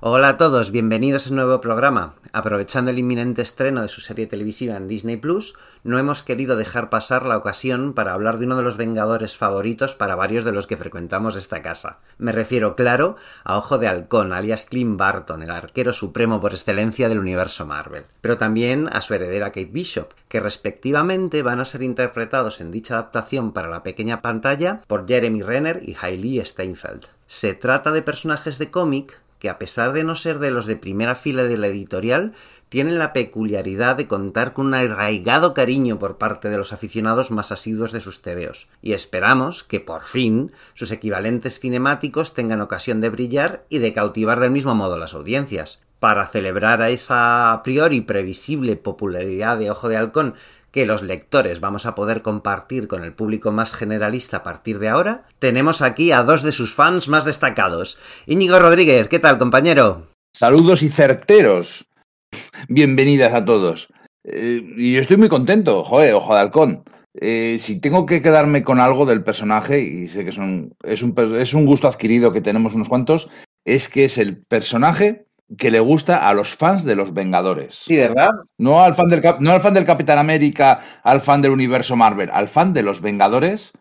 Hola 0.00 0.28
a 0.28 0.36
todos, 0.36 0.72
bienvenidos 0.72 1.26
a 1.26 1.30
un 1.30 1.36
nuevo 1.36 1.58
programa. 1.62 2.16
Aprovechando 2.34 2.90
el 2.90 2.98
inminente 2.98 3.40
estreno 3.40 3.80
de 3.80 3.88
su 3.88 4.02
serie 4.02 4.26
televisiva 4.26 4.76
en 4.76 4.88
Disney 4.88 5.16
Plus, 5.16 5.54
no 5.84 5.98
hemos 5.98 6.22
querido 6.22 6.54
dejar 6.54 6.90
pasar 6.90 7.24
la 7.24 7.38
ocasión 7.38 7.94
para 7.94 8.12
hablar 8.12 8.36
de 8.36 8.44
uno 8.44 8.58
de 8.58 8.62
los 8.62 8.76
Vengadores 8.76 9.38
favoritos 9.38 9.94
para 9.94 10.14
varios 10.14 10.44
de 10.44 10.52
los 10.52 10.66
que 10.66 10.76
frecuentamos 10.76 11.34
esta 11.34 11.62
casa. 11.62 12.00
Me 12.18 12.32
refiero, 12.32 12.76
claro, 12.76 13.16
a 13.42 13.56
Ojo 13.56 13.78
de 13.78 13.88
Halcón, 13.88 14.34
alias 14.34 14.66
Clint 14.66 14.98
Barton, 14.98 15.42
el 15.42 15.50
arquero 15.50 15.94
supremo 15.94 16.42
por 16.42 16.52
excelencia 16.52 17.08
del 17.08 17.18
universo 17.18 17.64
Marvel, 17.64 18.04
pero 18.20 18.36
también 18.36 18.90
a 18.92 19.00
su 19.00 19.14
heredera 19.14 19.46
Kate 19.46 19.70
Bishop, 19.72 20.12
que 20.28 20.40
respectivamente 20.40 21.42
van 21.42 21.58
a 21.58 21.64
ser 21.64 21.82
interpretados 21.82 22.60
en 22.60 22.70
dicha 22.70 22.96
adaptación 22.96 23.52
para 23.52 23.70
la 23.70 23.82
pequeña 23.82 24.20
pantalla 24.20 24.82
por 24.88 25.08
Jeremy 25.08 25.40
Renner 25.40 25.80
y 25.82 25.96
Hailey 25.98 26.44
Steinfeld. 26.44 27.06
Se 27.26 27.54
trata 27.54 27.92
de 27.92 28.02
personajes 28.02 28.58
de 28.58 28.70
cómic 28.70 29.22
que 29.38 29.48
a 29.48 29.58
pesar 29.58 29.92
de 29.92 30.04
no 30.04 30.16
ser 30.16 30.38
de 30.38 30.50
los 30.50 30.66
de 30.66 30.76
primera 30.76 31.14
fila 31.14 31.44
de 31.44 31.56
la 31.56 31.66
editorial, 31.66 32.32
tienen 32.68 32.98
la 32.98 33.12
peculiaridad 33.12 33.96
de 33.96 34.06
contar 34.08 34.52
con 34.52 34.66
un 34.66 34.74
arraigado 34.74 35.54
cariño 35.54 35.98
por 35.98 36.18
parte 36.18 36.48
de 36.48 36.56
los 36.56 36.72
aficionados 36.72 37.30
más 37.30 37.52
asiduos 37.52 37.92
de 37.92 38.00
sus 38.00 38.22
tebeos, 38.22 38.68
y 38.82 38.92
esperamos 38.92 39.62
que 39.62 39.80
por 39.80 40.02
fin 40.02 40.52
sus 40.74 40.90
equivalentes 40.90 41.60
cinemáticos 41.60 42.34
tengan 42.34 42.60
ocasión 42.60 43.00
de 43.00 43.10
brillar 43.10 43.64
y 43.68 43.78
de 43.78 43.92
cautivar 43.92 44.40
del 44.40 44.50
mismo 44.50 44.74
modo 44.74 44.98
las 44.98 45.14
audiencias. 45.14 45.80
Para 46.00 46.26
celebrar 46.26 46.82
a 46.82 46.90
esa 46.90 47.52
a 47.52 47.62
priori 47.62 48.02
previsible 48.02 48.76
popularidad 48.76 49.56
de 49.56 49.70
Ojo 49.70 49.88
de 49.88 49.96
Halcón 49.96 50.34
que 50.76 50.84
los 50.84 51.00
lectores 51.00 51.60
vamos 51.60 51.86
a 51.86 51.94
poder 51.94 52.20
compartir 52.20 52.86
con 52.86 53.02
el 53.02 53.14
público 53.14 53.50
más 53.50 53.74
generalista 53.74 54.36
a 54.36 54.42
partir 54.42 54.78
de 54.78 54.90
ahora, 54.90 55.22
tenemos 55.38 55.80
aquí 55.80 56.12
a 56.12 56.22
dos 56.22 56.42
de 56.42 56.52
sus 56.52 56.74
fans 56.74 57.08
más 57.08 57.24
destacados. 57.24 57.98
Íñigo 58.26 58.58
Rodríguez, 58.58 59.08
¿qué 59.08 59.18
tal, 59.18 59.38
compañero? 59.38 60.08
Saludos 60.34 60.82
y 60.82 60.90
certeros. 60.90 61.86
Bienvenidas 62.68 63.32
a 63.32 63.42
todos. 63.42 63.88
Eh, 64.24 64.60
y 64.76 64.92
yo 64.92 65.00
estoy 65.00 65.16
muy 65.16 65.30
contento, 65.30 65.82
joder, 65.82 66.12
ojo 66.12 66.34
de 66.34 66.40
halcón. 66.40 66.84
Eh, 67.22 67.56
si 67.58 67.80
tengo 67.80 68.04
que 68.04 68.20
quedarme 68.20 68.62
con 68.62 68.78
algo 68.78 69.06
del 69.06 69.24
personaje, 69.24 69.80
y 69.80 70.08
sé 70.08 70.26
que 70.26 70.32
son, 70.32 70.74
es, 70.84 71.02
un, 71.02 71.14
es 71.38 71.54
un 71.54 71.64
gusto 71.64 71.88
adquirido 71.88 72.34
que 72.34 72.42
tenemos 72.42 72.74
unos 72.74 72.90
cuantos, 72.90 73.30
es 73.64 73.88
que 73.88 74.04
es 74.04 74.18
el 74.18 74.44
personaje 74.44 75.24
que 75.56 75.70
le 75.70 75.80
gusta 75.80 76.28
a 76.28 76.34
los 76.34 76.56
fans 76.56 76.84
de 76.84 76.96
los 76.96 77.14
Vengadores. 77.14 77.76
Sí, 77.76 77.96
¿verdad? 77.96 78.30
No 78.58 78.82
al 78.82 78.94
fan 78.94 79.08
del, 79.08 79.22
no 79.40 79.52
al 79.52 79.60
fan 79.60 79.74
del 79.74 79.84
Capitán 79.84 80.18
América, 80.18 80.80
al 81.02 81.20
fan 81.20 81.42
del 81.42 81.52
universo 81.52 81.96
Marvel, 81.96 82.30
al 82.32 82.48
fan 82.48 82.72
de 82.72 82.82
los 82.82 83.00
Vengadores 83.00 83.72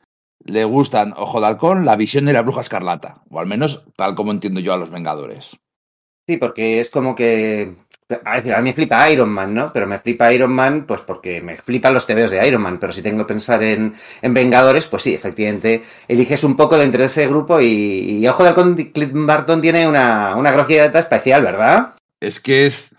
le 0.45 0.63
gustan 0.63 1.13
Ojo 1.17 1.41
de 1.41 1.47
Halcón, 1.47 1.85
la 1.85 1.95
visión 1.95 2.25
de 2.25 2.33
la 2.33 2.43
Bruja 2.43 2.61
Escarlata, 2.61 3.23
o 3.29 3.39
al 3.39 3.47
menos 3.47 3.83
tal 3.97 4.13
como 4.13 4.31
entiendo 4.31 4.59
yo 4.59 4.73
a 4.73 4.77
los 4.77 4.91
Vengadores. 4.91 5.57
Sí, 6.27 6.37
porque 6.37 6.79
es 6.79 6.91
como 6.91 7.15
que 7.15 7.75
a 8.23 8.35
decir, 8.35 8.53
a 8.53 8.59
mí 8.59 8.69
me 8.69 8.73
flipa 8.73 9.09
Iron 9.09 9.29
Man, 9.29 9.53
¿no? 9.53 9.71
Pero 9.73 9.87
me 9.87 9.97
flipa 9.97 10.31
Iron 10.31 10.53
Man, 10.53 10.85
pues 10.85 11.01
porque 11.01 11.41
me 11.41 11.57
flipan 11.57 11.93
los 11.93 12.05
TVOs 12.05 12.31
de 12.31 12.47
Iron 12.47 12.61
Man. 12.61 12.77
Pero 12.79 12.93
si 12.93 13.01
tengo 13.01 13.19
que 13.19 13.33
pensar 13.33 13.63
en, 13.63 13.95
en 14.21 14.33
Vengadores, 14.33 14.85
pues 14.85 15.03
sí, 15.03 15.13
efectivamente, 15.13 15.83
eliges 16.07 16.43
un 16.43 16.55
poco 16.55 16.77
dentro 16.77 16.99
de 16.99 17.07
ese 17.07 17.27
grupo 17.27 17.59
y, 17.59 18.19
y 18.19 18.27
Ojo 18.27 18.43
de 18.43 18.49
Halcón, 18.49 18.75
Clint 18.75 19.25
Barton 19.25 19.61
tiene 19.61 19.87
una, 19.87 20.35
una 20.35 20.51
gracia 20.51 20.85
especial, 20.85 21.41
¿verdad? 21.41 21.95
Es 22.19 22.39
que 22.39 22.67
es. 22.67 22.93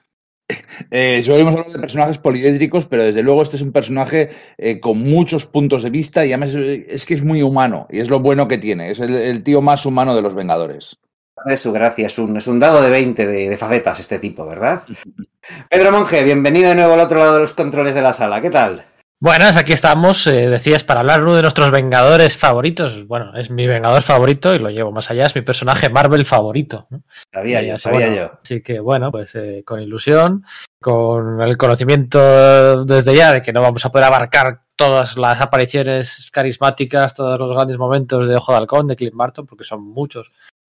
Eh, 0.92 1.20
solemos 1.24 1.54
hablar 1.54 1.72
de 1.72 1.78
personajes 1.80 2.18
poliédricos, 2.18 2.86
pero 2.86 3.02
desde 3.02 3.22
luego 3.22 3.42
este 3.42 3.56
es 3.56 3.62
un 3.62 3.72
personaje 3.72 4.30
eh, 4.58 4.78
con 4.78 4.98
muchos 4.98 5.46
puntos 5.46 5.82
de 5.82 5.90
vista 5.90 6.24
y 6.24 6.32
además 6.32 6.54
es, 6.54 6.84
es, 6.86 7.04
que 7.04 7.14
es 7.14 7.24
muy 7.24 7.42
humano 7.42 7.88
y 7.90 7.98
es 7.98 8.08
lo 8.08 8.20
bueno 8.20 8.46
que 8.46 8.56
tiene. 8.56 8.92
Es 8.92 9.00
el, 9.00 9.16
el 9.16 9.42
tío 9.42 9.60
más 9.60 9.84
humano 9.86 10.14
de 10.14 10.22
los 10.22 10.34
Vengadores 10.34 10.98
de 11.44 11.56
su 11.56 11.72
gracia, 11.72 12.06
es 12.06 12.18
un, 12.18 12.36
es 12.36 12.46
un 12.46 12.58
dado 12.58 12.80
de 12.82 12.90
20 12.90 13.26
de, 13.26 13.48
de, 13.48 13.56
facetas 13.56 14.00
este 14.00 14.18
tipo, 14.18 14.46
¿verdad? 14.46 14.82
Pedro 15.70 15.92
Monge, 15.92 16.24
bienvenido 16.24 16.70
de 16.70 16.76
nuevo 16.76 16.94
al 16.94 17.00
otro 17.00 17.18
lado 17.18 17.34
de 17.34 17.40
los 17.40 17.52
controles 17.52 17.94
de 17.94 18.02
la 18.02 18.12
sala, 18.12 18.40
¿qué 18.40 18.50
tal? 18.50 18.84
Buenas, 19.18 19.56
aquí 19.56 19.72
estamos, 19.72 20.26
eh, 20.26 20.50
decías, 20.50 20.84
para 20.84 21.00
hablar 21.00 21.22
uno 21.22 21.36
de 21.36 21.40
nuestros 21.40 21.70
Vengadores 21.70 22.36
favoritos. 22.36 23.06
Bueno, 23.06 23.34
es 23.34 23.50
mi 23.50 23.66
Vengador 23.66 24.02
favorito 24.02 24.54
y 24.54 24.58
lo 24.58 24.68
llevo 24.68 24.92
más 24.92 25.10
allá, 25.10 25.24
es 25.24 25.34
mi 25.34 25.40
personaje 25.40 25.88
Marvel 25.88 26.26
favorito. 26.26 26.86
¿no? 26.90 27.02
Sabía 27.32 27.62
yo, 27.62 27.78
sabía 27.78 28.08
bueno, 28.08 28.14
yo. 28.14 28.38
Así 28.42 28.60
que 28.60 28.78
bueno, 28.78 29.10
pues 29.10 29.34
eh, 29.34 29.62
con 29.64 29.80
ilusión, 29.80 30.44
con 30.82 31.40
el 31.40 31.56
conocimiento 31.56 32.84
desde 32.84 33.16
ya 33.16 33.32
de 33.32 33.40
que 33.40 33.54
no 33.54 33.62
vamos 33.62 33.86
a 33.86 33.90
poder 33.90 34.04
abarcar 34.04 34.60
todas 34.76 35.16
las 35.16 35.40
apariciones 35.40 36.30
carismáticas, 36.30 37.14
todos 37.14 37.38
los 37.38 37.50
grandes 37.50 37.78
momentos 37.78 38.28
de 38.28 38.36
Ojo 38.36 38.52
de 38.52 38.58
Halcón, 38.58 38.86
de 38.86 38.96
Clint 38.96 39.14
Barton, 39.14 39.46
porque 39.46 39.64
son 39.64 39.82
muchos 39.82 40.30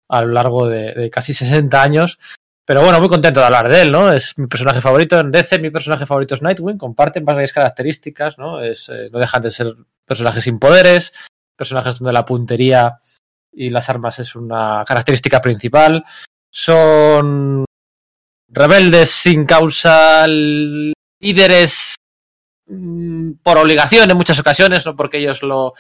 a 0.09 0.23
lo 0.23 0.33
largo 0.33 0.69
de, 0.69 1.11
casi 1.11 1.35
60 1.35 1.83
años. 1.83 2.19
Pero 2.65 2.83
bueno, 2.83 2.99
muy 2.99 3.09
contento 3.09 3.41
de 3.41 3.47
hablar 3.47 3.69
de 3.69 3.83
él, 3.83 3.93
¿no? 3.93 4.13
Es 4.13 4.37
mi 4.39 4.49
personaje 4.49 4.81
favorito 4.81 5.21
en 5.21 5.31
DC, 5.31 5.61
mi 5.61 5.71
personaje 5.71 6.05
favorito 6.05 6.35
es 6.35 6.43
Nightwing, 6.43 6.79
comparten 6.79 7.25
varias 7.25 7.53
características, 7.53 8.39
¿no? 8.39 8.61
Es, 8.61 8.89
eh, 8.89 9.09
no 9.13 9.21
dejan 9.21 9.43
de 9.43 9.51
ser 9.51 9.75
personajes 10.05 10.45
sin 10.45 10.59
poderes, 10.59 11.13
personajes 11.57 12.01
donde 12.01 12.13
la 12.13 12.25
puntería 12.25 12.97
y 13.53 13.71
las 13.71 13.89
armas 13.89 14.19
es 14.19 14.35
una 14.35 14.85
característica 14.85 15.41
principal. 15.41 16.05
Son 16.51 17.65
rebeldes 18.49 19.11
sin 19.11 19.47
causa, 19.47 20.27
líderes 20.27 21.95
mmm, 22.67 23.33
por 23.43 23.59
obligación 23.59 24.11
en 24.11 24.17
muchas 24.17 24.41
ocasiones, 24.41 24.85
no 24.87 24.97
porque 24.97 25.19
ellos 25.19 25.43
lo, 25.43 25.75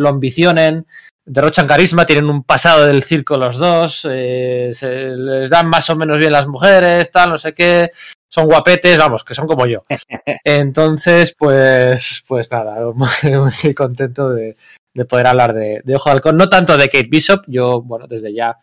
lo 0.00 0.08
ambicionen 0.08 0.86
derrochan 1.30 1.68
carisma, 1.68 2.06
tienen 2.06 2.28
un 2.28 2.42
pasado 2.42 2.86
del 2.86 3.04
circo 3.04 3.38
los 3.38 3.56
dos, 3.56 4.06
eh, 4.10 4.72
se 4.74 5.16
les 5.16 5.48
dan 5.48 5.68
más 5.68 5.88
o 5.88 5.96
menos 5.96 6.18
bien 6.18 6.32
las 6.32 6.48
mujeres, 6.48 7.10
tal, 7.12 7.30
no 7.30 7.38
sé 7.38 7.54
qué, 7.54 7.92
son 8.28 8.46
guapetes, 8.46 8.98
vamos, 8.98 9.22
que 9.22 9.34
son 9.34 9.46
como 9.46 9.66
yo. 9.66 9.82
Entonces, 10.44 11.34
pues, 11.38 12.24
pues 12.26 12.50
nada, 12.50 12.92
muy, 12.94 13.08
muy 13.38 13.74
contento 13.74 14.30
de, 14.30 14.56
de, 14.92 15.04
poder 15.04 15.28
hablar 15.28 15.54
de, 15.54 15.82
de, 15.84 15.94
Ojo 15.94 16.08
de 16.08 16.14
Halcón, 16.14 16.36
no 16.36 16.48
tanto 16.48 16.76
de 16.76 16.88
Kate 16.88 17.08
Bishop, 17.08 17.44
yo, 17.46 17.80
bueno, 17.82 18.08
desde 18.08 18.34
ya 18.34 18.58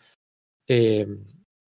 eh, 0.67 1.07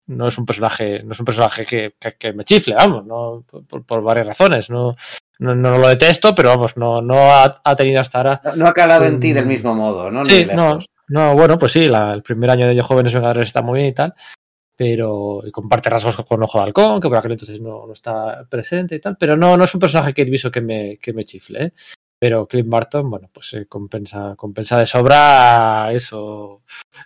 no 0.06 0.28
es 0.28 0.38
un 0.38 0.46
personaje, 0.46 1.02
no 1.04 1.14
es 1.14 1.20
un 1.20 1.26
personaje 1.26 1.66
que, 1.66 1.96
que, 2.00 2.14
que 2.18 2.34
me 2.34 2.46
chifle, 2.46 2.76
vamos, 2.76 3.04
no, 3.04 3.44
por, 3.68 3.84
por 3.84 4.04
varias 4.04 4.28
razones, 4.28 4.70
no, 4.70 4.96
no, 5.40 5.56
no, 5.56 5.78
lo 5.78 5.88
detesto, 5.88 6.34
pero 6.36 6.50
vamos, 6.50 6.78
no, 6.78 7.02
no 7.02 7.16
ha, 7.16 7.62
ha 7.64 7.76
tenido 7.76 8.02
hasta 8.02 8.20
ahora. 8.20 8.42
No, 8.44 8.56
no, 8.56 8.68
ha 8.68 8.74
calado 8.74 9.06
en 9.06 9.20
ti 9.20 9.34
del 9.34 9.46
mismo 9.46 9.74
modo, 9.74 10.10
¿no? 10.12 10.26
Sí, 10.26 10.48
no, 10.54 10.80
no, 11.08 11.34
bueno, 11.36 11.58
pues 11.58 11.72
sí, 11.72 11.88
la, 11.88 12.14
el 12.14 12.24
primer 12.24 12.50
año 12.50 12.68
de 12.68 12.76
Yo 12.76 12.84
Jóvenes 12.84 13.14
Vengadores 13.14 13.48
está 13.48 13.62
muy 13.62 13.80
bien 13.80 13.90
y 13.90 13.94
tal, 13.94 14.14
pero 14.76 15.42
y 15.46 15.52
comparte 15.52 15.90
rasgos 15.90 16.16
con 16.26 16.42
Ojo 16.44 16.60
de 16.60 16.66
Halcón, 16.66 17.02
que 17.02 17.10
por 17.10 17.18
aquel 17.18 17.34
entonces 17.34 17.60
no, 17.60 17.86
no 17.88 17.94
está 17.94 18.46
presente 18.50 18.96
y 18.96 19.00
tal, 19.00 19.18
pero 19.18 19.36
no, 19.36 19.58
no 19.58 19.64
es 19.64 19.74
un 19.74 19.80
personaje 19.80 20.14
que 20.14 20.24
visto 20.26 20.52
que 20.52 20.62
me, 20.62 20.98
que 20.98 21.14
me 21.14 21.26
chifle, 21.26 21.64
¿eh? 21.64 21.74
Pero 22.24 22.48
Clint 22.48 22.70
Barton, 22.70 23.10
bueno, 23.10 23.30
pues 23.34 23.54
eh, 23.54 23.66
compensa, 23.68 24.36
compensa 24.38 24.80
de 24.80 24.86
sobra 24.86 25.92
eso, 25.92 26.62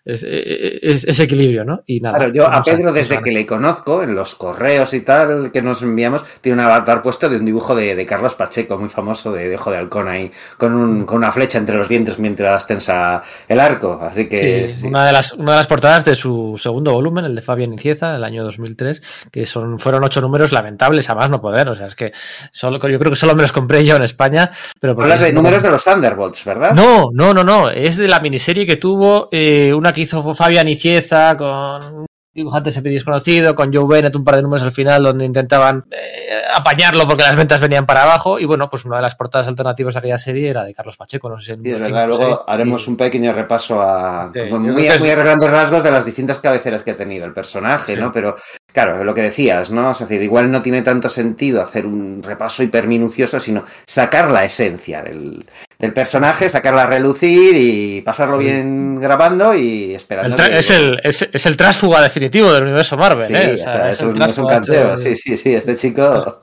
ese, 0.05 0.79
ese 1.09 1.23
equilibrio, 1.23 1.65
¿no? 1.65 1.81
Y 1.87 2.01
nada. 2.01 2.19
Claro, 2.19 2.33
yo 2.33 2.47
a 2.47 2.61
Pedro, 2.61 2.93
desde 2.93 3.19
que 3.23 3.31
le 3.31 3.43
conozco, 3.43 4.03
en 4.03 4.13
los 4.13 4.35
correos 4.35 4.93
y 4.93 5.01
tal 5.01 5.51
que 5.51 5.63
nos 5.63 5.81
enviamos, 5.81 6.23
tiene 6.39 6.61
un 6.61 6.65
avatar 6.67 7.01
puesto 7.01 7.29
de 7.29 7.37
un 7.37 7.45
dibujo 7.45 7.73
de, 7.75 7.95
de 7.95 8.05
Carlos 8.05 8.35
Pacheco, 8.35 8.77
muy 8.77 8.89
famoso, 8.89 9.33
de, 9.33 9.49
de 9.49 9.55
Ojo 9.55 9.71
de 9.71 9.77
Halcón 9.77 10.07
ahí, 10.07 10.31
con, 10.59 10.75
un, 10.75 11.05
con, 11.07 11.17
una 11.17 11.31
flecha 11.31 11.57
entre 11.57 11.75
los 11.75 11.89
dientes 11.89 12.19
mientras 12.19 12.67
tensa 12.67 13.23
el 13.47 13.59
arco. 13.59 13.99
Así 13.99 14.29
que. 14.29 14.75
Sí, 14.75 14.81
sí. 14.81 14.87
Una, 14.87 15.07
de 15.07 15.13
las, 15.13 15.33
una 15.33 15.53
de 15.53 15.57
las 15.57 15.67
portadas 15.67 16.05
de 16.05 16.13
su 16.13 16.59
segundo 16.61 16.93
volumen, 16.93 17.25
el 17.25 17.33
de 17.33 17.41
Fabián 17.41 17.73
Icieza, 17.73 18.13
del 18.13 18.23
año 18.23 18.43
2003, 18.43 19.01
que 19.31 19.47
son, 19.47 19.79
fueron 19.79 20.03
ocho 20.03 20.21
números 20.21 20.51
lamentables, 20.51 21.09
a 21.09 21.15
más 21.15 21.31
no 21.31 21.41
poder. 21.41 21.69
O 21.69 21.73
sea, 21.75 21.87
es 21.87 21.95
que 21.95 22.13
solo, 22.51 22.77
yo 22.87 22.99
creo 22.99 23.09
que 23.09 23.15
solo 23.15 23.33
me 23.33 23.41
los 23.41 23.51
compré 23.51 23.83
yo 23.83 23.95
en 23.95 24.03
España, 24.03 24.51
pero 24.79 24.95
Hablas 25.07 25.21
de 25.21 25.33
números 25.33 25.63
de 25.63 25.69
los 25.69 25.83
Thunderbolts, 25.83 26.45
¿verdad? 26.45 26.73
No, 26.73 27.05
no, 27.13 27.33
no, 27.33 27.43
no. 27.43 27.69
Es 27.69 27.97
de 27.97 28.07
la 28.07 28.19
miniserie 28.19 28.65
que 28.65 28.75
tuvo 28.75 29.29
eh, 29.31 29.73
una 29.73 29.93
que 29.93 30.01
hizo 30.01 30.33
Fabián 30.33 30.67
Icieza 30.67 31.35
con 31.37 32.06
dibujante 32.37 32.71
siempre 32.71 32.91
desconocido, 32.91 33.55
con 33.55 33.73
Joe 33.73 33.87
Bennett, 33.87 34.15
un 34.15 34.23
par 34.23 34.35
de 34.35 34.43
números 34.43 34.63
al 34.63 34.71
final 34.71 35.01
donde 35.01 35.25
intentaban 35.25 35.85
eh, 35.89 36.41
apañarlo 36.53 37.07
porque 37.07 37.23
las 37.23 37.35
ventas 37.35 37.59
venían 37.59 37.87
para 37.87 38.03
abajo. 38.03 38.39
Y 38.39 38.45
bueno, 38.45 38.69
pues 38.69 38.85
una 38.85 38.97
de 38.97 39.01
las 39.01 39.15
portadas 39.15 39.47
alternativas 39.47 39.95
de 39.95 39.99
aquella 39.99 40.19
serie 40.19 40.49
era 40.51 40.63
de 40.63 40.73
Carlos 40.73 40.97
Pacheco. 40.97 41.29
No 41.29 41.39
sé 41.39 41.55
si 41.55 41.61
sí, 41.63 41.71
es 41.71 41.81
verdad, 41.81 42.07
luego 42.07 42.23
serie. 42.23 42.37
haremos 42.45 42.87
un 42.87 42.95
pequeño 42.95 43.33
repaso 43.33 43.81
a 43.81 44.29
sí, 44.31 44.41
muy, 44.51 44.59
muy 44.59 44.87
a 44.87 44.97
grandes 44.97 45.49
rasgos 45.49 45.83
de 45.83 45.89
las 45.89 46.05
distintas 46.05 46.37
cabeceras 46.37 46.83
que 46.83 46.91
ha 46.91 46.95
tenido 46.95 47.25
el 47.25 47.33
personaje, 47.33 47.95
sí. 47.95 47.99
¿no? 47.99 48.11
Pero 48.11 48.35
claro, 48.71 49.03
lo 49.03 49.15
que 49.15 49.23
decías, 49.23 49.71
¿no? 49.71 49.89
Es 49.89 49.99
decir, 49.99 50.21
igual 50.21 50.51
no 50.51 50.61
tiene 50.61 50.83
tanto 50.83 51.09
sentido 51.09 51.63
hacer 51.63 51.87
un 51.87 52.21
repaso 52.21 52.61
hiperminucioso, 52.61 53.39
sino 53.39 53.63
sacar 53.87 54.29
la 54.29 54.45
esencia 54.45 55.01
del, 55.01 55.43
del 55.79 55.93
personaje, 55.93 56.49
sacarla 56.49 56.83
a 56.83 56.87
relucir 56.87 57.55
y 57.55 58.01
pasarlo 58.01 58.37
bien 58.37 58.99
grabando 58.99 59.55
y 59.55 59.93
esperando. 59.93 60.35
El 60.43 60.53
es, 60.53 60.71
el, 60.71 60.99
es, 61.03 61.29
es, 61.31 61.45
el 61.45 61.55
trásfuga 61.55 62.01
definitivo 62.01 62.51
del 62.51 62.63
universo 62.63 62.97
Marvel, 62.97 63.27
sí, 63.27 63.35
¿eh? 63.35 63.53
O 63.53 63.57
sea, 63.57 63.91
es, 63.91 64.01
un, 64.01 64.21
es 64.21 64.37
un 64.37 64.47
canteo, 64.47 64.97
de... 64.97 64.97
sí, 64.97 65.15
sí, 65.15 65.37
sí, 65.37 65.53
este 65.53 65.75
chico. 65.75 66.41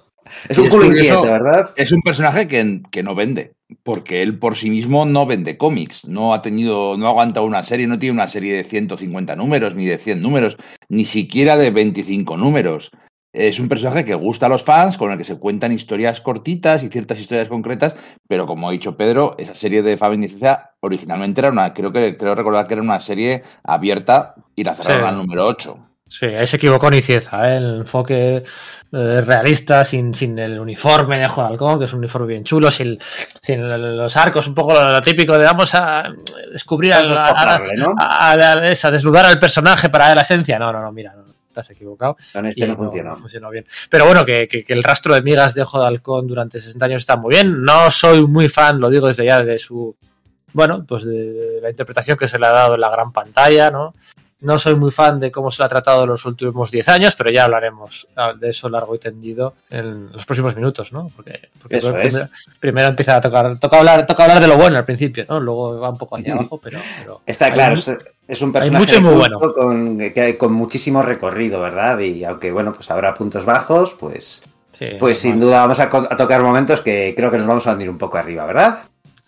Es 0.48 0.56
un 0.56 0.69
culo 0.69 0.86
inquieto, 0.86 1.22
¿verdad? 1.22 1.72
Es 1.76 1.92
un 1.92 2.00
personaje 2.00 2.48
que, 2.48 2.81
que 2.90 3.02
no 3.02 3.14
vende. 3.14 3.52
porque 3.82 4.22
él 4.22 4.38
por 4.38 4.56
sí 4.56 4.70
mismo 4.70 5.04
no 5.04 5.26
vende 5.26 5.58
cómics, 5.58 6.06
no 6.06 6.32
ha 6.32 6.42
tenido, 6.42 6.96
no 6.96 7.06
ha 7.06 7.10
aguantado 7.10 7.44
una 7.46 7.62
serie, 7.62 7.87
no 7.87 7.98
tiene 7.98 8.14
una 8.14 8.28
serie 8.28 8.54
de 8.54 8.64
150 8.64 9.37
números, 9.37 9.75
ni 9.75 9.87
de 9.87 9.98
100 9.98 10.22
números, 10.22 10.56
ni 10.88 11.04
siquiera 11.04 11.56
de 11.56 11.70
25 11.70 12.37
números. 12.37 12.90
Es 13.34 13.58
un 13.58 13.69
personaje 13.69 14.04
que 14.04 14.14
gusta 14.14 14.46
a 14.46 14.48
los 14.48 14.62
fans, 14.62 14.96
con 14.96 15.10
el 15.10 15.19
que 15.19 15.25
se 15.25 15.36
cuentan 15.40 15.72
historias 15.72 16.20
cortitas 16.20 16.84
y 16.84 16.88
ciertas 16.88 17.19
historias 17.19 17.48
concretas, 17.48 17.96
pero 18.28 18.46
como 18.46 18.69
ha 18.69 18.72
dicho 18.72 18.96
Pedro, 18.96 19.34
esa 19.38 19.56
serie 19.56 19.82
de 19.82 19.96
Fabián 19.96 20.25
originalmente 20.78 21.40
era 21.40 21.50
una, 21.50 21.75
creo 21.75 21.92
que 21.92 22.16
creo 22.16 22.36
recordar 22.36 22.69
que 22.69 22.75
era 22.75 22.82
una 22.82 23.00
serie 23.00 23.42
abierta 23.64 24.36
y 24.54 24.62
la 24.62 24.76
cerraron 24.76 25.08
al 25.08 25.16
número 25.16 25.46
8. 25.46 25.78
Sí, 26.06 26.26
ahí 26.26 26.46
se 26.46 26.58
equivocó 26.58 26.88
Nicieza, 26.90 27.52
¿eh? 27.52 27.56
el 27.56 27.78
enfoque 27.81 28.44
eh, 28.92 29.20
realista, 29.22 29.84
sin, 29.84 30.14
sin, 30.14 30.38
el 30.38 30.60
uniforme 30.60 31.19
de 31.19 31.26
Juan 31.26 31.48
Halcón, 31.48 31.80
que 31.80 31.87
es 31.87 31.92
un 31.92 31.98
uniforme 31.98 32.28
bien 32.28 32.44
chulo, 32.44 32.70
sin, 32.70 32.96
sin 33.42 33.69
los 33.69 34.16
arcos, 34.16 34.46
un 34.46 34.54
poco 34.54 34.75
lo, 34.75 35.00
típico 35.00 35.37
de 35.37 35.44
vamos 35.44 35.75
a 35.75 36.04
descubrir, 36.52 36.92
a, 36.92 37.00
a, 38.30 38.37
desnudar 38.92 39.26
al 39.26 39.40
personaje 39.40 39.88
para 39.88 40.06
ver 40.06 40.16
la 40.16 40.22
esencia. 40.22 40.56
No, 40.56 40.72
no, 40.72 40.80
no, 40.80 40.92
mira, 40.92 41.14
no, 41.16 41.24
estás 41.60 41.70
equivocado. 41.70 42.16
Este 42.18 42.66
no, 42.66 42.76
funcionó. 43.16 43.50
bien. 43.50 43.64
Pero 43.88 44.06
bueno, 44.06 44.24
que, 44.24 44.48
que, 44.48 44.64
el 44.68 44.82
rastro 44.82 45.14
de 45.14 45.22
migas 45.22 45.54
de 45.54 45.62
Ojo 45.62 45.80
de 45.80 45.86
Halcón 45.86 46.26
durante 46.26 46.60
60 46.60 46.84
años 46.84 47.02
está 47.02 47.16
muy 47.16 47.34
bien. 47.34 47.62
No 47.62 47.90
soy 47.90 48.26
muy 48.26 48.48
fan, 48.48 48.80
lo 48.80 48.90
digo 48.90 49.06
desde 49.06 49.24
ya, 49.24 49.42
de 49.42 49.58
su. 49.58 49.96
Bueno, 50.52 50.84
pues 50.86 51.04
de 51.04 51.60
la 51.62 51.70
interpretación 51.70 52.16
que 52.16 52.28
se 52.28 52.38
le 52.38 52.46
ha 52.46 52.50
dado 52.50 52.74
en 52.74 52.80
la 52.80 52.90
gran 52.90 53.12
pantalla, 53.12 53.70
¿no? 53.70 53.92
No 54.44 54.58
soy 54.58 54.75
muy 54.76 54.91
fan 54.91 55.19
de 55.19 55.32
cómo 55.32 55.50
se 55.50 55.62
lo 55.62 55.64
ha 55.64 55.69
tratado 55.69 56.05
en 56.05 56.11
los 56.11 56.26
últimos 56.26 56.70
10 56.70 56.88
años, 56.91 57.14
pero 57.17 57.31
ya 57.31 57.44
hablaremos 57.44 58.06
de 58.38 58.50
eso 58.50 58.69
largo 58.69 58.94
y 58.94 58.99
tendido 58.99 59.55
en 59.70 60.12
los 60.12 60.26
próximos 60.26 60.55
minutos, 60.55 60.93
¿no? 60.93 61.11
Porque, 61.17 61.49
primero, 62.61 62.88
empieza 62.88 63.17
a 63.17 63.20
tocar, 63.23 63.58
toca 63.58 63.79
hablar, 63.79 64.06
toca 64.06 64.25
hablar 64.25 64.41
de 64.41 64.49
lo 64.49 64.58
bueno 64.58 64.76
al 64.76 64.85
principio, 64.85 65.25
¿no? 65.29 65.41
Luego 65.41 65.81
va 65.81 65.88
un 65.88 65.96
poco 65.96 66.17
hacia 66.17 66.35
abajo, 66.35 66.61
pero, 66.62 66.79
Está 67.25 67.52
claro, 67.55 67.75
es 67.75 68.43
un 68.43 68.52
personaje 68.52 69.00
muy 69.00 69.14
bueno. 69.14 69.41
con, 69.41 69.99
que, 69.99 70.37
con 70.37 70.52
muchísimo 70.52 71.00
recorrido, 71.00 71.61
¿verdad? 71.61 71.99
Y 72.00 72.25
aunque 72.25 72.52
bueno, 72.52 72.75
pues 72.75 72.90
habrá 72.90 73.14
puntos 73.14 73.47
bajos, 73.47 73.94
pues, 73.94 74.43
pues 75.00 75.19
sin 75.19 75.40
duda 75.40 75.61
vamos 75.61 75.81
a, 75.81 75.85
a, 75.85 76.17
tocar 76.17 76.43
momentos 76.43 76.82
que 76.82 77.14
creo 77.17 77.31
que 77.31 77.38
nos 77.38 77.47
vamos 77.47 77.67
a 77.67 77.73
venir 77.73 77.88
un 77.88 77.99
poco 77.99 78.19
arriba, 78.19 78.44
¿verdad? 78.44 78.85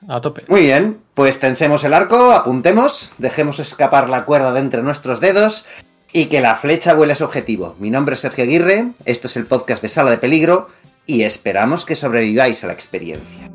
A 0.08 0.20
tope. 0.20 0.44
Muy 0.48 0.62
bien, 0.62 0.98
pues 1.14 1.40
tensemos 1.40 1.84
el 1.84 1.94
arco, 1.94 2.32
apuntemos, 2.32 3.14
dejemos 3.18 3.58
escapar 3.58 4.08
la 4.08 4.24
cuerda 4.24 4.52
de 4.52 4.60
entre 4.60 4.82
nuestros 4.82 5.20
dedos 5.20 5.64
y 6.12 6.26
que 6.26 6.40
la 6.40 6.54
flecha 6.54 6.94
vuele 6.94 7.14
a 7.14 7.16
su 7.16 7.24
objetivo. 7.24 7.74
Mi 7.78 7.90
nombre 7.90 8.14
es 8.14 8.20
Sergio 8.20 8.44
Aguirre, 8.44 8.92
esto 9.04 9.26
es 9.26 9.36
el 9.36 9.46
podcast 9.46 9.82
de 9.82 9.88
Sala 9.88 10.10
de 10.10 10.18
Peligro 10.18 10.68
y 11.06 11.22
esperamos 11.22 11.84
que 11.84 11.96
sobreviváis 11.96 12.62
a 12.62 12.68
la 12.68 12.72
experiencia. 12.72 13.50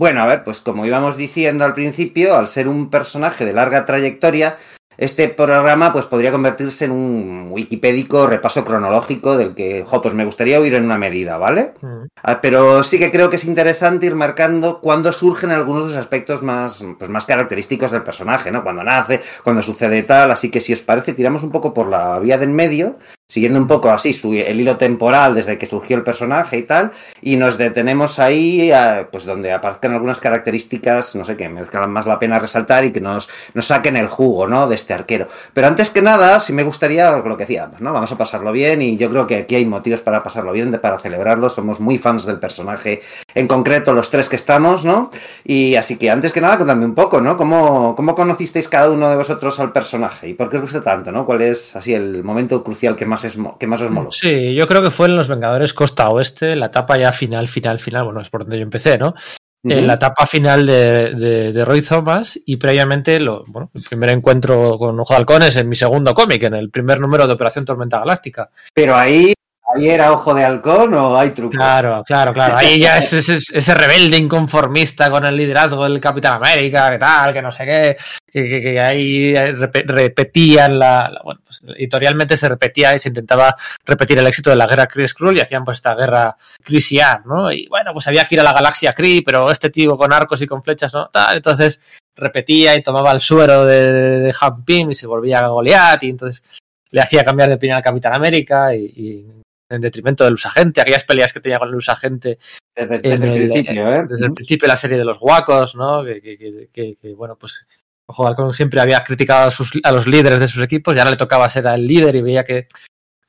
Bueno, 0.00 0.22
a 0.22 0.26
ver, 0.26 0.44
pues 0.44 0.62
como 0.62 0.86
íbamos 0.86 1.18
diciendo 1.18 1.62
al 1.62 1.74
principio, 1.74 2.34
al 2.34 2.46
ser 2.46 2.68
un 2.68 2.88
personaje 2.88 3.44
de 3.44 3.52
larga 3.52 3.84
trayectoria, 3.84 4.56
este 4.96 5.28
programa 5.28 5.92
pues 5.92 6.06
podría 6.06 6.32
convertirse 6.32 6.86
en 6.86 6.92
un 6.92 7.48
wikipédico 7.50 8.26
repaso 8.26 8.64
cronológico 8.64 9.36
del 9.36 9.54
que, 9.54 9.84
jo, 9.86 10.00
pues 10.00 10.14
me 10.14 10.24
gustaría 10.24 10.58
oír 10.58 10.72
en 10.72 10.84
una 10.84 10.96
medida, 10.96 11.36
¿vale? 11.36 11.74
Mm. 11.82 12.04
Ah, 12.22 12.40
pero 12.40 12.82
sí 12.82 12.98
que 12.98 13.10
creo 13.10 13.28
que 13.28 13.36
es 13.36 13.44
interesante 13.44 14.06
ir 14.06 14.14
marcando 14.14 14.80
cuándo 14.80 15.12
surgen 15.12 15.50
algunos 15.50 15.82
de 15.82 15.88
los 15.90 15.98
aspectos 15.98 16.42
más, 16.42 16.82
pues 16.98 17.10
más 17.10 17.26
característicos 17.26 17.90
del 17.90 18.02
personaje, 18.02 18.50
¿no? 18.50 18.62
Cuando 18.62 18.82
nace, 18.82 19.20
cuando 19.44 19.60
sucede 19.60 20.02
tal, 20.04 20.30
así 20.30 20.50
que 20.50 20.62
si 20.62 20.72
os 20.72 20.80
parece, 20.80 21.12
tiramos 21.12 21.42
un 21.42 21.50
poco 21.50 21.74
por 21.74 21.88
la 21.88 22.18
vía 22.20 22.38
del 22.38 22.48
medio 22.48 22.96
siguiendo 23.30 23.60
un 23.60 23.68
poco 23.68 23.90
así 23.90 24.10
el 24.24 24.60
hilo 24.60 24.76
temporal 24.76 25.34
desde 25.34 25.56
que 25.56 25.64
surgió 25.64 25.96
el 25.96 26.02
personaje 26.02 26.58
y 26.58 26.62
tal, 26.62 26.90
y 27.22 27.36
nos 27.36 27.56
detenemos 27.56 28.18
ahí, 28.18 28.72
pues 29.10 29.24
donde 29.24 29.52
aparezcan 29.52 29.92
algunas 29.92 30.18
características, 30.18 31.14
no 31.14 31.24
sé, 31.24 31.36
que 31.36 31.48
merezcan 31.48 31.90
más 31.90 32.06
la 32.06 32.18
pena 32.18 32.38
resaltar 32.38 32.84
y 32.84 32.90
que 32.90 33.00
nos, 33.00 33.30
nos 33.54 33.66
saquen 33.66 33.96
el 33.96 34.08
jugo, 34.08 34.48
¿no? 34.48 34.66
De 34.66 34.74
este 34.74 34.94
arquero. 34.94 35.28
Pero 35.54 35.68
antes 35.68 35.90
que 35.90 36.02
nada, 36.02 36.40
sí 36.40 36.52
me 36.52 36.64
gustaría 36.64 37.10
lo 37.18 37.36
que 37.36 37.44
decíamos, 37.44 37.80
¿no? 37.80 37.92
Vamos 37.92 38.10
a 38.10 38.18
pasarlo 38.18 38.50
bien 38.50 38.82
y 38.82 38.96
yo 38.96 39.08
creo 39.08 39.26
que 39.26 39.36
aquí 39.36 39.54
hay 39.54 39.64
motivos 39.64 40.00
para 40.00 40.22
pasarlo 40.22 40.50
bien, 40.52 40.70
para 40.82 40.98
celebrarlo, 40.98 41.48
somos 41.48 41.78
muy 41.78 41.98
fans 41.98 42.26
del 42.26 42.40
personaje, 42.40 43.00
en 43.34 43.46
concreto 43.46 43.94
los 43.94 44.10
tres 44.10 44.28
que 44.28 44.36
estamos, 44.36 44.84
¿no? 44.84 45.10
Y 45.44 45.76
así 45.76 45.96
que 45.96 46.10
antes 46.10 46.32
que 46.32 46.40
nada, 46.40 46.58
contadme 46.58 46.84
un 46.84 46.94
poco, 46.96 47.20
¿no? 47.20 47.36
¿Cómo, 47.36 47.94
cómo 47.94 48.16
conocisteis 48.16 48.66
cada 48.66 48.90
uno 48.90 49.08
de 49.08 49.16
vosotros 49.16 49.60
al 49.60 49.72
personaje 49.72 50.28
y 50.28 50.34
por 50.34 50.50
qué 50.50 50.56
os 50.56 50.62
gusta 50.62 50.82
tanto, 50.82 51.12
¿no? 51.12 51.24
¿Cuál 51.24 51.42
es 51.42 51.76
así 51.76 51.94
el 51.94 52.24
momento 52.24 52.64
crucial 52.64 52.96
que 52.96 53.06
más 53.06 53.19
que 53.58 53.66
más 53.66 53.80
os 53.80 53.90
moló. 53.90 54.12
Sí, 54.12 54.54
yo 54.54 54.66
creo 54.66 54.82
que 54.82 54.90
fue 54.90 55.08
en 55.08 55.16
Los 55.16 55.28
Vengadores 55.28 55.74
Costa 55.74 56.08
Oeste, 56.10 56.56
la 56.56 56.66
etapa 56.66 56.98
ya 56.98 57.12
final, 57.12 57.48
final, 57.48 57.78
final, 57.78 58.04
bueno, 58.04 58.20
es 58.20 58.30
por 58.30 58.42
donde 58.42 58.58
yo 58.58 58.62
empecé, 58.62 58.98
¿no? 58.98 59.14
En 59.62 59.86
la 59.86 59.94
etapa 59.94 60.26
final 60.26 60.64
de, 60.64 61.52
de, 61.52 61.64
Roy 61.66 61.82
Thomas 61.82 62.40
y 62.46 62.56
previamente 62.56 63.20
lo, 63.20 63.44
bueno, 63.46 63.70
el 63.74 63.82
primer 63.82 64.08
encuentro 64.08 64.78
con 64.78 64.98
Ojo 64.98 65.12
de 65.12 65.18
Halcones 65.18 65.54
en 65.56 65.68
mi 65.68 65.76
segundo 65.76 66.14
cómic, 66.14 66.44
en 66.44 66.54
el 66.54 66.70
primer 66.70 66.98
número 66.98 67.26
de 67.26 67.34
Operación 67.34 67.66
Tormenta 67.66 67.98
Galáctica. 67.98 68.48
Pero 68.72 68.96
ahí 68.96 69.34
¿Ahí 69.74 69.88
era 69.88 70.12
ojo 70.12 70.34
de 70.34 70.44
halcón 70.44 70.94
o 70.94 71.16
hay 71.16 71.30
truco? 71.30 71.56
Claro, 71.56 72.02
claro, 72.04 72.32
claro. 72.32 72.56
Ahí 72.56 72.80
ya 72.80 72.98
es 72.98 73.12
ese, 73.12 73.74
rebelde 73.74 74.16
inconformista 74.16 75.10
con 75.10 75.24
el 75.24 75.36
liderazgo 75.36 75.84
del 75.84 76.00
Capitán 76.00 76.34
América, 76.34 76.90
que 76.90 76.98
tal, 76.98 77.32
que 77.32 77.42
no 77.42 77.52
sé 77.52 77.64
qué, 77.64 77.96
que, 78.32 78.80
ahí 78.80 79.34
repetían 79.34 80.78
la, 80.78 81.20
Bueno, 81.22 81.40
pues 81.44 81.62
editorialmente 81.76 82.36
se 82.36 82.48
repetía 82.48 82.94
y 82.94 82.98
se 82.98 83.08
intentaba 83.08 83.54
repetir 83.84 84.18
el 84.18 84.26
éxito 84.26 84.50
de 84.50 84.56
la 84.56 84.66
guerra 84.66 84.86
Kree 84.86 85.08
Skrull 85.08 85.36
y 85.36 85.40
hacían 85.40 85.64
pues 85.64 85.78
esta 85.78 85.94
guerra 85.94 86.36
Krisian, 86.62 87.22
¿no? 87.26 87.52
Y 87.52 87.66
bueno, 87.68 87.92
pues 87.92 88.06
había 88.08 88.24
que 88.24 88.34
ir 88.34 88.40
a 88.40 88.44
la 88.44 88.52
galaxia 88.52 88.92
Kree, 88.92 89.22
pero 89.24 89.50
este 89.50 89.70
tío 89.70 89.96
con 89.96 90.12
arcos 90.12 90.42
y 90.42 90.46
con 90.46 90.62
flechas, 90.62 90.92
¿no? 90.92 91.08
Tal, 91.08 91.36
entonces 91.36 92.00
repetía 92.16 92.74
y 92.74 92.82
tomaba 92.82 93.12
el 93.12 93.20
suero 93.20 93.64
de, 93.64 93.92
de 93.92 94.34
Han 94.40 94.64
Pym 94.64 94.90
y 94.90 94.94
se 94.94 95.06
volvía 95.06 95.40
a 95.40 95.48
Goliath 95.48 96.02
y 96.02 96.10
entonces 96.10 96.42
le 96.90 97.00
hacía 97.00 97.24
cambiar 97.24 97.48
de 97.48 97.54
opinión 97.54 97.76
al 97.76 97.84
Capitán 97.84 98.14
América 98.14 98.74
y 98.74 99.24
en 99.70 99.80
detrimento 99.80 100.24
del 100.24 100.34
usagente, 100.34 100.80
aquellas 100.80 101.04
peleas 101.04 101.32
que 101.32 101.40
tenía 101.40 101.58
con 101.58 101.68
el 101.68 101.76
usagente 101.76 102.38
desde, 102.74 103.12
el, 103.12 103.20
principio, 103.20 103.94
¿eh? 103.94 104.06
Desde 104.08 104.26
el 104.26 104.34
principio 104.34 104.68
la 104.68 104.76
serie 104.76 104.98
de 104.98 105.04
los 105.04 105.18
guacos, 105.18 105.74
¿no? 105.76 106.04
Que, 106.04 106.96
bueno, 107.16 107.36
pues 107.36 107.66
Ojo 108.06 108.52
siempre 108.52 108.80
había 108.80 109.04
criticado 109.04 109.46
a, 109.46 109.50
sus, 109.52 109.70
a, 109.84 109.92
los 109.92 110.08
líderes 110.08 110.40
de 110.40 110.48
sus 110.48 110.62
equipos 110.64 110.94
y 110.94 110.98
ahora 110.98 111.12
le 111.12 111.16
tocaba 111.16 111.48
ser 111.48 111.66
el 111.66 111.86
líder 111.86 112.16
y 112.16 112.22
veía 112.22 112.42
que, 112.42 112.66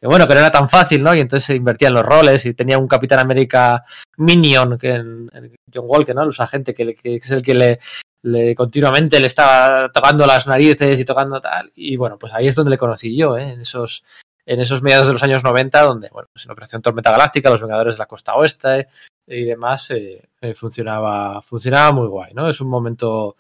bueno, 0.02 0.28
que 0.28 0.34
no 0.34 0.40
era 0.40 0.52
tan 0.52 0.68
fácil, 0.68 1.04
¿no? 1.04 1.14
Y 1.14 1.20
entonces 1.20 1.46
se 1.46 1.56
invertían 1.56 1.94
los 1.94 2.04
roles 2.04 2.48
y 2.48 2.56
tenía 2.56 2.80
un 2.80 2.88
Capitán 2.88 3.20
América 3.20 3.84
Minion, 4.18 4.80
que 4.80 4.96
en, 4.96 5.30
John 5.72 5.86
Walker, 5.88 6.16
¿no? 6.16 6.24
El 6.24 6.30
usagente, 6.30 6.74
que, 6.74 6.96
que 6.96 7.16
es 7.18 7.30
el 7.30 7.44
que 7.44 7.54
le, 7.54 7.80
le 8.24 8.56
continuamente 8.56 9.20
le 9.20 9.28
estaba 9.28 9.92
tocando 9.92 10.26
las 10.26 10.48
narices 10.48 11.00
y 11.00 11.06
tocando 11.06 11.40
tal. 11.42 11.72
Y 11.76 11.96
bueno, 11.96 12.18
pues 12.18 12.34
ahí 12.34 12.48
es 12.48 12.56
donde 12.56 12.72
le 12.72 12.78
conocí 12.78 13.16
yo, 13.16 13.38
¿eh? 13.38 13.54
en 13.54 13.62
esos 13.62 14.04
en 14.52 14.60
esos 14.60 14.82
mediados 14.82 15.08
de 15.08 15.14
los 15.14 15.24
años 15.24 15.46
90, 15.46 15.82
donde, 15.82 16.10
bueno, 16.12 16.28
pues 16.34 16.46
en 16.46 16.52
Operación 16.52 16.82
Tormenta 16.82 17.10
Galáctica, 17.10 17.50
los 17.50 17.62
Vengadores 17.62 17.96
de 17.96 18.00
la 18.00 18.06
Costa 18.06 18.36
Oeste 18.36 18.90
y 19.26 19.46
demás, 19.46 19.90
eh, 19.92 20.28
eh, 20.42 20.54
funcionaba, 20.54 21.42
funcionaba 21.42 21.94
muy 21.94 22.08
guay, 22.08 22.34
¿no? 22.34 22.50
Es 22.50 22.60
un 22.60 22.68
momento, 22.68 23.38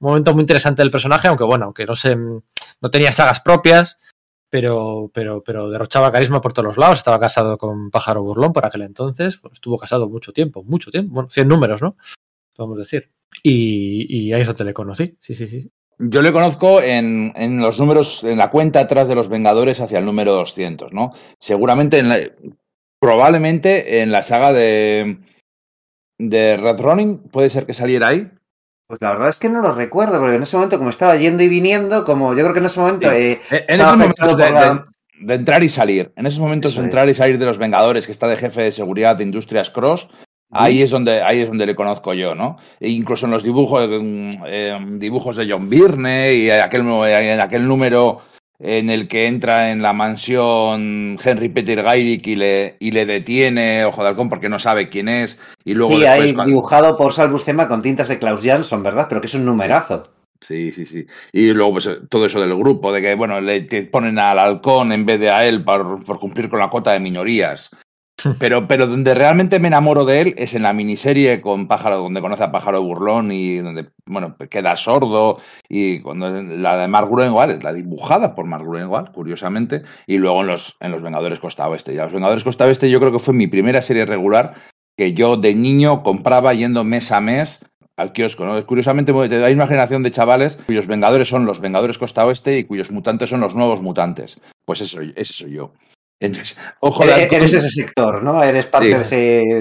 un 0.00 0.08
momento 0.08 0.32
muy 0.32 0.40
interesante 0.40 0.80
del 0.80 0.90
personaje, 0.90 1.28
aunque 1.28 1.44
bueno, 1.44 1.66
aunque 1.66 1.84
no 1.84 1.94
se, 1.94 2.16
no 2.16 2.90
tenía 2.90 3.12
sagas 3.12 3.42
propias, 3.42 3.98
pero, 4.48 5.10
pero, 5.12 5.42
pero 5.42 5.68
derrochaba 5.68 6.10
carisma 6.10 6.40
por 6.40 6.54
todos 6.54 6.68
los 6.68 6.78
lados. 6.78 6.96
Estaba 6.96 7.20
casado 7.20 7.58
con 7.58 7.90
Pájaro 7.90 8.22
Burlón 8.22 8.54
por 8.54 8.64
aquel 8.64 8.82
entonces, 8.82 9.36
pues 9.36 9.52
estuvo 9.52 9.76
casado 9.76 10.08
mucho 10.08 10.32
tiempo, 10.32 10.62
mucho 10.64 10.90
tiempo, 10.90 11.12
bueno, 11.12 11.28
100 11.28 11.46
números, 11.46 11.82
¿no? 11.82 11.98
Podemos 12.56 12.78
decir. 12.78 13.10
Y, 13.42 14.06
y 14.08 14.32
ahí 14.32 14.40
es 14.40 14.46
donde 14.46 14.64
le 14.64 14.72
conocí, 14.72 15.18
sí, 15.20 15.34
sí, 15.34 15.46
sí. 15.46 15.70
Yo 15.98 16.22
le 16.22 16.32
conozco 16.32 16.82
en, 16.82 17.32
en, 17.36 17.60
los 17.60 17.78
números, 17.78 18.24
en 18.24 18.38
la 18.38 18.50
cuenta 18.50 18.80
atrás 18.80 19.08
de 19.08 19.14
los 19.14 19.28
Vengadores 19.28 19.80
hacia 19.80 19.98
el 19.98 20.04
número 20.04 20.32
200, 20.32 20.92
¿no? 20.92 21.12
Seguramente, 21.38 21.98
en 21.98 22.08
la, 22.08 22.18
probablemente 23.00 24.02
en 24.02 24.10
la 24.10 24.22
saga 24.22 24.52
de, 24.52 25.18
de 26.18 26.56
Red 26.56 26.80
Running, 26.80 27.18
puede 27.28 27.50
ser 27.50 27.66
que 27.66 27.74
saliera 27.74 28.08
ahí. 28.08 28.30
Pues 28.86 29.00
la 29.00 29.12
verdad 29.12 29.28
es 29.28 29.38
que 29.38 29.48
no 29.48 29.62
lo 29.62 29.72
recuerdo, 29.72 30.18
porque 30.18 30.36
en 30.36 30.42
ese 30.42 30.56
momento, 30.56 30.78
como 30.78 30.90
estaba 30.90 31.16
yendo 31.16 31.42
y 31.42 31.48
viniendo, 31.48 32.04
como 32.04 32.34
yo 32.34 32.42
creo 32.42 32.52
que 32.52 32.60
en 32.60 32.66
ese 32.66 32.80
momento. 32.80 33.10
Eh, 33.12 33.40
en 33.50 33.80
esos 33.80 33.96
momentos 33.96 34.36
de, 34.36 35.34
entrar 35.34 35.62
y 35.62 35.68
salir, 35.68 36.12
en 36.16 36.26
esos 36.26 36.40
momentos 36.40 36.74
de 36.74 36.82
entrar 36.82 37.08
y 37.08 37.14
salir 37.14 37.38
de 37.38 37.46
los 37.46 37.56
Vengadores, 37.56 38.06
que 38.06 38.12
está 38.12 38.28
de 38.28 38.36
jefe 38.36 38.62
de 38.62 38.72
seguridad 38.72 39.16
de 39.16 39.24
Industrias 39.24 39.70
Cross, 39.70 40.08
Ahí 40.50 40.82
es 40.82 40.90
donde 40.90 41.20
ahí 41.22 41.40
es 41.40 41.48
donde 41.48 41.66
le 41.66 41.74
conozco 41.74 42.14
yo, 42.14 42.34
¿no? 42.34 42.58
E 42.78 42.88
incluso 42.90 43.26
en 43.26 43.32
los 43.32 43.42
dibujos, 43.42 43.88
dibujos 44.98 45.36
de 45.36 45.50
John 45.50 45.68
Byrne 45.68 46.34
y 46.34 46.50
aquel, 46.50 46.82
en 46.82 47.40
aquel 47.40 47.66
número 47.66 48.20
en 48.60 48.88
el 48.88 49.08
que 49.08 49.26
entra 49.26 49.70
en 49.72 49.82
la 49.82 49.92
mansión 49.92 51.18
Henry 51.22 51.48
Peter 51.48 51.82
Gayrick 51.82 52.26
y 52.28 52.36
le, 52.36 52.76
y 52.78 52.92
le 52.92 53.04
detiene 53.04 53.84
Ojo 53.84 54.02
de 54.02 54.10
Halcón 54.10 54.28
porque 54.28 54.48
no 54.48 54.58
sabe 54.58 54.88
quién 54.88 55.08
es. 55.08 55.38
Y 55.64 55.74
luego 55.74 55.94
Sí, 55.94 56.00
después 56.02 56.20
ahí 56.20 56.34
cuando- 56.34 56.50
dibujado 56.50 56.96
por 56.96 57.12
Salvus 57.12 57.44
Tema 57.44 57.66
con 57.68 57.82
tintas 57.82 58.08
de 58.08 58.18
Klaus 58.18 58.42
Jansson, 58.44 58.82
¿verdad? 58.82 59.06
Pero 59.08 59.20
que 59.20 59.26
es 59.26 59.34
un 59.34 59.44
numerazo. 59.44 60.04
Sí, 60.40 60.72
sí, 60.72 60.84
sí. 60.86 61.06
Y 61.32 61.52
luego 61.52 61.72
pues, 61.72 61.90
todo 62.08 62.26
eso 62.26 62.40
del 62.40 62.54
grupo, 62.56 62.92
de 62.92 63.00
que 63.00 63.14
bueno, 63.14 63.40
le 63.40 63.62
ponen 63.90 64.18
al 64.18 64.38
halcón 64.38 64.92
en 64.92 65.06
vez 65.06 65.18
de 65.18 65.30
a 65.30 65.44
él 65.46 65.64
por, 65.64 66.04
por 66.04 66.20
cumplir 66.20 66.48
con 66.48 66.60
la 66.60 66.68
cuota 66.68 66.92
de 66.92 67.00
minorías. 67.00 67.70
Pero, 68.38 68.68
pero 68.68 68.86
donde 68.86 69.12
realmente 69.12 69.58
me 69.58 69.68
enamoro 69.68 70.04
de 70.04 70.20
él 70.20 70.34
es 70.38 70.54
en 70.54 70.62
la 70.62 70.72
miniserie 70.72 71.40
con 71.40 71.66
Pájaro, 71.66 71.98
donde 71.98 72.20
conoce 72.20 72.44
a 72.44 72.52
Pájaro 72.52 72.82
Burlón 72.82 73.32
y 73.32 73.58
donde, 73.58 73.90
bueno, 74.06 74.36
queda 74.48 74.76
sordo. 74.76 75.38
Y 75.68 76.00
cuando 76.00 76.30
la 76.30 76.78
de 76.78 76.88
Mark 76.88 77.08
Gruenwald, 77.10 77.62
la 77.62 77.72
dibujada 77.72 78.34
por 78.34 78.46
Mark 78.46 78.64
Gruenwald, 78.64 79.12
curiosamente. 79.12 79.82
Y 80.06 80.18
luego 80.18 80.40
en 80.42 80.46
los, 80.46 80.76
en 80.80 80.92
los 80.92 81.02
Vengadores 81.02 81.40
Costa 81.40 81.68
Oeste. 81.68 81.92
Y 81.92 81.98
a 81.98 82.04
los 82.04 82.12
Vengadores 82.12 82.44
Costa 82.44 82.64
Oeste 82.64 82.88
yo 82.88 83.00
creo 83.00 83.12
que 83.12 83.18
fue 83.18 83.34
mi 83.34 83.46
primera 83.46 83.82
serie 83.82 84.06
regular 84.06 84.54
que 84.96 85.12
yo 85.12 85.36
de 85.36 85.54
niño 85.54 86.02
compraba 86.02 86.54
yendo 86.54 86.84
mes 86.84 87.10
a 87.10 87.20
mes 87.20 87.60
al 87.96 88.12
kiosco, 88.12 88.44
¿no? 88.44 88.64
Curiosamente 88.66 89.12
hay 89.44 89.54
una 89.54 89.66
generación 89.66 90.02
de 90.02 90.10
chavales 90.10 90.56
cuyos 90.66 90.86
vengadores 90.86 91.28
son 91.28 91.46
los 91.46 91.60
Vengadores 91.60 91.98
Costa 91.98 92.26
Oeste 92.26 92.58
y 92.58 92.64
cuyos 92.64 92.90
mutantes 92.90 93.30
son 93.30 93.40
los 93.40 93.54
nuevos 93.54 93.80
mutantes. 93.82 94.40
Pues 94.64 94.80
eso, 94.80 95.00
ese 95.00 95.32
soy 95.32 95.52
yo. 95.52 95.72
Entonces, 96.26 96.56
ojo 96.80 97.04
de 97.04 97.12
Eres, 97.12 97.32
eres 97.32 97.52
ese 97.54 97.68
sector, 97.70 98.22
¿no? 98.22 98.42
Eres 98.42 98.66
parte 98.66 98.88
Sí. 98.88 98.94
de, 98.94 99.00
ese, 99.02 99.16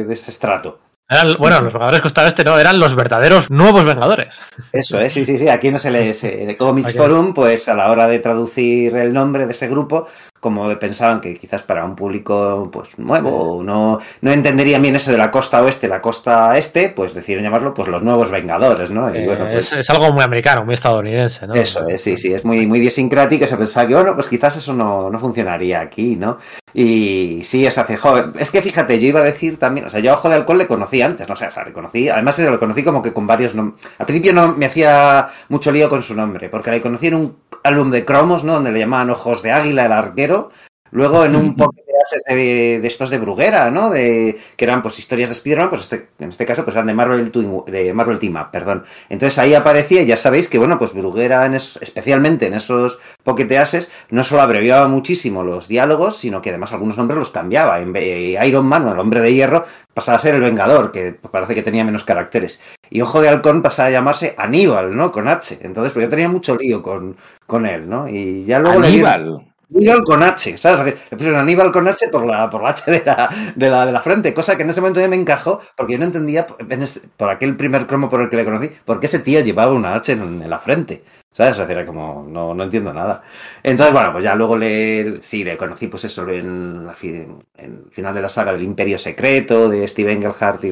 de 0.05 0.13
ese 0.13 0.31
estrato. 0.31 0.79
Eran, 1.09 1.35
bueno, 1.37 1.61
los 1.61 1.73
Vengadores 1.73 2.01
Costa 2.01 2.23
Oeste 2.23 2.43
no, 2.43 2.57
eran 2.57 2.79
los 2.79 2.95
verdaderos 2.95 3.51
nuevos 3.51 3.85
Vengadores. 3.85 4.35
Eso, 4.71 4.99
¿eh? 4.99 5.09
sí, 5.09 5.25
sí, 5.25 5.37
sí. 5.37 5.47
Aquí 5.49 5.69
no 5.69 5.77
se 5.77 5.91
lee 5.91 6.07
ese 6.09 6.43
el 6.43 6.57
Comic. 6.57 6.89
Forum, 6.95 7.33
pues 7.33 7.67
a 7.67 7.73
la 7.75 7.91
hora 7.91 8.07
de 8.07 8.19
traducir 8.19 8.95
el 8.95 9.13
nombre 9.13 9.45
de 9.45 9.51
ese 9.51 9.67
grupo, 9.67 10.07
como 10.43 10.77
pensaban 10.77 11.21
que 11.21 11.35
quizás 11.39 11.63
para 11.63 11.85
un 11.85 11.95
público 11.95 12.69
pues 12.71 12.99
nuevo 12.99 13.63
no, 13.63 13.97
no 14.21 14.31
entenderían 14.31 14.81
bien 14.83 14.95
eso 14.95 15.09
de 15.09 15.17
la 15.17 15.31
costa 15.31 15.63
oeste, 15.63 15.87
la 15.87 16.01
costa 16.01 16.55
este, 16.57 16.89
pues 16.89 17.15
decidieron 17.15 17.43
llamarlo 17.45 17.73
pues 17.73 17.87
los 17.87 18.03
nuevos 18.03 18.29
Vengadores, 18.29 18.91
¿no? 18.91 19.11
Y 19.13 19.19
Eh, 19.19 19.25
bueno, 19.25 19.45
pues, 19.47 19.71
es, 19.71 19.79
es 19.79 19.89
algo 19.89 20.11
muy 20.11 20.23
americano, 20.23 20.65
muy 20.65 20.73
estadounidense, 20.73 21.47
¿no? 21.47 21.55
Eso 21.55 21.87
es, 21.87 22.01
sí, 22.03 22.17
sí, 22.17 22.33
es 22.33 22.43
muy, 22.43 22.67
muy 22.67 22.79
idiosincrático. 22.79 23.47
Se 23.47 23.55
pensaba 23.57 23.87
que, 23.87 23.95
bueno, 23.95 24.13
pues 24.13 24.27
quizás 24.27 24.57
eso 24.57 24.73
no, 24.73 25.09
no 25.09 25.17
funcionaría 25.19 25.79
aquí, 25.79 26.15
¿no? 26.17 26.37
Y 26.73 27.41
sí, 27.43 27.65
es 27.65 27.77
hace 27.77 27.95
joven. 27.97 28.33
Es 28.37 28.51
que 28.51 28.61
fíjate, 28.61 28.99
yo 28.99 29.07
iba 29.07 29.21
a 29.21 29.23
decir 29.23 29.57
también, 29.57 29.85
o 29.87 29.89
sea, 29.89 30.01
yo 30.01 30.11
a 30.11 30.15
Ojo 30.15 30.27
de 30.27 30.35
Alcohol 30.35 30.57
le 30.57 30.67
conocí 30.67 31.01
antes, 31.01 31.29
no 31.29 31.35
sé, 31.35 31.47
o 31.47 31.51
sea, 31.51 31.63
le 31.63 31.71
conocí, 31.71 32.09
además 32.09 32.37
lo 32.39 32.59
conocí 32.59 32.83
como 32.83 33.01
que 33.01 33.13
con 33.13 33.25
varios 33.27 33.55
nom- 33.55 33.73
Al 33.99 34.05
principio 34.05 34.33
no 34.33 34.55
me 34.55 34.65
hacía 34.65 35.27
mucho 35.49 35.71
lío 35.71 35.87
con 35.87 36.01
su 36.01 36.13
nombre, 36.15 36.49
porque 36.49 36.71
le 36.71 36.81
conocí 36.81 37.07
en 37.07 37.15
un 37.15 37.35
álbum 37.63 37.91
de 37.91 38.05
cromos, 38.05 38.43
¿no? 38.43 38.53
Donde 38.53 38.71
le 38.71 38.79
llamaban 38.79 39.09
Ojos 39.09 39.41
de 39.41 39.51
Águila, 39.51 39.85
el 39.85 39.91
arquero. 39.91 40.51
Luego 40.93 41.25
en 41.25 41.35
un 41.35 41.55
poco 41.57 41.75
de 42.27 42.81
estos 42.83 43.09
de 43.09 43.17
Bruguera, 43.17 43.71
¿no? 43.71 43.89
De, 43.89 44.37
que 44.57 44.65
eran 44.65 44.81
pues 44.81 44.99
historias 44.99 45.29
de 45.29 45.33
Spider-Man, 45.33 45.69
pues 45.69 45.83
este- 45.83 46.09
en 46.19 46.29
este 46.29 46.45
caso 46.45 46.63
pues 46.63 46.75
eran 46.75 46.87
de 46.87 46.93
Marvel, 46.93 47.31
Twin- 47.31 47.63
de 47.65 47.93
Marvel 47.93 48.19
Team 48.19 48.35
Up, 48.35 48.51
perdón. 48.51 48.83
Entonces 49.09 49.39
ahí 49.39 49.53
aparecía, 49.53 50.01
y 50.01 50.05
ya 50.05 50.17
sabéis 50.17 50.49
que, 50.49 50.57
bueno, 50.57 50.77
pues 50.79 50.93
Bruguera, 50.93 51.45
en 51.45 51.53
es- 51.53 51.77
especialmente 51.81 52.47
en 52.47 52.53
esos 52.55 52.99
poqueteases, 53.23 53.89
no 54.09 54.23
solo 54.23 54.41
abreviaba 54.41 54.87
muchísimo 54.87 55.43
los 55.43 55.67
diálogos, 55.67 56.17
sino 56.17 56.41
que 56.41 56.49
además 56.49 56.73
algunos 56.73 56.97
nombres 56.97 57.17
los 57.17 57.29
cambiaba. 57.31 57.79
En 57.79 57.93
vez- 57.93 58.37
Iron 58.45 58.65
Man, 58.65 58.87
o 58.87 58.91
el 58.91 58.99
hombre 58.99 59.21
de 59.21 59.33
hierro, 59.33 59.63
pasaba 59.93 60.17
a 60.17 60.19
ser 60.19 60.35
el 60.35 60.41
Vengador, 60.41 60.91
que 60.91 61.13
parece 61.13 61.55
que 61.55 61.63
tenía 61.63 61.83
menos 61.85 62.03
caracteres. 62.03 62.59
Y 62.89 63.01
Ojo 63.01 63.21
de 63.21 63.29
Halcón 63.29 63.61
pasaba 63.61 63.87
a 63.87 63.91
llamarse 63.91 64.35
Aníbal, 64.37 64.95
¿no? 64.95 65.11
Con 65.11 65.27
H. 65.27 65.59
Entonces, 65.61 65.93
pues 65.93 66.03
yo 66.05 66.09
tenía 66.09 66.27
mucho 66.29 66.55
lío 66.57 66.81
con, 66.81 67.15
con 67.47 67.65
él, 67.65 67.89
¿no? 67.89 68.07
Y 68.09 68.45
ya 68.45 68.59
luego 68.59 68.79
le 68.81 68.87
dieron- 68.97 69.52
Aníbal. 69.73 70.03
Con 70.03 70.23
H, 70.23 70.57
¿sabes? 70.57 70.95
Le 71.11 71.17
pusieron 71.17 71.39
Aníbal 71.39 71.71
con 71.71 71.87
H 71.87 72.09
por 72.09 72.25
la, 72.25 72.49
por 72.49 72.63
la 72.63 72.69
H 72.69 72.91
de 72.91 73.03
la, 73.05 73.29
de, 73.55 73.69
la, 73.69 73.85
de 73.85 73.91
la 73.91 74.01
frente, 74.01 74.33
cosa 74.33 74.55
que 74.55 74.63
en 74.63 74.69
ese 74.69 74.81
momento 74.81 74.99
ya 74.99 75.07
me 75.07 75.15
encajó, 75.15 75.59
porque 75.75 75.93
yo 75.93 75.99
no 75.99 76.05
entendía, 76.05 76.45
por 76.45 77.29
aquel 77.29 77.55
primer 77.55 77.87
cromo 77.87 78.09
por 78.09 78.21
el 78.21 78.29
que 78.29 78.37
le 78.37 78.45
conocí, 78.45 78.69
por 78.85 78.99
qué 78.99 79.07
ese 79.07 79.19
tío 79.19 79.39
llevaba 79.39 79.71
una 79.71 79.95
H 79.95 80.11
en 80.11 80.49
la 80.49 80.59
frente, 80.59 81.03
¿sabes? 81.33 81.53
O 81.53 81.55
sea, 81.55 81.65
era 81.65 81.85
como, 81.85 82.25
no, 82.29 82.53
no 82.53 82.63
entiendo 82.63 82.93
nada. 82.93 83.23
Entonces, 83.61 83.93
bueno, 83.93 84.11
pues 84.11 84.23
ya 84.23 84.35
luego 84.35 84.57
le, 84.57 85.21
sí, 85.21 85.43
le 85.43 85.57
conocí, 85.57 85.87
pues 85.87 86.05
eso, 86.05 86.27
en, 86.29 86.87
el 87.57 87.85
final 87.91 88.13
de 88.13 88.21
la 88.21 88.29
saga 88.29 88.53
del 88.53 88.63
Imperio 88.63 88.97
Secreto, 88.97 89.67
de 89.67 89.87
Steve 89.87 90.13
Engelhart 90.13 90.63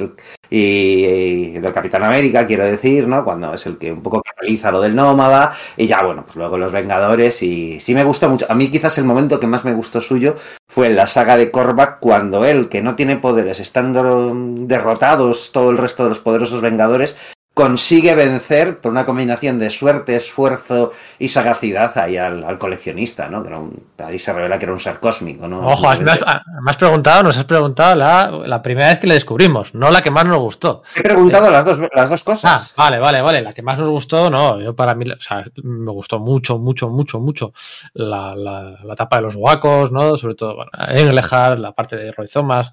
y, 0.49 1.51
del 1.51 1.73
Capitán 1.73 2.03
América, 2.03 2.45
quiero 2.45 2.65
decir, 2.65 3.07
¿no? 3.07 3.23
Cuando 3.25 3.53
es 3.53 3.65
el 3.65 3.77
que 3.77 3.91
un 3.91 4.01
poco 4.01 4.21
canaliza 4.21 4.71
lo 4.71 4.81
del 4.81 4.95
nómada, 4.95 5.51
y 5.77 5.87
ya, 5.87 6.03
bueno, 6.03 6.23
pues 6.23 6.35
luego 6.35 6.57
los 6.57 6.71
Vengadores, 6.71 7.41
y 7.41 7.79
sí 7.79 7.93
me 7.95 8.03
gustó 8.03 8.29
mucho. 8.29 8.45
A 8.49 8.55
mí 8.55 8.69
quizás 8.69 8.97
el 8.97 9.05
momento 9.05 9.39
que 9.39 9.47
más 9.47 9.65
me 9.65 9.73
gustó 9.73 10.01
suyo 10.01 10.35
fue 10.67 10.87
en 10.87 10.95
la 10.95 11.07
saga 11.07 11.37
de 11.37 11.51
Korvac, 11.51 11.99
cuando 11.99 12.45
él, 12.45 12.69
que 12.69 12.81
no 12.81 12.95
tiene 12.95 13.17
poderes, 13.17 13.59
estando 13.59 14.33
derrotados 14.35 15.51
todo 15.51 15.71
el 15.71 15.77
resto 15.77 16.03
de 16.03 16.09
los 16.09 16.19
poderosos 16.19 16.61
Vengadores, 16.61 17.17
consigue 17.53 18.15
vencer 18.15 18.79
por 18.79 18.91
una 18.93 19.05
combinación 19.05 19.59
de 19.59 19.69
suerte, 19.69 20.15
esfuerzo 20.15 20.91
y 21.19 21.27
sagacidad 21.27 21.97
ahí 21.97 22.15
al, 22.15 22.45
al 22.45 22.57
coleccionista, 22.57 23.27
¿no? 23.27 23.41
Que 23.43 23.49
era 23.49 23.59
un- 23.59 23.83
ahí 23.97 24.17
se 24.17 24.31
revela 24.31 24.57
que 24.57 24.65
era 24.65 24.73
un 24.73 24.79
ser 24.79 24.99
cósmico, 24.99 25.47
¿no? 25.49 25.59
Ojo, 25.67 25.89
has- 25.89 25.99
me 25.99 26.11
has, 26.11 26.21
ah, 26.25 26.41
me 26.63 26.71
has 26.71 26.77
preguntado, 26.77 27.23
nos 27.23 27.35
has 27.37 27.43
preguntado 27.43 27.95
la, 27.95 28.31
la 28.45 28.61
primera 28.63 28.87
vez 28.87 28.99
que 28.99 29.07
le 29.07 29.15
descubrimos, 29.15 29.73
no 29.75 29.91
la 29.91 30.01
que 30.01 30.09
más 30.11 30.25
nos 30.25 30.39
gustó. 30.39 30.83
He 30.95 31.01
preguntado 31.01 31.51
las 31.51 31.65
dos, 31.65 31.79
las 31.93 32.09
dos 32.09 32.21
Ah, 32.21 32.25
cosas. 32.25 32.73
vale, 32.77 32.99
vale, 32.99 33.21
vale. 33.21 33.41
La 33.41 33.51
que 33.51 33.61
más 33.61 33.77
nos 33.77 33.89
gustó, 33.89 34.29
no. 34.29 34.59
Yo 34.61 34.73
para 34.73 34.95
mí, 34.95 35.05
o 35.11 35.19
sea, 35.19 35.43
me 35.61 35.91
gustó 35.91 36.19
mucho, 36.19 36.57
mucho, 36.57 36.89
mucho, 36.89 37.19
mucho 37.19 37.51
la, 37.93 38.33
la, 38.33 38.77
la 38.81 38.93
etapa 38.93 39.17
de 39.17 39.23
los 39.23 39.35
guacos, 39.35 39.91
¿no? 39.91 40.15
Sobre 40.15 40.35
todo, 40.35 40.55
bueno, 40.55 40.71
Engelhard, 40.87 41.59
la 41.59 41.73
parte 41.73 41.97
de 41.97 42.13
Roy 42.13 42.27
Thomas 42.27 42.71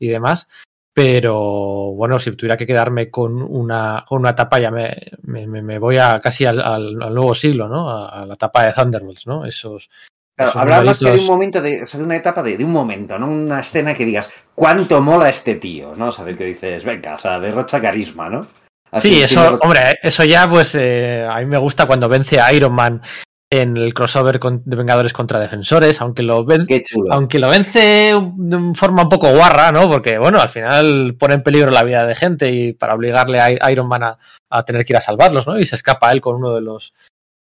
y 0.00 0.08
demás. 0.08 0.48
Pero 0.96 1.92
bueno, 1.92 2.18
si 2.18 2.32
tuviera 2.32 2.56
que 2.56 2.66
quedarme 2.66 3.10
con 3.10 3.42
una, 3.42 4.02
con 4.08 4.20
una 4.20 4.30
etapa, 4.30 4.58
ya 4.58 4.70
me, 4.70 4.96
me, 5.24 5.46
me- 5.46 5.78
voy 5.78 5.98
a 5.98 6.18
casi 6.22 6.46
al, 6.46 6.58
al- 6.58 6.96
al 7.02 7.14
nuevo 7.14 7.34
siglo, 7.34 7.68
¿no? 7.68 7.90
A, 7.90 8.24
la 8.24 8.32
etapa 8.32 8.64
de 8.64 8.72
Thunderbolts, 8.72 9.26
¿no? 9.26 9.44
Esos. 9.44 9.90
Claro, 10.34 10.50
esos 10.52 10.62
hablar 10.62 10.84
más 10.86 10.98
que 10.98 11.10
de 11.10 11.18
un 11.18 11.26
momento, 11.26 11.60
de, 11.60 11.82
o 11.82 11.86
sea, 11.86 12.00
de 12.00 12.06
una 12.06 12.16
etapa 12.16 12.42
de, 12.42 12.56
de 12.56 12.64
un 12.64 12.72
momento, 12.72 13.18
no 13.18 13.26
una 13.26 13.60
escena 13.60 13.92
que 13.92 14.06
digas, 14.06 14.30
¿cuánto 14.54 15.02
mola 15.02 15.28
este 15.28 15.56
tío? 15.56 15.94
¿No? 15.94 16.08
O 16.08 16.12
sea, 16.12 16.24
del 16.24 16.38
que 16.38 16.46
dices, 16.46 16.82
venga, 16.82 17.16
o 17.16 17.18
sea, 17.18 17.38
derrocha 17.40 17.78
carisma, 17.78 18.30
¿no? 18.30 18.46
Así, 18.90 19.12
Sí, 19.16 19.22
eso, 19.22 19.58
hombre, 19.62 19.80
eso 20.02 20.24
ya, 20.24 20.48
pues 20.48 20.74
eh, 20.76 21.26
a 21.30 21.38
mí 21.40 21.44
me 21.46 21.58
gusta 21.58 21.84
cuando 21.84 22.08
vence 22.08 22.40
a 22.40 22.50
Iron 22.54 22.72
Man 22.72 23.02
en 23.50 23.76
el 23.76 23.94
crossover 23.94 24.40
con- 24.40 24.62
de 24.64 24.76
Vengadores 24.76 25.12
contra 25.12 25.38
Defensores, 25.38 26.00
aunque 26.00 26.22
lo 26.24 26.44
ven, 26.44 26.66
aunque 27.12 27.38
lo 27.38 27.48
vence 27.48 28.12
de 28.36 28.74
forma 28.74 29.04
un 29.04 29.08
poco 29.08 29.30
guarra, 29.30 29.70
¿no? 29.70 29.88
Porque, 29.88 30.18
bueno, 30.18 30.40
al 30.40 30.48
final 30.48 31.14
pone 31.18 31.34
en 31.34 31.42
peligro 31.42 31.70
la 31.70 31.84
vida 31.84 32.04
de 32.06 32.14
gente 32.16 32.50
y 32.50 32.72
para 32.72 32.94
obligarle 32.94 33.40
a 33.40 33.70
Iron 33.70 33.86
Man 33.88 34.02
a, 34.02 34.18
a 34.50 34.64
tener 34.64 34.84
que 34.84 34.92
ir 34.94 34.96
a 34.96 35.00
salvarlos, 35.00 35.46
¿no? 35.46 35.58
Y 35.58 35.64
se 35.66 35.76
escapa 35.76 36.10
él 36.12 36.20
con 36.20 36.36
uno 36.36 36.54
de 36.54 36.60
los 36.60 36.92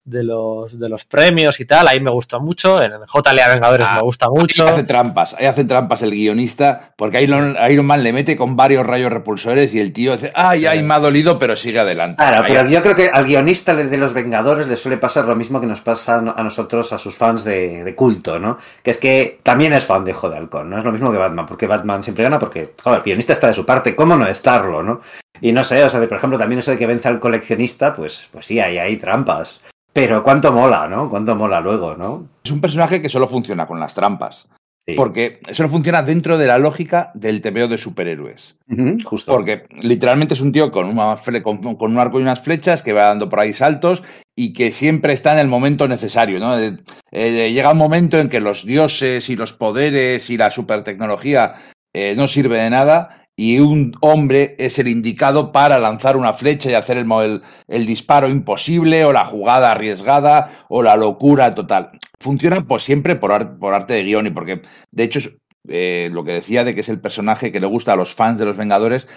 de 0.06 0.22
los 0.24 0.78
de 0.80 0.90
los 0.90 1.06
premios 1.06 1.60
y 1.62 1.66
tal, 1.66 1.88
ahí 1.88 2.02
me 2.02 2.12
gustó 2.12 2.42
mucho, 2.42 2.82
en 2.82 2.92
JLA 2.92 3.48
Vengadores 3.54 3.88
Ah, 3.90 3.96
me 3.96 4.02
gusta 4.02 4.26
Ahí 4.26 4.32
mucho. 4.42 4.68
hace 4.68 4.84
trampas, 4.84 5.34
ahí 5.40 5.46
hace 5.46 5.64
trampas 5.64 6.02
el 6.02 6.12
guionista, 6.12 6.92
porque 6.98 7.22
Iron, 7.22 7.56
Iron 7.72 7.86
Man 7.86 8.04
le 8.04 8.12
mete 8.12 8.36
con 8.36 8.58
varios 8.58 8.86
rayos 8.86 9.12
repulsores 9.14 9.74
y 9.74 9.80
el 9.80 9.94
tío 9.94 10.12
dice, 10.14 10.32
ay, 10.36 10.66
ay, 10.66 10.84
me 10.84 10.94
ha 10.94 11.00
dolido, 11.00 11.40
pero 11.40 11.56
sigue 11.56 11.80
adelante. 11.80 12.18
Claro, 12.18 12.44
Ahí 12.46 12.54
pero 12.54 12.70
yo 12.70 12.82
creo 12.82 12.96
que 12.96 13.10
al 13.14 13.26
guionista 13.26 13.76
de 13.76 13.98
los 13.98 14.14
Vengadores 14.14 14.68
le 14.68 14.76
suele 14.76 14.98
pasar 14.98 15.26
lo 15.26 15.36
mismo 15.38 15.62
que 15.62 15.68
nos 15.68 15.80
pasa 15.80 16.18
a 16.18 16.44
nosotros, 16.44 16.92
a 16.92 16.98
sus 16.98 17.16
fans 17.16 17.46
de, 17.46 17.84
de 17.86 17.96
culto, 17.96 18.40
¿no? 18.40 18.58
Que 18.84 18.92
es 18.92 18.98
que 18.98 19.40
también 19.44 19.72
es 19.74 19.86
fan 19.86 20.04
de 20.04 20.12
Ojo 20.12 20.30
de 20.30 20.38
Halcón, 20.38 20.70
¿no? 20.70 20.78
Es 20.80 20.84
lo 20.84 20.92
mismo 20.92 21.12
que 21.14 21.18
Batman, 21.18 21.46
porque 21.46 21.66
Batman 21.68 22.04
siempre 22.04 22.24
gana 22.26 22.40
porque, 22.40 22.74
joder, 22.84 23.00
el 23.00 23.04
guionista 23.06 23.32
está 23.34 23.48
de 23.48 23.54
su 23.54 23.66
parte, 23.66 23.96
¿cómo 23.96 24.18
no 24.18 24.28
estarlo, 24.28 24.84
no? 24.84 25.00
Y 25.40 25.52
no 25.54 25.64
sé, 25.64 25.84
o 25.84 25.90
sea, 25.90 26.00
de- 26.00 26.08
por 26.08 26.18
ejemplo, 26.18 26.38
también 26.38 26.60
eso 26.60 26.72
de 26.72 26.78
que 26.78 26.86
vence 26.88 27.08
al 27.08 27.20
coleccionista, 27.20 27.96
pues, 27.96 28.28
pues 28.32 28.46
sí, 28.46 28.60
ahí 28.60 28.78
hay 28.78 28.98
trampas. 28.98 29.62
Pero 29.94 30.24
cuánto 30.24 30.52
mola, 30.52 30.88
¿no? 30.88 31.10
Cuánto 31.10 31.36
mola 31.36 31.62
luego, 31.62 31.96
¿no? 31.96 32.28
Es 32.44 32.52
un 32.52 32.62
personaje 32.62 33.02
que 33.02 33.10
solo 33.10 33.28
funciona 33.28 33.68
con 33.68 33.80
las 33.80 33.94
trampas, 33.94 34.48
Sí. 34.86 34.96
porque 34.96 35.40
solo 35.54 35.70
funciona 35.70 36.04
dentro 36.04 36.38
de 36.38 36.48
la 36.48 36.58
lógica 36.58 37.12
del 37.14 37.40
TVO 37.42 37.68
de 37.70 37.78
superhéroes. 37.78 38.58
Justo. 39.06 39.32
Porque 39.32 39.64
literalmente 39.82 40.34
es 40.34 40.42
un 40.42 40.52
tío 40.52 40.72
con, 40.72 40.88
una 40.88 41.16
con, 41.42 41.60
con 41.76 41.92
un 41.92 42.00
arco 42.00 42.20
y 42.20 42.24
unas 42.24 42.42
flechas 42.42 42.82
que 42.82 42.92
va 42.92 43.04
dando 43.06 43.30
por 43.30 43.40
ahí 43.40 43.54
saltos 43.54 44.04
y 44.36 44.52
que 44.52 44.72
siempre 44.74 45.14
está 45.14 45.32
en 45.34 45.40
el 45.40 45.48
momento 45.48 45.88
necesario. 45.88 46.40
¿no? 46.40 46.60
Eh, 46.60 46.78
eh, 47.12 47.52
llega 47.54 47.72
un 47.72 47.78
momento 47.78 48.20
en 48.20 48.28
que 48.28 48.42
los 48.42 48.66
dioses 48.66 49.30
y 49.30 49.36
los 49.38 49.54
poderes 49.54 50.30
y 50.30 50.38
la 50.38 50.52
supertecnología 50.52 51.54
eh, 51.94 52.16
no 52.18 52.28
sirve 52.28 52.62
de 52.62 52.70
nada 52.70 53.23
y 53.36 53.60
un 53.60 53.94
hombre 54.02 54.56
es 54.60 54.78
el 54.80 54.88
indicado 54.88 55.52
para 55.52 55.80
lanzar 55.80 56.18
una 56.18 56.34
flecha 56.34 56.70
y 56.70 56.76
hacer 56.76 56.98
el, 56.98 57.42
el- 57.68 57.86
disparo 57.86 58.30
imposible 58.30 59.06
o 59.06 59.12
la 59.14 59.26
jugada 59.26 59.72
arriesgada 59.72 60.52
o 60.70 60.84
la 60.84 60.96
locura 60.96 61.54
total. 61.56 61.90
Funciona 62.20 62.66
pues 62.66 62.84
siempre 62.84 63.16
por, 63.16 63.58
por 63.58 63.74
arte 63.74 63.94
de 63.94 64.04
guion 64.04 64.28
y 64.28 64.32
porque 64.32 64.62
de 64.92 65.04
hecho 65.04 65.20
eh, 65.68 66.10
lo 66.12 66.24
que 66.24 66.34
decía 66.34 66.64
de 66.64 66.76
que 66.76 66.82
es 66.82 66.90
el 66.90 67.02
personaje 67.02 67.52
que 67.52 67.60
le 67.60 67.68
gusta 67.68 67.94
a 67.94 67.96
los 67.96 68.14
fans 68.14 68.38
de 68.38 68.46
los 68.46 68.58
Vengadores 68.58 69.08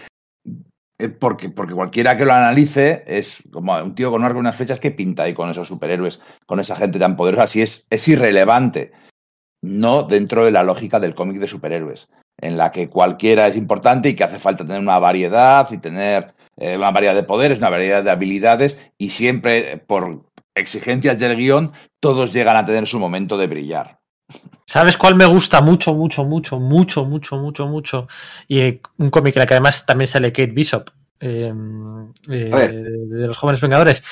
Eh, 0.98 1.10
porque, 1.10 1.50
porque 1.50 1.74
cualquiera 1.74 2.16
que 2.16 2.24
lo 2.24 2.32
analice 2.32 3.04
es 3.06 3.42
como 3.52 3.76
un 3.76 3.94
tío 3.94 4.10
con 4.10 4.24
unas 4.24 4.56
flechas 4.56 4.80
que 4.80 4.90
pinta 4.90 5.24
ahí 5.24 5.34
con 5.34 5.50
esos 5.50 5.68
superhéroes, 5.68 6.20
con 6.46 6.58
esa 6.58 6.74
gente 6.74 6.98
tan 6.98 7.16
poderosa, 7.16 7.42
así 7.42 7.60
es, 7.60 7.86
es 7.90 8.08
irrelevante. 8.08 8.92
No 9.66 10.04
dentro 10.04 10.44
de 10.44 10.52
la 10.52 10.62
lógica 10.62 11.00
del 11.00 11.14
cómic 11.14 11.38
de 11.38 11.48
superhéroes, 11.48 12.08
en 12.38 12.56
la 12.56 12.70
que 12.70 12.88
cualquiera 12.88 13.48
es 13.48 13.56
importante 13.56 14.08
y 14.08 14.14
que 14.14 14.22
hace 14.24 14.38
falta 14.38 14.64
tener 14.64 14.80
una 14.80 15.00
variedad 15.00 15.68
y 15.72 15.78
tener 15.78 16.34
eh, 16.56 16.76
una 16.76 16.92
variedad 16.92 17.16
de 17.16 17.24
poderes, 17.24 17.58
una 17.58 17.70
variedad 17.70 18.04
de 18.04 18.10
habilidades, 18.10 18.78
y 18.96 19.10
siempre 19.10 19.78
por 19.78 20.24
exigencias 20.54 21.18
del 21.18 21.36
guion, 21.36 21.72
todos 22.00 22.32
llegan 22.32 22.56
a 22.56 22.64
tener 22.64 22.86
su 22.86 23.00
momento 23.00 23.36
de 23.36 23.48
brillar. 23.48 23.98
¿Sabes 24.66 24.96
cuál 24.96 25.16
me 25.16 25.26
gusta 25.26 25.60
mucho, 25.60 25.94
mucho, 25.94 26.24
mucho, 26.24 26.58
mucho, 26.60 27.04
mucho, 27.04 27.36
mucho, 27.36 27.66
mucho? 27.66 28.08
Y 28.48 28.80
un 28.98 29.10
cómic 29.10 29.36
en 29.36 29.42
el 29.42 29.48
que 29.48 29.54
además 29.54 29.84
también 29.84 30.08
sale 30.08 30.32
Kate 30.32 30.52
Bishop, 30.52 30.90
eh, 31.20 31.52
eh, 32.28 32.82
de 33.08 33.26
los 33.26 33.36
Jóvenes 33.36 33.60
Vengadores. 33.60 34.02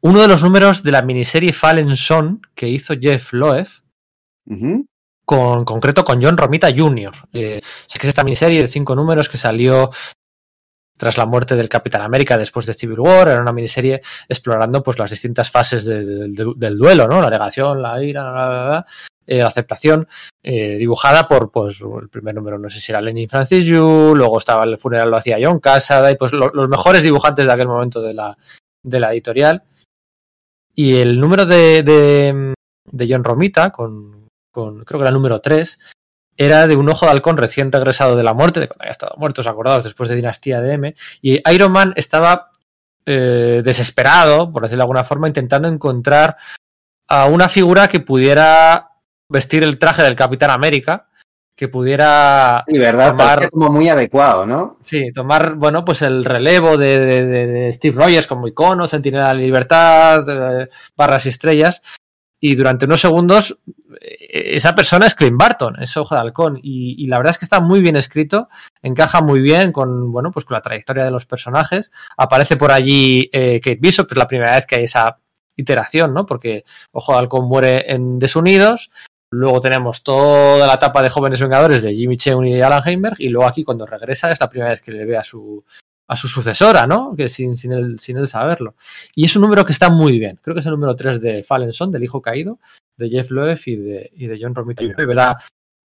Uno 0.00 0.20
de 0.20 0.28
los 0.28 0.42
números 0.42 0.82
de 0.82 0.92
la 0.92 1.02
miniserie 1.02 1.52
Fallen 1.52 1.96
Son 1.96 2.40
que 2.54 2.68
hizo 2.68 2.94
Jeff 3.00 3.32
Loeb, 3.32 3.66
con 5.24 5.64
concreto 5.64 6.04
con 6.04 6.22
John 6.22 6.36
Romita 6.36 6.68
Jr. 6.74 7.12
Eh, 7.32 7.60
sé 7.86 7.98
que 7.98 8.06
es 8.06 8.10
esta 8.10 8.24
miniserie 8.24 8.62
de 8.62 8.68
cinco 8.68 8.94
números 8.94 9.28
que 9.28 9.38
salió 9.38 9.90
tras 10.96 11.18
la 11.18 11.26
muerte 11.26 11.56
del 11.56 11.68
Capitán 11.68 12.02
América 12.02 12.38
después 12.38 12.64
de 12.64 12.74
Civil 12.74 13.00
War, 13.00 13.28
era 13.28 13.42
una 13.42 13.52
miniserie 13.52 14.00
explorando 14.28 14.82
pues 14.82 14.98
las 14.98 15.10
distintas 15.10 15.50
fases 15.50 15.84
de, 15.84 16.04
de, 16.04 16.28
de, 16.28 16.52
del 16.56 16.78
duelo, 16.78 17.06
¿no? 17.06 17.20
La 17.20 17.28
negación, 17.28 17.82
la 17.82 18.02
ira, 18.02 18.22
la, 18.22 18.86
eh, 19.26 19.42
aceptación, 19.42 20.06
eh, 20.42 20.76
dibujada 20.76 21.26
por, 21.26 21.50
pues, 21.50 21.78
el 21.80 22.08
primer 22.08 22.34
número, 22.34 22.58
no 22.58 22.70
sé 22.70 22.78
si 22.78 22.92
era 22.92 23.00
Lenin 23.00 23.28
Francis 23.28 23.64
Yu, 23.64 24.14
luego 24.14 24.38
estaba 24.38 24.64
el 24.64 24.78
funeral, 24.78 25.10
lo 25.10 25.16
hacía 25.16 25.38
John 25.42 25.58
Casada, 25.58 26.12
y 26.12 26.16
pues 26.16 26.32
lo, 26.32 26.48
los 26.50 26.68
mejores 26.68 27.02
dibujantes 27.02 27.44
de 27.44 27.52
aquel 27.52 27.66
momento 27.66 28.00
de 28.00 28.14
la, 28.14 28.38
de 28.84 29.00
la 29.00 29.12
editorial. 29.12 29.64
Y 30.74 30.96
el 30.98 31.18
número 31.18 31.44
de, 31.44 31.82
de 31.82 33.06
John 33.08 33.24
Romita, 33.24 33.70
con, 33.70 34.15
con, 34.56 34.84
creo 34.86 34.98
que 34.98 35.02
era 35.02 35.10
el 35.10 35.14
número 35.14 35.42
3, 35.42 35.78
era 36.38 36.66
de 36.66 36.76
un 36.76 36.88
ojo 36.88 37.04
de 37.04 37.12
halcón 37.12 37.36
recién 37.36 37.70
regresado 37.70 38.16
de 38.16 38.22
la 38.22 38.32
muerte, 38.32 38.60
de 38.60 38.68
cuando 38.68 38.84
había 38.84 38.92
estado 38.92 39.14
muerto, 39.18 39.42
os 39.42 39.46
acordados, 39.46 39.84
después 39.84 40.08
de 40.08 40.16
Dinastía 40.16 40.62
de 40.62 40.72
M, 40.72 40.94
y 41.20 41.42
Iron 41.52 41.72
Man 41.72 41.92
estaba 41.96 42.50
eh, 43.04 43.60
desesperado, 43.62 44.50
por 44.50 44.62
decirlo 44.62 44.80
de 44.80 44.84
alguna 44.84 45.04
forma, 45.04 45.28
intentando 45.28 45.68
encontrar 45.68 46.38
a 47.06 47.26
una 47.26 47.50
figura 47.50 47.88
que 47.88 48.00
pudiera 48.00 48.92
vestir 49.28 49.62
el 49.62 49.78
traje 49.78 50.02
del 50.02 50.16
Capitán 50.16 50.50
América, 50.50 51.08
que 51.54 51.68
pudiera 51.68 52.64
sí, 52.66 52.78
verdad, 52.78 53.10
tomar 53.10 53.50
como 53.50 53.70
muy 53.70 53.90
adecuado, 53.90 54.46
¿no? 54.46 54.78
Sí, 54.80 55.12
tomar, 55.12 55.54
bueno, 55.54 55.84
pues 55.84 56.00
el 56.00 56.24
relevo 56.24 56.78
de, 56.78 56.98
de, 56.98 57.46
de 57.46 57.72
Steve 57.74 58.02
Rogers 58.02 58.26
como 58.26 58.48
icono, 58.48 58.88
Centinela 58.88 59.28
de 59.28 59.34
la 59.34 59.40
Libertad, 59.40 60.62
eh, 60.62 60.68
barras 60.96 61.26
y 61.26 61.28
estrellas, 61.28 61.82
y 62.40 62.54
durante 62.54 62.84
unos 62.84 63.00
segundos 63.00 63.58
esa 64.00 64.74
persona 64.74 65.06
es 65.06 65.14
Clint 65.14 65.36
Barton, 65.36 65.80
es 65.80 65.96
Ojo 65.96 66.14
de 66.14 66.20
Halcón, 66.20 66.58
y, 66.62 67.02
y, 67.02 67.06
la 67.06 67.18
verdad 67.18 67.32
es 67.32 67.38
que 67.38 67.44
está 67.44 67.60
muy 67.60 67.80
bien 67.80 67.96
escrito, 67.96 68.48
encaja 68.82 69.20
muy 69.20 69.40
bien 69.40 69.72
con, 69.72 70.12
bueno, 70.12 70.30
pues 70.30 70.44
con 70.44 70.54
la 70.54 70.62
trayectoria 70.62 71.04
de 71.04 71.10
los 71.10 71.26
personajes. 71.26 71.90
Aparece 72.16 72.56
por 72.56 72.72
allí 72.72 73.30
eh, 73.32 73.60
Kate 73.62 73.78
Bishop, 73.80 74.08
es 74.10 74.16
la 74.16 74.26
primera 74.26 74.52
vez 74.52 74.66
que 74.66 74.76
hay 74.76 74.84
esa 74.84 75.18
iteración, 75.56 76.12
¿no? 76.12 76.26
Porque 76.26 76.64
Ojo 76.92 77.12
de 77.12 77.18
Halcón 77.18 77.48
muere 77.48 77.92
en 77.92 78.18
Desunidos, 78.18 78.90
luego 79.30 79.60
tenemos 79.60 80.02
toda 80.02 80.66
la 80.66 80.74
etapa 80.74 81.02
de 81.02 81.10
Jóvenes 81.10 81.40
Vengadores 81.40 81.82
de 81.82 81.94
Jimmy 81.94 82.16
Cheung 82.16 82.46
y 82.46 82.60
Alan 82.60 82.82
Heinberg, 82.84 83.16
y 83.18 83.28
luego 83.28 83.48
aquí 83.48 83.64
cuando 83.64 83.86
regresa 83.86 84.30
es 84.30 84.40
la 84.40 84.50
primera 84.50 84.70
vez 84.70 84.82
que 84.82 84.92
le 84.92 85.04
ve 85.04 85.16
a 85.16 85.24
su, 85.24 85.64
a 86.08 86.16
su 86.16 86.28
sucesora, 86.28 86.86
¿no? 86.86 87.14
Que 87.16 87.28
sin, 87.28 87.56
sin, 87.56 87.72
él, 87.72 87.98
sin 87.98 88.16
él 88.16 88.28
saberlo. 88.28 88.76
Y 89.14 89.24
es 89.24 89.36
un 89.36 89.42
número 89.42 89.64
que 89.64 89.72
está 89.72 89.90
muy 89.90 90.18
bien. 90.18 90.38
Creo 90.42 90.54
que 90.54 90.60
es 90.60 90.66
el 90.66 90.72
número 90.72 90.94
3 90.94 91.20
de 91.20 91.42
Fallen 91.42 91.72
Son, 91.72 91.90
del 91.90 92.04
hijo 92.04 92.22
caído, 92.22 92.58
de 92.96 93.08
Jeff 93.08 93.30
Loeb 93.30 93.58
y 93.66 93.76
de, 93.76 94.10
y 94.14 94.26
de 94.26 94.38
John 94.40 94.54
Romita 94.54 94.82
Jr. 94.82 95.00
Y 95.00 95.04
verá, 95.04 95.38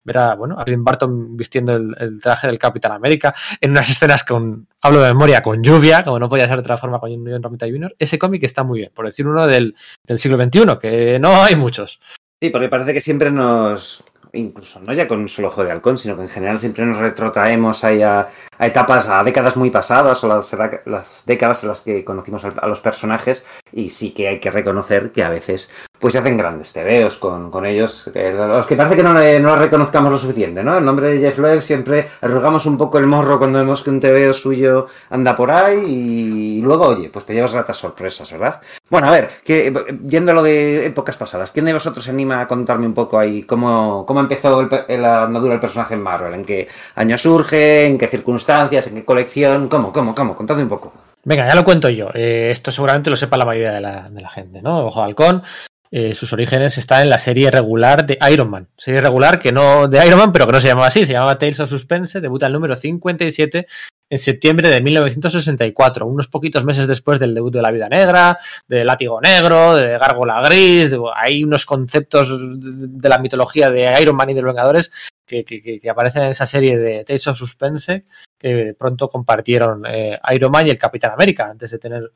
verá, 0.03 0.35
bueno, 0.35 0.59
a 0.59 0.65
Clint 0.65 0.83
Barton 0.83 1.37
vistiendo 1.37 1.75
el, 1.75 1.95
el, 1.99 2.21
traje 2.21 2.47
del 2.47 2.59
Capitán 2.59 2.91
América 2.91 3.33
en 3.59 3.71
unas 3.71 3.89
escenas 3.89 4.23
con, 4.23 4.67
hablo 4.81 5.01
de 5.01 5.13
memoria, 5.13 5.41
con 5.41 5.63
lluvia, 5.63 6.03
como 6.03 6.19
no 6.19 6.29
podía 6.29 6.47
ser 6.47 6.57
de 6.57 6.61
otra 6.61 6.77
forma 6.77 6.99
con 6.99 7.09
John 7.09 7.43
Romita 7.43 7.67
Jr. 7.67 7.95
Ese 7.97 8.19
cómic 8.19 8.43
está 8.43 8.63
muy 8.63 8.79
bien, 8.79 8.91
por 8.93 9.05
decir 9.05 9.27
uno 9.27 9.47
del, 9.47 9.75
del 10.05 10.19
siglo 10.19 10.41
XXI, 10.41 10.77
que 10.79 11.19
no 11.19 11.41
hay 11.41 11.55
muchos. 11.55 11.99
Sí, 12.41 12.49
porque 12.49 12.69
parece 12.69 12.93
que 12.93 13.01
siempre 13.01 13.29
nos, 13.29 14.03
incluso 14.33 14.79
no 14.79 14.93
ya 14.93 15.07
con 15.07 15.27
solo 15.27 15.49
Ojo 15.49 15.63
de 15.63 15.71
Halcón, 15.71 15.97
sino 15.97 16.15
que 16.15 16.23
en 16.23 16.29
general 16.29 16.59
siempre 16.59 16.85
nos 16.85 16.97
retrotraemos 16.97 17.83
ahí 17.83 18.01
a, 18.01 18.27
a 18.57 18.65
etapas, 18.65 19.09
a 19.09 19.23
décadas 19.23 19.57
muy 19.57 19.69
pasadas 19.69 20.23
o 20.23 20.27
las, 20.27 20.55
las, 20.85 21.23
décadas 21.25 21.63
en 21.63 21.69
las 21.69 21.81
que 21.81 22.05
conocimos 22.05 22.45
a 22.45 22.67
los 22.67 22.79
personajes 22.81 23.45
y 23.71 23.89
sí 23.89 24.11
que 24.11 24.27
hay 24.27 24.39
que 24.39 24.51
reconocer 24.51 25.11
que 25.11 25.23
a 25.23 25.29
veces 25.29 25.71
pues 26.01 26.13
se 26.13 26.19
hacen 26.19 26.35
grandes 26.35 26.73
tebeos 26.73 27.17
con, 27.17 27.51
con 27.51 27.63
ellos, 27.63 28.09
que, 28.11 28.31
los 28.31 28.65
que 28.65 28.75
parece 28.75 28.95
que 28.95 29.03
no, 29.03 29.13
le, 29.13 29.39
no 29.39 29.49
los 29.49 29.59
reconozcamos 29.59 30.11
lo 30.11 30.17
suficiente, 30.17 30.63
¿no? 30.63 30.79
El 30.79 30.83
nombre 30.83 31.09
de 31.09 31.19
Jeff 31.19 31.37
Loeb 31.37 31.61
siempre 31.61 32.07
arrugamos 32.21 32.65
un 32.65 32.75
poco 32.75 32.97
el 32.97 33.05
morro 33.05 33.37
cuando 33.37 33.59
vemos 33.59 33.83
que 33.83 33.91
un 33.91 33.99
tebeo 33.99 34.33
suyo 34.33 34.87
anda 35.11 35.35
por 35.35 35.51
ahí 35.51 35.83
y 35.85 36.61
luego, 36.61 36.87
oye, 36.87 37.09
pues 37.09 37.25
te 37.25 37.35
llevas 37.35 37.53
ratas 37.53 37.77
sorpresas, 37.77 38.31
¿verdad? 38.31 38.59
Bueno, 38.89 39.07
a 39.07 39.11
ver, 39.11 39.29
que, 39.45 39.71
viéndolo 39.93 40.41
de 40.41 40.87
épocas 40.87 41.17
pasadas, 41.17 41.51
¿quién 41.51 41.65
de 41.65 41.73
vosotros 41.73 42.03
se 42.03 42.09
anima 42.09 42.41
a 42.41 42.47
contarme 42.47 42.87
un 42.87 42.95
poco 42.95 43.19
ahí 43.19 43.43
cómo, 43.43 44.03
cómo 44.07 44.21
empezó 44.21 44.59
el, 44.59 45.01
la 45.01 45.25
andadura 45.25 45.51
del 45.51 45.61
personaje 45.61 45.93
en 45.93 46.01
Marvel? 46.01 46.33
¿En 46.33 46.45
qué 46.45 46.67
año 46.95 47.15
surge? 47.17 47.85
¿En 47.85 47.99
qué 47.99 48.07
circunstancias? 48.07 48.87
¿En 48.87 48.95
qué 48.95 49.05
colección? 49.05 49.67
¿Cómo? 49.67 49.93
¿Cómo? 49.93 50.15
¿Cómo? 50.15 50.35
Contadme 50.35 50.63
un 50.63 50.69
poco. 50.69 50.93
Venga, 51.23 51.47
ya 51.47 51.53
lo 51.53 51.63
cuento 51.63 51.87
yo. 51.89 52.09
Eh, 52.15 52.49
esto 52.51 52.71
seguramente 52.71 53.11
lo 53.11 53.15
sepa 53.15 53.37
la 53.37 53.45
mayoría 53.45 53.73
de 53.73 53.81
la, 53.81 54.09
de 54.09 54.21
la 54.21 54.29
gente, 54.29 54.61
¿no? 54.61 54.85
Ojo 54.85 55.01
de 55.01 55.05
Halcón. 55.05 55.43
Eh, 55.93 56.15
sus 56.15 56.31
orígenes 56.31 56.77
están 56.77 57.01
en 57.01 57.09
la 57.09 57.19
serie 57.19 57.51
regular 57.51 58.05
de 58.05 58.17
Iron 58.31 58.49
Man. 58.49 58.69
Serie 58.77 59.01
regular 59.01 59.39
que 59.39 59.51
no 59.51 59.89
de 59.89 60.05
Iron 60.05 60.19
Man, 60.19 60.31
pero 60.31 60.45
que 60.45 60.53
no 60.53 60.59
se 60.61 60.69
llamaba 60.69 60.87
así, 60.87 61.05
se 61.05 61.11
llamaba 61.11 61.37
Tales 61.37 61.59
of 61.59 61.69
Suspense, 61.69 62.21
debuta 62.21 62.47
el 62.47 62.53
número 62.53 62.75
57 62.75 63.67
en 64.09 64.17
septiembre 64.17 64.69
de 64.69 64.81
1964, 64.81 66.05
unos 66.05 66.27
poquitos 66.27 66.63
meses 66.63 66.87
después 66.87 67.19
del 67.19 67.33
debut 67.33 67.53
de 67.53 67.61
La 67.61 67.71
Vida 67.71 67.89
Negra, 67.89 68.37
de 68.67 68.85
Látigo 68.85 69.19
Negro, 69.21 69.75
de 69.75 69.97
Gárgola 69.97 70.41
Gris, 70.41 70.91
de, 70.91 70.99
hay 71.13 71.43
unos 71.43 71.65
conceptos 71.65 72.29
de 72.29 73.09
la 73.09 73.19
mitología 73.19 73.69
de 73.69 74.01
Iron 74.01 74.15
Man 74.15 74.29
y 74.29 74.33
de 74.33 74.41
los 74.41 74.53
Vengadores 74.53 74.91
que, 75.25 75.81
aparecen 75.89 76.23
en 76.23 76.29
esa 76.29 76.45
serie 76.45 76.77
de 76.77 77.03
Tales 77.03 77.27
of 77.27 77.37
Suspense 77.37 78.05
que 78.37 78.75
pronto 78.77 79.07
compartieron 79.07 79.85
eh, 79.87 80.19
Iron 80.33 80.51
Man 80.51 80.67
y 80.67 80.71
el 80.71 80.77
Capitán 80.77 81.11
América 81.11 81.49
antes 81.49 81.71
de 81.71 81.79
tener 81.79 82.11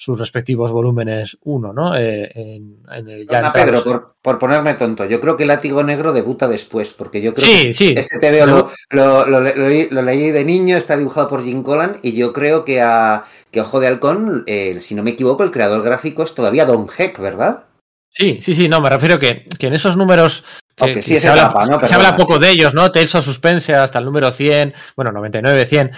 sus 0.00 0.18
respectivos 0.18 0.72
volúmenes 0.72 1.36
1, 1.44 1.74
¿no? 1.74 1.94
Eh, 1.94 2.32
en, 2.34 2.78
en 2.90 3.08
el 3.10 3.28
ya 3.28 3.42
no, 3.42 3.52
Pedro, 3.52 3.84
por, 3.84 4.14
por, 4.22 4.38
ponerme 4.38 4.72
tonto, 4.72 5.04
yo 5.04 5.20
creo 5.20 5.36
que 5.36 5.44
Látigo 5.44 5.82
Negro 5.82 6.14
debuta 6.14 6.48
después, 6.48 6.88
porque 6.96 7.20
yo 7.20 7.34
creo 7.34 7.46
sí, 7.46 7.66
que 7.66 7.74
sí. 7.74 7.94
ese 7.94 8.18
TVO 8.18 8.46
lo, 8.46 8.70
lo, 8.88 9.26
lo, 9.26 9.40
lo, 9.40 10.02
leí 10.02 10.30
de 10.30 10.42
niño, 10.42 10.78
está 10.78 10.96
dibujado 10.96 11.28
por 11.28 11.44
Jim 11.44 11.62
Collan, 11.62 11.98
y 12.00 12.12
yo 12.12 12.32
creo 12.32 12.64
que 12.64 12.80
a 12.80 13.24
que 13.50 13.60
Ojo 13.60 13.78
de 13.78 13.88
Halcón, 13.88 14.44
eh, 14.46 14.78
si 14.80 14.94
no 14.94 15.02
me 15.02 15.10
equivoco, 15.10 15.42
el 15.42 15.50
creador 15.50 15.82
gráfico 15.82 16.22
es 16.22 16.34
todavía 16.34 16.64
Don 16.64 16.88
Heck, 16.96 17.18
¿verdad? 17.18 17.64
Sí, 18.08 18.38
sí, 18.40 18.54
sí, 18.54 18.70
no, 18.70 18.80
me 18.80 18.88
refiero 18.88 19.18
que, 19.18 19.44
que 19.58 19.66
en 19.66 19.74
esos 19.74 19.98
números 19.98 20.44
que, 20.76 20.92
que 20.92 21.02
sí 21.02 21.20
se, 21.20 21.28
habla, 21.28 21.42
etapa, 21.42 21.66
¿no? 21.66 21.86
se 21.86 21.94
habla 21.94 22.16
poco 22.16 22.38
sí. 22.38 22.46
de 22.46 22.52
ellos, 22.52 22.72
¿no? 22.72 22.90
Tales 22.90 23.14
of 23.14 23.24
Suspense 23.24 23.74
hasta 23.74 23.98
el 23.98 24.06
número 24.06 24.30
100, 24.30 24.72
bueno, 24.96 25.12
99, 25.12 25.66
100. 25.66 25.90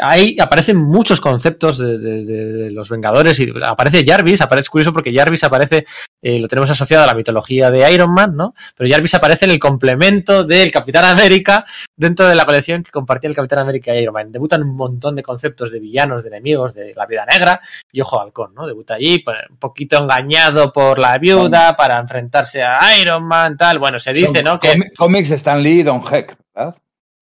Ahí 0.00 0.36
aparecen 0.40 0.76
muchos 0.76 1.20
conceptos 1.20 1.78
de, 1.78 1.98
de, 1.98 2.24
de, 2.24 2.70
los 2.70 2.88
Vengadores 2.88 3.38
y 3.40 3.52
aparece 3.62 4.04
Jarvis, 4.04 4.40
aparece 4.40 4.68
curioso 4.68 4.92
porque 4.92 5.12
Jarvis 5.12 5.44
aparece, 5.44 5.84
eh, 6.22 6.38
lo 6.38 6.48
tenemos 6.48 6.70
asociado 6.70 7.04
a 7.04 7.06
la 7.06 7.14
mitología 7.14 7.70
de 7.70 7.92
Iron 7.92 8.12
Man, 8.12 8.36
¿no? 8.36 8.54
Pero 8.76 8.90
Jarvis 8.90 9.14
aparece 9.14 9.44
en 9.44 9.50
el 9.50 9.58
complemento 9.58 10.44
del 10.44 10.70
Capitán 10.70 11.04
América 11.04 11.64
dentro 11.96 12.26
de 12.28 12.34
la 12.34 12.44
colección 12.44 12.82
que 12.82 12.90
compartía 12.90 13.28
el 13.28 13.36
Capitán 13.36 13.60
América 13.60 13.94
y 13.94 13.98
Iron 14.02 14.14
Man. 14.14 14.32
Debutan 14.32 14.62
un 14.62 14.76
montón 14.76 15.16
de 15.16 15.22
conceptos 15.22 15.70
de 15.72 15.80
villanos, 15.80 16.22
de 16.22 16.28
enemigos, 16.28 16.74
de 16.74 16.94
la 16.94 17.06
vida 17.06 17.26
negra 17.26 17.60
y 17.92 18.00
Ojo 18.00 18.20
Halcón, 18.20 18.54
¿no? 18.54 18.66
Debuta 18.66 18.94
allí, 18.94 19.18
pues, 19.18 19.36
un 19.50 19.56
poquito 19.56 19.98
engañado 19.98 20.72
por 20.72 20.98
la 20.98 21.18
viuda 21.18 21.76
para 21.76 21.98
enfrentarse 21.98 22.62
a 22.62 22.98
Iron 22.98 23.24
Man, 23.24 23.56
tal. 23.56 23.78
Bueno, 23.78 23.98
se 23.98 24.12
dice, 24.12 24.42
¿no? 24.42 24.58
Que... 24.58 24.90
Cómics 24.96 25.30
Stan 25.30 25.62
Lee 25.62 25.80
y 25.80 25.82
Don 25.82 26.02
Heck, 26.10 26.36
¿verdad? 26.54 26.76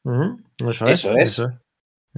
Uh 0.04 0.11
-huh. 0.11 0.70
Eso, 0.70 0.87
es, 0.87 0.98
eso 1.04 1.16
es. 1.16 1.22
Eso 1.22 1.44
es. 1.46 1.67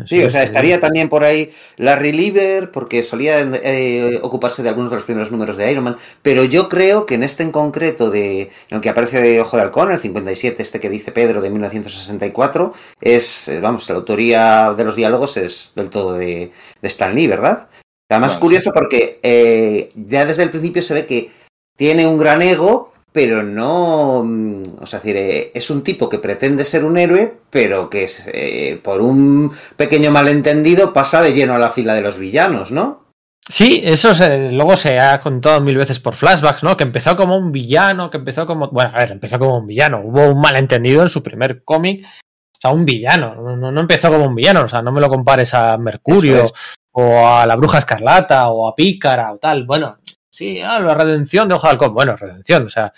Sí, 0.07 0.22
o 0.22 0.31
sea, 0.31 0.42
estaría 0.42 0.81
también 0.81 1.09
por 1.09 1.24
ahí 1.24 1.53
Larry 1.76 2.12
Lieber, 2.12 2.70
porque 2.70 3.03
solía 3.03 3.40
eh, 3.40 4.18
ocuparse 4.22 4.62
de 4.62 4.68
algunos 4.68 4.90
de 4.90 4.96
los 4.96 5.05
primeros 5.05 5.31
números 5.31 5.57
de 5.57 5.70
Iron 5.70 5.85
Man, 5.85 5.96
pero 6.22 6.44
yo 6.44 6.68
creo 6.68 7.07
que 7.07 7.16
en 7.16 7.22
este 7.22 7.42
en 7.42 7.53
concreto, 7.53 8.11
de, 8.11 8.42
en 8.42 8.50
el 8.70 8.81
que 8.81 8.88
aparece 8.88 9.20
de 9.20 9.40
Ojo 9.40 9.57
de 9.57 9.64
Halcón, 9.64 9.92
el 9.92 9.98
57, 9.98 10.62
este 10.62 10.81
que 10.81 10.88
dice 10.88 11.12
Pedro 11.12 11.42
de 11.42 11.50
1964, 11.50 12.72
es, 13.00 13.53
vamos, 13.61 13.88
la 13.90 13.96
autoría 13.96 14.72
de 14.76 14.85
los 14.85 14.96
diálogos 14.96 15.37
es 15.37 15.72
del 15.74 15.90
todo 15.90 16.14
de, 16.14 16.53
de 16.81 16.88
Stan 16.88 17.14
Lee, 17.14 17.26
¿verdad? 17.26 17.68
Además, 18.11 18.33
bueno, 18.33 18.40
curioso 18.40 18.70
sí. 18.70 18.74
porque 18.74 19.20
eh, 19.22 19.90
ya 19.94 20.24
desde 20.24 20.42
el 20.42 20.50
principio 20.50 20.83
se 20.83 20.94
ve 20.94 21.07
que 21.07 21.31
tiene 21.76 22.07
un 22.07 22.18
gran 22.18 22.42
ego, 22.42 22.92
pero 23.12 23.42
no. 23.42 24.23
mm, 24.25 24.62
O 24.83 24.87
sea, 24.87 24.99
es 25.01 25.05
eh, 25.07 25.51
es 25.55 25.70
un 25.70 25.83
tipo 25.83 26.09
que 26.09 26.18
pretende 26.18 26.64
ser 26.64 26.85
un 26.85 26.96
héroe, 26.99 27.33
pero 27.51 27.88
que 27.90 28.05
es, 28.05 28.29
eh, 28.33 28.81
por 28.83 29.01
un 29.01 29.53
pequeño 29.77 30.11
malentendido 30.11 30.92
pasa 30.92 31.20
de 31.23 31.33
lleno 31.33 31.55
a 31.55 31.59
la 31.59 31.70
fila 31.70 31.94
de 31.94 32.03
los 32.03 32.18
villanos, 32.18 32.70
¿no? 32.70 33.01
Sí, 33.49 33.81
eso 33.85 34.14
se- 34.14 34.53
luego 34.53 34.77
se 34.77 35.01
ha 35.01 35.18
contado 35.18 35.61
mil 35.61 35.77
veces 35.77 35.99
por 35.99 36.14
flashbacks, 36.14 36.62
¿no? 36.62 36.77
Que 36.77 36.85
empezó 36.85 37.16
como 37.16 37.37
un 37.37 37.51
villano, 37.51 38.09
que 38.11 38.18
empezó 38.18 38.46
como. 38.46 38.68
Bueno, 38.70 38.92
a 38.94 38.99
ver, 38.99 39.12
empezó 39.12 39.38
como 39.40 39.59
un 39.59 39.66
villano. 39.66 40.01
Hubo 40.05 40.29
un 40.29 40.40
malentendido 40.40 41.03
en 41.03 41.09
su 41.09 41.23
primer 41.23 41.64
cómic. 41.64 42.05
O 42.07 42.59
sea, 42.61 42.70
un 42.70 42.85
villano. 42.85 43.35
No, 43.57 43.73
no- 43.73 43.81
empezó 43.81 44.09
como 44.11 44.27
un 44.27 44.35
villano. 44.37 44.62
O 44.62 44.68
sea, 44.68 44.83
no 44.83 44.92
me 44.92 45.01
lo 45.01 45.09
compares 45.09 45.53
a 45.55 45.77
Mercurio 45.79 46.46
o 46.92 47.27
a 47.27 47.44
la 47.46 47.57
Bruja 47.57 47.79
Escarlata 47.79 48.51
o 48.51 48.68
a 48.68 48.75
Pícara 48.77 49.33
o 49.33 49.38
tal. 49.38 49.64
Bueno, 49.64 49.99
sí, 50.40 50.61
ah, 50.61 50.81
la 50.81 50.94
redención 50.94 51.48
de 51.48 51.55
Ojo 51.55 51.66
de 51.66 51.72
Halcón. 51.72 51.92
Bueno, 51.92 52.16
redención, 52.16 52.64
o 52.64 52.70
sea. 52.70 52.92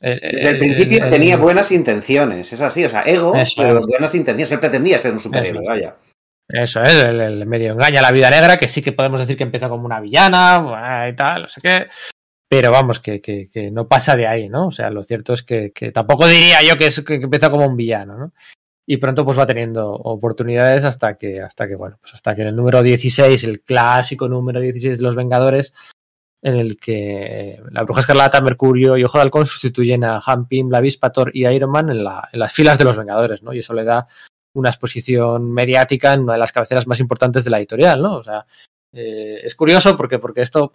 eh, 0.00 0.18
Desde 0.32 0.48
el 0.48 0.56
eh, 0.56 0.58
principio 0.58 1.04
eh, 1.04 1.10
tenía 1.10 1.36
buenas 1.36 1.70
intenciones, 1.70 2.52
es 2.52 2.60
así, 2.62 2.84
o 2.84 2.88
sea, 2.88 3.02
ego, 3.02 3.34
Eso 3.34 3.54
pero 3.58 3.82
buenas 3.86 4.14
intenciones. 4.14 4.50
Él 4.50 4.60
pretendía 4.60 4.98
ser 4.98 5.12
un 5.12 5.20
superhéroe, 5.20 5.60
Eso 5.62 5.68
vaya. 5.68 5.96
Eso 6.48 6.82
es, 6.82 7.04
el, 7.04 7.20
el 7.20 7.46
medio 7.46 7.72
engaña 7.72 7.98
a 7.98 8.02
la 8.02 8.12
vida 8.12 8.30
negra, 8.30 8.56
que 8.56 8.68
sí 8.68 8.80
que 8.80 8.92
podemos 8.92 9.20
decir 9.20 9.36
que 9.36 9.42
empezó 9.42 9.68
como 9.68 9.84
una 9.84 10.00
villana 10.00 11.06
y 11.08 11.14
tal, 11.14 11.42
no 11.42 11.48
sé 11.48 11.60
qué. 11.60 11.88
Pero 12.48 12.70
vamos, 12.70 13.00
que, 13.00 13.20
que, 13.20 13.50
que 13.50 13.70
no 13.72 13.88
pasa 13.88 14.16
de 14.16 14.26
ahí, 14.26 14.48
¿no? 14.48 14.68
O 14.68 14.70
sea, 14.70 14.88
lo 14.90 15.02
cierto 15.02 15.32
es 15.32 15.42
que, 15.42 15.72
que 15.72 15.90
tampoco 15.90 16.26
diría 16.28 16.62
yo 16.62 16.78
que, 16.78 16.86
es, 16.86 17.00
que 17.02 17.16
empezó 17.16 17.50
como 17.50 17.66
un 17.66 17.76
villano, 17.76 18.16
¿no? 18.16 18.32
Y 18.88 18.98
pronto 18.98 19.24
pues 19.24 19.36
va 19.36 19.46
teniendo 19.46 19.90
oportunidades 19.92 20.84
hasta 20.84 21.18
que, 21.18 21.40
hasta 21.40 21.66
que, 21.66 21.74
bueno, 21.74 21.98
pues 22.00 22.14
hasta 22.14 22.36
que 22.36 22.42
en 22.42 22.48
el 22.48 22.56
número 22.56 22.84
16, 22.84 23.42
el 23.42 23.62
clásico 23.62 24.28
número 24.28 24.60
16 24.60 24.98
de 24.98 25.02
los 25.02 25.16
Vengadores, 25.16 25.74
en 26.46 26.54
el 26.54 26.78
que 26.78 27.60
la 27.72 27.82
Bruja 27.82 28.02
Escarlata, 28.02 28.40
Mercurio 28.40 28.96
y 28.96 29.02
Ojo 29.02 29.18
de 29.18 29.22
Halcón 29.22 29.46
sustituyen 29.46 30.04
a 30.04 30.22
Han 30.24 30.46
la 30.70 30.78
Avispa, 30.78 31.10
Thor 31.10 31.32
y 31.34 31.44
Iron 31.44 31.72
Man 31.72 31.90
en, 31.90 32.04
la, 32.04 32.28
en 32.32 32.38
las 32.38 32.52
filas 32.52 32.78
de 32.78 32.84
los 32.84 32.96
Vengadores, 32.96 33.42
¿no? 33.42 33.52
Y 33.52 33.58
eso 33.58 33.74
le 33.74 33.82
da 33.82 34.06
una 34.54 34.68
exposición 34.68 35.50
mediática 35.50 36.14
en 36.14 36.20
una 36.20 36.34
de 36.34 36.38
las 36.38 36.52
cabeceras 36.52 36.86
más 36.86 37.00
importantes 37.00 37.42
de 37.42 37.50
la 37.50 37.58
editorial, 37.58 38.00
¿no? 38.00 38.14
O 38.18 38.22
sea, 38.22 38.46
eh, 38.92 39.40
es 39.42 39.56
curioso 39.56 39.96
porque, 39.96 40.20
porque 40.20 40.42
esto 40.42 40.74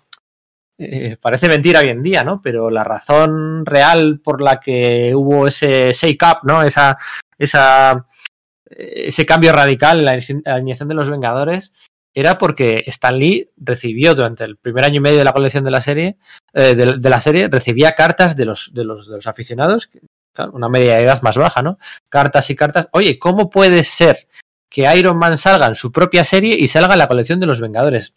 eh, 0.78 1.16
parece 1.22 1.48
mentira 1.48 1.80
hoy 1.80 1.88
en 1.88 2.04
día, 2.04 2.26
¿no? 2.26 2.42
Pero 2.42 2.70
la 2.70 2.84
razón 2.84 3.66
real 3.66 4.20
por 4.22 4.42
la 4.42 4.60
que 4.60 5.16
hubo 5.16 5.48
ese 5.48 5.94
shake-up, 5.94 6.40
¿no? 6.44 6.64
Esa, 6.64 6.98
esa, 7.38 8.08
ese 8.66 9.26
cambio 9.26 9.54
radical 9.54 10.00
en 10.00 10.06
la 10.06 10.54
alineación 10.54 10.90
de 10.90 10.96
los 10.96 11.10
Vengadores 11.10 11.72
era 12.14 12.38
porque 12.38 12.84
Stan 12.88 13.18
Lee 13.18 13.50
recibió 13.58 14.16
durante 14.16 14.44
el 14.44 14.58
primer 14.58 14.86
año 14.86 14.98
y 14.98 15.00
medio 15.02 15.18
de 15.20 15.24
la 15.24 15.34
colección 15.34 15.64
de 15.64 15.72
la 15.72 15.82
serie, 15.82 16.18
eh, 16.54 16.76
de, 16.76 17.10
la 17.10 17.20
serie, 17.20 17.48
recibía 17.48 17.94
cartas 17.94 18.36
de 18.36 18.46
los, 18.46 18.72
de 18.74 18.84
los, 18.84 19.08
de 19.08 19.16
los 19.16 19.28
aficionados, 19.28 19.90
claro, 20.34 20.52
una 20.54 20.70
media 20.70 20.96
de 20.96 21.04
edad 21.04 21.22
más 21.22 21.38
baja, 21.38 21.62
¿no? 21.62 21.78
Cartas 22.10 22.50
y 22.50 22.56
cartas. 22.56 22.88
Oye, 22.92 23.18
¿cómo 23.18 23.50
puede 23.50 23.84
ser 23.84 24.28
que 24.70 24.94
Iron 24.96 25.18
Man 25.18 25.38
salga 25.38 25.68
en 25.68 25.76
su 25.76 25.92
propia 25.92 26.24
serie 26.24 26.56
y 26.58 26.68
salga 26.68 26.94
en 26.94 27.00
la 27.00 27.08
colección 27.08 27.40
de 27.40 27.46
los 27.46 27.62
Vengadores? 27.62 28.16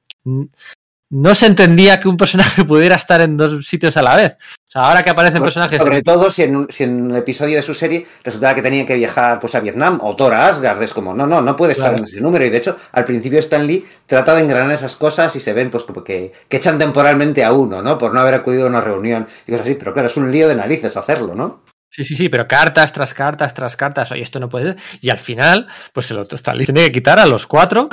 No 1.11 1.35
se 1.35 1.47
entendía 1.47 2.01
que 2.01 2.09
un 2.09 2.17
personaje 2.17 2.65
pudiera 2.65 2.97
estar 2.97 3.21
en 3.21 3.37
dos 3.37 3.67
sitios 3.67 3.97
a 3.97 4.03
la 4.03 4.17
vez. 4.17 4.37
O 4.69 4.71
sea, 4.75 4.89
ahora 4.89 5.03
que 5.05 5.11
aparecen 5.11 5.37
Sobre- 5.37 5.45
personajes. 5.47 5.79
Sobre 5.79 6.03
todo 6.03 6.31
si 6.31 6.43
en, 6.43 6.57
un, 6.57 6.67
si 6.71 6.83
en 6.85 7.01
un 7.03 7.15
episodio 7.17 7.57
de 7.57 7.63
su 7.63 7.75
serie 7.75 8.07
resultaba 8.25 8.55
que 8.57 8.63
tenía 8.63 8.85
que 8.85 8.97
viajar 8.97 9.39
pues, 9.39 9.55
a 9.55 9.61
Vietnam 9.61 10.01
o 10.03 10.17
Thor 10.17 10.35
a 10.35 10.49
Asgard. 10.49 10.83
Es 10.83 10.93
como, 10.93 11.15
no, 11.15 11.27
no, 11.27 11.41
no 11.41 11.55
puede 11.57 11.73
estar 11.73 11.91
Claro. 11.91 11.99
en 11.99 12.05
ese 12.05 12.21
número. 12.21 12.45
Y 12.45 12.51
de 12.51 12.57
hecho, 12.57 12.77
al 12.93 13.05
principio 13.05 13.39
Stan 13.39 13.65
Lee 13.67 13.87
trata 14.07 14.35
de 14.35 14.43
engranar 14.43 14.73
esas 14.73 14.97
cosas 14.97 15.37
y 15.37 15.41
se 15.41 15.53
ven 15.53 15.71
pues 15.71 15.85
como 15.85 16.03
que, 16.03 16.33
que 16.49 16.57
echan 16.57 16.79
temporalmente 16.79 17.45
a 17.45 17.53
uno, 17.53 17.81
¿no? 17.83 17.97
Por 17.99 18.13
no 18.13 18.21
haber 18.21 18.35
acudido 18.35 18.65
a 18.65 18.69
una 18.71 18.81
reunión 18.81 19.29
y 19.47 19.53
cosas 19.53 19.67
así. 19.67 19.77
Pero 19.77 19.93
claro, 19.93 20.09
es 20.09 20.17
un 20.17 20.33
lío 20.33 20.49
de 20.49 20.57
narices 20.57 20.97
hacerlo, 20.97 21.35
¿no? 21.37 21.63
Sí, 21.91 22.03
sí, 22.03 22.17
sí, 22.17 22.29
pero 22.29 22.49
cartas 22.49 22.93
tras 22.93 23.15
cartas 23.15 23.55
tras 23.55 23.77
cartas. 23.77 24.11
Oye, 24.11 24.23
esto 24.23 24.41
no 24.41 24.49
puede 24.49 24.65
ser. 24.73 24.77
Y 25.01 25.11
al 25.11 25.21
final, 25.21 25.69
pues 25.93 26.07
se 26.07 26.15
lo 26.15 26.23
Stan 26.29 26.59
Lee 26.59 26.65
tiene 26.65 26.81
que 26.87 26.91
quitar 26.93 27.21
a 27.21 27.27
los 27.27 27.47
cuatro 27.47 27.89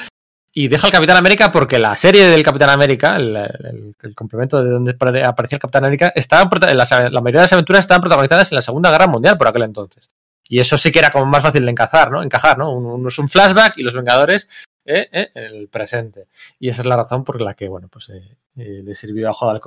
y 0.53 0.67
deja 0.67 0.87
al 0.87 0.93
Capitán 0.93 1.17
América 1.17 1.51
porque 1.51 1.79
la 1.79 1.95
serie 1.95 2.27
del 2.27 2.43
Capitán 2.43 2.69
América, 2.69 3.15
el, 3.15 3.95
complemento 4.15 4.63
de 4.63 4.69
donde 4.69 4.97
apare- 4.97 5.23
aparecía 5.23 5.55
el 5.55 5.61
Capitán 5.61 5.85
América, 5.85 6.11
estaban 6.15 6.49
las- 6.75 6.91
la 6.91 7.21
mayoría 7.21 7.41
de 7.41 7.45
las 7.45 7.53
aventuras 7.53 7.79
estaban 7.79 8.01
protagonizadas 8.01 8.51
en 8.51 8.57
la 8.57 8.61
Segunda 8.61 8.91
Guerra 8.91 9.07
Mundial 9.07 9.37
por 9.37 9.47
aquel 9.47 9.63
entonces. 9.63 10.09
Y 10.43 10.59
eso 10.59 10.77
sí 10.77 10.91
que 10.91 10.99
era 10.99 11.11
como 11.11 11.25
más 11.25 11.41
fácil 11.41 11.63
de 11.63 11.71
encajar, 11.71 12.11
¿no? 12.11 12.21
Encajar, 12.21 12.57
¿no? 12.57 12.73
Uno 12.73 13.07
es 13.07 13.17
un 13.17 13.29
flashback 13.29 13.77
y 13.77 13.83
los 13.83 13.93
Vengadores 13.93 14.49
eh, 14.86 15.10
eh, 15.12 15.32
el 15.36 15.70
presente. 15.70 16.28
Y 16.60 16.70
esa 16.70 16.82
es 16.82 16.88
la 16.88 16.98
razón 16.98 17.24
por 17.24 17.41
la 17.41 17.54
que, 17.54 17.67
bueno, 17.67 17.88
pues 17.89 18.10
eh, 18.10 18.38
eh, 18.58 18.82
le 18.84 18.96
sirvió 18.96 19.30
a 19.30 19.62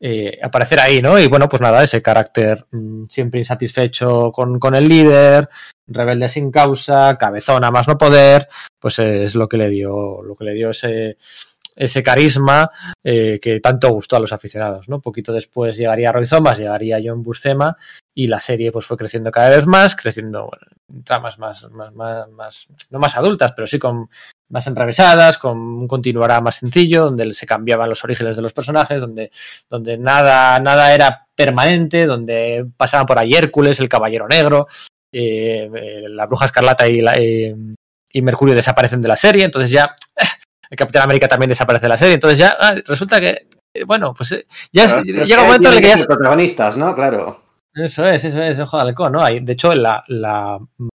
eh, 0.00 0.38
aparecer 0.42 0.80
ahí, 0.80 1.00
¿no? 1.00 1.18
Y 1.18 1.28
bueno, 1.28 1.48
pues 1.48 1.62
nada, 1.62 1.84
ese 1.84 2.02
carácter 2.02 2.66
mm, 2.72 3.04
siempre 3.08 3.38
insatisfecho 3.40 4.32
con, 4.32 4.58
con 4.58 4.74
el 4.74 4.88
líder, 4.88 5.48
rebelde 5.86 6.28
sin 6.28 6.50
causa, 6.50 7.16
cabezón 7.18 7.62
a 7.62 7.70
más 7.70 7.86
no 7.86 7.96
poder, 7.96 8.48
pues 8.80 8.98
es 8.98 9.36
lo 9.36 9.48
que 9.48 9.58
le 9.58 9.68
dio, 9.68 10.22
lo 10.22 10.34
que 10.34 10.44
le 10.44 10.54
dio 10.54 10.70
ese, 10.70 11.18
ese 11.76 12.02
carisma 12.02 12.70
eh, 13.04 13.38
que 13.40 13.60
tanto 13.60 13.90
gustó 13.90 14.16
a 14.16 14.20
los 14.20 14.32
aficionados, 14.32 14.88
¿no? 14.88 15.00
Poquito 15.00 15.32
después 15.32 15.76
llegaría 15.76 16.10
Roy 16.10 16.26
Thomas, 16.26 16.58
llegaría 16.58 16.98
John 17.04 17.22
Buscema 17.22 17.76
y 18.14 18.26
la 18.26 18.40
serie 18.40 18.72
pues 18.72 18.86
fue 18.86 18.96
creciendo 18.96 19.30
cada 19.30 19.50
vez 19.50 19.66
más, 19.66 19.94
creciendo 19.94 20.48
bueno, 20.50 20.66
en 20.88 21.04
tramas 21.04 21.38
más, 21.38 21.70
más, 21.70 21.92
más, 21.92 22.28
más, 22.30 22.66
no 22.90 22.98
más 22.98 23.16
adultas, 23.16 23.52
pero 23.52 23.66
sí 23.66 23.78
con 23.78 24.08
más 24.48 24.66
enrevesadas, 24.66 25.38
con 25.38 25.58
un 25.58 25.88
continuará 25.88 26.40
más 26.40 26.56
sencillo, 26.56 27.04
donde 27.04 27.32
se 27.34 27.46
cambiaban 27.46 27.88
los 27.88 28.04
orígenes 28.04 28.36
de 28.36 28.42
los 28.42 28.52
personajes, 28.52 29.00
donde, 29.00 29.30
donde 29.68 29.98
nada, 29.98 30.58
nada 30.60 30.94
era 30.94 31.26
permanente, 31.34 32.06
donde 32.06 32.66
pasaban 32.76 33.06
por 33.06 33.18
ahí 33.18 33.34
Hércules, 33.34 33.80
el 33.80 33.88
Caballero 33.88 34.28
Negro, 34.28 34.68
eh, 35.12 35.70
eh, 35.74 36.04
la 36.08 36.26
Bruja 36.26 36.44
Escarlata 36.46 36.86
y, 36.88 37.00
la, 37.00 37.16
eh, 37.18 37.54
y 38.12 38.22
Mercurio 38.22 38.54
desaparecen 38.54 39.02
de 39.02 39.08
la 39.08 39.16
serie, 39.16 39.44
entonces 39.44 39.70
ya 39.70 39.96
eh, 40.16 40.24
el 40.70 40.76
Capitán 40.76 41.02
América 41.02 41.28
también 41.28 41.48
desaparece 41.48 41.86
de 41.86 41.90
la 41.90 41.98
serie, 41.98 42.14
entonces 42.14 42.38
ya 42.38 42.56
ah, 42.58 42.74
resulta 42.86 43.20
que, 43.20 43.48
eh, 43.74 43.84
bueno, 43.84 44.14
pues 44.14 44.30
ya 44.72 44.84
es- 44.84 45.04
llega 45.04 45.40
un 45.42 45.46
momento 45.46 45.68
en 45.68 45.74
el 45.74 45.80
que 45.80 45.88
ya 45.88 45.98
ser 45.98 46.06
protagonistas, 46.06 46.76
¿no? 46.76 46.94
Claro. 46.94 47.45
Eso 47.76 48.06
es, 48.06 48.24
eso 48.24 48.42
es, 48.42 48.58
ojo 48.58 48.78
de 48.78 48.82
halcón, 48.84 49.12
¿no? 49.12 49.24
De 49.24 49.52
hecho, 49.52 49.74
la, 49.74 50.02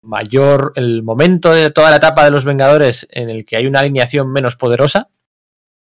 mayor, 0.02 0.72
el 0.76 1.02
momento 1.02 1.52
de 1.52 1.70
toda 1.70 1.90
la 1.90 1.96
etapa 1.96 2.24
de 2.24 2.30
los 2.30 2.44
Vengadores 2.44 3.06
en 3.10 3.28
el 3.28 3.44
que 3.44 3.56
hay 3.56 3.66
una 3.66 3.80
alineación 3.80 4.32
menos 4.32 4.56
poderosa, 4.56 5.10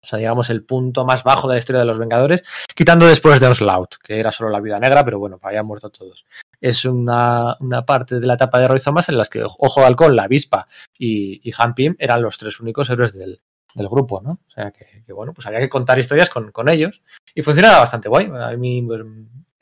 o 0.03 0.07
sea, 0.07 0.19
digamos, 0.19 0.51
el 0.51 0.65
punto 0.65 1.05
más 1.05 1.25
bajo 1.25 1.49
de 1.49 1.55
la 1.55 1.59
historia 1.59 1.81
de 1.81 1.87
los 1.87 1.99
Vengadores, 1.99 2.45
quitando 2.75 3.07
después 3.07 3.41
de 3.41 3.47
Onslaught, 3.49 3.97
que 4.03 4.21
era 4.21 4.31
solo 4.31 4.51
la 4.51 4.61
vida 4.61 4.79
negra, 4.79 5.05
pero 5.05 5.19
bueno, 5.19 5.41
habían 5.43 5.67
muerto 5.67 5.91
todos. 5.91 6.25
Es 6.61 6.85
una, 6.85 7.57
una 7.61 7.85
parte 7.85 8.21
de 8.21 8.27
la 8.27 8.35
etapa 8.35 8.61
de 8.61 8.69
Roy 8.69 8.81
en 9.09 9.17
las 9.19 9.29
que 9.29 9.43
Ojo 9.43 9.81
de 9.81 9.87
Halcón, 9.87 10.15
la 10.15 10.25
avispa 10.25 10.69
y, 10.97 11.41
y 11.43 11.53
Han 11.59 11.75
Pym 11.75 11.97
eran 11.99 12.23
los 12.23 12.39
tres 12.39 12.61
únicos 12.61 12.89
héroes 12.91 13.15
del, 13.15 13.41
del 13.75 13.89
grupo, 13.89 14.21
¿no? 14.21 14.31
O 14.31 14.51
sea, 14.55 14.71
que, 14.71 15.03
que, 15.05 15.13
bueno, 15.13 15.33
pues 15.35 15.47
había 15.47 15.61
que 15.61 15.69
contar 15.69 15.99
historias 15.99 16.31
con, 16.31 16.53
con 16.53 16.69
ellos 16.69 17.03
y 17.35 17.43
funcionaba 17.43 17.81
bastante 17.81 18.09
guay. 18.09 18.31
A 18.33 18.57
mí, 18.57 18.83
pues, 18.83 19.03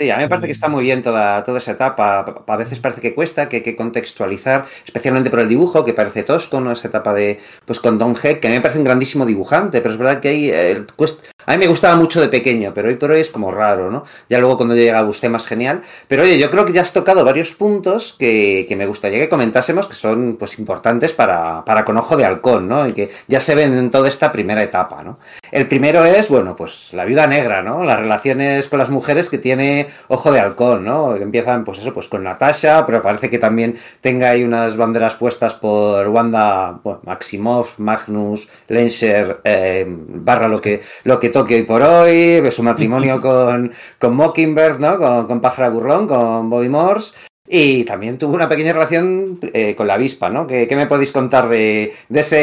Sí, 0.02 0.10
a 0.10 0.16
mí 0.16 0.24
me 0.24 0.28
parece 0.28 0.46
que 0.46 0.52
está 0.52 0.66
muy 0.66 0.82
bien 0.82 1.00
toda, 1.00 1.44
toda 1.44 1.58
esa 1.58 1.70
etapa. 1.70 2.24
A 2.44 2.56
veces 2.56 2.80
parece 2.80 3.00
que 3.00 3.14
cuesta, 3.14 3.48
que 3.48 3.58
hay 3.58 3.62
que 3.62 3.76
contextualizar, 3.76 4.66
especialmente 4.84 5.30
por 5.30 5.38
el 5.38 5.48
dibujo, 5.48 5.84
que 5.84 5.94
parece 5.94 6.24
tosco, 6.24 6.60
¿no? 6.60 6.72
Esa 6.72 6.88
etapa 6.88 7.14
de, 7.14 7.38
pues 7.64 7.78
con 7.78 7.98
Don 7.98 8.16
Heck, 8.20 8.40
que 8.40 8.48
a 8.48 8.50
mí 8.50 8.56
me 8.56 8.62
parece 8.62 8.80
un 8.80 8.84
grandísimo 8.84 9.24
dibujante, 9.24 9.80
pero 9.80 9.94
es 9.94 9.98
verdad 10.00 10.18
que 10.18 10.28
ahí 10.28 10.50
eh, 10.50 10.82
cuesta... 10.96 11.22
A 11.44 11.52
mí 11.52 11.58
me 11.58 11.66
gustaba 11.66 11.96
mucho 11.96 12.20
de 12.20 12.28
pequeño, 12.28 12.72
pero 12.72 12.88
hoy 12.88 12.94
por 12.94 13.10
hoy 13.10 13.20
es 13.20 13.30
como 13.30 13.50
raro, 13.50 13.90
¿no? 13.90 14.04
Ya 14.28 14.38
luego 14.38 14.56
cuando 14.56 14.76
llega 14.76 14.98
a 14.98 15.02
Busté 15.02 15.28
más 15.28 15.44
genial. 15.44 15.82
Pero 16.06 16.22
oye, 16.22 16.38
yo 16.38 16.50
creo 16.50 16.64
que 16.64 16.72
ya 16.72 16.82
has 16.82 16.92
tocado 16.92 17.24
varios 17.24 17.54
puntos 17.54 18.14
que, 18.16 18.64
que 18.68 18.76
me 18.76 18.86
gustaría 18.86 19.18
que 19.18 19.28
comentásemos 19.28 19.88
que 19.88 19.94
son 19.94 20.36
pues 20.38 20.58
importantes 20.60 21.12
para, 21.12 21.64
para 21.64 21.84
con 21.84 21.96
ojo 21.96 22.16
de 22.16 22.24
halcón, 22.24 22.68
¿no? 22.68 22.86
Y 22.86 22.92
que 22.92 23.10
ya 23.26 23.40
se 23.40 23.56
ven 23.56 23.76
en 23.76 23.90
toda 23.90 24.08
esta 24.08 24.30
primera 24.30 24.62
etapa, 24.62 25.02
¿no? 25.02 25.18
El 25.50 25.66
primero 25.66 26.04
es, 26.04 26.28
bueno, 26.28 26.54
pues 26.54 26.90
la 26.92 27.04
viuda 27.04 27.26
negra, 27.26 27.60
¿no? 27.60 27.82
Las 27.82 27.98
relaciones 27.98 28.68
con 28.68 28.78
las 28.78 28.90
mujeres 28.90 29.28
que 29.28 29.38
tiene 29.38 29.88
Ojo 30.08 30.32
de 30.32 30.40
Halcón, 30.40 30.84
¿no? 30.84 31.14
Que 31.14 31.22
empiezan, 31.22 31.64
pues 31.64 31.78
eso, 31.78 31.92
pues 31.92 32.08
con 32.08 32.24
Natasha, 32.24 32.84
pero 32.86 33.02
parece 33.02 33.30
que 33.30 33.38
también 33.38 33.78
tenga 34.00 34.30
ahí 34.30 34.44
unas 34.44 34.76
banderas 34.76 35.14
puestas 35.14 35.54
por 35.54 36.08
Wanda, 36.08 36.80
bueno, 36.82 37.00
Maximoff, 37.04 37.78
Magnus, 37.78 38.48
Lensher, 38.68 39.40
eh, 39.44 39.84
barra 39.88 40.48
lo 40.48 40.60
que, 40.60 40.82
lo 41.04 41.18
que 41.18 41.28
toque 41.30 41.56
hoy 41.56 41.62
por 41.62 41.82
hoy, 41.82 42.42
su 42.50 42.62
matrimonio 42.62 43.20
con, 43.22 43.72
con 43.98 44.16
Mockingbird, 44.16 44.78
¿no? 44.78 44.98
Con, 44.98 45.26
con 45.26 45.40
Pájara 45.40 45.68
Burrón, 45.68 46.06
con 46.06 46.50
Bobby 46.50 46.68
Morse. 46.68 47.31
Y 47.48 47.82
también 47.84 48.18
tuvo 48.18 48.34
una 48.36 48.48
pequeña 48.48 48.72
relación 48.72 49.40
eh, 49.52 49.74
con 49.74 49.88
la 49.88 49.94
avispa, 49.94 50.30
¿no? 50.30 50.46
¿Qué, 50.46 50.68
qué 50.68 50.76
me 50.76 50.86
podéis 50.86 51.10
contar 51.10 51.48
de, 51.48 51.92
de, 52.08 52.20
ese, 52.20 52.36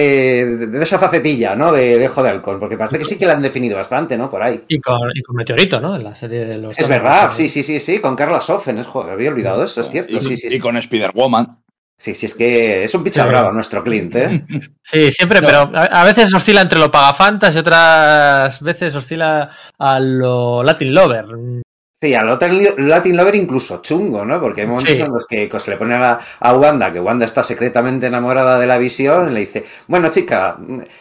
de 0.46 0.84
esa 0.84 1.00
facetilla, 1.00 1.56
¿no? 1.56 1.72
De, 1.72 1.98
de 1.98 2.08
Ojo 2.08 2.22
de 2.22 2.30
Halcón, 2.30 2.60
porque 2.60 2.78
parece 2.78 3.00
que 3.00 3.06
sí 3.06 3.18
que 3.18 3.26
la 3.26 3.32
han 3.34 3.42
definido 3.42 3.78
bastante, 3.78 4.18
¿no? 4.18 4.30
Por 4.30 4.44
ahí. 4.44 4.62
Y 4.68 4.80
con, 4.82 4.98
y 5.16 5.22
con 5.22 5.38
Meteorito, 5.38 5.80
¿no? 5.80 5.96
En 5.96 6.04
la 6.04 6.16
serie 6.16 6.44
de 6.46 6.58
los. 6.58 6.78
Es 6.78 6.88
verdad, 6.88 7.32
sí, 7.32 7.48
sí, 7.48 7.64
sí, 7.64 7.80
sí, 7.80 8.00
con 8.00 8.16
Carla 8.16 8.42
Soffen, 8.42 8.78
es 8.78 8.88
joder, 8.88 9.14
había 9.14 9.30
olvidado 9.30 9.64
eso, 9.64 9.80
es 9.82 9.90
cierto. 9.90 10.18
Y, 10.18 10.22
sí, 10.22 10.36
sí, 10.38 10.48
y 10.48 10.52
sí. 10.52 10.60
con 10.60 10.76
Spider-Woman. 10.76 11.60
Sí, 11.98 12.14
sí, 12.16 12.26
es 12.28 12.34
que 12.34 12.84
es 12.84 12.94
un 12.94 13.04
picha 13.04 13.24
Sí. 13.24 13.30
bravo 13.30 13.52
nuestro 13.54 13.84
Clint, 13.84 14.16
¿eh? 14.16 14.46
Sí, 14.84 15.12
siempre, 15.12 15.40
No. 15.42 15.48
pero 15.48 15.72
a, 15.76 15.84
a 16.02 16.04
veces 16.06 16.34
oscila 16.34 16.62
entre 16.62 16.80
lo 16.80 16.92
pagafantas 16.92 17.56
y 17.56 17.60
otras 17.60 18.62
veces 18.62 18.94
oscila 18.96 19.50
a 19.78 20.00
lo 20.00 20.62
Latin 20.64 20.94
Lover. 20.94 21.26
Sí, 22.02 22.14
al 22.14 22.28
Latin 22.28 23.18
Lover 23.18 23.36
incluso 23.36 23.82
chungo, 23.82 24.24
¿no? 24.24 24.40
Porque 24.40 24.62
hay 24.62 24.68
momentos 24.68 24.94
en 24.94 25.12
los 25.12 25.26
que 25.28 25.50
se 25.60 25.72
le 25.72 25.76
pone 25.76 25.96
a, 25.96 26.18
a, 26.40 26.54
Wanda, 26.54 26.94
que 26.94 27.02
Wanda 27.02 27.26
está 27.26 27.44
secretamente 27.44 28.08
enamorada 28.08 28.58
de 28.58 28.68
la 28.68 28.78
visión, 28.78 29.30
y 29.30 29.34
le 29.34 29.40
dice, 29.42 29.66
bueno, 29.88 30.10
chica, 30.10 30.58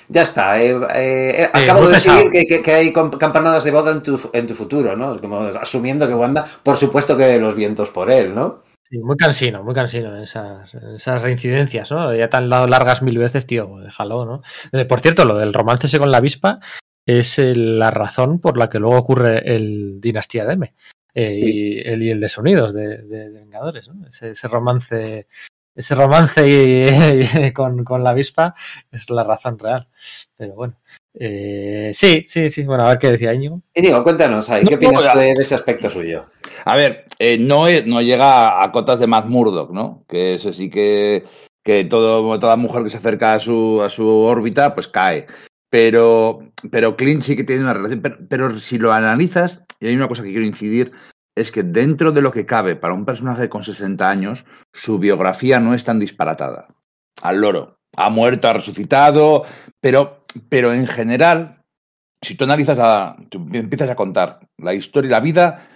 ya 0.08 0.22
está, 0.22 0.60
eh, 0.60 0.76
eh, 0.96 1.48
acabo 1.52 1.86
de 1.86 1.94
decir 1.94 2.62
que, 2.64 2.72
hay 2.72 2.92
campanadas 2.92 3.62
de 3.62 3.70
boda 3.70 3.92
en 3.92 4.02
tu, 4.02 4.20
en 4.32 4.48
tu 4.48 4.54
futuro, 4.56 4.96
¿no? 4.96 5.20
Como 5.20 5.38
asumiendo 5.38 6.08
que 6.08 6.14
Wanda, 6.14 6.44
por 6.64 6.76
supuesto 6.76 7.16
que 7.16 7.38
los 7.38 7.54
vientos 7.54 7.90
por 7.90 8.10
él, 8.10 8.34
¿no? 8.34 8.64
Sí, 8.90 8.98
muy 8.98 9.16
cansino, 9.16 9.62
muy 9.62 9.74
cansino 9.74 10.20
esas, 10.20 10.74
esas 10.74 11.22
reincidencias, 11.22 11.92
¿no? 11.92 12.12
Ya 12.12 12.28
te 12.28 12.38
han 12.38 12.48
dado 12.48 12.66
largas 12.66 13.02
mil 13.02 13.18
veces, 13.18 13.46
tío, 13.46 13.70
déjalo, 13.84 14.24
¿no? 14.24 14.42
Eh, 14.72 14.84
por 14.84 14.98
cierto, 14.98 15.24
lo 15.24 15.38
del 15.38 15.54
romance 15.54 15.96
con 15.98 16.10
la 16.10 16.18
avispa, 16.18 16.58
es 17.08 17.38
la 17.38 17.90
razón 17.90 18.38
por 18.38 18.58
la 18.58 18.68
que 18.68 18.78
luego 18.78 18.98
ocurre 18.98 19.54
el 19.54 19.98
Dinastía 19.98 20.44
de 20.44 20.52
M 20.52 20.74
eh, 21.14 21.40
y, 21.42 21.78
el, 21.80 22.02
y 22.02 22.10
el 22.10 22.20
de 22.20 22.28
Sonidos 22.28 22.74
de, 22.74 23.30
Vengadores, 23.30 23.88
¿no? 23.88 24.06
ese, 24.06 24.46
romance 24.46 25.26
ese 25.74 25.94
romance 25.94 27.52
con, 27.54 27.82
con, 27.82 28.04
la 28.04 28.10
avispa 28.10 28.54
es 28.92 29.08
la 29.08 29.24
razón 29.24 29.58
real. 29.58 29.88
Pero 30.36 30.54
bueno, 30.54 30.74
eh, 31.14 31.92
sí, 31.94 32.26
sí, 32.28 32.50
sí. 32.50 32.64
Bueno, 32.64 32.84
a 32.84 32.90
ver 32.90 32.98
qué 32.98 33.12
decía 33.12 33.32
Íñigo. 33.32 33.62
Íñigo, 33.74 34.04
cuéntanos, 34.04 34.46
¿qué 34.68 34.74
opinas 34.74 35.16
de, 35.16 35.32
ese 35.32 35.54
aspecto 35.54 35.88
suyo? 35.88 36.26
A 36.66 36.76
ver, 36.76 37.06
eh, 37.18 37.38
no, 37.38 37.64
no 37.86 38.02
llega 38.02 38.62
a 38.62 38.70
cotas 38.70 39.00
de 39.00 39.06
Matt 39.06 39.26
Murdock, 39.26 39.70
¿no? 39.70 40.04
Que 40.06 40.34
ese 40.34 40.52
sí 40.52 40.68
que, 40.68 41.24
que 41.62 41.86
todo, 41.86 42.38
toda 42.38 42.56
mujer 42.56 42.84
que 42.84 42.90
se 42.90 42.98
acerca 42.98 43.32
a 43.32 43.40
su, 43.40 43.80
a 43.82 43.88
su 43.88 44.06
órbita, 44.06 44.74
pues 44.74 44.88
cae. 44.88 45.26
Pero, 45.70 46.38
pero 46.70 46.96
Clint 46.96 47.22
sí 47.22 47.36
que 47.36 47.44
tiene 47.44 47.62
una 47.62 47.74
relación. 47.74 48.02
Pero, 48.28 48.58
si 48.58 48.78
lo 48.78 48.92
analizas, 48.92 49.62
y 49.80 49.88
hay 49.88 49.96
una 49.96 50.08
cosa 50.08 50.22
que 50.22 50.30
quiero 50.30 50.46
incidir, 50.46 50.92
es 51.36 51.52
que 51.52 51.62
dentro 51.62 52.12
de 52.12 52.22
lo 52.22 52.32
que 52.32 52.46
cabe 52.46 52.74
para 52.74 52.94
un 52.94 53.04
personaje 53.04 53.48
con 53.48 53.64
60 53.64 54.08
años, 54.08 54.44
su 54.72 54.98
biografía 54.98 55.60
no 55.60 55.74
es 55.74 55.84
tan 55.84 55.98
disparatada. 55.98 56.68
Al 57.22 57.40
loro. 57.40 57.78
Ha 57.96 58.10
muerto, 58.10 58.48
ha 58.48 58.52
resucitado, 58.52 59.44
pero, 59.80 60.24
pero 60.48 60.72
en 60.72 60.86
general, 60.86 61.57
si 62.20 62.34
tú 62.34 62.44
analizas, 62.44 62.78
a, 62.80 63.16
empiezas 63.52 63.90
a 63.90 63.94
contar 63.94 64.40
la 64.58 64.74
historia 64.74 65.08
y 65.08 65.10
la 65.10 65.20
vida, 65.20 65.68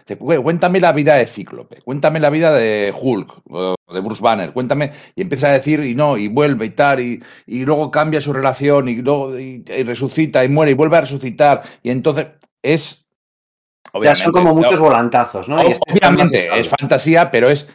cuéntame 0.43 0.81
la 0.81 0.93
vida 0.93 1.15
de 1.15 1.27
Cíclope, 1.27 1.81
cuéntame 1.83 2.19
la 2.19 2.31
vida 2.31 2.53
de 2.53 2.93
Hulk, 2.99 3.45
de 3.93 4.01
Bruce 4.01 4.23
Banner, 4.23 4.53
cuéntame, 4.53 4.93
y 5.15 5.23
empieza 5.23 5.49
a 5.49 5.53
decir, 5.53 5.81
y 5.85 5.95
no, 5.95 6.17
y 6.17 6.29
vuelve 6.29 6.67
y 6.67 6.71
tal, 6.71 7.01
y, 7.01 7.23
y 7.47 7.65
luego 7.65 7.91
cambia 7.91 8.21
su 8.21 8.33
relación, 8.33 8.89
y 8.89 8.97
luego 8.97 9.39
y, 9.39 9.63
resucita, 9.85 10.45
y 10.45 10.49
muere, 10.49 10.73
y 10.73 10.75
vuelve 10.75 10.97
a 10.97 11.03
resucitar, 11.03 11.63
y 11.83 11.91
entonces 11.91 12.27
es... 12.63 13.05
Obviamente, 13.93 14.19
ya 14.21 14.25
son 14.25 14.33
como 14.33 14.55
muchos 14.55 14.81
volantazos, 14.81 15.49
¿no? 15.49 15.61
Este 15.61 15.93
obviamente, 15.93 16.49
es 16.59 16.69
fantasía, 16.69 17.31
pero 17.31 17.51
es 17.51 17.69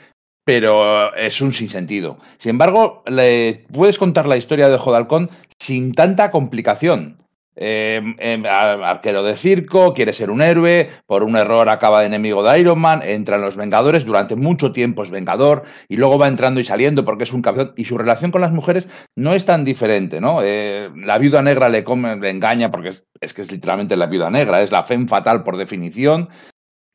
pero 0.43 1.13
es 1.13 1.41
un 1.41 1.51
sinsentido. 1.51 2.19
Sin 2.37 2.51
embargo, 2.51 3.03
le 3.05 3.65
puedes 3.73 3.99
contar 3.99 4.27
la 4.27 4.37
historia 4.37 4.69
de 4.69 4.77
Jodalcón 4.77 5.29
sin 5.59 5.91
tanta 5.91 6.31
complicación. 6.31 7.21
Eh, 7.59 7.99
em, 8.19 8.45
arquero 8.45 9.23
de 9.23 9.35
circo, 9.35 9.95
quiere 9.95 10.13
ser 10.13 10.29
un 10.29 10.43
héroe, 10.43 10.89
por 11.07 11.23
un 11.23 11.35
error 11.35 11.69
acaba 11.69 12.01
de 12.01 12.05
enemigo 12.05 12.43
de 12.43 12.59
Iron 12.59 12.77
Man, 12.77 13.01
entra 13.03 13.37
en 13.37 13.41
los 13.41 13.55
Vengadores, 13.55 14.05
durante 14.05 14.35
mucho 14.35 14.71
tiempo 14.73 15.01
es 15.01 15.09
Vengador 15.09 15.63
y 15.89 15.97
luego 15.97 16.19
va 16.19 16.27
entrando 16.27 16.59
y 16.59 16.65
saliendo 16.65 17.03
porque 17.03 17.23
es 17.23 17.33
un 17.33 17.41
cabezón 17.41 17.73
y 17.75 17.85
su 17.85 17.97
relación 17.97 18.29
con 18.29 18.41
las 18.41 18.51
mujeres 18.51 18.87
no 19.15 19.33
es 19.33 19.45
tan 19.45 19.65
diferente, 19.65 20.21
¿no? 20.21 20.41
Eh, 20.43 20.91
la 21.03 21.17
viuda 21.17 21.41
negra 21.41 21.67
le, 21.69 21.83
come, 21.83 22.15
le 22.17 22.29
engaña 22.29 22.69
porque 22.69 22.89
es, 22.89 23.33
que 23.33 23.41
es 23.41 23.51
literalmente 23.51 23.97
la 23.97 24.05
viuda 24.05 24.29
negra, 24.29 24.61
es 24.61 24.71
la 24.71 24.83
femme 24.83 25.07
fatal 25.07 25.43
por 25.43 25.57
definición 25.57 26.29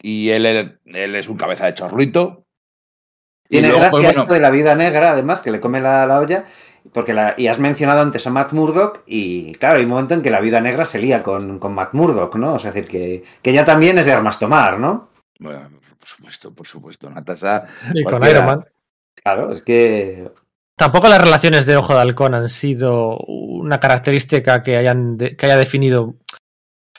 y 0.01 0.31
él, 0.31 0.46
él, 0.46 1.14
es 1.16 1.29
un 1.29 1.38
cabeza 1.38 1.66
de 1.66 1.75
chorrito. 1.75 2.44
Tiene 3.48 3.68
gracia 3.68 3.90
pues, 3.90 4.16
esto 4.16 4.33
de 4.33 4.40
la 4.40 4.51
viuda 4.51 4.77
negra, 4.77 5.11
además, 5.11 5.40
que 5.40 5.51
le 5.51 5.59
come 5.59 5.81
la, 5.81 6.07
la 6.07 6.20
olla 6.20 6.44
porque 6.92 7.14
la, 7.14 7.35
y 7.37 7.47
has 7.47 7.59
mencionado 7.59 8.01
antes 8.01 8.27
a 8.27 8.31
Matt 8.31 8.53
Murdock 8.53 9.03
y 9.07 9.55
claro, 9.55 9.79
hay 9.79 9.85
un 9.85 9.90
momento 9.90 10.14
en 10.14 10.23
que 10.23 10.31
la 10.31 10.40
vida 10.40 10.61
negra 10.61 10.85
se 10.85 10.99
lía 10.99 11.23
con, 11.23 11.59
con 11.59 11.75
Matt 11.75 11.95
Murdock, 11.95 12.37
¿no? 12.37 12.55
O 12.55 12.59
sea, 12.59 12.71
es 12.71 12.75
decir, 12.75 12.90
que, 12.90 13.25
que 13.40 13.53
ya 13.53 13.64
también 13.64 13.99
es 13.99 14.07
de 14.07 14.12
armas 14.12 14.38
tomar, 14.38 14.79
¿no? 14.79 15.11
Bueno, 15.38 15.68
por 15.99 16.09
supuesto, 16.09 16.53
por 16.53 16.66
supuesto. 16.66 17.11
Natasha. 17.11 17.64
Y 17.95 18.03
con 18.05 18.27
Iron 18.27 18.47
Man. 18.47 18.64
Claro, 19.23 19.53
es 19.53 19.62
que. 19.62 20.31
Tampoco 20.77 21.09
las 21.09 21.23
relaciones 21.23 21.66
de 21.66 21.77
Ojo 21.77 21.95
de 21.95 22.01
Halcón 22.01 22.35
han 22.35 22.49
sido 22.49 23.18
una 23.18 23.79
característica 23.79 24.62
que, 24.62 24.77
hayan 24.77 25.16
que 25.16 25.47
haya 25.47 25.57
definido 25.57 26.16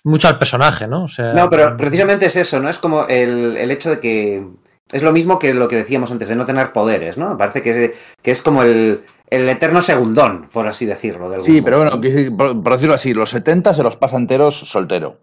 mucho 0.05 0.27
al 0.27 0.39
personaje, 0.39 0.87
¿no? 0.87 1.05
O 1.05 1.07
sea, 1.09 1.33
no, 1.33 1.49
pero 1.49 1.75
precisamente 1.75 2.27
es 2.27 2.35
eso, 2.35 2.59
¿no? 2.59 2.69
Es 2.69 2.77
como 2.77 3.07
el, 3.07 3.57
el 3.57 3.71
hecho 3.71 3.89
de 3.89 3.99
que 3.99 4.47
es 4.91 5.01
lo 5.01 5.11
mismo 5.11 5.39
que 5.39 5.53
lo 5.53 5.67
que 5.67 5.77
decíamos 5.77 6.11
antes 6.11 6.27
de 6.27 6.35
no 6.35 6.45
tener 6.45 6.71
poderes, 6.71 7.17
¿no? 7.17 7.37
Parece 7.37 7.61
que, 7.61 7.95
que 8.21 8.31
es 8.31 8.41
como 8.41 8.63
el, 8.63 9.03
el 9.33 9.49
eterno 9.49 9.81
segundón, 9.81 10.47
por 10.53 10.67
así 10.67 10.85
decirlo. 10.85 11.41
sí, 11.41 11.63
pero 11.63 11.77
bueno, 11.77 11.99
por, 12.37 12.73
decirlo 12.73 12.93
así, 12.93 13.15
los 13.15 13.31
70 13.31 13.73
se 13.73 13.81
los 13.81 13.97
pasa 13.97 14.17
enteros 14.17 14.55
soltero. 14.55 15.17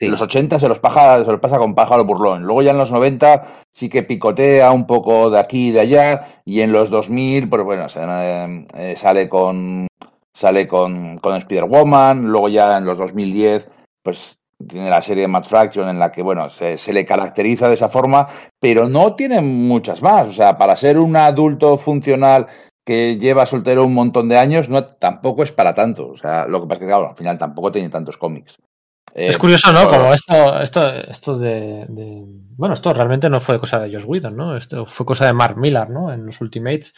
Los 0.00 0.20
80 0.20 0.58
se 0.58 0.68
los, 0.68 0.78
se 0.78 1.30
los 1.30 1.38
pasa 1.38 1.58
con 1.58 1.76
pájaro 1.76 2.04
burlón. 2.04 2.42
Luego 2.42 2.62
ya 2.62 2.72
en 2.72 2.78
los 2.78 2.90
90 2.90 3.44
sí 3.72 3.88
que 3.88 4.02
picotea 4.02 4.72
un 4.72 4.88
poco 4.88 5.30
de 5.30 5.38
aquí 5.38 5.68
y 5.68 5.70
de 5.70 5.80
allá. 5.80 6.42
Y 6.44 6.62
en 6.62 6.72
los 6.72 6.90
2000, 6.90 7.48
pues 7.48 7.62
bueno, 7.62 7.86
eh, 7.94 8.66
eh, 8.74 8.94
sale 8.98 9.28
con 9.28 9.86
sale 10.34 10.66
con, 10.66 11.18
con 11.18 11.36
Spider-Woman. 11.36 12.24
Luego 12.24 12.48
ya 12.48 12.76
en 12.76 12.84
los 12.84 12.98
2010, 12.98 13.70
pues 14.02 14.36
tiene 14.68 14.90
la 14.90 15.00
serie 15.00 15.22
de 15.22 15.28
Matt 15.28 15.46
Fraction 15.46 15.88
en 15.88 16.00
la 16.00 16.10
que, 16.10 16.22
bueno, 16.22 16.50
se, 16.50 16.76
se, 16.76 16.92
le 16.92 17.06
caracteriza 17.06 17.68
de 17.68 17.74
esa 17.74 17.88
forma, 17.88 18.26
pero 18.58 18.88
no 18.88 19.14
tiene 19.14 19.40
muchas 19.40 20.02
más. 20.02 20.28
O 20.28 20.32
sea, 20.32 20.58
para 20.58 20.74
ser 20.74 20.98
un 20.98 21.14
adulto 21.16 21.76
funcional 21.76 22.48
que 22.84 23.16
lleva 23.16 23.46
soltero 23.46 23.84
un 23.84 23.94
montón 23.94 24.28
de 24.28 24.36
años, 24.36 24.68
no, 24.68 24.84
tampoco 24.84 25.42
es 25.42 25.52
para 25.52 25.74
tanto. 25.74 26.08
O 26.08 26.16
sea, 26.16 26.46
lo 26.46 26.60
que 26.60 26.66
pasa 26.66 26.74
es 26.74 26.80
que, 26.80 26.86
claro, 26.86 27.10
al 27.10 27.16
final 27.16 27.38
tampoco 27.38 27.72
tiene 27.72 27.88
tantos 27.88 28.18
cómics. 28.18 28.58
es 29.14 29.38
curioso, 29.38 29.72
¿no? 29.72 29.88
Como 29.88 30.12
esto, 30.12 30.60
esto, 30.60 30.90
esto 30.90 31.38
de, 31.38 31.86
Bueno, 32.56 32.74
esto 32.74 32.92
realmente 32.92 33.30
no 33.30 33.40
fue 33.40 33.58
cosa 33.58 33.80
de 33.80 33.92
Josh 33.92 34.04
Whedon, 34.06 34.36
¿no? 34.36 34.56
Esto 34.56 34.84
fue 34.84 35.06
cosa 35.06 35.26
de 35.26 35.32
Mark 35.32 35.56
Millar, 35.56 35.88
¿no? 35.88 36.12
En 36.12 36.26
los 36.26 36.40
Ultimates, 36.40 36.94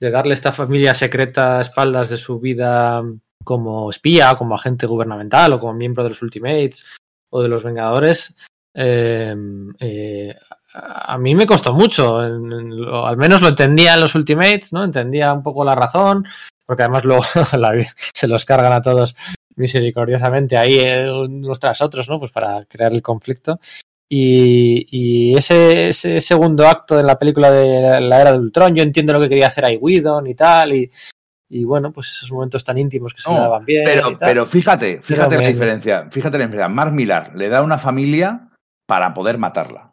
de 0.00 0.10
darle 0.10 0.34
esta 0.34 0.52
familia 0.52 0.94
secreta 0.94 1.58
a 1.58 1.62
espaldas 1.62 2.08
de 2.08 2.16
su 2.16 2.40
vida 2.40 3.02
como 3.44 3.90
espía, 3.90 4.34
como 4.36 4.54
agente 4.54 4.86
gubernamental 4.86 5.52
o 5.52 5.60
como 5.60 5.74
miembro 5.74 6.02
de 6.02 6.10
los 6.10 6.22
Ultimates 6.22 6.86
o 7.30 7.42
de 7.42 7.48
los 7.48 7.64
Vengadores. 7.64 8.34
Eh, 8.74 9.34
eh, 9.80 10.36
a 10.72 11.16
mí 11.18 11.34
me 11.34 11.46
costó 11.46 11.72
mucho, 11.72 12.18
al 12.18 13.16
menos 13.16 13.40
lo 13.40 13.48
entendía 13.48 13.94
en 13.94 14.00
los 14.00 14.14
Ultimates, 14.14 14.72
¿no? 14.72 14.84
Entendía 14.84 15.32
un 15.32 15.42
poco 15.42 15.64
la 15.64 15.74
razón, 15.74 16.26
porque 16.66 16.82
además 16.82 17.04
luego 17.04 17.22
se 18.12 18.28
los 18.28 18.44
cargan 18.44 18.72
a 18.72 18.82
todos 18.82 19.16
misericordiosamente 19.56 20.56
ahí 20.56 20.78
eh, 20.78 21.10
unos 21.10 21.58
tras 21.58 21.80
otros, 21.80 22.08
¿no? 22.08 22.18
Pues 22.18 22.30
para 22.30 22.64
crear 22.66 22.92
el 22.92 23.02
conflicto. 23.02 23.58
Y, 24.10 25.36
ese, 25.36 25.92
segundo 25.92 26.66
acto 26.66 26.96
de 26.96 27.02
la 27.02 27.18
película 27.18 27.50
de 27.50 28.00
la 28.00 28.20
era 28.20 28.32
de 28.32 28.38
Ultron, 28.38 28.74
yo 28.74 28.82
entiendo 28.82 29.12
lo 29.12 29.20
que 29.20 29.28
quería 29.28 29.48
hacer 29.48 29.66
ahí 29.66 29.76
Whedon 29.76 30.26
y 30.26 30.34
tal, 30.34 30.72
y, 30.72 31.64
bueno, 31.64 31.92
pues 31.92 32.10
esos 32.12 32.30
momentos 32.32 32.64
tan 32.64 32.78
íntimos 32.78 33.12
que 33.12 33.20
se 33.20 33.30
le 33.30 33.38
daban 33.38 33.64
bien. 33.66 33.84
Pero, 33.84 34.18
pero 34.18 34.46
fíjate, 34.46 35.00
fíjate 35.02 35.36
la 35.36 35.48
diferencia, 35.48 36.08
fíjate 36.10 36.38
la 36.38 36.44
diferencia. 36.44 36.68
Mark 36.68 36.92
Millar 36.92 37.34
le 37.34 37.48
da 37.50 37.62
una 37.62 37.76
familia 37.76 38.48
para 38.86 39.12
poder 39.12 39.36
matarla 39.36 39.88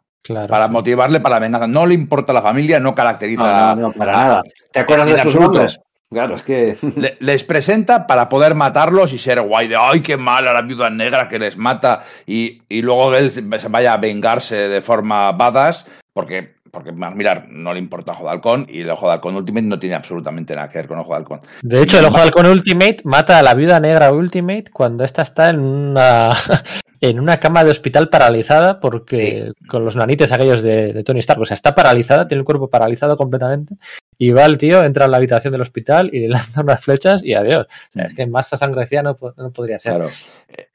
para 0.48 0.68
motivarle 0.68 1.20
para 1.20 1.36
la 1.36 1.40
venganza. 1.40 1.66
No 1.66 1.86
le 1.86 1.94
importa 1.94 2.32
la 2.32 2.42
familia, 2.42 2.80
no 2.80 2.94
caracteriza. 2.94 3.74
No, 3.74 3.88
no, 3.88 3.92
para 3.92 4.12
nada. 4.12 4.42
¿Te 4.72 4.80
acuerdas 4.80 5.06
de 5.06 5.18
sus 5.18 5.38
nombres? 5.38 5.80
Claro, 6.10 6.36
es 6.36 6.42
que. 6.42 6.76
les 7.20 7.44
presenta 7.44 8.06
para 8.06 8.28
poder 8.28 8.54
matarlos 8.54 9.12
y 9.12 9.18
ser 9.18 9.40
guay 9.40 9.68
de 9.68 9.76
¡ay, 9.76 10.00
qué 10.00 10.16
mala 10.16 10.52
la 10.52 10.62
viuda 10.62 10.88
negra 10.90 11.28
que 11.28 11.38
les 11.38 11.56
mata! 11.56 12.04
Y, 12.26 12.62
y 12.68 12.82
luego 12.82 13.14
él 13.14 13.32
se 13.32 13.42
vaya 13.68 13.92
a 13.92 13.96
vengarse 13.96 14.68
de 14.68 14.82
forma 14.82 15.32
badass, 15.32 15.86
porque, 16.12 16.55
porque 16.76 16.92
mirar, 16.92 17.48
no 17.48 17.72
le 17.72 17.78
importa 17.78 18.12
Ojo 18.12 18.24
de 18.24 18.30
Halcón 18.32 18.66
y 18.68 18.82
el 18.82 18.90
Ojo 18.90 19.06
de 19.06 19.14
Halcón 19.14 19.34
Ultimate 19.34 19.66
no 19.66 19.78
tiene 19.78 19.94
absolutamente 19.94 20.54
nada 20.54 20.68
que 20.68 20.76
ver 20.76 20.86
con 20.86 20.98
Ojo 20.98 21.12
de 21.12 21.16
Halcón. 21.16 21.40
De 21.62 21.82
hecho, 21.82 21.98
el 21.98 22.04
Ojo 22.04 22.18
de 22.18 22.24
Halcón 22.24 22.44
Ultimate 22.44 22.98
mata 23.04 23.38
a 23.38 23.42
la 23.42 23.54
viuda 23.54 23.80
negra 23.80 24.12
Ultimate 24.12 24.64
cuando 24.70 25.02
esta 25.02 25.22
está 25.22 25.48
en 25.48 25.60
una, 25.60 26.34
en 27.00 27.18
una 27.18 27.40
cama 27.40 27.64
de 27.64 27.70
hospital 27.70 28.10
paralizada 28.10 28.78
porque 28.78 29.52
con 29.68 29.86
los 29.86 29.96
nanites 29.96 30.32
aquellos 30.32 30.60
de, 30.60 31.02
Tony 31.02 31.20
Stark, 31.20 31.40
o 31.40 31.46
sea, 31.46 31.54
está 31.54 31.74
paralizada, 31.74 32.28
tiene 32.28 32.40
el 32.40 32.44
cuerpo 32.44 32.68
paralizado 32.68 33.16
completamente 33.16 33.76
y 34.18 34.32
va 34.32 34.44
el 34.44 34.58
tío, 34.58 34.84
entra 34.84 35.06
en 35.06 35.12
la 35.12 35.16
habitación 35.16 35.52
del 35.52 35.62
hospital 35.62 36.10
y 36.12 36.20
le 36.20 36.28
lanza 36.28 36.60
unas 36.60 36.84
flechas 36.84 37.24
y 37.24 37.32
adiós. 37.32 37.68
es 37.94 38.12
que 38.12 38.26
más 38.26 38.48
sangre 38.48 38.86
no, 39.02 39.16
no 39.38 39.50
podría 39.50 39.78
ser. 39.78 39.94
Claro. 39.94 40.10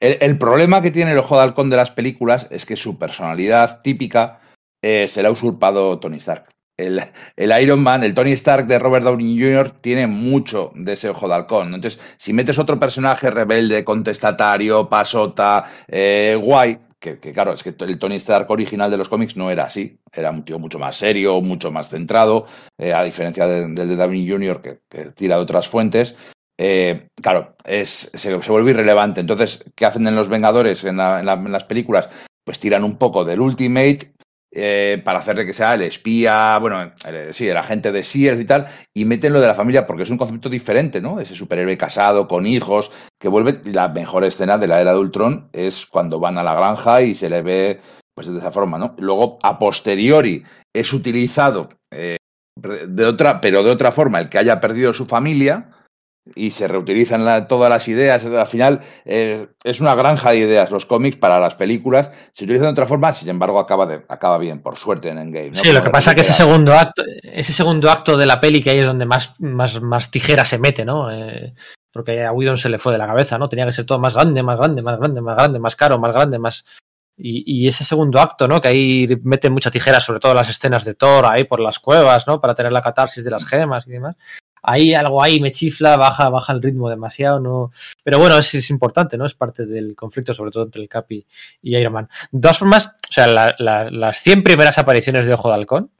El, 0.00 0.36
problema 0.36 0.82
que 0.82 0.90
tiene 0.90 1.12
el 1.12 1.18
ojo 1.18 1.36
de 1.36 1.42
halcón 1.42 1.70
de 1.70 1.76
las 1.76 1.92
películas 1.92 2.48
es 2.50 2.66
que 2.66 2.74
su 2.74 2.98
personalidad 2.98 3.82
típica 3.82 4.40
eh, 4.82 5.08
ha 5.24 5.30
usurpado 5.30 5.98
Tony 5.98 6.18
Stark 6.18 6.52
el, 6.76 7.02
el, 7.36 7.62
Iron 7.62 7.82
Man, 7.82 8.02
el 8.02 8.14
Tony 8.14 8.32
Stark 8.32 8.66
de 8.66 8.78
Robert 8.78 9.04
Downey 9.04 9.38
Jr. 9.38 9.70
tiene 9.80 10.06
mucho 10.06 10.72
de 10.74 10.94
ese 10.94 11.08
ojo 11.08 11.28
de 11.28 11.34
halcón. 11.34 11.74
Entonces, 11.74 12.00
si 12.18 12.32
metes 12.32 12.58
otro 12.58 12.78
personaje 12.78 13.30
rebelde, 13.30 13.84
contestatario, 13.84 14.88
pasota, 14.88 15.64
eh, 15.88 16.38
guay, 16.40 16.78
que, 16.98 17.18
claro, 17.18 17.52
es 17.52 17.64
que 17.64 17.74
el 17.76 17.98
Tony 17.98 18.16
Stark 18.16 18.48
original 18.48 18.90
de 18.90 18.96
los 18.96 19.08
cómics 19.08 19.36
no 19.36 19.50
era 19.50 19.64
así. 19.64 19.98
Era 20.12 20.30
un 20.30 20.44
tío 20.44 20.58
mucho 20.58 20.78
más 20.78 20.96
serio, 20.96 21.40
mucho 21.40 21.72
más 21.72 21.90
centrado, 21.90 22.46
eh, 22.78 22.92
a 22.92 23.02
diferencia 23.02 23.46
del 23.46 23.74
de, 23.74 23.96
Downey 23.96 24.28
Jr., 24.28 24.62
que, 24.62 25.04
tira 25.16 25.36
de 25.36 25.42
otras 25.42 25.68
fuentes. 25.68 26.16
Eh, 26.56 27.08
claro, 27.20 27.56
es, 27.64 28.10
se, 28.14 28.40
se, 28.40 28.52
vuelve 28.52 28.70
irrelevante. 28.70 29.20
Entonces, 29.20 29.64
¿qué 29.74 29.84
hacen 29.84 30.06
en 30.06 30.14
Los 30.14 30.28
Vengadores, 30.28 30.84
en, 30.84 31.00
en 31.00 31.52
las 31.52 31.64
películas? 31.64 32.08
Pues 32.44 32.60
tiran 32.60 32.84
un 32.84 32.96
poco 32.98 33.24
del 33.24 33.40
Ultimate 33.40 34.12
eh, 34.54 35.00
para 35.02 35.20
hacerle 35.20 35.46
que 35.46 35.54
sea 35.54 35.74
el 35.74 35.82
espía, 35.82 36.58
bueno, 36.58 36.92
sí, 37.30 37.48
el 37.48 37.56
agente 37.56 37.90
de 37.90 38.04
Sears 38.04 38.38
y 38.38 38.44
tal, 38.44 38.68
y 38.94 39.06
meten 39.06 39.32
lo 39.32 39.40
de 39.40 39.46
la 39.46 39.54
familia 39.54 39.86
porque 39.86 40.02
es 40.02 40.10
un 40.10 40.18
concepto 40.18 40.50
diferente, 40.50 41.00
¿no? 41.00 41.20
Ese 41.20 41.34
superhéroe 41.34 41.78
casado, 41.78 42.28
con 42.28 42.46
hijos, 42.46 42.92
que 43.18 43.28
vuelve. 43.28 43.60
La 43.72 43.88
mejor 43.88 44.24
escena 44.24 44.58
de 44.58 44.68
la 44.68 44.80
era 44.80 44.92
de 44.92 44.98
Ultron 44.98 45.48
es 45.52 45.86
cuando 45.86 46.20
van 46.20 46.36
a 46.36 46.42
la 46.42 46.54
granja 46.54 47.00
y 47.00 47.14
se 47.14 47.30
le 47.30 47.40
ve, 47.40 47.80
pues 48.14 48.26
de 48.26 48.38
esa 48.38 48.52
forma, 48.52 48.76
¿no? 48.76 48.94
Luego, 48.98 49.38
a 49.42 49.58
posteriori, 49.58 50.42
es 50.74 50.92
utilizado 50.92 51.70
eh, 51.90 52.18
de 52.56 53.06
otra, 53.06 53.40
pero 53.40 53.62
de 53.62 53.70
otra 53.70 53.90
forma, 53.90 54.20
el 54.20 54.28
que 54.28 54.38
haya 54.38 54.60
perdido 54.60 54.92
su 54.92 55.06
familia 55.06 55.70
y 56.34 56.52
se 56.52 56.68
reutilizan 56.68 57.24
la, 57.24 57.48
todas 57.48 57.68
las 57.68 57.88
ideas. 57.88 58.24
Al 58.24 58.46
final 58.46 58.80
eh, 59.04 59.48
es 59.64 59.80
una 59.80 59.94
granja 59.94 60.30
de 60.30 60.38
ideas 60.38 60.70
los 60.70 60.86
cómics 60.86 61.16
para 61.16 61.40
las 61.40 61.54
películas. 61.54 62.10
Se 62.32 62.44
utilizan 62.44 62.68
de 62.68 62.72
otra 62.72 62.86
forma, 62.86 63.12
sin 63.12 63.28
embargo, 63.28 63.58
acaba, 63.58 63.86
de, 63.86 64.04
acaba 64.08 64.38
bien, 64.38 64.62
por 64.62 64.76
suerte, 64.76 65.08
en 65.08 65.18
Endgame. 65.18 65.50
¿no? 65.50 65.54
Sí, 65.54 65.68
Como 65.68 65.78
lo 65.78 65.84
que 65.84 65.90
pasa 65.90 66.10
es 66.10 66.14
que 66.14 66.20
ese 66.22 66.32
segundo 66.32 66.74
acto, 66.74 67.02
ese 67.22 67.52
segundo 67.52 67.90
acto 67.90 68.16
de 68.16 68.26
la 68.26 68.40
peli 68.40 68.62
que 68.62 68.70
ahí 68.70 68.78
es 68.78 68.86
donde 68.86 69.06
más, 69.06 69.34
más, 69.40 69.80
más 69.82 70.10
tijera 70.10 70.44
se 70.44 70.58
mete, 70.58 70.84
¿no? 70.84 71.10
Eh, 71.10 71.54
porque 71.92 72.24
a 72.24 72.32
Whedon 72.32 72.56
se 72.56 72.68
le 72.68 72.78
fue 72.78 72.92
de 72.92 72.98
la 72.98 73.06
cabeza, 73.06 73.36
¿no? 73.36 73.48
Tenía 73.48 73.66
que 73.66 73.72
ser 73.72 73.84
todo 73.84 73.98
más 73.98 74.14
grande, 74.14 74.42
más 74.42 74.58
grande, 74.58 74.82
más 74.82 74.98
grande, 74.98 75.20
más 75.20 75.36
grande, 75.36 75.58
más 75.58 75.76
caro, 75.76 75.98
más 75.98 76.14
grande, 76.14 76.38
más. 76.38 76.64
Y, 77.14 77.44
y, 77.46 77.68
ese 77.68 77.84
segundo 77.84 78.20
acto, 78.20 78.48
¿no? 78.48 78.60
Que 78.60 78.68
ahí 78.68 79.20
mete 79.22 79.50
mucha 79.50 79.70
tijera, 79.70 80.00
sobre 80.00 80.18
todo 80.18 80.32
las 80.32 80.48
escenas 80.48 80.84
de 80.84 80.94
Thor, 80.94 81.26
ahí 81.26 81.44
por 81.44 81.60
las 81.60 81.78
cuevas, 81.78 82.26
¿no? 82.26 82.40
Para 82.40 82.54
tener 82.54 82.72
la 82.72 82.80
catarsis 82.80 83.22
de 83.22 83.30
las 83.30 83.44
gemas 83.44 83.86
y 83.86 83.90
demás 83.90 84.16
ahí 84.62 84.94
algo 84.94 85.22
ahí 85.22 85.40
me 85.40 85.52
chifla, 85.52 85.96
baja, 85.96 86.28
baja 86.28 86.52
el 86.52 86.62
ritmo 86.62 86.88
demasiado, 86.88 87.40
no. 87.40 87.70
Pero 88.02 88.18
bueno, 88.18 88.38
es, 88.38 88.54
es 88.54 88.70
importante, 88.70 89.18
¿no? 89.18 89.26
Es 89.26 89.34
parte 89.34 89.66
del 89.66 89.94
conflicto, 89.94 90.34
sobre 90.34 90.50
todo 90.50 90.64
entre 90.64 90.82
el 90.82 90.88
Capi 90.88 91.26
y 91.60 91.76
Iron 91.76 91.92
Man. 91.92 92.08
De 92.30 92.40
todas 92.40 92.58
formas, 92.58 92.86
o 92.86 93.12
sea, 93.12 93.26
la, 93.26 93.54
la, 93.58 93.90
las 93.90 94.18
100 94.22 94.42
primeras 94.42 94.78
apariciones 94.78 95.26
de 95.26 95.34
Ojo 95.34 95.48
de 95.48 95.54
Halcón, 95.54 95.90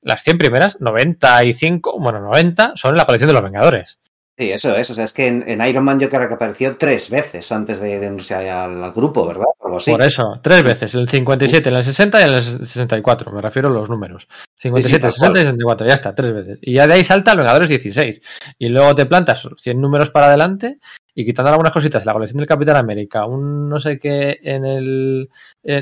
las 0.00 0.22
100 0.22 0.38
primeras, 0.38 0.80
95, 0.80 1.98
bueno, 2.00 2.20
90, 2.20 2.72
son 2.76 2.96
la 2.96 3.04
colección 3.04 3.28
de 3.28 3.34
los 3.34 3.42
Vengadores. 3.42 3.98
Sí, 4.38 4.52
eso 4.52 4.76
es. 4.76 4.88
O 4.88 4.94
sea, 4.94 5.04
es 5.04 5.12
que 5.12 5.26
en, 5.26 5.42
en, 5.48 5.60
Iron 5.66 5.82
Man 5.82 5.98
yo 5.98 6.08
creo 6.08 6.28
que 6.28 6.34
apareció 6.34 6.76
tres 6.76 7.10
veces 7.10 7.50
antes 7.50 7.80
de, 7.80 7.98
de 7.98 8.06
unirse 8.06 8.36
al, 8.36 8.84
al, 8.84 8.92
grupo, 8.92 9.26
¿verdad? 9.26 9.46
Algo 9.60 9.78
así. 9.78 9.90
Por 9.90 10.02
eso, 10.02 10.38
tres 10.40 10.62
veces. 10.62 10.94
En 10.94 11.00
el 11.00 11.08
57, 11.08 11.68
en 11.68 11.74
el 11.74 11.82
60 11.82 12.20
y 12.20 12.22
en 12.22 12.34
el 12.34 12.42
64. 12.42 13.32
Me 13.32 13.42
refiero 13.42 13.68
a 13.68 13.72
los 13.72 13.90
números. 13.90 14.28
57, 14.58 15.08
sí, 15.08 15.14
sí, 15.14 15.20
60 15.20 15.40
y 15.40 15.42
64. 15.42 15.88
Ya 15.88 15.94
está, 15.94 16.14
tres 16.14 16.32
veces. 16.32 16.58
Y 16.62 16.74
ya 16.74 16.86
de 16.86 16.94
ahí 16.94 17.02
salta 17.02 17.32
el 17.32 17.38
Vengadores 17.38 17.68
16. 17.68 18.22
Y 18.60 18.68
luego 18.68 18.94
te 18.94 19.06
plantas 19.06 19.48
100 19.56 19.80
números 19.80 20.10
para 20.10 20.28
adelante 20.28 20.78
y 21.16 21.24
quitando 21.24 21.50
algunas 21.50 21.72
cositas, 21.72 22.06
la 22.06 22.12
colección 22.12 22.38
del 22.38 22.46
Capitán 22.46 22.76
América, 22.76 23.26
un 23.26 23.68
no 23.68 23.80
sé 23.80 23.98
qué 23.98 24.38
en 24.40 24.64
el. 24.64 25.28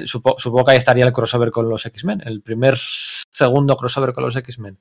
Supongo, 0.07 0.38
supongo, 0.38 0.64
que 0.64 0.71
ahí 0.71 0.79
estaría 0.79 1.05
el 1.05 1.12
crossover 1.12 1.51
con 1.51 1.69
los 1.69 1.85
X-Men, 1.85 2.23
el 2.25 2.40
primer 2.40 2.79
segundo 2.79 3.77
crossover 3.77 4.14
con 4.14 4.25
los 4.25 4.35
X-Men. 4.35 4.79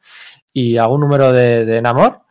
Y 0.54 0.78
algún 0.78 1.02
número 1.02 1.34
de, 1.34 1.66
de 1.66 1.82
Namor 1.82 2.25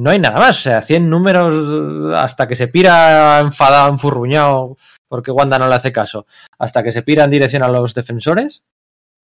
no 0.00 0.10
hay 0.10 0.18
nada 0.18 0.38
más. 0.38 0.58
O 0.58 0.62
sea, 0.62 0.82
100 0.82 1.08
números 1.08 2.16
hasta 2.16 2.48
que 2.48 2.56
se 2.56 2.68
pira 2.68 3.40
enfadado, 3.40 3.90
enfurruñado, 3.90 4.76
porque 5.08 5.30
Wanda 5.30 5.58
no 5.58 5.68
le 5.68 5.74
hace 5.74 5.92
caso, 5.92 6.26
hasta 6.58 6.82
que 6.82 6.92
se 6.92 7.02
pira 7.02 7.24
en 7.24 7.30
dirección 7.30 7.62
a 7.62 7.68
los 7.68 7.94
defensores, 7.94 8.64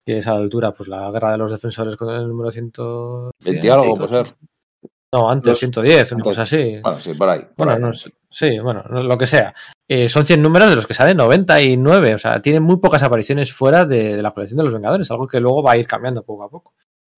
que 0.04 0.18
es 0.18 0.26
a 0.26 0.32
la 0.32 0.38
altura, 0.38 0.72
pues 0.72 0.88
la 0.88 1.10
guerra 1.10 1.32
de 1.32 1.38
los 1.38 1.52
defensores 1.52 1.96
con 1.96 2.12
el 2.12 2.26
número 2.26 2.50
120 2.50 3.70
algo, 3.70 3.94
puede 3.94 4.08
ser. 4.08 4.34
No, 5.12 5.30
antes, 5.30 5.52
los, 5.52 5.58
110, 5.60 6.12
una 6.12 6.24
cosa 6.24 6.42
así. 6.42 6.80
Bueno, 6.82 6.98
sí, 6.98 7.14
por 7.14 7.28
ahí. 7.28 7.40
Por 7.40 7.66
bueno, 7.66 7.72
ahí. 7.72 7.80
No, 7.80 7.92
sí, 8.28 8.58
bueno, 8.58 8.82
lo 8.82 9.16
que 9.16 9.28
sea. 9.28 9.54
Eh, 9.86 10.08
son 10.08 10.26
100 10.26 10.42
números 10.42 10.70
de 10.70 10.74
los 10.74 10.88
que 10.88 10.94
salen 10.94 11.16
99, 11.18 12.14
o 12.14 12.18
sea, 12.18 12.42
tienen 12.42 12.64
muy 12.64 12.78
pocas 12.78 13.04
apariciones 13.04 13.52
fuera 13.52 13.84
de, 13.84 14.16
de 14.16 14.22
la 14.22 14.32
colección 14.32 14.58
de 14.58 14.64
los 14.64 14.74
Vengadores, 14.74 15.08
algo 15.12 15.28
que 15.28 15.38
luego 15.38 15.62
va 15.62 15.72
a 15.72 15.76
ir 15.76 15.86
cambiando 15.86 16.24
poco 16.24 16.42
a 16.42 16.48
poco. 16.48 16.74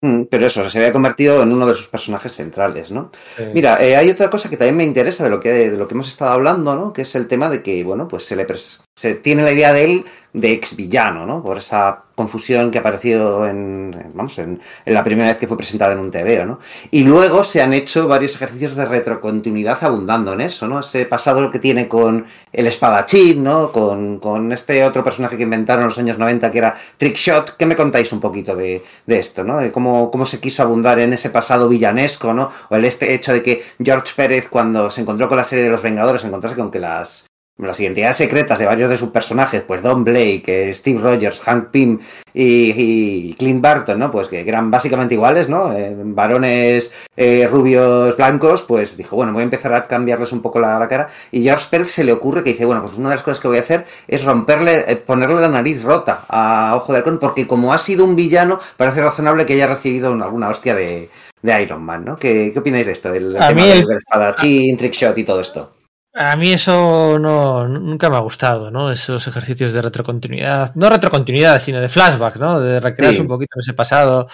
Mm, 0.06 0.26
pero 0.30 0.46
eso, 0.46 0.70
se 0.70 0.78
había 0.78 0.92
convertido 0.92 1.42
en 1.42 1.52
uno 1.52 1.66
de 1.66 1.74
sus 1.74 1.88
personajes 1.88 2.34
centrales, 2.34 2.92
¿no? 2.92 3.10
Sí. 3.36 3.42
Mira, 3.52 3.82
eh, 3.84 3.96
hay 3.96 4.08
otra 4.08 4.30
cosa 4.30 4.48
que 4.48 4.56
también 4.56 4.76
me 4.76 4.84
interesa 4.84 5.24
de 5.24 5.30
lo 5.30 5.40
que, 5.40 5.50
de 5.50 5.76
lo 5.76 5.88
que 5.88 5.94
hemos 5.94 6.08
estado 6.08 6.30
hablando, 6.30 6.76
¿no? 6.76 6.92
Que 6.92 7.02
es 7.02 7.14
el 7.16 7.26
tema 7.26 7.48
de 7.48 7.62
que, 7.62 7.82
bueno, 7.82 8.06
pues 8.06 8.24
se 8.24 8.36
le 8.36 8.46
se 8.94 9.14
tiene 9.14 9.42
la 9.42 9.52
idea 9.52 9.72
de 9.72 9.84
él 9.84 10.04
de 10.36 10.52
ex 10.52 10.76
villano, 10.76 11.24
¿no? 11.24 11.42
Por 11.42 11.56
esa 11.56 12.02
confusión 12.14 12.70
que 12.70 12.78
apareció 12.78 13.46
en, 13.46 14.12
vamos, 14.14 14.38
en, 14.38 14.60
en, 14.84 14.94
la 14.94 15.02
primera 15.02 15.28
vez 15.28 15.38
que 15.38 15.46
fue 15.46 15.56
presentado 15.56 15.92
en 15.92 15.98
un 15.98 16.10
TVO, 16.10 16.44
¿no? 16.44 16.58
Y 16.90 17.04
luego 17.04 17.42
se 17.42 17.62
han 17.62 17.72
hecho 17.72 18.06
varios 18.06 18.34
ejercicios 18.34 18.76
de 18.76 18.84
retrocontinuidad 18.84 19.82
abundando 19.82 20.34
en 20.34 20.42
eso, 20.42 20.68
¿no? 20.68 20.80
Ese 20.80 21.06
pasado 21.06 21.50
que 21.50 21.58
tiene 21.58 21.88
con 21.88 22.26
el 22.52 22.66
espadachín, 22.66 23.42
¿no? 23.44 23.72
Con, 23.72 24.18
con 24.18 24.52
este 24.52 24.84
otro 24.84 25.02
personaje 25.02 25.38
que 25.38 25.44
inventaron 25.44 25.84
en 25.84 25.88
los 25.88 25.98
años 25.98 26.18
90 26.18 26.50
que 26.52 26.58
era 26.58 26.74
Trickshot. 26.98 27.56
¿Qué 27.56 27.64
me 27.64 27.74
contáis 27.74 28.12
un 28.12 28.20
poquito 28.20 28.54
de, 28.54 28.82
de 29.06 29.18
esto, 29.18 29.42
¿no? 29.42 29.56
De 29.56 29.72
cómo, 29.72 30.10
cómo 30.10 30.26
se 30.26 30.38
quiso 30.38 30.62
abundar 30.62 30.98
en 30.98 31.14
ese 31.14 31.30
pasado 31.30 31.66
villanesco, 31.66 32.34
¿no? 32.34 32.50
O 32.68 32.76
el 32.76 32.84
este 32.84 33.14
hecho 33.14 33.32
de 33.32 33.42
que 33.42 33.64
George 33.82 34.12
Pérez, 34.14 34.48
cuando 34.50 34.90
se 34.90 35.00
encontró 35.00 35.28
con 35.28 35.38
la 35.38 35.44
serie 35.44 35.64
de 35.64 35.70
los 35.70 35.82
Vengadores, 35.82 36.24
encontrase 36.24 36.56
con 36.56 36.70
que 36.70 36.78
las 36.78 37.26
las 37.58 37.80
identidades 37.80 38.16
secretas 38.16 38.58
de 38.58 38.66
varios 38.66 38.90
de 38.90 38.98
sus 38.98 39.08
personajes, 39.08 39.62
pues 39.66 39.82
Don 39.82 40.04
Blake, 40.04 40.72
Steve 40.74 41.00
Rogers, 41.00 41.40
Hank 41.40 41.68
Pym 41.70 41.98
y, 42.34 43.30
y 43.30 43.34
Clint 43.34 43.62
Barton, 43.62 43.98
¿no? 43.98 44.10
Pues 44.10 44.28
que 44.28 44.40
eran 44.40 44.70
básicamente 44.70 45.14
iguales, 45.14 45.48
¿no? 45.48 45.72
Eh, 45.72 45.96
varones 45.96 46.92
eh, 47.16 47.48
rubios 47.50 48.14
blancos, 48.16 48.62
pues 48.62 48.96
dijo, 48.96 49.16
bueno, 49.16 49.32
voy 49.32 49.40
a 49.40 49.44
empezar 49.44 49.72
a 49.72 49.86
cambiarles 49.86 50.32
un 50.32 50.42
poco 50.42 50.60
la, 50.60 50.78
la, 50.78 50.86
cara. 50.86 51.08
Y 51.32 51.42
George 51.42 51.66
Pérez 51.70 51.92
se 51.92 52.04
le 52.04 52.12
ocurre 52.12 52.42
que 52.42 52.50
dice, 52.50 52.66
bueno, 52.66 52.82
pues 52.82 52.98
una 52.98 53.08
de 53.08 53.16
las 53.16 53.24
cosas 53.24 53.40
que 53.40 53.48
voy 53.48 53.56
a 53.56 53.62
hacer 53.62 53.86
es 54.06 54.22
romperle, 54.22 54.84
eh, 54.86 54.96
ponerle 54.96 55.40
la 55.40 55.48
nariz 55.48 55.82
rota 55.82 56.26
a 56.28 56.74
Ojo 56.76 56.92
de 56.92 56.98
Halcón, 56.98 57.18
porque 57.18 57.46
como 57.46 57.72
ha 57.72 57.78
sido 57.78 58.04
un 58.04 58.16
villano, 58.16 58.60
parece 58.76 59.00
razonable 59.00 59.46
que 59.46 59.54
haya 59.54 59.66
recibido 59.66 60.12
alguna 60.12 60.50
hostia 60.50 60.74
de, 60.74 61.08
de 61.40 61.62
Iron 61.62 61.82
Man, 61.82 62.04
¿no? 62.04 62.16
¿Qué, 62.16 62.50
qué 62.52 62.58
opináis 62.58 62.84
de 62.84 62.92
esto? 62.92 63.10
Del, 63.10 63.34
a 63.36 63.48
tema 63.48 63.62
mí 63.62 63.68
del, 63.68 63.80
del 63.86 63.96
espadachín, 63.96 64.76
trickshot 64.76 65.16
y 65.16 65.24
todo 65.24 65.40
esto. 65.40 65.75
A 66.18 66.34
mí 66.34 66.50
eso 66.50 67.18
no, 67.18 67.68
nunca 67.68 68.08
me 68.08 68.16
ha 68.16 68.20
gustado, 68.20 68.70
¿no? 68.70 68.90
Esos 68.90 69.28
ejercicios 69.28 69.74
de 69.74 69.82
retrocontinuidad, 69.82 70.74
no 70.74 70.88
retrocontinuidad, 70.88 71.60
sino 71.60 71.78
de 71.78 71.90
flashback, 71.90 72.36
¿no? 72.36 72.58
De 72.58 72.80
recrearse 72.80 73.16
sí. 73.16 73.20
un 73.20 73.28
poquito 73.28 73.50
en 73.56 73.60
ese 73.60 73.74
pasado, 73.74 74.26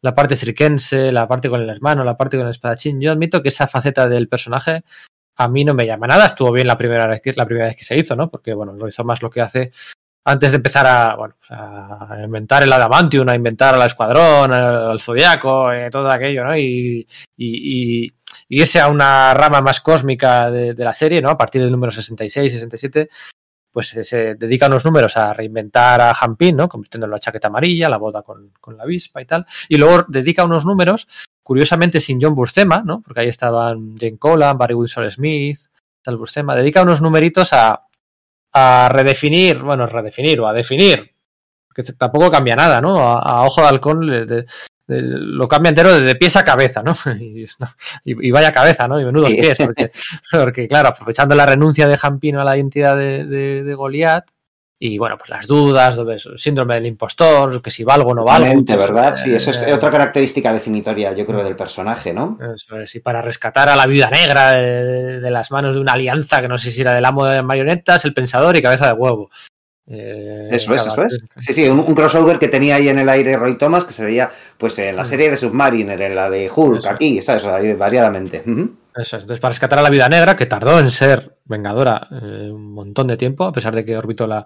la 0.00 0.14
parte 0.14 0.34
cirquense, 0.34 1.12
la 1.12 1.28
parte 1.28 1.50
con 1.50 1.60
el 1.60 1.68
hermano, 1.68 2.04
la 2.04 2.16
parte 2.16 2.38
con 2.38 2.46
el 2.46 2.52
espadachín. 2.52 3.02
Yo 3.02 3.12
admito 3.12 3.42
que 3.42 3.50
esa 3.50 3.66
faceta 3.66 4.08
del 4.08 4.30
personaje 4.30 4.82
a 5.36 5.48
mí 5.48 5.62
no 5.62 5.74
me 5.74 5.84
llama 5.84 6.06
nada. 6.06 6.24
Estuvo 6.24 6.52
bien 6.52 6.68
la 6.68 6.78
primera 6.78 7.06
vez 7.06 7.20
que, 7.20 7.34
la 7.34 7.44
primera 7.44 7.66
vez 7.66 7.76
que 7.76 7.84
se 7.84 7.98
hizo, 7.98 8.16
¿no? 8.16 8.30
Porque, 8.30 8.54
bueno, 8.54 8.72
lo 8.72 8.88
hizo 8.88 9.04
más 9.04 9.20
lo 9.20 9.28
que 9.28 9.42
hace 9.42 9.72
antes 10.24 10.52
de 10.52 10.56
empezar 10.56 10.86
a, 10.86 11.16
bueno, 11.16 11.34
a 11.50 12.16
inventar 12.24 12.62
el 12.62 12.72
Adamantium, 12.72 13.28
a 13.28 13.34
inventar 13.34 13.74
al 13.74 13.86
Escuadrón, 13.86 14.54
al 14.54 15.00
Zodiaco, 15.02 15.70
eh, 15.70 15.90
todo 15.90 16.10
aquello, 16.10 16.44
¿no? 16.44 16.56
Y, 16.56 17.06
y, 17.36 18.06
y 18.06 18.15
y 18.15 18.15
irse 18.48 18.80
a 18.80 18.88
una 18.88 19.34
rama 19.34 19.60
más 19.60 19.80
cósmica 19.80 20.50
de, 20.50 20.74
la 20.74 20.92
serie, 20.92 21.20
¿no? 21.20 21.30
A 21.30 21.38
partir 21.38 21.62
del 21.62 21.72
número 21.72 21.92
66, 21.92 22.52
67, 22.52 23.08
pues 23.70 23.88
se, 23.88 24.04
se 24.04 24.34
dedica 24.36 24.68
unos 24.68 24.84
números 24.84 25.16
a 25.16 25.32
reinventar 25.32 26.00
a 26.00 26.12
Hampin, 26.12 26.56
¿no? 26.56 26.68
Convirtiéndolo 26.68 27.12
en 27.12 27.16
la 27.16 27.20
chaqueta 27.20 27.48
amarilla, 27.48 27.88
la 27.88 27.98
boda 27.98 28.22
con, 28.22 28.52
la 28.76 28.84
avispa 28.84 29.20
y 29.20 29.26
tal. 29.26 29.46
Y 29.68 29.76
luego 29.76 30.04
dedica 30.08 30.44
unos 30.44 30.64
números, 30.64 31.08
curiosamente 31.42 32.00
sin 32.00 32.20
John 32.20 32.34
Buscema, 32.34 32.82
¿no? 32.84 33.02
Porque 33.02 33.20
ahí 33.20 33.28
estaban 33.28 33.96
Jane 33.98 34.18
Colan, 34.18 34.56
Barry 34.56 34.74
Wilson 34.74 35.10
Smith, 35.10 35.58
tal 36.02 36.16
Buscema. 36.16 36.56
Dedica 36.56 36.82
unos 36.82 37.02
numeritos 37.02 37.52
a, 37.52 37.86
a 38.52 38.88
redefinir, 38.90 39.58
bueno, 39.58 39.86
redefinir 39.86 40.40
o 40.40 40.48
a 40.48 40.54
definir, 40.54 41.14
que 41.74 41.82
tampoco 41.82 42.30
cambia 42.30 42.56
nada, 42.56 42.80
¿no? 42.80 42.98
A, 42.98 43.44
Ojo 43.44 43.60
de 43.60 43.66
Halcón 43.68 44.26
lo 44.88 45.48
cambia 45.48 45.70
entero 45.70 46.00
de 46.00 46.14
pies 46.14 46.36
a 46.36 46.44
cabeza, 46.44 46.82
¿no? 46.82 46.96
Y, 48.04 48.30
vaya 48.30 48.52
cabeza, 48.52 48.86
¿no? 48.86 49.00
Y 49.00 49.04
menudos 49.04 49.30
pies, 49.30 49.58
porque, 49.58 49.90
porque, 50.30 50.68
claro, 50.68 50.88
aprovechando 50.88 51.34
la 51.34 51.46
renuncia 51.46 51.88
de 51.88 51.96
Jampino 51.96 52.40
a 52.40 52.44
la 52.44 52.56
identidad 52.56 52.96
de, 52.96 53.24
de, 53.24 53.64
de 53.64 53.74
Goliat, 53.74 54.26
y 54.78 54.98
bueno, 54.98 55.16
pues 55.16 55.30
las 55.30 55.46
dudas, 55.46 55.98
síndrome 56.36 56.74
del 56.74 56.86
impostor, 56.86 57.62
que 57.62 57.70
si 57.70 57.82
valgo 57.82 58.10
o 58.10 58.14
no 58.14 58.24
valgo. 58.24 58.62
¿verdad? 58.76 59.16
Sí, 59.16 59.34
eso 59.34 59.50
es 59.50 59.62
eh, 59.62 59.72
otra 59.72 59.90
característica 59.90 60.52
definitoria, 60.52 61.14
yo 61.14 61.24
creo, 61.24 61.42
del 61.42 61.56
personaje, 61.56 62.12
¿no? 62.12 62.38
Eso 62.54 62.78
es, 62.78 62.94
y 62.94 63.00
para 63.00 63.22
rescatar 63.22 63.70
a 63.70 63.76
la 63.76 63.86
viuda 63.86 64.10
negra 64.10 64.52
de, 64.52 65.20
de, 65.20 65.30
las 65.30 65.50
manos 65.50 65.76
de 65.76 65.80
una 65.80 65.94
alianza 65.94 66.42
que 66.42 66.48
no 66.48 66.58
sé 66.58 66.70
si 66.70 66.82
era 66.82 66.92
del 66.92 67.06
amo 67.06 67.24
de 67.24 67.42
marionetas, 67.42 68.04
el 68.04 68.12
pensador 68.12 68.54
y 68.56 68.62
cabeza 68.62 68.88
de 68.88 68.92
huevo. 68.92 69.30
Eh, 69.88 70.48
eso 70.50 70.74
es, 70.74 70.84
eso 70.86 71.02
es. 71.02 71.20
Sí, 71.38 71.52
sí, 71.52 71.68
un, 71.68 71.78
un, 71.78 71.94
crossover 71.94 72.38
que 72.38 72.48
tenía 72.48 72.74
ahí 72.76 72.88
en 72.88 72.98
el 72.98 73.08
aire 73.08 73.36
Roy 73.36 73.56
Thomas 73.56 73.84
que 73.84 73.92
se 73.92 74.04
veía 74.04 74.30
pues 74.58 74.78
en 74.80 74.96
la 74.96 75.04
serie 75.04 75.30
de 75.30 75.36
Submariner, 75.36 76.00
en 76.00 76.14
la 76.16 76.28
de 76.28 76.50
Hulk, 76.54 76.80
eso. 76.80 76.90
aquí, 76.90 77.22
¿sabes? 77.22 77.44
Ahí, 77.44 77.72
variadamente. 77.74 78.42
Uh 78.44 78.50
-huh. 78.50 78.76
Eso 78.96 79.16
es. 79.16 79.22
Entonces, 79.24 79.40
para 79.40 79.52
rescatar 79.52 79.78
a 79.78 79.82
la 79.82 79.90
vida 79.90 80.08
negra, 80.08 80.36
que 80.36 80.46
tardó 80.46 80.80
en 80.80 80.90
ser 80.90 81.36
vengadora 81.44 82.08
eh, 82.10 82.50
un 82.50 82.72
montón 82.72 83.06
de 83.06 83.16
tiempo, 83.16 83.44
a 83.44 83.52
pesar 83.52 83.74
de 83.74 83.84
que 83.84 83.96
orbitó 83.96 84.26
la, 84.26 84.44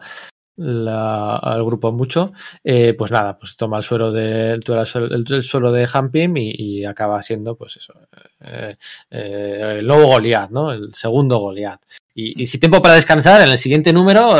la, 0.61 1.36
al 1.36 1.64
grupo 1.64 1.90
mucho, 1.90 2.32
eh, 2.62 2.94
pues 2.94 3.11
nada, 3.11 3.38
pues 3.38 3.56
toma 3.56 3.78
el 3.78 3.82
suelo 3.82 4.12
de 4.12 4.52
el, 4.52 4.62
el, 4.62 5.24
el 5.28 5.42
suelo 5.42 5.72
de 5.72 5.88
Hampim 5.90 6.36
y, 6.36 6.84
acaba 6.84 7.22
siendo, 7.22 7.56
pues 7.56 7.76
eso, 7.76 7.94
eh, 8.40 8.76
eh, 9.11 9.76
el 9.78 9.86
nuevo 9.86 10.06
Goliath, 10.06 10.50
¿no? 10.50 10.72
El 10.72 10.94
segundo 10.94 11.38
Goliath. 11.38 11.80
Y, 12.14 12.42
y, 12.42 12.46
si 12.46 12.58
tiempo 12.58 12.82
para 12.82 12.94
descansar, 12.94 13.40
en 13.40 13.48
el 13.48 13.58
siguiente 13.58 13.92
número 13.92 14.34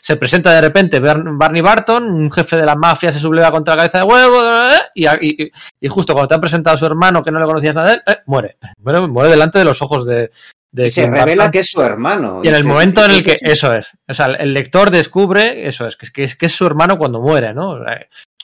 se 0.00 0.16
presenta 0.16 0.54
de 0.54 0.60
repente 0.60 1.00
Barney 1.00 1.60
Barton, 1.60 2.04
un 2.04 2.30
jefe 2.30 2.56
de 2.56 2.64
la 2.64 2.76
mafia, 2.76 3.12
se 3.12 3.20
subleva 3.20 3.50
contra 3.50 3.74
la 3.74 3.78
cabeza 3.78 3.98
de 3.98 4.04
huevo, 4.04 4.40
y, 4.94 5.06
y, 5.80 5.88
justo 5.88 6.14
cuando 6.14 6.28
te 6.28 6.34
han 6.34 6.40
presentado 6.40 6.76
a 6.76 6.78
su 6.78 6.86
hermano, 6.86 7.22
que 7.22 7.30
no 7.30 7.40
le 7.40 7.46
conocías 7.46 7.74
nada 7.74 7.88
de 7.88 7.94
él, 7.94 8.18
muere. 8.26 8.56
muere. 8.78 9.06
Muere 9.06 9.30
delante 9.30 9.58
de 9.58 9.64
los 9.64 9.82
ojos 9.82 10.06
de, 10.06 10.30
de 10.70 10.90
se 10.90 11.06
revela 11.06 11.50
que 11.50 11.60
es 11.60 11.70
su 11.70 11.82
hermano. 11.82 12.40
Y 12.42 12.48
en 12.48 12.54
el 12.54 12.64
momento 12.64 13.04
en 13.04 13.12
el 13.12 13.22
que, 13.22 13.36
que 13.36 13.52
eso 13.52 13.72
es, 13.72 13.96
o 14.06 14.14
sea, 14.14 14.26
el 14.26 14.52
lector 14.52 14.90
descubre, 14.90 15.66
eso 15.66 15.86
es, 15.86 15.96
que 15.96 16.06
es, 16.06 16.12
que 16.12 16.22
es, 16.24 16.36
que 16.36 16.46
es 16.46 16.52
su 16.52 16.66
hermano 16.66 16.98
cuando 16.98 17.20
muere, 17.20 17.54
¿no? 17.54 17.78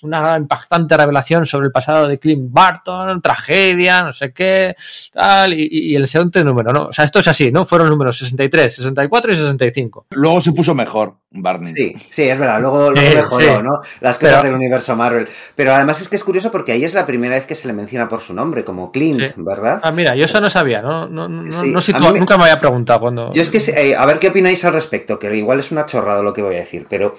Una 0.05 0.37
impactante 0.37 0.97
revelación 0.97 1.47
sobre 1.47 1.67
el 1.67 1.73
pasado 1.73 2.07
de 2.07 2.19
Clint 2.19 2.53
Barton, 2.53 3.21
tragedia, 3.23 4.03
no 4.05 4.13
sé 4.13 4.33
qué, 4.33 4.77
tal, 5.13 5.55
y, 5.55 5.67
y 5.71 5.97
el 5.97 6.07
siguiente 6.07 6.45
número, 6.45 6.73
¿no? 6.73 6.87
O 6.89 6.93
sea, 6.93 7.05
esto 7.05 7.21
es 7.21 7.29
así, 7.29 7.51
¿no? 7.51 7.65
Fueron 7.65 7.87
los 7.89 7.95
números 7.97 8.19
63, 8.19 8.75
64 8.75 9.33
y 9.33 9.37
65. 9.37 10.07
Luego 10.11 10.41
se 10.41 10.53
puso 10.53 10.75
mejor, 10.75 11.15
Barney. 11.31 11.73
Sí, 11.75 11.95
sí, 12.11 12.23
es 12.25 12.39
verdad, 12.39 12.61
luego, 12.61 12.91
luego 12.91 13.09
Sí, 13.11 13.17
mejoró, 13.17 13.57
sí. 13.59 13.63
¿no? 13.63 13.79
Las 14.01 14.19
cosas 14.19 14.41
Pero- 14.41 14.43
del 14.45 14.55
universo 14.55 14.95
Marvel. 14.95 15.29
Pero 15.55 15.75
además 15.75 16.01
es 16.03 16.09
que 16.09 16.17
es 16.17 16.25
curioso 16.25 16.51
porque 16.53 16.73
ahí 16.73 16.85
es 16.85 16.93
la 16.95 17.07
primera 17.07 17.35
vez 17.35 17.47
que 17.47 17.55
se 17.55 17.67
le 17.67 17.73
menciona 17.73 18.09
por 18.09 18.21
su 18.21 18.35
nombre, 18.35 18.63
como 18.65 18.93
Clint, 18.93 19.21
Sí. 19.21 19.33
¿verdad? 19.37 19.81
Ah, 19.83 19.91
mira, 19.91 20.15
yo 20.15 20.27
eso 20.27 20.41
no 20.41 20.51
sabía, 20.51 20.83
¿no? 20.83 21.09
No, 21.09 21.29
no, 21.29 21.43
me- 21.43 22.19
nunca 22.19 22.37
me 22.37 22.45
había 22.45 22.61
preguntado 22.61 23.01
cuando. 23.01 23.33
Yo 23.33 23.41
es 23.43 23.51
que, 23.51 23.59
eh, 23.73 23.97
a 23.97 24.05
ver 24.07 24.19
qué 24.19 24.29
opináis 24.29 24.65
al 24.65 24.75
respecto, 24.75 25.19
que 25.19 25.35
igual 25.35 25.61
es 25.61 25.73
una 25.73 25.87
chorrada 25.87 26.23
lo 26.23 26.33
que 26.33 26.43
voy 26.43 26.57
a 26.57 26.59
decir, 26.59 26.87
pero 26.91 27.15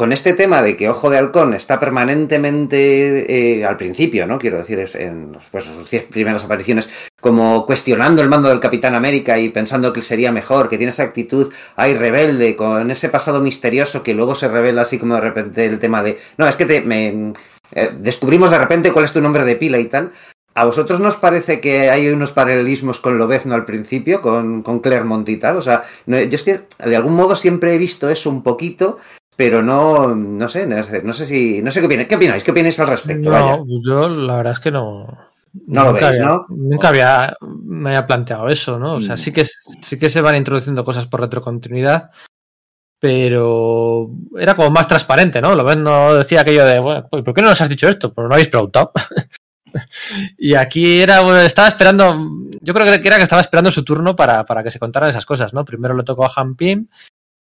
con 0.00 0.14
este 0.14 0.32
tema 0.32 0.62
de 0.62 0.78
que 0.78 0.88
Ojo 0.88 1.10
de 1.10 1.18
Halcón 1.18 1.52
está 1.52 1.78
permanentemente, 1.78 3.58
eh, 3.58 3.66
al 3.66 3.76
principio, 3.76 4.26
¿no? 4.26 4.38
Quiero 4.38 4.56
decir, 4.56 4.82
en 4.94 5.36
pues, 5.50 5.64
sus 5.64 5.90
10 5.90 6.04
primeras 6.04 6.42
apariciones, 6.42 6.88
como 7.20 7.66
cuestionando 7.66 8.22
el 8.22 8.30
mando 8.30 8.48
del 8.48 8.60
Capitán 8.60 8.94
América 8.94 9.38
y 9.38 9.50
pensando 9.50 9.92
que 9.92 10.00
sería 10.00 10.32
mejor, 10.32 10.70
que 10.70 10.78
tiene 10.78 10.88
esa 10.88 11.02
actitud, 11.02 11.52
ay, 11.76 11.92
rebelde, 11.92 12.56
con 12.56 12.90
ese 12.90 13.10
pasado 13.10 13.42
misterioso 13.42 14.02
que 14.02 14.14
luego 14.14 14.34
se 14.34 14.48
revela 14.48 14.80
así 14.80 14.98
como 14.98 15.16
de 15.16 15.20
repente 15.20 15.66
el 15.66 15.78
tema 15.78 16.02
de, 16.02 16.18
no, 16.38 16.48
es 16.48 16.56
que 16.56 16.64
te, 16.64 16.80
me, 16.80 17.34
eh, 17.72 17.90
descubrimos 17.98 18.50
de 18.50 18.58
repente 18.58 18.92
cuál 18.92 19.04
es 19.04 19.12
tu 19.12 19.20
nombre 19.20 19.44
de 19.44 19.56
pila 19.56 19.78
y 19.78 19.84
tal. 19.84 20.12
¿A 20.54 20.64
vosotros 20.64 20.98
nos 20.98 21.16
parece 21.16 21.60
que 21.60 21.90
hay 21.90 22.08
unos 22.08 22.32
paralelismos 22.32 23.00
con 23.00 23.18
Lobezno 23.18 23.54
al 23.54 23.66
principio, 23.66 24.22
con, 24.22 24.62
con 24.62 24.80
Claremont 24.80 25.28
y 25.28 25.36
tal? 25.36 25.58
O 25.58 25.62
sea, 25.62 25.84
no, 26.06 26.18
yo 26.18 26.34
es 26.36 26.42
que 26.42 26.62
de 26.84 26.96
algún 26.96 27.14
modo 27.14 27.36
siempre 27.36 27.74
he 27.74 27.78
visto 27.78 28.08
eso 28.08 28.30
un 28.30 28.42
poquito, 28.42 28.98
pero 29.36 29.62
no, 29.62 30.14
no 30.14 30.48
sé, 30.48 30.66
no 30.66 30.82
sé, 30.82 31.02
no 31.02 31.12
sé 31.12 31.26
si, 31.26 31.62
no 31.62 31.70
sé 31.70 31.80
qué 31.80 31.86
opináis, 31.86 32.08
¿qué 32.08 32.16
opináis? 32.16 32.44
¿Qué 32.44 32.50
opináis 32.50 32.78
al 32.80 32.88
respecto? 32.88 33.30
Vaya. 33.30 33.56
No, 33.56 33.64
yo 33.82 34.08
la 34.08 34.36
verdad 34.36 34.52
es 34.52 34.60
que 34.60 34.70
no. 34.70 35.06
No 35.66 35.84
lo 35.84 35.92
veis, 35.94 36.06
había, 36.06 36.24
¿no? 36.26 36.46
Nunca 36.48 36.88
había, 36.90 37.36
me 37.40 37.90
había 37.90 38.06
planteado 38.06 38.48
eso, 38.48 38.78
¿no? 38.78 38.94
O 38.94 39.00
sea, 39.00 39.14
Mm. 39.16 39.18
sí 39.18 39.32
que, 39.32 39.44
sí 39.44 39.98
que 39.98 40.08
se 40.10 40.20
van 40.20 40.36
introduciendo 40.36 40.84
cosas 40.84 41.06
por 41.06 41.20
retrocontinuidad, 41.20 42.10
pero 43.00 44.10
era 44.38 44.54
como 44.54 44.70
más 44.70 44.86
transparente, 44.86 45.40
¿no? 45.40 45.54
Lo 45.54 45.64
ven, 45.64 45.82
no 45.82 46.14
decía 46.14 46.42
aquello 46.42 46.64
de, 46.66 46.78
bueno, 46.78 47.08
pues, 47.10 47.24
¿por 47.24 47.34
qué 47.34 47.42
no 47.42 47.48
nos 47.48 47.60
has 47.60 47.68
dicho 47.68 47.88
esto? 47.88 48.12
Pues 48.12 48.28
no 48.28 48.34
habéis 48.34 48.48
preguntado. 48.48 48.92
y 50.38 50.54
aquí 50.54 51.00
era, 51.00 51.20
bueno, 51.20 51.40
estaba 51.40 51.68
esperando, 51.68 52.14
yo 52.60 52.74
creo 52.74 52.86
que 52.86 53.08
era 53.08 53.16
que 53.16 53.22
estaba 53.22 53.40
esperando 53.42 53.70
su 53.70 53.82
turno 53.84 54.14
para, 54.14 54.44
para 54.44 54.62
que 54.62 54.70
se 54.70 54.78
contaran 54.78 55.10
esas 55.10 55.26
cosas, 55.26 55.54
¿no? 55.54 55.64
Primero 55.64 55.94
le 55.96 56.04
tocó 56.04 56.26
a 56.26 56.32
Han 56.36 56.54
Pym 56.54 56.86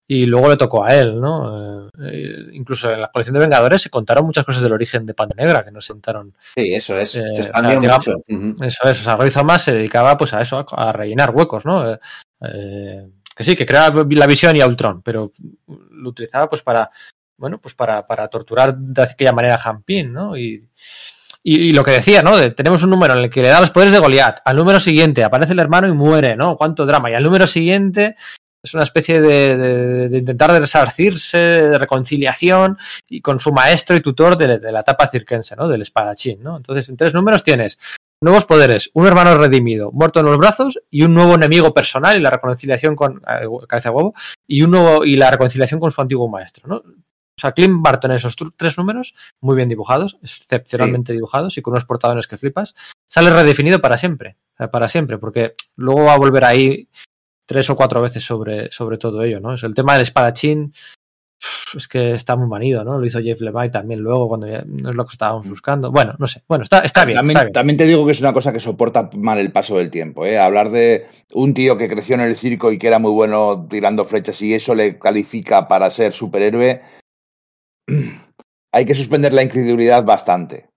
y 0.08 0.26
luego 0.26 0.48
le 0.50 0.56
tocó 0.56 0.84
a 0.84 0.94
él, 0.94 1.20
¿no? 1.20 1.88
Eh, 2.02 2.48
incluso 2.52 2.92
en 2.92 3.00
la 3.00 3.08
colección 3.10 3.34
de 3.34 3.40
Vengadores 3.40 3.80
se 3.82 3.88
contaron 3.90 4.26
muchas 4.26 4.44
cosas 4.44 4.62
del 4.62 4.72
origen 4.72 5.06
de 5.06 5.14
Pantera 5.14 5.44
Negra 5.44 5.64
que 5.64 5.70
no 5.70 5.80
se 5.80 5.92
contaron. 5.92 6.34
Sí, 6.54 6.74
eso 6.74 6.98
es, 6.98 7.14
Eh, 7.14 7.32
se 7.32 7.42
expandió 7.42 7.70
o 7.70 7.72
sea, 7.72 7.80
digamos- 7.80 8.08
mucho. 8.28 8.64
Eso 8.64 8.88
es, 8.90 9.00
o 9.00 9.04
sea, 9.04 9.16
Roy 9.16 9.30
Thomas 9.30 9.62
se 9.62 9.72
dedicaba 9.72 10.16
pues 10.16 10.34
a 10.34 10.40
eso, 10.40 10.58
a, 10.58 10.88
a 10.88 10.92
rellenar 10.92 11.30
huecos, 11.30 11.64
¿no? 11.64 11.90
Eh, 11.92 11.98
eh, 12.42 13.08
que 13.34 13.44
sí, 13.44 13.56
que 13.56 13.64
creaba 13.64 14.04
la 14.10 14.26
visión 14.26 14.54
y 14.56 14.60
a 14.60 14.66
Ultron, 14.66 15.00
pero 15.02 15.32
lo 15.92 16.08
utilizaba 16.10 16.48
pues 16.48 16.62
para, 16.62 16.90
bueno, 17.38 17.58
pues 17.60 17.74
para, 17.74 18.06
para 18.06 18.28
torturar 18.28 18.76
de 18.76 19.02
aquella 19.02 19.32
manera 19.32 19.54
a 19.54 19.68
Han 19.70 19.82
Pym, 19.82 20.12
¿no? 20.12 20.36
Y, 20.36 20.68
y, 21.44 21.56
y 21.68 21.72
lo 21.72 21.82
que 21.84 21.92
decía, 21.92 22.22
¿no? 22.22 22.36
De- 22.36 22.50
tenemos 22.50 22.82
un 22.82 22.90
número 22.90 23.14
en 23.14 23.20
el 23.20 23.30
que 23.30 23.40
le 23.42 23.48
da 23.48 23.60
los 23.60 23.70
poderes 23.70 23.94
de 23.94 24.00
Goliat, 24.00 24.40
al 24.44 24.56
número 24.56 24.78
siguiente 24.80 25.24
aparece 25.24 25.54
el 25.54 25.58
hermano 25.60 25.88
y 25.88 25.92
muere, 25.92 26.36
¿no? 26.36 26.56
Cuánto 26.56 26.84
drama. 26.84 27.10
Y 27.10 27.14
al 27.14 27.22
número 27.24 27.46
siguiente 27.46 28.16
es 28.62 28.74
una 28.74 28.82
especie 28.84 29.20
de, 29.20 29.56
de- 29.56 30.08
de 30.08 30.18
intentar 30.18 30.50
resarcirse, 30.52 31.38
de 31.38 31.78
reconciliación 31.78 32.78
y 33.08 33.20
con 33.20 33.40
su 33.40 33.52
maestro 33.52 33.96
y 33.96 34.00
tutor 34.00 34.36
de, 34.36 34.58
de 34.58 34.72
la 34.72 34.80
etapa 34.80 35.08
circense, 35.08 35.56
¿no? 35.56 35.68
Del 35.68 35.82
espadachín, 35.82 36.42
¿no? 36.42 36.56
Entonces, 36.56 36.88
en 36.88 36.96
tres 36.96 37.12
números 37.14 37.42
tienes 37.42 37.78
nuevos 38.20 38.44
poderes, 38.44 38.90
un 38.94 39.06
hermano 39.08 39.36
redimido, 39.36 39.90
muerto 39.90 40.20
en 40.20 40.26
los 40.26 40.38
brazos 40.38 40.78
y 40.90 41.02
un 41.02 41.12
nuevo 41.12 41.34
enemigo 41.34 41.74
personal 41.74 42.16
y 42.16 42.20
la 42.20 42.30
reconciliación 42.30 42.94
con 42.94 43.16
eh, 43.28 43.46
cabeza 43.66 43.90
de 43.90 43.96
huevo 43.96 44.14
y 44.46 44.62
un 44.62 44.70
nuevo 44.70 45.04
y 45.04 45.16
la 45.16 45.30
reconciliación 45.30 45.80
con 45.80 45.90
su 45.90 46.00
antiguo 46.00 46.28
maestro, 46.28 46.68
¿no? 46.68 46.76
O 46.76 47.40
sea, 47.40 47.50
Clint 47.52 47.82
Barton, 47.82 48.12
esos 48.12 48.38
tr- 48.38 48.52
tres 48.56 48.78
números, 48.78 49.14
muy 49.40 49.56
bien 49.56 49.68
dibujados, 49.68 50.18
excepcionalmente 50.22 51.12
dibujados 51.12 51.58
y 51.58 51.62
con 51.62 51.72
unos 51.72 51.84
portadones 51.84 52.28
que 52.28 52.36
flipas, 52.36 52.74
sale 53.08 53.30
redefinido 53.30 53.80
para 53.80 53.96
siempre, 53.98 54.36
para 54.70 54.88
siempre, 54.88 55.18
porque 55.18 55.54
luego 55.74 56.04
va 56.04 56.14
a 56.14 56.18
volver 56.18 56.44
ahí 56.44 56.88
tres 57.46 57.70
o 57.70 57.76
cuatro 57.76 58.00
veces 58.00 58.24
sobre, 58.24 58.70
sobre 58.70 58.98
todo 58.98 59.22
ello, 59.22 59.40
¿no? 59.40 59.54
Es 59.54 59.62
el 59.62 59.74
tema 59.74 59.94
del 59.94 60.02
espadachín, 60.02 60.72
es 61.76 61.88
que 61.88 62.12
está 62.14 62.36
muy 62.36 62.48
manido, 62.48 62.84
¿no? 62.84 62.98
Lo 62.98 63.06
hizo 63.06 63.20
Jeff 63.20 63.40
Levine 63.40 63.70
también 63.70 64.00
luego 64.00 64.28
cuando 64.28 64.46
ya 64.46 64.62
no 64.66 64.90
es 64.90 64.96
lo 64.96 65.04
que 65.04 65.12
estábamos 65.12 65.48
buscando. 65.48 65.90
Bueno, 65.90 66.14
no 66.18 66.26
sé. 66.26 66.42
Bueno, 66.48 66.64
está, 66.64 66.80
está 66.80 67.04
bien, 67.04 67.16
también, 67.16 67.36
está 67.36 67.44
bien. 67.46 67.52
también 67.52 67.76
te 67.76 67.86
digo 67.86 68.06
que 68.06 68.12
es 68.12 68.20
una 68.20 68.32
cosa 68.32 68.52
que 68.52 68.60
soporta 68.60 69.10
mal 69.14 69.38
el 69.38 69.52
paso 69.52 69.78
del 69.78 69.90
tiempo. 69.90 70.26
¿eh? 70.26 70.38
Hablar 70.38 70.70
de 70.70 71.06
un 71.34 71.54
tío 71.54 71.76
que 71.76 71.88
creció 71.88 72.14
en 72.14 72.20
el 72.22 72.36
circo 72.36 72.70
y 72.70 72.78
que 72.78 72.86
era 72.86 72.98
muy 72.98 73.10
bueno 73.10 73.66
tirando 73.68 74.04
flechas 74.04 74.40
y 74.42 74.54
eso 74.54 74.74
le 74.74 74.98
califica 74.98 75.66
para 75.68 75.90
ser 75.90 76.12
superhéroe, 76.12 76.82
hay 78.72 78.84
que 78.84 78.94
suspender 78.94 79.32
la 79.32 79.42
incredulidad 79.42 80.04
bastante. 80.04 80.68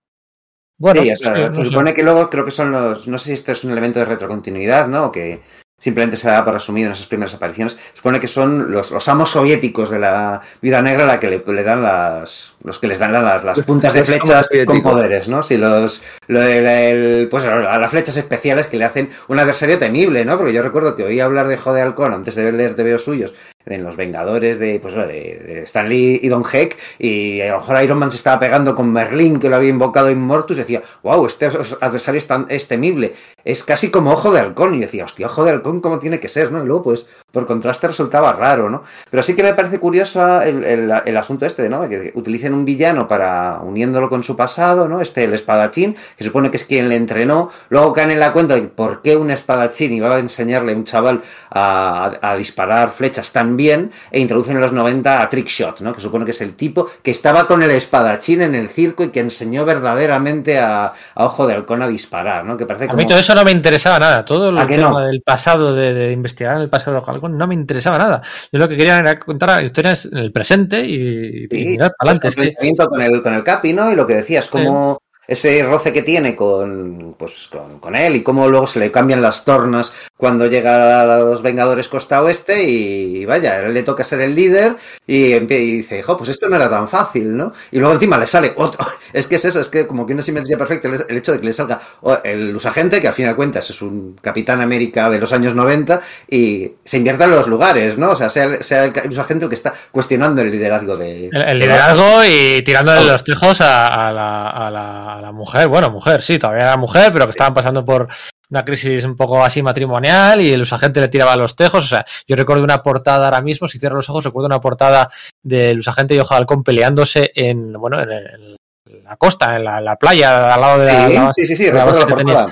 Bueno, 0.78 1.02
sí, 1.02 1.10
o 1.10 1.16
sea, 1.16 1.52
se 1.52 1.64
supone 1.64 1.94
que 1.94 2.02
luego 2.02 2.28
creo 2.28 2.44
que 2.44 2.50
son 2.50 2.70
los. 2.70 3.08
No 3.08 3.16
sé 3.16 3.28
si 3.28 3.32
esto 3.32 3.52
es 3.52 3.64
un 3.64 3.72
elemento 3.72 3.98
de 3.98 4.04
retrocontinuidad, 4.04 4.88
¿no? 4.88 5.06
O 5.06 5.12
que 5.12 5.40
simplemente 5.78 6.16
se 6.16 6.28
da 6.28 6.44
por 6.44 6.56
asumido 6.56 6.86
en 6.86 6.92
esas 6.94 7.06
primeras 7.06 7.34
apariciones. 7.34 7.74
Se 7.92 7.96
supone 7.98 8.18
que 8.18 8.26
son 8.28 8.72
los, 8.72 8.90
los 8.90 9.08
amos 9.08 9.30
soviéticos 9.30 9.90
de 9.90 9.98
la 9.98 10.40
Viuda 10.62 10.80
Negra 10.82 11.04
la 11.06 11.20
que 11.20 11.28
le, 11.28 11.42
le 11.46 11.62
dan 11.62 11.82
las. 11.82 12.54
Los 12.64 12.78
que 12.78 12.86
les 12.88 12.98
dan 12.98 13.12
las, 13.12 13.44
las 13.44 13.60
puntas 13.64 13.92
de 13.92 14.00
flechas 14.04 14.46
con 14.66 14.76
poderes, 14.94 15.28
¿no? 15.28 15.42
Si 15.42 15.56
los. 15.56 16.02
Lo 16.28 16.40
del- 16.40 16.66
el- 16.66 17.28
pues 17.30 17.44
a 17.46 17.78
las 17.78 17.90
flechas 17.90 18.16
especiales 18.16 18.66
que 18.66 18.76
le 18.78 18.84
hacen 18.84 19.10
un 19.28 19.38
adversario 19.38 19.78
temible, 19.78 20.24
¿no? 20.24 20.36
Porque 20.38 20.52
yo 20.52 20.62
recuerdo 20.62 20.96
que 20.96 21.04
oí 21.04 21.20
hablar 21.20 21.46
de 21.48 21.56
Jode 21.56 21.82
Halcón 21.82 22.12
antes 22.14 22.34
de 22.34 22.50
leer 22.52 22.74
TVO 22.74 22.98
suyos 22.98 23.34
en 23.66 23.82
los 23.82 23.96
Vengadores 23.96 24.58
de, 24.58 24.78
pues, 24.80 24.94
de, 24.94 25.62
Stan 25.64 25.88
Lee 25.88 26.20
y 26.22 26.28
Don 26.28 26.44
Heck, 26.50 26.76
y 26.98 27.40
a 27.40 27.52
lo 27.52 27.58
mejor 27.60 27.82
Iron 27.82 27.98
Man 27.98 28.10
se 28.10 28.16
estaba 28.16 28.38
pegando 28.38 28.74
con 28.74 28.92
Merlín, 28.92 29.38
que 29.38 29.48
lo 29.48 29.56
había 29.56 29.70
invocado 29.70 30.10
Immortus, 30.10 30.56
y 30.56 30.60
decía, 30.60 30.82
wow, 31.02 31.26
este 31.26 31.46
adversario 31.46 32.18
es, 32.18 32.26
tan, 32.26 32.46
es 32.48 32.68
temible, 32.68 33.14
es 33.44 33.62
casi 33.62 33.90
como 33.90 34.12
Ojo 34.12 34.32
de 34.32 34.40
Halcón, 34.40 34.74
y 34.74 34.80
decía, 34.80 35.04
hostia, 35.04 35.26
Ojo 35.26 35.44
de 35.44 35.50
Halcón, 35.50 35.80
¿cómo 35.80 35.98
tiene 35.98 36.20
que 36.20 36.28
ser? 36.28 36.52
¿no? 36.52 36.62
Y 36.62 36.66
luego, 36.66 36.84
pues, 36.84 37.06
por 37.36 37.44
contraste 37.44 37.86
resultaba 37.86 38.32
raro, 38.32 38.70
¿no? 38.70 38.82
Pero 39.10 39.22
sí 39.22 39.36
que 39.36 39.42
me 39.42 39.52
parece 39.52 39.78
curioso 39.78 40.40
el, 40.40 40.64
el, 40.64 40.90
el 41.04 41.16
asunto 41.18 41.44
este, 41.44 41.68
¿no? 41.68 41.82
De 41.82 41.88
que 41.90 42.12
utilicen 42.14 42.54
un 42.54 42.64
villano 42.64 43.06
para, 43.06 43.60
uniéndolo 43.62 44.08
con 44.08 44.24
su 44.24 44.34
pasado, 44.34 44.88
¿no? 44.88 45.02
Este, 45.02 45.24
el 45.24 45.34
espadachín, 45.34 45.94
que 46.16 46.24
supone 46.24 46.50
que 46.50 46.56
es 46.56 46.64
quien 46.64 46.88
le 46.88 46.96
entrenó, 46.96 47.50
luego 47.68 47.92
caen 47.92 48.10
en 48.12 48.20
la 48.20 48.32
cuenta 48.32 48.54
de 48.54 48.62
por 48.62 49.02
qué 49.02 49.16
un 49.18 49.30
espadachín 49.30 49.92
iba 49.92 50.14
a 50.14 50.18
enseñarle 50.18 50.72
a 50.72 50.76
un 50.76 50.84
chaval 50.84 51.20
a, 51.50 52.10
a, 52.22 52.30
a 52.30 52.36
disparar 52.36 52.88
flechas 52.88 53.30
tan 53.32 53.54
bien, 53.58 53.92
e 54.10 54.18
introducen 54.18 54.56
en 54.56 54.62
los 54.62 54.72
90 54.72 55.20
a 55.20 55.28
Trickshot, 55.28 55.80
¿no? 55.82 55.92
Que 55.92 56.00
supone 56.00 56.24
que 56.24 56.30
es 56.30 56.40
el 56.40 56.54
tipo 56.54 56.88
que 57.02 57.10
estaba 57.10 57.46
con 57.46 57.62
el 57.62 57.70
espadachín 57.70 58.40
en 58.40 58.54
el 58.54 58.70
circo 58.70 59.04
y 59.04 59.08
que 59.10 59.20
enseñó 59.20 59.66
verdaderamente 59.66 60.58
a, 60.58 60.86
a 61.14 61.24
Ojo 61.26 61.46
de 61.46 61.52
Halcón 61.52 61.82
a 61.82 61.86
disparar, 61.88 62.46
¿no? 62.46 62.56
Que 62.56 62.64
parece 62.64 62.86
A 62.86 62.88
como... 62.88 62.96
mí 63.02 63.06
todo 63.06 63.18
eso 63.18 63.34
no 63.34 63.44
me 63.44 63.50
interesaba 63.50 63.98
nada. 63.98 64.24
Todo 64.24 64.56
¿A 64.56 64.62
el 64.62 64.66
que 64.66 64.76
tema 64.76 64.88
no? 64.90 65.00
del 65.00 65.20
pasado, 65.20 65.74
de, 65.74 65.92
de 65.92 66.12
investigar 66.12 66.56
el 66.58 66.70
pasado 66.70 66.92
de 66.92 66.98
No 67.28 67.46
me 67.46 67.54
interesaba 67.54 67.98
nada. 67.98 68.22
Yo 68.52 68.58
lo 68.58 68.68
que 68.68 68.76
quería 68.76 68.98
era 68.98 69.18
contar 69.18 69.64
historias 69.64 70.06
en 70.06 70.18
el 70.18 70.32
presente 70.32 70.84
y, 70.84 71.46
mirar 71.50 71.94
para 71.98 72.12
adelante. 72.12 72.28
Es 72.28 72.36
el 72.36 72.42
que, 72.42 72.48
enfrentamiento 72.50 72.88
con 72.88 73.02
el, 73.02 73.22
con 73.22 73.34
el 73.34 73.44
Capi, 73.44 73.72
¿no? 73.72 73.92
Y 73.92 73.94
lo 73.94 74.06
que 74.06 74.14
decías, 74.14 74.48
como 74.48 74.98
ese 75.28 75.64
roce 75.64 75.92
que 75.92 76.02
tiene 76.02 76.36
con, 76.36 77.14
pues, 77.18 77.48
con, 77.50 77.80
con, 77.80 77.96
él 77.96 78.16
y 78.16 78.22
cómo 78.22 78.48
luego 78.48 78.66
se 78.66 78.78
le 78.78 78.90
cambian 78.90 79.22
las 79.22 79.44
tornas 79.44 79.94
cuando 80.16 80.46
llega 80.46 81.02
a 81.02 81.18
los 81.18 81.42
Vengadores 81.42 81.88
Costa 81.88 82.22
Oeste 82.22 82.62
y 82.64 83.24
vaya, 83.24 83.60
él 83.62 83.74
le 83.74 83.82
toca 83.82 84.04
ser 84.04 84.20
el 84.20 84.34
líder 84.34 84.76
y, 85.06 85.34
y 85.34 85.76
dice, 85.78 86.02
jo, 86.02 86.16
pues 86.16 86.30
esto 86.30 86.48
no 86.48 86.56
era 86.56 86.70
tan 86.70 86.88
fácil, 86.88 87.36
¿no? 87.36 87.52
Y 87.70 87.78
luego 87.78 87.94
encima 87.94 88.18
le 88.18 88.26
sale 88.26 88.52
otro, 88.56 88.86
es 89.12 89.26
que 89.26 89.36
es 89.36 89.44
eso, 89.44 89.60
es 89.60 89.68
que 89.68 89.86
como 89.86 90.06
que 90.06 90.14
una 90.14 90.22
simetría 90.22 90.56
perfecta 90.56 90.88
el, 90.88 91.16
hecho 91.16 91.32
de 91.32 91.40
que 91.40 91.46
le 91.46 91.52
salga 91.52 91.80
el 92.24 92.54
usagente, 92.54 93.00
que 93.00 93.08
al 93.08 93.14
fin 93.14 93.26
de 93.26 93.34
cuentas 93.34 93.68
es 93.70 93.82
un 93.82 94.16
Capitán 94.20 94.60
América 94.60 95.10
de 95.10 95.18
los 95.18 95.32
años 95.32 95.54
90 95.54 96.00
y 96.30 96.72
se 96.84 96.96
inviertan 96.96 97.30
los 97.30 97.46
lugares, 97.46 97.98
¿no? 97.98 98.10
O 98.10 98.16
sea, 98.16 98.28
sea, 98.28 98.62
sea 98.62 98.84
el 98.84 99.10
usagente 99.10 99.44
el 99.44 99.48
que 99.48 99.54
está 99.54 99.74
cuestionando 99.90 100.42
el 100.42 100.50
liderazgo 100.50 100.96
de... 100.96 101.28
El, 101.32 101.42
el 101.42 101.58
liderazgo 101.58 102.24
y 102.24 102.62
tirándole 102.62 103.04
los 103.04 103.24
tejos 103.24 103.60
a, 103.60 103.88
a, 103.88 104.12
la, 104.12 104.50
a, 104.50 104.70
la, 104.70 105.15
a 105.16 105.20
la 105.20 105.32
mujer, 105.32 105.68
bueno, 105.68 105.90
mujer, 105.90 106.22
sí, 106.22 106.38
todavía 106.38 106.64
era 106.64 106.76
mujer, 106.76 107.12
pero 107.12 107.26
que 107.26 107.30
estaban 107.30 107.54
pasando 107.54 107.84
por 107.84 108.08
una 108.50 108.64
crisis 108.64 109.04
un 109.04 109.16
poco 109.16 109.44
así 109.44 109.62
matrimonial 109.62 110.40
y 110.40 110.52
el 110.52 110.62
usagente 110.62 111.00
le 111.00 111.08
tiraba 111.08 111.36
los 111.36 111.56
tejos. 111.56 111.84
O 111.84 111.88
sea, 111.88 112.04
yo 112.26 112.36
recuerdo 112.36 112.62
una 112.62 112.82
portada 112.82 113.26
ahora 113.26 113.42
mismo, 113.42 113.66
si 113.66 113.78
cierro 113.78 113.96
los 113.96 114.08
ojos, 114.08 114.24
recuerdo 114.24 114.46
una 114.46 114.60
portada 114.60 115.08
del 115.42 115.78
usagente 115.78 116.14
y 116.14 116.18
Ojo 116.18 116.34
de 116.34 116.38
Halcón 116.38 116.62
peleándose 116.62 117.32
en, 117.34 117.72
bueno, 117.72 118.00
en, 118.00 118.12
el, 118.12 118.56
en, 118.88 119.04
la 119.04 119.16
costa, 119.16 119.56
en 119.56 119.64
la, 119.64 119.80
la, 119.80 119.96
playa, 119.96 120.54
al 120.54 120.60
lado 120.60 120.78
de 120.80 120.86
la, 120.86 121.08
sí, 121.08 121.14
la, 121.14 121.32
sí, 121.34 121.56
sí, 121.56 121.72
la 121.72 121.84
base 121.84 122.00
la 122.00 122.06
que 122.06 122.14
tenía. 122.14 122.46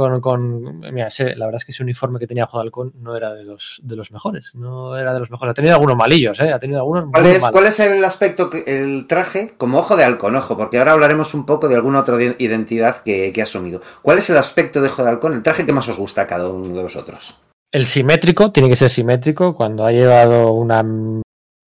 Con, 0.00 0.18
con, 0.22 0.80
mira, 0.94 1.08
ese, 1.08 1.36
la 1.36 1.44
verdad 1.44 1.60
es 1.60 1.66
que 1.66 1.72
ese 1.72 1.82
uniforme 1.82 2.18
que 2.18 2.26
tenía 2.26 2.44
Ojo 2.44 2.56
de 2.56 2.62
Halcón 2.62 2.94
no 2.96 3.14
era 3.16 3.34
de 3.34 3.44
los, 3.44 3.80
de 3.82 3.96
los 3.96 4.10
mejores, 4.12 4.54
no 4.54 4.96
era 4.96 5.12
de 5.12 5.20
los 5.20 5.30
mejores. 5.30 5.50
Ha 5.50 5.54
tenido 5.54 5.74
algunos 5.74 5.94
malillos, 5.94 6.40
¿eh? 6.40 6.54
Ha 6.54 6.58
tenido 6.58 6.80
algunos 6.80 7.04
¿Cuál 7.12 7.26
es, 7.26 7.46
¿Cuál 7.46 7.66
es 7.66 7.80
el 7.80 8.02
aspecto, 8.02 8.48
que, 8.48 8.64
el 8.66 9.06
traje 9.06 9.52
como 9.58 9.78
Ojo 9.78 9.98
de 9.98 10.04
Halcón? 10.04 10.36
Ojo, 10.36 10.56
porque 10.56 10.78
ahora 10.78 10.92
hablaremos 10.92 11.34
un 11.34 11.44
poco 11.44 11.68
de 11.68 11.74
alguna 11.74 12.00
otra 12.00 12.16
identidad 12.38 13.02
que, 13.02 13.30
que 13.34 13.40
ha 13.42 13.44
asumido. 13.44 13.82
¿Cuál 14.00 14.16
es 14.16 14.30
el 14.30 14.38
aspecto 14.38 14.80
de 14.80 14.88
Ojo 14.88 15.04
de 15.04 15.10
Halcón, 15.10 15.34
el 15.34 15.42
traje 15.42 15.66
que 15.66 15.74
más 15.74 15.86
os 15.90 15.98
gusta 15.98 16.22
a 16.22 16.26
cada 16.26 16.48
uno 16.48 16.74
de 16.74 16.82
vosotros? 16.82 17.36
El 17.70 17.84
simétrico, 17.84 18.52
tiene 18.52 18.70
que 18.70 18.76
ser 18.76 18.88
simétrico. 18.88 19.54
Cuando 19.54 19.84
ha 19.84 19.92
llevado 19.92 20.52
una 20.52 20.82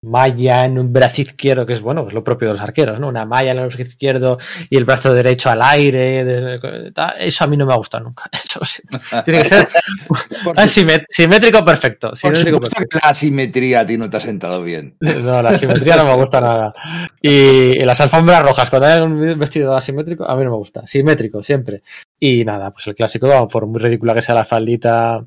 malla 0.03 0.65
en 0.65 0.77
un 0.77 0.93
brazo 0.93 1.21
izquierdo, 1.21 1.65
que 1.65 1.73
es 1.73 1.81
bueno, 1.81 2.05
es 2.07 2.13
lo 2.13 2.23
propio 2.23 2.47
de 2.47 2.53
los 2.53 2.61
arqueros, 2.61 2.99
¿no? 2.99 3.07
Una 3.07 3.25
malla 3.25 3.51
en 3.51 3.57
el 3.57 3.67
brazo 3.67 3.81
izquierdo 3.81 4.37
y 4.69 4.77
el 4.77 4.85
brazo 4.85 5.13
derecho 5.13 5.49
al 5.49 5.61
aire. 5.61 6.23
De, 6.23 6.91
eso 7.19 7.43
a 7.43 7.47
mí 7.47 7.57
no 7.57 7.65
me 7.65 7.73
ha 7.73 7.77
gustado 7.77 8.03
nunca. 8.03 8.29
Eso 8.47 8.63
sí, 8.63 8.81
tiene 9.25 9.43
que 9.43 9.49
ser 9.49 9.67
simétrico 11.09 11.65
perfecto. 11.65 12.15
Simétrico 12.15 12.59
perfecto. 12.59 12.99
La 13.03 13.13
simetría 13.13 13.81
a 13.81 13.85
ti 13.85 13.97
no 13.97 14.09
te 14.09 14.17
ha 14.17 14.19
sentado 14.19 14.63
bien. 14.63 14.95
No, 14.99 15.41
la 15.41 15.57
simetría 15.57 15.97
no 15.97 16.05
me 16.05 16.15
gusta 16.15 16.39
nada. 16.39 16.73
Y, 17.21 17.29
y 17.29 17.83
las 17.83 17.99
alfombras 17.99 18.43
rojas, 18.43 18.69
cuando 18.69 18.87
hay 18.87 19.01
un 19.01 19.37
vestido 19.37 19.75
asimétrico, 19.75 20.29
a 20.29 20.35
mí 20.35 20.43
no 20.43 20.51
me 20.51 20.57
gusta. 20.57 20.87
Simétrico, 20.87 21.43
siempre. 21.43 21.81
Y 22.19 22.45
nada, 22.45 22.71
pues 22.71 22.87
el 22.87 22.95
clásico, 22.95 23.47
por 23.47 23.65
muy 23.65 23.79
ridícula 23.79 24.13
que 24.13 24.21
sea 24.21 24.35
la 24.35 24.45
faldita 24.45 25.25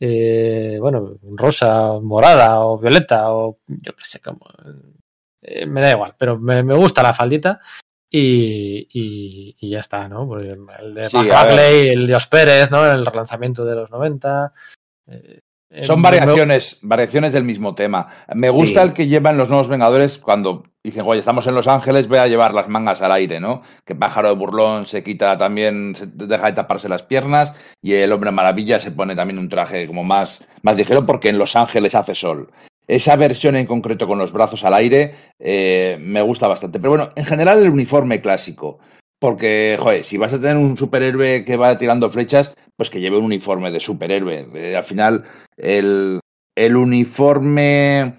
eh, 0.00 0.78
bueno, 0.80 1.16
rosa, 1.32 1.98
morada 2.00 2.60
o 2.60 2.78
violeta 2.78 3.32
o 3.32 3.58
yo 3.66 3.94
qué 3.94 4.04
sé, 4.04 4.20
como... 4.20 4.40
Eh, 5.42 5.66
me 5.66 5.80
da 5.80 5.92
igual, 5.92 6.14
pero 6.18 6.38
me, 6.38 6.62
me 6.62 6.74
gusta 6.74 7.02
la 7.02 7.12
faldita 7.14 7.60
y, 8.10 8.86
y, 8.92 9.56
y, 9.58 9.70
ya 9.70 9.80
está, 9.80 10.08
¿no? 10.08 10.38
El 10.38 10.94
de 10.94 11.08
sí, 11.08 11.16
Bagley, 11.16 11.88
el 11.88 12.06
de 12.06 12.14
Os 12.14 12.26
Pérez, 12.28 12.70
¿no? 12.70 12.86
El 12.90 13.04
relanzamiento 13.04 13.64
de 13.64 13.74
los 13.74 13.90
90. 13.90 14.52
Eh, 15.08 15.40
Son 15.84 16.00
variaciones, 16.00 16.78
me... 16.82 16.90
variaciones 16.90 17.32
del 17.32 17.44
mismo 17.44 17.74
tema. 17.74 18.08
Me 18.34 18.50
gusta 18.50 18.82
sí. 18.82 18.88
el 18.88 18.94
que 18.94 19.06
llevan 19.08 19.36
los 19.36 19.48
nuevos 19.48 19.68
Vengadores 19.68 20.18
cuando 20.18 20.64
dicen, 20.84 21.04
oye, 21.06 21.20
estamos 21.20 21.46
en 21.46 21.54
Los 21.54 21.66
Ángeles, 21.66 22.08
voy 22.08 22.18
a 22.18 22.28
llevar 22.28 22.52
las 22.52 22.68
mangas 22.68 23.00
al 23.00 23.10
aire, 23.12 23.40
¿no? 23.40 23.62
Que 23.86 23.94
Pájaro 23.94 24.28
de 24.28 24.34
Burlón 24.34 24.86
se 24.86 25.02
quita 25.02 25.38
también, 25.38 25.94
se 25.94 26.06
deja 26.06 26.46
de 26.46 26.52
taparse 26.52 26.90
las 26.90 27.02
piernas 27.02 27.54
y 27.80 27.94
el 27.94 28.12
Hombre 28.12 28.30
Maravilla 28.30 28.78
se 28.78 28.92
pone 28.92 29.16
también 29.16 29.38
un 29.38 29.48
traje 29.48 29.86
como 29.86 30.04
más, 30.04 30.44
más 30.62 30.76
ligero 30.76 31.06
porque 31.06 31.30
en 31.30 31.38
Los 31.38 31.56
Ángeles 31.56 31.94
hace 31.94 32.14
sol. 32.14 32.50
Esa 32.86 33.16
versión 33.16 33.56
en 33.56 33.64
concreto 33.64 34.06
con 34.06 34.18
los 34.18 34.30
brazos 34.30 34.62
al 34.62 34.74
aire 34.74 35.14
eh, 35.38 35.96
me 36.00 36.20
gusta 36.20 36.48
bastante. 36.48 36.78
Pero 36.78 36.90
bueno, 36.90 37.08
en 37.16 37.24
general 37.24 37.62
el 37.62 37.70
uniforme 37.70 38.20
clásico. 38.20 38.78
Porque, 39.18 39.78
joder, 39.80 40.04
si 40.04 40.18
vas 40.18 40.34
a 40.34 40.40
tener 40.40 40.58
un 40.58 40.76
superhéroe 40.76 41.46
que 41.46 41.56
va 41.56 41.78
tirando 41.78 42.10
flechas, 42.10 42.54
pues 42.76 42.90
que 42.90 43.00
lleve 43.00 43.16
un 43.16 43.24
uniforme 43.24 43.70
de 43.70 43.80
superhéroe. 43.80 44.48
Eh, 44.54 44.76
al 44.76 44.84
final, 44.84 45.24
el, 45.56 46.20
el 46.54 46.76
uniforme 46.76 48.16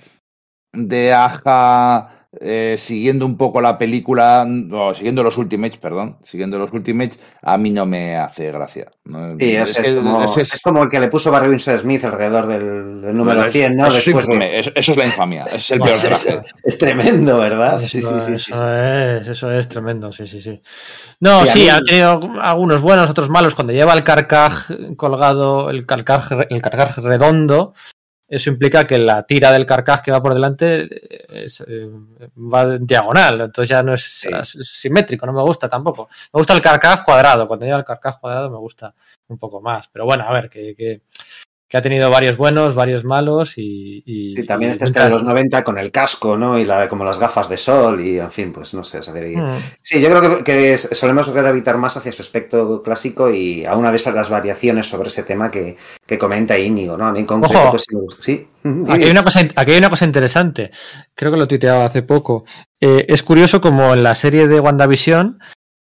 de 0.74 1.13
Aja 1.13 2.14
eh, 2.42 2.76
siguiendo 2.78 3.26
un 3.26 3.38
poco 3.38 3.62
la 3.62 3.78
película, 3.78 4.46
no, 4.48 4.94
siguiendo 4.94 5.24
los 5.24 5.38
Ultimates, 5.38 5.78
perdón, 5.78 6.18
siguiendo 6.24 6.58
los 6.58 6.72
Ultimates, 6.72 7.20
a 7.42 7.58
mí 7.58 7.72
no 7.72 7.86
me 7.86 8.16
hace 8.16 8.52
gracia. 8.52 8.92
¿no? 9.06 9.38
Sí, 9.38 9.56
es, 9.56 9.72
es, 9.72 9.88
es, 9.88 9.96
como, 9.96 10.24
es, 10.24 10.38
es, 10.38 10.62
como, 10.62 10.84
el 10.84 10.90
que 10.90 11.00
le 11.00 11.08
puso 11.08 11.32
Barry 11.32 11.50
Winston 11.50 11.78
Smith 11.78 12.04
alrededor 12.04 12.48
del, 12.48 13.02
del 13.02 13.16
número 13.16 13.38
bueno, 13.40 13.52
100, 13.52 13.76
¿no? 13.76 13.88
Eso, 13.88 13.96
Después 13.96 14.28
de... 14.28 14.60
eso, 14.60 14.72
es 14.76 14.98
la 14.98 15.06
infamia, 15.06 15.46
es 15.46 15.72
el 15.72 15.80
peor 15.80 15.98
traje. 16.02 16.42
Es, 16.64 16.78
tremendo, 16.78 17.38
¿verdad? 17.38 17.80
Sí, 17.80 18.02
sí, 18.02 18.08
sí. 18.20 18.34
Eso, 18.34 18.70
Es, 18.70 19.28
eso 19.28 19.52
es 19.52 19.70
tremendo, 19.70 20.12
sí, 20.12 20.28
sí, 20.28 20.42
sí. 20.42 20.62
No, 21.20 21.46
sí, 21.46 21.64
sí 21.64 21.70
ha 21.70 21.82
tenido 21.82 22.20
algunos 22.42 22.82
buenos, 22.82 23.10
otros 23.10 23.30
malos. 23.30 23.56
Cuando 23.56 23.74
lleva 23.74 23.94
el 23.94 24.04
carcaj 24.04 24.70
colgado, 24.98 25.70
el 25.70 25.86
carcaj, 25.86 26.32
el 26.50 26.62
carcaj 26.62 26.98
redondo, 26.98 27.74
eso 28.28 28.49
implica 28.49 28.86
que 28.86 28.97
la 28.97 29.23
tira 29.23 29.51
del 29.51 29.65
carcaj 29.65 30.01
que 30.01 30.11
va 30.11 30.21
por 30.21 30.34
delante 30.34 30.88
es, 31.45 31.61
eh, 31.67 31.89
va 32.36 32.63
en 32.76 32.88
diagonal, 32.88 33.41
entonces 33.41 33.69
ya 33.69 33.84
no 33.84 33.93
es 33.93 34.03
sí. 34.03 34.30
simétrico, 34.63 35.26
no 35.26 35.34
me 35.34 35.41
gusta 35.41 35.69
tampoco. 35.69 36.09
Me 36.34 36.39
gusta 36.39 36.53
el 36.53 36.61
carcaj 36.61 37.03
cuadrado, 37.03 37.47
cuando 37.47 37.65
lleva 37.65 37.78
el 37.78 37.86
carcaj 37.86 38.19
cuadrado 38.19 38.49
me 38.49 38.57
gusta 38.57 38.93
un 39.28 39.38
poco 39.38 39.61
más, 39.61 39.88
pero 39.89 40.05
bueno, 40.05 40.23
a 40.28 40.34
ver, 40.34 40.49
que, 40.49 40.76
que, 40.76 41.01
que 41.76 41.80
ha 41.80 41.82
tenido 41.82 42.09
varios 42.09 42.38
buenos, 42.38 42.73
varios 42.73 43.03
malos 43.03 43.57
y... 43.57 44.01
y 44.05 44.34
sí, 44.34 44.45
también 44.45 44.71
este 44.71 44.86
está 44.86 45.03
de 45.03 45.09
los 45.09 45.23
90 45.23 45.61
con 45.65 45.78
el 45.78 45.91
casco, 45.91 46.38
¿no? 46.38 46.57
Y 46.57 46.63
la, 46.63 46.88
como 46.88 47.03
las 47.03 47.19
gafas 47.19 47.49
de 47.49 47.57
sol 47.57 47.99
y, 47.99 48.17
en 48.17 48.32
fin, 48.32 48.53
pues 48.53 48.73
no 48.73 48.82
sé. 48.86 49.03
Se 49.03 49.11
debe... 49.11 49.36
mm. 49.36 49.57
Sí, 49.82 49.99
yo 49.99 50.07
creo 50.07 50.38
que, 50.38 50.43
que, 50.45 50.78
solemos 50.78 51.30
gravitar 51.32 51.78
más 51.78 51.97
hacia 51.97 52.13
su 52.13 52.21
aspecto 52.21 52.82
clásico 52.82 53.30
y 53.30 53.65
a 53.65 53.76
una 53.76 53.89
de 53.89 53.97
esas 53.97 54.15
las 54.15 54.30
variaciones 54.30 54.88
sobre 54.88 55.09
ese 55.09 55.23
tema 55.23 55.51
que, 55.51 55.76
que 56.05 56.17
comenta 56.17 56.57
Íñigo, 56.57 56.95
¿no? 56.95 57.07
A 57.07 57.11
mí 57.11 57.19
en 57.19 57.26
concreto, 57.26 57.59
Ojo, 57.59 57.71
pues. 57.71 57.86
Sí. 58.21 58.47
Aquí 58.88 59.03
hay, 59.03 59.11
una 59.11 59.26
cosa, 59.26 59.41
aquí 59.41 59.71
hay 59.73 59.78
una 59.78 59.89
cosa 59.89 60.05
interesante, 60.05 60.71
creo 61.13 61.34
que 61.34 61.38
lo 61.38 61.47
tuiteaba 61.47 61.84
hace 61.84 62.03
poco. 62.03 62.45
Eh, 62.80 63.05
es 63.09 63.21
curioso 63.21 63.59
como 63.59 63.93
en 63.93 64.01
la 64.01 64.15
serie 64.15 64.47
de 64.47 64.61
WandaVision 64.61 65.39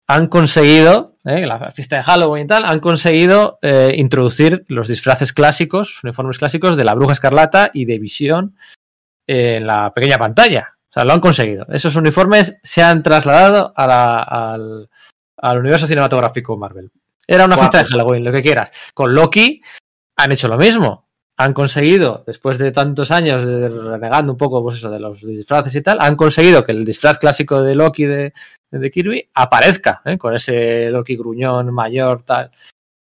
han 0.08 0.26
conseguido, 0.26 1.16
eh, 1.24 1.46
la 1.46 1.70
fiesta 1.70 1.96
de 1.96 2.02
Halloween 2.02 2.44
y 2.44 2.46
tal, 2.46 2.64
han 2.64 2.80
conseguido 2.80 3.58
eh, 3.62 3.94
introducir 3.96 4.64
los 4.68 4.88
disfraces 4.88 5.32
clásicos, 5.32 5.88
los 5.88 6.04
uniformes 6.04 6.38
clásicos 6.38 6.76
de 6.76 6.84
la 6.84 6.94
Bruja 6.94 7.12
Escarlata 7.12 7.70
y 7.72 7.84
de 7.84 7.98
Visión 7.98 8.56
en 9.26 9.66
la 9.66 9.92
pequeña 9.94 10.18
pantalla. 10.18 10.74
O 10.88 10.92
sea, 10.92 11.04
lo 11.04 11.12
han 11.12 11.20
conseguido. 11.20 11.66
Esos 11.70 11.96
uniformes 11.96 12.58
se 12.62 12.82
han 12.82 13.02
trasladado 13.02 13.72
a 13.74 13.86
la, 13.86 14.18
al, 14.18 14.90
al, 15.38 15.58
universo 15.58 15.86
cinematográfico 15.86 16.58
Marvel. 16.58 16.90
Era 17.26 17.46
una 17.46 17.56
wow. 17.56 17.64
fiesta 17.64 17.78
de 17.78 17.84
Halloween, 17.84 18.24
lo 18.24 18.32
que 18.32 18.42
quieras. 18.42 18.70
Con 18.92 19.14
Loki 19.14 19.62
han 20.16 20.32
hecho 20.32 20.48
lo 20.48 20.58
mismo. 20.58 21.08
Han 21.42 21.54
conseguido, 21.54 22.22
después 22.24 22.56
de 22.56 22.70
tantos 22.70 23.10
años 23.10 23.44
de 23.44 23.68
renegando 23.68 24.30
un 24.30 24.38
poco 24.38 24.62
pues 24.62 24.76
eso, 24.76 24.88
de 24.90 25.00
los 25.00 25.20
disfraces 25.20 25.74
y 25.74 25.82
tal, 25.82 25.98
han 26.00 26.14
conseguido 26.14 26.62
que 26.62 26.70
el 26.70 26.84
disfraz 26.84 27.18
clásico 27.18 27.60
de 27.62 27.74
Loki 27.74 28.04
de, 28.04 28.32
Kirby 28.92 29.28
aparezca, 29.34 30.02
¿eh? 30.04 30.16
con 30.18 30.36
ese 30.36 30.88
Loki 30.92 31.16
gruñón 31.16 31.74
mayor, 31.74 32.22
tal. 32.22 32.52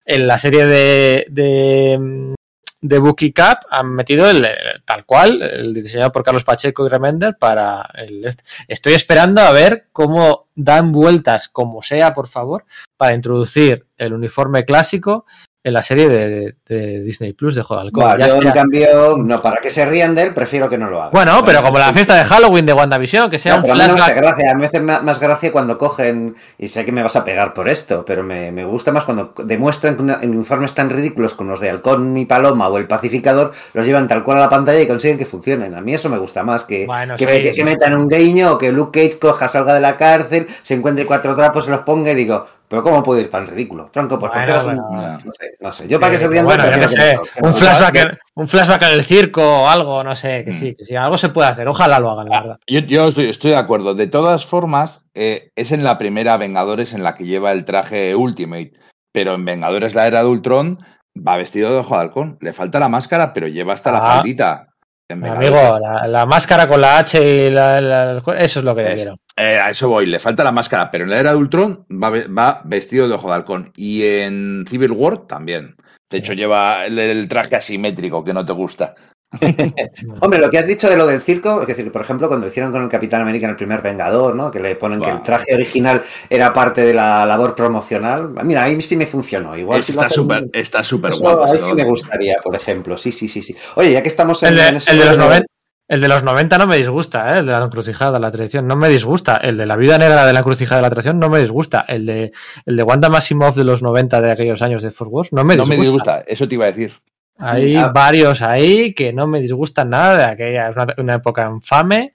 En 0.04 0.26
la 0.26 0.40
serie 0.40 0.66
de, 0.66 1.28
de, 1.30 2.34
de 2.82 2.98
Bucky 2.98 3.32
Cap 3.32 3.60
han 3.70 3.94
metido 3.94 4.28
el, 4.28 4.48
tal 4.86 5.06
cual, 5.06 5.44
el 5.44 5.76
diseñado 5.76 6.12
por 6.12 6.24
Carlos 6.24 6.44
Pacheco 6.44 6.88
y 6.88 6.90
Remender 6.90 7.38
para 7.38 7.88
el 7.94 8.26
este. 8.26 8.44
Estoy 8.68 8.94
esperando 8.94 9.42
a 9.42 9.52
ver 9.52 9.90
cómo 9.92 10.48
dan 10.56 10.92
vueltas, 10.92 11.48
como 11.48 11.84
sea, 11.84 12.16
por 12.16 12.28
favor, 12.28 12.66
para 12.98 13.14
introducir 13.14 13.86
el 13.98 14.14
uniforme 14.14 14.66
clásico 14.66 15.28
en 15.64 15.74
la 15.74 15.84
serie 15.84 16.10
de, 16.10 16.56
de 16.68 17.04
Disney 17.04 17.34
Plus 17.34 17.54
de 17.56 17.62
Juego 17.62 17.82
Halcón. 17.82 18.04
Bueno, 18.04 18.26
yo, 18.26 18.42
sea... 18.42 18.50
en 18.50 18.52
cambio, 18.52 19.18
no, 19.18 19.42
para 19.42 19.62
que 19.62 19.70
se 19.70 19.86
rían 19.86 20.16
de 20.16 20.24
él, 20.24 20.34
prefiero 20.34 20.68
que 20.68 20.78
no 20.78 20.90
lo 20.90 21.00
hagan. 21.00 21.12
Bueno, 21.12 21.44
pero 21.46 21.62
como 21.62 21.78
la 21.78 21.94
fiesta 21.94 22.16
de 22.16 22.26
Halloween 22.26 22.66
de 22.66 22.74
WandaVision, 22.74 23.30
que 23.30 23.38
sea 23.38 23.58
no, 23.58 23.66
un 23.66 23.72
flashback. 23.72 23.90
A 23.90 23.94
mí, 23.94 24.00
me 24.00 24.04
hace 24.04 24.14
gracia. 24.16 24.52
a 24.52 24.54
mí 24.56 24.60
me 24.62 24.66
hace 24.66 24.80
más 24.80 25.20
gracia 25.20 25.52
cuando 25.52 25.78
cogen, 25.78 26.36
y 26.58 26.68
sé 26.68 26.84
que 26.84 26.92
me 26.92 27.04
vas 27.04 27.16
a 27.16 27.24
pegar 27.24 27.54
por 27.54 27.70
esto, 27.70 28.04
pero 28.06 28.24
me, 28.24 28.52
me 28.52 28.66
gusta 28.66 28.92
más 28.92 29.06
cuando 29.06 29.34
demuestran 29.44 29.96
que 29.96 30.02
una, 30.02 30.20
en 30.22 30.32
uniformes 30.32 30.74
tan 30.74 30.90
ridículos 30.90 31.36
como 31.36 31.52
los 31.52 31.60
de 31.60 31.70
Halcón 31.70 32.18
y 32.18 32.26
Paloma 32.26 32.68
o 32.68 32.78
el 32.80 32.88
Pacificador, 32.88 33.52
los 33.74 33.86
llevan 33.86 34.08
tal 34.08 34.24
cual 34.24 34.38
a 34.38 34.42
la 34.42 34.50
pantalla 34.50 34.82
y 34.82 34.88
consiguen 34.88 35.20
que 35.20 35.26
funcionen. 35.26 35.76
A 35.76 35.82
mí 35.82 35.94
eso 35.94 36.10
me 36.10 36.18
gusta 36.18 36.44
más, 36.44 36.64
que, 36.64 36.88
bueno, 36.88 37.16
que, 37.18 37.26
sí, 37.26 37.42
que, 37.44 37.50
sí. 37.50 37.56
que 37.56 37.64
metan 37.64 37.96
un 37.96 38.08
guiño 38.08 38.54
o 38.54 38.58
que 38.58 38.72
Luke 38.72 39.00
Cage 39.00 39.20
coja, 39.20 39.48
salga 39.48 39.76
de 39.76 39.82
la 39.82 39.96
cárcel, 39.96 40.48
se 40.64 40.74
encuentre 40.74 41.06
cuatro 41.06 41.36
trapos, 41.36 41.66
se 41.66 41.72
los 41.72 41.82
ponga 41.82 42.12
y 42.12 42.16
digo, 42.16 42.48
pero 42.72 42.82
¿cómo 42.84 43.04
puede 43.04 43.22
ir 43.22 43.30
tan 43.30 43.46
ridículo? 43.46 43.92
Tronco, 43.92 44.18
pues 44.18 44.32
porque 44.32 44.52
Bueno, 44.52 44.54
eras 44.54 44.66
un- 44.66 44.96
bueno. 44.96 45.20
No 45.26 45.32
sé, 45.34 45.48
no 45.60 45.74
sé. 45.74 45.88
Yo 45.88 46.00
para 46.00 46.14
que 46.14 46.18
se 46.18 46.28
rían 46.28 46.46
bueno, 46.46 46.64
yo 46.76 46.88
sé, 46.88 47.20
que 47.36 47.46
un 47.46 47.54
flashback, 47.54 48.18
un 48.34 48.48
flashback 48.48 48.82
del 48.86 49.04
circo 49.04 49.44
o 49.64 49.68
algo, 49.68 50.04
no 50.04 50.16
sé, 50.16 50.44
que 50.46 50.54
sí, 50.56 50.74
que 50.74 50.84
sí, 50.86 50.96
algo 50.96 51.18
se 51.20 51.30
puede 51.30 51.50
hacer. 51.50 51.68
Ojalá 51.68 52.00
lo 52.00 52.10
hagan, 52.10 52.30
la 52.30 52.40
verdad. 52.42 52.58
Yo, 52.66 52.80
yo 52.80 53.10
estoy, 53.10 53.26
estoy 53.30 53.52
de 53.52 53.58
acuerdo. 53.58 53.94
De 53.94 54.08
todas 54.08 54.46
formas, 54.46 55.04
eh, 55.14 55.52
es 55.56 55.72
en 55.72 55.84
la 55.84 55.98
primera 56.00 56.38
Vengadores 56.38 56.94
en 56.94 57.04
la 57.04 57.14
que 57.16 57.26
lleva 57.26 57.52
el 57.52 57.66
traje 57.66 58.16
Ultimate. 58.16 58.72
Pero 59.12 59.36
en 59.36 59.44
Vengadores 59.46 59.94
la 59.94 60.08
era 60.08 60.24
de 60.24 60.30
Ultron 60.30 60.80
va 61.16 61.36
vestido 61.36 61.70
de 61.72 61.80
ojo 61.80 61.96
de 61.96 62.02
halcón. 62.02 62.38
Le 62.40 62.54
falta 62.54 62.80
la 62.80 62.88
máscara, 62.88 63.34
pero 63.34 63.48
lleva 63.50 63.74
hasta 63.74 63.92
la 63.92 63.98
Ah. 63.98 64.14
faldita. 64.16 64.68
Amigo, 65.14 65.80
la, 65.80 66.08
la 66.08 66.26
máscara 66.26 66.68
con 66.68 66.82
la 66.82 66.98
H 67.00 67.22
y 67.48 67.50
la, 67.52 67.80
la- 67.82 68.22
eso 68.38 68.60
es 68.60 68.66
lo 68.66 68.76
que 68.76 68.82
Es- 68.84 68.96
quiero. 68.96 69.16
Eh, 69.38 69.58
a 69.60 69.70
eso 69.70 69.88
voy, 69.90 70.06
le 70.06 70.20
falta 70.20 70.44
la 70.44 70.52
máscara, 70.52 70.92
pero 70.92 71.06
en 71.06 71.10
la 71.10 71.20
era 71.20 71.32
de 71.32 71.38
Ultron 71.38 71.86
va, 71.92 72.10
ve- 72.10 72.28
va 72.28 72.62
vestido 72.66 73.08
de 73.08 73.14
ojo 73.16 73.30
de 73.30 73.36
halcón. 73.36 73.72
Y 73.76 74.04
en 74.04 74.66
Civil 74.68 74.92
War 74.92 75.20
también. 75.28 75.76
De 76.10 76.18
hecho, 76.18 76.34
lleva 76.34 76.86
el, 76.86 77.00
el 77.00 77.28
traje 77.28 77.56
asimétrico 77.56 78.24
que 78.24 78.34
no 78.34 78.46
te 78.46 78.52
gusta. 78.54 78.96
Hombre, 80.20 80.40
lo 80.40 80.50
que 80.50 80.58
has 80.60 80.68
dicho 80.68 80.90
de 80.90 80.98
lo 80.98 81.08
del 81.08 81.22
circo, 81.22 81.62
es 81.62 81.68
decir, 81.68 81.92
por 81.92 82.02
ejemplo, 82.02 82.28
cuando 82.28 82.46
lo 82.46 82.50
hicieron 82.52 82.72
con 82.72 82.84
el 82.84 82.90
Capitán 82.90 83.22
América 83.22 83.46
en 83.46 83.52
el 83.52 83.56
primer 83.56 83.82
Vengador, 83.82 84.36
¿no? 84.36 84.52
Que 84.52 84.60
le 84.60 84.76
ponen 84.76 85.00
que 85.02 85.10
el 85.10 85.22
traje 85.24 85.54
original 85.56 86.02
era 86.30 86.52
parte 86.52 86.82
de 86.82 86.94
la 86.94 87.26
labor 87.26 87.56
promocional. 87.56 88.30
Mira, 88.44 88.64
ahí 88.64 88.82
sí 88.82 88.96
me 88.98 89.06
funcionó. 89.06 89.58
Igual 89.58 89.82
si 89.84 89.94
está 89.94 90.08
hacen- 90.08 90.16
súper 90.16 90.50
está 90.54 90.84
súper 90.84 91.14
guapo. 91.16 91.46
ahí 91.46 91.58
sí 91.58 91.74
me 91.74 91.84
gustaría, 91.86 92.38
por 92.44 92.56
ejemplo. 92.56 92.98
Sí, 92.98 93.12
sí, 93.12 93.28
sí, 93.28 93.42
sí. 93.42 93.56
Oye, 93.76 93.92
ya 93.94 94.02
que 94.02 94.10
estamos 94.10 94.42
en, 94.44 94.50
El 94.50 94.56
de, 94.56 94.68
en 94.68 94.76
el 94.76 94.82
de 94.86 94.96
los 95.06 95.08
rollo- 95.18 95.18
90, 95.18 95.46
el 95.88 96.00
de 96.02 96.08
los 96.08 96.24
90 96.24 96.58
no 96.58 96.68
me 96.68 96.78
disgusta, 96.78 97.36
¿eh? 97.36 97.40
el 97.40 97.46
de 97.46 97.52
la 97.52 97.64
encrucijada, 97.64 98.18
la 98.20 98.32
tradición, 98.32 98.66
no 98.68 98.76
me 98.78 98.88
disgusta. 98.90 99.36
El 99.36 99.58
de 99.58 99.66
la 99.66 99.76
vida 99.76 99.98
negra 99.98 100.26
de 100.26 100.32
la 100.34 100.40
encrucijada 100.40 100.78
de 100.78 100.84
la 100.84 100.90
tradición 100.90 101.20
no 101.20 101.30
me 101.30 101.40
disgusta. 101.40 101.84
El 101.88 102.06
de, 102.06 102.32
el 102.66 102.76
de 102.78 102.84
Wanda 102.84 103.10
Maximoff 103.10 103.56
de 103.58 103.64
los 103.66 103.82
90 103.84 104.22
de 104.22 104.32
aquellos 104.32 104.62
años 104.62 104.82
de 104.84 104.92
Force 104.92 105.12
Wars 105.12 105.34
no 105.34 105.44
me 105.44 105.56
No 105.58 105.64
disgusta. 105.64 105.76
me 105.78 105.84
disgusta, 105.84 106.20
eso 106.28 106.48
te 106.48 106.56
iba 106.56 106.66
a 106.66 106.72
decir. 106.72 106.94
Hay 107.42 107.76
Ah. 107.76 107.92
varios 107.94 108.42
ahí 108.42 108.94
que 108.94 109.12
no 109.14 109.28
me 109.28 109.42
disgustan 109.42 109.90
nada 109.90 110.16
de 110.18 110.24
aquella, 110.26 110.70
es 110.70 110.76
una, 110.76 110.94
una 110.98 111.14
época 111.16 111.50
infame. 111.50 112.14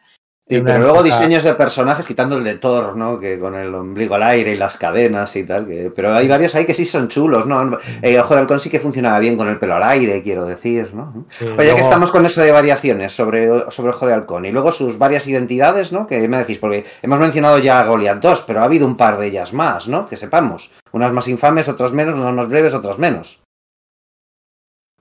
Sí, 0.48 0.60
pero 0.60 0.78
luego 0.78 1.00
época- 1.04 1.16
diseños 1.16 1.42
de 1.42 1.54
personajes, 1.54 2.06
quitando 2.06 2.36
el 2.38 2.44
de 2.44 2.54
Thor, 2.54 2.96
¿no? 2.96 3.18
Que 3.18 3.36
con 3.36 3.56
el 3.56 3.74
ombligo 3.74 4.14
al 4.14 4.22
aire 4.22 4.52
y 4.52 4.56
las 4.56 4.76
cadenas 4.76 5.34
y 5.34 5.42
tal. 5.42 5.66
Que... 5.66 5.90
Pero 5.90 6.14
hay 6.14 6.28
varios 6.28 6.54
ahí 6.54 6.64
que 6.64 6.72
sí 6.72 6.84
son 6.84 7.08
chulos, 7.08 7.46
¿no? 7.46 7.76
Eh, 8.00 8.16
Ojo 8.20 8.34
de 8.34 8.40
Halcón 8.42 8.60
sí 8.60 8.70
que 8.70 8.78
funcionaba 8.78 9.18
bien 9.18 9.36
con 9.36 9.48
el 9.48 9.58
pelo 9.58 9.74
al 9.74 9.82
aire, 9.82 10.22
quiero 10.22 10.44
decir, 10.46 10.94
¿no? 10.94 11.26
Sí, 11.30 11.46
Oye, 11.58 11.74
que 11.74 11.80
estamos 11.80 12.12
con 12.12 12.24
eso 12.24 12.40
de 12.42 12.52
variaciones 12.52 13.12
sobre, 13.12 13.48
sobre 13.72 13.90
Ojo 13.90 14.06
de 14.06 14.12
Halcón 14.14 14.44
y 14.44 14.52
luego 14.52 14.70
sus 14.70 14.96
varias 14.98 15.26
identidades, 15.26 15.90
¿no? 15.90 16.06
Que 16.06 16.28
me 16.28 16.38
decís, 16.38 16.58
porque 16.58 16.84
hemos 17.02 17.18
mencionado 17.18 17.58
ya 17.58 17.80
a 17.80 17.84
Goliath 17.86 18.20
2, 18.20 18.44
pero 18.46 18.60
ha 18.60 18.66
habido 18.66 18.86
un 18.86 18.96
par 18.96 19.18
de 19.18 19.26
ellas 19.26 19.52
más, 19.52 19.88
¿no? 19.88 20.06
Que 20.08 20.16
sepamos. 20.16 20.70
Unas 20.92 21.12
más 21.12 21.26
infames, 21.26 21.68
otras 21.68 21.92
menos, 21.92 22.14
unas 22.14 22.32
más 22.32 22.48
breves, 22.48 22.72
otras 22.72 23.00
menos. 23.00 23.40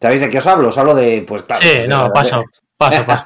¿Sabéis 0.05 0.21
de 0.21 0.29
qué 0.29 0.37
os 0.37 0.45
hablo? 0.45 0.67
Os 0.67 0.77
hablo 0.77 0.93
de, 0.93 1.23
pues 1.27 1.41
claro. 1.41 1.63
Sí, 1.63 1.87
no, 1.87 2.13
paso, 2.13 2.45
paso, 2.77 3.03
paso. 3.07 3.25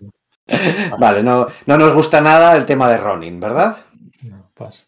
Vale, 0.98 1.22
no, 1.22 1.46
no 1.66 1.78
nos 1.78 1.94
gusta 1.94 2.22
nada 2.22 2.56
el 2.56 2.66
tema 2.66 2.90
de 2.90 2.96
Ronin, 2.96 3.38
¿verdad? 3.38 3.80
No, 4.22 4.50
paso. 4.54 4.86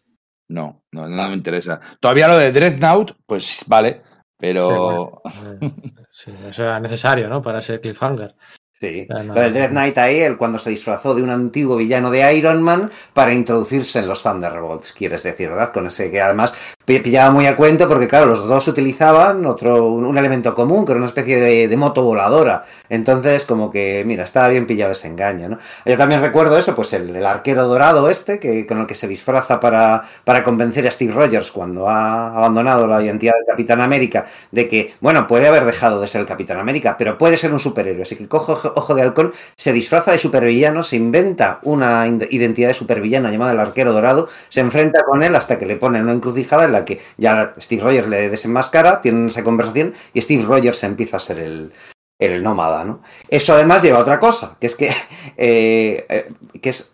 No, 0.48 0.84
no, 0.90 1.06
no 1.06 1.28
me 1.28 1.34
interesa. 1.34 1.78
Todavía 2.00 2.28
lo 2.28 2.38
de 2.38 2.50
Dreadnought, 2.50 3.12
pues 3.26 3.62
vale, 3.66 4.00
pero 4.38 4.66
Sí, 4.66 4.72
bueno, 4.72 5.60
eh, 5.60 5.72
sí, 6.10 6.34
eso 6.48 6.62
era 6.62 6.80
necesario, 6.80 7.28
¿no? 7.28 7.42
Para 7.42 7.58
ese 7.58 7.78
cliffhanger. 7.78 8.36
Sí. 8.82 9.06
No, 9.08 9.22
Lo 9.22 9.40
del. 9.40 9.54
Dread 9.54 9.70
Knight 9.70 9.96
ahí, 9.98 10.18
el 10.22 10.36
cuando 10.36 10.58
se 10.58 10.70
disfrazó 10.70 11.14
de 11.14 11.22
un 11.22 11.30
antiguo 11.30 11.76
villano 11.76 12.10
de 12.10 12.34
Iron 12.34 12.60
Man 12.60 12.90
para 13.12 13.32
introducirse 13.32 14.00
en 14.00 14.08
los 14.08 14.24
Thunderbolts, 14.24 14.92
quieres 14.92 15.22
decir, 15.22 15.50
¿verdad? 15.50 15.72
Con 15.72 15.86
ese 15.86 16.10
que 16.10 16.20
además 16.20 16.52
pi- 16.84 16.98
pillaba 16.98 17.30
muy 17.30 17.46
a 17.46 17.54
cuento 17.54 17.86
porque, 17.88 18.08
claro, 18.08 18.26
los 18.26 18.44
dos 18.48 18.66
utilizaban 18.66 19.46
otro, 19.46 19.86
un, 19.86 20.04
un 20.04 20.18
elemento 20.18 20.52
común, 20.52 20.84
que 20.84 20.90
era 20.92 20.98
una 20.98 21.06
especie 21.06 21.38
de, 21.40 21.68
de 21.68 21.76
moto 21.76 22.02
voladora. 22.02 22.64
Entonces, 22.88 23.44
como 23.44 23.70
que, 23.70 24.02
mira, 24.04 24.24
estaba 24.24 24.48
bien 24.48 24.66
pillado 24.66 24.90
ese 24.90 25.06
engaño, 25.06 25.48
¿no? 25.48 25.58
Yo 25.86 25.96
también 25.96 26.20
recuerdo 26.20 26.58
eso, 26.58 26.74
pues 26.74 26.92
el, 26.92 27.14
el 27.14 27.24
arquero 27.24 27.68
dorado 27.68 28.10
este, 28.10 28.40
que, 28.40 28.66
con 28.66 28.80
el 28.80 28.86
que 28.88 28.96
se 28.96 29.06
disfraza 29.06 29.60
para, 29.60 30.02
para 30.24 30.42
convencer 30.42 30.88
a 30.88 30.90
Steve 30.90 31.12
Rogers 31.14 31.52
cuando 31.52 31.88
ha 31.88 32.34
abandonado 32.36 32.88
la 32.88 33.00
identidad 33.00 33.34
del 33.34 33.46
Capitán 33.46 33.80
América, 33.80 34.24
de 34.50 34.68
que, 34.68 34.94
bueno, 35.00 35.28
puede 35.28 35.46
haber 35.46 35.64
dejado 35.66 36.00
de 36.00 36.08
ser 36.08 36.22
el 36.22 36.26
Capitán 36.26 36.58
América, 36.58 36.96
pero 36.98 37.16
puede 37.16 37.36
ser 37.36 37.52
un 37.52 37.60
superhéroe. 37.60 38.02
Así 38.02 38.16
que 38.16 38.26
cojo 38.26 38.71
Ojo- 38.76 38.94
de 38.94 39.02
Halcón, 39.02 39.32
se 39.56 39.72
disfraza 39.72 40.12
de 40.12 40.18
supervillano, 40.18 40.82
se 40.82 40.96
inventa 40.96 41.58
una 41.62 42.06
identidad 42.06 42.68
de 42.68 42.74
supervillano 42.74 43.30
llamada 43.30 43.52
el 43.52 43.60
Arquero 43.60 43.92
Dorado, 43.92 44.28
se 44.48 44.60
enfrenta 44.60 45.02
con 45.04 45.22
él 45.22 45.34
hasta 45.34 45.58
que 45.58 45.66
le 45.66 45.76
ponen 45.76 46.02
una 46.02 46.12
encrucijada 46.12 46.64
en 46.64 46.72
la 46.72 46.84
que 46.84 47.00
ya 47.16 47.54
Steve 47.60 47.82
Rogers 47.82 48.08
le 48.08 48.28
desenmascara, 48.30 49.00
tienen 49.00 49.28
esa 49.28 49.42
conversación 49.42 49.94
y 50.14 50.22
Steve 50.22 50.44
Rogers 50.44 50.82
empieza 50.84 51.16
a 51.16 51.20
ser 51.20 51.38
el, 51.38 51.72
el 52.18 52.42
nómada, 52.42 52.84
¿no? 52.84 53.00
Eso 53.28 53.54
además 53.54 53.82
lleva 53.82 53.98
a 53.98 54.02
otra 54.02 54.20
cosa, 54.20 54.56
que 54.60 54.66
es 54.66 54.76
que, 54.76 54.90
eh, 55.36 56.06
eh, 56.08 56.32
que 56.60 56.70
es 56.70 56.91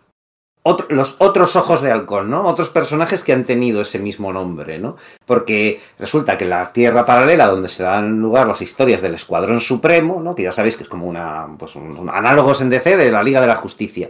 los 0.89 1.15
otros 1.19 1.55
ojos 1.55 1.81
de 1.81 1.91
halcón, 1.91 2.29
¿no? 2.29 2.45
Otros 2.45 2.69
personajes 2.69 3.23
que 3.23 3.33
han 3.33 3.45
tenido 3.45 3.81
ese 3.81 3.99
mismo 3.99 4.33
nombre, 4.33 4.79
¿no? 4.79 4.97
Porque 5.25 5.81
resulta 5.97 6.37
que 6.37 6.45
la 6.45 6.71
Tierra 6.71 7.05
paralela, 7.05 7.47
donde 7.47 7.69
se 7.69 7.83
dan 7.83 8.19
lugar 8.19 8.47
las 8.47 8.61
historias 8.61 9.01
del 9.01 9.15
Escuadrón 9.15 9.61
Supremo, 9.61 10.21
¿no? 10.21 10.35
Que 10.35 10.43
ya 10.43 10.51
sabéis 10.51 10.75
que 10.75 10.83
es 10.83 10.89
como 10.89 11.07
una, 11.07 11.47
pues, 11.57 11.75
un, 11.75 12.09
análogos 12.11 12.61
en 12.61 12.69
DC 12.69 12.97
de 12.97 13.11
la 13.11 13.23
Liga 13.23 13.41
de 13.41 13.47
la 13.47 13.55
Justicia. 13.55 14.09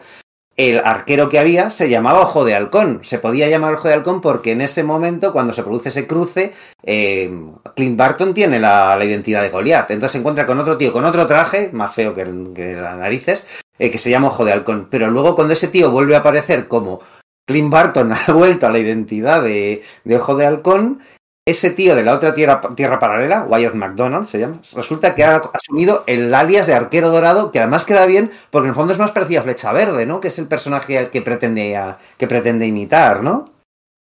El 0.56 0.80
arquero 0.80 1.30
que 1.30 1.40
había 1.40 1.70
se 1.70 1.90
llamaba 1.90 2.20
Ojo 2.20 2.44
de 2.44 2.54
Halcón. 2.54 3.00
Se 3.04 3.18
podía 3.18 3.48
llamar 3.48 3.76
Ojo 3.76 3.88
de 3.88 3.94
Halcón 3.94 4.20
porque 4.20 4.52
en 4.52 4.60
ese 4.60 4.84
momento, 4.84 5.32
cuando 5.32 5.54
se 5.54 5.64
produce 5.64 5.88
ese 5.88 6.06
cruce, 6.06 6.54
eh, 6.84 7.32
Clint 7.78 7.98
Barton 7.98 8.34
tiene 8.34 8.60
la, 8.60 8.98
identidad 9.02 9.42
de 9.42 9.50
Goliath. 9.50 9.92
Entonces 9.92 10.12
se 10.12 10.18
encuentra 10.18 10.46
con 10.46 10.60
otro 10.60 10.76
tío 10.76 10.92
con 10.92 11.06
otro 11.06 11.26
traje, 11.28 11.70
más 11.72 11.94
feo 11.94 12.14
que, 12.14 12.28
que 12.54 12.74
las 12.74 12.98
narices, 12.98 13.48
eh, 13.80 13.90
que 13.90 13.98
se 13.98 14.10
llama 14.10 14.28
Ojo 14.28 14.46
de 14.46 14.52
Halcón. 14.52 14.88
Pero 14.92 15.10
luego 15.10 15.36
cuando 15.36 15.54
ese 15.54 15.70
tío 15.70 15.92
vuelve 15.92 16.16
a 16.16 16.20
aparecer 16.20 16.68
como 16.68 17.02
Clint 17.48 17.72
Barton 17.72 18.14
ha 18.28 18.32
vuelto 18.32 18.68
a 18.68 18.70
la 18.70 18.80
identidad 18.80 19.42
de, 19.42 19.82
de 20.04 20.18
Ojo 20.18 20.36
de 20.36 20.46
Halcón, 20.46 21.02
ese 21.50 21.72
tío 21.72 21.96
de 21.96 22.04
la 22.04 22.14
otra 22.14 22.36
tierra, 22.36 22.62
tierra 22.76 23.00
paralela, 23.00 23.44
Wyatt 23.50 23.74
McDonald 23.74 24.28
se 24.28 24.38
llama, 24.38 24.60
resulta 24.76 25.16
que 25.16 25.24
ha 25.24 25.42
asumido 25.52 26.04
el 26.06 26.32
alias 26.36 26.68
de 26.68 26.76
Arquero 26.76 27.10
Dorado, 27.10 27.52
que 27.52 27.60
además 27.60 27.86
queda 27.86 28.06
bien, 28.06 28.32
porque 28.52 28.68
en 28.68 28.70
el 28.70 28.76
fondo 28.76 28.94
es 28.94 29.00
más 29.00 29.12
parecido 29.12 29.40
a 29.40 29.44
Flecha 29.44 29.74
Verde, 29.74 30.06
¿no? 30.06 30.22
Que 30.22 30.28
es 30.28 30.38
el 30.38 30.48
personaje 30.48 31.00
al 31.00 31.10
que 31.10 31.24
pretende, 31.24 31.96
que 32.18 32.28
pretende 32.28 32.68
imitar, 32.68 33.24
¿no? 33.24 33.46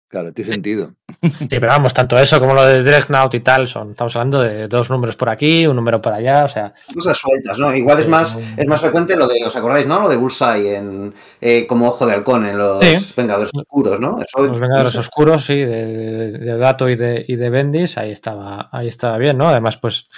Claro, 0.08 0.32
tiene 0.32 0.50
sentido. 0.50 0.92
Sí, 1.22 1.46
pero 1.48 1.68
vamos, 1.68 1.92
tanto 1.94 2.18
eso 2.18 2.38
como 2.40 2.54
lo 2.54 2.64
de 2.64 2.82
Dreadnought 2.82 3.34
y 3.34 3.40
tal, 3.40 3.66
son, 3.68 3.90
estamos 3.90 4.14
hablando 4.16 4.40
de 4.42 4.68
dos 4.68 4.88
números 4.90 5.16
por 5.16 5.28
aquí, 5.30 5.66
un 5.66 5.76
número 5.76 6.00
por 6.00 6.12
allá, 6.12 6.44
o 6.44 6.48
sea, 6.48 6.72
Cosas 6.94 7.16
sueltas, 7.18 7.58
¿no? 7.58 7.74
Igual 7.74 7.98
es 7.98 8.04
Sí, 8.04 8.10
más, 8.10 8.40
es 8.56 8.66
más 8.66 8.80
frecuente 8.80 9.16
lo 9.16 9.26
de, 9.26 9.44
¿os 9.44 9.54
acordáis, 9.56 9.86
no? 9.86 10.00
Lo 10.00 10.08
de 10.08 10.16
Bullseye 10.16 10.76
en, 10.76 11.14
eh, 11.40 11.66
como 11.66 11.88
Ojo 11.88 12.06
de 12.06 12.12
Halcón 12.14 12.46
en 12.46 12.58
los 12.58 12.84
Sí. 12.84 13.12
Vengadores 13.16 13.50
Oscuros, 13.54 14.00
¿no? 14.00 14.20
Eso- 14.22 14.42
los 14.46 14.60
Vengadores 14.60 14.94
no 14.94 15.02
sé. 15.02 15.08
Oscuros, 15.08 15.44
sí, 15.46 15.56
de, 15.56 15.86
de- 15.86 16.38
de 16.38 16.56
Dato 16.58 16.88
y 16.88 16.96
de, 16.96 17.24
y 17.26 17.36
de 17.36 17.50
Bendis, 17.50 17.98
ahí 17.98 18.10
estaba, 18.12 18.68
ahí 18.72 18.88
estaba 18.88 19.18
bien, 19.18 19.36
¿no? 19.38 19.48
Además, 19.48 19.76
pues, 19.78 20.08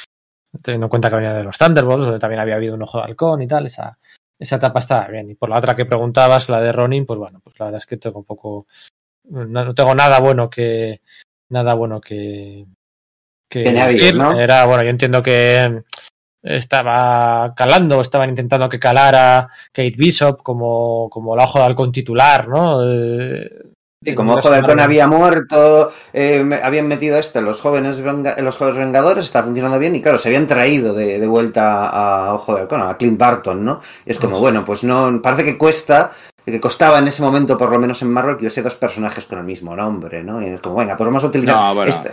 teniendo 0.63 0.87
en 0.87 0.91
cuenta 0.91 1.09
que 1.09 1.17
venía 1.17 1.33
de 1.35 1.45
los 1.45 1.57
Thunderbolts, 1.57 2.05
donde 2.07 2.19
también 2.21 2.41
había 2.41 2.57
habido 2.57 2.75
un 2.75 2.83
ojo 2.83 2.99
de 2.99 3.05
halcón 3.05 3.41
y 3.43 3.47
tal, 3.47 3.67
esa, 3.67 3.99
esa 4.39 4.57
etapa 4.57 4.81
estaba 4.81 5.07
bien. 5.09 5.31
Y 5.31 5.35
por 5.35 5.49
la 5.49 5.59
otra 5.59 5.77
que 5.77 5.87
preguntabas, 5.87 6.49
la 6.49 6.61
de 6.61 6.73
Ronin, 6.73 7.07
pues 7.07 7.19
bueno, 7.19 7.41
pues 7.43 7.59
la 7.59 7.67
verdad 7.67 7.79
es 7.79 7.87
que 7.87 7.97
tengo 7.97 8.19
un 8.19 8.25
poco, 8.25 8.67
no, 9.31 9.65
no 9.65 9.75
tengo 9.75 9.95
nada 9.95 10.21
bueno 10.21 10.51
que, 10.51 11.01
nada 11.49 11.75
bueno 11.75 12.01
que, 12.01 12.67
que, 13.49 13.65
¿no? 14.19 14.39
Era, 14.39 14.67
bueno, 14.67 14.83
yo 14.83 14.91
entiendo 14.91 15.23
que 15.23 15.83
estaba 16.43 17.53
calando, 17.55 18.01
estaban 18.01 18.31
intentando 18.31 18.69
que 18.69 18.79
calara 18.79 19.49
Kate 19.73 19.95
Bishop 19.97 20.43
como, 20.43 21.09
como 21.11 21.37
la 21.37 21.45
ojo 21.45 21.59
de 21.59 21.65
halcón 21.67 21.93
titular, 21.93 22.49
¿no? 22.49 22.81
Eh, 22.85 23.51
Sí, 24.03 24.15
como 24.15 24.33
Ojo 24.33 24.49
de 24.49 24.57
Halcón 24.57 24.81
había 24.81 25.07
muerto, 25.07 25.93
eh, 26.15 26.43
me- 26.43 26.57
habían 26.63 26.89
metido 26.89 27.19
este, 27.19 27.43
los 27.43 27.61
jóvenes 27.61 28.01
venga- 28.01 28.35
los 28.41 28.57
jóvenes 28.57 28.79
Vengadores, 28.79 29.27
está 29.27 29.43
funcionando 29.43 29.79
bien, 29.79 29.95
y 29.95 30.01
claro, 30.01 30.17
se 30.17 30.29
habían 30.31 30.47
traído 30.47 30.95
de, 30.95 31.19
de 31.21 31.27
vuelta 31.27 31.87
a 31.91 32.33
Ojo 32.33 32.55
de 32.55 32.63
Halcón, 32.63 32.81
a 32.81 32.97
Clint 32.97 33.19
Barton, 33.19 33.63
¿no? 33.63 33.83
Y 34.07 34.13
es 34.13 34.19
como, 34.19 34.41
bueno, 34.41 34.65
pues 34.65 34.85
no, 34.85 35.21
parece 35.21 35.45
que 35.45 35.59
cuesta, 35.59 36.13
que 36.45 36.61
costaba 36.61 36.99
en 36.99 37.09
ese 37.09 37.23
momento, 37.23 37.57
por 37.59 37.71
lo 37.71 37.79
menos 37.79 38.03
en 38.03 38.13
Marvel, 38.13 38.37
que 38.37 38.43
hubiese 38.43 38.63
dos 38.63 38.77
personajes 38.77 39.27
con 39.27 39.39
el 39.39 39.45
mismo 39.45 39.75
nombre, 39.77 40.23
¿no? 40.25 40.41
Y 40.43 40.47
es 40.47 40.61
como, 40.61 40.77
venga, 40.77 40.97
pues 40.97 41.07
vamos 41.07 41.25
a 41.25 41.29
utilizar 41.29 41.55
No, 41.57 41.75
bueno. 41.75 41.91
este. 41.91 42.11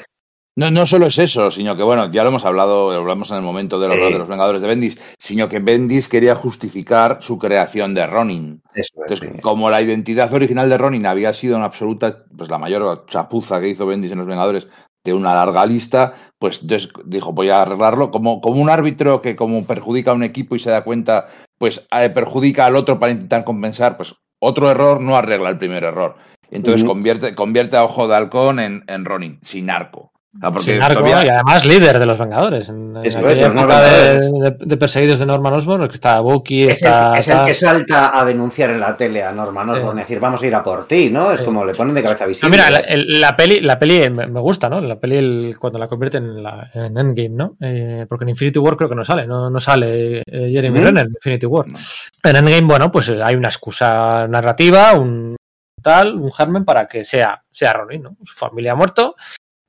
No, 0.60 0.72
no 0.72 0.88
solo 0.88 1.06
es 1.06 1.20
eso, 1.20 1.52
sino 1.52 1.78
que, 1.78 1.84
bueno, 1.84 2.10
ya 2.10 2.24
lo 2.24 2.30
hemos 2.30 2.44
hablado, 2.44 2.92
lo 2.92 2.98
hablamos 2.98 3.30
en 3.30 3.38
el 3.38 3.44
momento 3.44 3.78
horror 3.78 4.08
Sí. 4.08 4.14
de 4.14 4.18
los 4.18 4.28
Vengadores 4.28 4.60
de 4.60 4.68
Bendis, 4.68 4.98
sino 5.20 5.48
que 5.48 5.60
Bendis 5.60 6.10
quería 6.10 6.36
justificar 6.36 7.20
su 7.22 7.38
creación 7.38 7.94
de 7.94 8.08
Ronin. 8.08 8.64
Eso 8.74 8.94
es, 9.06 9.12
Entonces, 9.12 9.30
sí. 9.36 9.42
como 9.42 9.70
la 9.70 9.84
identidad 9.84 10.34
original 10.34 10.68
de 10.68 10.80
Ronin 10.80 11.06
había 11.06 11.32
sido 11.36 11.58
una 11.58 11.66
absoluta, 11.66 12.24
pues 12.36 12.50
la 12.50 12.58
mayor 12.58 13.06
chapuza 13.08 13.60
que 13.62 13.70
hizo 13.70 13.86
Bendis 13.86 14.12
en 14.12 14.18
los 14.18 14.26
Vengadores 14.28 14.68
de 15.12 15.14
una 15.14 15.34
larga 15.34 15.66
lista, 15.66 16.14
pues 16.38 16.66
dijo, 17.05 17.34
voy 17.34 17.49
a 17.49 17.62
arreglarlo 17.62 18.12
como, 18.12 18.41
como 18.41 18.62
un 18.62 18.70
árbitro 18.70 19.22
que 19.22 19.36
como 19.36 19.66
perjudica 19.66 20.12
a 20.12 20.16
un 20.16 20.24
equipo 20.24 20.55
y 20.55 20.60
se 20.60 20.70
da 20.70 20.84
cuenta, 20.84 21.28
pues 21.58 21.88
eh, 21.91 22.10
perjudica 22.10 22.66
al 22.66 22.76
otro 22.76 22.99
para 22.99 23.12
intentar 23.12 23.43
compensar, 23.43 23.97
pues 23.97 24.16
otro 24.39 24.70
error 24.70 25.01
no 25.01 25.16
arregla 25.16 25.49
el 25.49 25.58
primer 25.58 25.84
error. 25.84 26.16
Entonces 26.51 26.84
convierte, 26.84 27.36
convierte 27.36 27.78
a 27.78 27.84
Ojo 27.84 28.08
de 28.08 28.16
Halcón 28.16 28.60
en, 28.60 28.84
en 28.88 29.05
Ronin, 29.05 29.39
sin 29.43 29.70
arco. 29.70 30.12
O 30.36 30.40
sea, 30.40 30.52
porque 30.52 30.72
Sin 30.74 30.82
arco, 30.84 31.00
todavía- 31.04 31.26
y 31.26 31.30
además 31.30 31.66
líder 31.66 31.98
de 32.00 32.06
los 32.06 32.20
Vengadores. 32.20 32.70
En, 32.70 32.96
en 32.98 33.06
Eso 33.06 33.20
es, 33.28 33.40
época 33.40 33.50
de, 33.50 33.50
Vengadores. 33.50 34.32
de- 34.32 34.66
de 34.66 34.78
perseguidos 34.78 35.20
de 35.20 35.26
Norman 35.26 35.54
Osborn, 35.54 35.84
el 35.84 35.88
que 35.90 35.96
está 35.96 36.20
Bucky, 36.20 36.64
Es 36.64 36.84
el, 36.84 36.88
está. 36.90 37.14
es 37.18 37.28
el 37.30 37.46
que 37.46 37.54
salta 37.56 38.20
a 38.20 38.24
denunciar 38.26 38.70
en 38.70 38.80
la 38.82 38.96
tele 38.96 39.24
a 39.24 39.32
Norman 39.32 39.70
Osborn 39.70 39.98
y 39.98 40.02
decir, 40.02 40.20
vamos 40.20 40.44
a 40.44 40.46
ir 40.46 40.54
a 40.54 40.64
por 40.64 40.86
ti, 40.88 41.10
¿no? 41.10 41.32
Es 41.32 41.40
Sí. 41.40 41.46
como 41.46 41.66
le 41.66 41.74
ponen 41.74 41.96
de 41.96 42.04
cabeza 42.04 42.26
No, 42.26 42.28
visible. 42.30 42.52
mira, 42.52 42.70
la, 42.70 42.78
el- 42.80 43.20
la 43.22 43.36
peli, 43.36 43.62
la 43.62 43.80
peli 43.80 44.10
me, 44.12 44.28
me 44.28 44.40
gusta, 44.40 44.70
¿no? 44.70 44.80
La 44.82 45.00
peli 45.00 45.16
el- 45.18 45.56
cuando 45.60 45.80
la 45.80 45.88
convierten 45.88 46.26
en, 46.26 46.44
la, 46.44 46.70
en 46.74 46.98
Endgame, 46.98 47.30
¿no? 47.30 47.56
Eh, 47.62 48.06
porque 48.08 48.26
en 48.26 48.30
Infinity 48.30 48.60
War 48.60 48.76
creo 48.76 48.90
que 48.90 48.96
no 48.96 49.06
sale, 49.06 49.26
no, 49.26 49.50
no 49.50 49.60
sale 49.60 50.20
eh, 50.20 50.50
Jeremy 50.52 50.80
¿Mm? 50.80 50.84
Renner 50.84 51.06
en 51.06 51.14
Infinity 51.16 51.46
War. 51.48 51.68
No. 51.68 51.80
En 52.24 52.36
Endgame, 52.36 52.68
bueno, 52.68 52.92
pues 52.92 53.10
eh, 53.10 53.20
hay 53.24 53.36
una 53.36 53.48
excusa 53.48 54.28
narrativa, 54.28 54.94
un 54.94 55.36
tal, 55.82 56.16
un 56.16 56.32
germen 56.32 56.64
para 56.66 56.86
que 56.88 57.06
sea, 57.06 57.42
sea 57.50 57.74
Ronin, 57.74 58.04
¿no? 58.04 58.18
Su 58.24 58.36
familia 58.36 58.74
ha 58.74 58.76
muerto 58.76 59.16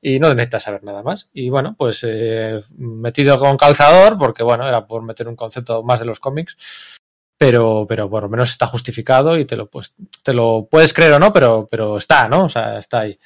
y 0.00 0.20
no 0.20 0.32
necesita 0.34 0.60
saber 0.60 0.84
nada 0.84 1.02
más. 1.02 1.28
Y 1.32 1.50
bueno, 1.50 1.74
pues 1.76 2.04
eh, 2.06 2.60
metido 2.76 3.38
con 3.38 3.56
calzador, 3.56 4.16
porque 4.18 4.42
bueno, 4.42 4.66
era 4.68 4.86
por 4.86 5.02
meter 5.02 5.28
un 5.28 5.36
concepto 5.36 5.82
más 5.82 6.00
de 6.00 6.06
los 6.06 6.20
cómics, 6.20 6.56
pero, 7.38 7.86
pero 7.88 8.08
por 8.10 8.24
lo 8.24 8.28
menos 8.28 8.50
está 8.50 8.66
justificado 8.66 9.36
y 9.38 9.44
te 9.44 9.56
lo, 9.56 9.66
pues, 9.70 9.94
te 10.22 10.32
lo 10.32 10.66
puedes 10.70 10.92
creer 10.92 11.12
o 11.14 11.18
no, 11.18 11.32
pero, 11.32 11.66
pero 11.70 11.96
está, 11.98 12.28
¿no? 12.28 12.44
O 12.44 12.48
sea, 12.48 12.78
está 12.78 13.00
ahí. 13.00 13.18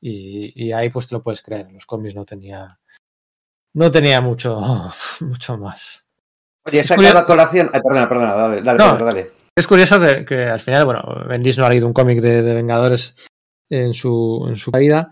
Y, 0.00 0.52
y 0.66 0.72
ahí 0.72 0.88
pues 0.88 1.06
te 1.08 1.14
lo 1.14 1.22
puedes 1.22 1.42
creer. 1.42 1.66
En 1.66 1.74
los 1.74 1.86
cómics 1.86 2.14
no 2.14 2.24
tenía, 2.24 2.78
no 3.74 3.90
tenía 3.90 4.20
mucho, 4.20 4.60
mucho 5.20 5.58
más. 5.58 6.04
Oye, 6.66 6.78
he 6.78 6.80
es 6.80 6.86
sacado 6.86 7.06
curioso- 7.08 7.18
a 7.18 7.26
colación. 7.26 7.70
Ay, 7.72 7.80
perdona, 7.80 8.08
perdona, 8.08 8.34
dale, 8.34 8.62
dale, 8.62 8.78
No. 8.78 8.92
Pedro, 8.92 9.04
dale. 9.06 9.30
Es 9.56 9.66
curioso 9.66 10.00
que, 10.00 10.24
que 10.24 10.44
al 10.46 10.60
final, 10.60 10.84
bueno, 10.84 11.02
Bendis 11.28 11.58
no 11.58 11.66
ha 11.66 11.70
leído 11.70 11.86
un 11.86 11.92
cómic 11.92 12.20
de, 12.20 12.42
de 12.42 12.54
Vengadores 12.54 13.14
en 13.68 13.94
su, 13.94 14.46
en 14.48 14.56
su 14.56 14.70
vida, 14.70 15.10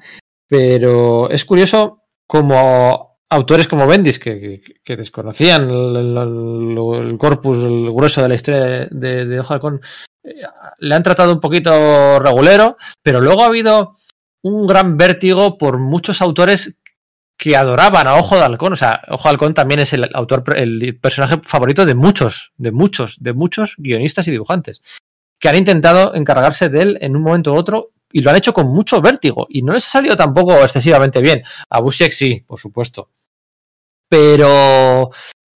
pero 0.49 1.31
es 1.31 1.45
curioso 1.45 2.03
como 2.27 3.19
autores 3.31 3.69
como 3.69 3.87
Bendis, 3.87 4.19
que, 4.19 4.41
que- 4.41 4.63
que 4.83 4.97
desconocían 4.97 5.69
el, 5.69 7.17
corpus, 7.19 7.59
el 7.59 7.91
grueso 7.93 8.23
de 8.23 8.29
la 8.29 8.35
historia 8.35 8.61
de, 8.91 9.27
de, 9.27 9.41
Ojo 9.41 9.53
Halcón, 9.55 9.81
eh, 10.25 10.43
le 10.79 10.95
han 10.95 11.03
tratado 11.03 11.33
un 11.35 11.41
poquito 11.41 12.19
regulero, 12.19 12.77
pero 13.03 13.21
luego 13.21 13.43
ha 13.43 13.47
habido 13.47 13.93
un 14.43 14.67
gran 14.67 14.97
vértigo 14.97 15.59
por 15.59 15.79
muchos 15.79 16.23
autores 16.23 16.79
que 17.37 17.55
adoraban 17.57 18.07
a 18.09 18.17
Ojo 18.17 18.37
de 18.37 18.43
Halcón. 18.45 18.73
O 18.73 18.77
sea, 18.77 19.03
Ojo 19.11 19.25
de 19.29 19.31
Halcón 19.31 19.55
también 19.55 19.81
es 19.81 19.93
el 19.93 20.09
autor, 20.15 20.43
el 20.57 20.99
personaje 20.99 21.41
favorito 21.43 21.85
de 21.85 21.95
muchos, 21.95 22.53
de 22.57 22.73
muchos, 22.73 23.17
de 23.21 23.33
muchos 23.35 23.75
guionistas 23.77 24.27
y 24.29 24.31
dibujantes 24.31 24.81
que 25.41 25.49
han 25.49 25.57
intentado 25.57 26.15
encargarse 26.15 26.69
de 26.69 26.83
él 26.83 26.99
en 27.01 27.15
un 27.15 27.23
momento 27.23 27.53
u 27.53 27.57
otro 27.57 27.91
y 28.13 28.23
lo 28.23 28.31
han 28.31 28.37
hecho 28.37 28.53
con 28.53 28.69
mucho 28.69 29.01
vértigo 29.01 29.47
y 29.51 29.63
no 29.63 29.73
les 29.73 29.87
ha 29.87 29.91
salido 29.91 30.17
tampoco 30.17 30.57
excesivamente 30.63 31.21
bien. 31.21 31.43
A 31.71 31.81
Busiek 31.81 32.13
sí, 32.13 32.45
por 32.47 32.59
supuesto. 32.59 33.11
Pero, 34.09 35.11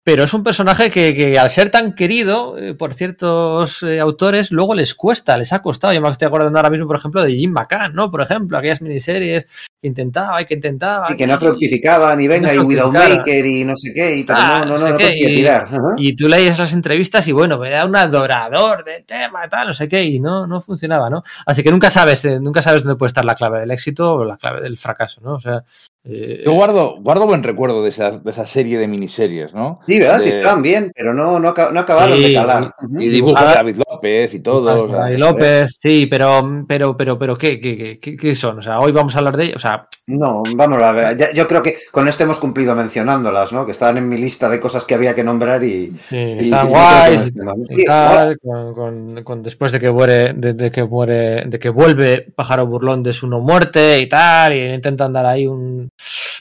pero 0.04 0.24
es 0.24 0.34
un 0.34 0.44
personaje 0.44 0.90
que, 0.90 1.14
que 1.14 1.38
al 1.38 1.50
ser 1.52 1.70
tan 1.70 1.94
querido 1.94 2.58
eh, 2.58 2.74
por 2.74 2.94
ciertos 2.94 3.84
eh, 3.84 4.00
autores, 4.00 4.52
luego 4.52 4.74
les 4.74 4.96
cuesta, 4.96 5.38
les 5.38 5.54
ha 5.54 5.62
costado. 5.62 5.94
Yo 5.94 6.02
me 6.02 6.10
estoy 6.10 6.28
acordando 6.28 6.58
ahora 6.58 6.70
mismo, 6.72 6.88
por 6.88 6.96
ejemplo, 6.98 7.22
de 7.24 7.36
Jim 7.36 7.52
McCann, 7.52 7.94
¿no? 7.94 8.10
Por 8.10 8.22
ejemplo, 8.22 8.58
aquellas 8.58 8.82
miniseries 8.82 9.46
que 9.82 9.88
intentaba 9.88 10.42
y 10.42 10.46
que 10.46 10.56
intentaba. 10.56 11.12
Y 11.12 11.18
que 11.18 11.28
no 11.28 11.38
fructificaban, 11.38 12.20
y 12.20 12.28
venga, 12.28 12.52
y 12.54 12.58
no 12.58 12.64
fructificaba. 12.64 12.90
Widowmaker, 13.06 13.46
y 13.46 13.64
no 13.66 13.76
sé 13.76 13.94
qué, 13.94 14.18
y 14.18 14.24
pero 14.24 14.40
Ah, 14.42 14.60
no, 14.66 14.66
no, 14.66 14.72
no 14.72 14.80
no, 14.80 14.86
sé 14.88 14.92
no 14.94 14.98
qué, 14.98 15.18
y- 15.18 15.36
tirar. 15.36 15.66
Ajá. 15.66 15.78
Y 15.98 16.16
tú 16.16 16.28
leías 16.28 16.58
las 16.58 16.74
entrevistas 16.74 17.28
y 17.28 17.32
bueno, 17.32 17.64
era 17.64 17.86
un 17.86 17.96
adorador 17.96 18.84
del 18.84 19.04
tema, 19.06 19.48
tal, 19.50 19.68
no 19.68 19.74
sé 19.74 19.88
qué, 19.88 20.04
y 20.04 20.20
no, 20.20 20.48
no 20.48 20.62
funcionaba, 20.62 21.10
¿no? 21.12 21.24
Así 21.46 21.62
que 21.64 21.72
nunca 21.72 21.90
sabes, 21.92 22.26
eh, 22.26 22.40
nunca 22.40 22.62
sabes 22.64 22.84
dónde 22.84 22.98
puede 22.98 23.08
estar 23.10 23.26
la 23.26 23.36
clave 23.36 23.60
del 23.60 23.72
éxito 23.72 24.14
o 24.16 24.26
la 24.26 24.38
clave 24.38 24.62
del 24.62 24.78
fracaso, 24.78 25.22
¿no? 25.22 25.34
O 25.36 25.40
sea, 25.40 25.64
eh, 26.04 26.42
Yo 26.46 26.54
guardo, 26.54 26.98
guardo 27.02 27.28
buen 27.28 27.44
recuerdo 27.44 27.84
de 27.84 27.90
esa, 27.90 28.12
de 28.12 28.32
esa 28.32 28.46
serie 28.46 28.78
de 28.80 28.88
miniseries, 28.88 29.54
¿no? 29.54 29.80
Sí, 29.88 30.00
¿verdad? 30.00 30.20
Sí, 30.20 30.32
De- 30.32 30.38
estaban 30.38 30.62
bien, 30.64 30.92
pero 30.96 31.14
no, 31.14 31.40
no, 31.40 31.54
no 31.72 31.80
acabaron 31.80 32.18
Sí, 32.18 32.30
de 32.30 32.34
calar. 32.34 32.74
Ujú. 32.84 33.00
Y 33.00 33.10
dibuja 33.10 33.42
Dibujar- 33.42 33.56
David 33.56 33.76
López 33.88 34.34
y 34.34 34.40
todo. 34.40 35.08
eso 35.08 35.18
López, 35.20 35.78
sí, 35.80 36.08
pero, 36.08 36.66
pero, 36.68 36.98
pero, 36.98 37.20
pero, 37.20 37.38
¿qué, 37.38 37.60
qué, 37.60 38.00
qué, 38.02 38.16
qué- 38.16 38.36
son? 38.36 38.58
O 38.60 38.62
sea, 38.64 38.80
hoy 38.80 38.92
vamos 38.92 39.14
a 39.16 39.20
hablar 39.20 39.38
de 39.38 39.44
ellos, 39.46 39.58
o 39.58 39.60
sea, 39.60 39.88
No, 40.08 40.42
vamos 40.56 40.82
a 40.82 40.92
ver. 40.92 41.16
ya- 41.18 41.32
yo 41.34 41.48
creo 41.48 41.62
que 41.62 41.76
con 41.92 42.08
esto 42.08 42.24
hemos 42.24 42.40
cumplido 42.40 42.76
mencionándolas, 42.76 43.54
¿no? 43.54 43.66
Que 43.68 43.72
estaban 43.72 43.98
en 43.98 44.10
mi 44.10 44.18
lista 44.18 44.50
de 44.50 44.60
cosas 44.60 44.84
que 44.86 44.96
había 44.96 45.14
que 45.14 45.24
nombrar 45.24 45.64
y. 45.64 45.92
sí, 46.10 46.18
y- 46.18 46.38
están 46.42 46.68
y 46.68 46.70
guays, 46.72 47.20
mencionamos. 47.22 47.68
y 47.70 47.76
Sí, 47.76 47.86
tal, 47.86 48.40
con, 48.40 48.74
con- 48.74 49.24
con- 49.24 49.44
después 49.44 49.72
de 49.72 49.80
que 49.80 49.92
muere, 49.92 50.34
de, 50.34 50.54
de 50.54 50.72
que 50.72 50.84
muere, 50.84 51.46
de 51.46 51.60
que 51.60 51.70
vuelve 51.70 52.26
Pájaro 52.36 52.66
Burlón 52.66 53.04
de 53.04 53.14
su 53.14 53.28
no 53.28 53.40
muerte 53.40 54.00
y 54.00 54.08
tal, 54.10 54.54
y 54.54 54.74
intentan 54.74 55.14
dar 55.14 55.28
ahí 55.28 55.46
un 55.46 55.91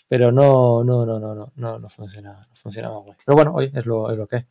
pero 0.08 0.32
no, 0.32 0.82
no, 0.82 1.06
no, 1.06 1.20
no, 1.20 1.34
no, 1.34 1.52
no, 1.54 1.78
no 1.78 1.88
funciona, 1.88 2.32
no 2.32 2.56
funcionaba 2.60 2.98
guay. 2.98 3.16
Pero 3.24 3.36
bueno, 3.36 3.52
hoy 3.54 3.70
es 3.72 3.86
lo, 3.86 4.10
es 4.10 4.18
lo 4.18 4.26
que 4.26 4.36
es. 4.38 4.44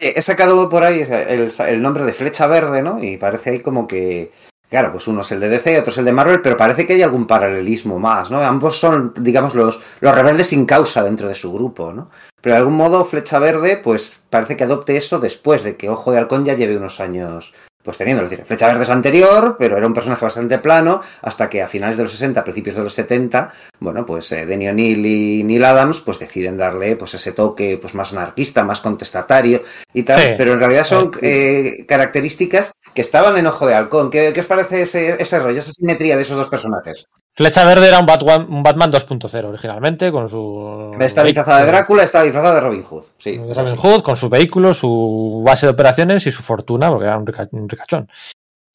Oye, 0.00 0.18
he 0.18 0.22
sacado 0.22 0.68
por 0.68 0.82
ahí 0.82 1.00
el, 1.00 1.52
el 1.58 1.82
nombre 1.82 2.04
de 2.04 2.14
Flecha 2.14 2.46
Verde, 2.46 2.82
¿no? 2.82 3.02
Y 3.02 3.18
parece 3.18 3.50
ahí 3.50 3.60
como 3.60 3.86
que. 3.86 4.32
Claro, 4.70 4.90
pues 4.90 5.06
uno 5.06 5.20
es 5.20 5.30
el 5.32 5.40
de 5.40 5.50
DC, 5.50 5.80
otro 5.80 5.92
es 5.92 5.98
el 5.98 6.06
de 6.06 6.12
Marvel, 6.12 6.40
pero 6.40 6.56
parece 6.56 6.86
que 6.86 6.94
hay 6.94 7.02
algún 7.02 7.26
paralelismo 7.26 7.98
más, 7.98 8.30
¿no? 8.30 8.40
Ambos 8.40 8.80
son, 8.80 9.12
digamos, 9.20 9.54
los, 9.54 9.78
los 10.00 10.14
rebeldes 10.14 10.46
sin 10.46 10.64
causa 10.64 11.04
dentro 11.04 11.28
de 11.28 11.34
su 11.34 11.52
grupo, 11.52 11.92
¿no? 11.92 12.08
Pero 12.40 12.54
de 12.54 12.60
algún 12.60 12.76
modo, 12.76 13.04
Flecha 13.04 13.38
Verde, 13.38 13.76
pues 13.76 14.24
parece 14.30 14.56
que 14.56 14.64
adopte 14.64 14.96
eso 14.96 15.20
después 15.20 15.62
de 15.62 15.76
que 15.76 15.90
Ojo 15.90 16.10
de 16.10 16.18
Halcón 16.18 16.46
ya 16.46 16.54
lleve 16.54 16.78
unos 16.78 17.00
años, 17.00 17.52
pues 17.82 17.98
teniendo. 17.98 18.22
Es 18.24 18.30
decir, 18.30 18.44
Flecha 18.44 18.66
Verde 18.68 18.82
es 18.84 18.90
anterior, 18.90 19.56
pero 19.58 19.76
era 19.76 19.86
un 19.86 19.94
personaje 19.94 20.24
bastante 20.24 20.58
plano, 20.58 21.00
hasta 21.22 21.48
que 21.48 21.62
a 21.62 21.68
finales 21.68 21.96
de 21.96 22.04
los 22.04 22.12
60, 22.12 22.42
principios 22.44 22.76
de 22.76 22.82
los 22.82 22.92
70, 22.94 23.52
bueno, 23.80 24.06
pues 24.06 24.30
eh, 24.32 24.46
Denny 24.46 24.68
O'Neill 24.68 25.04
y 25.06 25.42
Neil 25.44 25.64
Adams, 25.64 26.00
pues 26.00 26.18
deciden 26.18 26.56
darle, 26.56 26.96
pues 26.96 27.14
ese 27.14 27.32
toque, 27.32 27.78
pues 27.80 27.94
más 27.94 28.12
anarquista, 28.12 28.62
más 28.64 28.80
contestatario 28.80 29.62
y 29.92 30.02
tal, 30.04 30.20
Sí. 30.20 30.28
pero 30.36 30.52
en 30.52 30.58
realidad 30.60 30.84
son 30.84 31.10
Sí. 31.12 31.20
eh, 31.22 31.84
características 31.88 32.72
que 32.94 33.00
estaban 33.02 33.36
en 33.36 33.46
Ojo 33.46 33.66
de 33.66 33.74
Halcón. 33.74 34.10
¿Qué, 34.10 34.32
qué 34.32 34.40
os 34.40 34.46
parece 34.46 34.82
ese, 34.82 35.20
ese 35.22 35.38
rollo, 35.40 35.58
esa 35.58 35.72
simetría 35.72 36.16
de 36.16 36.22
esos 36.22 36.36
dos 36.36 36.48
personajes? 36.48 37.06
Flecha 37.34 37.64
Verde 37.64 37.88
era 37.88 37.98
un 37.98 38.04
Batman, 38.06 38.46
un 38.50 38.62
Batman 38.62 38.92
2.0 38.92 39.44
originalmente, 39.48 40.12
con 40.12 40.28
su. 40.28 40.94
Está 41.00 41.24
disfrazada 41.24 41.60
de 41.60 41.66
Drácula, 41.66 42.02
está 42.02 42.22
disfrazada 42.22 42.54
de 42.56 42.60
Robin 42.60 42.82
Hood. 42.82 43.04
Sí, 43.18 43.38
de 43.38 43.54
Robin. 43.54 43.76
Hood, 43.76 44.02
con 44.02 44.16
su 44.16 44.28
vehículo, 44.28 44.74
su 44.74 45.42
base 45.44 45.64
de 45.66 45.72
operaciones 45.72 46.26
y 46.26 46.30
su 46.30 46.42
fortuna, 46.42 46.90
porque 46.90 47.06
era 47.06 47.16
un, 47.16 47.26
rica- 47.26 47.48
un 47.52 47.68
ricachón. 47.68 48.08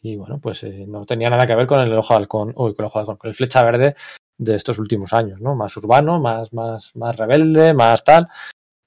Y 0.02 0.16
bueno, 0.16 0.40
pues 0.42 0.64
eh, 0.64 0.86
no 0.88 1.06
tenía 1.06 1.30
nada 1.30 1.46
que 1.46 1.56
ver 1.56 1.68
con 1.68 1.80
el 1.82 1.94
ojo 1.94 2.14
de 2.14 2.20
halcón, 2.20 2.50
uy, 2.56 2.74
con 2.74 2.84
el 2.84 2.88
ojo 2.88 2.98
de 3.00 3.02
halcón, 3.02 3.18
con 3.18 3.28
el 3.30 3.36
flecha 3.36 3.62
verde 3.64 3.96
de 4.40 4.56
estos 4.56 4.80
últimos 4.80 5.14
años, 5.14 5.40
¿no? 5.40 5.56
Más 5.56 5.76
urbano, 5.78 6.20
más, 6.20 6.52
más, 6.54 6.96
más 6.96 7.16
rebelde, 7.16 7.74
más 7.74 8.04
tal. 8.04 8.28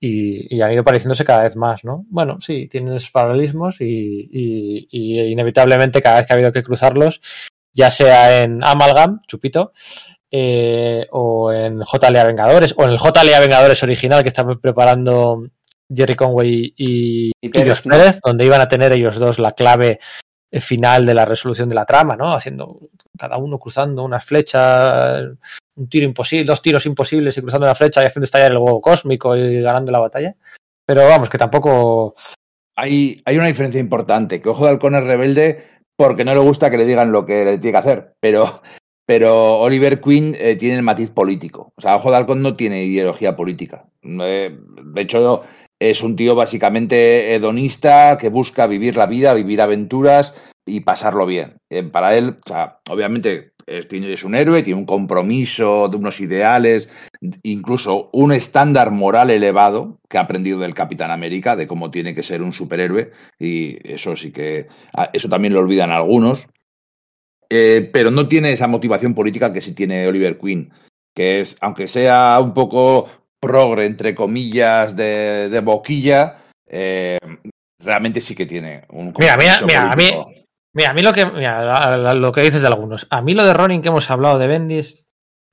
Y, 0.01 0.57
y 0.57 0.63
han 0.63 0.73
ido 0.73 0.83
pareciéndose 0.83 1.25
cada 1.25 1.43
vez 1.43 1.57
más, 1.57 1.85
¿no? 1.85 2.07
Bueno, 2.09 2.39
sí, 2.41 2.67
tienen 2.69 2.95
esos 2.95 3.11
paralelismos 3.11 3.81
y, 3.81 4.29
y- 4.33 4.89
y 4.91 5.21
inevitablemente 5.31 6.01
cada 6.01 6.17
vez 6.19 6.27
que 6.27 6.33
ha 6.33 6.37
habido 6.37 6.53
que 6.53 6.63
cruzarlos, 6.63 7.21
ya 7.73 7.91
sea 7.91 8.43
en 8.43 8.65
Amalgam, 8.65 9.21
Chupito, 9.27 9.73
eh, 10.31 11.07
o 11.11 11.53
en 11.53 11.81
JLA 11.81 12.25
Vengadores, 12.25 12.75
o 12.77 12.85
en 12.85 12.91
el 12.91 12.99
JLA 12.99 13.41
Vengadores 13.41 13.83
original 13.83 14.23
que 14.23 14.29
están 14.29 14.61
preparando 14.61 15.45
Jerry 15.93 16.15
Conway 16.15 16.75
y, 16.77 17.33
Y 17.41 17.49
Pérez, 17.49 17.69
Josh 17.69 17.87
¿no? 17.87 17.97
Pérez, 17.97 18.21
donde 18.25 18.47
iban 18.47 18.61
a 18.61 18.69
tener 18.69 18.93
ellos 18.93 19.19
dos 19.19 19.39
la 19.39 19.53
clave 19.53 19.99
eh, 20.53 20.61
final 20.61 21.05
de 21.07 21.15
la 21.15 21.25
resolución 21.25 21.69
de 21.69 21.75
la 21.75 21.85
trama, 21.87 22.17
¿no? 22.17 22.33
Haciendo 22.33 22.91
cada 23.19 23.39
uno 23.39 23.59
cruzando 23.59 24.05
unas 24.05 24.25
flechas, 24.25 25.25
un 25.75 25.89
tiro 25.89 26.07
imposible, 26.07 26.45
dos 26.45 26.63
tiros 26.63 26.87
imposibles 26.87 27.37
y 27.37 27.41
cruzando 27.41 27.67
una 27.67 27.75
flecha 27.75 28.03
y 28.03 28.07
haciendo 28.07 28.25
estallar 28.25 28.53
el 28.53 28.59
huevo 28.59 28.81
cósmico 28.81 29.37
y 29.37 29.61
ganando 29.61 29.93
la 29.93 29.99
batalla. 29.99 30.37
Pero 30.87 31.07
vamos, 31.07 31.29
que 31.29 31.39
tampoco. 31.39 32.15
hay, 32.77 33.21
hay 33.25 33.37
una 33.37 33.47
diferencia 33.47 33.81
importante, 33.81 34.41
que 34.41 34.49
Ojo 34.49 34.65
de 34.65 34.71
Halcón 34.71 34.95
es 34.95 35.05
rebelde 35.05 35.80
porque 36.01 36.25
no 36.25 36.33
le 36.33 36.41
gusta 36.41 36.71
que 36.71 36.79
le 36.79 36.87
digan 36.87 37.13
lo 37.13 37.27
que 37.27 37.45
le 37.45 37.59
tiene 37.59 37.73
que 37.73 37.77
hacer, 37.77 38.15
pero, 38.21 38.63
pero 39.05 39.59
Oliver 39.59 40.01
Queen 40.01 40.35
eh, 40.39 40.57
tiene 40.57 40.77
el 40.77 40.83
matiz 40.83 41.11
político. 41.11 41.75
O 41.77 41.83
sea, 41.83 41.97
Ojo 41.97 42.11
de 42.11 42.17
Halcón 42.17 42.41
no 42.41 42.57
tiene 42.57 42.85
ideología 42.85 43.37
política. 43.37 43.85
Eh, 44.03 44.59
de 44.83 45.01
hecho, 45.03 45.43
es 45.79 46.03
un 46.03 46.17
tío 46.17 46.35
básicamente 46.35 47.35
hedonista 47.35 48.17
que 48.19 48.31
busca 48.31 48.67
vivir 48.67 48.97
la 48.97 49.05
vida, 49.05 49.35
vivir 49.35 49.61
aventuras 49.61 50.33
y 50.65 50.81
pasarlo 50.81 51.27
bien. 51.27 51.59
Eh, 51.69 51.83
para 51.83 52.17
él, 52.17 52.39
obviamente 52.89 53.53
es, 53.71 54.25
un 54.25 54.35
héroe, 54.35 54.63
tiene 54.63 54.81
un 54.81 54.87
compromiso 54.87 55.89
de 55.89 55.97
unos 55.97 56.21
ideales, 56.21 56.89
incluso 57.43 58.11
un 58.13 58.33
estándar 58.33 58.91
moral 58.91 59.31
elevado 59.31 59.99
que 60.09 60.19
ha 60.19 60.23
aprendido 60.23 60.59
del 60.59 60.75
Capitán 60.75 61.11
América, 61.11 61.55
de 61.55 61.67
cómo 61.67 61.91
tiene 61.91 62.15
que 62.15 62.23
ser 62.23 62.43
un 62.43 62.53
superhéroe, 62.53 63.13
y 63.39 63.79
eso 63.89 64.17
sí 64.17 64.33
que, 64.33 64.67
ah, 64.93 65.11
eso 65.13 65.29
también 65.29 65.55
lo 65.55 65.61
olvidan 65.61 65.91
algunos, 65.93 66.49
Eh, 67.53 67.91
pero 67.93 68.13
no 68.13 68.29
tiene 68.29 68.53
esa 68.53 68.69
motivación 68.69 69.13
política 69.13 69.53
que 69.53 69.61
sí 69.61 69.75
tiene 69.75 70.07
Oliver 70.07 70.39
Queen, 70.39 70.71
que 71.17 71.41
es, 71.41 71.57
aunque 71.61 71.89
sea 71.89 72.39
un 72.41 72.55
poco 72.55 73.09
progre, 73.41 73.87
entre 73.87 74.15
comillas, 74.15 74.95
de, 74.95 75.49
de 75.49 75.61
boquilla, 75.61 76.37
eh, 76.69 77.19
realmente 77.83 78.21
sí 78.21 78.37
que 78.37 78.47
tiene 78.47 78.85
un 78.91 79.13
Mira, 79.19 79.37
mira, 79.37 79.91
a 79.91 79.97
mí-. 79.97 80.40
Mira, 80.73 80.91
a 80.91 80.95
mí 80.95 81.03
lo 81.03 81.13
que, 81.13 81.27
mira, 81.27 81.97
lo 82.15 82.33
que 82.33 82.43
dices 82.43 82.63
de 82.63 82.69
algunos. 82.69 83.07
A 83.11 83.23
mí 83.23 83.35
lo 83.35 83.45
de 83.45 83.55
Ronin 83.55 83.83
que 83.83 83.89
hemos 83.89 84.11
hablado 84.11 84.39
de 84.39 84.47
Bendis, 84.47 85.05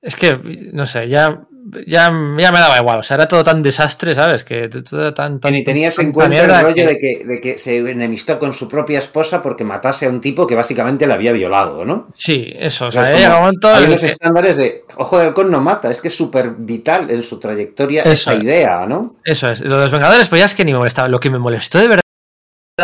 es 0.02 0.16
que, 0.16 0.40
no 0.74 0.86
sé, 0.86 1.10
ya, 1.10 1.48
ya, 1.88 2.10
ya 2.38 2.52
me 2.52 2.60
daba 2.60 2.78
igual. 2.78 3.00
O 3.00 3.04
sea, 3.04 3.16
era 3.16 3.28
todo 3.28 3.44
tan 3.44 3.64
desastre, 3.64 4.14
¿sabes? 4.14 4.44
Que 4.44 4.70
todo 4.70 5.14
tan. 5.14 5.40
tan 5.40 5.56
y 5.56 5.64
tenías 5.64 5.98
en 6.00 6.12
cuenta 6.12 6.44
el 6.44 6.62
rollo 6.62 6.76
que... 6.76 6.86
de, 6.86 7.00
que, 7.00 7.26
de 7.26 7.42
que 7.42 7.58
se 7.58 7.78
enemistó 7.78 8.38
con 8.38 8.54
su 8.54 8.68
propia 8.68 9.00
esposa 9.00 9.42
porque 9.42 9.64
matase 9.64 10.06
a 10.06 10.10
un 10.10 10.22
tipo 10.22 10.46
que 10.46 10.56
básicamente 10.56 11.08
la 11.08 11.16
había 11.16 11.32
violado, 11.32 11.84
¿no? 11.84 12.10
Sí, 12.14 12.54
eso. 12.56 12.88
O 12.88 12.92
sea, 12.92 13.02
o 13.02 13.06
sea 13.06 13.30
como, 13.30 13.42
momento 13.42 13.68
hay 13.70 13.88
que... 13.88 14.06
estándares 14.06 14.56
de 14.56 14.86
Ojo 14.96 15.18
de 15.18 15.26
Halcón 15.26 15.50
no 15.52 15.62
mata, 15.62 15.90
es 15.90 16.00
que 16.00 16.10
es 16.10 16.16
súper 16.16 16.52
vital 16.52 17.10
en 17.10 17.24
su 17.24 17.40
trayectoria 17.40 18.04
eso 18.04 18.12
esa 18.12 18.34
es. 18.36 18.44
idea, 18.44 18.86
¿no? 18.86 19.16
Eso 19.24 19.52
es. 19.52 19.62
Lo 19.62 19.78
de 19.78 19.84
los 19.84 19.92
Vengadores, 19.92 20.28
pues 20.28 20.40
ya 20.40 20.46
es 20.46 20.56
que 20.56 20.64
ni 20.64 20.74
me 20.74 20.78
molestaba. 20.80 21.08
Lo 21.08 21.20
que 21.20 21.32
me 21.32 21.40
molestó 21.40 21.80
de 21.80 21.88
verdad 21.88 22.02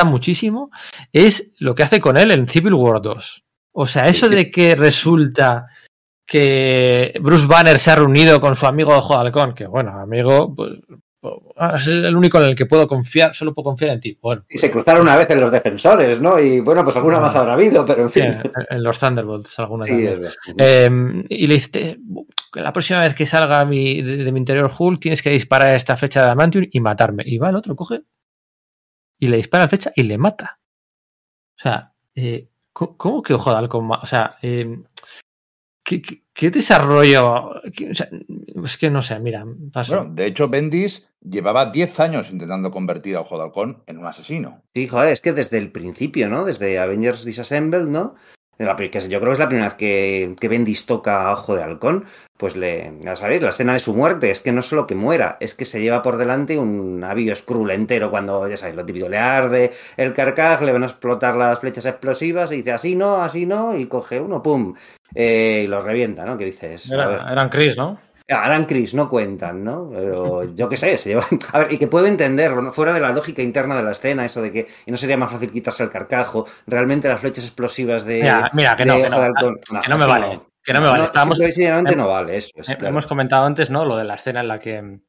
muchísimo 0.04 0.72
es 1.12 1.52
lo 1.60 1.76
que 1.76 1.84
hace 1.84 2.00
con 2.00 2.18
él 2.18 2.32
en 2.32 2.48
Civil 2.48 2.74
War 2.74 3.00
2. 3.02 3.44
O 3.74 3.86
sea, 3.86 4.08
eso 4.08 4.28
de 4.30 4.50
que 4.50 4.76
resulta 4.76 5.68
que 6.26 7.14
Bruce 7.22 7.46
Banner 7.46 7.78
se 7.78 7.92
ha 7.92 7.96
reunido 7.96 8.42
con 8.42 8.56
su 8.56 8.66
amigo 8.66 8.96
Ojo 8.96 9.14
de 9.14 9.22
Halcón, 9.22 9.54
que 9.54 9.68
bueno, 9.68 9.92
amigo, 9.92 10.54
pues, 10.56 10.80
es 11.78 11.88
el 11.88 12.16
único 12.16 12.40
en 12.40 12.46
el 12.46 12.56
que 12.56 12.66
puedo 12.66 12.88
confiar, 12.88 13.36
solo 13.36 13.54
puedo 13.54 13.66
confiar 13.66 13.92
en 13.92 14.00
ti. 14.00 14.18
Bueno, 14.22 14.44
y 14.50 14.58
se 14.58 14.72
cruzaron 14.72 15.04
una 15.04 15.16
vez 15.16 15.30
en 15.30 15.40
los 15.40 15.52
defensores, 15.52 16.20
¿no? 16.20 16.40
Y 16.40 16.60
bueno, 16.60 16.84
pues 16.84 16.96
alguna 16.96 17.20
más 17.20 17.36
habrá 17.36 17.54
habido, 17.54 17.86
pero 17.86 18.04
en 18.04 18.12
fin. 18.12 18.24
En, 18.24 18.52
en 18.70 18.84
los 18.84 19.00
Thunderbolts, 19.00 19.60
alguna 19.60 19.86
sí, 19.86 19.96
vez. 19.96 20.38
Eh, 20.58 20.90
y 21.30 21.48
le 21.48 21.54
dice, 21.54 22.00
la 22.54 22.74
próxima 22.74 23.02
vez 23.02 23.16
que 23.16 23.26
salga 23.26 23.64
mi, 23.66 24.02
de, 24.02 24.18
de, 24.24 24.32
mi 24.32 24.40
interior 24.40 24.72
Hulk, 24.76 25.00
tienes 25.00 25.22
que 25.22 25.30
disparar 25.30 25.76
esta 25.76 25.98
flecha 25.98 26.22
de 26.22 26.26
Adamantium 26.26 26.66
y 26.72 26.80
matarme. 26.80 27.24
Y 27.26 27.38
va 27.38 27.50
el 27.50 27.56
otro, 27.56 27.76
coge 27.76 28.02
y 29.24 29.28
le 29.28 29.38
dispara 29.38 29.64
la 29.64 29.70
flecha 29.70 29.94
y 29.96 30.04
le 30.04 30.18
mata. 30.18 30.60
O 31.58 31.62
sea, 31.62 31.94
eh, 32.14 32.50
¿cómo 32.74 33.24
que 33.24 33.34
ojo 33.34 33.52
de 33.52 33.58
halcón? 33.58 33.90
O 33.90 34.06
sea, 34.06 34.36
eh, 34.42 34.84
¿qué, 35.82 36.02
¿qué, 36.02 36.24
qué, 36.34 36.50
desarrollo? 36.50 37.52
O 37.52 37.62
sea, 37.94 38.10
es 38.66 38.78
que 38.78 38.90
no 38.90 39.02
sé, 39.02 39.18
mira. 39.22 39.46
Paso. 39.72 39.96
Bueno, 39.96 40.14
de 40.14 40.26
hecho, 40.26 40.50
Bendis 40.50 41.08
llevaba 41.22 41.72
10 41.72 42.02
años 42.02 42.32
intentando 42.32 42.70
convertir 42.70 43.16
a 43.16 43.22
Ojo 43.22 43.38
de 43.38 43.44
Halcón 43.44 43.84
en 43.88 43.98
un 43.98 44.08
asesino. 44.08 44.62
Sí, 44.76 44.90
joder, 44.90 45.14
es 45.14 45.22
que 45.22 45.32
desde 45.32 45.58
el 45.58 45.72
principio, 45.72 46.28
¿no? 46.28 46.44
Desde 46.44 46.78
Avengers 46.78 47.24
Disassembled, 47.24 47.88
¿no? 47.88 48.16
La, 48.58 48.76
que 48.76 48.90
yo 48.90 49.20
creo 49.20 49.30
que 49.30 49.34
es 49.34 49.40
la 49.40 49.48
primera 49.48 49.70
vez 49.70 49.78
que, 49.78 50.36
que 50.40 50.48
Bendis 50.48 50.86
toca 50.86 51.24
a 51.24 51.34
Ojo 51.34 51.56
de 51.56 51.64
Halcón, 51.64 52.06
pues 52.38 52.56
le, 52.56 52.94
ya 53.02 53.16
sabéis, 53.16 53.42
la 53.42 53.50
escena 53.50 53.74
de 53.74 53.80
su 53.80 53.94
muerte 53.94 54.30
es 54.30 54.42
que 54.42 54.52
no 54.52 54.62
solo 54.62 54.86
que 54.86 54.96
muera, 54.96 55.38
es 55.40 55.56
que 55.56 55.66
se 55.66 55.82
lleva 55.82 56.02
por 56.02 56.18
delante 56.18 56.58
un 56.58 57.00
navío 57.00 57.36
Skrull 57.36 57.72
entero 57.72 58.12
cuando, 58.12 58.48
ya 58.48 58.58
sabéis, 58.58 58.76
lo 58.76 58.86
típico, 58.86 59.10
le 59.10 59.18
arde 59.18 59.72
el 59.98 60.14
carcaj, 60.14 60.62
le 60.62 60.72
van 60.72 60.84
a 60.84 60.88
explotar 60.88 61.36
las 61.36 61.60
flechas 61.60 61.86
explosivas 61.86 62.52
y 62.52 62.58
dice 62.58 62.74
así 62.74 62.96
no, 62.96 63.18
así 63.18 63.46
no, 63.46 63.76
y 63.76 63.88
coge 63.88 64.20
uno, 64.20 64.44
pum, 64.44 64.76
eh, 65.16 65.64
y 65.66 65.68
lo 65.68 65.82
revienta, 65.82 66.26
¿no? 66.26 66.38
¿Qué 66.38 66.46
dices? 66.46 66.92
Era, 66.92 67.32
eran 67.32 67.50
Chris, 67.50 67.78
¿no? 67.78 67.98
Eran 68.26 68.66
Chris, 68.66 68.94
no 68.94 69.10
cuentan, 69.10 69.64
¿no? 69.64 69.90
Pero 69.92 70.44
yo 70.56 70.70
qué 70.70 70.78
sé, 70.78 70.98
se 70.98 71.10
llevan. 71.10 71.26
A 71.52 71.60
ver, 71.60 71.74
y 71.74 71.78
que 71.78 71.88
puedo 71.88 72.08
entenderlo, 72.08 72.62
¿no? 72.62 72.72
fuera 72.72 72.94
de 72.94 73.02
la 73.02 73.12
lógica 73.12 73.42
interna 73.42 73.76
de 73.76 73.84
la 73.84 73.92
escena, 73.92 74.26
eso 74.26 74.42
de 74.42 74.52
que 74.52 74.68
y 74.86 74.92
no 74.92 74.98
sería 74.98 75.18
más 75.18 75.32
fácil 75.32 75.52
quitarse 75.52 75.84
el 75.84 75.90
carcajo. 75.90 76.46
Realmente 76.66 77.10
las 77.10 77.20
flechas 77.20 77.44
explosivas 77.44 78.06
de. 78.06 78.22
Mira, 78.22 78.50
mira 78.54 78.76
que, 78.76 78.86
no, 78.86 78.96
que, 78.96 79.10
no, 79.10 79.28
no, 79.28 79.82
que 79.82 79.90
no 79.90 79.98
me 79.98 80.06
vale. 80.06 80.42
Que 80.64 80.74
no 80.74 80.82
me 80.82 80.88
vale. 80.88 81.04
Estábamos, 81.04 81.38
no, 81.40 81.82
no 81.82 82.08
vale, 82.08 82.38
eso. 82.38 82.52
Es, 82.56 82.68
claro. 82.68 82.88
Hemos 82.88 83.08
comentado 83.08 83.46
antes, 83.46 83.70
¿no? 83.70 83.84
Lo 83.84 83.98
de 83.98 84.06
la 84.06 84.16
escena 84.16 84.40
en 84.40 84.48
la 84.48 84.60
que 84.60 85.00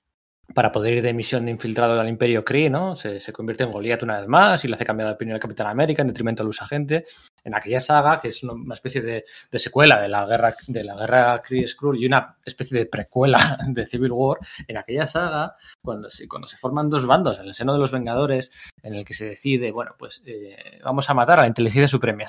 para 0.53 0.71
poder 0.73 0.95
ir 0.95 1.03
de 1.03 1.15
misión 1.15 1.47
de 1.47 1.53
infiltrado 1.53 1.99
al 1.99 2.09
Imperio 2.09 2.45
Kree, 2.45 2.69
¿no? 2.69 2.97
Se, 2.97 3.21
convierte 3.33 3.65
en 3.65 3.73
Goliath 3.73 4.03
una 4.03 4.19
vez 4.19 4.29
más 4.29 4.65
y 4.65 4.69
le 4.69 4.75
hace 4.75 4.85
cambiar 4.85 5.09
la 5.09 5.15
opinión 5.15 5.35
al 5.35 5.41
Capitán 5.41 5.67
América 5.69 6.03
en 6.03 6.09
detrimento 6.09 6.43
al 6.43 6.49
usagente. 6.49 7.07
En 7.43 7.55
aquella 7.55 7.81
saga, 7.81 8.21
que 8.21 8.29
es 8.29 8.43
una 8.43 8.75
especie 8.75 9.01
de, 9.01 9.25
secuela 9.53 10.01
de 10.01 10.09
la 10.09 10.27
guerra 10.27 10.55
de 10.67 10.85
la 10.85 10.97
guerra 10.97 11.43
Kree 11.43 11.67
Skrull 11.67 12.03
y 12.03 12.07
una 12.07 12.37
especie 12.45 12.79
de 12.79 12.87
precuela 12.87 13.59
de 13.69 13.87
Civil 13.87 14.13
War, 14.13 14.39
en 14.69 14.77
aquella 14.77 15.07
saga, 15.07 15.57
cuando 15.83 16.11
se, 16.11 16.29
cuando 16.29 16.47
se 16.47 16.57
forman 16.57 16.91
dos 16.91 17.07
bandos 17.07 17.39
en 17.39 17.47
el 17.47 17.55
seno 17.55 17.73
de 17.73 17.79
los 17.79 17.93
Vengadores, 17.93 18.51
en 18.83 18.95
el 18.95 19.05
que 19.05 19.15
se 19.15 19.29
decide, 19.29 19.73
bueno, 19.73 19.93
pues 19.99 20.23
eh, 20.27 20.81
vamos 20.85 21.09
a 21.09 21.15
matar 21.15 21.39
a 21.39 21.43
la 21.43 21.49
inteligencia 21.49 21.89
suprema. 21.89 22.25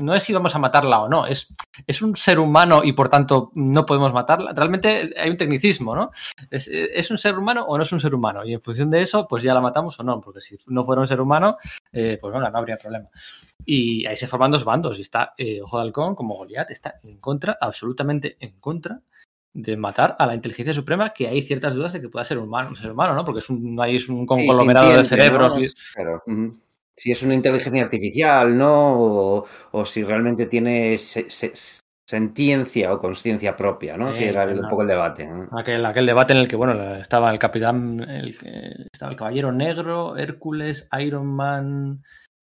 No 0.00 0.14
es 0.14 0.22
si 0.22 0.32
vamos 0.32 0.54
a 0.54 0.58
matarla 0.58 1.00
o 1.00 1.08
no, 1.08 1.26
es, 1.26 1.54
es 1.86 2.02
un 2.02 2.14
ser 2.14 2.38
humano 2.38 2.82
y 2.84 2.92
por 2.92 3.08
tanto 3.08 3.50
no 3.54 3.86
podemos 3.86 4.12
matarla. 4.12 4.52
Realmente 4.52 5.14
hay 5.16 5.30
un 5.30 5.36
tecnicismo, 5.36 5.94
¿no? 5.94 6.10
Es, 6.50 6.68
es 6.68 7.10
un 7.10 7.18
ser 7.18 7.37
humano 7.38 7.64
o 7.66 7.76
no 7.76 7.82
es 7.82 7.92
un 7.92 8.00
ser 8.00 8.14
humano. 8.14 8.44
Y 8.44 8.54
en 8.54 8.60
función 8.60 8.90
de 8.90 9.02
eso, 9.02 9.26
pues 9.28 9.42
ya 9.42 9.54
la 9.54 9.60
matamos 9.60 9.98
o 10.00 10.02
no. 10.02 10.20
Porque 10.20 10.40
si 10.40 10.56
no 10.68 10.84
fuera 10.84 11.00
un 11.00 11.06
ser 11.06 11.20
humano, 11.20 11.54
eh, 11.92 12.18
pues 12.20 12.32
bueno, 12.32 12.50
no 12.50 12.58
habría 12.58 12.76
problema. 12.76 13.08
Y 13.64 14.06
ahí 14.06 14.16
se 14.16 14.26
forman 14.26 14.50
dos 14.50 14.64
bandos. 14.64 14.98
Y 14.98 15.02
está 15.02 15.34
eh, 15.36 15.60
Ojo 15.62 15.78
de 15.78 15.82
Halcón 15.84 16.14
como 16.14 16.36
Goliath, 16.36 16.70
está 16.70 17.00
en 17.02 17.18
contra, 17.18 17.56
absolutamente 17.60 18.36
en 18.40 18.58
contra 18.60 19.00
de 19.54 19.76
matar 19.76 20.14
a 20.18 20.26
la 20.26 20.34
inteligencia 20.34 20.72
suprema, 20.74 21.12
que 21.12 21.26
hay 21.26 21.42
ciertas 21.42 21.74
dudas 21.74 21.92
de 21.92 22.00
que 22.00 22.08
pueda 22.08 22.24
ser 22.24 22.38
humano, 22.38 22.68
un 22.70 22.76
ser 22.76 22.92
humano, 22.92 23.14
¿no? 23.14 23.24
Porque 23.24 23.40
es 23.40 23.50
un, 23.50 23.78
ahí 23.80 23.96
es 23.96 24.08
un 24.08 24.24
conglomerado 24.26 24.96
de 24.96 25.04
cerebros. 25.04 25.54
¿no? 25.54 25.60
Claro. 25.94 26.22
Uh 26.26 26.32
-huh. 26.32 26.60
Si 26.96 27.12
es 27.12 27.22
una 27.22 27.34
inteligencia 27.34 27.82
artificial, 27.82 28.56
¿no? 28.56 28.94
O, 29.00 29.46
o 29.72 29.84
si 29.84 30.02
realmente 30.04 30.46
tiene 30.46 30.98
se, 30.98 31.30
se, 31.30 31.52
sentiencia 32.08 32.94
o 32.94 32.98
conciencia 32.98 33.54
propia, 33.54 33.98
¿no? 33.98 34.14
Sí, 34.14 34.24
era 34.24 34.46
un 34.46 34.66
poco 34.66 34.80
el 34.80 34.88
debate. 34.88 35.26
¿no? 35.26 35.46
Aquel, 35.58 35.84
aquel, 35.84 36.06
debate 36.06 36.32
en 36.32 36.38
el 36.38 36.48
que, 36.48 36.56
bueno, 36.56 36.94
estaba 36.94 37.30
el 37.30 37.38
capitán, 37.38 38.00
el, 38.00 38.88
estaba 38.90 39.12
el 39.12 39.18
caballero 39.18 39.52
negro, 39.52 40.16
Hércules, 40.16 40.88
Iron 40.98 41.26
Man. 41.26 42.02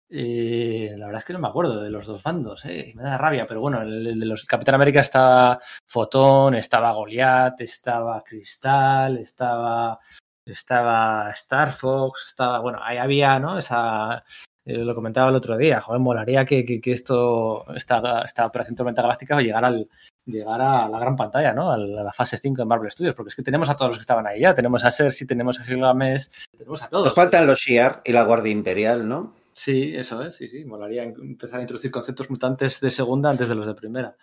Eh, 0.09 0.95
la 0.95 1.07
verdad 1.07 1.19
es 1.19 1.25
que 1.25 1.33
no 1.33 1.39
me 1.39 1.49
acuerdo 1.49 1.83
de 1.83 1.89
los 1.89 2.07
dos 2.07 2.23
bandos, 2.23 2.63
eh, 2.63 2.93
me 2.95 3.03
da 3.03 3.17
rabia, 3.17 3.45
pero 3.47 3.59
bueno, 3.59 3.81
el, 3.81 4.07
el 4.07 4.19
de 4.21 4.25
los 4.25 4.45
Capitán 4.45 4.75
América 4.75 5.01
estaba 5.01 5.59
Fotón, 5.85 6.55
estaba 6.55 6.93
Goliath, 6.93 7.59
estaba 7.59 8.21
Cristal, 8.21 9.17
estaba 9.17 9.99
estaba 10.45 11.31
Star 11.31 11.71
Fox, 11.73 12.27
estaba, 12.29 12.59
bueno, 12.59 12.79
ahí 12.81 12.97
había, 12.97 13.37
¿no? 13.39 13.59
Esa, 13.59 14.23
eh, 14.69 14.85
lo 14.85 14.93
comentaba 14.93 15.29
el 15.29 15.35
otro 15.35 15.57
día, 15.57 15.81
joder, 15.81 15.99
molaría 15.99 16.45
que, 16.45 16.63
que, 16.63 16.79
que 16.79 16.91
esto, 16.91 17.65
esta, 17.75 18.21
esta 18.21 18.45
Operación 18.45 18.75
Tormenta 18.75 19.01
Galáctica 19.01 19.41
llegara, 19.41 19.67
al, 19.69 19.89
llegara 20.27 20.85
a 20.85 20.89
la 20.89 20.99
gran 20.99 21.15
pantalla, 21.15 21.53
¿no? 21.53 21.71
A 21.71 21.77
la 21.77 22.13
fase 22.13 22.37
5 22.37 22.61
de 22.61 22.65
Marvel 22.67 22.91
Studios, 22.91 23.15
porque 23.15 23.29
es 23.29 23.35
que 23.35 23.41
tenemos 23.41 23.67
a 23.67 23.75
todos 23.75 23.89
los 23.89 23.97
que 23.97 24.01
estaban 24.01 24.27
ahí 24.27 24.41
ya, 24.41 24.53
tenemos 24.53 24.85
a 24.85 24.91
Cersei, 24.91 25.25
tenemos 25.25 25.59
a 25.59 25.63
Gilgamesh, 25.63 26.29
tenemos 26.51 26.83
a 26.83 26.87
todos. 26.87 27.05
Nos 27.05 27.15
faltan 27.15 27.47
los 27.47 27.57
Shiar 27.57 28.03
y 28.05 28.11
la 28.11 28.21
Guardia 28.23 28.51
Imperial, 28.51 29.07
¿no? 29.07 29.33
Sí, 29.55 29.95
eso 29.95 30.21
es, 30.21 30.35
sí, 30.35 30.47
sí, 30.47 30.63
molaría 30.65 31.01
empezar 31.01 31.59
a 31.59 31.63
introducir 31.63 31.89
conceptos 31.89 32.29
mutantes 32.29 32.79
de 32.79 32.91
segunda 32.91 33.31
antes 33.31 33.49
de 33.49 33.55
los 33.55 33.65
de 33.65 33.73
primera. 33.73 34.15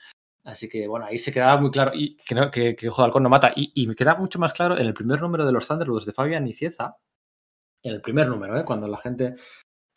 Así 0.45 0.69
que, 0.69 0.87
bueno, 0.87 1.07
ahí 1.07 1.19
se 1.19 1.33
quedaba 1.33 1.61
muy 1.61 1.73
claro 1.73 1.91
y 1.93 2.17
que, 2.19 2.37
no, 2.37 2.53
que, 2.53 2.77
que 2.77 2.89
Ojo 2.89 3.03
de 3.03 3.07
Halcón 3.07 3.25
no 3.25 3.29
mata. 3.29 3.53
Y, 3.57 3.73
y, 3.75 3.89
me 3.89 3.97
queda 3.97 4.15
mucho 4.15 4.39
más 4.39 4.53
claro 4.53 4.79
en 4.79 4.87
el 4.87 4.95
primer 4.95 5.21
número 5.21 5.45
de 5.45 5.51
los 5.51 5.67
Thunderbolts 5.67 6.07
de 6.07 6.13
Fabian 6.13 6.47
y 6.47 6.53
Cieza, 6.53 6.97
en 7.87 7.95
el 7.95 8.01
primer 8.01 8.29
número, 8.29 8.59
¿eh? 8.59 8.65
cuando 8.65 8.89
la 8.89 8.99
gente 8.99 9.35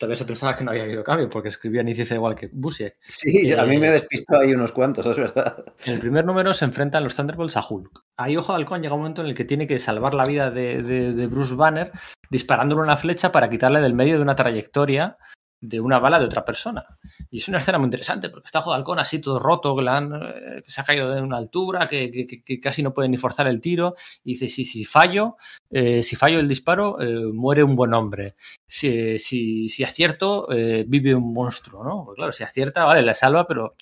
todavía 0.00 0.16
se 0.16 0.24
pensaba 0.24 0.56
que 0.56 0.64
no 0.64 0.70
había 0.70 0.84
habido 0.84 1.04
cambio, 1.04 1.28
porque 1.28 1.50
escribía 1.50 1.82
Nicieza 1.82 2.14
igual 2.14 2.34
que 2.34 2.48
Busiek. 2.50 2.96
Sí, 3.10 3.52
a 3.52 3.66
mí 3.66 3.76
me 3.76 3.90
despistó 3.90 4.40
ahí 4.40 4.54
unos 4.54 4.72
cuantos, 4.72 5.04
es 5.04 5.18
verdad. 5.18 5.62
En 5.84 5.92
el 5.92 6.00
primer 6.00 6.24
número 6.24 6.54
se 6.54 6.64
enfrentan 6.64 7.04
los 7.04 7.14
Thunderbolts 7.14 7.58
a 7.58 7.62
Hulk. 7.68 8.02
Ahí 8.16 8.34
Ojo 8.38 8.52
de 8.52 8.56
Halcón 8.56 8.80
llega 8.80 8.94
un 8.94 9.00
momento 9.00 9.20
en 9.20 9.28
el 9.28 9.34
que 9.34 9.44
tiene 9.44 9.66
que 9.66 9.78
salvar 9.78 10.14
la 10.14 10.24
vida 10.24 10.50
de, 10.50 10.82
de, 10.82 11.12
de 11.12 11.26
Bruce 11.26 11.54
Banner 11.54 11.92
disparándole 12.30 12.80
una 12.80 12.96
flecha 12.96 13.30
para 13.30 13.50
quitarle 13.50 13.82
del 13.82 13.92
medio 13.92 14.16
de 14.16 14.22
una 14.22 14.36
trayectoria 14.36 15.18
de 15.60 15.80
una 15.80 15.98
bala 15.98 16.18
de 16.18 16.24
otra 16.24 16.44
persona. 16.44 16.84
Y 17.30 17.38
es 17.38 17.48
una 17.48 17.58
escena 17.58 17.78
muy 17.78 17.86
interesante 17.86 18.30
porque 18.30 18.46
está 18.46 18.60
Halcón 18.60 18.98
así 18.98 19.20
todo 19.20 19.38
roto, 19.38 19.76
que, 19.76 19.88
han, 19.88 20.12
eh, 20.14 20.62
que, 20.64 20.70
se 20.70 20.80
ha 20.80 20.84
caído 20.84 21.10
de 21.10 21.20
una 21.20 21.36
altura, 21.36 21.88
que, 21.88 22.10
que, 22.10 22.42
que, 22.42 22.60
casi 22.60 22.82
no 22.82 22.94
puede 22.94 23.08
ni 23.08 23.16
forzar 23.16 23.46
el 23.46 23.60
tiro. 23.60 23.94
Y 24.24 24.32
dice, 24.32 24.48
si, 24.48 24.64
si 24.64 24.84
fallo, 24.84 25.36
eh, 25.70 26.02
si 26.02 26.16
fallo 26.16 26.38
el 26.40 26.48
disparo, 26.48 27.00
eh, 27.00 27.26
muere 27.32 27.62
un 27.62 27.76
buen 27.76 27.92
hombre. 27.94 28.36
Si, 28.66 29.18
si, 29.18 29.68
si 29.68 29.84
acierto, 29.84 30.50
eh, 30.50 30.84
vive 30.88 31.14
un 31.14 31.32
monstruo, 31.32 31.84
¿no? 31.84 32.04
Porque 32.04 32.18
claro, 32.18 32.32
si 32.32 32.42
acierta, 32.42 32.84
vale, 32.84 33.02
le 33.02 33.14
salva, 33.14 33.46
pero, 33.46 33.76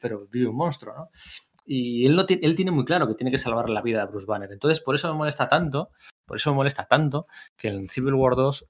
pero 0.00 0.26
vive 0.30 0.48
un 0.48 0.56
monstruo, 0.56 0.94
¿no? 0.94 1.10
Y 1.66 2.06
él, 2.06 2.16
no 2.16 2.24
él 2.28 2.54
tiene 2.56 2.72
muy 2.72 2.84
claro 2.84 3.06
que 3.06 3.14
tiene 3.14 3.30
que 3.30 3.38
salvar 3.38 3.70
la 3.70 3.82
vida 3.82 4.00
de 4.00 4.10
Bruce 4.10 4.26
Banner. 4.26 4.50
Entonces, 4.50 4.80
por 4.80 4.94
eso 4.96 5.08
me 5.08 5.18
molesta 5.18 5.48
tanto, 5.48 5.90
por 6.26 6.36
eso 6.36 6.50
me 6.50 6.56
molesta 6.56 6.86
tanto 6.86 7.26
que 7.56 7.68
en 7.68 7.88
Civil 7.88 8.14
War 8.14 8.34
2 8.34 8.66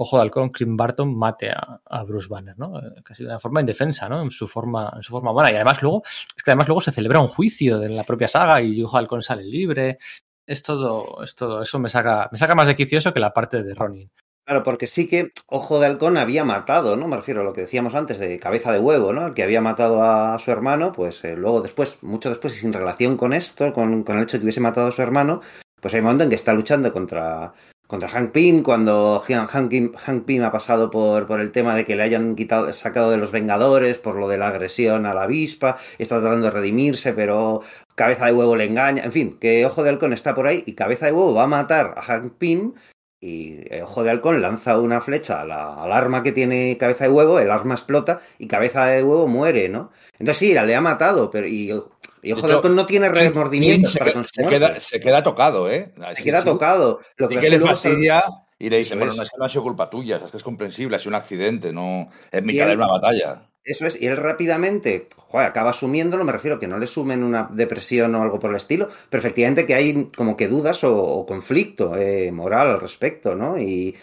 Ojo 0.00 0.16
de 0.16 0.22
Halcón, 0.22 0.50
Clint 0.50 0.78
Barton 0.78 1.12
mate 1.18 1.50
a, 1.50 1.80
a, 1.84 2.04
Bruce 2.04 2.28
Banner, 2.28 2.56
¿no? 2.56 2.80
Casi 3.02 3.24
de 3.24 3.30
una 3.30 3.40
forma 3.40 3.60
indefensa, 3.60 4.08
¿no? 4.08 4.22
En 4.22 4.30
su 4.30 4.46
forma, 4.46 4.92
en 4.94 5.02
su 5.02 5.10
forma 5.10 5.32
buena. 5.32 5.50
Y 5.50 5.56
además 5.56 5.82
luego, 5.82 6.04
es 6.04 6.40
que 6.42 6.52
además 6.52 6.68
luego 6.68 6.80
se 6.80 6.92
celebra 6.92 7.20
un 7.20 7.26
juicio 7.26 7.80
de 7.80 7.88
la 7.88 8.04
propia 8.04 8.28
saga 8.28 8.62
y 8.62 8.80
Ojo 8.80 8.96
de 8.96 9.00
Halcón 9.00 9.22
sale 9.22 9.42
libre. 9.42 9.98
Es 10.46 10.62
todo, 10.62 11.22
es 11.24 11.34
todo, 11.34 11.62
eso 11.62 11.80
me 11.80 11.90
saca, 11.90 12.28
me 12.30 12.38
saca 12.38 12.54
más 12.54 12.68
de 12.68 12.76
quicioso 12.76 13.12
que 13.12 13.18
la 13.18 13.34
parte 13.34 13.64
de 13.64 13.74
Ronin. 13.74 14.08
Claro, 14.46 14.62
porque 14.62 14.86
sí 14.86 15.08
que 15.08 15.32
Ojo 15.48 15.80
de 15.80 15.86
Halcón 15.86 16.16
había 16.16 16.44
matado, 16.44 16.96
¿no? 16.96 17.08
Me 17.08 17.16
refiero 17.16 17.40
a 17.40 17.44
lo 17.44 17.52
que 17.52 17.62
decíamos 17.62 17.96
antes 17.96 18.20
de 18.20 18.38
cabeza 18.38 18.70
de 18.70 18.78
huevo, 18.78 19.12
¿no? 19.12 19.26
El 19.26 19.34
que 19.34 19.42
había 19.42 19.60
matado 19.60 20.04
a 20.04 20.38
su 20.38 20.52
hermano, 20.52 20.92
pues 20.92 21.24
eh, 21.24 21.34
luego 21.34 21.60
después, 21.60 21.98
mucho 22.02 22.28
después 22.28 22.56
y 22.56 22.60
sin 22.60 22.72
relación 22.72 23.16
con 23.16 23.32
esto, 23.32 23.72
con, 23.72 24.04
con 24.04 24.16
el 24.16 24.22
hecho 24.22 24.36
de 24.36 24.42
que 24.42 24.44
hubiese 24.44 24.60
matado 24.60 24.86
a 24.86 24.92
su 24.92 25.02
hermano, 25.02 25.40
pues 25.80 25.92
hay 25.92 26.00
un 26.00 26.04
momento 26.04 26.22
en 26.24 26.30
que 26.30 26.36
está 26.36 26.52
luchando 26.54 26.92
contra 26.92 27.52
contra 27.88 28.08
Hank 28.08 28.32
Pym, 28.32 28.62
cuando 28.62 29.20
Hank, 29.26 29.70
Pym, 29.70 29.92
Hank 29.96 30.24
Pym 30.26 30.42
ha 30.44 30.52
pasado 30.52 30.90
por, 30.90 31.26
por, 31.26 31.40
el 31.40 31.50
tema 31.50 31.74
de 31.74 31.84
que 31.86 31.96
le 31.96 32.02
hayan 32.02 32.36
quitado, 32.36 32.70
sacado 32.74 33.10
de 33.10 33.16
los 33.16 33.32
Vengadores 33.32 33.96
por 33.98 34.14
lo 34.16 34.28
de 34.28 34.36
la 34.36 34.48
agresión 34.48 35.06
a 35.06 35.14
la 35.14 35.22
avispa, 35.22 35.78
está 35.98 36.20
tratando 36.20 36.44
de 36.44 36.50
redimirse, 36.50 37.14
pero 37.14 37.62
Cabeza 37.94 38.26
de 38.26 38.32
Huevo 38.34 38.56
le 38.56 38.66
engaña, 38.66 39.02
en 39.04 39.12
fin, 39.12 39.38
que 39.40 39.64
Ojo 39.64 39.82
de 39.82 39.88
Halcón 39.88 40.12
está 40.12 40.34
por 40.34 40.46
ahí 40.46 40.62
y 40.66 40.74
Cabeza 40.74 41.06
de 41.06 41.12
Huevo 41.12 41.32
va 41.34 41.44
a 41.44 41.46
matar 41.48 41.94
a 41.96 42.02
Hank 42.02 42.34
Pym 42.38 42.74
y 43.20 43.60
Ojo 43.82 44.04
de 44.04 44.10
Halcón 44.10 44.40
lanza 44.40 44.78
una 44.78 45.00
flecha 45.00 45.40
al 45.40 45.92
arma 45.92 46.22
que 46.22 46.32
tiene 46.32 46.76
Cabeza 46.78 47.04
de 47.04 47.10
Huevo, 47.10 47.38
el 47.38 47.50
arma 47.50 47.74
explota 47.74 48.20
y 48.38 48.46
Cabeza 48.46 48.86
de 48.86 49.02
Huevo 49.02 49.26
muere, 49.26 49.68
¿no? 49.68 49.90
Entonces 50.12 50.36
sí, 50.36 50.54
le 50.54 50.74
ha 50.74 50.80
matado, 50.80 51.30
pero 51.30 51.46
y 51.46 51.72
y 52.22 52.32
Ojo 52.32 52.46
de 52.48 52.54
Halcón 52.54 52.74
no 52.74 52.86
tiene 52.86 53.08
remordimientos 53.08 53.92
se, 53.92 53.98
para 53.98 54.22
se 54.24 54.46
queda, 54.46 54.80
se 54.80 55.00
queda 55.00 55.22
tocado, 55.22 55.70
¿eh? 55.70 55.92
Se 56.16 56.22
queda 56.22 56.44
tocado. 56.44 57.00
Lo 57.16 57.28
que, 57.28 57.36
y 57.36 57.38
que 57.38 57.50
le 57.50 57.60
fastidia 57.60 58.24
y 58.58 58.70
le 58.70 58.78
dice, 58.78 58.96
bueno, 58.96 59.14
no 59.14 59.22
es 59.22 59.30
que 59.30 59.36
no 59.38 59.44
ha 59.44 59.48
sido 59.48 59.62
culpa 59.62 59.88
tuya, 59.88 60.20
es 60.24 60.30
que 60.30 60.36
es 60.36 60.42
comprensible, 60.42 60.96
ha 60.96 60.98
sido 60.98 61.10
un 61.10 61.14
accidente, 61.14 61.72
no 61.72 62.08
es 62.30 62.42
mitad 62.42 62.66
de 62.66 62.74
una 62.74 62.88
batalla. 62.88 63.42
Eso 63.68 63.86
es, 63.86 64.00
y 64.00 64.06
él 64.06 64.16
rápidamente 64.16 65.08
joder, 65.28 65.46
acaba 65.48 65.70
asumiéndolo, 65.70 66.24
me 66.24 66.32
refiero 66.32 66.58
que 66.58 66.66
no 66.66 66.78
le 66.78 66.86
sumen 66.86 67.22
una 67.22 67.48
depresión 67.52 68.14
o 68.14 68.22
algo 68.22 68.38
por 68.40 68.50
el 68.50 68.56
estilo, 68.56 68.88
pero 69.10 69.20
efectivamente 69.20 69.66
que 69.66 69.74
hay 69.74 70.08
como 70.16 70.36
que 70.38 70.48
dudas 70.48 70.82
o, 70.84 71.26
conflicto 71.26 71.94
eh, 71.96 72.32
moral 72.32 72.68
al 72.68 72.80
respecto, 72.80 73.34
¿no? 73.34 73.58
Y, 73.58 73.94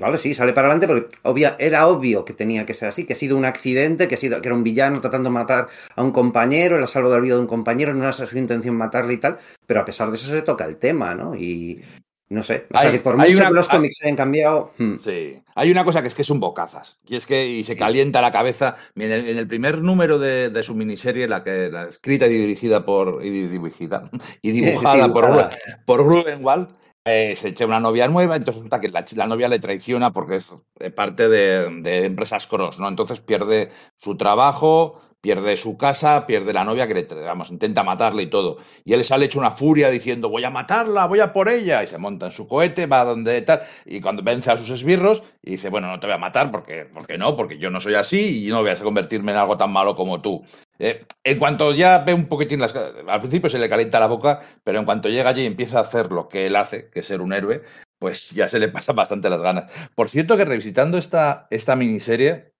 vale, 0.00 0.16
sí, 0.16 0.32
sale 0.34 0.52
para 0.54 0.68
adelante 0.68 1.08
porque 1.22 1.54
era 1.58 1.86
obvio 1.86 2.24
que 2.24 2.32
tenía 2.32 2.64
que 2.64 2.74
ser 2.74 2.88
así, 2.88 3.04
que 3.04 3.12
ha 3.12 3.16
sido 3.16 3.36
un 3.36 3.44
accidente, 3.44 4.08
que, 4.08 4.14
ha 4.14 4.18
sido, 4.18 4.40
que 4.40 4.48
era 4.48 4.54
un 4.54 4.64
villano 4.64 5.00
tratando 5.02 5.28
de 5.28 5.34
matar 5.34 5.68
a 5.94 6.02
un 6.02 6.12
compañero, 6.12 6.78
el 6.78 6.88
salvo 6.88 7.10
del 7.10 7.20
vida 7.22 7.34
de 7.34 7.40
un 7.40 7.46
compañero, 7.46 7.92
no 7.92 8.02
era 8.04 8.12
su 8.12 8.38
intención 8.38 8.74
matarle 8.76 9.14
y 9.14 9.18
tal, 9.18 9.38
pero 9.66 9.80
a 9.80 9.84
pesar 9.84 10.10
de 10.10 10.16
eso 10.16 10.28
se 10.28 10.42
toca 10.42 10.64
el 10.64 10.76
tema, 10.76 11.14
¿no? 11.14 11.34
Y, 11.36 11.82
no 12.30 12.44
sé, 12.44 12.68
o 12.72 12.78
hay, 12.78 12.82
sea, 12.82 12.92
que 12.92 13.00
por 13.00 13.16
mucho 13.16 13.28
una, 13.28 13.48
que 13.48 13.54
los 13.54 13.68
cómics 13.68 13.96
se 13.98 14.06
hayan 14.06 14.16
cambiado. 14.16 14.72
Hmm. 14.78 14.94
Sí, 14.98 15.42
hay 15.56 15.70
una 15.72 15.84
cosa 15.84 16.00
que 16.00 16.06
es 16.06 16.14
que 16.14 16.22
es 16.22 16.30
un 16.30 16.38
bocazas, 16.38 17.00
y 17.04 17.16
es 17.16 17.26
que 17.26 17.48
y 17.48 17.64
se 17.64 17.76
calienta 17.76 18.20
la 18.20 18.30
cabeza. 18.30 18.76
En 18.94 19.10
el, 19.10 19.28
en 19.28 19.36
el 19.36 19.48
primer 19.48 19.78
número 19.78 20.20
de, 20.20 20.48
de, 20.48 20.62
su 20.62 20.76
miniserie, 20.76 21.26
la 21.26 21.42
que 21.42 21.70
la 21.70 21.88
escrita 21.88 22.28
y 22.28 22.38
dirigida 22.38 22.86
por. 22.86 23.26
y 23.26 23.30
dirigida 23.30 24.04
y 24.42 24.52
dibujada, 24.52 25.12
por, 25.12 25.48
por 25.84 26.06
Rubenwald, 26.06 26.68
eh, 27.04 27.34
se 27.34 27.48
echa 27.48 27.66
una 27.66 27.80
novia 27.80 28.06
nueva, 28.06 28.36
entonces 28.36 28.60
resulta 28.60 28.80
que 28.80 28.90
la, 28.90 29.04
la, 29.16 29.26
novia 29.26 29.48
le 29.48 29.58
traiciona 29.58 30.12
porque 30.12 30.36
es 30.36 30.54
parte 30.94 31.28
de, 31.28 31.82
de 31.82 32.06
empresas 32.06 32.46
cross, 32.46 32.78
¿no? 32.78 32.86
Entonces 32.86 33.20
pierde 33.20 33.70
su 33.96 34.16
trabajo, 34.16 35.02
pierde 35.20 35.56
su 35.56 35.76
casa, 35.76 36.26
pierde 36.26 36.52
la 36.52 36.64
novia 36.64 36.86
que 36.86 36.94
le, 36.94 37.02
vamos, 37.04 37.50
intenta 37.50 37.82
matarle 37.82 38.22
y 38.22 38.26
todo. 38.28 38.58
Y 38.84 38.94
él 38.94 39.04
sale 39.04 39.26
hecho 39.26 39.38
una 39.38 39.50
furia 39.50 39.90
diciendo, 39.90 40.28
voy 40.28 40.44
a 40.44 40.50
matarla, 40.50 41.06
voy 41.06 41.20
a 41.20 41.32
por 41.32 41.48
ella. 41.48 41.82
Y 41.82 41.86
se 41.86 41.98
monta 41.98 42.26
en 42.26 42.32
su 42.32 42.48
cohete, 42.48 42.86
va 42.86 43.04
donde 43.04 43.42
tal. 43.42 43.62
Y 43.84 44.00
cuando 44.00 44.22
vence 44.22 44.50
a 44.50 44.58
sus 44.58 44.70
esbirros, 44.70 45.22
y 45.42 45.52
dice, 45.52 45.68
bueno, 45.68 45.88
no 45.88 46.00
te 46.00 46.06
voy 46.06 46.14
a 46.14 46.18
matar 46.18 46.50
porque, 46.50 46.86
porque 46.92 47.18
no, 47.18 47.36
porque 47.36 47.58
yo 47.58 47.70
no 47.70 47.80
soy 47.80 47.94
así 47.94 48.46
y 48.46 48.50
no 48.50 48.62
voy 48.62 48.70
a 48.70 48.76
convertirme 48.76 49.32
en 49.32 49.38
algo 49.38 49.56
tan 49.56 49.72
malo 49.72 49.94
como 49.94 50.20
tú. 50.20 50.44
Eh, 50.78 51.04
en 51.24 51.38
cuanto 51.38 51.72
ya 51.74 51.98
ve 51.98 52.14
un 52.14 52.26
poquitín 52.26 52.60
las... 52.60 52.74
Al 52.74 53.20
principio 53.20 53.50
se 53.50 53.58
le 53.58 53.68
calienta 53.68 54.00
la 54.00 54.06
boca, 54.06 54.40
pero 54.64 54.78
en 54.78 54.84
cuanto 54.84 55.08
llega 55.08 55.30
allí 55.30 55.42
y 55.42 55.46
empieza 55.46 55.78
a 55.78 55.82
hacer 55.82 56.10
lo 56.10 56.28
que 56.28 56.46
él 56.46 56.56
hace, 56.56 56.90
que 56.90 57.00
es 57.00 57.06
ser 57.06 57.20
un 57.20 57.32
héroe, 57.32 57.62
pues 57.98 58.30
ya 58.30 58.48
se 58.48 58.58
le 58.58 58.68
pasa 58.68 58.92
bastante 58.94 59.28
las 59.28 59.40
ganas. 59.40 59.70
Por 59.94 60.08
cierto 60.08 60.36
que 60.36 60.46
revisitando 60.46 60.96
esta, 60.96 61.46
esta 61.50 61.76
miniserie, 61.76 62.52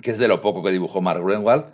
que 0.00 0.12
es 0.12 0.18
de 0.18 0.28
lo 0.28 0.40
poco 0.40 0.62
que 0.62 0.70
dibujó 0.70 1.00
Mark 1.02 1.22
Greenwald, 1.22 1.66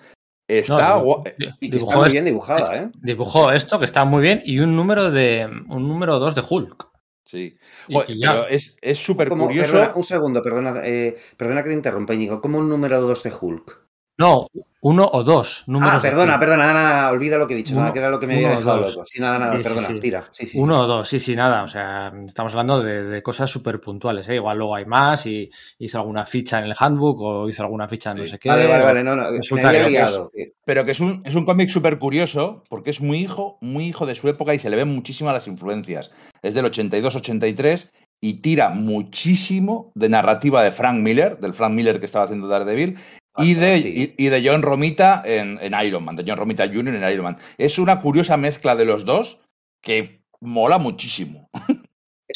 Está, 0.46 0.96
no, 0.96 1.24
dibujó, 1.60 1.90
está 1.90 2.00
muy 2.00 2.10
bien 2.10 2.24
dibujada, 2.26 2.76
¿eh? 2.76 2.90
Dibujó 3.00 3.50
esto, 3.50 3.78
que 3.78 3.86
está 3.86 4.04
muy 4.04 4.22
bien, 4.22 4.42
y 4.44 4.58
un 4.58 4.76
número 4.76 5.10
de 5.10 5.48
un 5.68 5.88
número 5.88 6.18
2 6.18 6.34
de 6.34 6.42
Hulk. 6.48 6.88
Sí. 7.24 7.56
Joder, 7.90 8.10
y, 8.10 8.18
y 8.18 8.20
pero 8.20 8.46
es 8.48 8.98
súper 8.98 9.30
curioso. 9.30 9.72
Perdona, 9.72 9.92
un 9.96 10.04
segundo, 10.04 10.42
perdona, 10.42 10.74
eh, 10.84 11.16
perdona 11.38 11.62
que 11.62 11.70
te 11.70 11.74
interrumpa, 11.74 12.12
Íñigo. 12.12 12.40
¿Cómo 12.42 12.58
un 12.58 12.68
número 12.68 13.00
2 13.00 13.22
de 13.22 13.32
Hulk? 13.40 13.84
No, 14.18 14.46
uno 14.84 15.08
o 15.10 15.24
dos 15.24 15.64
números. 15.66 15.94
Ah, 15.96 16.00
perdona, 16.02 16.38
perdona, 16.38 16.66
nada, 16.66 16.82
nada, 16.82 17.10
olvida 17.10 17.38
lo 17.38 17.46
que 17.46 17.54
he 17.54 17.56
dicho, 17.56 17.72
uno, 17.72 17.80
nada, 17.80 17.92
que 17.94 18.00
era 18.00 18.10
lo 18.10 18.20
que 18.20 18.26
me 18.26 18.34
había 18.34 18.50
dejado 18.50 18.80
loco. 18.82 19.02
Sí, 19.06 19.18
nada, 19.18 19.38
nada, 19.38 19.56
sí, 19.56 19.62
perdona, 19.62 19.86
sí, 19.86 19.94
sí. 19.94 20.00
tira. 20.00 20.28
Sí, 20.30 20.46
sí, 20.46 20.58
uno 20.58 20.82
o 20.82 20.86
dos, 20.86 21.08
sí, 21.08 21.18
sí, 21.18 21.34
nada. 21.34 21.62
O 21.62 21.68
sea, 21.68 22.12
estamos 22.26 22.52
hablando 22.52 22.82
de, 22.82 23.02
de 23.04 23.22
cosas 23.22 23.48
súper 23.48 23.80
puntuales, 23.80 24.28
¿eh? 24.28 24.34
Igual 24.34 24.58
luego 24.58 24.74
hay 24.74 24.84
más 24.84 25.24
y 25.24 25.50
hizo 25.78 25.98
alguna 25.98 26.26
ficha 26.26 26.58
en 26.58 26.66
el 26.66 26.74
handbook 26.78 27.18
o 27.22 27.48
hizo 27.48 27.62
alguna 27.62 27.88
ficha 27.88 28.10
en 28.10 28.18
no 28.18 28.26
sé 28.26 28.38
qué. 28.38 28.50
Vale, 28.50 28.66
vale, 28.66 28.84
vale, 28.84 29.02
no, 29.02 29.16
no, 29.16 29.22
me 29.30 29.62
había 29.62 29.88
liado. 29.88 30.30
Es, 30.34 30.52
pero 30.66 30.84
que 30.84 30.90
es 30.90 31.00
un, 31.00 31.22
es 31.24 31.34
un 31.34 31.46
cómic 31.46 31.70
súper 31.70 31.98
curioso 31.98 32.62
porque 32.68 32.90
es 32.90 33.00
muy 33.00 33.20
hijo, 33.20 33.56
muy 33.62 33.86
hijo 33.86 34.04
de 34.04 34.14
su 34.14 34.28
época 34.28 34.54
y 34.54 34.58
se 34.58 34.68
le 34.68 34.76
ven 34.76 34.88
muchísimas 34.88 35.32
las 35.32 35.46
influencias. 35.46 36.10
Es 36.42 36.52
del 36.52 36.66
82-83 36.66 37.88
y 38.20 38.42
tira 38.42 38.68
muchísimo 38.68 39.92
de 39.94 40.10
narrativa 40.10 40.62
de 40.62 40.72
Frank 40.72 40.98
Miller, 40.98 41.38
del 41.38 41.54
Frank 41.54 41.72
Miller 41.72 42.00
que 42.00 42.06
estaba 42.06 42.26
haciendo 42.26 42.48
Daredevil, 42.48 42.98
y 43.38 43.54
de, 43.54 43.82
sí. 43.82 44.14
y, 44.16 44.26
y 44.26 44.28
de, 44.28 44.46
John 44.46 44.62
Romita 44.62 45.22
en, 45.24 45.58
en, 45.60 45.74
Iron 45.84 46.04
Man, 46.04 46.16
de 46.16 46.24
John 46.26 46.38
Romita 46.38 46.66
Jr. 46.66 46.94
en 46.94 47.10
Iron 47.10 47.24
Man. 47.24 47.38
Es 47.58 47.78
una 47.78 48.00
curiosa 48.00 48.36
mezcla 48.36 48.76
de 48.76 48.84
los 48.84 49.04
dos 49.04 49.40
que 49.80 50.24
mola 50.40 50.78
muchísimo. 50.78 51.50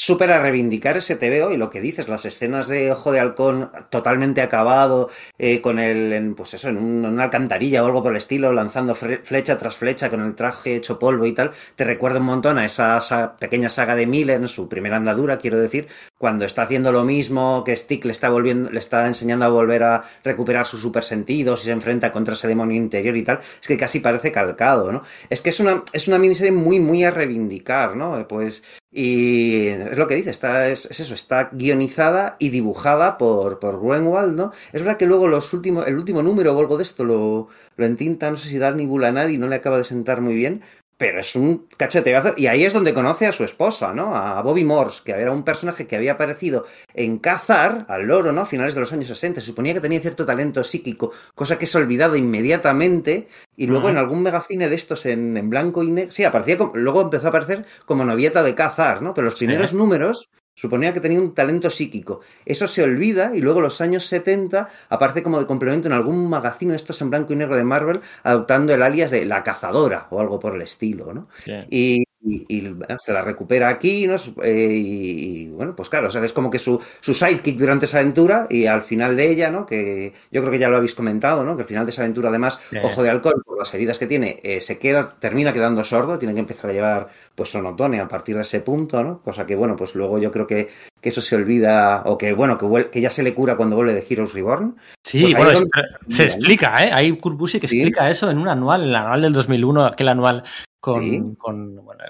Súper 0.01 0.31
a 0.31 0.41
reivindicar 0.41 0.97
ese 0.97 1.17
TVO 1.17 1.51
y 1.51 1.57
lo 1.57 1.71
que 1.71 1.81
dices, 1.81 2.07
las 2.07 2.25
escenas 2.25 2.69
de 2.69 2.93
Ojo 2.93 3.11
de 3.11 3.19
Halcón 3.19 3.73
totalmente 3.91 4.43
acabado, 4.43 5.11
eh, 5.39 5.61
con 5.61 5.81
el, 5.81 6.13
en, 6.13 6.37
pues 6.37 6.55
eso, 6.55 6.69
en, 6.69 6.77
un, 6.77 7.05
una 7.05 7.25
alcantarilla 7.25 7.83
o 7.83 7.87
algo 7.87 8.01
por 8.01 8.13
el 8.13 8.19
estilo, 8.19 8.53
lanzando 8.53 8.95
flecha 8.95 9.59
tras 9.59 9.77
flecha 9.77 10.09
con 10.09 10.21
el 10.21 10.37
traje 10.37 10.77
hecho 10.77 11.01
polvo 11.01 11.27
y 11.27 11.33
tal, 11.33 11.51
te 11.75 11.83
recuerda 11.83 12.21
un 12.21 12.27
montón 12.27 12.59
a 12.59 12.65
esa, 12.65 12.97
esa 12.97 13.37
pequeña 13.37 13.69
saga 13.69 13.97
de 13.97 14.07
Miller, 14.07 14.41
en 14.41 14.47
su 14.47 14.69
primera 14.69 14.99
andadura, 14.99 15.37
quiero 15.37 15.59
decir, 15.59 15.89
cuando 16.17 16.45
está 16.45 16.63
haciendo 16.63 16.93
lo 16.93 17.03
mismo, 17.03 17.65
que 17.65 17.75
Stick 17.75 18.05
le 18.05 18.13
está 18.13 18.31
volviendo, 18.31 18.71
le 18.71 18.79
está 18.79 19.05
enseñando 19.05 19.47
a 19.47 19.49
volver 19.49 19.83
a 19.83 20.05
recuperar 20.23 20.65
sus 20.65 20.81
supersentidos 20.81 21.63
y 21.63 21.65
se 21.65 21.73
enfrenta 21.73 22.13
contra 22.13 22.35
ese 22.35 22.47
demonio 22.47 22.77
interior 22.77 23.17
y 23.17 23.25
tal, 23.25 23.41
es 23.61 23.67
que 23.67 23.77
casi 23.77 23.99
parece 23.99 24.31
calcado, 24.31 24.93
¿no? 24.93 25.03
Es 25.29 25.41
que 25.41 25.51
es 25.51 25.59
una, 25.59 25.83
es 25.93 26.07
una 26.07 26.19
miniserie 26.19 26.53
muy, 26.53 26.79
muy 26.79 27.03
a 27.03 27.11
reivindicar, 27.11 27.97
¿no? 27.97 28.29
Pues, 28.29 28.63
y 28.91 29.67
es 29.67 29.99
lo 29.99 30.07
que 30.07 30.15
dice, 30.15 30.31
está, 30.31 30.69
es, 30.69 30.87
es, 30.87 31.01
eso, 31.01 31.15
está 31.15 31.51
guionizada 31.53 32.37
y 32.39 32.49
dibujada 32.49 33.19
por, 33.19 33.59
por 33.59 33.81
Greenwald, 33.81 34.35
¿no? 34.35 34.53
Es 34.73 34.81
verdad 34.83 34.97
que 34.97 35.07
luego 35.07 35.29
los 35.29 35.53
últimos, 35.53 35.87
el 35.87 35.97
último 35.99 36.23
número 36.23 36.55
o 36.57 36.61
algo 36.61 36.79
de 36.79 36.85
esto 36.85 37.05
lo, 37.05 37.49
lo 37.77 37.85
entinta, 37.85 38.31
no 38.31 38.39
sé 38.39 38.49
si 38.49 38.59
Darny 38.59 38.87
Bulanadi 38.87 39.37
no 39.37 39.49
le 39.49 39.57
acaba 39.57 39.77
de 39.77 39.85
sentar 39.85 40.23
muy 40.23 40.35
bien, 40.35 40.63
pero 40.99 41.21
es 41.21 41.37
un 41.37 41.69
cachoteazo. 41.77 42.35
Y 42.37 42.49
ahí 42.49 42.65
es 42.65 42.73
donde 42.73 42.93
conoce 42.93 43.27
a 43.27 43.33
su 43.33 43.45
esposa, 43.45 43.95
¿no? 43.95 44.15
A 44.17 44.43
Bobby 44.43 44.65
Morse, 44.65 45.03
que 45.05 45.13
era 45.13 45.31
un 45.31 45.45
personaje 45.45 45.87
que 45.87 45.95
había 45.95 46.13
aparecido 46.13 46.67
en 46.93 47.19
Cazar, 47.19 47.87
al 47.89 48.03
loro, 48.03 48.33
¿no? 48.33 48.43
A 48.43 48.47
finales 48.47 48.75
de 48.75 48.81
los 48.81 48.93
años 48.93 49.07
60. 49.07 49.41
Se 49.41 49.47
suponía 49.47 49.75
que 49.75 49.81
tenía 49.81 50.01
cierto 50.01 50.27
talento 50.27 50.63
psíquico, 50.65 51.13
cosa 51.37 51.57
que 51.57 51.67
es 51.67 51.75
olvidado 51.77 52.17
inmediatamente. 52.17 53.29
Y 53.57 53.67
luego 53.69 53.87
uh 53.87 53.89
-huh. 53.89 53.93
en 53.93 53.99
algún 53.99 54.23
megacine 54.23 54.69
de 54.69 54.75
estos 54.75 55.07
en, 55.07 55.37
en 55.37 55.49
blanco 55.49 55.85
y 55.85 55.91
negro. 55.91 56.11
Sí, 56.11 56.25
aparecía 56.25 56.59
como, 56.59 56.73
luego 56.75 57.01
empezó 57.03 57.27
a 57.27 57.29
aparecer 57.29 57.65
como 57.87 58.05
novieta 58.05 58.43
de 58.43 58.57
Cazar, 58.57 59.01
¿no? 59.01 59.15
Pero 59.15 59.27
los 59.27 59.39
primeros 59.39 59.71
sí. 59.71 59.77
números 59.77 60.31
suponía 60.59 60.93
que 60.93 61.01
tenía 61.01 61.21
un 61.21 61.35
talento 61.35 61.71
psíquico. 61.71 62.21
Eso 62.45 62.67
se 62.67 62.83
olvida 62.83 63.31
y 63.35 63.41
luego 63.41 63.61
los 63.61 63.81
años 63.81 64.07
70 64.07 64.69
aparece 64.89 65.23
como 65.23 65.39
de 65.39 65.47
complemento 65.47 65.87
en 65.87 65.95
algún 65.95 66.29
magazine 66.29 66.73
de 66.73 66.77
estos 66.77 67.01
en 67.01 67.11
blanco 67.11 67.33
y 67.33 67.37
negro 67.37 67.55
de 67.55 67.63
Marvel, 67.63 68.01
adoptando 68.25 68.75
el 68.75 68.83
alias 68.83 69.11
de 69.13 69.25
La 69.25 69.45
Cazadora 69.45 70.09
o 70.11 70.21
algo 70.21 70.41
por 70.41 70.57
el 70.57 70.63
estilo, 70.63 71.15
¿no? 71.15 71.29
Y, 71.71 72.08
y, 72.21 72.45
y 72.49 72.69
bueno, 72.69 72.97
se 72.99 73.13
la 73.13 73.23
recupera 73.23 73.69
aquí, 73.69 74.07
¿no? 74.07 74.17
Eh, 74.43 74.73
y, 74.75 75.43
y, 75.43 75.49
bueno, 75.49 75.77
pues 75.77 75.89
claro, 75.89 76.09
o 76.09 76.11
sea, 76.11 76.25
es 76.25 76.33
como 76.33 76.51
que 76.51 76.59
su, 76.59 76.81
su 77.01 77.15
sidekick 77.15 77.57
durante 77.57 77.85
esa 77.85 78.01
aventura 78.01 78.47
y 78.51 78.67
al 78.67 78.83
final 78.83 79.17
de 79.17 79.31
ella, 79.31 79.51
¿no? 79.51 79.67
Que 79.67 80.13
yo 80.31 80.41
creo 80.41 80.51
que 80.51 80.59
ya 80.59 80.69
lo 80.69 80.77
habéis 80.77 80.95
comentado, 80.95 81.45
¿no? 81.45 81.55
Que 81.57 81.63
al 81.63 81.69
final 81.69 81.87
de 81.87 81.91
esa 81.91 82.03
aventura, 82.03 82.31
además. 82.31 82.61
Ojo 82.83 83.03
de 83.03 83.11
Halcón, 83.11 83.43
por 83.45 83.59
las 83.59 83.73
heridas 83.75 83.99
que 83.99 84.07
tiene, 84.07 84.41
eh, 84.43 84.61
se 84.61 84.79
queda, 84.79 85.11
termina 85.19 85.53
quedando 85.53 85.85
sordo, 85.85 86.19
tiene 86.19 86.35
que 86.35 86.41
empezar 86.41 86.71
a 86.71 86.73
llevar 86.73 87.09
pues 87.35 87.51
sonotone 87.51 88.01
a 88.01 88.09
partir 88.09 88.35
de 88.35 88.43
ese 88.43 88.61
punto, 88.61 89.03
¿no? 89.05 89.23
Cosa 89.23 89.47
que, 89.47 89.55
bueno, 89.55 89.77
pues 89.77 89.95
luego 89.95 90.19
yo 90.19 90.33
creo 90.33 90.47
que, 90.47 90.69
que 91.01 91.09
eso 91.11 91.21
se 91.21 91.37
olvida, 91.37 92.03
o 92.05 92.19
que, 92.19 92.33
bueno, 92.33 92.59
que, 92.59 92.91
que 92.91 93.01
ya 93.01 93.11
se 93.11 93.23
le 93.23 93.33
cura 93.33 93.57
cuando 93.57 93.77
vuelve 93.77 93.95
de 93.95 94.05
Heroes 94.09 94.33
Reborn. 94.33 94.77
Sí, 95.05 95.23
pues 95.23 95.37
bueno, 95.37 95.53
donde... 95.53 95.69
se, 96.09 96.25
explica, 96.25 96.85
¿eh? 96.85 96.91
Hay 96.93 97.17
Kurt 97.17 97.37
Busiek 97.39 97.61
que 97.61 97.69
¿Sí? 97.69 97.81
explica 97.81 98.11
eso 98.11 98.29
en 98.29 98.39
un 98.39 98.49
anual, 98.49 98.83
en 98.83 98.89
el 98.89 98.97
anual 98.97 99.23
del 99.23 99.33
2001, 99.33 99.85
aquel 99.87 100.09
anual 100.09 100.43
con, 100.81 101.03
¿Sí? 101.03 101.23
con 101.37 101.77
bueno, 101.85 102.05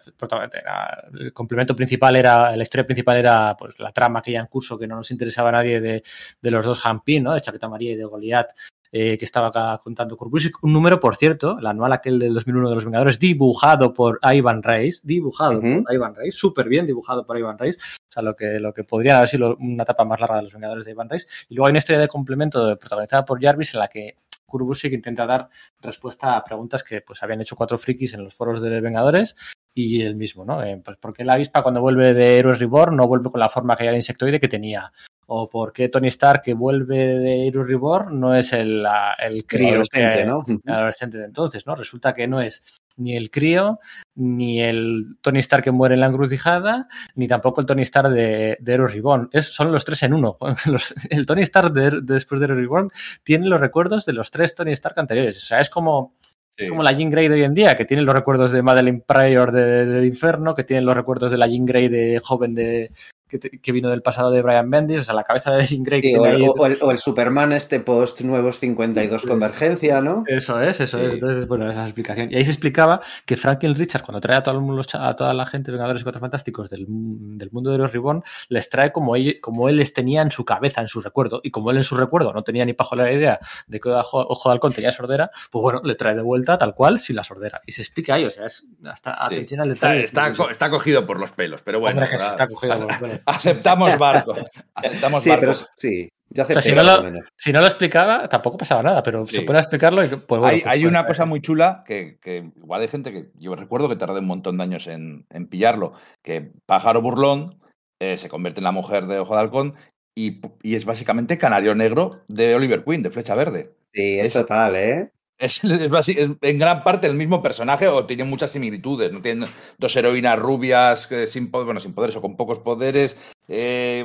era, 0.52 1.08
el 1.18 1.32
complemento 1.32 1.74
principal 1.74 2.16
era, 2.16 2.54
la 2.54 2.62
historia 2.62 2.86
principal 2.86 3.16
era 3.16 3.56
pues 3.58 3.78
la 3.78 3.92
trama 3.92 4.22
que 4.22 4.32
ya 4.32 4.40
en 4.40 4.46
curso 4.46 4.78
que 4.78 4.86
no 4.86 4.96
nos 4.96 5.10
interesaba 5.10 5.48
a 5.48 5.52
nadie 5.52 5.80
de, 5.80 6.02
de 6.40 6.50
los 6.50 6.64
dos 6.64 6.84
Hampin, 6.84 7.22
¿no? 7.22 7.34
De 7.34 7.40
Chaqueta 7.40 7.68
María 7.68 7.92
y 7.92 7.96
de 7.96 8.04
Goliath, 8.04 8.50
eh, 8.92 9.18
que 9.18 9.24
estaba 9.24 9.48
acá 9.48 9.78
contando 9.82 10.16
Kurbusic. 10.16 10.62
Un 10.62 10.72
número, 10.72 11.00
por 11.00 11.16
cierto, 11.16 11.58
el 11.58 11.66
anual 11.66 11.92
aquel 11.92 12.18
del 12.18 12.34
2001 12.34 12.68
de 12.68 12.74
los 12.74 12.84
Vengadores, 12.84 13.18
dibujado 13.18 13.92
por 13.92 14.18
Ivan 14.22 14.62
Reis, 14.62 15.00
dibujado 15.04 15.58
uh 15.58 15.62
-huh. 15.62 15.84
por 15.84 15.94
Ivan 15.94 16.14
Reis, 16.14 16.34
súper 16.34 16.68
bien 16.68 16.86
dibujado 16.86 17.26
por 17.26 17.38
Ivan 17.38 17.58
Reis, 17.58 17.76
o 17.76 18.12
sea, 18.12 18.22
lo 18.22 18.34
que, 18.34 18.60
lo 18.60 18.72
que 18.72 18.84
podría 18.84 19.18
haber 19.18 19.28
sido 19.28 19.56
una 19.60 19.82
etapa 19.82 20.04
más 20.04 20.20
larga 20.20 20.36
de 20.36 20.42
los 20.42 20.52
Vengadores 20.52 20.84
de 20.84 20.92
Ivan 20.92 21.08
Reis. 21.08 21.26
Y 21.48 21.54
luego 21.54 21.66
hay 21.66 21.72
una 21.72 21.78
historia 21.78 22.00
de 22.00 22.08
complemento 22.08 22.78
protagonizada 22.78 23.24
por 23.24 23.42
Jarvis 23.42 23.74
en 23.74 23.80
la 23.80 23.88
que 23.88 24.16
Kurbusic 24.48 24.92
intenta 24.92 25.26
dar 25.26 25.48
respuesta 25.80 26.36
a 26.36 26.42
preguntas 26.42 26.82
que 26.82 27.02
pues 27.02 27.22
habían 27.22 27.40
hecho 27.40 27.54
cuatro 27.54 27.78
frikis 27.78 28.14
en 28.14 28.24
los 28.24 28.34
foros 28.34 28.60
de 28.62 28.80
Vengadores 28.80 29.36
y 29.74 30.02
el 30.02 30.16
mismo, 30.16 30.44
¿no? 30.44 30.62
Eh, 30.64 30.80
pues 30.84 30.96
porque 30.96 31.24
la 31.24 31.34
avispa 31.34 31.62
cuando 31.62 31.80
vuelve 31.80 32.14
de 32.14 32.38
Heroes 32.38 32.58
Reborn 32.58 32.96
no 32.96 33.06
vuelve 33.06 33.30
con 33.30 33.40
la 33.40 33.48
forma 33.48 33.76
que 33.76 33.84
de 33.84 33.96
insectoide 33.96 34.40
que 34.40 34.48
tenía. 34.48 34.92
O 35.26 35.48
porque 35.48 35.88
Tony 35.88 36.08
Stark 36.08 36.42
que 36.42 36.54
vuelve 36.54 36.96
de 36.96 37.46
Heroes 37.46 37.68
Reborn 37.68 38.18
no 38.18 38.34
es 38.34 38.52
el, 38.52 38.84
el 39.18 39.44
crío 39.46 39.68
adolescente, 39.68 40.24
¿no? 40.24 40.44
el 40.48 40.72
adolescente 40.72 41.18
de 41.18 41.26
entonces, 41.26 41.66
¿no? 41.66 41.76
Resulta 41.76 42.14
que 42.14 42.26
no 42.26 42.40
es 42.40 42.62
ni 42.98 43.16
el 43.16 43.30
crío, 43.30 43.80
ni 44.14 44.60
el 44.60 45.16
Tony 45.22 45.38
Stark 45.38 45.64
que 45.64 45.70
muere 45.70 45.94
en 45.94 46.00
la 46.00 46.06
encrucijada, 46.06 46.88
ni 47.14 47.26
tampoco 47.26 47.60
el 47.60 47.66
Tony 47.66 47.82
Stark 47.82 48.10
de, 48.10 48.58
de 48.60 48.72
Heroes 48.74 48.92
Reborn. 48.92 49.28
Es, 49.32 49.46
son 49.46 49.72
los 49.72 49.84
tres 49.84 50.02
en 50.02 50.12
uno. 50.12 50.36
Los- 50.66 50.94
el 51.10 51.24
Tony 51.24 51.42
Stark 51.42 51.72
de, 51.72 51.90
de 51.90 52.00
después 52.02 52.40
de 52.40 52.44
Heroes 52.46 52.60
Reborn 52.60 52.90
tiene 53.22 53.46
los 53.46 53.60
recuerdos 53.60 54.04
de 54.04 54.12
los 54.12 54.30
tres 54.30 54.54
Tony 54.54 54.72
Stark 54.72 54.98
anteriores. 54.98 55.36
O 55.38 55.46
sea, 55.46 55.60
es 55.60 55.70
como, 55.70 56.14
Sí. 56.56 56.64
es 56.64 56.70
como 56.70 56.82
la 56.82 56.90
Jean 56.92 57.08
Grey 57.08 57.28
de 57.28 57.34
hoy 57.34 57.44
en 57.44 57.54
día, 57.54 57.76
que 57.76 57.84
tiene 57.84 58.02
los 58.02 58.12
recuerdos 58.16 58.50
de 58.50 58.62
Madeline 58.62 59.00
Pryor 59.06 59.52
de, 59.52 59.86
de 59.86 60.04
Inferno, 60.06 60.56
que 60.56 60.64
tiene 60.64 60.82
los 60.82 60.96
recuerdos 60.96 61.30
de 61.30 61.38
la 61.38 61.46
Jean 61.46 61.64
Grey 61.64 61.86
de 61.86 62.18
joven 62.20 62.52
de 62.56 62.90
que, 63.28 63.38
te- 63.38 63.60
que 63.60 63.72
vino 63.72 63.88
del 63.90 64.02
pasado 64.02 64.30
de 64.30 64.42
Brian 64.42 64.70
Bendis. 64.70 65.00
O 65.00 65.04
sea, 65.04 65.14
la 65.14 65.24
cabeza 65.24 65.54
de 65.54 65.64
Jean 65.66 65.82
Grey 65.82 66.00
Sí, 66.02 66.14
o, 66.16 66.24
el, 66.26 66.36
ahí- 66.36 66.48
o 66.48 66.66
el- 66.66 66.78
o 66.80 66.90
el 66.90 66.98
Superman 66.98 67.52
este 67.52 67.80
post 67.80 68.20
nuevos 68.22 68.58
52 68.58 69.22
Convergencia, 69.26 70.00
¿no? 70.00 70.24
Eso 70.26 70.60
es, 70.60 70.80
eso 70.80 70.98
Sí. 70.98 71.04
es. 71.04 71.12
Entonces, 71.14 71.46
bueno, 71.46 71.64
esa 71.64 71.72
es 71.72 71.76
la 71.78 71.84
explicación. 71.84 72.32
Y 72.32 72.36
ahí 72.36 72.44
se 72.44 72.50
explicaba 72.50 73.00
que 73.26 73.36
Franklin 73.36 73.74
Richards, 73.74 74.04
cuando 74.04 74.20
trae 74.20 74.36
a, 74.38 74.42
todo 74.42 74.54
el 74.56 74.60
mundo- 74.62 74.82
a 74.94 75.14
toda 75.16 75.34
la 75.34 75.46
gente 75.46 75.70
de 75.70 75.76
Vengadores 75.76 76.00
y 76.00 76.04
Cuatro 76.04 76.20
Fantásticos 76.20 76.70
del, 76.70 76.86
del 76.88 77.50
mundo 77.52 77.70
de 77.70 77.78
los 77.78 77.92
Ribbon, 77.92 78.22
les 78.48 78.68
trae 78.70 78.90
como 78.92 79.14
él, 79.16 79.38
como 79.40 79.68
él 79.68 79.76
les 79.76 79.92
tenía 79.92 80.22
en 80.22 80.30
su 80.30 80.44
cabeza, 80.44 80.80
en 80.80 80.88
su 80.88 81.00
recuerdo. 81.00 81.40
Y 81.42 81.50
como 81.50 81.70
él 81.70 81.76
en 81.76 81.84
su 81.84 81.94
recuerdo 81.96 82.32
no 82.32 82.42
tenía 82.42 82.64
ni 82.64 82.74
la 82.96 83.12
idea 83.12 83.38
de 83.66 83.80
que 83.80 83.90
Ojo, 83.90 84.20
Ojo 84.28 84.48
de 84.48 84.52
Halcón 84.54 84.72
tenía 84.72 84.90
sordera, 84.92 85.30
pues 85.50 85.60
bueno, 85.62 85.80
le 85.84 85.94
trae 85.94 86.14
de 86.14 86.22
vuelta 86.22 86.56
tal 86.56 86.74
cual 86.74 86.98
sin 86.98 87.16
la 87.16 87.24
sordera. 87.24 87.60
Y 87.66 87.72
se 87.72 87.82
explica 87.82 88.14
ahí, 88.14 88.24
o 88.24 88.30
sea, 88.30 88.46
es 88.46 88.64
hasta 88.84 89.10
Sí. 89.28 89.34
atención 89.34 89.60
al 89.60 89.68
detalle. 89.68 90.04
está 90.04 90.32
co- 90.32 90.48
está 90.48 90.70
cogido 90.70 91.06
por 91.06 91.20
los 91.20 91.32
pelos, 91.32 91.60
pero 91.62 91.80
bueno. 91.80 91.96
Hombre, 92.00 92.10
que 92.10 92.18
se 92.18 92.24
ahora- 92.24 92.34
está 92.34 92.48
cogido 92.48 92.74
por 92.74 92.86
los 92.88 92.96
pelos. 92.96 93.17
Aceptamos 93.26 93.98
barco. 93.98 94.34
Aceptamos 94.74 95.22
Sí, 95.22 95.30
barco. 95.30 95.40
pero 95.40 95.54
sí, 95.76 96.08
yo 96.30 96.42
acepté 96.42 96.62
si 96.62 96.72
no 96.74 96.82
lo-. 96.82 97.02
Si 97.36 97.52
no 97.52 97.60
lo 97.60 97.66
explicaba, 97.66 98.28
tampoco 98.28 98.58
pasaba 98.58 98.82
nada, 98.82 99.02
pero 99.02 99.26
Sí. 99.26 99.36
se 99.36 99.42
puede 99.42 99.58
explicarlo 99.58 100.04
y 100.04 100.08
pues 100.08 100.26
bueno. 100.28 100.46
hay, 100.46 100.60
pues, 100.60 100.66
hay 100.72 100.80
pues, 100.82 100.90
una 100.90 101.06
cosa 101.06 101.24
muy 101.24 101.40
chula 101.40 101.82
que, 101.86 102.18
que 102.20 102.50
igual 102.56 102.80
hay 102.82 102.88
gente 102.88 103.12
que 103.12 103.30
yo 103.34 103.54
recuerdo 103.56 103.88
que 103.88 103.96
tardé 103.96 104.20
un 104.20 104.26
montón 104.26 104.56
de 104.58 104.62
años 104.64 104.86
en, 104.86 105.26
en 105.30 105.46
pillarlo, 105.46 105.92
que 106.22 106.52
Pájaro 106.66 107.00
Burlón 107.02 107.60
eh, 108.00 108.16
se 108.16 108.28
convierte 108.28 108.60
en 108.60 108.64
la 108.64 108.72
mujer 108.72 109.06
de 109.06 109.18
Ojo 109.18 109.34
de 109.34 109.40
Halcón 109.40 109.74
y, 110.14 110.40
y 110.62 110.74
es 110.74 110.84
básicamente 110.84 111.38
Canario 111.38 111.74
Negro 111.74 112.10
de 112.28 112.54
Oliver 112.54 112.84
Queen, 112.84 113.02
de 113.02 113.10
Flecha 113.10 113.34
Verde. 113.34 113.72
Sí, 113.92 114.18
es 114.18 114.26
Es- 114.28 114.32
total, 114.34 114.76
¿eh? 114.76 115.10
Es, 115.38 115.60
en 115.62 116.58
gran 116.58 116.82
parte 116.82 117.06
el 117.06 117.14
mismo 117.14 117.40
personaje 117.42 117.86
o 117.86 118.04
tiene 118.06 118.24
muchas 118.24 118.50
similitudes. 118.50 119.12
¿no? 119.12 119.22
Tienen 119.22 119.48
dos 119.78 119.94
heroínas 119.94 120.38
rubias 120.38 121.06
que 121.06 121.26
sin, 121.26 121.50
po- 121.50 121.64
bueno, 121.64 121.78
sin 121.80 121.92
poderes 121.94 122.16
o 122.16 122.20
con 122.20 122.36
pocos 122.36 122.58
poderes, 122.58 123.16
eh, 123.46 124.04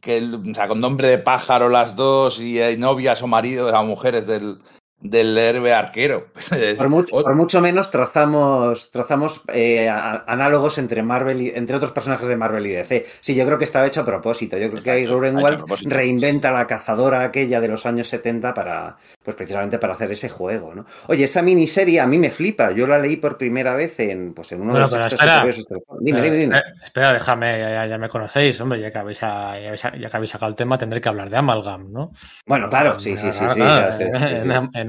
que, 0.00 0.22
o 0.22 0.54
sea, 0.54 0.66
con 0.68 0.80
nombre 0.80 1.08
de 1.08 1.18
pájaro 1.18 1.68
las 1.68 1.94
dos 1.94 2.40
y 2.40 2.60
hay 2.60 2.76
novias 2.76 3.22
o 3.22 3.26
maridos 3.28 3.72
o 3.72 3.84
mujeres 3.84 4.26
del, 4.26 4.58
del 5.02 5.36
héroe 5.36 5.72
arquero. 5.72 6.28
Por 6.78 6.88
mucho, 6.88 7.12
por 7.22 7.34
mucho 7.34 7.60
menos 7.60 7.90
trazamos, 7.90 8.90
trazamos 8.90 9.42
eh, 9.52 9.88
a- 9.88 10.24
análogos 10.26 10.78
entre 10.78 11.02
Marvel 11.02 11.40
y, 11.40 11.48
entre 11.54 11.76
otros 11.76 11.92
personajes 11.92 12.28
de 12.28 12.36
Marvel 12.36 12.64
y 12.66 12.70
DC. 12.70 13.04
Sí, 13.20 13.34
yo 13.34 13.44
creo 13.44 13.58
que 13.58 13.64
estaba 13.64 13.86
hecho 13.86 14.02
a 14.02 14.04
propósito. 14.04 14.56
Yo 14.58 14.68
creo 14.68 14.78
Está 14.78 14.94
que 14.94 15.04
Gruenwald 15.06 15.64
reinventa 15.86 16.52
la 16.52 16.66
cazadora 16.66 17.22
aquella 17.24 17.60
de 17.60 17.68
los 17.68 17.84
años 17.84 18.06
70 18.08 18.54
para, 18.54 18.96
pues 19.24 19.36
precisamente 19.36 19.78
para 19.78 19.94
hacer 19.94 20.12
ese 20.12 20.28
juego, 20.28 20.74
¿no? 20.74 20.86
Oye, 21.08 21.24
esa 21.24 21.42
miniserie 21.42 22.00
a 22.00 22.06
mí 22.06 22.18
me 22.18 22.30
flipa. 22.30 22.70
Yo 22.72 22.86
la 22.86 22.98
leí 22.98 23.16
por 23.16 23.36
primera 23.36 23.74
vez 23.74 23.98
en, 24.00 24.32
pues, 24.34 24.52
en 24.52 24.60
uno 24.62 24.72
Bueno, 24.72 24.86
de 24.88 24.98
los 24.98 25.12
espera. 25.12 25.42
de 25.44 25.50
este- 25.50 25.74
Dime, 26.00 26.20
dime, 26.22 26.36
dime. 26.36 26.56
Eh, 26.58 26.62
espera, 26.84 27.12
déjame, 27.12 27.58
ya, 27.58 27.70
ya- 27.70 27.86
ya 27.86 27.98
me 27.98 28.08
conocéis, 28.08 28.60
hombre, 28.60 28.80
ya 28.80 28.90
que, 28.90 28.98
habéis, 28.98 29.20
ya, 29.20 29.52
habéis- 29.52 29.82
ya 29.82 30.08
que 30.08 30.16
habéis 30.16 30.30
sacado 30.30 30.48
el 30.50 30.56
tema, 30.56 30.78
tendré 30.78 31.00
que 31.00 31.08
hablar 31.08 31.28
de 31.28 31.36
Amalgam, 31.36 31.90
¿no? 31.92 32.12
Bueno, 32.46 32.68
claro, 32.68 32.98
sí, 32.98 33.16
sí, 33.16 33.32
sí, 33.32 33.44
Claro, 33.54 33.90
sí. 33.92 34.04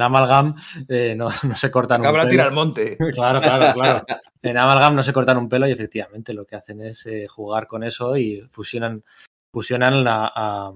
Amalgam 0.03 0.55
eh, 0.87 1.15
no, 1.17 1.29
no 1.43 1.55
se 1.57 1.71
cortan 1.71 2.01
un 2.01 2.07
pelo. 2.21 2.29
tira 2.31 2.43
al 2.45 2.51
monte. 2.53 2.97
Claro, 3.13 3.41
claro, 3.41 3.73
claro. 3.73 4.05
En 4.41 4.57
Amalgam 4.57 4.95
no 4.95 5.03
se 5.03 5.13
cortan 5.13 5.37
un 5.37 5.49
pelo 5.49 5.67
y 5.67 5.71
efectivamente 5.71 6.33
lo 6.33 6.45
que 6.45 6.55
hacen 6.55 6.81
es 6.81 7.05
eh, 7.07 7.27
jugar 7.27 7.65
con 7.67 7.83
eso 7.83 8.15
y 8.17 8.41
fusionan, 8.51 9.03
fusionan 9.51 10.03
la- 10.03 10.31
a, 10.35 10.71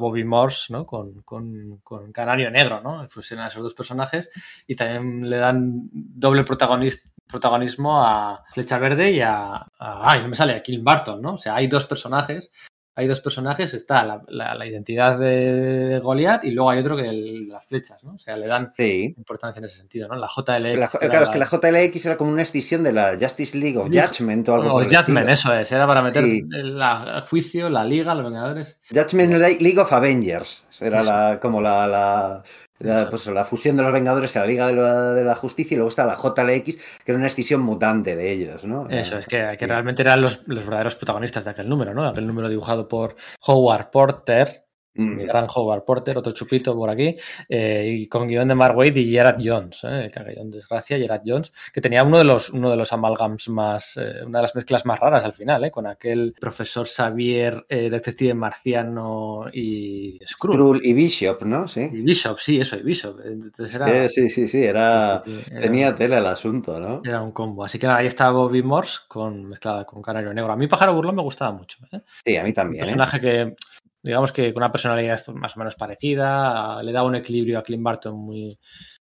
Bobby 0.00 0.24
Morse 0.24 0.72
¿no? 0.72 0.86
con, 0.86 1.20
con, 1.22 1.78
con 1.84 2.10
Canario 2.10 2.50
Negro, 2.50 2.80
¿no? 2.80 3.06
Fusionan 3.10 3.44
a 3.44 3.48
esos 3.48 3.62
dos 3.62 3.74
personajes 3.74 4.30
y 4.66 4.74
también 4.74 5.28
le 5.28 5.36
dan 5.36 5.90
doble 5.92 6.42
protagonis- 6.44 7.02
protagonismo 7.26 8.02
a 8.02 8.42
Flecha 8.50 8.78
Verde 8.78 9.10
y 9.10 9.20
a, 9.20 9.56
a- 9.56 9.66
Ay, 10.10 10.22
no 10.22 10.28
me 10.28 10.36
sale, 10.36 10.54
a 10.54 10.62
Kill 10.62 10.82
Barton, 10.82 11.20
¿no? 11.20 11.34
O 11.34 11.38
sea, 11.38 11.54
hay 11.56 11.66
dos 11.66 11.84
personajes. 11.84 12.50
Hay 12.94 13.06
dos 13.06 13.20
personajes, 13.22 13.72
está 13.72 14.04
la, 14.04 14.22
la- 14.28 14.54
la 14.54 14.66
identidad 14.66 15.18
de 15.18 15.98
Goliath 16.02 16.44
y 16.44 16.50
luego 16.50 16.68
hay 16.70 16.80
otro 16.80 16.94
que 16.96 17.08
el- 17.08 17.48
las 17.48 17.64
flechas, 17.66 18.04
¿no? 18.04 18.14
O 18.14 18.18
sea, 18.18 18.36
le 18.36 18.46
dan 18.46 18.74
Sí. 18.76 19.14
importancia 19.16 19.60
en 19.60 19.64
ese 19.64 19.78
sentido, 19.78 20.08
¿no? 20.08 20.16
La 20.16 20.28
JLX. 20.28 20.78
La- 20.78 20.88
claro, 20.88 21.22
es 21.22 21.28
que 21.30 21.38
la- 21.38 21.46
JLX 21.46 22.06
era 22.06 22.16
como 22.18 22.30
una 22.32 22.42
extensión 22.42 22.82
de 22.84 22.92
la 22.92 23.16
Justice 23.18 23.56
League 23.56 23.78
of 23.78 23.88
Judgment 23.88 24.46
o 24.50 24.54
algo 24.54 24.66
No, 24.66 24.72
por 24.74 24.82
el 24.84 24.94
Judgment, 24.94 25.28
eso 25.30 25.54
es. 25.54 25.72
Era 25.72 25.86
para 25.86 26.02
meter 26.02 26.22
Sí. 26.22 26.42
el 26.52 26.82
juicio, 27.30 27.70
la 27.70 27.82
liga, 27.84 28.14
los 28.14 28.24
Vengadores. 28.24 28.78
Judgment 28.90 29.32
League 29.60 29.78
of 29.80 29.92
Avengers. 29.92 30.64
Era 30.80 31.38
como 31.40 31.60
la, 31.62 32.42
la, 32.82 33.08
pues, 33.08 33.26
la 33.26 33.44
fusión 33.44 33.76
de 33.76 33.82
los 33.82 33.92
Vengadores 33.92 34.34
y 34.34 34.38
la 34.38 34.46
Liga 34.46 34.66
de 34.66 34.74
la, 34.74 35.14
de 35.14 35.24
la 35.24 35.34
Justicia 35.34 35.74
y 35.74 35.76
luego 35.76 35.88
está 35.88 36.04
la 36.04 36.16
JLX, 36.16 36.76
que 36.76 37.12
era 37.12 37.16
una 37.16 37.26
extensión 37.26 37.60
mutante 37.60 38.16
de 38.16 38.32
ellos, 38.32 38.64
¿no? 38.64 38.88
Eso, 38.88 39.18
es 39.18 39.26
que, 39.26 39.56
realmente 39.66 40.02
eran 40.02 40.20
los, 40.20 40.46
los 40.46 40.64
verdaderos 40.64 40.96
protagonistas 40.96 41.44
de 41.44 41.50
aquel 41.50 41.68
número, 41.68 41.94
¿no? 41.94 42.06
Aquel 42.06 42.26
número 42.26 42.48
dibujado 42.48 42.88
por 42.88 43.16
Howard 43.46 43.90
Porter, 43.90 44.66
Mm. 44.94 45.16
mi 45.16 45.24
gran 45.24 45.46
Howard 45.54 45.84
Porter, 45.84 46.18
otro 46.18 46.32
chupito 46.32 46.74
por 46.76 46.90
aquí, 46.90 47.16
eh, 47.48 47.86
y 48.00 48.06
con 48.08 48.28
guion 48.28 48.46
de 48.48 48.54
Mark 48.54 48.76
Waid 48.76 48.94
y 48.96 49.10
Gerard 49.10 49.40
Jones, 49.42 49.80
¿eh? 49.84 50.10
guion 50.14 50.50
desgracia, 50.50 50.98
Gerard 50.98 51.22
Jones, 51.24 51.52
que 51.72 51.80
tenía 51.80 52.04
uno 52.04 52.18
de 52.18 52.24
los, 52.24 52.50
uno 52.50 52.70
de 52.70 52.76
los 52.76 52.92
amalgams 52.92 53.48
más, 53.48 53.96
eh, 53.96 54.24
una 54.26 54.40
de 54.40 54.42
las 54.42 54.54
mezclas 54.54 54.84
más 54.84 55.00
raras 55.00 55.24
al 55.24 55.32
final, 55.32 55.64
¿eh? 55.64 55.70
con 55.70 55.86
aquel 55.86 56.34
profesor 56.38 56.86
Xavier, 56.86 57.64
eh, 57.68 57.88
detective 57.88 58.34
marciano 58.34 59.46
y 59.52 60.18
Skrull. 60.26 60.54
Skrull 60.56 60.80
y 60.84 60.92
Bishop, 60.92 61.42
¿no? 61.42 61.66
Sí. 61.68 61.88
Y 61.92 62.02
Bishop, 62.02 62.38
sí, 62.38 62.60
eso, 62.60 62.76
y 62.76 62.82
Bishop. 62.82 63.18
Entonces 63.24 63.74
era, 63.74 64.08
sí, 64.08 64.28
sí, 64.30 64.48
sí, 64.48 64.62
era... 64.64 65.22
era- 65.50 65.60
Tenía 65.60 65.94
tela 65.94 66.18
el 66.18 66.26
asunto, 66.26 66.78
¿no? 66.78 67.00
Era 67.04 67.22
un 67.22 67.32
combo. 67.32 67.64
Así 67.64 67.78
que 67.78 67.86
nada, 67.86 68.00
ahí 68.00 68.06
está 68.06 68.30
Bobby 68.30 68.62
Morse 68.62 68.98
con, 69.08 69.48
mezclada 69.48 69.84
con 69.84 70.02
Canario 70.02 70.32
Negro. 70.34 70.52
A 70.52 70.56
mí 70.56 70.66
Pájaro 70.66 70.94
Burlón 70.94 71.16
me 71.16 71.22
gustaba 71.22 71.52
mucho. 71.52 71.78
Sí, 72.24 72.36
a 72.36 72.42
mí 72.42 72.50
Un 72.50 72.54
también. 72.54 72.82
¿eh? 72.84 72.86
personaje 72.86 73.20
que, 73.20 73.56
digamos 74.02 74.32
que 74.32 74.52
con 74.52 74.62
una 74.62 74.72
personalidad 74.72 75.22
pues, 75.24 75.36
más 75.36 75.56
o 75.56 75.60
menos 75.60 75.76
parecida, 75.76 76.82
le 76.82 76.92
daba 76.92 77.08
un 77.08 77.14
equilibrio 77.16 77.58
a 77.58 77.62
Clint 77.62 77.82
Barton 77.82 78.16
muy, 78.16 78.58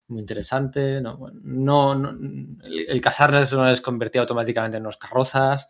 muy 0.08 0.22
interesante. 0.22 1.02
No, 1.02 1.18
no, 1.34 1.96
no- 1.96 2.10
el, 2.64 2.86
el 2.90 3.02
casarles 3.02 3.52
no 3.54 3.66
les 3.66 3.82
convertía 3.82 4.22
automáticamente 4.22 4.78
en 4.78 4.84
unos 4.84 4.98
carrozas. 4.98 5.68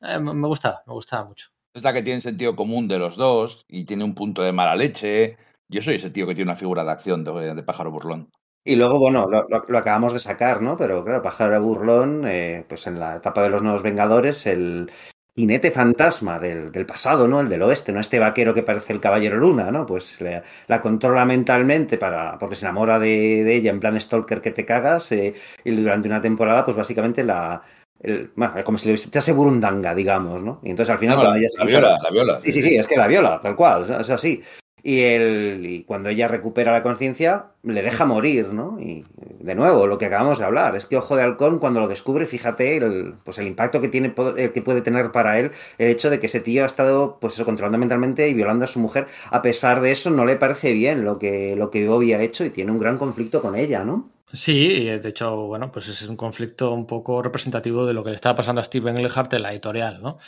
Eh, 0.00 0.18
me 0.18 0.34
me 0.34 0.48
gustaba, 0.48 0.82
me 0.86 0.92
gustaba 0.94 1.24
mucho. 1.26 1.48
Es 1.74 1.82
la 1.82 1.92
que 1.92 2.02
tiene 2.02 2.20
sentido 2.20 2.54
común 2.56 2.86
de 2.88 2.98
los 2.98 3.16
dos 3.16 3.64
y 3.68 3.84
tiene 3.84 4.04
un 4.04 4.14
punto 4.14 4.42
de 4.42 4.52
mala 4.52 4.76
leche. 4.76 5.38
Yo 5.68 5.80
soy 5.82 5.94
ese 5.96 6.10
tío 6.10 6.26
que 6.26 6.34
tiene 6.34 6.50
una 6.50 6.58
figura 6.58 6.84
de 6.84 6.90
acción 6.90 7.24
de, 7.24 7.54
de 7.54 7.62
pájaro 7.62 7.90
burlón. 7.90 8.30
Y 8.64 8.76
luego, 8.76 8.98
bueno, 8.98 9.26
lo, 9.28 9.48
lo- 9.48 9.64
lo 9.66 9.78
acabamos 9.78 10.12
de 10.12 10.18
sacar, 10.20 10.62
¿no? 10.62 10.76
Pero 10.76 11.02
claro, 11.04 11.20
Pájaro 11.22 11.60
Burlón, 11.60 12.24
eh, 12.28 12.64
pues 12.68 12.86
en 12.86 13.00
la 13.00 13.16
etapa 13.16 13.42
de 13.42 13.48
los 13.48 13.62
Nuevos 13.62 13.82
Vengadores, 13.82 14.46
el 14.46 14.88
jinete 15.34 15.70
fantasma 15.70 16.38
del, 16.38 16.70
del 16.70 16.84
pasado, 16.86 17.26
¿no? 17.26 17.40
El 17.40 17.48
del 17.48 17.62
oeste, 17.62 17.92
¿no? 17.92 18.00
Este 18.00 18.18
vaquero 18.18 18.52
que 18.52 18.62
parece 18.62 18.92
el 18.92 19.00
Caballero 19.00 19.36
Luna, 19.38 19.70
¿no? 19.70 19.86
Pues 19.86 20.20
le- 20.20 20.42
la 20.68 20.80
controla 20.80 21.24
mentalmente 21.24 21.96
para, 21.98 22.38
porque 22.38 22.56
se 22.56 22.66
enamora 22.66 22.98
de, 22.98 23.42
de 23.44 23.54
ella 23.56 23.70
en 23.70 23.80
plan 23.80 23.98
stalker 23.98 24.40
que 24.42 24.50
te 24.50 24.64
cagas 24.66 25.10
eh, 25.12 25.34
y 25.64 25.70
durante 25.74 26.08
una 26.08 26.20
temporada, 26.20 26.64
pues 26.64 26.76
básicamente 26.76 27.24
la... 27.24 27.62
el- 28.00 28.30
bueno, 28.36 28.54
como 28.64 28.76
si 28.78 28.88
le 28.88 28.94
echase 28.94 29.32
burundanga, 29.32 29.94
digamos, 29.94 30.42
¿no? 30.42 30.60
Y 30.62 30.70
entonces 30.70 30.92
al 30.92 30.98
final, 30.98 31.16
No, 31.16 31.24
la, 31.24 31.38
ella 31.38 31.48
se 31.48 31.58
la 31.58 31.64
viola, 31.64 31.98
la 32.02 32.10
viola. 32.10 32.40
Sí, 32.44 32.52
sí, 32.52 32.62
sí, 32.62 32.76
es 32.76 32.86
que 32.86 32.96
la 32.96 33.06
viola, 33.06 33.40
tal 33.40 33.56
cual, 33.56 33.84
es 34.00 34.10
así. 34.10 34.42
Y, 34.84 35.00
el, 35.02 35.60
y 35.64 35.84
cuando 35.84 36.08
ella 36.08 36.26
recupera 36.26 36.72
la 36.72 36.82
conciencia, 36.82 37.46
le 37.62 37.82
deja 37.82 38.04
morir, 38.04 38.48
¿no? 38.48 38.80
Y 38.80 39.04
de 39.38 39.54
nuevo, 39.54 39.86
lo 39.86 39.96
que 39.98 40.06
acabamos 40.06 40.38
de 40.38 40.44
hablar, 40.44 40.74
es 40.74 40.86
que 40.86 40.96
Ojo 40.96 41.14
de 41.14 41.22
Halcón, 41.22 41.60
cuando 41.60 41.80
lo 41.80 41.86
descubre, 41.86 42.26
fíjate 42.26 42.76
el, 42.76 43.14
pues 43.24 43.38
el 43.38 43.46
impacto 43.46 43.80
que, 43.80 43.88
tiene, 43.88 44.12
eh, 44.36 44.50
que 44.52 44.62
puede 44.62 44.82
tener 44.82 45.12
para 45.12 45.38
él 45.38 45.52
el 45.78 45.88
hecho 45.88 46.10
de 46.10 46.18
que 46.18 46.26
ese 46.26 46.40
tío 46.40 46.64
ha 46.64 46.66
estado 46.66 47.18
pues 47.20 47.34
eso, 47.34 47.44
controlando 47.44 47.78
mentalmente 47.78 48.28
y 48.28 48.34
violando 48.34 48.64
a 48.64 48.68
su 48.68 48.80
mujer. 48.80 49.06
A 49.30 49.40
pesar 49.40 49.80
de 49.80 49.92
eso, 49.92 50.10
no 50.10 50.24
le 50.24 50.36
parece 50.36 50.72
bien 50.72 51.04
lo 51.04 51.18
que, 51.18 51.54
lo 51.56 51.70
que 51.70 51.86
Bobby 51.86 52.12
ha 52.12 52.22
hecho 52.22 52.44
y 52.44 52.50
tiene 52.50 52.72
un 52.72 52.80
gran 52.80 52.98
conflicto 52.98 53.40
con 53.40 53.54
ella, 53.54 53.84
¿no? 53.84 54.10
Sí, 54.32 54.52
y 54.52 54.98
de 54.98 55.08
hecho, 55.10 55.36
bueno, 55.46 55.70
pues 55.70 55.88
es 55.88 56.08
un 56.08 56.16
conflicto 56.16 56.72
un 56.72 56.86
poco 56.86 57.22
representativo 57.22 57.84
de 57.84 57.92
lo 57.92 58.02
que 58.02 58.10
le 58.10 58.16
estaba 58.16 58.34
pasando 58.34 58.62
a 58.62 58.64
Steven 58.64 58.96
Englehart 58.96 59.32
en 59.34 59.42
la 59.42 59.52
editorial, 59.52 60.00
¿no? 60.02 60.18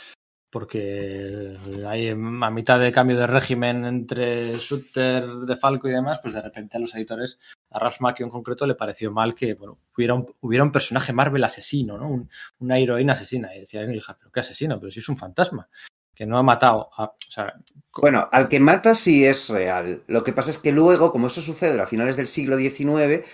Porque 0.55 1.57
hay 1.85 2.07
a 2.07 2.15
mitad 2.15 2.79
de 2.79 2.93
cambio 2.93 3.17
de 3.17 3.27
régimen 3.27 3.83
entre 3.83 4.57
Sutter, 4.57 5.27
De 5.27 5.57
Falco 5.57 5.89
y 5.89 5.91
demás, 5.91 6.19
pues 6.23 6.33
de 6.33 6.41
repente 6.41 6.77
a 6.77 6.79
los 6.79 6.95
editores, 6.95 7.37
a 7.71 7.77
Ralph 7.77 7.99
Macchio 7.99 8.25
en 8.25 8.29
concreto, 8.29 8.65
le 8.65 8.75
pareció 8.75 9.11
mal 9.11 9.35
que 9.35 9.55
bueno, 9.55 9.79
hubiera, 9.97 10.13
un, 10.13 10.25
hubiera 10.39 10.63
un 10.63 10.71
personaje 10.71 11.11
Marvel 11.11 11.43
asesino, 11.43 11.97
¿no? 11.97 12.07
Un, 12.07 12.29
una 12.59 12.79
heroína 12.79 13.11
asesina. 13.11 13.53
Y 13.53 13.59
decía 13.59 13.81
Engelhardt, 13.81 14.17
pero 14.17 14.31
qué 14.31 14.39
asesino, 14.39 14.79
pero 14.79 14.93
si 14.93 14.99
es 14.99 15.09
un 15.09 15.17
fantasma 15.17 15.67
que 16.15 16.25
no 16.25 16.37
ha 16.37 16.43
matado 16.43 16.89
bueno, 18.01 18.29
al 18.31 18.47
que 18.47 18.61
mata 18.61 18.95
sí 18.95 19.25
es 19.25 19.49
real. 19.49 20.03
Lo 20.07 20.23
que 20.23 20.31
pasa 20.31 20.51
es 20.51 20.57
que 20.57 20.71
luego, 20.71 21.11
como 21.11 21.27
eso 21.27 21.41
sucede 21.41 21.81
a 21.81 21.85
finales 21.85 22.15
del 22.15 22.29
siglo 22.29 22.55
XIX, 22.55 23.25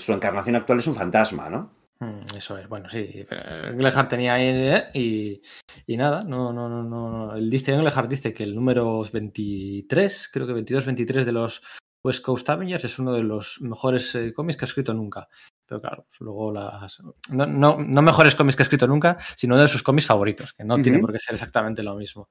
su 0.00 0.12
encarnación 0.12 0.56
actual 0.56 0.80
es 0.80 0.88
un 0.88 0.96
fantasma, 0.96 1.48
¿no? 1.48 1.70
Mm, 2.00 2.34
eso 2.34 2.56
es, 2.56 2.66
bueno, 2.66 2.88
sí. 2.88 3.26
Engelhardt 3.30 4.08
tenía 4.08 4.34
ahí 4.34 4.46
¿eh? 4.46 4.84
y, 4.94 5.42
y, 5.86 5.96
nada, 5.98 6.24
no, 6.24 6.50
no, 6.52 6.68
no, 6.68 6.82
no. 6.82 7.36
Él 7.36 7.50
dice, 7.50 7.74
Engelhardt 7.74 8.08
dice 8.08 8.32
que 8.32 8.42
el 8.42 8.54
número 8.54 9.02
23, 9.12 10.30
creo 10.32 10.46
que 10.46 10.54
22-23 10.54 11.24
de 11.24 11.32
los 11.32 11.62
West 12.02 12.24
Coast 12.24 12.48
Avengers 12.48 12.84
es 12.86 12.98
uno 12.98 13.12
de 13.12 13.22
los 13.22 13.60
mejores 13.60 14.14
eh, 14.14 14.32
cómics 14.32 14.56
que 14.56 14.64
ha 14.64 14.68
escrito 14.68 14.94
nunca. 14.94 15.28
Pero 15.66 15.82
claro, 15.82 16.06
pues 16.08 16.20
luego 16.20 16.52
las. 16.52 17.00
No, 17.30 17.46
no, 17.46 17.76
no, 17.78 18.02
mejores 18.02 18.34
cómics 18.34 18.56
que 18.56 18.62
ha 18.62 18.64
escrito 18.64 18.86
nunca, 18.86 19.18
sino 19.36 19.54
uno 19.54 19.62
de 19.62 19.68
sus 19.68 19.82
cómics 19.82 20.06
favoritos, 20.06 20.54
que 20.54 20.64
no 20.64 20.74
uh 20.74 20.78
-huh. 20.78 20.82
tiene 20.82 20.98
por 21.00 21.12
qué 21.12 21.18
ser 21.18 21.34
exactamente 21.34 21.82
lo 21.82 21.94
mismo. 21.96 22.28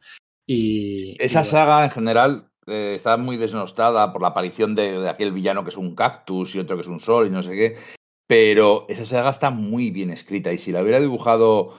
Y, 0.47 1.11
Esa 1.23 1.41
y 1.41 1.43
bueno. 1.43 1.45
saga 1.45 1.83
en 1.85 1.91
general 1.91 2.51
eh, 2.65 2.93
está 2.95 3.17
muy 3.17 3.37
desnostada 3.37 4.11
por 4.11 4.23
la 4.23 4.29
aparición 4.29 4.73
de, 4.73 4.99
de, 4.99 5.09
aquel 5.09 5.31
villano 5.31 5.63
que 5.63 5.69
es 5.69 5.77
un 5.77 5.95
cactus 5.95 6.55
y 6.55 6.59
otro 6.59 6.75
que 6.75 6.81
es 6.81 6.87
un 6.87 6.99
sol 6.99 7.27
y 7.27 7.29
no 7.29 7.43
sé 7.43 7.51
qué. 7.51 7.77
Pero 8.29 8.85
esa 8.89 9.07
saga 9.07 9.31
está 9.31 9.49
muy 9.49 9.89
bien 9.89 10.11
escrita 10.11 10.53
y 10.53 10.59
si 10.59 10.71
la 10.71 10.83
hubiera 10.83 10.99
dibujado 10.99 11.73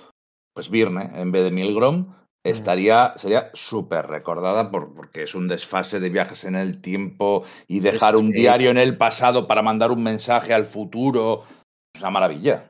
pues 0.53 0.69
Virne 0.69 1.13
en 1.15 1.31
vez 1.31 1.45
de 1.45 1.53
Milgrom, 1.53 2.13
estaría, 2.45 3.13
sería 3.17 3.51
súper 3.55 4.09
recordada 4.09 4.73
por, 4.73 4.93
porque 4.93 5.23
es 5.23 5.37
un 5.37 5.47
desfase 5.47 6.01
de 6.01 6.11
viajes 6.11 6.45
en 6.45 6.57
el 6.57 6.81
tiempo 6.81 7.45
y 7.69 7.79
dejar 7.79 8.17
un 8.17 8.31
diario 8.31 8.71
en 8.71 8.79
el 8.79 8.97
pasado 8.97 9.47
para 9.47 9.63
mandar 9.63 9.93
un 9.93 10.03
mensaje 10.03 10.53
al 10.53 10.67
futuro. 10.67 11.45
Es 11.95 12.03
una 12.03 12.11
maravilla. 12.11 12.69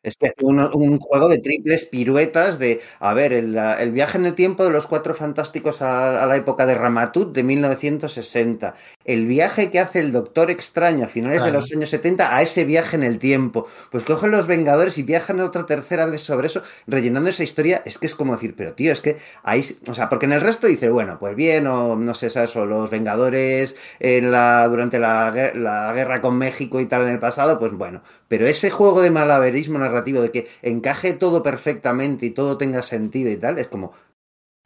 Es 0.00 0.16
que 0.16 0.32
un, 0.42 0.60
un, 0.60 0.98
juego 0.98 1.28
de 1.28 1.38
triples 1.38 1.84
piruetas 1.84 2.60
de, 2.60 2.80
a 3.00 3.14
ver, 3.14 3.32
el, 3.32 3.56
el, 3.56 3.90
viaje 3.90 4.16
en 4.16 4.26
el 4.26 4.34
tiempo 4.34 4.64
de 4.64 4.70
los 4.70 4.86
cuatro 4.86 5.12
fantásticos 5.12 5.82
a, 5.82 6.22
a, 6.22 6.26
la 6.26 6.36
época 6.36 6.66
de 6.66 6.76
Ramatut 6.76 7.34
de 7.34 7.42
1960. 7.42 8.76
El 9.04 9.26
viaje 9.26 9.72
que 9.72 9.80
hace 9.80 9.98
el 9.98 10.12
Doctor 10.12 10.52
Extraño 10.52 11.04
a 11.04 11.08
finales 11.08 11.38
claro. 11.38 11.52
de 11.52 11.58
los 11.58 11.72
años 11.72 11.90
70 11.90 12.36
a 12.36 12.42
ese 12.42 12.64
viaje 12.64 12.94
en 12.94 13.02
el 13.02 13.18
tiempo. 13.18 13.66
Pues 13.90 14.04
cogen 14.04 14.30
los 14.30 14.46
Vengadores 14.46 14.98
y 14.98 15.02
viajan 15.02 15.40
a 15.40 15.44
otra 15.44 15.66
tercera 15.66 16.06
vez 16.06 16.22
sobre 16.22 16.46
eso, 16.46 16.62
rellenando 16.86 17.30
esa 17.30 17.42
historia. 17.42 17.82
Es 17.84 17.98
que 17.98 18.06
es 18.06 18.14
como 18.14 18.34
decir, 18.34 18.54
pero 18.56 18.74
tío, 18.74 18.92
es 18.92 19.00
que 19.00 19.16
ahí, 19.42 19.64
o 19.88 19.94
sea, 19.94 20.08
porque 20.08 20.26
en 20.26 20.32
el 20.32 20.40
resto 20.40 20.68
dice, 20.68 20.90
bueno, 20.90 21.18
pues 21.18 21.34
bien, 21.34 21.66
o 21.66 21.96
no 21.96 22.14
sé, 22.14 22.30
¿sabes? 22.30 22.54
O 22.54 22.66
los 22.66 22.88
Vengadores 22.88 23.74
en 23.98 24.30
la, 24.30 24.68
durante 24.68 25.00
la, 25.00 25.52
la 25.56 25.92
guerra 25.92 26.20
con 26.20 26.38
México 26.38 26.78
y 26.80 26.86
tal 26.86 27.02
en 27.02 27.08
el 27.08 27.18
pasado, 27.18 27.58
pues 27.58 27.72
bueno. 27.72 28.00
Pero 28.28 28.46
ese 28.46 28.70
juego 28.70 29.00
de 29.02 29.10
malaverismo 29.10 29.78
narrativo 29.78 30.20
de 30.20 30.30
que 30.30 30.48
encaje 30.62 31.14
todo 31.14 31.42
perfectamente 31.42 32.26
y 32.26 32.30
todo 32.30 32.58
tenga 32.58 32.82
sentido 32.82 33.30
y 33.30 33.36
tal, 33.36 33.58
es 33.58 33.68
como, 33.68 33.92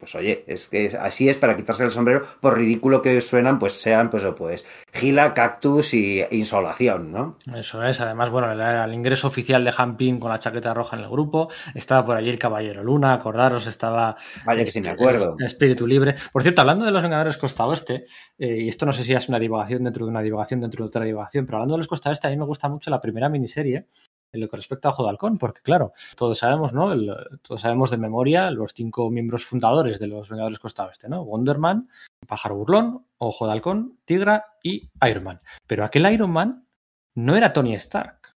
pues 0.03 0.15
oye, 0.15 0.43
es 0.47 0.67
que 0.67 0.91
así 0.99 1.29
es 1.29 1.37
para 1.37 1.55
quitarse 1.55 1.85
el 1.85 1.91
sombrero, 1.91 2.25
por 2.41 2.57
ridículo 2.57 3.01
que 3.01 3.21
suenan, 3.21 3.57
pues 3.57 3.73
sean, 3.73 4.09
pues 4.09 4.23
pues, 4.37 4.65
gila, 4.91 5.33
cactus 5.33 5.93
y 5.93 6.25
insolación, 6.31 7.11
¿no? 7.11 7.37
Eso 7.55 7.81
es, 7.83 8.01
además, 8.01 8.29
bueno, 8.29 8.51
el, 8.51 8.59
el 8.59 8.93
ingreso 8.93 9.27
oficial 9.27 9.63
de 9.63 9.73
Hampin 9.75 10.19
con 10.19 10.29
la 10.29 10.39
chaqueta 10.39 10.73
roja 10.73 10.97
en 10.97 11.03
el 11.03 11.09
grupo, 11.09 11.49
estaba 11.73 12.05
por 12.05 12.17
allí 12.17 12.29
el 12.29 12.37
Caballero 12.37 12.83
Luna, 12.83 13.13
acordaros, 13.13 13.65
estaba... 13.65 14.17
Vaya 14.45 14.65
que 14.65 14.71
sí 14.71 14.81
me 14.81 14.89
acuerdo. 14.89 15.37
Espíritu 15.39 15.87
Libre. 15.87 16.15
Por 16.33 16.43
cierto, 16.43 16.59
hablando 16.59 16.83
de 16.83 16.91
los 16.91 17.01
Vengadores 17.01 17.37
Costa 17.37 17.65
Oeste, 17.65 18.05
eh, 18.37 18.63
y 18.63 18.67
esto 18.67 18.85
no 18.85 18.91
sé 18.91 19.05
si 19.05 19.13
es 19.13 19.29
una 19.29 19.39
divagación 19.39 19.85
dentro 19.85 20.05
de 20.05 20.11
una 20.11 20.21
divagación 20.21 20.59
dentro 20.59 20.83
de 20.83 20.89
otra 20.89 21.05
divagación, 21.05 21.45
pero 21.45 21.59
hablando 21.59 21.75
de 21.75 21.79
los 21.79 21.87
Costa 21.87 22.09
Oeste, 22.09 22.27
a 22.27 22.29
mí 22.29 22.35
me 22.35 22.45
gusta 22.45 22.67
mucho 22.67 22.89
la 22.89 22.99
primera 22.99 23.29
miniserie, 23.29 23.87
en 24.33 24.41
lo 24.41 24.49
que 24.49 24.57
respecta 24.57 24.89
a 24.89 24.91
Ojo 24.91 25.03
de 25.03 25.09
Halcón, 25.09 25.37
porque 25.37 25.61
claro, 25.61 25.93
todos 26.17 26.39
sabemos, 26.39 26.73
¿no? 26.73 26.93
Todos 27.41 27.61
sabemos 27.61 27.91
de 27.91 27.97
memoria 27.97 28.49
los 28.51 28.73
cinco 28.73 29.09
miembros 29.09 29.45
fundadores 29.45 29.99
de 29.99 30.07
los 30.07 30.29
Vengadores 30.29 30.59
Costa 30.59 30.85
Oeste, 30.85 31.07
¿no? 31.07 31.21
Wonderman, 31.21 31.83
Pájaro 32.27 32.55
Burlón, 32.55 33.05
Ojo 33.19 33.45
de 33.45 33.53
Halcón, 33.53 33.99
Tigra 34.05 34.45
y 34.63 34.89
Iron 35.07 35.23
Man. 35.23 35.41
Pero 35.67 35.85
aquel 35.85 36.11
Iron 36.11 36.31
Man 36.31 36.67
no 37.15 37.35
era 37.35 37.53
Tony 37.53 37.75
Stark. 37.75 38.33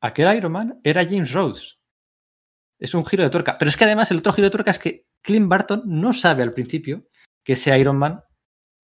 Aquel 0.00 0.36
Iron 0.36 0.52
Man 0.52 0.80
era 0.84 1.04
James 1.04 1.32
Rhodes. 1.32 1.78
Es 2.78 2.94
un 2.94 3.04
giro 3.04 3.24
de 3.24 3.30
tuerca. 3.30 3.58
Pero 3.58 3.70
es 3.70 3.76
que 3.76 3.84
además 3.84 4.10
el 4.10 4.18
otro 4.18 4.32
giro 4.32 4.46
de 4.46 4.52
tuerca 4.52 4.70
es 4.70 4.78
que 4.78 5.08
Clint 5.22 5.48
Barton 5.48 5.82
no 5.86 6.12
sabe 6.12 6.42
al 6.42 6.52
principio 6.52 7.08
que 7.42 7.54
ese 7.54 7.76
Iron 7.76 7.96
Man 7.96 8.22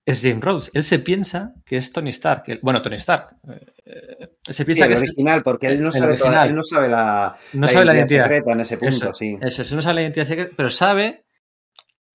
es 0.06 0.22
James 0.22 0.42
Rhodes. 0.42 0.72
Él 0.74 0.84
se 0.84 1.00
piensa 1.00 1.54
que 1.66 1.78
es 1.78 1.92
Tony 1.92 2.10
Stark. 2.10 2.60
Bueno, 2.62 2.82
Tony 2.82 2.96
Stark. 2.98 3.36
Eh, 3.46 4.30
se 4.42 4.66
piensa 4.66 4.86
sí, 4.86 4.90
que 4.90 4.96
es 4.96 5.02
original, 5.02 5.38
el, 5.38 5.44
porque 5.44 5.68
él 5.68 5.82
no, 5.82 5.92
sabe 5.92 6.18
toda, 6.18 6.46
él 6.46 6.56
no 6.56 6.64
sabe 6.64 6.90
la, 6.90 7.36
no 7.54 7.62
la, 7.62 7.68
sabe 7.68 7.86
la 7.86 7.96
identidad 7.96 8.24
secreta 8.24 8.52
en 8.52 8.60
ese 8.62 8.78
punto, 8.78 8.96
eso, 8.96 9.14
sí. 9.14 9.38
Eso, 9.42 9.62
él 9.62 9.76
no 9.76 9.82
sabe 9.82 9.96
la 9.96 10.02
identidad 10.02 10.26
secreta, 10.26 10.54
pero 10.58 10.70
sabe 10.70 11.26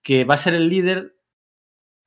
que 0.03 0.25
va 0.25 0.35
a 0.35 0.39
ser 0.39 0.55
el 0.55 0.69
líder 0.69 1.17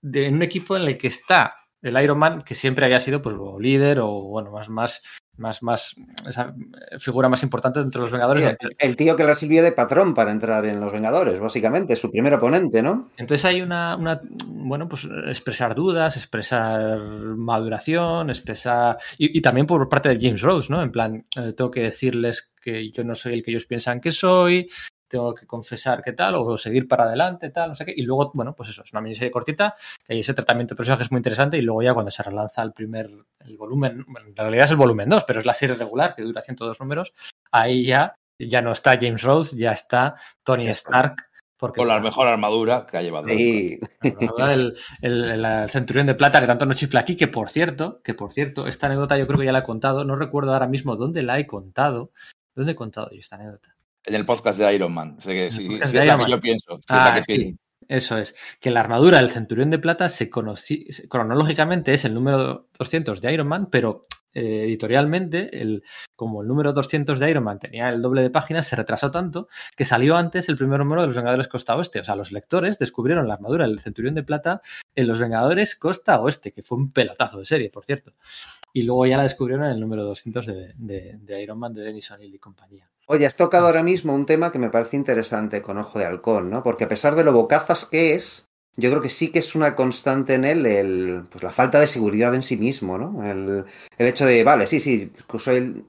de 0.02 0.30
un 0.30 0.42
equipo 0.42 0.76
en 0.76 0.84
el 0.84 0.98
que 0.98 1.08
está 1.08 1.59
el 1.82 2.02
Iron 2.02 2.18
Man, 2.18 2.42
que 2.42 2.56
siempre 2.56 2.86
había 2.86 3.00
sido 3.00 3.22
pues, 3.22 3.36
líder 3.60 4.00
o 4.00 4.10
bueno, 4.22 4.52
más, 4.52 4.70
más, 4.70 5.02
más, 5.38 5.64
más 5.64 5.96
esa 6.28 6.54
figura 7.00 7.30
más 7.30 7.44
importante 7.44 7.80
entre 7.80 8.02
los 8.02 8.12
Vengadores. 8.12 8.44
Sí, 8.60 8.68
el, 8.80 8.90
el, 8.90 8.96
tío 8.98 9.16
que 9.16 9.24
le 9.24 9.36
sirvió 9.36 9.64
de 9.64 9.72
patrón 9.72 10.14
para 10.14 10.32
entrar 10.32 10.66
en 10.66 10.80
los 10.80 10.92
Vengadores, 10.92 11.40
básicamente, 11.40 11.96
su 11.96 12.12
primer 12.12 12.34
oponente, 12.34 12.82
¿no? 12.82 13.10
Entonces 13.18 13.46
hay 13.46 13.62
una, 13.62 13.96
una 13.96 14.22
bueno, 14.48 14.90
pues 14.90 15.08
expresar 15.28 15.76
dudas, 15.76 16.18
expresar 16.18 16.98
maduración, 17.00 18.30
expresar. 18.30 18.98
Y, 19.18 19.38
y, 19.38 19.42
también 19.42 19.66
por 19.66 19.88
parte 19.90 20.10
de 20.10 20.20
James 20.20 20.42
Rhodes, 20.42 20.70
¿no? 20.70 20.84
En 20.84 20.92
plan, 20.92 21.26
eh, 21.38 21.54
tengo 21.54 21.72
que 21.72 21.82
decirles 21.82 22.54
que 22.62 22.92
yo 22.92 23.04
no 23.04 23.16
soy 23.16 23.34
el 23.34 23.44
que 23.44 23.52
ellos 23.52 23.66
piensan 23.66 24.02
que 24.02 24.12
soy, 24.12 24.70
tengo 25.10 25.34
que 25.34 25.46
confesar 25.46 26.02
qué 26.04 26.14
tal, 26.14 26.36
o 26.36 26.58
seguir 26.58 26.88
para 26.88 27.04
adelante, 27.04 27.50
tal, 27.50 27.70
no 27.70 27.76
sé 27.76 27.86
qué. 27.86 27.94
Y 27.96 28.04
luego, 28.04 28.32
bueno, 28.34 28.56
pues 28.56 28.70
eso, 28.70 28.84
es 28.84 28.94
una 28.94 29.02
miniserie 29.02 29.32
cortita, 29.32 29.76
que 30.06 30.14
hay 30.14 30.20
ese 30.20 30.34
tratamiento 30.34 30.76
de 30.76 30.78
personajes 30.78 31.12
muy 31.12 31.20
interesante, 31.20 31.58
y 31.58 31.62
luego 31.62 31.82
ya 31.82 31.94
cuando 31.94 32.12
se 32.12 32.24
relanza 32.24 32.62
el 32.62 32.72
primer, 32.72 33.10
el 33.40 33.58
volumen, 33.58 34.06
bueno, 34.08 34.28
en 34.28 34.36
realidad 34.36 34.66
es 34.66 34.72
el 34.72 34.78
volumen 34.78 35.10
2, 35.10 35.24
pero 35.26 35.40
es 35.40 35.46
la 35.46 35.54
serie 35.54 35.76
regular, 35.76 36.16
que 36.16 36.22
dura 36.22 36.42
102 36.42 36.80
números, 36.80 37.14
ahí 37.52 37.86
ya, 37.86 38.16
ya 38.38 38.62
no 38.62 38.72
está 38.72 38.98
James 39.00 39.24
Rhodes, 39.24 39.52
ya 39.52 39.74
está 39.74 40.16
Tony 40.44 40.70
Stark. 40.70 41.26
Porque, 41.58 41.80
Con 41.80 41.90
la 41.90 42.00
mejor 42.00 42.26
armadura 42.26 42.88
que 42.90 42.98
ha 42.98 43.02
llevado. 43.02 43.28
Sí. 43.28 43.82
El, 44.02 44.78
el, 45.02 45.32
el, 45.32 45.46
el, 45.46 45.70
centurión 45.70 46.08
de 46.08 46.16
plata 46.16 46.40
que 46.40 46.48
tanto 46.48 46.66
no 46.66 46.74
chifla 46.74 47.02
aquí, 47.02 47.18
que 47.18 47.28
por 47.28 47.50
cierto, 47.50 48.02
que 48.02 48.14
por 48.14 48.32
cierto, 48.32 48.66
esta 48.66 48.88
anécdota 48.88 49.18
yo 49.18 49.28
creo 49.28 49.40
que 49.40 49.46
ya 49.46 49.52
la 49.52 49.60
he 49.60 49.64
contado, 49.64 50.06
no 50.06 50.16
recuerdo 50.16 50.54
ahora 50.54 50.68
mismo 50.68 50.96
dónde 50.96 51.22
la 51.22 51.38
he 51.38 51.46
contado. 51.46 52.14
¿Dónde 52.56 52.72
he 52.74 52.76
contado 52.76 53.10
yo 53.12 53.20
esta 53.20 53.36
anécdota? 53.36 53.76
En 54.10 54.16
el 54.16 54.26
podcast 54.26 54.60
de 54.60 54.74
Iron 54.74 54.94
Man. 54.94 55.20
Sé 55.20 55.34
que, 55.34 55.48
es 55.48 55.94
la 55.94 56.18
que 56.18 56.32
yo 56.32 56.42
pienso. 56.42 56.78
Si 56.80 56.86
ah, 56.90 56.98
es 56.98 57.04
la 57.04 57.16
que 57.16 57.24
sí. 57.24 57.58
Eso 57.88 58.18
es. 58.20 58.36
Que 58.60 58.70
la 58.70 58.82
armadura 58.82 59.18
del 59.18 59.32
Centurión 59.32 59.72
de 59.72 59.80
Plata 59.80 60.10
se 60.10 60.30
conocí, 60.30 60.86
cronológicamente 61.10 61.94
es 61.94 62.06
el 62.06 62.14
número 62.14 62.68
200 62.78 63.20
de 63.20 63.34
Iron 63.34 63.48
Man, 63.48 63.68
pero 63.72 64.04
eh, 64.32 64.66
editorialmente, 64.66 65.60
el, 65.60 65.84
como 66.16 66.44
el 66.44 66.48
número 66.48 66.72
200 66.72 67.20
de 67.20 67.32
Iron 67.32 67.44
Man 67.44 67.58
tenía 67.58 67.90
el 67.90 68.04
doble 68.04 68.22
de 68.22 68.30
páginas, 68.30 68.68
se 68.68 68.76
retrasó 68.76 69.10
tanto 69.10 69.48
que 69.76 69.86
salió 69.86 70.18
antes 70.18 70.50
el 70.50 70.58
primer 70.58 70.78
número 70.80 71.02
de 71.02 71.08
los 71.08 71.16
Vengadores 71.16 71.48
Costa 71.48 71.76
Oeste. 71.76 72.00
O 72.00 72.04
sea, 72.04 72.16
los 72.16 72.32
lectores 72.32 72.78
descubrieron 72.78 73.28
la 73.28 73.34
armadura 73.34 73.68
del 73.68 73.80
Centurión 73.80 74.14
de 74.14 74.24
Plata 74.24 74.62
en 74.96 75.08
los 75.08 75.20
Vengadores 75.20 75.76
Costa 75.76 76.22
Oeste, 76.22 76.52
que 76.52 76.62
fue 76.62 76.78
un 76.78 76.92
pelotazo 76.92 77.40
de 77.40 77.46
serie, 77.46 77.72
por 77.72 77.86
cierto. 77.86 78.14
Y 78.72 78.84
luego 78.84 79.08
ya 79.08 79.18
la 79.18 79.24
descubrieron 79.24 79.66
en 79.66 79.72
el 79.72 79.80
número 79.80 80.04
200 80.04 80.46
de, 80.46 80.74
de, 80.76 81.18
de 81.18 81.42
Iron 81.42 81.58
Man 81.58 81.74
de 81.74 81.82
Dennis 81.82 82.12
O'Neill 82.12 82.36
y 82.36 82.40
compañía. 82.40 82.88
Oye, 83.12 83.26
has 83.26 83.38
tocado 83.38 83.66
ahora 83.66 83.82
mismo 83.82 84.14
un 84.14 84.28
tema 84.28 84.52
que 84.52 84.60
me 84.60 84.70
parece 84.70 84.96
interesante 84.96 85.64
con 85.64 85.80
Ojo 85.80 85.98
de 85.98 86.06
Halcón, 86.06 86.52
¿no? 86.52 86.62
Porque 86.62 86.84
a 86.84 86.88
pesar 86.88 87.16
de 87.16 87.24
lo 87.24 87.34
bocazas 87.34 87.86
que 87.86 88.14
es, 88.14 88.48
yo 88.78 88.92
creo 88.92 89.02
que 89.02 89.10
sí 89.10 89.32
que 89.32 89.40
es 89.40 89.56
una 89.56 89.76
constante 89.76 90.36
en 90.36 90.46
él 90.46 90.64
el, 90.68 91.24
pues 91.28 91.44
la 91.44 91.52
falta 91.52 91.80
de 91.80 91.88
seguridad 91.88 92.36
en 92.36 92.44
sí 92.44 92.56
mismo, 92.56 93.00
¿no? 93.00 93.26
El, 93.26 93.66
el 93.98 94.08
hecho 94.08 94.28
de, 94.28 94.44
vale, 94.44 94.68
sí, 94.68 94.80
sí, 94.80 95.12
soy 95.40 95.56
el, 95.56 95.86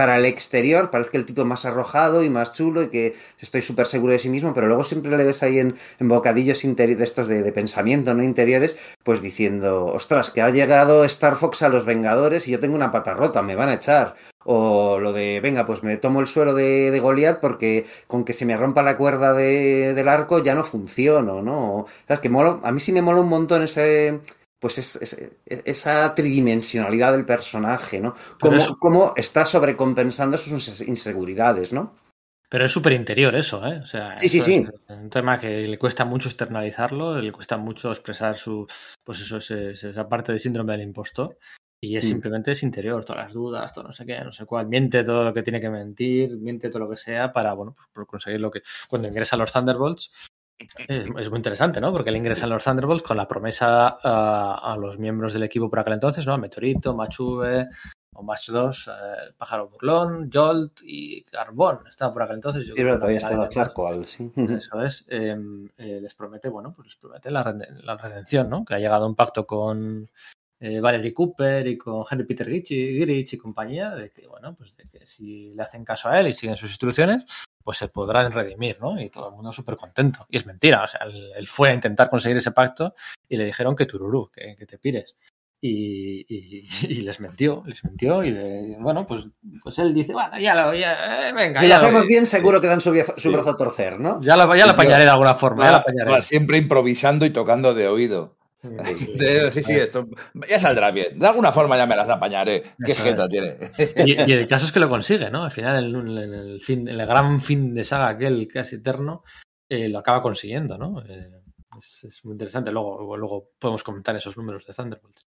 para 0.00 0.16
el 0.16 0.24
exterior 0.24 0.90
parece 0.90 1.10
que 1.10 1.18
el 1.18 1.26
tipo 1.26 1.44
más 1.44 1.66
arrojado 1.66 2.24
y 2.24 2.30
más 2.30 2.54
chulo 2.54 2.80
y 2.80 2.88
que 2.88 3.16
estoy 3.38 3.60
súper 3.60 3.86
seguro 3.86 4.14
de 4.14 4.18
sí 4.18 4.30
mismo, 4.30 4.54
pero 4.54 4.66
luego 4.66 4.82
siempre 4.82 5.14
le 5.14 5.24
ves 5.24 5.42
ahí 5.42 5.58
en, 5.58 5.76
bocadillos 6.00 6.62
de 6.62 7.04
estos 7.04 7.28
de, 7.28 7.52
pensamiento, 7.52 8.14
¿no? 8.14 8.22
Interiores, 8.22 8.78
pues 9.02 9.20
diciendo, 9.20 9.84
ostras, 9.84 10.30
que 10.30 10.40
ha 10.40 10.48
llegado 10.48 11.04
Star 11.04 11.36
Fox 11.36 11.60
a 11.60 11.68
los 11.68 11.84
Vengadores 11.84 12.48
y 12.48 12.52
yo 12.52 12.60
tengo 12.60 12.76
una 12.76 12.90
pata 12.90 13.12
rota, 13.12 13.42
me 13.42 13.56
van 13.56 13.68
a 13.68 13.74
echar. 13.74 14.14
O 14.44 14.98
lo 14.98 15.12
de, 15.12 15.38
venga, 15.42 15.66
pues 15.66 15.82
me 15.82 15.98
tomo 15.98 16.20
el 16.20 16.26
suero 16.26 16.54
de, 16.54 16.90
de 16.90 16.98
Goliath 16.98 17.40
porque 17.40 17.84
con 18.06 18.24
que 18.24 18.32
se 18.32 18.46
me 18.46 18.56
rompa 18.56 18.82
la 18.82 18.96
cuerda 18.96 19.34
de, 19.34 19.92
del 19.92 20.08
arco 20.08 20.42
ya 20.42 20.54
no 20.54 20.64
funciono, 20.64 21.42
¿no? 21.42 21.84
¿Sabes? 22.08 22.20
Que 22.20 22.30
mola, 22.30 22.58
a 22.62 22.72
mí 22.72 22.80
sí 22.80 22.90
me 22.90 23.02
mola 23.02 23.20
un 23.20 23.28
montón 23.28 23.64
ese, 23.64 24.20
pues 24.60 24.78
es, 24.78 24.96
es, 24.96 25.38
esa 25.46 26.14
tridimensionalidad 26.14 27.12
del 27.12 27.24
personaje, 27.24 27.98
¿no? 27.98 28.14
Cómo, 28.38 28.78
cómo 28.78 29.12
está 29.16 29.46
sobrecompensando 29.46 30.36
sus 30.36 30.82
inseguridades, 30.82 31.72
¿no? 31.72 31.96
Pero 32.50 32.64
es 32.64 32.72
súper 32.72 32.92
interior 32.92 33.34
eso, 33.36 33.64
¿eh? 33.64 33.78
O 33.82 33.86
sea, 33.86 34.18
sí, 34.18 34.28
sí, 34.28 34.40
sí. 34.40 34.66
Es 34.88 34.96
un 34.96 35.08
tema 35.08 35.38
que 35.38 35.68
le 35.68 35.78
cuesta 35.78 36.04
mucho 36.04 36.28
externalizarlo, 36.28 37.20
le 37.20 37.32
cuesta 37.32 37.56
mucho 37.56 37.90
expresar 37.90 38.36
su, 38.36 38.66
pues 39.04 39.20
eso, 39.20 39.36
ese, 39.38 39.70
esa 39.70 40.08
parte 40.08 40.32
del 40.32 40.40
síndrome 40.40 40.72
del 40.72 40.82
impostor. 40.82 41.38
Y 41.82 41.96
es 41.96 42.04
Mm. 42.04 42.08
simplemente 42.08 42.52
es 42.52 42.62
interior, 42.62 43.04
todas 43.04 43.24
las 43.24 43.32
dudas, 43.32 43.72
todo 43.72 43.84
no 43.84 43.92
sé 43.92 44.04
qué, 44.04 44.20
no 44.20 44.32
sé 44.32 44.44
cuál. 44.44 44.66
Miente 44.66 45.02
todo 45.04 45.24
lo 45.24 45.32
que 45.32 45.42
tiene 45.42 45.60
que 45.60 45.70
mentir, 45.70 46.36
miente 46.36 46.68
todo 46.68 46.80
lo 46.80 46.90
que 46.90 46.96
sea 46.96 47.32
para, 47.32 47.54
bueno, 47.54 47.72
pues 47.74 47.88
por 47.92 48.06
conseguir 48.06 48.40
lo 48.40 48.50
que. 48.50 48.62
Cuando 48.88 49.08
ingresa 49.08 49.36
a 49.36 49.38
los 49.38 49.52
Thunderbolts, 49.52 50.28
es, 50.88 51.06
es 51.18 51.30
muy 51.30 51.36
interesante, 51.36 51.80
¿no? 51.80 51.92
Porque 51.92 52.10
él 52.10 52.16
ingresa 52.16 52.44
en 52.44 52.50
los 52.50 52.64
Thunderbolts 52.64 53.02
con 53.02 53.16
la 53.16 53.28
promesa 53.28 53.98
a, 54.02 54.72
a 54.72 54.76
los 54.76 54.98
miembros 54.98 55.32
del 55.32 55.42
equipo 55.42 55.68
por 55.70 55.78
aquel 55.80 55.94
entonces, 55.94 56.26
¿no? 56.26 56.36
Meteorito, 56.38 56.94
Machuve, 56.94 57.68
o 58.12 58.22
Match 58.22 58.50
2, 58.50 58.88
eh, 58.88 59.32
Pájaro 59.36 59.68
Burlón, 59.68 60.30
Jolt 60.32 60.80
y 60.82 61.22
Carbón. 61.24 61.80
Estaba 61.88 62.12
por 62.12 62.22
aquel 62.22 62.36
entonces. 62.36 62.66
Yo 62.66 62.74
Sí, 62.74 62.82
pero 62.82 62.98
todavía 62.98 63.20
nadie 63.20 63.48
charco, 63.48 64.04
sí. 64.04 64.30
más. 64.34 64.50
Eso 64.50 64.82
es. 64.82 65.04
eh, 65.08 65.36
eh, 65.78 66.00
les 66.02 66.14
promete, 66.14 66.48
bueno, 66.48 66.72
pues 66.74 66.88
les 66.88 66.96
promete 66.96 67.30
la, 67.30 67.56
la 67.82 67.96
redención, 67.96 68.50
¿no? 68.50 68.64
Que 68.64 68.74
ha 68.74 68.78
llegado 68.78 69.04
a 69.04 69.08
un 69.08 69.14
pacto 69.14 69.46
con 69.46 70.10
eh, 70.60 70.78
Valerie 70.80 71.14
Cooper 71.14 71.66
y 71.66 71.78
con 71.78 72.04
Henry 72.10 72.26
Peter 72.26 72.46
Girich 72.48 73.32
y, 73.32 73.38
compañía, 73.38 73.90
de 73.90 74.10
que, 74.10 74.26
bueno, 74.26 74.54
pues 74.54 74.76
de 74.76 74.84
que 74.88 75.06
si 75.06 75.54
le 75.54 75.62
hacen 75.62 75.84
caso 75.84 76.08
a 76.10 76.20
él 76.20 76.28
y 76.28 76.34
siguen 76.34 76.56
sus 76.56 76.68
instrucciones, 76.70 77.24
pues 77.62 77.78
se 77.78 77.88
podrán 77.88 78.30
redimir, 78.32 78.78
¿no? 78.80 79.00
Y 79.00 79.10
todo 79.10 79.28
el 79.30 79.34
mundo 79.34 79.52
súper 79.52 79.76
contento. 79.76 80.26
Y 80.28 80.36
es 80.36 80.46
mentira, 80.46 80.84
o 80.84 80.86
sea, 80.88 81.00
él, 81.06 81.30
él 81.34 81.46
fue 81.46 81.70
a 81.70 81.74
intentar 81.74 82.10
conseguir 82.10 82.36
ese 82.36 82.52
pacto 82.52 82.94
y 83.28 83.36
le 83.36 83.44
dijeron 83.46 83.74
que 83.74 83.86
tururú, 83.86 84.30
que, 84.32 84.54
que 84.56 84.66
te 84.66 84.78
pires. 84.78 85.16
Y, 85.62 86.24
y- 86.28 86.66
y 86.88 86.94
les 87.02 87.20
mintió, 87.20 87.62
les 87.66 87.84
mintió 87.84 88.24
y 88.24 88.30
le- 88.30 88.76
bueno, 88.80 89.06
pues, 89.06 89.26
pues 89.62 89.78
él 89.78 89.92
dice, 89.92 90.12
bueno, 90.14 90.38
ya 90.38 90.54
lo, 90.54 90.74
ya, 90.74 91.28
eh, 91.28 91.32
venga, 91.34 91.60
Si 91.60 91.66
lo 91.66 91.70
ya 91.74 91.78
lo, 91.80 91.84
hacemos 91.86 92.06
bien, 92.06 92.24
seguro 92.26 92.60
que 92.62 92.66
dan 92.66 92.80
su, 92.80 92.94
su 92.94 93.12
Sí. 93.20 93.28
brazo 93.28 93.50
a 93.50 93.56
torcer, 93.56 94.00
¿no? 94.00 94.18
ya 94.22 94.36
lo, 94.38 94.54
ya 94.56 94.64
lo 94.64 94.72
apañaré 94.72 95.04
de 95.04 95.10
alguna 95.10 95.34
forma, 95.34 95.64
ya 95.64 95.70
lo 95.70 95.76
Va, 95.76 95.80
apañaré. 95.82 96.10
va 96.10 96.22
siempre 96.22 96.56
improvisando 96.56 97.26
y 97.26 97.30
tocando 97.30 97.74
de 97.74 97.88
oído. 97.88 98.36
Sí, 98.62 99.62
sí, 99.62 99.72
esto 99.72 100.06
ya 100.48 100.60
saldrá 100.60 100.90
bien. 100.90 101.18
De 101.18 101.26
alguna 101.26 101.50
forma 101.50 101.76
ya 101.76 101.86
me 101.86 101.96
las 101.96 102.08
apañaré. 102.08 102.74
¿Qué 102.84 102.94
jeta 102.94 103.28
tiene? 103.28 103.56
Y, 104.04 104.30
y 104.30 104.32
el 104.32 104.46
caso 104.46 104.66
es 104.66 104.72
que 104.72 104.80
lo 104.80 104.88
consigue, 104.88 105.30
¿no? 105.30 105.44
Al 105.44 105.50
final, 105.50 105.94
en 105.94 106.34
el, 106.34 106.60
fin, 106.60 106.86
el 106.86 107.06
gran 107.06 107.40
fin 107.40 107.74
de 107.74 107.84
saga, 107.84 108.08
aquel 108.08 108.46
casi 108.48 108.76
eterno, 108.76 109.24
eh, 109.68 109.88
lo 109.88 109.98
acaba 109.98 110.22
consiguiendo, 110.22 110.76
¿no? 110.76 111.02
Eh, 111.06 111.30
es, 111.78 112.04
es 112.04 112.24
muy 112.24 112.32
interesante. 112.32 112.70
Luego, 112.70 113.16
luego 113.16 113.50
podemos 113.58 113.82
comentar 113.82 114.14
esos 114.16 114.36
números 114.36 114.66
de 114.66 114.74
Thunderbolt. 114.74 115.20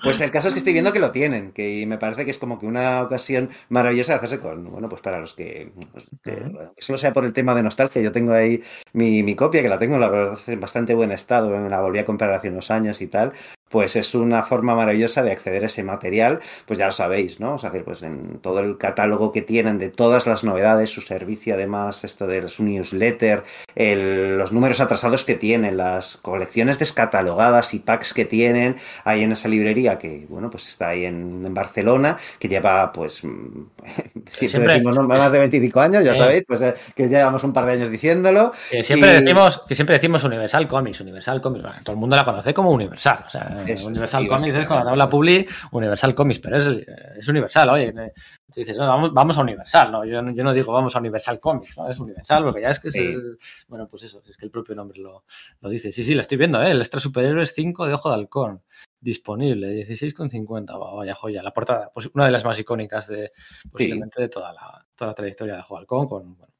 Pues 0.03 0.21
el 0.21 0.33
caso 0.33 0.49
es 0.49 0.55
que 0.55 0.59
estoy 0.59 0.73
viendo 0.73 0.93
que 0.93 0.99
lo 0.99 1.13
tienen, 1.13 1.53
que 1.53 1.87
me 1.87 1.97
parece 1.97 2.25
que 2.25 2.33
es 2.33 2.39
como 2.39 2.59
que 2.59 2.67
una 2.67 3.01
ocasión 3.03 3.51
maravillosa 3.69 4.15
de 4.15 4.17
hacerse 4.17 4.41
con, 4.41 4.73
bueno, 4.73 4.89
pues 4.89 5.03
para 5.03 5.21
los 5.21 5.35
que, 5.35 5.71
pues, 5.93 6.05
que 6.21 6.53
solo 6.79 6.99
sea 6.99 7.13
por 7.13 7.25
el 7.25 7.33
tema 7.33 7.55
de 7.55 7.63
nostalgia, 7.63 8.03
yo 8.03 8.11
tengo 8.11 8.33
ahí 8.33 8.61
mi, 8.93 9.23
mi 9.23 9.37
copia, 9.37 9.63
que 9.63 9.69
la 9.69 9.79
tengo, 9.79 10.01
la 10.01 10.09
verdad, 10.09 10.37
en 10.49 10.59
bastante 10.59 10.95
buen 10.95 11.13
estado, 11.13 11.51
me 11.51 11.71
la 11.71 11.81
volví 11.81 12.01
a 12.01 12.05
comprar 12.05 12.33
hace 12.33 12.51
unos 12.51 12.73
años 12.73 13.01
y 13.01 13.07
tal, 13.07 13.33
pues 13.75 13.97
es 13.97 14.15
una 14.15 14.45
forma 14.45 14.77
maravillosa 14.77 15.25
de 15.25 15.33
acceder 15.33 15.65
a 15.65 15.67
ese 15.67 15.83
material, 15.83 16.39
pues 16.65 16.79
ya 16.79 16.87
lo 16.87 16.93
sabéis, 16.93 17.41
¿no? 17.41 17.55
O 17.55 17.59
sea, 17.59 17.73
pues 17.85 18.05
en 18.05 18.39
todo 18.39 18.61
el 18.61 18.79
catálogo 18.79 19.33
que 19.33 19.43
tienen 19.43 19.79
de 19.79 19.89
todas 19.89 20.29
las 20.29 20.45
novedades, 20.45 20.91
su 20.91 21.01
servicio 21.01 21.55
además, 21.55 22.05
esto 22.05 22.29
de 22.29 22.49
su 22.49 22.63
newsletter, 22.63 23.43
el- 23.75 24.39
los 24.39 24.53
números 24.53 24.81
atrasados 24.81 25.25
que 25.25 25.35
tienen, 25.35 25.77
las 25.77 26.19
colecciones 26.19 26.79
descatalogadas 26.79 27.75
y 27.75 27.81
packs 27.81 28.15
que 28.15 28.25
tienen 28.25 28.77
ahí 29.03 29.25
en 29.25 29.33
esa 29.33 29.49
librería 29.49 29.99
que, 29.99 30.25
bueno, 30.29 30.51
pues 30.51 30.69
está 30.69 30.91
ahí 30.91 31.05
en, 31.07 31.45
en 31.45 31.53
Barcelona, 31.53 32.17
que 32.39 32.47
lleva, 32.49 32.93
pues, 32.93 33.15
siempre, 33.25 34.49
Siempre- 34.49 34.73
decimos, 34.75 34.95
¿no? 34.97 35.03
más 35.03 35.33
de 35.33 35.39
25 35.41 35.81
años, 35.81 36.05
ya 36.05 36.15
sabéis, 36.15 36.45
pues 36.47 36.61
eh, 36.63 36.75
que 36.95 37.09
llevamos 37.09 37.43
un 37.43 37.53
par 37.53 37.67
de 37.67 37.73
años 37.73 37.91
diciéndolo. 37.91 38.53
Que 38.71 38.85
siempre, 38.85 39.17
Y- 39.19 39.21
decimos, 39.23 39.63
que 39.67 39.75
siempre 39.75 39.97
decimos 39.97 40.23
Universal 40.23 40.69
Comics, 40.69 41.01
Universal 41.01 41.41
Comics. 41.43 41.63
Bueno, 41.65 41.79
todo 41.83 41.95
el 41.95 41.99
mundo 41.99 42.15
la 42.15 42.25
conoce 42.25 42.55
como 42.55 42.71
Universal. 42.71 43.25
O 43.27 43.31
sea, 43.31 43.64
Universal 43.73 44.27
Comics 44.27 44.47
es 44.49 44.55
básicamente. 44.55 44.67
cuando 44.67 44.91
habla 44.91 45.09
Publi, 45.09 45.47
Universal 45.73 46.15
Comics, 46.15 46.39
pero 46.41 46.57
es, 46.59 46.87
es 47.19 47.29
Universal, 47.29 47.69
oye. 47.71 47.89
eh, 47.97 48.13
Tú 48.53 48.61
dices, 48.61 48.77
no, 48.77 48.87
vamos, 48.87 49.13
vamos 49.13 49.37
a 49.37 49.41
Universal, 49.41 49.91
¿no? 49.91 50.05
Yo, 50.05 50.23
no- 50.23 50.31
yo 50.31 50.45
no 50.45 50.53
digo 50.53 50.73
vamos 50.73 50.95
a 50.95 51.01
Universal 51.01 51.41
Comics, 51.41 51.77
¿no? 51.77 51.89
Es 51.89 51.99
Universal, 51.99 52.45
porque 52.45 52.61
ya 52.61 52.71
es 52.71 52.79
que 52.79 52.89
es, 52.89 52.95
Sí. 52.95 53.01
es- 53.01 53.67
bueno, 53.67 53.89
pues 53.89 54.05
eso, 54.05 54.23
es 54.29 54.37
que 54.37 54.45
el 54.45 54.51
propio 54.53 54.77
nombre 54.77 55.01
lo, 55.01 55.25
lo 55.61 55.69
dice. 55.69 55.91
Sí, 55.93 56.05
sí, 56.05 56.15
la 56.15 56.21
estoy 56.21 56.39
viendo, 56.39 56.63
¿eh? 56.63 56.71
El 56.71 56.79
Extra 56.81 57.01
Superhéroes 57.01 57.53
5 57.53 57.85
de 57.87 57.95
Ojo 57.95 58.11
de 58.11 58.15
Halcón. 58.15 58.63
Disponible, 59.01 59.69
16,50. 59.87 60.79
Va, 60.79 60.95
Vaya 60.95 61.15
joya. 61.15 61.43
La 61.43 61.53
portada, 61.53 61.91
pues 61.93 62.09
una 62.15 62.27
de 62.27 62.31
las 62.33 62.45
más 62.45 62.59
icónicas 62.59 63.09
de 63.09 63.33
posiblemente 63.71 64.21
de 64.23 64.29
toda 64.29 64.53
la, 64.53 64.87
toda 64.95 65.11
la 65.11 65.15
trayectoria 65.15 65.55
de 65.55 65.61
Ojo 65.61 65.75
de 65.75 65.81
Halcón, 65.81 66.09
con, 66.09 66.39
bueno, 66.39 66.54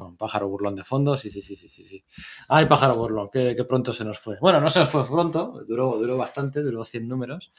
con 0.00 0.16
pájaro 0.16 0.48
burlón 0.48 0.76
de 0.76 0.84
fondo, 0.84 1.16
sí, 1.16 1.30
sí, 1.30 1.42
sí, 1.42 1.56
sí, 1.56 1.68
sí, 1.68 1.84
sí. 1.84 2.04
Ay, 2.48 2.66
pájaro 2.66 2.96
burlón, 2.96 3.28
que, 3.30 3.54
que 3.54 3.64
pronto 3.64 3.92
se 3.92 4.04
nos 4.04 4.18
fue. 4.18 4.36
Bueno, 4.40 4.60
no 4.60 4.68
se 4.70 4.80
nos 4.80 4.88
fue 4.88 5.06
pronto, 5.06 5.64
duró, 5.66 5.96
duró 5.98 6.16
bastante, 6.16 6.62
duró 6.62 6.84
100 6.84 7.08
números, 7.08 7.52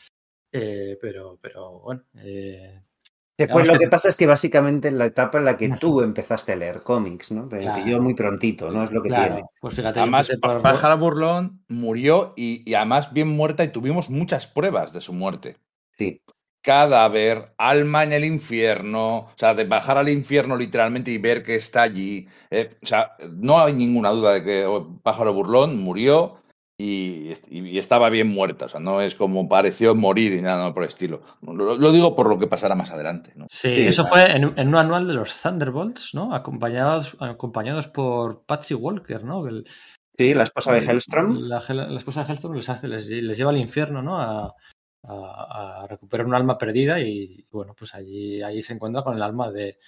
eh, 0.51 0.97
pero, 1.01 1.38
pero 1.41 1.80
bueno. 1.80 2.03
eh, 2.18 2.81
fue, 3.49 3.65
lo 3.65 3.73
que- 3.73 3.80
que 3.80 3.88
pasa 3.88 4.07
es 4.09 4.15
que 4.15 4.27
básicamente 4.27 4.88
en 4.88 4.97
la 4.99 5.05
etapa 5.05 5.39
en 5.39 5.45
la 5.45 5.57
que 5.57 5.69
tú 5.80 6.01
empezaste 6.01 6.51
a 6.51 6.55
leer 6.55 6.84
cómics, 6.84 7.31
¿no? 7.31 7.49
Que 7.49 7.59
Claro. 7.59 7.84
yo 7.88 7.99
muy 7.99 8.13
prontito, 8.13 8.69
¿no? 8.69 8.84
Es 8.84 8.91
lo 8.91 9.01
que 9.01 9.09
claro, 9.09 9.35
tiene. 9.35 9.47
pues 9.59 9.76
fíjate. 9.76 9.99
Además, 9.99 10.31
por- 10.39 10.61
Pájaro 10.61 10.97
Burlón 10.99 11.63
murió 11.68 12.34
y, 12.35 12.69
y 12.69 12.76
además 12.76 13.11
bien 13.13 13.30
muerta 13.30 13.63
y 13.63 13.72
tuvimos 13.72 14.09
muchas 14.11 14.45
pruebas 14.45 14.93
de 14.93 15.01
su 15.01 15.13
muerte. 15.13 15.57
Sí. 15.97 16.22
Cadáver, 16.61 17.53
alma 17.57 18.03
en 18.03 18.13
el 18.13 18.23
infierno, 18.23 19.17
o 19.17 19.33
sea, 19.35 19.55
de 19.55 19.63
bajar 19.65 19.97
al 19.97 20.09
infierno 20.09 20.55
literalmente 20.55 21.11
y 21.11 21.17
ver 21.17 21.43
que 21.43 21.55
está 21.55 21.81
allí. 21.81 22.27
eh, 22.49 22.77
o 22.81 22.85
sea, 22.85 23.13
no 23.31 23.59
hay 23.59 23.73
ninguna 23.73 24.09
duda 24.11 24.33
de 24.33 24.43
que 24.43 24.65
oh, 24.65 24.99
Pájaro 25.01 25.33
Burlón 25.33 25.77
murió 25.81 26.38
y, 26.79 27.33
y 27.49 27.77
estaba 27.79 28.09
bien 28.09 28.27
muerta. 28.27 28.65
O 28.65 28.69
sea, 28.69 28.79
no 28.79 29.01
es 29.01 29.15
como 29.15 29.49
pareció 29.49 29.95
morir 29.95 30.33
y 30.33 30.41
nada 30.41 30.73
por 30.73 30.83
el 30.83 30.89
estilo. 30.89 31.21
Lo, 31.41 31.77
lo 31.77 31.91
digo 31.91 32.15
por 32.15 32.29
lo 32.29 32.38
que 32.39 32.47
pasará 32.47 32.75
más 32.75 32.91
adelante. 32.91 33.33
¿no? 33.35 33.47
Sí, 33.49 33.75
Sí, 33.75 33.81
eso 33.88 34.05
fue 34.05 34.35
en, 34.35 34.53
en 34.57 34.67
un 34.67 34.75
anual 34.75 35.07
de 35.07 35.13
los 35.13 35.41
Thunderbolts, 35.41 36.13
¿no? 36.13 36.33
Acompañados, 36.33 37.17
acompañados 37.19 37.88
por 37.88 38.43
Patsy 38.45 38.73
Walker, 38.75 39.23
¿no? 39.23 39.47
El- 39.47 39.65
Sí, 40.17 40.35
la 40.35 40.43
esposa 40.43 40.73
de 40.73 40.79
Hellstrom. 40.85 41.39
La, 41.39 41.63
la 41.69 41.97
esposa 41.97 42.23
de 42.23 42.31
Hellstrom 42.31 42.53
les, 42.53 42.69
hace, 42.69 42.88
les, 42.88 43.07
les 43.07 43.35
lleva 43.38 43.49
al 43.49 43.57
infierno, 43.57 44.03
¿no? 44.03 44.19
A, 44.21 44.53
a- 45.03 45.83
a 45.83 45.87
recuperar 45.87 46.25
un 46.27 46.35
alma 46.35 46.57
perdida 46.57 46.99
y, 46.99 47.45
bueno, 47.51 47.73
pues 47.77 47.93
allí, 47.95 48.41
allí 48.43 48.63
se 48.63 48.73
encuentra 48.73 49.03
con 49.03 49.15
el 49.15 49.23
alma 49.23 49.51
de, 49.51 49.79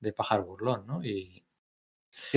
de 0.00 0.12
Pájaro 0.14 0.46
Burlón, 0.46 0.86
¿no? 0.86 1.04
Y, 1.04 1.44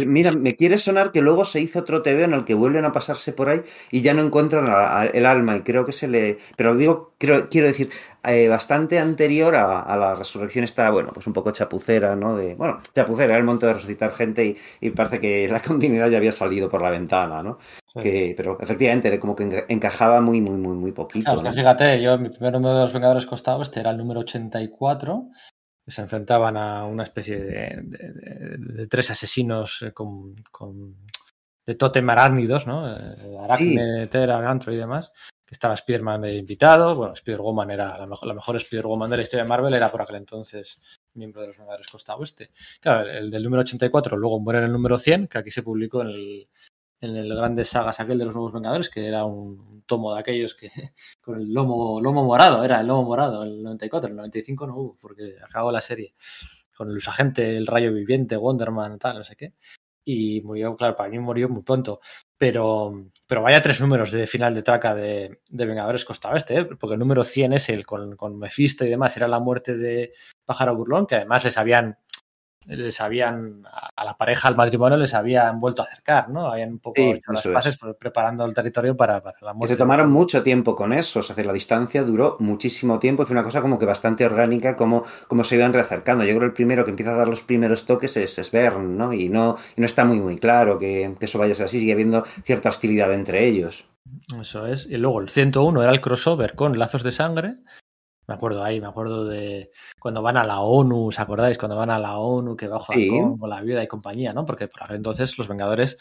Mira, 0.05 0.31
me 0.31 0.55
quiere 0.55 0.77
sonar 0.77 1.11
que 1.11 1.21
luego 1.21 1.43
se 1.43 1.59
hizo 1.59 1.79
otro 1.79 2.01
TV 2.01 2.23
en 2.23 2.33
el 2.33 2.45
que 2.45 2.53
vuelven 2.53 2.85
a 2.85 2.93
pasarse 2.93 3.33
por 3.33 3.49
ahí 3.49 3.61
y 3.91 4.01
ya 4.01 4.13
no 4.13 4.21
encuentran 4.21 4.67
a- 4.69 5.01
a- 5.01 5.05
el 5.07 5.25
alma 5.25 5.57
y 5.57 5.61
creo 5.63 5.85
que 5.85 5.91
se 5.91 6.07
le... 6.07 6.37
Pero 6.55 6.75
digo, 6.75 7.13
creo, 7.17 7.49
quiero 7.49 7.67
decir, 7.67 7.89
eh, 8.23 8.47
bastante 8.47 8.99
anterior 8.99 9.53
a, 9.55 9.81
a 9.81 9.97
la 9.97 10.15
resurrección 10.15 10.63
está, 10.63 10.89
bueno, 10.91 11.11
pues 11.13 11.27
un 11.27 11.33
poco 11.33 11.51
chapucera, 11.51 12.15
¿no? 12.15 12.37
De, 12.37 12.55
bueno, 12.55 12.79
chapucera, 12.95 13.31
era 13.33 13.37
el 13.37 13.43
momento 13.43 13.65
de 13.67 13.73
resucitar 13.73 14.13
gente 14.13 14.45
y, 14.45 14.57
y 14.79 14.91
parece 14.91 15.19
que 15.19 15.49
la 15.49 15.59
continuidad 15.67 16.09
ya 16.09 16.17
había 16.17 16.31
salido 16.31 16.69
por 16.69 16.81
la 16.81 16.89
ventana, 16.89 17.43
¿no? 17.43 17.57
Que, 18.01 18.33
pero 18.37 18.57
efectivamente 18.61 19.19
como 19.19 19.35
que 19.35 19.43
enca- 19.43 19.65
encajaba 19.67 20.21
muy, 20.21 20.39
muy, 20.39 20.55
muy, 20.55 20.77
muy 20.77 20.91
poquito. 20.93 21.25
Claro, 21.31 21.41
fíjate, 21.57 22.01
yo 22.01 22.17
mi 22.17 22.29
primer 22.29 22.53
número 22.53 22.75
de 22.75 22.81
los 22.83 22.93
Vengadores 22.93 23.25
costado 23.25 23.61
este 23.61 23.81
era 23.81 23.91
el 23.91 23.97
número 23.97 24.21
84 24.21 25.25
se 25.87 26.01
enfrentaban 26.01 26.57
a 26.57 26.85
una 26.85 27.03
especie 27.03 27.39
de, 27.39 27.81
de, 27.83 28.13
de, 28.13 28.57
de 28.57 28.87
tres 28.87 29.11
asesinos 29.11 29.81
eh, 29.81 29.91
con, 29.91 30.35
con, 30.51 30.95
de 31.65 31.75
totem 31.75 32.09
arácnidos, 32.09 32.67
¿no? 32.67 32.89
Eh, 32.89 33.37
Aracne, 33.39 34.03
sí. 34.03 34.07
Tera, 34.07 34.41
Gantro 34.41 34.73
y 34.73 34.77
demás. 34.77 35.11
Que 35.45 35.55
estaba 35.55 35.73
Spider-Man 35.73 36.21
de 36.21 36.35
invitado. 36.35 36.95
Bueno, 36.95 37.13
Spider-Woman 37.13 37.71
era 37.71 37.97
la 37.97 38.07
mejor, 38.07 38.27
la 38.27 38.33
mejor 38.33 38.55
Spider-Woman 38.55 39.09
de 39.09 39.17
la 39.17 39.23
historia 39.23 39.43
de 39.43 39.49
Marvel, 39.49 39.73
era 39.73 39.91
por 39.91 40.01
aquel 40.01 40.17
entonces 40.17 40.79
miembro 41.13 41.41
de 41.41 41.47
los 41.47 41.57
Vengadores 41.57 41.87
Costa 41.87 42.15
Oeste. 42.15 42.51
Claro, 42.79 43.09
el, 43.09 43.17
el 43.17 43.31
del 43.31 43.43
número 43.43 43.61
84 43.61 44.15
luego 44.17 44.39
muere 44.39 44.59
en 44.59 44.65
el 44.65 44.71
número 44.71 44.97
100, 44.97 45.27
que 45.27 45.37
aquí 45.37 45.51
se 45.51 45.63
publicó 45.63 46.01
en 46.01 46.07
el, 46.07 46.47
en 47.01 47.15
el 47.15 47.35
grande 47.35 47.65
sagas 47.65 47.99
aquel 47.99 48.19
de 48.19 48.25
los 48.25 48.35
nuevos 48.35 48.53
Vengadores, 48.53 48.89
que 48.89 49.07
era 49.07 49.25
un 49.25 49.83
tomo 49.87 50.13
de 50.13 50.19
aquellos 50.19 50.53
que 50.55 50.71
con 51.21 51.41
el 51.41 51.51
lomo, 51.51 51.99
lomo 51.99 52.23
morado, 52.23 52.63
era 52.63 52.79
el 52.79 52.87
lomo 52.87 53.03
morado, 53.03 53.43
el 53.43 53.61
94, 53.63 54.09
el 54.09 54.15
95 54.15 54.67
no 54.67 54.77
hubo, 54.77 54.97
porque 54.99 55.35
acabó 55.43 55.71
la 55.71 55.81
serie. 55.81 56.13
Con 56.75 56.89
el 56.89 56.97
usagente, 56.97 57.57
el 57.57 57.67
rayo 57.67 57.93
viviente, 57.93 58.37
Wonderman, 58.37 58.97
tal, 58.97 59.19
no 59.19 59.23
sé 59.23 59.35
qué. 59.35 59.53
Y 60.03 60.41
murió, 60.41 60.75
claro, 60.75 60.95
para 60.95 61.09
mí 61.09 61.19
murió 61.19 61.49
muy 61.49 61.63
pronto. 61.63 61.99
Pero, 62.37 63.11
pero 63.27 63.41
vaya 63.43 63.61
tres 63.61 63.81
números 63.81 64.11
de 64.11 64.25
final 64.25 64.55
de 64.55 64.63
traca 64.63 64.95
de, 64.95 65.41
de 65.47 65.65
Vengadores 65.65 66.05
Costa 66.05 66.31
Oeste, 66.31 66.57
¿eh? 66.57 66.65
porque 66.65 66.93
el 66.93 66.99
número 66.99 67.23
100 67.23 67.53
es 67.53 67.69
el 67.69 67.85
con, 67.85 68.15
con 68.15 68.39
Mephisto 68.39 68.83
y 68.83 68.89
demás, 68.89 69.15
era 69.17 69.27
la 69.27 69.39
muerte 69.39 69.77
de 69.77 70.13
Pájaro 70.45 70.75
Burlón, 70.75 71.05
que 71.05 71.15
además 71.15 71.43
les 71.43 71.57
habían 71.57 71.97
les 72.65 73.01
habían, 73.01 73.63
a 73.95 74.05
la 74.05 74.15
pareja, 74.17 74.47
al 74.47 74.55
matrimonio, 74.55 74.97
les 74.97 75.13
habían 75.13 75.59
vuelto 75.59 75.81
a 75.81 75.85
acercar, 75.85 76.29
¿no? 76.29 76.45
Habían 76.47 76.73
un 76.73 76.79
poco 76.79 76.95
Sí, 77.01 77.09
hecho 77.09 77.31
las 77.31 77.47
pases 77.47 77.77
es. 77.81 77.95
preparando 77.99 78.45
el 78.45 78.53
territorio 78.53 78.95
para, 78.95 79.21
para 79.21 79.37
la 79.41 79.53
muerte. 79.53 79.73
se 79.73 79.77
tomaron 79.77 80.11
mucho 80.11 80.43
tiempo 80.43 80.75
con 80.75 80.93
eso, 80.93 81.19
o 81.19 81.23
sea, 81.23 81.35
la 81.43 81.53
distancia 81.53 82.03
duró 82.03 82.37
muchísimo 82.39 82.99
tiempo 82.99 83.23
y 83.23 83.25
fue 83.25 83.33
una 83.33 83.43
cosa 83.43 83.61
como 83.61 83.79
que 83.79 83.85
bastante 83.85 84.25
orgánica 84.25 84.75
como, 84.75 85.03
como 85.27 85.43
se 85.43 85.55
iban 85.55 85.73
reacercando. 85.73 86.23
Yo 86.23 86.29
creo 86.31 86.39
que 86.41 86.45
el 86.47 86.53
primero 86.53 86.83
que 86.85 86.91
empieza 86.91 87.11
a 87.13 87.17
dar 87.17 87.27
los 87.27 87.41
primeros 87.41 87.85
toques 87.85 88.15
es, 88.17 88.37
es 88.37 88.51
Bern, 88.51 88.97
¿no? 88.97 89.11
Y 89.11 89.29
no, 89.29 89.57
y 89.75 89.81
no 89.81 89.85
está 89.85 90.05
muy 90.05 90.19
muy 90.19 90.37
claro 90.37 90.77
que, 90.77 91.15
que 91.19 91.25
eso 91.25 91.39
vaya 91.39 91.53
a 91.53 91.55
ser 91.55 91.65
así, 91.65 91.79
sigue 91.79 91.93
habiendo 91.93 92.23
cierta 92.43 92.69
hostilidad 92.69 93.13
entre 93.13 93.47
ellos. 93.47 93.87
Eso 94.39 94.65
es. 94.65 94.87
Y 94.87 94.97
luego 94.97 95.21
el 95.21 95.29
101 95.29 95.83
era 95.83 95.91
el 95.91 96.01
crossover 96.01 96.55
con 96.55 96.77
Lazos 96.77 97.03
de 97.03 97.11
Sangre. 97.11 97.55
Me 98.31 98.35
acuerdo 98.35 98.63
ahí, 98.63 98.79
me 98.79 98.87
acuerdo 98.87 99.25
de 99.25 99.71
cuando 99.99 100.21
van 100.21 100.37
a 100.37 100.45
la 100.45 100.61
ONU, 100.61 101.07
¿os 101.07 101.19
acordáis? 101.19 101.57
Cuando 101.57 101.75
van 101.75 101.89
a 101.89 101.99
la 101.99 102.17
ONU, 102.17 102.55
que 102.55 102.67
bajo 102.69 102.93
Sí. 102.93 103.09
Halcón, 103.09 103.37
con 103.37 103.49
la 103.49 103.61
viuda 103.61 103.83
y 103.83 103.87
compañía, 103.87 104.31
¿no? 104.31 104.45
Porque 104.45 104.69
por 104.69 104.83
aquel 104.83 104.95
entonces 104.95 105.37
los 105.37 105.49
Vengadores 105.49 105.97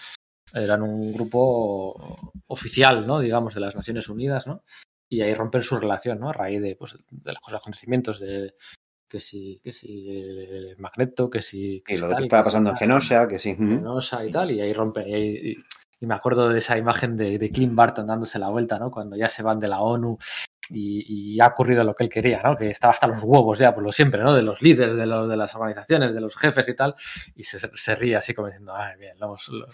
eran 0.54 0.82
un 0.82 1.12
grupo 1.12 2.30
oficial, 2.46 3.04
¿no? 3.04 3.18
Digamos, 3.18 3.52
de 3.54 3.60
las 3.60 3.74
Naciones 3.74 4.08
Unidas, 4.08 4.46
¿no? 4.46 4.62
Y 5.08 5.22
ahí 5.22 5.34
rompen 5.34 5.64
su 5.64 5.76
relación, 5.76 6.20
¿no? 6.20 6.30
A 6.30 6.32
raíz 6.32 6.62
de, 6.62 6.76
pues, 6.76 6.96
de 7.10 7.32
los 7.32 7.52
acontecimientos 7.52 8.20
de 8.20 8.54
que 9.08 9.18
si, 9.18 9.60
que 9.64 9.72
si 9.72 10.06
eh, 10.08 10.76
Magneto, 10.78 11.28
que 11.28 11.42
si 11.42 11.58
Y 11.74 11.78
lo 11.78 11.82
Cristal, 11.82 12.16
que 12.18 12.22
estaba 12.22 12.44
pasando 12.44 12.70
en 12.70 12.76
Genosha, 12.76 13.26
que 13.26 13.40
sí. 13.40 13.56
Genosha 13.56 14.24
y 14.24 14.30
tal, 14.30 14.52
y 14.52 14.60
ahí 14.60 14.72
rompen. 14.72 15.08
Y, 15.08 15.14
ahí- 15.14 15.40
y- 15.50 15.56
y 16.02 16.06
me 16.06 16.14
acuerdo 16.14 16.48
de 16.48 16.60
esa 16.60 16.78
imagen 16.78 17.16
de, 17.16 17.38
de 17.38 17.50
Clint 17.50 17.74
Barton 17.74 18.06
dándose 18.06 18.38
la 18.38 18.48
vuelta, 18.50 18.78
¿no? 18.78 18.90
Cuando 18.92 19.16
ya 19.16 19.28
se 19.28 19.42
van 19.42 19.58
de 19.60 19.66
la 19.68 19.80
ONU 19.82 20.16
y, 20.70 21.34
y 21.34 21.40
ha 21.40 21.48
ocurrido 21.48 21.84
lo 21.84 21.94
que 21.94 22.04
él 22.04 22.10
quería, 22.10 22.42
¿no? 22.42 22.56
Que 22.56 22.70
estaba 22.70 22.92
hasta 22.92 23.06
los 23.06 23.22
huevos 23.22 23.58
ya, 23.58 23.74
por 23.74 23.82
lo 23.82 23.92
siempre, 23.92 24.22
¿no? 24.22 24.34
De 24.34 24.42
los 24.42 24.62
líderes, 24.62 24.96
de, 24.96 25.06
los, 25.06 25.28
de 25.28 25.36
las 25.36 25.54
organizaciones, 25.54 26.14
de 26.14 26.20
los 26.20 26.36
jefes 26.36 26.68
y 26.68 26.74
tal, 26.74 26.94
y 27.34 27.42
se, 27.44 27.58
se 27.58 27.94
ríe 27.94 28.16
así 28.16 28.34
como 28.34 28.48
diciendo, 28.48 28.74
ay, 28.74 28.98
bien, 28.98 29.18
lo 29.18 29.26
hemos, 29.26 29.48
lo, 29.48 29.66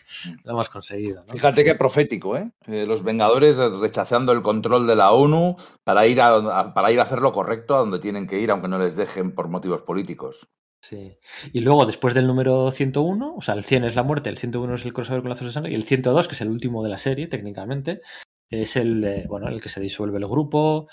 lo 0.44 0.52
hemos 0.52 0.68
conseguido, 0.68 1.22
¿no? 1.26 1.32
Fíjate 1.32 1.64
qué 1.64 1.74
profético, 1.74 2.36
¿eh? 2.36 2.50
Eh, 2.66 2.86
Los 2.86 3.02
Vengadores 3.02 3.56
rechazando 3.80 4.32
el 4.32 4.42
control 4.42 4.86
de 4.86 4.96
la 4.96 5.12
ONU 5.12 5.56
para 5.84 6.06
ir 6.06 6.20
a, 6.20 6.36
a- 6.60 6.74
para 6.74 6.90
ir 6.92 7.00
a 7.00 7.04
hacer 7.04 7.20
lo 7.20 7.32
correcto 7.32 7.74
a 7.74 7.78
donde 7.78 7.98
tienen 7.98 8.26
que 8.26 8.38
ir, 8.40 8.50
aunque 8.50 8.68
no 8.68 8.78
les 8.78 8.96
dejen 8.96 9.32
por 9.34 9.48
motivos 9.48 9.82
políticos. 9.82 10.48
Sí. 10.80 11.18
Y 11.52 11.60
luego, 11.60 11.84
después 11.84 12.14
del 12.14 12.26
número 12.28 12.70
101, 12.70 13.34
o 13.36 13.40
sea, 13.40 13.54
el 13.54 13.64
100 13.64 13.84
es 13.84 13.96
la 13.96 14.04
muerte, 14.04 14.28
el 14.30 14.38
101 14.38 14.74
es 14.74 14.84
el 14.84 14.92
crossover 14.92 15.20
con 15.22 15.30
lazos 15.30 15.46
de 15.48 15.52
sangre, 15.52 15.72
y 15.72 15.74
el 15.74 15.82
102, 15.82 16.28
que 16.28 16.34
es 16.34 16.40
el 16.42 16.48
último 16.48 16.82
de 16.84 16.90
la 16.90 16.98
serie, 16.98 17.26
técnicamente, 17.26 18.02
es 18.50 18.76
el, 18.76 19.00
de, 19.00 19.26
bueno, 19.28 19.48
el 19.48 19.60
que 19.60 19.68
se 19.68 19.80
disuelve 19.80 20.18
el 20.18 20.26
grupo. 20.26 20.88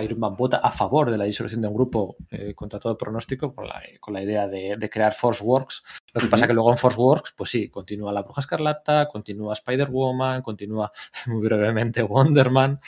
Iron 0.00 0.20
Man 0.20 0.36
vota 0.36 0.58
a 0.58 0.70
favor 0.70 1.10
de 1.10 1.18
la 1.18 1.24
disolución 1.24 1.60
de 1.60 1.68
un 1.68 1.74
grupo 1.74 2.16
eh, 2.30 2.54
contra 2.54 2.80
todo 2.80 2.96
pronóstico 2.96 3.54
con 3.54 3.68
la, 3.68 3.82
con 4.00 4.14
la 4.14 4.22
idea 4.22 4.48
de, 4.48 4.76
de, 4.78 4.90
crear 4.90 5.14
Force 5.14 5.44
Works. 5.44 5.82
Lo 6.14 6.20
que 6.20 6.26
Ujú. 6.26 6.30
pasa 6.30 6.46
que 6.46 6.54
luego 6.54 6.70
en 6.70 6.78
Force 6.78 6.98
Works, 6.98 7.34
pues 7.36 7.50
sí, 7.50 7.68
continúa 7.68 8.12
la 8.12 8.22
Bruja 8.22 8.40
Escarlata, 8.40 9.06
continúa 9.08 9.52
Spider-Woman, 9.52 10.40
continúa 10.40 10.90
muy 11.26 11.42
brevemente 11.44 12.02
Wonder 12.02 12.50
Man, 12.50 12.80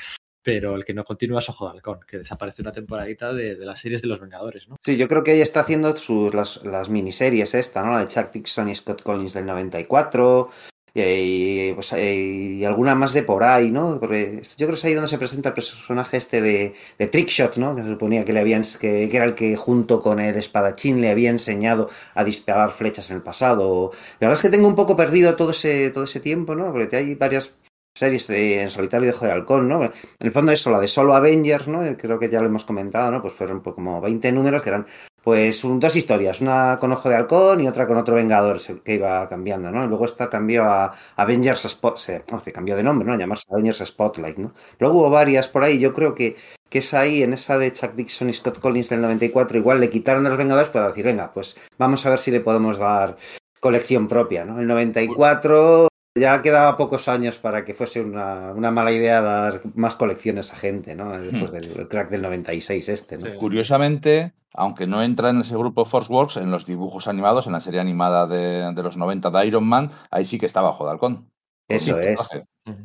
pero 0.42 0.76
el 0.76 0.84
que 0.84 0.94
no 0.94 1.04
continúa 1.04 1.40
es 1.40 1.48
Ojo 1.50 1.66
de 1.66 1.72
Halcón, 1.72 2.00
que 2.06 2.18
desaparece 2.18 2.62
una 2.62 2.72
temporadita 2.72 3.34
de, 3.34 3.56
de 3.56 3.66
las 3.66 3.80
series 3.80 4.00
de 4.00 4.08
los 4.08 4.20
Vengadores, 4.20 4.68
¿no? 4.68 4.76
Sí, 4.82 4.96
yo 4.96 5.08
creo 5.08 5.22
que 5.22 5.34
ella 5.34 5.42
está 5.42 5.60
haciendo 5.60 5.94
sus, 5.96 6.32
las, 6.32 6.64
las 6.64 6.88
miniseries 6.88 7.54
esta, 7.54 7.82
¿no? 7.82 7.92
La 7.92 8.00
de 8.00 8.08
Chuck 8.08 8.32
Dixon 8.32 8.70
y 8.70 8.74
Scott 8.74 9.02
Collins 9.02 9.34
del 9.34 9.46
94 9.46 10.48
y, 10.96 11.72
pues, 11.72 11.92
y 11.92 12.64
alguna 12.64 12.94
más 12.94 13.12
de 13.12 13.24
por 13.24 13.42
ahí, 13.42 13.70
¿no? 13.72 13.98
Porque 13.98 14.40
yo 14.56 14.66
creo 14.66 14.68
que 14.70 14.74
es 14.74 14.84
ahí 14.84 14.94
donde 14.94 15.08
se 15.08 15.18
presenta 15.18 15.48
el 15.48 15.54
personaje 15.54 16.16
este 16.16 16.40
de, 16.40 16.74
de 16.98 17.06
Trickshot, 17.08 17.56
¿no? 17.56 17.74
Que 17.74 17.82
se 17.82 17.88
suponía 17.88 18.24
que 18.24 18.32
le 18.32 18.40
habían 18.40 18.62
que, 18.80 19.08
que, 19.08 19.16
era 19.16 19.24
el 19.24 19.34
que 19.34 19.56
junto 19.56 20.00
con 20.00 20.20
el 20.20 20.36
espadachín 20.36 21.00
le 21.00 21.10
había 21.10 21.30
enseñado 21.30 21.90
a 22.14 22.22
disparar 22.22 22.70
flechas 22.70 23.10
en 23.10 23.16
el 23.16 23.22
pasado. 23.22 23.90
La 24.20 24.28
verdad 24.28 24.38
es 24.38 24.42
que 24.42 24.56
tengo 24.56 24.68
un 24.68 24.76
poco 24.76 24.96
perdido 24.96 25.34
todo 25.34 25.50
ese, 25.50 25.90
todo 25.90 26.04
ese 26.04 26.20
tiempo, 26.20 26.54
¿no? 26.54 26.70
Porque 26.72 26.96
hay 26.96 27.16
varias 27.16 27.52
series 27.96 28.26
de, 28.28 28.62
en 28.62 28.70
solitario 28.70 29.06
de 29.06 29.14
Ojo 29.14 29.24
de 29.24 29.32
Halcón, 29.32 29.68
¿no? 29.68 29.84
En 29.84 29.92
el 30.20 30.32
fondo 30.32 30.52
eso, 30.52 30.70
la 30.70 30.80
de 30.80 30.88
solo 30.88 31.14
Avengers, 31.14 31.66
¿no? 31.66 31.82
Creo 31.96 32.18
que 32.20 32.28
ya 32.28 32.40
lo 32.40 32.46
hemos 32.46 32.64
comentado, 32.64 33.10
¿no? 33.10 33.20
Pues 33.20 33.34
fueron 33.34 33.62
pues, 33.62 33.74
como 33.74 34.00
20 34.00 34.30
números 34.30 34.62
que 34.62 34.68
eran 34.68 34.86
pues 35.24 35.64
un, 35.64 35.80
dos 35.80 35.96
historias, 35.96 36.42
una 36.42 36.76
con 36.78 36.92
Ojo 36.92 37.08
de 37.08 37.16
Halcón 37.16 37.62
y 37.62 37.66
otra 37.66 37.86
con 37.86 37.96
otro 37.96 38.14
Vengador 38.14 38.60
que 38.84 38.94
iba 38.94 39.26
cambiando, 39.26 39.70
¿no? 39.70 39.86
Luego 39.86 40.04
esta 40.04 40.28
cambió 40.28 40.64
a 40.64 40.94
Avengers 41.16 41.62
Spotlight, 41.62 42.24
que 42.44 42.52
cambió 42.52 42.76
de 42.76 42.82
nombre, 42.82 43.08
¿no? 43.08 43.14
A 43.14 43.16
llamarse 43.16 43.46
Avengers 43.50 43.78
Spotlight, 43.78 44.36
¿no? 44.36 44.52
Luego 44.78 44.98
hubo 44.98 45.10
varias 45.10 45.48
por 45.48 45.64
ahí, 45.64 45.78
yo 45.78 45.94
creo 45.94 46.14
que, 46.14 46.36
que 46.68 46.78
es 46.78 46.92
ahí, 46.92 47.22
en 47.22 47.32
esa 47.32 47.56
de 47.56 47.72
Chuck 47.72 47.94
Dixon 47.94 48.28
y 48.28 48.34
Scott 48.34 48.60
Collins 48.60 48.90
del 48.90 49.00
94, 49.00 49.56
igual 49.56 49.80
le 49.80 49.88
quitaron 49.88 50.26
a 50.26 50.28
los 50.28 50.36
Vengadores 50.36 50.68
para 50.68 50.88
decir, 50.88 51.06
venga, 51.06 51.32
pues 51.32 51.56
vamos 51.78 52.04
a 52.04 52.10
ver 52.10 52.18
si 52.18 52.30
le 52.30 52.40
podemos 52.40 52.76
dar 52.76 53.16
colección 53.60 54.08
propia, 54.08 54.44
¿no? 54.44 54.60
El 54.60 54.66
94 54.66 55.88
ya 56.16 56.42
quedaba 56.42 56.76
pocos 56.76 57.08
años 57.08 57.38
para 57.38 57.64
que 57.64 57.72
fuese 57.72 58.00
una, 58.00 58.52
una, 58.52 58.70
mala 58.70 58.92
idea 58.92 59.22
dar 59.22 59.62
más 59.74 59.96
colecciones 59.96 60.52
a 60.52 60.56
gente, 60.56 60.94
¿no? 60.94 61.18
Después 61.18 61.50
Hmm. 61.50 61.54
del 61.54 61.88
crack 61.88 62.10
del 62.10 62.22
96 62.22 62.88
este, 62.90 63.16
¿no? 63.16 63.26
Sí. 63.26 63.32
Curiosamente, 63.38 64.34
aunque 64.54 64.86
no 64.86 65.02
entra 65.02 65.30
en 65.30 65.40
ese 65.40 65.56
grupo 65.56 65.84
Force 65.84 66.12
Works, 66.12 66.36
en 66.38 66.50
los 66.50 66.64
dibujos 66.64 67.08
animados, 67.08 67.46
en 67.46 67.52
la 67.52 67.60
serie 67.60 67.80
animada 67.80 68.26
de, 68.26 68.72
de 68.72 68.82
los 68.82 68.96
90 68.96 69.30
de 69.30 69.46
Iron 69.46 69.64
Man, 69.64 69.90
ahí 70.10 70.24
sí 70.24 70.38
que 70.38 70.46
estaba 70.46 70.70
Ojo 70.70 70.84
de 70.84 70.92
Halcón. 70.92 71.28
Eso 71.68 71.98
es. 71.98 72.18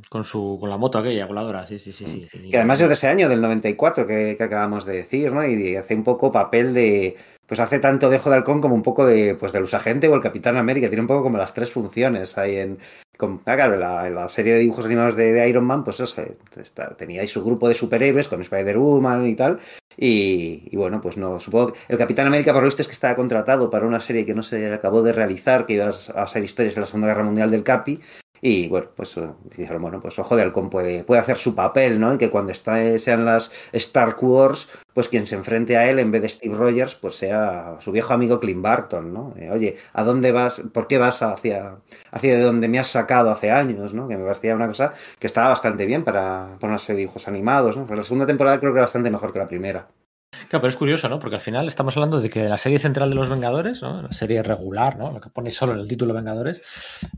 Con 0.09 0.23
su 0.23 0.57
con 0.59 0.69
la 0.69 0.77
moto 0.77 0.97
aquella 0.97 1.25
voladora, 1.25 1.65
sí, 1.67 1.79
sí, 1.79 1.93
sí. 1.93 2.27
sí. 2.31 2.39
Y 2.43 2.55
además 2.55 2.81
es 2.81 2.87
de 2.87 2.93
ese 2.93 3.07
año, 3.07 3.29
del 3.29 3.41
94, 3.41 4.05
que, 4.05 4.35
que 4.37 4.43
acabamos 4.43 4.85
de 4.85 4.97
decir, 4.97 5.31
¿no? 5.31 5.45
Y 5.45 5.75
hace 5.75 5.95
un 5.95 6.03
poco 6.03 6.31
papel 6.31 6.73
de. 6.73 7.15
Pues 7.45 7.59
hace 7.59 7.79
tanto 7.79 8.09
de 8.09 8.17
Ojo 8.17 8.29
de 8.29 8.37
Halcón 8.37 8.61
como 8.61 8.75
un 8.75 8.83
poco 8.83 9.05
de. 9.05 9.35
Pues 9.35 9.51
del 9.51 9.63
usagente 9.63 10.07
o 10.07 10.15
el 10.15 10.21
Capitán 10.21 10.57
América. 10.57 10.87
Tiene 10.87 11.01
un 11.01 11.07
poco 11.07 11.23
como 11.23 11.37
las 11.37 11.53
tres 11.53 11.71
funciones 11.71 12.37
ahí 12.37 12.57
en. 12.57 12.79
Con, 13.19 13.41
ah, 13.47 13.55
claro, 13.57 13.75
la, 13.75 14.09
la, 14.09 14.29
serie 14.29 14.53
de 14.53 14.59
dibujos 14.59 14.85
animados 14.85 15.17
de, 15.17 15.49
Iron 15.49 15.65
Man, 15.65 15.83
pues 15.83 15.99
eso, 15.99 16.23
está, 16.55 16.95
teníais 16.95 17.29
su 17.29 17.43
grupo 17.43 17.67
de 17.67 17.73
superhéroes 17.73 18.29
con 18.29 18.39
Spider-Woman 18.39 19.27
y 19.27 19.35
tal. 19.35 19.59
Y, 19.97 20.69
y, 20.71 20.77
bueno, 20.77 21.01
pues 21.01 21.17
no, 21.17 21.37
supongo 21.37 21.73
que 21.73 21.79
el 21.89 21.97
Capitán 21.97 22.27
América, 22.27 22.53
por 22.53 22.61
lo 22.61 22.67
visto, 22.67 22.81
es 22.81 22.87
que 22.87 22.93
estaba 22.93 23.17
contratado 23.17 23.69
para 23.69 23.85
una 23.85 23.99
serie 23.99 24.25
que 24.25 24.33
no 24.33 24.41
se 24.41 24.73
acabó 24.73 25.03
de 25.03 25.11
realizar, 25.11 25.65
que 25.65 25.73
iba 25.73 25.89
a 25.89 26.27
ser 26.27 26.45
historias 26.45 26.75
de 26.75 26.79
la 26.79 26.87
Segunda 26.87 27.09
Guerra 27.09 27.25
Mundial 27.25 27.51
del 27.51 27.63
Capi. 27.63 27.99
Y 28.41 28.67
bueno, 28.67 28.87
pues 28.95 29.15
uh, 29.17 29.35
dijeron, 29.57 29.81
bueno, 29.81 29.99
pues 29.99 30.17
Ojo 30.19 30.35
de 30.35 30.43
Halcón 30.43 30.69
puede, 30.69 31.03
puede 31.03 31.21
hacer 31.21 31.37
su 31.37 31.55
papel, 31.55 31.99
¿no? 31.99 32.13
Y 32.13 32.17
que 32.17 32.29
cuando 32.29 32.51
está, 32.51 32.77
sean 32.99 33.25
las 33.25 33.51
Star 33.73 34.15
Wars, 34.19 34.69
pues 34.93 35.09
quien 35.09 35.27
se 35.27 35.35
enfrente 35.35 35.77
a 35.77 35.89
él 35.89 35.99
en 35.99 36.11
vez 36.11 36.21
de 36.21 36.29
Steve 36.29 36.55
Rogers, 36.55 36.95
pues 36.95 37.15
sea 37.15 37.77
su 37.79 37.91
viejo 37.91 38.13
amigo 38.13 38.39
Clint 38.39 38.61
Barton, 38.61 39.13
¿no? 39.13 39.33
Eh, 39.37 39.49
Oye, 39.51 39.77
¿a 39.93 40.03
dónde 40.03 40.31
vas? 40.31 40.61
¿Por 40.73 40.87
qué 40.87 40.97
vas 40.97 41.21
hacia, 41.21 41.77
hacia 42.11 42.35
de 42.35 42.41
donde 42.41 42.67
me 42.67 42.79
has 42.79 42.87
sacado 42.87 43.31
hace 43.31 43.51
años, 43.51 43.93
¿no? 43.93 44.07
Que 44.07 44.17
me 44.17 44.25
parecía 44.25 44.55
una 44.55 44.67
cosa 44.67 44.93
que 45.19 45.27
estaba 45.27 45.49
bastante 45.49 45.85
bien 45.85 46.03
para, 46.03 46.57
para 46.59 46.77
de 46.77 46.95
dibujos 46.95 47.27
animados, 47.27 47.77
¿no? 47.77 47.85
Pero 47.85 47.97
la 47.97 48.03
segunda 48.03 48.25
temporada 48.27 48.59
creo 48.59 48.71
que 48.71 48.77
era 48.77 48.83
bastante 48.83 49.11
mejor 49.11 49.33
que 49.33 49.39
la 49.39 49.47
primera. 49.47 49.87
Claro, 50.31 50.61
pero 50.61 50.67
es 50.67 50.75
curioso, 50.77 51.09
¿no? 51.09 51.19
Porque 51.19 51.35
al 51.35 51.41
final 51.41 51.67
estamos 51.67 51.95
hablando 51.97 52.19
de 52.19 52.29
que 52.29 52.47
la 52.47 52.57
serie 52.57 52.77
central 52.77 53.09
de 53.09 53.15
los 53.15 53.29
Vengadores, 53.29 53.81
¿no? 53.81 54.03
La 54.03 54.11
serie 54.11 54.43
regular, 54.43 54.97
¿no? 54.97 55.11
Lo 55.11 55.19
que 55.19 55.29
pone 55.29 55.51
solo 55.51 55.73
en 55.73 55.79
el 55.79 55.87
título 55.87 56.13
Vengadores, 56.13 56.61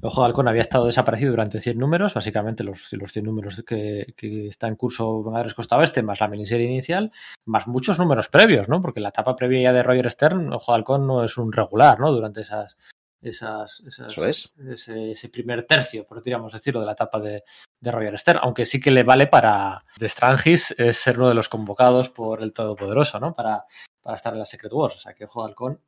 Ojo 0.02 0.22
de 0.22 0.28
Halcón 0.28 0.48
había 0.48 0.62
estado 0.62 0.86
desaparecido 0.86 1.32
durante 1.32 1.60
100 1.60 1.78
números, 1.78 2.14
básicamente 2.14 2.64
los, 2.64 2.92
los 2.94 3.12
100 3.12 3.26
números 3.26 3.64
que, 3.66 4.14
está 4.48 4.68
en 4.68 4.76
curso 4.76 5.24
Vengadores 5.24 5.54
Costa 5.54 5.78
Oeste, 5.78 6.04
más 6.04 6.20
la 6.22 6.30
miniserie 6.30 6.68
inicial, 6.68 7.12
más 7.46 7.68
muchos 7.68 8.00
números 8.00 8.30
previos, 8.30 8.70
¿no? 8.70 8.82
Porque 8.82 9.02
la 9.02 9.10
etapa 9.10 9.36
previa 9.36 9.62
ya 9.62 9.74
de 9.74 9.84
Roger 9.84 10.10
Stern, 10.10 10.54
Ojo 10.54 10.72
de 10.72 10.78
Halcón 10.78 11.06
no 11.06 11.24
es 11.24 11.38
un 11.38 11.52
regular, 11.52 12.00
¿no? 12.00 12.12
Durante 12.12 12.42
esas, 12.42 12.78
esas, 13.22 13.82
esas 13.82 14.12
Eso 14.12 14.26
es. 14.26 14.54
ese, 14.70 15.12
ese 15.12 15.30
primer 15.30 15.66
tercio, 15.68 16.06
por 16.06 16.24
digamos 16.24 16.54
decirlo, 16.54 16.80
de 16.80 16.86
la 16.86 16.94
etapa 16.94 17.20
de, 17.20 17.44
de 17.80 17.92
Roger 17.92 18.18
Stern, 18.18 18.40
aunque 18.42 18.66
sí 18.66 18.80
que 18.80 18.92
le 18.92 19.04
vale 19.04 19.28
para 19.28 19.86
de 19.98 20.10
Strangis 20.10 20.72
es 20.78 20.98
ser 20.98 21.18
uno 21.18 21.30
de 21.30 21.36
los 21.36 21.50
convocados 21.50 22.10
por 22.10 22.42
el 22.42 22.54
Todopoderoso, 22.54 23.20
¿no? 23.20 23.34
Para, 23.36 23.66
para 24.02 24.16
estar 24.16 24.34
en 24.34 24.40
la 24.40 24.46
Secret 24.46 24.74
Wars. 24.74 24.96
O 24.96 25.00
sea 25.00 25.14
que 25.14 25.26
Ojo 25.26 25.46
Halcón, 25.46 25.80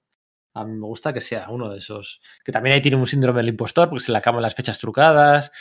a 0.53 0.63
mí 0.63 0.73
me 0.73 0.85
gusta 0.85 1.13
que 1.13 1.21
sea 1.21 1.49
uno 1.49 1.69
de 1.69 1.79
esos. 1.79 2.21
Que 2.43 2.51
también 2.51 2.75
ahí 2.75 2.81
tiene 2.81 2.97
un 2.97 3.07
síndrome 3.07 3.39
del 3.39 3.49
impostor, 3.49 3.89
porque 3.89 4.03
se 4.03 4.11
le 4.11 4.17
acaban 4.19 4.41
las 4.41 4.55
fechas 4.55 4.79
trucadas. 4.79 5.51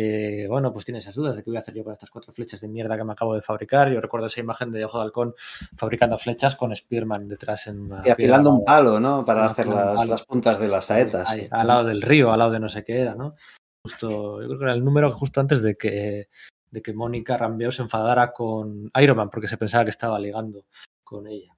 Eh, 0.00 0.46
bueno, 0.46 0.72
pues 0.72 0.84
tiene 0.84 1.00
esas 1.00 1.16
dudas 1.16 1.36
de 1.36 1.42
qué 1.42 1.50
voy 1.50 1.56
a 1.56 1.58
hacer 1.58 1.74
yo 1.74 1.82
con 1.82 1.92
estas 1.92 2.08
cuatro 2.08 2.32
flechas 2.32 2.60
de 2.60 2.68
mierda 2.68 2.96
que 2.96 3.02
me 3.02 3.14
acabo 3.14 3.34
de 3.34 3.42
fabricar. 3.42 3.90
Yo 3.90 4.00
recuerdo 4.00 4.28
esa 4.28 4.38
imagen 4.38 4.70
de 4.70 4.84
Ojo 4.84 4.98
de 4.98 5.04
Halcón 5.04 5.34
fabricando 5.76 6.16
flechas 6.16 6.54
con 6.54 6.74
Spearman 6.74 7.28
detrás 7.28 7.66
en 7.66 7.80
una 7.80 8.02
Y 8.06 8.10
afilando 8.10 8.50
un 8.50 8.64
palo, 8.64 9.00
¿no? 9.00 9.24
Para 9.24 9.46
hacer 9.46 9.66
las, 9.66 10.22
puntas 10.22 10.60
de 10.60 10.68
las 10.68 10.84
saetas. 10.84 11.28
ahí, 11.28 11.40
sí. 11.40 11.48
al 11.50 11.66
lado 11.66 11.84
del 11.84 12.00
río, 12.00 12.32
al 12.32 12.38
lado 12.38 12.52
de 12.52 12.60
no 12.60 12.68
sé 12.68 12.84
qué 12.84 13.00
era, 13.00 13.16
¿no? 13.16 13.34
Justo, 13.82 14.40
yo 14.40 14.46
creo 14.46 14.58
que 14.60 14.64
era 14.66 14.74
el 14.74 14.84
número 14.84 15.10
justo 15.10 15.40
antes 15.40 15.62
de 15.62 15.74
que, 15.74 16.28
de 16.70 16.80
que 16.80 16.92
Mónica 16.92 17.36
Rambeau 17.36 17.72
se 17.72 17.82
enfadara 17.82 18.32
con 18.32 18.92
Iron 19.00 19.16
Man 19.16 19.30
porque 19.30 19.48
se 19.48 19.58
pensaba 19.58 19.82
que 19.82 19.90
estaba 19.90 20.20
ligando 20.20 20.66
con 21.02 21.26
ella. 21.26 21.56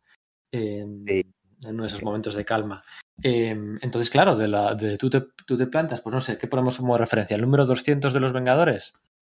Eh, 0.50 0.86
Sí. 1.06 1.22
En 1.64 1.74
uno 1.74 1.82
de 1.82 1.88
esos 1.88 2.02
momentos 2.02 2.34
de 2.34 2.44
calma. 2.44 2.82
Eh, 3.22 3.50
entonces, 3.82 4.08
claro, 4.10 4.34
de, 4.36 4.48
la, 4.48 4.74
de 4.74 4.96
tú, 4.96 5.10
te, 5.10 5.20
tú 5.46 5.56
te 5.56 5.66
plantas, 5.66 6.00
pues 6.00 6.14
no 6.14 6.20
sé, 6.20 6.38
¿qué 6.38 6.46
ponemos 6.46 6.78
como 6.78 6.96
referencia? 6.96 7.34
¿El 7.34 7.42
número 7.42 7.66
200 7.66 8.14
de 8.14 8.20
los 8.20 8.32
Vengadores? 8.32 8.94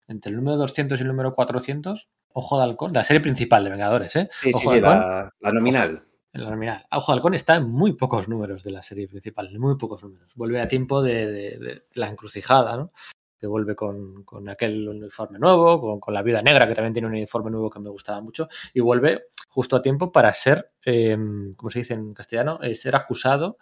Entre 0.07 0.29
el 0.31 0.37
número 0.37 0.57
200 0.57 0.99
y 0.99 1.01
el 1.03 1.07
número 1.09 1.33
400, 1.35 2.07
Ojo 2.33 2.57
de 2.57 2.63
Halcón, 2.63 2.93
de 2.93 2.99
la 2.99 3.03
serie 3.03 3.21
principal 3.21 3.63
de 3.63 3.69
Vengadores, 3.69 4.15
¿eh? 4.15 4.29
Sí, 4.41 4.49
sí, 4.49 4.51
Ojo 4.55 4.73
sí, 4.73 4.79
de 4.81 4.87
Halcón, 4.87 4.99
la, 5.01 5.33
la 5.39 5.51
nominal. 5.51 6.03
la 6.33 6.49
nominal. 6.49 6.85
Ojo 6.91 7.11
de 7.11 7.15
Halcón 7.17 7.33
está 7.33 7.55
en 7.57 7.69
muy 7.69 7.93
pocos 7.93 8.27
números 8.29 8.63
de 8.63 8.71
la 8.71 8.83
serie 8.83 9.07
principal, 9.07 9.47
en 9.53 9.59
muy 9.61 9.75
pocos 9.77 10.01
números. 10.03 10.31
Vuelve 10.35 10.61
a 10.61 10.67
tiempo 10.67 11.01
de, 11.01 11.27
de- 11.31 11.57
de 11.57 11.83
la 11.93 12.07
encrucijada, 12.09 12.77
¿no? 12.77 12.89
Que 13.43 13.47
vuelve 13.47 13.75
con, 13.75 14.23
con 14.23 14.47
aquel 14.47 14.87
uniforme 14.87 15.37
nuevo, 15.37 15.81
con, 15.81 15.99
con 15.99 16.13
la 16.13 16.21
Viuda 16.21 16.41
Negra, 16.41 16.65
que 16.65 16.73
también 16.73 16.93
tiene 16.93 17.09
un 17.09 17.13
uniforme 17.13 17.51
nuevo 17.51 17.69
que 17.69 17.81
me 17.81 17.89
gustaba 17.89 18.21
mucho, 18.21 18.47
y 18.73 18.79
vuelve 18.79 19.25
justo 19.49 19.75
a 19.75 19.81
tiempo 19.81 20.13
para 20.13 20.33
ser, 20.33 20.71
eh, 20.85 21.17
¿cómo 21.57 21.69
se 21.69 21.79
dice 21.79 21.93
en 21.93 22.13
castellano? 22.13 22.59
Eh, 22.63 22.73
ser 22.73 22.95
acusado 22.95 23.57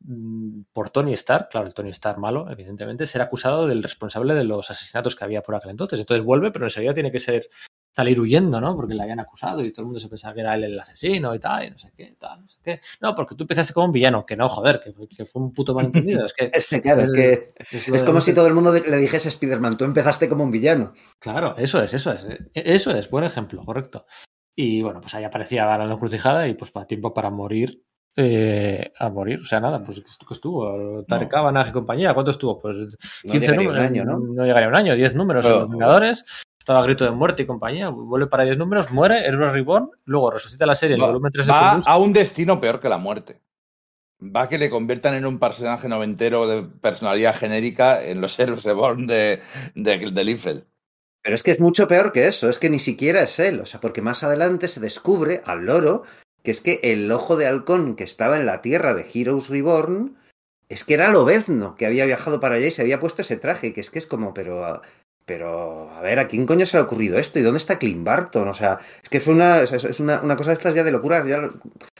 mm, 0.00 0.64
por 0.74 0.90
Tony 0.90 1.14
Stark, 1.14 1.48
claro, 1.48 1.66
el 1.66 1.72
Tony 1.72 1.88
Stark 1.88 2.18
malo, 2.18 2.50
evidentemente, 2.50 3.06
ser 3.06 3.22
acusado 3.22 3.66
del 3.66 3.82
responsable 3.82 4.34
de 4.34 4.44
los 4.44 4.70
asesinatos 4.70 5.16
que 5.16 5.24
había 5.24 5.40
por 5.40 5.54
aquel 5.54 5.70
entonces. 5.70 5.98
Entonces 5.98 6.22
vuelve, 6.22 6.50
pero 6.50 6.66
enseguida 6.66 6.92
tiene 6.92 7.10
que 7.10 7.18
ser 7.18 7.48
salir 7.96 8.18
huyendo, 8.18 8.60
¿no? 8.60 8.74
Porque 8.74 8.94
le 8.94 9.02
habían 9.02 9.20
acusado 9.20 9.64
y 9.64 9.70
todo 9.70 9.82
el 9.82 9.86
mundo 9.86 10.00
se 10.00 10.08
pensaba 10.08 10.34
que 10.34 10.40
era 10.40 10.54
él 10.54 10.64
el 10.64 10.80
asesino 10.80 11.34
y 11.34 11.38
tal, 11.38 11.64
y 11.66 11.70
no 11.70 11.78
sé 11.78 11.92
qué, 11.96 12.16
tal, 12.18 12.42
no 12.42 12.48
sé 12.48 12.58
qué. 12.64 12.80
No, 13.00 13.14
porque 13.14 13.34
tú 13.36 13.44
empezaste 13.44 13.72
como 13.72 13.86
un 13.86 13.92
villano, 13.92 14.26
que 14.26 14.36
no, 14.36 14.48
joder, 14.48 14.80
que, 14.82 14.92
que 15.16 15.24
fue 15.24 15.42
un 15.42 15.52
puto 15.52 15.74
malentendido. 15.74 16.24
Es 16.26 16.32
que 16.32 16.50
Es 16.54 16.66
que, 16.66 16.80
claro, 16.80 17.02
es 17.02 17.12
que 17.12 17.54
es 17.70 17.86
de- 17.86 18.04
como 18.04 18.20
si 18.20 18.34
todo 18.34 18.46
el 18.48 18.54
mundo 18.54 18.72
le 18.72 18.96
dijese 18.98 19.28
a 19.28 19.30
Spider-Man, 19.30 19.76
tú 19.78 19.84
empezaste 19.84 20.28
como 20.28 20.42
un 20.44 20.50
villano. 20.50 20.92
Claro, 21.20 21.54
eso 21.56 21.82
es, 21.82 21.94
eso 21.94 22.12
es. 22.12 22.24
eh, 22.24 22.38
Eso 22.54 22.90
es, 22.90 23.08
buen 23.10 23.24
ejemplo, 23.24 23.64
correcto. 23.64 24.06
Y 24.56 24.82
bueno, 24.82 25.00
pues 25.00 25.14
ahí 25.14 25.24
aparecía 25.24 25.64
la 25.76 25.92
encrucijada 25.92 26.46
y 26.48 26.54
pues 26.54 26.70
para 26.70 26.86
tiempo 26.86 27.12
para 27.14 27.30
morir. 27.30 27.82
eh, 28.16 28.92
a 29.00 29.08
morir, 29.10 29.40
o 29.40 29.44
sea, 29.44 29.58
nada, 29.58 29.82
pues 29.82 29.98
que 30.00 30.06
estu- 30.06 30.26
que 30.28 30.34
estuvo. 30.34 31.04
Tarek 31.04 31.28
Kavanagh 31.28 31.68
y 31.68 31.72
compañía, 31.72 32.14
¿cuánto 32.14 32.30
estuvo? 32.30 32.60
Pues 32.60 32.76
No 33.24 33.32
15 33.32 33.40
llegaría 33.50 33.58
un 33.58 33.64
números. 33.74 33.90
año, 33.90 34.04
¿no? 34.04 34.18
No 34.20 34.44
llegaría 34.44 34.68
un 34.68 34.76
año, 34.76 34.94
10 34.94 35.14
números 35.16 35.44
en 35.46 35.50
los 35.52 35.68
Vengadores. 35.70 36.24
Estaba 36.64 36.80
a 36.80 36.84
grito 36.84 37.04
de 37.04 37.10
muerte 37.10 37.42
y 37.42 37.46
compañía. 37.46 37.90
Vuelve 37.90 38.26
para 38.26 38.44
10 38.44 38.56
números, 38.56 38.90
muere, 38.90 39.26
Héroe 39.26 39.52
Reborn, 39.52 39.90
luego 40.06 40.30
resucita 40.30 40.64
la 40.64 40.74
serie 40.74 40.94
en 40.94 41.00
el 41.00 41.02
Va, 41.02 41.08
volumen 41.08 41.30
3 41.30 41.46
de 41.46 41.52
va 41.52 41.60
Columbus. 41.60 41.86
a 41.86 41.98
un 41.98 42.12
destino 42.14 42.58
peor 42.58 42.80
que 42.80 42.88
la 42.88 42.96
muerte. 42.96 43.42
Va 44.34 44.44
a 44.44 44.48
que 44.48 44.56
le 44.56 44.70
conviertan 44.70 45.12
en 45.12 45.26
un 45.26 45.38
personaje 45.38 45.88
noventero 45.88 46.48
de 46.48 46.62
personalidad 46.62 47.36
genérica 47.36 48.02
en 48.02 48.22
los 48.22 48.38
héroes 48.40 48.64
reborn 48.64 49.06
de, 49.06 49.42
de, 49.74 50.10
de 50.10 50.24
Liefeld. 50.24 50.64
Pero 51.20 51.34
es 51.34 51.42
que 51.42 51.50
es 51.50 51.60
mucho 51.60 51.86
peor 51.86 52.12
que 52.12 52.28
eso, 52.28 52.48
es 52.48 52.58
que 52.58 52.70
ni 52.70 52.78
siquiera 52.78 53.20
es 53.20 53.38
él, 53.38 53.60
o 53.60 53.66
sea, 53.66 53.82
porque 53.82 54.00
más 54.00 54.24
adelante 54.24 54.68
se 54.68 54.80
descubre 54.80 55.42
al 55.44 55.66
loro 55.66 56.04
que 56.42 56.50
es 56.50 56.62
que 56.62 56.80
el 56.82 57.12
ojo 57.12 57.36
de 57.36 57.46
halcón 57.46 57.94
que 57.94 58.04
estaba 58.04 58.40
en 58.40 58.46
la 58.46 58.62
tierra 58.62 58.94
de 58.94 59.04
Heroes 59.12 59.50
Reborn 59.50 60.16
es 60.70 60.82
que 60.84 60.94
era 60.94 61.10
Lobezno, 61.10 61.74
que 61.74 61.84
había 61.84 62.06
viajado 62.06 62.40
para 62.40 62.54
allá 62.54 62.68
y 62.68 62.70
se 62.70 62.80
había 62.80 63.00
puesto 63.00 63.20
ese 63.20 63.36
traje, 63.36 63.74
que 63.74 63.82
es 63.82 63.90
que 63.90 63.98
es 63.98 64.06
como, 64.06 64.32
pero, 64.32 64.80
pero, 65.26 65.90
a 65.90 66.02
ver, 66.02 66.18
¿a 66.18 66.28
quién 66.28 66.46
coño 66.46 66.66
se 66.66 66.76
le 66.76 66.82
ha 66.82 66.84
ocurrido 66.84 67.18
esto? 67.18 67.38
¿Y 67.38 67.42
dónde 67.42 67.58
está 67.58 67.78
Clint 67.78 68.04
Barton? 68.04 68.48
O 68.48 68.54
sea, 68.54 68.78
es 69.02 69.08
que 69.08 69.20
fue 69.20 69.34
una, 69.34 69.60
es 69.62 70.00
una, 70.00 70.20
una 70.20 70.36
cosa 70.36 70.50
de 70.50 70.54
estas 70.54 70.74
ya 70.74 70.84
de 70.84 70.92
locura. 70.92 71.24
ya 71.26 71.50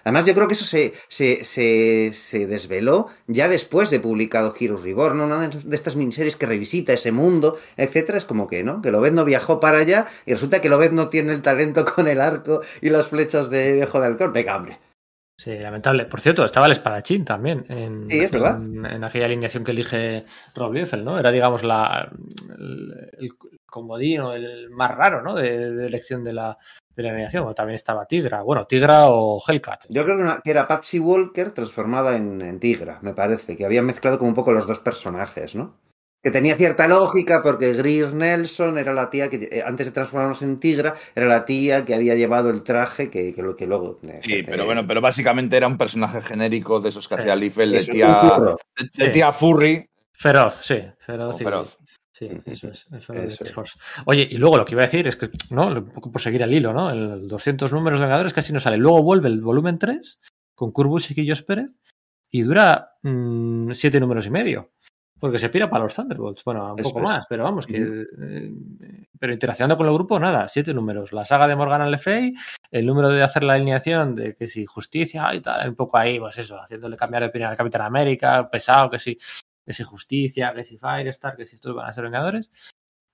Además, 0.04 0.26
yo 0.26 0.34
creo 0.34 0.46
que 0.46 0.54
eso 0.54 0.66
se, 0.66 0.92
se, 1.08 1.44
se, 1.44 2.10
se 2.12 2.46
desveló 2.46 3.08
ya 3.26 3.48
después 3.48 3.88
de 3.90 4.00
publicado 4.00 4.54
Heroes 4.58 4.82
Reborn, 4.82 5.18
¿no? 5.18 5.24
una 5.24 5.48
de 5.48 5.54
de 5.64 5.76
estas 5.76 5.96
miniseries 5.96 6.36
que 6.36 6.46
revisita 6.46 6.92
ese 6.92 7.12
mundo, 7.12 7.58
etcétera. 7.76 8.18
Es 8.18 8.24
como 8.24 8.46
que, 8.46 8.62
¿no? 8.62 8.82
Que 8.82 8.90
Lobezno 8.90 9.24
viajó 9.24 9.60
para 9.60 9.78
allá 9.78 10.06
y 10.26 10.32
resulta 10.32 10.60
que 10.60 10.68
Lobezno 10.68 11.08
tiene 11.08 11.32
el 11.32 11.42
talento 11.42 11.84
con 11.84 12.08
el 12.08 12.20
arco 12.20 12.60
y 12.80 12.90
las 12.90 13.08
flechas 13.08 13.50
de 13.50 13.84
Ojo 13.84 14.00
de 14.00 14.06
Halcón. 14.06 14.32
Venga, 14.32 14.56
hombre. 14.56 14.78
Sí, 15.36 15.58
lamentable. 15.58 16.04
Por 16.06 16.20
cierto, 16.20 16.44
estaba 16.44 16.66
el 16.66 16.72
espadachín 16.72 17.24
también 17.24 17.66
en, 17.68 18.08
Sí, 18.08 18.20
es 18.20 18.30
verdad. 18.30 18.62
en, 18.62 18.86
en 18.86 19.02
aquella 19.04 19.26
alineación 19.26 19.64
que 19.64 19.72
elige 19.72 20.24
Rob 20.54 20.72
Liefeld, 20.72 21.04
¿no? 21.04 21.18
Era, 21.18 21.32
digamos, 21.32 21.64
la, 21.64 22.08
el, 22.56 23.10
el 23.18 23.30
comodín 23.66 24.20
o 24.20 24.32
el 24.34 24.70
más 24.70 24.92
raro, 24.96 25.22
¿no? 25.22 25.34
De, 25.34 25.72
de 25.74 25.86
elección 25.86 26.22
de 26.22 26.34
la, 26.34 26.56
de 26.94 27.02
la 27.02 27.10
alineación. 27.10 27.44
O 27.48 27.54
también 27.54 27.74
estaba 27.74 28.06
Tigra. 28.06 28.42
Bueno, 28.42 28.64
Tigra 28.66 29.08
o 29.08 29.42
Hellcat. 29.46 29.86
Yo 29.88 30.04
creo 30.04 30.16
que, 30.16 30.22
una- 30.22 30.40
que 30.42 30.50
era 30.52 30.66
Patsy 30.68 31.00
Walker 31.00 31.50
transformada 31.50 32.16
en, 32.16 32.40
en 32.40 32.60
Tigra, 32.60 33.00
me 33.02 33.12
parece, 33.12 33.56
que 33.56 33.64
habían 33.66 33.86
mezclado 33.86 34.18
como 34.18 34.28
un 34.28 34.34
poco 34.36 34.52
los 34.52 34.68
dos 34.68 34.78
personajes, 34.78 35.56
¿no? 35.56 35.74
Que 36.24 36.30
tenía 36.30 36.56
cierta 36.56 36.88
lógica 36.88 37.42
porque 37.42 37.74
Greer 37.74 38.14
Nelson 38.14 38.78
era 38.78 38.94
la 38.94 39.10
tía 39.10 39.28
que, 39.28 39.46
eh, 39.52 39.62
antes 39.64 39.86
de 39.88 39.92
transformarnos 39.92 40.40
en 40.40 40.58
Tigra, 40.58 40.94
era 41.14 41.26
la 41.26 41.44
tía 41.44 41.84
que 41.84 41.94
había 41.94 42.14
llevado 42.14 42.48
el 42.48 42.62
traje 42.62 43.10
que, 43.10 43.34
que, 43.34 43.42
lo- 43.42 43.54
que 43.54 43.66
luego... 43.66 44.00
eh, 44.02 44.20
Sí, 44.24 44.42
pero 44.42 44.64
bueno, 44.64 44.86
pero 44.86 45.02
básicamente 45.02 45.56
era 45.58 45.66
un 45.68 45.76
personaje 45.76 46.22
genérico 46.22 46.80
de 46.80 46.88
esos 46.88 47.06
que 47.08 47.14
Sí. 47.16 47.20
hacía 47.20 47.36
Liefeld 47.36 47.74
de 47.74 47.84
tía, 47.92 48.14
furro. 48.14 48.56
de, 48.76 48.84
de 48.84 49.04
Sí. 49.04 49.10
tía 49.12 49.32
Furry 49.32 49.90
Feroz, 50.14 50.54
sí. 50.64 50.78
Feroz. 50.98 51.40
y- 51.40 51.44
feroz. 51.44 51.78
Sí, 52.10 52.30
eso 52.46 52.68
es. 52.68 52.86
eso 52.96 53.12
es 53.12 53.40
Eso 53.42 53.62
es. 53.62 53.74
Oye, 54.06 54.26
y 54.30 54.38
luego 54.38 54.56
lo 54.56 54.64
que 54.64 54.72
iba 54.72 54.82
a 54.82 54.86
decir 54.86 55.06
es 55.08 55.16
que, 55.16 55.28
¿no? 55.50 55.66
Un 55.66 55.90
poco 55.90 56.10
por 56.12 56.22
seguir 56.22 56.40
el 56.42 56.54
hilo, 56.54 56.72
¿no? 56.72 56.88
El 56.90 57.26
200 57.28 57.70
números 57.72 57.98
de 57.98 58.04
Vengadores 58.06 58.32
casi 58.32 58.52
no 58.52 58.60
sale. 58.60 58.76
Luego 58.78 59.02
vuelve 59.02 59.28
el 59.28 59.40
volumen 59.42 59.78
3 59.78 60.20
con 60.54 60.70
Kurbus 60.72 61.10
y 61.10 61.14
Quillos 61.16 61.42
Pérez 61.42 61.76
y 62.30 62.42
dura 62.42 62.92
7 63.02 64.00
números 64.00 64.26
y 64.26 64.30
medio. 64.30 64.70
Porque 65.18 65.38
se 65.38 65.48
pira 65.48 65.70
para 65.70 65.84
los 65.84 65.94
Thunderbolts. 65.94 66.44
Bueno, 66.44 66.74
un 66.74 66.80
Eso 66.80 66.88
poco 66.90 67.00
es. 67.00 67.04
más, 67.04 67.24
pero 67.28 67.44
vamos, 67.44 67.66
que. 67.66 67.78
Eh, 67.78 68.52
pero 69.18 69.32
interaccionando 69.32 69.76
con 69.76 69.86
el 69.86 69.94
grupo, 69.94 70.18
nada, 70.18 70.48
siete 70.48 70.74
números. 70.74 71.12
La 71.12 71.24
saga 71.24 71.46
de 71.48 71.56
Morgan 71.56 71.90
Le 71.90 71.98
Fay, 71.98 72.34
el 72.70 72.86
número 72.86 73.08
de 73.08 73.22
hacer 73.22 73.44
la 73.44 73.54
alineación 73.54 74.14
de 74.16 74.34
que 74.34 74.48
si 74.48 74.66
justicia 74.66 75.34
y 75.34 75.40
tal, 75.40 75.68
un 75.68 75.76
poco 75.76 75.96
ahí, 75.96 76.18
pues 76.18 76.36
eso, 76.38 76.60
haciéndole 76.60 76.96
cambiar 76.96 77.22
de 77.22 77.28
opinión 77.28 77.50
al 77.50 77.56
Capitán 77.56 77.82
América, 77.82 78.50
pesado, 78.50 78.90
que 78.90 78.98
si, 78.98 79.18
que 79.64 79.72
si 79.72 79.82
justicia, 79.82 80.52
que 80.52 80.64
si 80.64 80.78
Firestar, 80.78 81.36
que 81.36 81.46
si 81.46 81.54
estos 81.54 81.74
van 81.74 81.88
a 81.88 81.92
ser 81.92 82.04
Vengadores. 82.04 82.50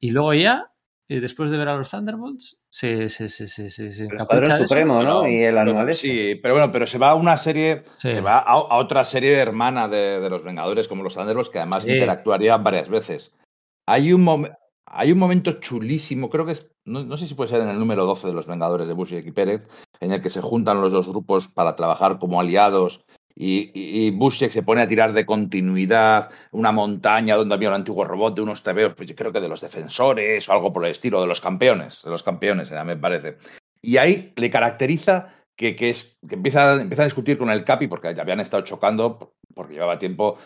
Y 0.01 0.11
luego 0.11 0.35
ya, 0.35 0.73
eh, 1.11 1.21
después 1.21 1.51
de 1.51 1.59
ver 1.59 1.69
a 1.69 1.77
los 1.77 1.91
Thunderbolts, 1.91 2.59
se, 2.71 3.09
se, 3.09 3.29
se, 3.29 3.49
se, 3.49 3.69
se, 3.71 3.93
se 3.93 4.05
El 4.05 4.15
eso. 4.45 4.57
Supremo, 4.59 5.03
¿no? 5.03 5.23
Pero- 5.23 5.29
y 5.29 5.43
el 5.43 5.59
anual. 5.59 5.93
Sí, 5.95 6.37
pero 6.41 6.55
bueno, 6.55 6.71
pero 6.73 6.87
se 6.87 6.99
va 6.99 7.11
a 7.11 7.15
una 7.17 7.37
serie, 7.37 7.83
Sí. 7.97 8.13
se 8.13 8.21
va 8.21 8.39
a, 8.39 8.53
a 8.53 8.77
otra 8.77 9.05
serie 9.05 9.33
hermana 9.37 9.89
de, 9.89 10.21
de 10.21 10.31
los 10.31 10.45
Vengadores, 10.45 10.87
como 10.89 11.03
los 11.03 11.15
Thunderbolts, 11.15 11.51
que 11.51 11.59
además 11.59 11.83
Sí. 11.85 11.91
interactuarían 11.91 12.63
varias 12.63 12.89
veces. 12.89 13.35
Hay 13.87 14.13
un, 14.13 14.25
mom- 14.25 14.57
hay 14.87 15.13
un 15.13 15.19
momento 15.19 15.55
chulísimo, 15.55 16.31
creo 16.31 16.47
que 16.47 16.53
es, 16.53 16.67
no, 16.85 17.03
no 17.05 17.17
sé 17.17 17.27
si 17.27 17.35
puede 17.35 17.51
ser 17.51 17.61
en 17.63 17.69
el 17.71 17.79
número 17.79 18.07
12 18.07 18.29
de 18.29 18.35
los 18.35 18.47
Vengadores 18.47 18.87
de 18.87 18.95
Bush 18.95 19.13
y 19.13 19.33
Pérez, 19.33 19.63
en 20.01 20.13
el 20.13 20.23
que 20.23 20.31
se 20.31 20.41
juntan 20.41 20.81
los 20.81 20.93
dos 20.93 21.09
grupos 21.09 21.49
para 21.49 21.75
trabajar 21.77 22.19
como 22.19 22.41
aliados. 22.41 23.05
Y, 23.43 23.71
y, 23.73 24.31
se 24.31 24.63
pone 24.63 24.83
a 24.83 24.87
tirar 24.87 25.15
de 25.15 25.25
continuidad 25.25 26.29
una 26.51 26.73
montaña 26.73 27.37
donde 27.37 27.55
había 27.55 27.71
un 27.71 27.75
antiguo 27.75 28.05
robot 28.05 28.37
de 28.37 28.43
unos 28.43 28.63
tebeos, 28.63 28.93
pues 28.95 29.09
yo 29.09 29.17
creo 29.17 29.33
que 29.33 29.41
de 29.41 29.49
los 29.49 29.63
defensores 29.63 30.47
o 30.47 30.53
algo 30.53 30.75
por 30.75 30.85
el 30.85 30.91
estilo, 30.91 31.23
de 31.23 31.27
los 31.27 31.41
campeones, 31.41 32.03
de 32.05 32.11
los 32.11 32.23
campeones, 32.23 32.69
ya 32.69 32.85
me 32.85 32.99
parece. 32.99 33.39
Y 33.81 33.97
ahí 33.97 34.35
le 34.37 34.51
caracteriza 34.51 35.33
que, 35.57 35.75
que 35.75 35.89
es, 35.89 36.19
que 36.29 36.35
empieza, 36.35 36.83
empieza 36.83 37.01
a 37.01 37.07
discutir 37.07 37.39
con 37.39 37.49
el 37.49 37.65
Capi, 37.65 37.89
porque 37.89 38.15
ya 38.15 38.21
habían 38.21 38.41
estado 38.41 38.63
chocando, 38.63 39.33
porque 39.55 39.73
llevaba 39.73 39.99
tiempo, 39.99 40.37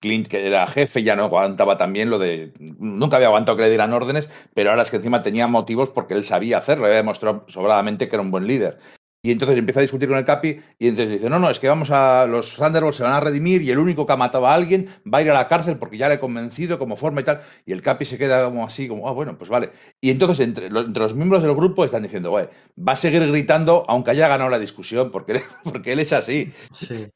Clint, 0.00 0.26
que 0.26 0.44
era 0.44 0.66
jefe, 0.66 1.04
ya 1.04 1.14
no 1.14 1.26
aguantaba 1.26 1.76
también 1.76 2.10
lo 2.10 2.18
de. 2.18 2.52
Nunca 2.58 3.14
había 3.14 3.28
aguantado 3.28 3.56
que 3.56 3.62
le 3.62 3.68
dieran 3.68 3.92
órdenes, 3.92 4.28
pero 4.54 4.70
ahora 4.70 4.82
es 4.82 4.90
que 4.90 4.96
encima 4.96 5.22
tenía 5.22 5.46
motivos 5.46 5.90
porque 5.90 6.14
él 6.14 6.24
sabía 6.24 6.58
hacerlo, 6.58 6.86
había 6.86 6.96
demostrado 6.96 7.44
sobradamente 7.46 8.08
que 8.08 8.16
era 8.16 8.24
un 8.24 8.32
buen 8.32 8.48
líder. 8.48 8.80
Y 9.22 9.32
entonces 9.32 9.58
empieza 9.58 9.80
a 9.80 9.82
discutir 9.82 10.08
con 10.08 10.16
el 10.16 10.24
Capi 10.24 10.60
y 10.78 10.88
entonces 10.88 11.12
dice, 11.12 11.28
no, 11.28 11.38
no, 11.38 11.50
es 11.50 11.58
que 11.58 11.68
vamos 11.68 11.90
a, 11.90 12.26
los 12.26 12.56
Thunderbolts 12.56 12.96
se 12.96 13.02
van 13.02 13.12
a 13.12 13.20
redimir 13.20 13.60
y 13.60 13.70
el 13.70 13.78
único 13.78 14.06
que 14.06 14.14
ha 14.14 14.16
matado 14.16 14.46
a 14.46 14.54
alguien 14.54 14.88
va 15.12 15.18
a 15.18 15.22
ir 15.22 15.30
a 15.30 15.34
la 15.34 15.46
cárcel 15.46 15.76
porque 15.76 15.98
ya 15.98 16.08
le 16.08 16.14
he 16.14 16.20
convencido 16.20 16.78
como 16.78 16.96
forma 16.96 17.20
y 17.20 17.24
tal. 17.24 17.42
Y 17.66 17.72
el 17.72 17.82
Capi 17.82 18.06
se 18.06 18.16
queda 18.16 18.44
como 18.46 18.64
así, 18.64 18.88
como, 18.88 19.06
ah, 19.08 19.12
bueno, 19.12 19.36
pues 19.36 19.50
vale. 19.50 19.72
Y 20.00 20.10
entonces 20.10 20.40
entre, 20.40 20.70
los, 20.70 20.86
entre 20.86 21.02
los 21.02 21.14
miembros 21.14 21.42
del 21.42 21.54
grupo 21.54 21.84
están 21.84 22.02
diciendo, 22.02 22.30
güey, 22.30 22.48
va 22.78 22.92
a 22.92 22.96
seguir 22.96 23.26
gritando 23.30 23.84
aunque 23.88 24.12
haya 24.12 24.26
ganado 24.28 24.48
la 24.48 24.58
discusión 24.58 25.10
porque, 25.10 25.42
porque 25.64 25.92
él 25.92 26.00
es 26.00 26.12
así. 26.14 26.52
Sí. 26.72 27.06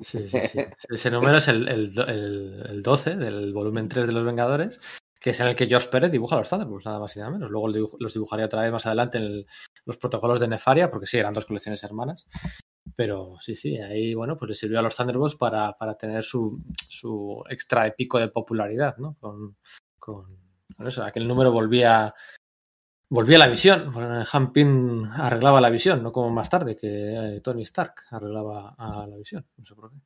Sí, 0.00 0.28
sí, 0.28 0.38
sí. 0.50 0.60
Ese 0.88 1.10
número 1.10 1.36
es 1.36 1.46
el, 1.48 1.68
el, 1.68 1.92
el 2.68 2.82
12 2.82 3.16
del 3.16 3.52
volumen 3.52 3.88
3 3.88 4.06
de 4.06 4.12
Los 4.12 4.24
Vengadores 4.24 4.80
que 5.22 5.30
es 5.30 5.40
en 5.40 5.46
el 5.46 5.54
que 5.54 5.68
Josh 5.70 5.86
Pérez 5.86 6.10
dibuja 6.10 6.36
los 6.36 6.50
Thunderbolts, 6.50 6.84
nada 6.84 6.98
más 6.98 7.16
y 7.16 7.20
nada 7.20 7.30
menos. 7.30 7.50
Luego 7.50 7.68
los 7.98 8.12
dibujaría 8.12 8.46
otra 8.46 8.62
vez 8.62 8.72
más 8.72 8.84
adelante 8.86 9.18
en 9.18 9.24
el, 9.24 9.46
los 9.84 9.96
protocolos 9.96 10.40
de 10.40 10.48
Nefaria, 10.48 10.90
porque 10.90 11.06
sí, 11.06 11.16
eran 11.16 11.32
dos 11.32 11.46
colecciones 11.46 11.82
hermanas. 11.84 12.26
Pero 12.96 13.36
sí, 13.40 13.54
sí, 13.54 13.78
ahí, 13.78 14.14
bueno, 14.14 14.36
pues 14.36 14.48
le 14.48 14.54
sirvió 14.54 14.80
a 14.80 14.82
los 14.82 14.96
Thunderbolts 14.96 15.36
para, 15.36 15.72
para 15.74 15.94
tener 15.94 16.24
su, 16.24 16.60
su 16.88 17.42
extra 17.48 17.88
pico 17.92 18.18
de 18.18 18.28
popularidad, 18.28 18.96
¿no? 18.98 19.16
Con, 19.20 19.56
con, 19.98 20.36
con 20.76 20.86
eso, 20.88 21.04
aquel 21.04 21.28
número 21.28 21.52
volvía 21.52 22.12
volvía 23.08 23.38
la 23.38 23.46
visión. 23.46 23.92
Hampin 24.32 25.06
arreglaba 25.06 25.60
la 25.60 25.70
visión, 25.70 26.02
no 26.02 26.12
como 26.12 26.30
más 26.30 26.50
tarde 26.50 26.74
que 26.74 27.36
eh, 27.36 27.40
Tony 27.42 27.62
Stark 27.62 27.94
arreglaba 28.10 28.74
a 28.76 29.06
la 29.06 29.16
visión. 29.16 29.46
No 29.58 29.66
sé 29.66 29.74
por 29.74 29.90
qué. 29.90 29.96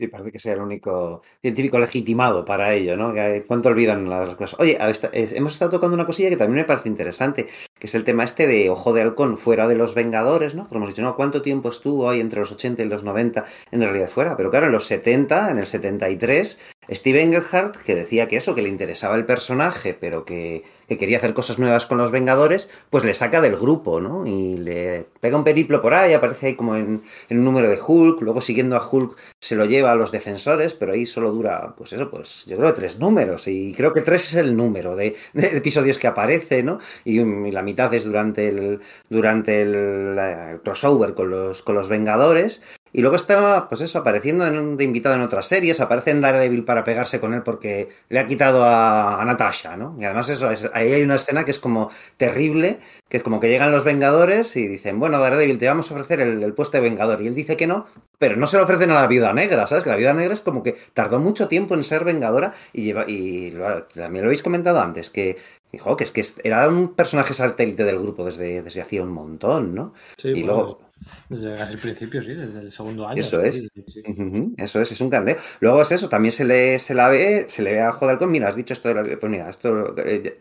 Sí, 0.00 0.08
parece 0.08 0.32
que 0.32 0.38
sea 0.38 0.54
el 0.54 0.62
único 0.62 1.20
científico 1.42 1.78
legitimado 1.78 2.42
para 2.42 2.72
ello, 2.72 2.96
¿no? 2.96 3.12
Cuánto 3.46 3.68
olvidan 3.68 4.08
las 4.08 4.34
cosas. 4.34 4.58
Oye, 4.58 4.78
hemos 5.12 5.52
estado 5.52 5.72
tocando 5.72 5.94
una 5.94 6.06
cosilla 6.06 6.30
que 6.30 6.38
también 6.38 6.62
me 6.62 6.64
parece 6.64 6.88
interesante, 6.88 7.48
que 7.78 7.86
es 7.86 7.94
el 7.94 8.04
tema 8.04 8.24
este 8.24 8.46
de 8.46 8.70
Ojo 8.70 8.94
de 8.94 9.02
Halcón 9.02 9.36
fuera 9.36 9.68
de 9.68 9.74
los 9.74 9.94
Vengadores, 9.94 10.54
¿no? 10.54 10.62
Porque 10.62 10.76
hemos 10.78 10.88
dicho, 10.88 11.02
no, 11.02 11.16
¿cuánto 11.16 11.42
tiempo 11.42 11.68
estuvo 11.68 12.08
ahí 12.08 12.18
entre 12.18 12.40
los 12.40 12.50
80 12.50 12.82
y 12.82 12.86
los 12.86 13.04
90 13.04 13.44
en 13.72 13.82
realidad 13.82 14.08
fuera? 14.08 14.38
Pero 14.38 14.50
claro, 14.50 14.66
en 14.66 14.72
los 14.72 14.86
70, 14.86 15.50
en 15.50 15.58
el 15.58 15.66
73, 15.66 16.58
Steve 16.92 17.22
Engelhardt, 17.22 17.76
que 17.76 17.94
decía 17.94 18.26
que 18.26 18.36
eso, 18.36 18.54
que 18.54 18.62
le 18.62 18.70
interesaba 18.70 19.16
el 19.16 19.26
personaje, 19.26 19.92
pero 19.92 20.24
que, 20.24 20.64
que, 20.90 20.98
quería 20.98 21.18
hacer 21.18 21.34
cosas 21.34 21.58
nuevas 21.58 21.86
con 21.86 21.98
los 21.98 22.10
Vengadores, 22.10 22.68
pues 22.90 23.04
le 23.04 23.14
saca 23.14 23.40
del 23.40 23.56
grupo, 23.56 24.00
¿no? 24.00 24.26
Y 24.26 24.56
le 24.56 25.06
pega 25.20 25.36
un 25.36 25.44
periplo 25.44 25.80
por 25.80 25.94
ahí, 25.94 26.12
aparece 26.12 26.48
ahí 26.48 26.56
como 26.56 26.74
en, 26.74 27.02
en, 27.28 27.38
un 27.38 27.44
número 27.44 27.68
de 27.68 27.78
Hulk, 27.80 28.20
luego 28.20 28.40
siguiendo 28.40 28.76
a 28.76 28.88
Hulk 28.88 29.16
se 29.40 29.54
lo 29.54 29.64
lleva 29.64 29.92
a 29.92 29.94
los 29.94 30.10
defensores, 30.10 30.74
pero 30.74 30.92
ahí 30.92 31.06
solo 31.06 31.30
dura, 31.30 31.74
pues 31.76 31.92
eso, 31.92 32.10
pues 32.10 32.44
yo 32.46 32.56
creo 32.56 32.74
tres 32.74 32.98
números, 32.98 33.46
y 33.46 33.72
creo 33.72 33.92
que 33.92 34.00
tres 34.00 34.26
es 34.28 34.34
el 34.34 34.56
número 34.56 34.96
de, 34.96 35.16
episodios 35.34 35.98
que 35.98 36.08
aparece, 36.08 36.62
¿no? 36.62 36.80
Y, 37.04 37.20
la 37.50 37.62
mitad 37.62 37.92
es 37.94 38.04
durante 38.04 38.48
el, 38.48 38.80
durante 39.08 39.62
el 39.62 40.60
crossover 40.62 41.14
con 41.14 41.30
los, 41.30 41.62
con 41.62 41.74
los 41.74 41.88
Vengadores, 41.88 42.62
y 42.92 43.02
luego 43.02 43.16
estaba, 43.16 43.68
pues 43.68 43.80
eso, 43.82 43.98
apareciendo 43.98 44.46
en, 44.46 44.76
de 44.76 44.84
invitado 44.84 45.14
en 45.14 45.20
otras 45.20 45.46
series, 45.46 45.80
aparece 45.80 46.10
en 46.10 46.20
Daredevil 46.20 46.64
para 46.64 46.82
pegarse 46.82 47.20
con 47.20 47.34
él 47.34 47.42
porque 47.42 47.88
le 48.08 48.18
ha 48.18 48.26
quitado 48.26 48.64
a, 48.64 49.20
a 49.20 49.24
Natasha, 49.24 49.76
¿no? 49.76 49.96
Y 50.00 50.04
además 50.04 50.28
eso, 50.28 50.50
es, 50.50 50.68
ahí 50.74 50.92
hay 50.92 51.02
una 51.02 51.14
escena 51.14 51.44
que 51.44 51.52
es 51.52 51.60
como 51.60 51.90
terrible, 52.16 52.78
que 53.08 53.18
es 53.18 53.22
como 53.22 53.38
que 53.38 53.48
llegan 53.48 53.70
los 53.70 53.84
Vengadores 53.84 54.56
y 54.56 54.66
dicen, 54.66 54.98
bueno, 54.98 55.20
Daredevil, 55.20 55.58
te 55.58 55.68
vamos 55.68 55.90
a 55.90 55.94
ofrecer 55.94 56.20
el, 56.20 56.42
el, 56.42 56.52
puesto 56.52 56.78
de 56.78 56.82
Vengador. 56.82 57.22
Y 57.22 57.28
él 57.28 57.34
dice 57.34 57.56
que 57.56 57.66
no, 57.66 57.86
pero 58.18 58.36
no 58.36 58.46
se 58.46 58.56
lo 58.56 58.64
ofrecen 58.64 58.90
a 58.90 58.94
la 58.94 59.06
Viuda 59.06 59.32
Negra, 59.32 59.66
¿sabes? 59.66 59.84
Que 59.84 59.90
la 59.90 59.96
Viuda 59.96 60.14
Negra 60.14 60.34
es 60.34 60.40
como 60.40 60.62
que 60.62 60.76
tardó 60.92 61.20
mucho 61.20 61.46
tiempo 61.46 61.74
en 61.74 61.84
ser 61.84 62.04
Vengadora 62.04 62.54
y, 62.72 62.82
lleva, 62.82 63.04
y 63.08 63.52
lo, 63.52 63.84
también 63.84 64.24
lo 64.24 64.28
habéis 64.28 64.42
comentado 64.42 64.80
antes, 64.80 65.10
que 65.10 65.38
dijo 65.72 65.96
que 65.96 66.04
es 66.04 66.10
que 66.10 66.24
era 66.42 66.68
un 66.68 66.94
personaje 66.94 67.34
satélite 67.34 67.84
del 67.84 67.98
grupo 68.00 68.24
desde, 68.24 68.62
desde 68.62 68.82
hacía 68.82 69.02
un 69.02 69.12
montón, 69.12 69.74
¿no? 69.74 69.94
Sí, 70.16 70.28
y 70.28 70.42
bueno, 70.42 70.54
luego... 70.54 70.89
Desde 71.28 71.54
el 71.54 71.78
principio, 71.78 72.22
sí, 72.22 72.34
desde 72.34 72.60
el 72.60 72.72
segundo 72.72 73.06
año. 73.08 73.20
Eso 73.20 73.40
es. 73.42 73.56
Sí, 73.56 73.70
sí. 73.86 74.02
Uh 74.06 74.12
-huh, 74.12 74.54
eso 74.56 74.80
es, 74.80 74.92
es 74.92 75.00
un 75.00 75.10
candeo. 75.10 75.36
Luego 75.60 75.82
es 75.82 75.92
eso, 75.92 76.08
también 76.08 76.32
se 76.32 76.44
le, 76.44 76.78
se 76.78 76.94
la 76.94 77.08
ve, 77.08 77.46
se 77.48 77.62
le 77.62 77.72
ve 77.72 77.80
a 77.80 77.92
Jodalcón, 77.92 78.30
mira, 78.30 78.48
has 78.48 78.56
dicho 78.56 78.74
esto 78.74 78.88
de 78.88 78.94
la 78.94 79.02
pues 79.18 79.30
mira, 79.30 79.48
esto 79.48 79.94
eh, 79.98 80.40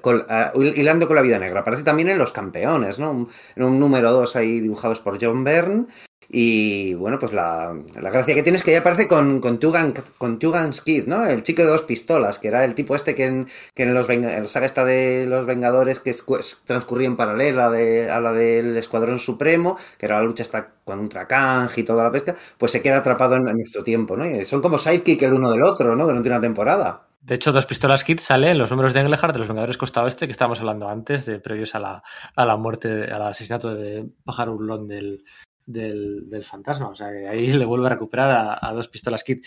con, 0.00 0.16
uh, 0.54 0.62
hilando 0.62 1.06
con 1.06 1.16
la 1.16 1.22
vida 1.22 1.38
negra. 1.38 1.60
Aparece 1.60 1.84
también 1.84 2.08
en 2.08 2.18
Los 2.18 2.32
Campeones, 2.32 2.98
¿no? 2.98 3.10
Un, 3.12 3.28
en 3.56 3.62
un 3.62 3.78
número 3.78 4.12
2 4.12 4.36
ahí 4.36 4.60
dibujados 4.60 5.00
por 5.00 5.18
John 5.22 5.44
Byrne. 5.44 5.86
Y 6.28 6.94
bueno, 6.94 7.18
pues 7.18 7.32
la, 7.32 7.76
la, 8.00 8.10
gracia 8.10 8.34
que 8.34 8.42
tiene 8.42 8.56
es 8.56 8.64
que 8.64 8.72
ya 8.72 8.80
aparece 8.80 9.08
con, 9.08 9.40
con, 9.40 9.58
Tugan, 9.58 9.94
con 10.18 10.38
Tugan's 10.38 10.80
Kid, 10.80 11.06
¿no? 11.06 11.26
El 11.26 11.42
chico 11.42 11.62
de 11.62 11.68
dos 11.68 11.82
pistolas, 11.82 12.38
que 12.38 12.48
era 12.48 12.64
el 12.64 12.74
tipo 12.74 12.94
este 12.94 13.14
que 13.14 13.26
en, 13.26 13.48
que 13.74 13.84
en 13.84 13.94
los 13.94 14.08
en 14.08 14.22
la 14.22 14.48
saga 14.48 14.66
esta 14.66 14.84
de 14.84 15.26
los 15.26 15.46
Vengadores 15.46 16.00
que 16.00 16.10
es, 16.10 16.24
transcurría 16.64 17.06
en 17.06 17.16
paralela 17.16 17.70
de, 17.70 18.10
a 18.10 18.20
la 18.20 18.32
del 18.32 18.76
Escuadrón 18.76 19.18
Supremo, 19.18 19.78
que 19.98 20.06
era 20.06 20.16
la 20.16 20.24
lucha 20.24 20.42
esta 20.42 20.74
contra 20.84 21.26
Kang 21.26 21.70
y 21.76 21.82
toda 21.82 22.04
la 22.04 22.12
pesca, 22.12 22.36
pues 22.58 22.72
se 22.72 22.82
queda 22.82 22.98
atrapado 22.98 23.36
en, 23.36 23.44
nuestro 23.44 23.82
tiempo, 23.82 24.16
¿no? 24.16 24.26
Y 24.26 24.44
son 24.44 24.60
como 24.60 24.78
sidekick 24.78 25.22
el 25.22 25.32
uno 25.32 25.50
del 25.50 25.62
otro, 25.62 25.96
¿no? 25.96 26.04
Durante 26.04 26.28
una 26.28 26.40
temporada. 26.40 27.06
De 27.20 27.36
hecho, 27.36 27.52
Dos 27.52 27.64
Pistolas 27.64 28.04
Kid 28.04 28.18
sale 28.18 28.50
en 28.50 28.58
los 28.58 28.70
números 28.70 28.92
de 28.92 29.00
Engelhardt 29.00 29.32
de 29.32 29.38
los 29.38 29.48
Vengadores 29.48 29.78
Costa 29.78 30.02
Oeste 30.02 30.26
que 30.26 30.32
estábamos 30.32 30.60
hablando 30.60 30.88
antes, 30.88 31.24
de 31.24 31.40
previos 31.40 31.74
a 31.74 31.78
la, 31.78 32.02
a 32.36 32.44
la 32.44 32.56
muerte, 32.58 33.04
al 33.04 33.22
asesinato 33.22 33.74
de 33.74 34.06
Pájaro 34.24 34.52
Urlón 34.52 34.86
del, 34.86 35.24
del, 35.66 36.28
del, 36.28 36.44
fantasma. 36.44 36.88
O 36.88 36.94
sea, 36.94 37.10
que 37.10 37.28
ahí 37.28 37.52
le 37.52 37.64
vuelve 37.64 37.86
a 37.86 37.90
recuperar 37.90 38.30
a, 38.30 38.68
a, 38.68 38.72
dos 38.72 38.88
pistolas 38.88 39.24
kit. 39.24 39.44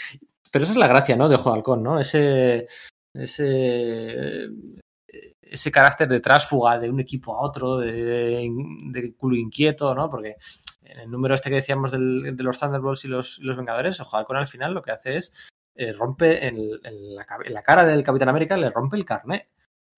Pero 0.51 0.63
esa 0.63 0.73
es 0.73 0.77
la 0.77 0.87
gracia, 0.87 1.15
¿no? 1.15 1.29
De 1.29 1.35
Ojo 1.35 1.53
de 1.53 1.81
¿no? 1.81 1.99
Ese, 1.99 2.67
ese, 3.13 4.49
ese 5.41 5.71
carácter 5.71 6.07
de 6.07 6.19
trásfuga 6.19 6.79
de 6.79 6.89
un 6.89 6.99
equipo 6.99 7.35
a 7.35 7.41
otro, 7.41 7.77
de, 7.77 8.49
de, 8.91 9.15
culo 9.15 9.35
inquieto, 9.35 9.93
¿no? 9.93 10.09
Porque 10.09 10.37
en 10.83 10.99
el 10.99 11.11
número 11.11 11.35
este 11.35 11.49
que 11.49 11.57
decíamos 11.57 11.91
del, 11.91 12.35
de 12.35 12.43
los 12.43 12.59
Thunderbolts 12.59 13.05
y 13.05 13.07
los, 13.09 13.39
los 13.39 13.57
Vengadores, 13.57 13.99
Ojo 13.99 14.17
de 14.17 14.25
al 14.37 14.47
final 14.47 14.73
lo 14.73 14.81
que 14.81 14.91
hace 14.91 15.17
es 15.17 15.33
eh, 15.75 15.93
rompe 15.93 16.39
la, 16.39 16.47
en, 16.47 17.53
la, 17.53 17.61
cara 17.61 17.85
del 17.85 18.03
Capitán 18.03 18.29
América, 18.29 18.57
le 18.57 18.69
rompe 18.69 18.97
el 18.97 19.05
carnet 19.05 19.47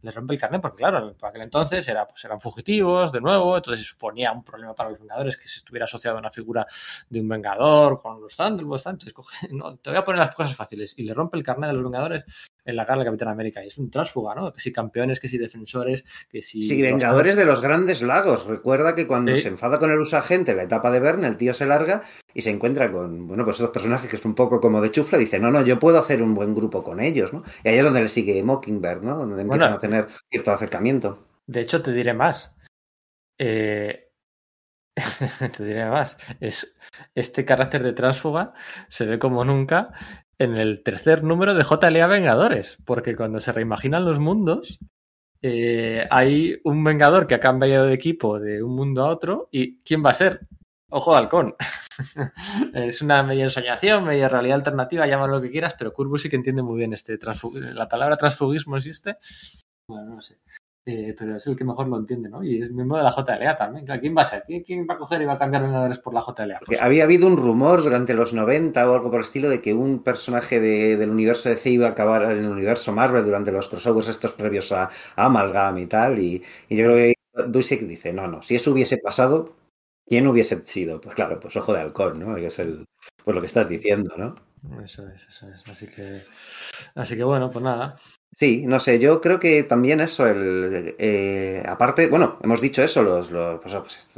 le 0.02 0.12
rompe 0.12 0.34
el 0.34 0.40
carnet, 0.40 0.62
porque 0.62 0.78
claro, 0.78 1.14
por 1.14 1.30
aquel 1.30 1.42
entonces 1.42 1.88
era, 1.88 2.08
pues 2.08 2.24
eran 2.26 2.40
fugitivos 2.40 3.12
de 3.12 3.22
nuevo, 3.22 3.58
entonces 3.58 3.86
se 3.86 3.90
suponía 3.90 4.32
un 4.32 4.44
problema 4.44 4.74
para 4.74 4.90
los 4.92 5.00
Vengadores 5.00 5.38
que 5.38 5.48
se 5.48 5.60
estuviera 5.60 5.86
asociado 5.86 6.18
a 6.18 6.20
una 6.20 6.32
figura 6.32 6.66
de 7.10 7.20
un 7.22 7.28
Vengador 7.28 8.02
con 8.02 8.22
los 8.22 8.36
Thunderbolts, 8.36 8.86
entonces 8.86 9.14
coge, 9.14 9.48
no, 9.52 9.78
te 9.78 9.90
voy 9.90 9.98
a 9.98 10.06
poner 10.06 10.20
las 10.20 10.36
cosas 10.36 10.56
fáciles 10.56 10.94
y 10.98 11.04
le 11.04 11.14
rompe 11.14 11.38
el 11.38 11.44
carnet 11.44 11.70
de 11.70 11.74
los 11.74 11.84
Vengadores 11.84 12.24
en 12.66 12.76
la 12.76 12.86
cara 12.86 13.00
del 13.00 13.08
Capitán 13.08 13.30
América 13.30 13.64
y 13.64 13.68
es 13.68 13.78
un 13.78 13.90
trásfuga, 13.90 14.36
¿no? 14.36 14.54
Que 14.54 14.60
si 14.60 14.72
campeones, 14.72 15.20
que 15.20 15.28
si 15.28 15.38
defensores, 15.38 16.06
que 16.30 16.42
si... 16.42 16.62
Sí, 16.62 16.82
Vengadores 16.82 17.36
de 17.36 17.46
los 17.46 17.62
Grandes 17.62 18.02
Lagos. 18.02 18.46
Recuerda 18.46 18.96
que 18.96 19.08
cuando 19.08 19.36
sí. 19.36 19.44
se 19.44 19.48
enfada 19.48 19.80
con 19.80 19.92
el 19.92 20.00
usagente, 20.00 20.54
la 20.54 20.64
etapa 20.64 20.92
de 20.92 21.00
Verne, 21.00 21.28
el 21.28 21.38
tío 21.38 21.54
se 21.54 21.66
larga 21.66 22.04
y 22.34 22.42
se 22.42 22.50
encuentra 22.50 22.92
con, 22.92 23.28
bueno, 23.28 23.44
pues 23.44 23.58
esos 23.58 23.72
personajes 23.72 24.10
que 24.10 24.16
es 24.18 24.26
un 24.26 24.36
poco 24.36 24.60
como 24.60 24.82
de 24.82 24.92
chufla, 24.92 25.18
dice, 25.18 25.40
no, 25.40 25.52
no, 25.52 25.64
yo 25.64 25.80
puedo 25.80 26.00
hacer 26.00 26.22
un 26.22 26.34
buen 26.34 26.54
grupo 26.54 26.84
con 26.84 27.00
ellos, 27.00 27.34
¿no? 27.34 27.44
Y 27.64 27.70
ahí 27.70 27.78
es 27.78 27.84
donde 27.84 28.02
le 28.02 28.10
sigue 28.10 28.42
Mockingbird, 28.44 29.02
¿no? 29.02 29.18
Donde 29.18 29.42
empiezan 29.42 29.60
bueno, 29.60 29.76
a 29.76 29.80
tener 29.80 30.08
cierto 30.30 30.52
acercamiento. 30.52 31.26
De 31.48 31.62
hecho, 31.62 31.82
te 31.82 31.92
diré 31.92 32.14
más. 32.14 32.56
Eh... 33.38 34.12
te 35.58 35.64
diré 35.64 35.90
más. 35.90 36.18
Es, 36.40 36.78
este 37.16 37.46
carácter 37.46 37.84
de 37.84 37.94
tránsfuga 37.94 38.54
se 38.90 39.06
ve 39.06 39.18
como 39.18 39.46
nunca 39.46 39.94
en 40.40 40.56
el 40.56 40.82
tercer 40.84 41.24
número 41.24 41.54
de 41.54 41.64
JLA 41.64 42.08
Vengadores, 42.08 42.82
porque 42.86 43.16
cuando 43.16 43.40
se 43.40 43.52
reimaginan 43.52 44.06
los 44.06 44.20
mundos, 44.20 44.80
eh, 45.42 46.08
hay 46.10 46.60
un 46.64 46.84
Vengador 46.84 47.28
que 47.28 47.36
ha 47.36 47.40
cambiado 47.40 47.86
de 47.86 47.94
equipo 47.94 48.40
de 48.40 48.64
un 48.64 48.74
mundo 48.76 49.04
a 49.04 49.10
otro, 49.10 49.50
y 49.52 49.78
¿quién 49.80 50.04
va 50.04 50.12
a 50.12 50.16
ser? 50.16 50.48
Ojo 50.90 51.12
de 51.12 51.18
halcón. 51.20 51.56
es 52.74 53.02
una 53.02 53.22
media 53.22 53.44
ensoñación, 53.44 54.06
media 54.06 54.30
realidad 54.30 54.56
alternativa, 54.56 55.06
llámalo 55.06 55.36
lo 55.36 55.42
que 55.42 55.52
quieras, 55.52 55.76
pero 55.78 55.94
Curvo 55.94 56.18
sí 56.18 56.30
que 56.30 56.38
entiende 56.38 56.64
muy 56.64 56.78
bien 56.78 56.94
este 56.94 57.20
La 57.74 57.88
palabra 57.88 58.16
transfugismo 58.16 58.78
existe. 58.78 59.18
Bueno, 59.88 60.16
no 60.16 60.22
sé. 60.22 60.40
Eh, 60.86 61.14
pero 61.18 61.36
es 61.36 61.46
el 61.46 61.56
que 61.56 61.64
mejor 61.64 61.88
lo 61.88 61.98
entiende, 61.98 62.30
¿no? 62.30 62.44
Y 62.44 62.62
es 62.62 62.72
miembro 62.72 62.98
de 62.98 63.04
la 63.04 63.12
JLA 63.12 63.58
también. 63.58 63.86
¿Quién 64.00 64.16
va 64.18 64.24
a 64.24 64.26
ser? 64.26 64.44
¿Quién, 64.44 64.88
va 64.90 64.96
a 64.96 64.98
coger 64.98 65.22
y 65.22 65.26
va 65.26 65.34
a 65.34 65.38
cambiar 65.38 65.62
Vengadores 65.62 66.00
por 66.00 66.14
la 66.14 66.22
JLA? 66.22 66.60
Pues... 66.66 66.82
Había 66.82 67.04
habido 67.04 67.28
un 67.28 67.38
rumor 67.38 67.84
durante 67.84 68.14
los 68.14 68.34
90 68.34 68.90
o 68.90 68.94
algo 68.94 69.12
por 69.12 69.20
el 69.20 69.26
estilo 69.26 69.50
de 69.50 69.62
que 69.62 69.74
un 69.74 70.02
personaje 70.02 70.60
de, 70.60 70.98
del 70.98 71.12
universo 71.12 71.50
de 71.50 71.58
C 71.58 71.70
iba 71.70 71.88
a 71.88 71.92
acabar 71.92 72.24
en 72.32 72.40
el 72.40 72.50
universo 72.50 72.92
Marvel 72.92 73.26
durante 73.26 73.52
los 73.52 73.68
crossovers 73.68 74.08
estos 74.08 74.34
previos 74.34 74.72
a, 74.72 74.90
a 75.16 75.26
Amalgam 75.26 75.78
y 75.78 75.86
tal. 75.86 76.18
Y, 76.20 76.44
y 76.70 76.76
yo 76.76 76.86
creo 76.86 76.96
que 76.96 77.14
Dusek 77.48 77.82
dice, 77.82 78.14
no, 78.14 78.28
no, 78.28 78.42
si 78.42 78.56
eso 78.56 78.72
hubiese 78.72 78.98
pasado, 78.98 79.56
¿quién 80.08 80.28
hubiese 80.28 80.64
sido? 80.66 81.00
Pues 81.00 81.16
claro, 81.16 81.40
pues 81.40 81.56
ojo 81.56 81.74
de 81.74 81.82
halcón, 81.82 82.20
¿no? 82.20 82.36
Que 82.36 82.48
es 82.48 82.60
el, 82.60 82.86
pues 83.24 83.36
lo 83.36 83.42
que 83.42 83.48
estás 83.48 83.70
diciendo, 83.70 84.16
¿no? 84.18 84.36
Eso 84.84 85.08
es, 85.08 85.28
eso 85.28 85.50
es. 85.50 85.64
Así 85.70 85.88
que, 85.88 86.22
así 86.96 87.16
que 87.16 87.24
bueno, 87.24 87.52
pues 87.52 87.64
nada. 87.64 87.96
Sí, 88.40 88.64
no 88.66 88.80
sé, 88.80 89.00
yo 89.00 89.20
creo 89.20 89.38
que 89.38 89.64
también 89.64 90.00
eso, 90.00 90.26
el, 90.26 90.96
eh, 90.98 91.62
aparte, 91.68 92.08
bueno, 92.08 92.38
hemos 92.42 92.62
dicho 92.62 92.82
eso, 92.82 93.04
los, 93.04 93.32
los 93.32 93.60
pues, 93.60 93.76
pues, 93.76 94.10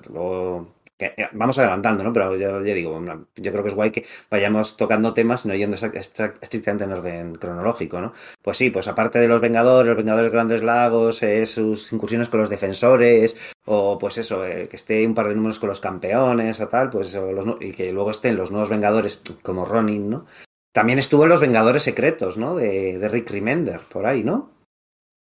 eh, 1.00 1.16
vamos 1.32 1.58
adelantando, 1.58 2.04
¿no? 2.04 2.14
Pero 2.14 2.36
yo, 2.36 2.64
ya 2.64 2.74
digo, 2.76 3.02
yo 3.36 3.52
creo 3.52 3.64
que 3.64 3.70
es 3.70 3.76
guay 3.76 3.90
que 3.90 4.06
vayamos 4.30 4.78
tocando 4.78 5.16
temas 5.16 5.48
no 5.48 5.56
yendo 5.56 5.76
estrictamente 5.76 6.84
en 6.84 6.92
orden 6.92 7.34
cronológico, 7.34 8.00
¿no? 8.00 8.14
Pues 8.44 8.58
sí, 8.58 8.70
pues 8.70 8.88
aparte 8.88 9.18
de 9.18 9.28
los 9.28 9.42
Vengadores, 9.42 9.88
los 9.88 9.98
Vengadores 9.98 10.32
Grandes 10.32 10.62
Lagos, 10.62 11.24
eh, 11.24 11.48
sus 11.48 11.92
incursiones 11.92 12.30
con 12.30 12.42
los 12.42 12.50
defensores, 12.52 13.36
o 13.66 13.98
pues 13.98 14.20
eso, 14.20 14.46
eh, 14.46 14.68
que 14.70 14.76
esté 14.76 15.04
un 15.08 15.16
par 15.16 15.30
de 15.30 15.36
números 15.36 15.58
con 15.58 15.70
los 15.70 15.80
campeones 15.80 16.60
o 16.60 16.68
tal, 16.68 16.92
pues 16.92 17.18
y 17.60 17.72
que 17.74 17.92
luego 17.92 18.12
estén 18.12 18.38
los 18.38 18.52
nuevos 18.52 18.70
Vengadores 18.70 19.20
como 19.42 19.66
Ronin, 19.66 20.12
¿no? 20.12 20.26
También 20.72 21.00
estuvo 21.00 21.24
en 21.24 21.30
los 21.30 21.42
Vengadores 21.42 21.84
Secretos, 21.84 22.38
¿no? 22.38 22.56
De, 22.56 22.98
de 22.98 23.10
Rick 23.10 23.30
Remender, 23.30 23.82
por 23.90 24.06
ahí, 24.06 24.24
¿no? 24.24 24.52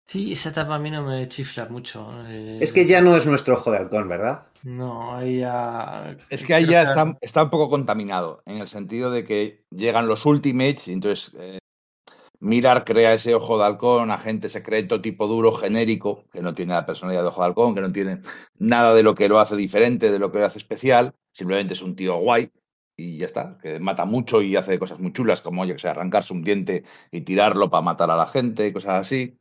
Sí, 0.08 0.34
esa 0.34 0.50
etapa 0.50 0.76
a 0.76 0.80
mí 0.80 0.92
no 0.92 1.04
me 1.04 1.28
chifla 1.30 1.68
mucho. 1.68 2.08
Eh... 2.28 2.60
Es 2.62 2.74
que 2.74 2.86
ya 2.86 3.02
no 3.02 3.16
es 3.16 3.26
nuestro 3.26 3.56
ojo 3.56 3.72
de 3.72 3.78
halcón, 3.78 4.10
¿verdad? 4.10 4.48
No, 4.64 5.16
ahí 5.16 5.40
ya. 5.40 6.18
Es 6.30 6.46
que 6.46 6.54
ahí 6.54 6.66
ya 6.66 6.84
está, 6.84 7.18
está, 7.22 7.44
un 7.44 7.50
poco 7.50 7.70
contaminado, 7.70 8.44
en 8.46 8.58
el 8.58 8.68
sentido 8.68 9.10
de 9.10 9.24
que 9.24 9.64
llegan 9.70 10.08
los 10.08 10.26
Ultimates 10.26 10.88
y 10.88 10.94
entonces 10.94 11.34
eh, 11.40 11.60
Mirar 12.42 12.86
crea 12.86 13.14
ese 13.14 13.36
ojo 13.36 13.60
de 13.60 13.66
halcón, 13.66 14.10
agente 14.10 14.50
secreto 14.50 15.00
tipo 15.00 15.28
duro, 15.28 15.54
genérico, 15.54 16.26
que 16.34 16.42
no 16.42 16.56
tiene 16.56 16.74
la 16.74 16.88
personalidad 16.88 17.22
de 17.22 17.28
ojo 17.28 17.42
de 17.42 17.48
halcón, 17.48 17.76
que 17.76 17.82
no 17.82 17.92
tiene 17.92 18.22
nada 18.58 18.96
de 18.96 19.04
lo 19.04 19.14
que 19.14 19.30
lo 19.30 19.40
hace 19.40 19.56
diferente, 19.56 20.12
de 20.12 20.18
lo 20.18 20.32
que 20.32 20.40
lo 20.40 20.46
hace 20.46 20.58
especial, 20.58 21.14
simplemente 21.32 21.74
es 21.74 21.84
un 21.84 21.96
tío 21.96 22.18
guay 22.18 22.52
y 22.98 23.18
ya 23.18 23.26
está, 23.26 23.58
que 23.62 23.80
mata 23.80 24.06
mucho 24.06 24.42
y 24.42 24.56
hace 24.56 24.78
cosas 24.80 25.00
muy 25.00 25.14
chulas, 25.14 25.42
como 25.42 25.66
yo 25.66 25.74
que 25.74 25.80
sé, 25.80 25.88
arrancarse 25.90 26.34
un 26.34 26.44
diente 26.44 26.84
y 27.12 27.22
tirarlo 27.22 27.70
para 27.70 27.82
matar 27.82 28.12
a 28.12 28.18
la 28.18 28.28
gente, 28.28 28.68
y 28.68 28.74
cosas 28.74 29.02
así. 29.02 29.38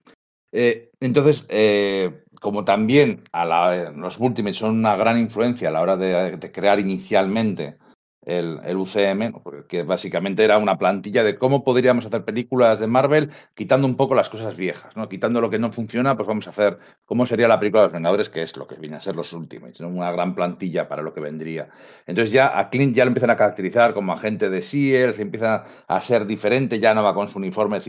Eh, 0.53 0.91
entonces, 1.01 1.47
eh, 1.49 2.25
como 2.41 2.65
también 2.65 3.23
a 3.33 3.45
la, 3.45 3.91
los 3.91 4.19
Ultimates 4.19 4.59
son 4.59 4.79
una 4.79 4.97
gran 4.97 5.19
influencia 5.19 5.69
a 5.69 5.73
la 5.73 5.81
hora 5.81 5.97
de 5.97 6.53
crear 6.53 6.81
inicialmente 6.81 7.80
el, 8.23 8.61
el 8.65 8.77
UCM, 8.77 9.33
porque 9.43 9.83
básicamente 9.83 10.45
era 10.45 10.59
una 10.59 10.77
plantilla 10.77 11.25
de 11.25 11.39
cómo 11.39 11.65
podríamos 11.65 12.05
hacer 12.07 12.25
películas 12.25 12.79
de 12.79 12.87
Marvel 12.87 13.31
quitando 13.55 13.87
un 13.87 13.97
poco 13.97 14.15
las 14.15 14.29
cosas 14.29 14.57
viejas, 14.57 14.95
¿no? 14.97 15.09
Quitando 15.09 15.41
lo 15.41 15.49
que 15.51 15.59
no 15.59 15.73
funciona, 15.73 16.17
pues 16.17 16.27
vamos 16.27 16.47
a 16.47 16.51
hacer 16.51 16.79
cómo 17.05 17.27
sería 17.27 17.49
la 17.49 17.59
película 17.59 17.83
de 17.83 17.87
los 17.89 17.95
Vengadores, 17.95 18.29
que 18.29 18.43
es 18.43 18.57
lo 18.57 18.67
que 18.67 18.77
viene 18.77 18.97
a 18.97 19.01
ser 19.01 19.17
los 19.17 19.33
Ultimates, 19.33 19.81
¿no? 19.81 19.89
Una 19.89 20.13
gran 20.13 20.35
plantilla 20.35 20.89
para 20.89 21.03
lo 21.03 21.15
que 21.15 21.21
vendría. 21.21 21.71
Entonces 22.07 22.33
ya 22.33 22.59
a 22.59 22.69
Clint 22.69 22.95
ya 22.95 23.05
lo 23.05 23.09
empiezan 23.09 23.31
a 23.31 23.37
caracterizar 23.37 23.95
como 23.95 24.13
agente 24.13 24.51
de 24.51 24.59
S.E.A.L., 24.59 25.15
se 25.15 25.23
empieza 25.23 25.65
a 25.87 26.01
ser 26.03 26.27
diferente, 26.27 26.79
ya 26.79 26.95
no 26.95 27.03
va 27.03 27.15
con 27.15 27.29
su 27.29 27.39
uniforme 27.39 27.81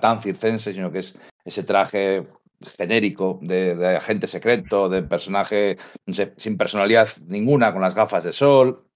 tan 0.00 0.22
circense, 0.22 0.72
sino 0.72 0.92
que 0.92 1.00
es 1.00 1.16
ese 1.44 1.64
traje 1.64 2.26
genérico 2.64 3.40
de, 3.42 3.74
de 3.74 3.96
agente 3.96 4.26
secreto, 4.28 4.88
de 4.88 5.02
personaje 5.02 5.76
sin 6.36 6.56
personalidad 6.56 7.08
ninguna, 7.26 7.72
con 7.72 7.82
las 7.82 7.94
gafas 7.94 8.22
de 8.24 8.32
sol, 8.32 8.86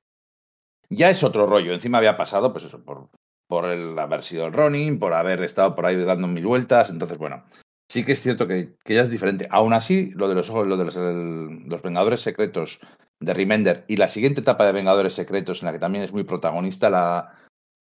ya 0.90 1.10
es 1.10 1.22
otro 1.22 1.46
rollo. 1.46 1.72
Encima 1.72 1.98
había 1.98 2.16
pasado, 2.16 2.52
pues 2.52 2.64
eso, 2.64 2.82
por, 2.84 3.08
por 3.46 3.66
el 3.66 3.98
haber 3.98 4.22
sido 4.22 4.46
el 4.46 4.52
Ronin, 4.52 4.98
por 4.98 5.14
haber 5.14 5.42
estado 5.42 5.74
por 5.74 5.86
ahí 5.86 5.96
dando 5.96 6.28
mil 6.28 6.46
vueltas. 6.46 6.90
Entonces, 6.90 7.18
bueno, 7.18 7.44
sí 7.88 8.04
que 8.04 8.12
es 8.12 8.22
cierto 8.22 8.46
que, 8.46 8.74
que 8.84 8.94
ya 8.94 9.02
es 9.02 9.10
diferente. 9.10 9.48
Aún 9.50 9.72
así, 9.72 10.10
lo 10.14 10.28
de 10.28 10.34
los 10.34 10.50
ojos, 10.50 10.66
lo 10.66 10.76
de 10.76 10.84
los, 10.84 10.96
los 10.96 11.82
Vengadores 11.82 12.20
Secretos 12.20 12.80
de 13.20 13.34
Remender 13.34 13.84
y 13.88 13.96
la 13.96 14.08
siguiente 14.08 14.40
etapa 14.40 14.66
de 14.66 14.72
Vengadores 14.72 15.14
Secretos, 15.14 15.62
en 15.62 15.66
la 15.66 15.72
que 15.72 15.78
también 15.78 16.04
es 16.04 16.12
muy 16.12 16.24
protagonista, 16.24 16.90
la 16.90 17.34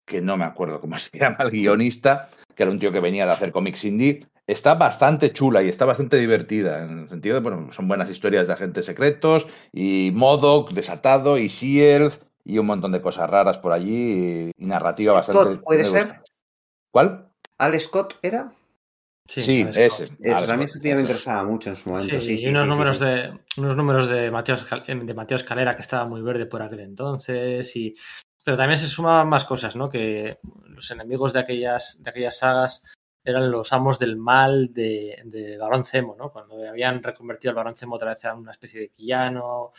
que 0.06 0.20
no 0.20 0.36
me 0.36 0.44
acuerdo 0.44 0.80
cómo 0.80 0.98
se 0.98 1.18
llama, 1.18 1.38
el 1.40 1.50
guionista, 1.50 2.28
que 2.54 2.62
era 2.62 2.72
un 2.72 2.78
tío 2.78 2.92
que 2.92 3.00
venía 3.00 3.26
de 3.26 3.32
hacer 3.32 3.52
cómics 3.52 3.84
indie, 3.84 4.26
está 4.46 4.74
bastante 4.74 5.32
chula 5.32 5.62
y 5.62 5.68
está 5.68 5.84
bastante 5.84 6.18
divertida, 6.18 6.84
en 6.84 7.00
el 7.00 7.08
sentido 7.08 7.36
de, 7.36 7.40
bueno, 7.40 7.72
son 7.72 7.88
buenas 7.88 8.10
historias 8.10 8.46
de 8.46 8.52
agentes 8.52 8.86
secretos, 8.86 9.46
y 9.72 10.12
Modoc 10.14 10.72
desatado, 10.72 11.38
y 11.38 11.48
Shield, 11.48 12.12
y 12.44 12.58
un 12.58 12.66
montón 12.66 12.92
de 12.92 13.00
cosas 13.00 13.28
raras 13.28 13.58
por 13.58 13.72
allí 13.72 14.52
y, 14.56 14.66
narrativa 14.66 15.12
bastante. 15.14 15.58
¿Puede 15.58 15.84
ser? 15.84 16.20
¿Cuál? 16.90 17.30
¿Al 17.58 17.80
Scott 17.80 18.18
era? 18.22 18.52
Sí, 19.26 19.40
sí 19.40 19.66
ese. 19.74 20.04
Eso, 20.20 20.52
a 20.52 20.56
mí 20.56 20.64
ese 20.64 20.80
tío 20.80 20.94
me 20.94 21.00
interesaba 21.00 21.42
mucho 21.44 21.70
en 21.70 21.76
su 21.76 21.88
momento. 21.88 22.20
Sí, 22.20 22.20
sí, 22.20 22.36
sí 22.36 22.46
y 22.46 22.50
unos, 22.50 22.66
números 22.66 23.00
De, 23.00 23.32
unos 23.56 23.74
números 23.74 24.08
de 24.08 24.30
Mateo, 24.30 24.56
de 24.86 25.14
Mateo 25.14 25.36
Escalera 25.36 25.74
que 25.74 25.80
estaba 25.80 26.04
muy 26.04 26.20
verde 26.20 26.46
por 26.46 26.62
aquel 26.62 26.80
entonces. 26.80 27.74
Y... 27.76 27.94
Pero 28.44 28.58
también 28.58 28.78
se 28.78 28.86
sumaban 28.86 29.28
más 29.28 29.46
cosas, 29.46 29.74
¿no? 29.76 29.88
Que 29.88 30.38
los 30.66 30.90
enemigos 30.90 31.32
de 31.32 31.40
aquellas, 31.40 32.02
de 32.02 32.10
aquellas 32.10 32.38
sagas 32.38 32.82
eran 33.24 33.50
los 33.50 33.72
amos 33.72 33.98
del 33.98 34.18
mal 34.18 34.74
de, 34.74 35.22
de 35.24 35.56
Barón 35.56 35.86
Zemo, 35.86 36.14
¿no? 36.14 36.30
Cuando 36.30 36.62
habían 36.68 37.02
reconvertido 37.02 37.52
al 37.52 37.56
Barón 37.56 37.74
Zemo 37.74 37.94
otra 37.94 38.10
vez 38.10 38.22
a 38.26 38.34
una 38.34 38.52
especie 38.52 38.80
de 38.80 38.92
villano 38.94 39.72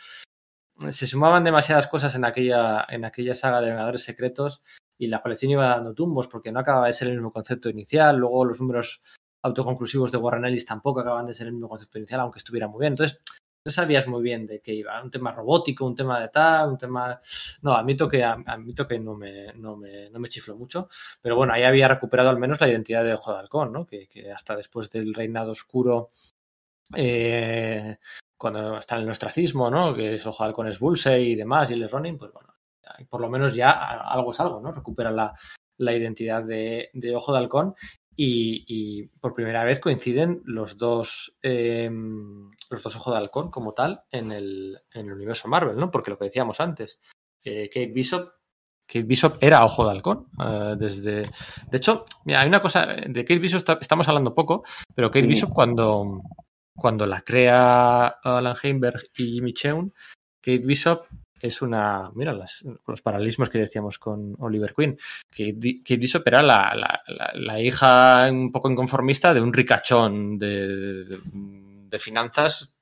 se 0.90 1.06
sumaban 1.06 1.44
demasiadas 1.44 1.86
cosas 1.86 2.14
en 2.14 2.24
aquella, 2.24 2.84
en 2.88 3.04
aquella 3.04 3.34
saga 3.34 3.60
de 3.60 3.68
Vengadores 3.68 4.04
Secretos 4.04 4.62
y 4.98 5.06
la 5.08 5.22
colección 5.22 5.52
iba 5.52 5.68
dando 5.68 5.94
tumbos 5.94 6.28
porque 6.28 6.52
no 6.52 6.60
acababa 6.60 6.86
de 6.86 6.92
ser 6.92 7.08
el 7.08 7.14
mismo 7.14 7.32
concepto 7.32 7.68
inicial. 7.68 8.16
Luego 8.16 8.44
los 8.44 8.60
números 8.60 9.02
autoconclusivos 9.42 10.12
de 10.12 10.18
Warren 10.18 10.44
Ellis 10.44 10.66
tampoco 10.66 11.00
acaban 11.00 11.26
de 11.26 11.34
ser 11.34 11.46
el 11.46 11.54
mismo 11.54 11.68
concepto 11.68 11.98
inicial, 11.98 12.20
aunque 12.20 12.38
estuviera 12.38 12.68
muy 12.68 12.80
bien. 12.80 12.92
Entonces, 12.92 13.20
no 13.64 13.72
sabías 13.72 14.06
muy 14.06 14.22
bien 14.22 14.46
de 14.46 14.60
qué 14.60 14.74
iba. 14.74 15.02
Un 15.02 15.10
tema 15.10 15.32
robótico, 15.32 15.86
un 15.86 15.96
tema 15.96 16.20
de 16.20 16.28
tal, 16.28 16.68
un 16.70 16.78
tema. 16.78 17.20
No, 17.62 17.74
admito 17.74 18.08
que, 18.08 18.22
admito 18.22 18.86
que 18.86 18.98
no, 19.00 19.16
me, 19.16 19.52
no, 19.54 19.76
me, 19.76 20.08
no 20.10 20.20
me 20.20 20.28
chifló 20.28 20.56
mucho. 20.56 20.88
Pero 21.20 21.36
bueno, 21.36 21.52
ahí 21.52 21.64
había 21.64 21.88
recuperado 21.88 22.30
al 22.30 22.38
menos 22.38 22.60
la 22.60 22.68
identidad 22.68 23.04
de 23.04 23.14
Ojo 23.14 23.32
de 23.32 23.40
Halcón, 23.40 23.72
¿no? 23.72 23.84
Que, 23.84 24.06
que 24.06 24.30
hasta 24.30 24.54
después 24.54 24.88
del 24.90 25.14
reinado 25.14 25.52
oscuro 25.52 26.10
eh, 26.94 27.98
cuando 28.36 28.78
está 28.78 28.96
en 28.96 29.02
el 29.02 29.10
ostracismo, 29.10 29.70
¿no? 29.70 29.94
Que 29.94 30.14
es 30.14 30.26
Ojo 30.26 30.52
con 30.52 30.70
Bullseye 30.78 31.30
y 31.30 31.34
demás, 31.34 31.70
y 31.70 31.74
el 31.74 31.88
Ronin, 31.88 32.18
pues 32.18 32.32
bueno, 32.32 32.54
por 33.08 33.20
lo 33.20 33.28
menos 33.28 33.54
ya 33.54 33.70
algo 33.70 34.32
es 34.32 34.40
algo, 34.40 34.60
¿no? 34.60 34.72
Recupera 34.72 35.10
la, 35.10 35.34
la 35.78 35.94
identidad 35.94 36.44
de, 36.44 36.90
de, 36.92 37.16
Ojo 37.16 37.32
de 37.32 37.38
Halcón 37.38 37.74
y, 38.14 38.64
y, 38.66 39.06
por 39.20 39.34
primera 39.34 39.64
vez 39.64 39.80
coinciden 39.80 40.42
los 40.44 40.78
dos, 40.78 41.36
eh, 41.42 41.90
los 42.70 42.82
dos 42.82 42.96
Ojo 42.96 43.10
de 43.10 43.18
Halcón 43.18 43.50
como 43.50 43.74
tal 43.74 44.02
en 44.10 44.32
el, 44.32 44.80
en 44.92 45.06
el 45.06 45.12
universo 45.12 45.48
Marvel, 45.48 45.76
¿no? 45.76 45.90
Porque 45.90 46.10
lo 46.10 46.18
que 46.18 46.26
decíamos 46.26 46.60
antes, 46.60 47.00
eh, 47.44 47.68
Kate 47.68 47.92
Bishop 47.92 48.30
Kate 48.86 49.02
Bishop 49.02 49.36
era 49.40 49.64
Ojo 49.64 49.84
de 49.84 49.90
Halcón. 49.90 50.28
Uh, 50.38 50.76
desde... 50.76 51.22
De 51.70 51.76
hecho, 51.76 52.04
mira, 52.24 52.40
hay 52.40 52.48
una 52.48 52.60
cosa, 52.60 52.86
de 52.86 53.24
Kate 53.24 53.40
Bishop 53.40 53.58
está, 53.58 53.78
estamos 53.80 54.06
hablando 54.06 54.34
poco, 54.34 54.62
pero 54.94 55.10
Kate 55.10 55.22
sí. 55.22 55.28
Bishop 55.28 55.52
cuando, 55.52 56.22
cuando 56.76 57.06
la 57.06 57.22
crea 57.22 58.06
Alan 58.06 58.56
Heinberg 58.62 59.02
y 59.16 59.32
Jimmy 59.32 59.52
Cheung, 59.52 59.90
Kate 60.40 60.58
Bishop 60.58 61.06
es 61.40 61.62
una. 61.62 62.10
Mira, 62.14 62.32
las, 62.32 62.64
los 62.86 63.02
paralelismos 63.02 63.48
que 63.48 63.58
decíamos 63.58 63.98
con 63.98 64.34
Oliver 64.38 64.74
Queen. 64.74 64.98
Kate, 65.30 65.96
Bishop 65.96 66.26
era 66.26 66.42
la, 66.42 67.02
la, 67.34 67.60
hija 67.60 68.28
un 68.30 68.52
poco 68.52 68.70
inconformista 68.70 69.34
de 69.34 69.40
un 69.40 69.52
ricachón 69.52 70.38
de, 70.38 71.20
de, 71.22 71.98
finanzas 71.98 72.76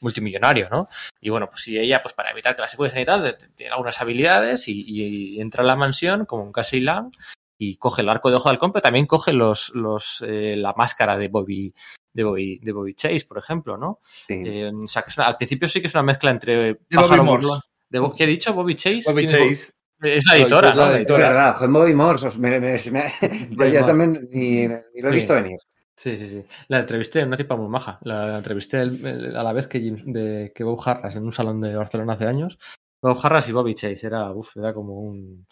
multimillonario, 0.00 0.68
¿no? 0.70 0.88
Y 1.20 1.30
bueno, 1.30 1.48
pues 1.48 1.62
si 1.62 1.78
ella, 1.78 2.02
pues 2.02 2.14
para 2.14 2.30
evitar 2.30 2.54
que 2.54 2.62
la 2.62 2.68
secuestren 2.68 3.02
y 3.02 3.06
tal, 3.06 3.36
tiene 3.54 3.72
algunas 3.72 4.00
habilidades 4.00 4.68
y, 4.68 4.84
y, 4.86 5.40
entra 5.40 5.62
a 5.62 5.66
la 5.66 5.76
mansión 5.76 6.24
como 6.24 6.44
un 6.44 6.52
Casey 6.52 6.80
Lang 6.80 7.10
y 7.58 7.76
coge 7.76 8.02
el 8.02 8.08
arco 8.08 8.30
de 8.30 8.36
ojo 8.36 8.48
del 8.48 8.58
compra, 8.58 8.80
también 8.80 9.06
coge 9.06 9.32
los, 9.32 9.70
los, 9.74 10.24
eh, 10.26 10.54
la 10.56 10.72
máscara 10.74 11.18
de 11.18 11.28
Bobby, 11.28 11.74
de 12.12 12.24
Bobby, 12.24 12.58
de 12.60 12.72
Bobby 12.72 12.94
Chase, 12.94 13.26
por 13.28 13.38
ejemplo, 13.38 13.76
¿no? 13.76 14.00
Sí. 14.04 14.42
Eh, 14.46 14.72
o 14.72 14.86
sea, 14.86 15.02
que 15.02 15.10
una, 15.16 15.26
al 15.26 15.36
principio 15.36 15.68
sí 15.68 15.80
que 15.80 15.88
es 15.88 15.94
una 15.94 16.04
mezcla 16.04 16.30
entre 16.30 16.76
pájaro 16.76 17.24
burlón. 17.24 17.60
De, 17.90 18.00
¿Qué 18.16 18.24
he 18.24 18.26
dicho? 18.28 18.54
Bobby 18.54 18.76
Chase. 18.76 19.10
Bobby 19.10 19.26
Chase. 19.26 19.72
Es 20.00 20.26
la 20.26 20.36
editora, 20.36 20.74
¿no? 20.74 20.82
La 20.82 20.98
editora, 20.98 21.56
Bobby 21.68 21.94
Morse. 21.94 22.38
Me, 22.38 22.60
me, 22.60 22.60
me, 22.60 22.80
Bobby 23.50 23.72
yo 23.72 23.84
también 23.84 24.28
ni, 24.30 24.68
ni, 24.68 25.02
lo 25.02 25.08
he 25.08 25.14
visto 25.14 25.34
sí. 25.34 25.42
venir. 25.42 25.58
Sí, 25.96 26.16
sí, 26.16 26.28
sí. 26.28 26.44
La 26.68 26.80
entrevisté, 26.80 27.24
una 27.24 27.36
tipa 27.36 27.56
muy 27.56 27.68
maja. 27.68 27.98
La, 28.02 28.36
entrevisté 28.36 28.80
el, 28.80 29.04
el, 29.04 29.36
a 29.36 29.42
la 29.42 29.52
vez 29.52 29.66
que, 29.66 29.80
Jim, 29.80 29.96
de, 30.12 30.52
que 30.54 30.62
Bob 30.62 30.80
Harras 30.84 31.16
en 31.16 31.24
un 31.24 31.32
salón 31.32 31.60
de 31.60 31.74
Barcelona 31.74 32.12
hace 32.12 32.26
años. 32.26 32.56
Bob 33.02 33.18
Harras 33.20 33.48
y 33.48 33.52
Bobby 33.52 33.74
Chase. 33.74 34.06
Era, 34.06 34.30
uf, 34.30 34.56
era 34.56 34.72
como 34.72 35.00
un 35.00 35.44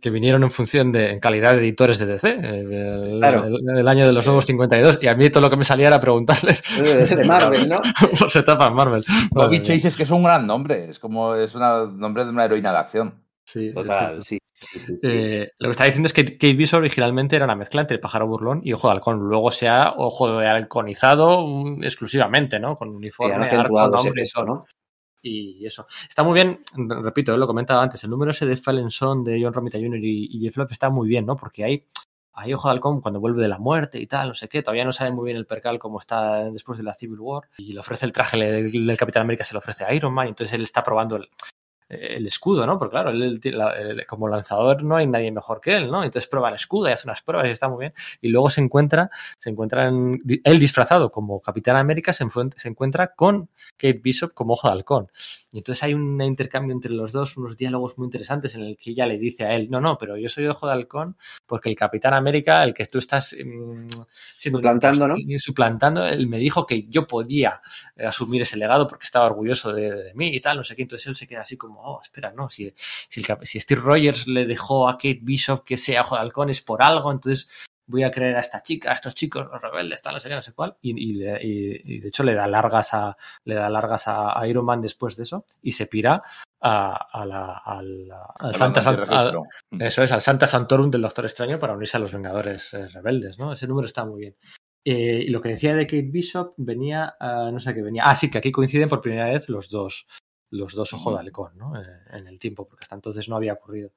que 0.00 0.10
vinieron 0.10 0.42
en 0.42 0.50
función 0.50 0.90
de 0.90 1.10
en 1.10 1.20
calidad 1.20 1.52
de 1.52 1.60
editores 1.60 1.98
de 1.98 2.06
DC 2.06 2.30
el, 2.30 3.18
claro. 3.18 3.44
el, 3.44 3.78
el 3.78 3.88
año 3.88 4.06
de 4.06 4.12
los 4.12 4.26
nuevos 4.26 4.44
52 4.46 4.98
y 5.02 5.08
a 5.08 5.14
mí 5.14 5.30
todo 5.30 5.42
lo 5.42 5.50
que 5.50 5.56
me 5.56 5.64
salía 5.64 5.86
era 5.86 6.00
preguntarles. 6.00 6.62
De 7.14 7.24
Marvel, 7.24 7.68
¿no? 7.68 7.80
pues 8.18 8.34
etapa 8.34 8.70
Marvel. 8.70 9.04
Bobby 9.30 9.62
Chase 9.62 9.88
es 9.88 9.96
que 9.96 10.02
es 10.02 10.10
un 10.10 10.24
gran 10.24 10.46
nombre 10.46 10.90
es 10.90 10.98
como 10.98 11.34
es 11.34 11.54
un 11.54 11.98
nombre 11.98 12.24
de 12.24 12.30
una 12.30 12.44
heroína 12.44 12.72
de 12.72 12.78
acción. 12.78 13.14
Sí, 13.44 13.72
total 13.72 14.20
sí, 14.22 14.38
sí, 14.52 14.78
sí 14.78 14.98
eh, 15.02 15.50
lo 15.58 15.68
que 15.68 15.72
está 15.72 15.84
diciendo 15.84 16.06
es 16.06 16.12
que 16.12 16.24
Kate 16.24 16.54
Bishop 16.54 16.80
originalmente 16.80 17.36
era 17.36 17.44
una 17.44 17.54
mezcla 17.54 17.82
entre 17.82 17.98
pájaro 17.98 18.26
burlón 18.26 18.62
y 18.64 18.72
ojo 18.72 18.88
de 18.88 18.94
halcón. 18.94 19.18
Luego 19.18 19.50
se 19.50 19.68
ha 19.68 19.94
ojo 19.96 20.38
de 20.38 20.48
halconizado 20.48 21.44
um, 21.44 21.82
exclusivamente 21.84 22.58
¿no 22.58 22.76
con 22.76 22.88
uniforme 22.88 23.50
sí, 23.50 23.56
arco, 23.56 23.88
nombre 23.88 24.22
eso, 24.22 24.44
¿no? 24.44 24.66
Y 25.24 25.66
eso. 25.66 25.86
Está 26.08 26.22
muy 26.22 26.34
bien, 26.34 26.60
repito, 26.76 27.36
lo 27.36 27.46
comentaba 27.46 27.82
antes, 27.82 28.04
el 28.04 28.10
número 28.10 28.30
ese 28.30 28.46
de 28.46 28.56
Fallen 28.56 28.90
Son 28.90 29.24
de 29.24 29.42
John 29.42 29.52
Romita 29.52 29.78
Jr. 29.78 29.98
y, 30.02 30.40
Jeff 30.40 30.56
Lopez 30.56 30.72
está 30.72 30.90
muy 30.90 31.08
bien, 31.08 31.26
¿no? 31.26 31.36
Porque 31.36 31.64
hay 31.64 31.84
ahí 32.36 32.52
Ojo 32.52 32.68
de 32.68 32.72
Halcón 32.72 33.00
cuando 33.00 33.20
vuelve 33.20 33.42
de 33.42 33.48
la 33.48 33.58
muerte 33.58 34.00
y 34.00 34.06
tal, 34.06 34.28
no 34.28 34.34
sé 34.34 34.48
qué, 34.48 34.62
todavía 34.62 34.84
no 34.84 34.92
sabe 34.92 35.12
muy 35.12 35.24
bien 35.24 35.36
el 35.36 35.46
percal 35.46 35.78
cómo 35.78 36.00
está 36.00 36.50
después 36.50 36.78
de 36.78 36.84
la 36.84 36.94
Civil 36.94 37.20
War 37.20 37.48
y 37.56 37.72
le 37.72 37.80
ofrece 37.80 38.06
el 38.06 38.12
traje 38.12 38.36
del, 38.36 38.86
del 38.86 38.96
Capitán 38.96 39.22
América, 39.22 39.44
se 39.44 39.54
lo 39.54 39.58
ofrece 39.58 39.84
a 39.84 39.94
Iron 39.94 40.12
Man, 40.12 40.26
entonces 40.26 40.52
él 40.52 40.64
está 40.64 40.82
probando 40.82 41.16
el, 41.16 41.28
el 41.94 42.26
escudo, 42.26 42.66
¿no? 42.66 42.78
Porque 42.78 42.92
claro, 42.92 43.10
él, 43.10 43.40
como 44.06 44.28
lanzador 44.28 44.82
no 44.82 44.96
hay 44.96 45.06
nadie 45.06 45.32
mejor 45.32 45.60
que 45.60 45.76
él, 45.76 45.90
¿no? 45.90 46.02
Entonces 46.04 46.28
prueba 46.28 46.48
el 46.48 46.56
escudo 46.56 46.88
y 46.88 46.92
hace 46.92 47.06
unas 47.06 47.22
pruebas 47.22 47.48
y 47.48 47.50
está 47.50 47.68
muy 47.68 47.80
bien. 47.80 47.94
Y 48.20 48.28
luego 48.28 48.50
se 48.50 48.60
encuentra, 48.60 49.10
se 49.38 49.50
encuentra 49.50 49.88
en, 49.88 50.20
él 50.44 50.58
disfrazado 50.58 51.10
como 51.10 51.40
Capitán 51.40 51.76
América, 51.76 52.12
se, 52.12 52.24
se, 52.56 52.68
encuentra 52.68 53.14
con 53.14 53.48
Kate 53.76 54.00
Bishop 54.02 54.32
como 54.34 54.54
Ojo 54.54 54.68
de 54.68 54.72
Halcón. 54.72 55.08
Y 55.54 55.58
entonces 55.58 55.84
hay 55.84 55.94
un 55.94 56.20
intercambio 56.20 56.74
entre 56.74 56.90
los 56.90 57.12
dos, 57.12 57.36
unos 57.36 57.56
diálogos 57.56 57.96
muy 57.96 58.06
interesantes 58.06 58.56
en 58.56 58.62
el 58.62 58.76
que 58.76 58.90
ella 58.90 59.06
le 59.06 59.18
dice 59.18 59.44
a 59.44 59.54
él, 59.54 59.70
no, 59.70 59.80
no, 59.80 59.96
pero 59.96 60.16
yo 60.16 60.28
soy 60.28 60.48
Ojo 60.48 60.66
de 60.66 60.72
Halcón 60.72 61.16
porque 61.46 61.68
el 61.68 61.76
Capitán 61.76 62.12
América, 62.12 62.64
el 62.64 62.74
que 62.74 62.84
tú 62.86 62.98
estás 62.98 63.36
mmm, 63.38 63.86
siendo 64.36 64.58
suplantando, 64.58 65.06
¿no? 65.06 65.14
suplantando, 65.38 66.04
él 66.08 66.26
me 66.26 66.38
dijo 66.38 66.66
que 66.66 66.88
yo 66.88 67.06
podía 67.06 67.62
eh, 67.94 68.04
asumir 68.04 68.42
ese 68.42 68.56
legado 68.56 68.88
porque 68.88 69.04
estaba 69.04 69.26
orgulloso 69.26 69.72
de, 69.72 69.94
de, 69.94 70.14
mí 70.14 70.26
y 70.34 70.40
tal, 70.40 70.56
no 70.56 70.64
sé 70.64 70.74
qué. 70.74 70.82
Entonces 70.82 71.06
él 71.06 71.14
se 71.14 71.28
queda 71.28 71.42
así 71.42 71.56
como, 71.56 71.80
oh, 71.84 72.02
espera, 72.02 72.32
no, 72.32 72.50
si, 72.50 72.74
si, 72.76 73.20
el, 73.20 73.26
si, 73.46 73.60
Steve 73.60 73.80
Rogers 73.80 74.26
le 74.26 74.46
dejó 74.46 74.88
a 74.88 74.94
Kate 74.94 75.20
Bishop 75.22 75.62
que 75.62 75.76
sea 75.76 76.02
Ojo 76.02 76.16
de 76.16 76.22
Halcón 76.22 76.50
es 76.50 76.62
por 76.62 76.82
algo, 76.82 77.12
entonces 77.12 77.48
voy 77.86 78.02
a 78.02 78.10
creer 78.10 78.36
a 78.36 78.40
esta 78.40 78.62
chica, 78.62 78.90
a 78.90 78.94
estos 78.94 79.14
chicos, 79.14 79.46
los 79.50 79.60
rebeldes, 79.60 80.02
tal, 80.02 80.14
no 80.14 80.20
sé 80.20 80.28
qué, 80.28 80.34
no 80.34 80.42
sé 80.42 80.52
cuál. 80.52 80.76
Y, 80.80 80.92
y, 80.92 81.22
y, 81.22 81.80
y 81.84 82.00
de 82.00 82.08
hecho 82.08 82.22
le 82.22 82.34
da 82.34 82.46
largas 82.46 82.94
a 82.94 83.16
le 83.44 83.54
da 83.54 83.68
largas 83.68 84.08
a, 84.08 84.38
a, 84.38 84.46
Iron 84.48 84.64
Man 84.64 84.80
después 84.80 85.16
de 85.16 85.24
eso 85.24 85.44
y 85.62 85.72
se 85.72 85.86
pira 85.86 86.22
a, 86.60 86.94
a 86.94 87.26
la, 87.26 87.62
al, 87.64 88.10
al 88.38 88.54
Santa 88.54 88.80
Santa, 88.80 89.32
eso 89.78 90.02
es, 90.02 90.12
al 90.12 90.22
Santa 90.22 90.46
Santorum 90.46 90.90
del 90.90 91.02
Doctor 91.02 91.24
Extraño 91.26 91.58
para 91.58 91.74
unirse 91.74 91.96
a 91.96 92.00
los 92.00 92.12
Vengadores 92.12 92.72
eh, 92.74 92.88
rebeldes, 92.88 93.38
¿no? 93.38 93.52
Ese 93.52 93.66
número 93.66 93.86
está 93.86 94.04
muy 94.04 94.20
bien. 94.20 94.36
Eh, 94.86 95.24
y 95.26 95.30
lo 95.30 95.40
que 95.40 95.48
decía 95.48 95.74
de 95.74 95.86
Kate 95.86 96.10
Bishop 96.10 96.54
venía, 96.58 97.16
uh, 97.18 97.50
no 97.50 97.58
sé 97.58 97.74
qué 97.74 97.82
venía. 97.82 98.02
Ah, 98.04 98.16
sí, 98.16 98.30
que 98.30 98.38
aquí 98.38 98.52
coinciden 98.52 98.88
por 98.88 99.00
primera 99.00 99.26
vez 99.26 99.48
los 99.48 99.70
dos, 99.70 100.06
los 100.50 100.74
dos 100.74 100.92
ojos 100.92 101.14
de 101.14 101.20
halcón, 101.20 101.56
¿no? 101.56 101.80
Eh, 101.80 101.86
en 102.12 102.26
el 102.26 102.38
tiempo, 102.38 102.68
porque 102.68 102.82
hasta 102.82 102.94
entonces 102.94 103.28
no 103.28 103.36
había 103.36 103.54
ocurrido. 103.54 103.92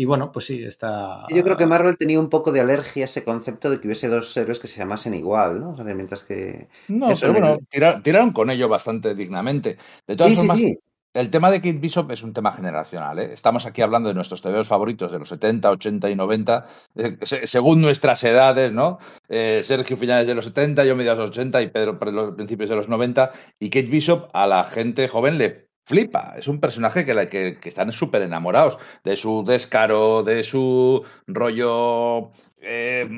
Y 0.00 0.06
bueno, 0.06 0.32
pues 0.32 0.46
sí, 0.46 0.64
está. 0.64 1.26
Yo 1.28 1.44
creo 1.44 1.58
que 1.58 1.66
Marvel 1.66 1.98
tenía 1.98 2.18
un 2.18 2.30
poco 2.30 2.52
de 2.52 2.60
alergia 2.60 3.04
a 3.04 3.04
ese 3.04 3.22
concepto 3.22 3.68
de 3.68 3.78
que 3.78 3.86
hubiese 3.86 4.08
dos 4.08 4.34
héroes 4.34 4.58
que 4.58 4.66
se 4.66 4.78
llamasen 4.78 5.12
igual, 5.12 5.60
¿no? 5.60 5.72
O 5.72 5.76
sea, 5.76 5.84
mientras 5.84 6.22
que. 6.22 6.68
No, 6.88 7.10
Eso 7.10 7.26
pero 7.26 7.32
bueno, 7.34 7.58
el... 7.60 7.66
tiraron, 7.66 8.02
tiraron, 8.02 8.32
con 8.32 8.48
ello 8.48 8.66
bastante 8.66 9.14
dignamente. 9.14 9.76
De 10.06 10.16
todas 10.16 10.32
sí, 10.32 10.38
formas, 10.38 10.56
sí, 10.56 10.68
sí. 10.68 10.78
el 11.12 11.28
tema 11.28 11.50
de 11.50 11.58
Kate 11.58 11.80
Bishop 11.80 12.10
es 12.12 12.22
un 12.22 12.32
tema 12.32 12.50
generacional. 12.52 13.18
¿eh? 13.18 13.28
Estamos 13.30 13.66
aquí 13.66 13.82
hablando 13.82 14.08
de 14.08 14.14
nuestros 14.14 14.40
TVOs 14.40 14.68
favoritos 14.68 15.12
de 15.12 15.18
los 15.18 15.28
70, 15.28 15.70
80 15.70 16.08
y 16.08 16.16
90, 16.16 16.64
eh, 16.94 17.18
según 17.44 17.82
nuestras 17.82 18.24
edades, 18.24 18.72
¿no? 18.72 19.00
Eh, 19.28 19.60
Sergio 19.62 19.98
finales 19.98 20.26
de 20.26 20.34
los 20.34 20.46
70, 20.46 20.82
yo 20.86 20.96
mediados 20.96 21.18
de 21.18 21.26
los 21.26 21.36
80 21.36 21.60
y 21.60 21.66
Pedro 21.66 21.98
los 22.00 22.34
principios 22.36 22.70
de 22.70 22.76
los 22.76 22.88
90. 22.88 23.32
Y 23.58 23.68
Kate 23.68 23.88
Bishop 23.88 24.30
a 24.32 24.46
la 24.46 24.64
gente 24.64 25.08
joven 25.08 25.36
le 25.36 25.69
flipa. 25.84 26.34
Es 26.36 26.48
un 26.48 26.60
personaje 26.60 27.04
que, 27.04 27.28
que, 27.28 27.58
que 27.58 27.68
están 27.68 27.92
súper 27.92 28.22
enamorados 28.22 28.78
de 29.04 29.16
su 29.16 29.44
descaro, 29.44 30.22
de 30.22 30.42
su 30.42 31.04
rollo. 31.26 32.32
Eh, 32.62 33.08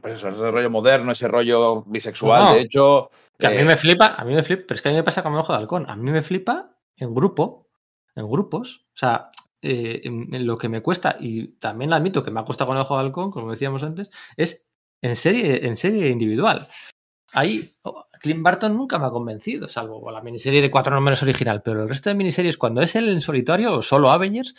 pues 0.00 0.14
eso, 0.14 0.28
ese 0.28 0.50
rollo 0.50 0.70
moderno, 0.70 1.12
ese 1.12 1.28
rollo 1.28 1.82
bisexual. 1.82 2.44
No, 2.44 2.54
de 2.54 2.60
hecho. 2.60 3.10
Que 3.38 3.46
a 3.46 3.54
eh, 3.54 3.58
mí 3.58 3.64
me 3.64 3.76
flipa, 3.76 4.14
a 4.16 4.24
mí 4.24 4.34
me 4.34 4.42
flipa, 4.42 4.64
pero 4.68 4.76
es 4.76 4.82
que 4.82 4.88
a 4.88 4.92
mí 4.92 4.96
me 4.96 5.02
pasa 5.02 5.22
como 5.22 5.38
ojo 5.38 5.52
de 5.52 5.58
halcón. 5.58 5.88
A 5.88 5.96
mí 5.96 6.10
me 6.10 6.22
flipa 6.22 6.76
en 6.96 7.14
grupo, 7.14 7.68
en 8.14 8.28
grupos. 8.28 8.86
O 8.88 8.96
sea, 8.96 9.30
eh, 9.62 10.02
en, 10.04 10.34
en 10.34 10.46
lo 10.46 10.58
que 10.58 10.68
me 10.68 10.82
cuesta, 10.82 11.16
y 11.18 11.48
también 11.58 11.90
lo 11.90 11.96
admito 11.96 12.22
que 12.22 12.30
me 12.30 12.40
ha 12.40 12.44
costado 12.44 12.68
con 12.68 12.76
el 12.76 12.82
ojo 12.82 12.96
de 12.96 13.00
halcón, 13.00 13.30
como 13.30 13.50
decíamos 13.50 13.82
antes, 13.82 14.10
es 14.36 14.66
en 15.00 15.16
serie, 15.16 15.66
en 15.66 15.76
serie 15.76 16.08
individual. 16.08 16.68
Ahí, 17.32 17.74
Clint 18.22 18.42
Barton 18.42 18.76
nunca 18.76 18.98
me 18.98 19.06
ha 19.06 19.10
convencido, 19.10 19.68
salvo 19.68 20.10
la 20.10 20.22
miniserie 20.22 20.62
de 20.62 20.70
cuatro 20.70 20.94
números 20.94 21.22
original, 21.22 21.60
pero 21.62 21.82
el 21.82 21.88
resto 21.88 22.08
de 22.08 22.14
miniseries, 22.14 22.56
cuando 22.56 22.80
es 22.80 22.94
él 22.94 23.08
en 23.08 23.20
solitario 23.20 23.76
o 23.76 23.82
solo 23.82 24.10
Avengers, 24.10 24.54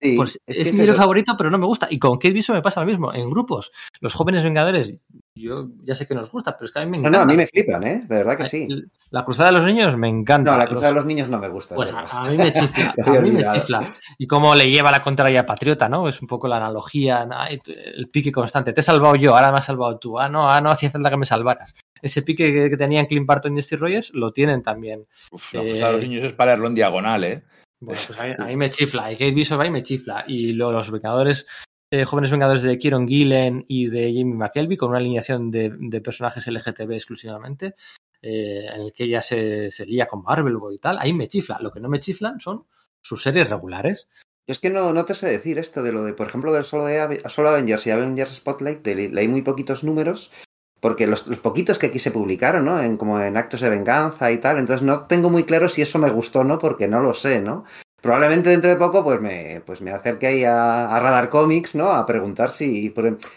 Sí, 0.00 0.16
pues 0.16 0.40
es 0.46 0.74
mi 0.74 0.82
es 0.82 0.96
favorito, 0.96 1.36
pero 1.38 1.48
no 1.48 1.58
me 1.58 1.66
gusta. 1.66 1.86
Y 1.88 2.00
con 2.00 2.18
Kate 2.18 2.32
Bishop 2.32 2.56
me 2.56 2.62
pasa 2.62 2.80
lo 2.80 2.86
mismo. 2.86 3.14
En 3.14 3.30
grupos, 3.30 3.70
los 4.00 4.12
jóvenes 4.12 4.42
vengadores, 4.42 4.96
yo 5.34 5.68
ya 5.82 5.94
sé 5.94 6.06
que 6.06 6.14
nos 6.14 6.30
gusta, 6.30 6.52
pero 6.56 6.66
es 6.66 6.72
que 6.72 6.78
a 6.80 6.84
mí 6.84 6.90
me 6.90 6.98
No, 6.98 7.08
encanta. 7.08 7.18
no, 7.18 7.22
a 7.24 7.26
mí 7.26 7.36
me 7.36 7.46
flipan, 7.46 7.82
¿eh? 7.86 8.04
De 8.06 8.16
verdad 8.16 8.36
que 8.36 8.46
sí. 8.46 8.68
La 9.10 9.24
cruzada 9.24 9.50
de 9.50 9.56
los 9.56 9.64
niños 9.64 9.96
me 9.96 10.08
encanta. 10.08 10.52
No, 10.52 10.58
la 10.58 10.66
cruzada 10.66 10.88
de 10.88 10.94
Los- 10.94 11.06
niños 11.06 11.28
no 11.30 11.38
me 11.38 11.48
gusta. 11.48 11.74
Pues 11.74 11.92
a, 11.92 12.00
a 12.00 12.28
mí 12.28 12.36
me 12.36 12.52
chifla, 12.52 12.94
Lo 12.96 13.04
a 13.04 13.08
había 13.08 13.20
mí 13.22 13.28
me 13.30 13.34
olvidado. 13.36 13.58
chifla. 13.58 13.80
Y 14.18 14.26
cómo 14.26 14.54
le 14.54 14.70
lleva 14.70 14.90
la 14.90 15.00
contraria 15.00 15.40
a 15.40 15.46
Patriota, 15.46 15.88
¿no? 15.88 16.06
Es 16.08 16.20
un 16.20 16.28
poco 16.28 16.48
la 16.48 16.58
analogía, 16.58 17.24
¿no? 17.26 17.36
El 17.46 18.08
pique 18.08 18.30
constante. 18.30 18.72
Te 18.72 18.80
he 18.80 18.84
salvado 18.84 19.14
yo, 19.16 19.34
ahora 19.34 19.50
me 19.52 19.58
has 19.58 19.64
salvado 19.64 19.98
tú. 19.98 20.18
Ah, 20.18 20.28
no, 20.28 20.48
ah, 20.48 20.60
no 20.60 20.70
hacía 20.70 20.90
falta 20.90 21.10
que 21.10 21.16
me 21.16 21.24
salvaras. 21.26 21.74
Ese 22.02 22.22
pique 22.22 22.52
que, 22.52 22.68
que 22.70 22.76
tenían 22.76 23.06
Clint 23.06 23.26
Barton 23.26 23.56
y 23.56 23.62
Steve 23.62 23.80
Rogers 23.80 24.12
lo 24.14 24.32
tienen 24.32 24.62
también. 24.62 25.06
uf, 25.30 25.52
la 25.54 25.60
cosa 25.62 25.86
de 25.86 25.92
los 25.92 26.02
eh, 26.02 26.08
niños 26.08 26.24
es 26.24 26.32
para 26.34 26.50
leerlo 26.52 26.66
en 26.68 26.74
diagonal, 26.74 27.24
¿eh? 27.24 27.42
Bueno, 27.80 28.00
pues 28.06 28.18
a 28.18 28.24
mí, 28.24 28.34
a 28.38 28.44
mí 28.44 28.56
me 28.56 28.70
chifla. 28.70 29.10
Y 29.10 29.14
Kate 29.16 29.32
Bishop 29.32 29.60
ahí 29.60 29.70
me 29.70 29.82
chifla. 29.82 30.24
Y 30.26 30.52
lo- 30.52 30.72
los 30.72 30.90
Vengadores, 30.90 31.46
eh, 31.92 32.06
jóvenes 32.06 32.30
Vengadores 32.30 32.62
de 32.62 32.78
Kieron 32.78 33.06
Gillen 33.06 33.66
y 33.68 33.88
de 33.88 34.14
Jamie 34.16 34.34
McKelvey, 34.34 34.78
con 34.78 34.88
una 34.88 34.98
alineación 34.98 35.50
de, 35.50 36.00
personajes 36.00 36.46
LGTB 36.48 36.92
exclusivamente, 36.92 37.74
eh, 38.22 38.66
en 38.74 38.80
el 38.80 38.92
que 38.94 39.04
ella 39.04 39.20
se, 39.20 39.70
se 39.70 39.84
lía 39.84 40.06
con 40.06 40.22
Marvel 40.22 40.56
y 40.72 40.78
tal, 40.78 40.98
ahí 40.98 41.12
me 41.12 41.28
chifla. 41.28 41.58
Lo 41.60 41.70
que 41.70 41.80
no 41.80 41.90
me 41.90 42.00
chiflan 42.00 42.40
son 42.40 42.64
sus 43.02 43.22
series 43.22 43.50
regulares. 43.50 44.08
Yo 44.46 44.52
es 44.52 44.58
que 44.58 44.70
no, 44.70 44.94
no 44.94 45.04
te 45.04 45.12
sé 45.12 45.28
decir 45.28 45.58
esto 45.58 45.82
de 45.82 45.92
lo 45.92 46.02
de, 46.02 46.14
por 46.14 46.28
ejemplo, 46.28 46.50
del 46.54 46.64
solo, 46.64 46.86
de 46.86 47.22
solo 47.28 47.50
Avengers 47.50 47.86
y 47.86 47.90
Avengers 47.90 48.36
Spotlight, 48.36 48.82
de- 48.82 49.10
leí 49.10 49.28
muy 49.28 49.42
poquitos 49.42 49.84
números, 49.84 50.32
porque 50.80 51.06
los, 51.06 51.26
los 51.26 51.40
poquitos 51.40 51.78
que 51.78 51.88
aquí 51.88 51.98
se 51.98 52.10
publicaron, 52.10 52.64
¿no? 52.64 52.80
En, 52.80 52.96
como 52.96 53.20
en 53.20 53.36
actos 53.36 53.60
de 53.60 53.68
venganza 53.68 54.32
y 54.32 54.38
tal, 54.38 54.56
entonces 54.56 54.82
no 54.82 55.06
tengo 55.06 55.28
muy 55.28 55.44
claro 55.44 55.68
si 55.68 55.82
eso 55.82 55.98
me 55.98 56.08
gustó 56.08 56.40
o 56.40 56.44
no, 56.44 56.58
porque 56.58 56.88
no 56.88 57.02
lo 57.02 57.12
sé, 57.12 57.42
¿no? 57.42 57.64
Probablemente 58.02 58.50
dentro 58.50 58.68
de 58.68 58.76
poco 58.76 59.02
pues 59.04 59.20
me, 59.20 59.62
pues 59.64 59.80
me 59.80 59.92
acerque 59.92 60.26
ahí 60.26 60.44
a, 60.44 60.94
a 60.94 61.00
Radar 61.00 61.28
Comics, 61.28 61.74
¿no? 61.76 61.90
A 61.92 62.04
preguntar 62.04 62.50
si... 62.50 62.92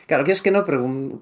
claro, 0.08 0.24
que 0.24 0.32
es 0.32 0.42
que 0.42 0.50
no, 0.52 0.66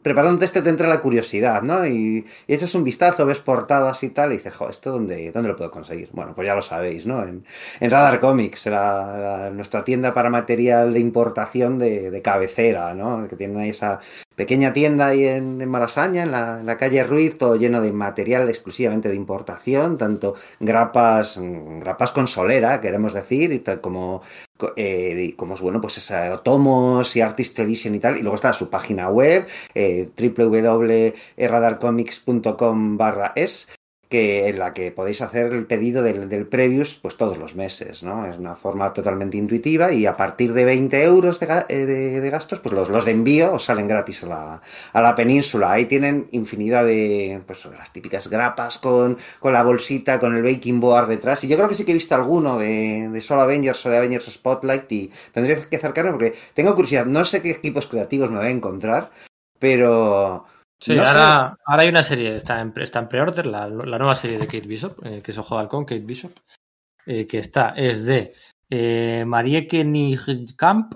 preparándote 0.01 0.45
este 0.45 0.61
te 0.61 0.69
entra 0.69 0.87
la 0.87 1.01
curiosidad, 1.01 1.61
¿no? 1.61 1.85
Y, 1.85 2.25
y 2.47 2.53
echas 2.53 2.73
un 2.73 2.83
vistazo, 2.85 3.25
ves 3.25 3.39
portadas 3.41 4.01
y 4.03 4.09
tal, 4.11 4.31
y 4.33 4.37
dices, 4.37 4.55
jo, 4.55 4.69
¿esto 4.69 4.91
dónde, 4.91 5.29
dónde 5.31 5.49
lo 5.49 5.55
puedo 5.57 5.71
conseguir? 5.71 6.09
Bueno, 6.13 6.33
pues 6.33 6.47
ya 6.47 6.55
lo 6.55 6.61
sabéis, 6.61 7.05
¿no? 7.05 7.21
En, 7.21 7.45
en 7.81 7.91
Radar 7.91 8.19
Comics, 8.19 8.65
la, 8.67 9.17
la- 9.17 9.49
nuestra 9.49 9.83
tienda 9.83 10.13
para 10.13 10.29
material 10.29 10.93
de 10.93 10.99
importación 10.99 11.77
de, 11.77 12.11
de 12.11 12.21
cabecera, 12.21 12.93
¿no? 12.93 13.27
Que 13.27 13.35
tienen 13.35 13.57
ahí 13.57 13.69
esa 13.71 13.99
pequeña 14.35 14.73
tienda 14.73 15.07
ahí 15.07 15.25
en, 15.25 15.61
en 15.61 15.69
Malasaña, 15.69 16.23
en 16.23 16.31
la, 16.31 16.59
en 16.59 16.65
la 16.65 16.77
calle 16.77 17.03
Ruiz, 17.03 17.37
todo 17.37 17.55
lleno 17.55 17.81
de 17.81 17.91
material 17.93 18.49
exclusivamente 18.49 19.09
de 19.09 19.15
importación, 19.15 19.97
tanto 19.97 20.35
grapas, 20.59 21.37
mm, 21.37 21.79
grapas 21.79 22.11
con 22.11 22.27
solera, 22.27 22.81
queremos 22.81 23.13
decir, 23.13 23.51
y 23.51 23.59
tal 23.59 23.81
como, 23.81 24.21
co- 24.57 24.73
eh, 24.75 25.33
como 25.37 25.55
es 25.55 25.61
bueno, 25.61 25.81
pues 25.81 25.97
esa, 25.97 26.37
tomos 26.43 27.15
y 27.15 27.21
artist 27.21 27.57
edition 27.59 27.95
y 27.95 27.99
tal, 27.99 28.17
y 28.17 28.21
luego 28.21 28.35
está 28.35 28.53
su 28.53 28.69
página 28.69 29.09
web, 29.09 29.47
eh, 29.75 30.09
www.radarcomics.com 30.17 32.97
barra 32.97 33.31
es, 33.35 33.67
que 34.13 34.47
en 34.49 34.59
la 34.59 34.73
que 34.75 34.91
podéis 34.91 35.23
hacer 35.23 35.51
el 35.51 35.65
pedido 35.65 36.03
del, 36.03 36.29
del 36.29 36.45
Previous 36.45 36.93
pues 37.01 37.17
todos 37.17 37.35
los 37.39 37.55
meses, 37.55 38.03
¿no? 38.03 38.27
Es 38.27 38.37
una 38.37 38.55
forma 38.55 38.93
totalmente 38.93 39.37
intuitiva 39.37 39.91
y 39.91 40.05
a 40.05 40.15
partir 40.15 40.53
de 40.53 40.65
20 40.65 41.01
euros 41.03 41.39
eh, 41.41 41.85
de- 41.87 42.21
de 42.21 42.29
gastos, 42.29 42.59
pues 42.59 42.75
los, 42.75 42.89
los 42.89 43.05
de 43.05 43.11
envío 43.11 43.53
os 43.53 43.63
salen 43.65 43.87
gratis 43.87 44.21
a 44.23 44.27
la, 44.27 44.61
a 44.93 45.01
la 45.01 45.15
península. 45.15 45.71
Ahí 45.71 45.85
tienen 45.85 46.27
infinidad 46.29 46.85
de, 46.85 47.41
pues, 47.47 47.65
las 47.65 47.91
típicas 47.91 48.27
grapas 48.29 48.77
con, 48.77 49.17
con 49.39 49.51
la 49.53 49.63
bolsita, 49.63 50.19
con 50.19 50.35
el 50.37 50.43
baking 50.43 50.79
board 50.79 51.07
detrás. 51.09 51.43
Y 51.43 51.47
yo 51.47 51.55
creo 51.57 51.67
que 51.67 51.73
sí 51.75 51.83
que 51.83 51.91
he 51.91 51.95
visto 51.95 52.13
alguno 52.13 52.59
de, 52.59 53.09
de 53.09 53.21
Solo 53.21 53.41
Avengers 53.41 53.83
o 53.85 53.89
de 53.89 53.97
Avengers 53.97 54.25
Spotlight 54.31 54.91
y 54.91 55.11
tendría 55.33 55.59
que 55.67 55.75
acercarme 55.77 56.11
porque 56.11 56.35
tengo 56.53 56.75
curiosidad. 56.75 57.07
No 57.07 57.25
sé 57.25 57.41
qué 57.41 57.49
equipos 57.49 57.87
creativos 57.87 58.29
me 58.29 58.37
voy 58.37 58.47
a 58.47 58.51
encontrar, 58.51 59.09
pero... 59.59 60.45
Sí, 60.83 60.95
no 60.95 61.03
ahora, 61.03 61.57
ahora 61.65 61.83
hay 61.83 61.89
una 61.89 62.03
serie, 62.03 62.35
está 62.35 62.59
en, 62.61 62.73
está 62.77 62.99
en 62.99 63.07
pre-order, 63.09 63.45
la, 63.45 63.67
la 63.69 63.97
nueva 63.97 64.15
serie 64.15 64.37
de 64.37 64.45
Kate 64.47 64.67
Bishop, 64.67 65.05
eh, 65.05 65.21
que 65.21 65.31
es 65.31 65.37
Ojo 65.37 65.55
de 65.55 65.61
Halcón, 65.61 65.85
Kate 65.85 66.01
Bishop, 66.01 66.33
eh, 67.05 67.25
que 67.25 67.39
está, 67.39 67.69
es 67.69 68.05
de 68.05 68.33
eh, 68.69 69.23
Marieke 69.25 69.83
Nijkamp 69.85 70.95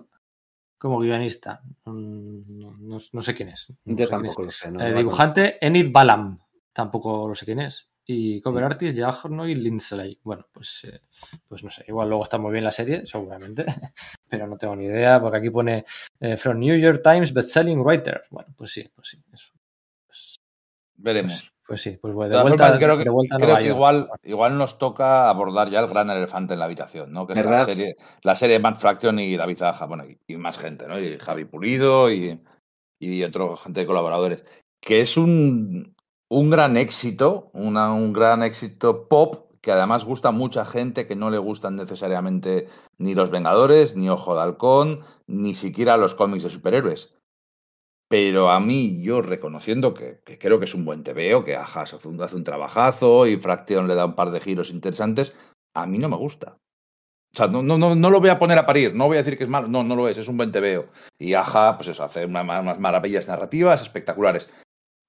como 0.77 0.99
guionista. 0.99 1.61
Mm, 1.85 2.59
No, 2.59 2.73
no- 2.80 2.97
no 3.14 3.22
sé 3.22 3.34
quién 3.35 3.49
es. 3.49 3.68
yo 3.85 4.05
sé 4.05 4.09
quién 4.09 4.26
es. 4.26 4.35
tampoco 4.35 4.43
lo 4.43 4.51
sé. 4.51 4.68
El 4.68 4.77
la 4.77 4.97
dibujante 4.97 5.57
Enid 5.65 5.91
Balam, 5.91 6.39
tampoco 6.73 7.27
lo 7.27 7.35
sé 7.35 7.45
quién 7.45 7.59
es. 7.61 7.88
Y 8.09 8.39
cover 8.41 8.64
artist 8.64 8.97
Jagno 8.99 9.47
y 9.49 9.55
Lindsley. 9.55 10.18
Bueno, 10.23 10.45
pues, 10.51 10.85
eh, 10.85 11.01
pues 11.47 11.61
no 11.64 11.69
sé, 11.69 11.84
igual 11.89 12.07
luego 12.07 12.23
está 12.23 12.38
muy 12.38 12.51
bien 12.53 12.64
la 12.64 12.72
serie, 12.72 13.05
seguramente, 13.05 13.65
pero 14.30 14.47
no 14.47 14.57
tengo 14.57 14.76
ni 14.77 14.85
idea, 14.85 15.19
porque 15.19 15.38
aquí 15.39 15.49
pone 15.49 15.85
eh, 16.22 16.38
From 16.38 16.57
New 16.59 16.77
York 16.77 17.01
Times 17.03 17.34
Bestselling 17.34 17.81
Writer. 17.81 18.23
Bueno, 18.31 18.53
pues 18.55 18.72
sí, 18.72 18.89
pues 18.95 19.09
sí, 19.09 19.22
eso. 19.34 19.51
Pues, 21.03 21.03
Veremos. 21.03 21.53
pues 21.65 21.81
sí, 21.81 21.97
pues 22.01 22.13
voy 22.13 22.25
De 22.25 22.29
de 22.29 22.31
todas 22.31 22.43
vuelta, 22.43 22.63
formas, 22.65 22.83
creo 22.83 22.97
que, 22.97 23.03
de 23.03 23.09
vuelta 23.09 23.37
creo 23.37 23.55
que 23.57 23.67
igual, 23.67 24.09
igual 24.23 24.57
nos 24.57 24.79
toca 24.79 25.29
abordar 25.29 25.69
ya 25.69 25.79
el 25.79 25.87
gran 25.87 26.09
elefante 26.09 26.53
en 26.53 26.59
la 26.59 26.65
habitación, 26.65 27.11
¿no? 27.11 27.27
Que 27.27 27.33
es 27.33 27.45
la 27.45 27.65
serie, 27.65 27.95
la 28.23 28.35
serie 28.35 28.55
de 28.55 28.59
Matt 28.61 28.79
Fraction 28.79 29.19
y 29.19 29.35
David 29.37 29.57
Zaja, 29.57 29.85
bueno, 29.85 30.05
y, 30.05 30.19
y 30.27 30.37
más 30.37 30.57
gente, 30.57 30.87
¿no? 30.87 30.99
Y 30.99 31.17
Javi 31.19 31.45
Pulido 31.45 32.11
y, 32.11 32.41
y 32.99 33.23
otro 33.23 33.57
gente 33.57 33.81
de 33.81 33.85
colaboradores, 33.85 34.43
que 34.81 35.01
es 35.01 35.17
un, 35.17 35.95
un 36.29 36.49
gran 36.49 36.77
éxito, 36.77 37.51
una, 37.53 37.93
un 37.93 38.11
gran 38.11 38.41
éxito 38.43 39.07
pop 39.07 39.47
que 39.61 39.71
además 39.71 40.05
gusta 40.05 40.29
a 40.29 40.31
mucha 40.31 40.65
gente 40.65 41.07
que 41.07 41.15
no 41.15 41.29
le 41.29 41.37
gustan 41.39 41.75
necesariamente 41.75 42.69
ni 42.97 43.13
los 43.13 43.31
Vengadores, 43.31 43.95
ni 43.95 44.09
Ojo 44.09 44.33
de 44.33 44.41
Halcón, 44.41 45.01
ni 45.27 45.55
siquiera 45.55 45.97
los 45.97 46.15
cómics 46.15 46.43
de 46.43 46.49
superhéroes. 46.49 47.16
Pero 48.09 48.49
a 48.49 48.59
mí, 48.59 49.01
yo 49.01 49.21
reconociendo 49.21 49.93
que, 49.93 50.21
creo 50.39 50.59
que 50.59 50.65
es 50.65 50.73
un 50.73 50.85
buen 50.85 51.03
TVO, 51.03 51.43
que 51.43 51.55
Ajas 51.55 51.93
hace 51.93 52.07
un, 52.07 52.21
hace 52.21 52.35
un 52.35 52.43
trabajazo 52.43 53.27
y 53.27 53.35
Fraction 53.35 53.88
le 53.88 53.95
da 53.95 54.05
un 54.05 54.15
par 54.15 54.31
de 54.31 54.39
giros 54.39 54.69
interesantes, 54.69 55.34
a 55.73 55.85
mí 55.85 55.97
no 55.97 56.07
me 56.07 56.15
gusta. 56.15 56.57
O 57.34 57.38
sea, 57.38 57.47
no, 57.47 57.61
no, 57.61 57.77
no, 57.77 58.09
lo 58.09 58.19
voy 58.21 58.29
a 58.29 58.39
poner 58.39 58.57
a 58.57 58.65
parir, 58.65 58.95
no 58.95 59.07
voy 59.07 59.17
a 59.17 59.23
decir 59.23 59.38
que 59.38 59.43
es 59.43 59.49
malo, 59.49 59.67
no, 59.67 59.84
no 59.84 59.95
lo 59.95 60.07
es, 60.07 60.17
es 60.17 60.27
un 60.27 60.38
buen 60.38 60.51
TVO. 60.51 60.88
Y 61.19 61.34
Aja, 61.34 61.77
pues 61.77 61.89
eso, 61.89 62.03
hace 62.03 62.25
una- 62.25 62.41
unas 62.41 62.79
maravillas 62.79 63.27
narrativas 63.27 63.81
espectaculares. 63.81 64.49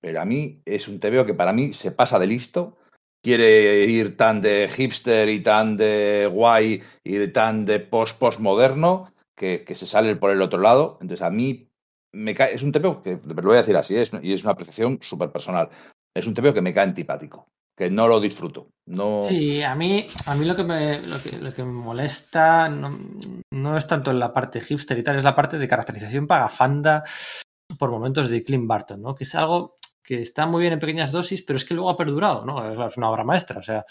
Pero 0.01 0.21
a 0.21 0.25
mí 0.25 0.61
es 0.65 0.89
un 0.89 0.99
TVO 0.99 1.25
que 1.25 1.35
para 1.35 1.53
mí 1.53 1.73
se 1.73 1.93
pasa 1.93 2.19
de 2.19 2.27
listo, 2.27 2.77
quiere 3.23 3.85
ir 3.85 4.17
tan 4.17 4.41
de 4.41 4.69
hipster 4.69 5.29
y 5.29 5.41
tan 5.43 5.77
de 5.77 6.29
guay 6.31 6.83
y 7.05 7.17
de 7.17 7.29
tan 7.29 7.65
de 7.65 7.81
post-postmoderno 7.81 9.13
que, 9.37 9.65
que 9.65 9.75
se 9.75 9.87
sale 9.87 10.17
por 10.17 10.31
el 10.31 10.43
otro 10.43 10.61
lado. 10.61 10.99
Entonces 11.01 11.25
a 11.25 11.31
mí 11.31 11.68
me 12.15 12.35
cae, 12.35 12.55
es 12.55 12.63
un 12.63 12.73
TVO 12.73 13.03
que, 13.03 13.21
lo 13.25 13.43
voy 13.43 13.55
a 13.55 13.61
decir 13.61 13.77
así, 13.77 13.97
es, 13.97 14.11
y 14.23 14.33
es 14.33 14.43
una 14.43 14.53
apreciación 14.53 14.99
súper 15.03 15.31
personal, 15.31 15.69
es 16.15 16.27
un 16.27 16.35
TVO 16.35 16.55
que 16.55 16.63
me 16.63 16.75
cae 16.75 16.85
antipático, 16.85 17.49
que 17.77 17.91
no 17.91 18.09
lo 18.09 18.21
disfruto. 18.21 18.71
No... 18.87 19.25
Sí, 19.29 19.63
a 19.63 19.75
mí, 19.75 20.07
a 20.27 20.35
mí 20.35 20.45
lo 20.45 20.57
que 20.57 20.65
me, 20.65 21.03
lo 21.03 21.23
que, 21.23 21.33
lo 21.33 21.53
que 21.53 21.65
me 21.65 21.73
molesta 21.73 22.69
no, 22.69 22.99
no 23.53 23.77
es 23.77 23.87
tanto 23.87 24.11
en 24.11 24.19
la 24.19 24.33
parte 24.33 24.61
hipster 24.61 24.99
y 24.99 25.03
tal, 25.03 25.17
es 25.17 25.25
la 25.25 25.35
parte 25.35 25.59
de 25.59 25.69
caracterización 25.69 26.27
pagafanda 26.27 27.05
por 27.79 27.91
momentos 27.91 28.31
de 28.31 28.43
Clint 28.43 28.67
Barton, 28.67 29.03
¿no? 29.03 29.15
Que 29.15 29.25
es 29.25 29.35
algo 29.35 29.77
que 30.03 30.23
está 30.23 30.47
muy 30.47 30.63
bien 30.63 30.73
en 30.73 30.81
pequeñas 30.81 31.13
dosis, 31.13 31.43
pero 31.43 31.59
es 31.59 31.67
que 31.67 31.75
luego 31.75 31.91
ha 31.91 31.97
perdurado, 31.97 32.45
¿no? 32.45 32.67
Es, 32.67 32.75
claro, 32.75 32.91
es 32.91 32.97
una 32.97 33.11
obra 33.11 33.25
maestra, 33.25 33.59
o 33.59 33.63
sea, 33.63 33.85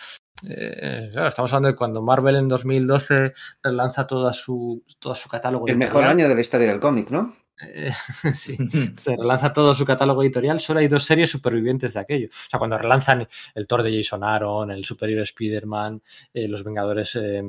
eh, 0.50 1.10
claro, 1.12 1.28
estamos 1.28 1.52
hablando 1.54 1.70
de 1.70 1.76
cuando 1.76 2.02
Marvel 2.02 2.36
en 2.36 2.48
2012 2.48 3.34
lanza 3.64 4.06
toda 4.06 4.34
su, 4.34 4.84
todo 5.00 5.16
su 5.16 5.30
catálogo 5.30 5.68
El 5.68 5.78
mejor 5.78 6.04
año 6.04 6.28
de 6.28 6.36
la 6.36 6.42
historia 6.42 6.68
del 6.68 6.80
cómic, 6.80 7.10
¿no? 7.12 7.34
Eh, 7.60 7.92
sí, 8.36 8.56
se 9.00 9.16
relanza 9.16 9.52
todo 9.52 9.74
su 9.74 9.84
catálogo 9.84 10.22
editorial, 10.22 10.60
solo 10.60 10.80
hay 10.80 10.88
dos 10.88 11.04
series 11.04 11.30
supervivientes 11.32 11.94
de 11.96 12.00
aquello. 12.00 12.28
O 12.28 12.50
sea, 12.50 12.60
cuando 12.60 12.78
relanzan 12.78 13.28
el 13.56 13.66
Thor 13.68 13.82
de 13.84 13.96
Jason 13.98 14.24
Aaron, 14.24 14.70
el 14.72 14.86
Superior 14.86 15.22
Spider-Man, 15.24 16.02
eh, 16.34 16.48
los 16.48 16.64
Vengadores 16.64 17.16
eh, 17.16 17.42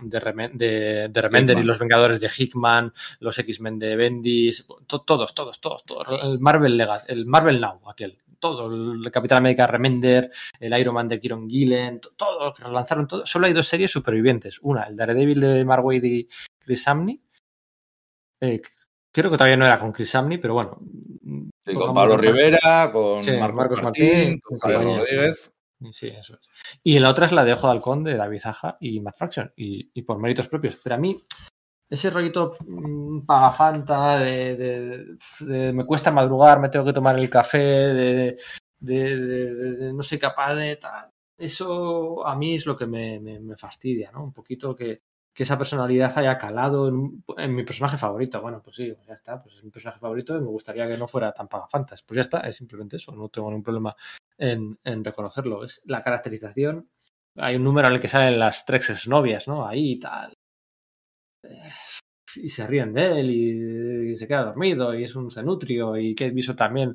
de, 0.00 0.20
Reme- 0.20 0.52
de, 0.52 1.08
de 1.08 1.22
Remender 1.22 1.58
y 1.58 1.62
los 1.62 1.78
Vengadores 1.78 2.18
de 2.18 2.30
Hickman, 2.36 2.92
los 3.20 3.38
X-Men 3.38 3.78
de 3.78 3.94
Bendis, 3.96 4.66
to- 4.86 5.02
todos, 5.02 5.34
todos, 5.34 5.60
todos, 5.60 5.84
todos. 5.84 6.06
El 6.22 6.40
Marvel 6.40 6.76
Legacy, 6.76 7.04
el 7.08 7.26
Marvel 7.26 7.60
Now, 7.60 7.88
aquel. 7.88 8.18
Todo, 8.40 8.66
el 8.74 9.08
Capitán 9.12 9.38
América 9.38 9.68
Remender, 9.68 10.28
el 10.58 10.76
Iron 10.76 10.94
Man 10.94 11.06
de 11.06 11.20
Kieron 11.20 11.48
Gillen, 11.48 12.00
to- 12.00 12.10
todo, 12.16 12.52
que 12.52 12.64
relanzaron 12.64 13.06
todo. 13.06 13.24
Solo 13.24 13.46
hay 13.46 13.52
dos 13.52 13.68
series 13.68 13.92
supervivientes. 13.92 14.58
Una, 14.62 14.82
el 14.82 14.96
Daredevil 14.96 15.38
de 15.40 15.64
Mark 15.64 15.84
Waid 15.84 16.02
y 16.02 16.28
Chris 16.58 16.82
Samney. 16.82 17.22
Eh, 18.40 18.60
creo 19.12 19.30
que 19.30 19.36
todavía 19.36 19.56
no 19.56 19.66
era 19.66 19.78
con 19.78 19.92
Chris 19.92 20.10
Samney, 20.10 20.38
pero 20.38 20.54
bueno. 20.54 20.78
Sí, 21.64 21.74
con 21.74 21.94
Pablo 21.94 22.16
Rivera, 22.16 22.90
con 22.92 23.22
Sí, 23.22 23.30
Marcos, 23.32 23.56
Marcos 23.56 23.82
Martín, 23.82 24.04
Martín, 24.08 24.40
con 24.40 24.58
Javier. 24.58 24.98
Rodríguez. 24.98 25.52
Sí, 25.92 26.08
eso 26.08 26.34
es. 26.34 26.40
Y 26.82 26.98
la 26.98 27.10
otra 27.10 27.26
es 27.26 27.32
la 27.32 27.44
de 27.44 27.52
Ojo 27.54 27.66
de 27.66 27.72
Halcón 27.72 28.04
de 28.04 28.16
David 28.16 28.40
Zaja 28.40 28.76
y 28.80 29.00
Matt 29.00 29.16
Fraction, 29.16 29.52
y, 29.56 29.90
y 29.94 30.02
por 30.02 30.18
méritos 30.20 30.48
propios. 30.48 30.76
Pero 30.82 30.94
a 30.94 30.98
mí, 30.98 31.20
ese 31.90 32.10
rollito 32.10 32.56
mm, 32.66 33.26
pagafanta 33.26 34.18
de, 34.18 34.56
de- 34.56 35.16
de 35.40 35.72
me 35.72 35.84
cuesta 35.84 36.10
madrugar, 36.10 36.60
me 36.60 36.68
tengo 36.68 36.84
que 36.84 36.92
tomar 36.92 37.18
el 37.18 37.28
café, 37.28 37.58
de, 37.58 38.36
de- 38.78 39.16
de- 39.16 39.54
de- 39.54 39.74
de 39.76 39.92
no 39.92 40.02
soy 40.02 40.18
capaz 40.18 40.54
de 40.54 40.76
tal. 40.76 41.10
Eso 41.36 42.24
a 42.26 42.36
mí 42.36 42.54
es 42.54 42.66
lo 42.66 42.76
que 42.76 42.86
me, 42.86 43.18
me- 43.20 43.40
me 43.40 43.56
fastidia, 43.56 44.10
¿no? 44.12 44.22
Un 44.22 44.32
poquito 44.32 44.76
que, 44.76 45.00
que 45.34 45.44
esa 45.44 45.56
personalidad 45.56 46.16
haya 46.18 46.36
calado 46.36 46.88
en, 46.88 47.54
mi 47.54 47.62
personaje 47.64 47.96
favorito. 47.96 48.40
Bueno, 48.42 48.62
pues 48.62 48.76
sí, 48.76 48.94
ya 49.06 49.14
está, 49.14 49.42
pues 49.42 49.56
es 49.56 49.64
mi 49.64 49.70
personaje 49.70 49.98
favorito 49.98 50.36
y 50.36 50.40
me 50.40 50.48
gustaría 50.48 50.86
que 50.86 50.98
no 50.98 51.08
fuera 51.08 51.32
tan 51.32 51.48
pagafantas. 51.48 52.02
Pues 52.02 52.16
ya 52.16 52.20
está, 52.22 52.40
es 52.40 52.56
simplemente 52.56 52.96
eso, 52.96 53.12
no 53.12 53.28
tengo 53.28 53.48
ningún 53.48 53.62
problema 53.62 53.96
en, 54.36 54.78
reconocerlo. 55.04 55.64
Es 55.64 55.82
la 55.86 56.02
caracterización. 56.02 56.88
Hay 57.36 57.56
un 57.56 57.64
número 57.64 57.88
en 57.88 57.94
el 57.94 58.00
que 58.00 58.08
salen 58.08 58.38
las 58.38 58.66
tres 58.66 59.08
novias, 59.08 59.48
¿no? 59.48 59.66
Ahí 59.66 59.92
y 59.92 60.00
tal. 60.00 60.34
Eh, 61.42 61.72
Y 62.36 62.50
se 62.50 62.66
ríen 62.66 62.92
de 62.92 63.20
él 63.20 63.30
y, 63.30 64.12
y 64.12 64.16
se 64.16 64.26
queda 64.26 64.44
dormido 64.44 64.94
y 64.94 65.04
es 65.04 65.14
un 65.16 65.30
cenutrio 65.30 65.96
y 65.96 66.14
Kate 66.14 66.30
Bishop 66.32 66.56
también 66.56 66.94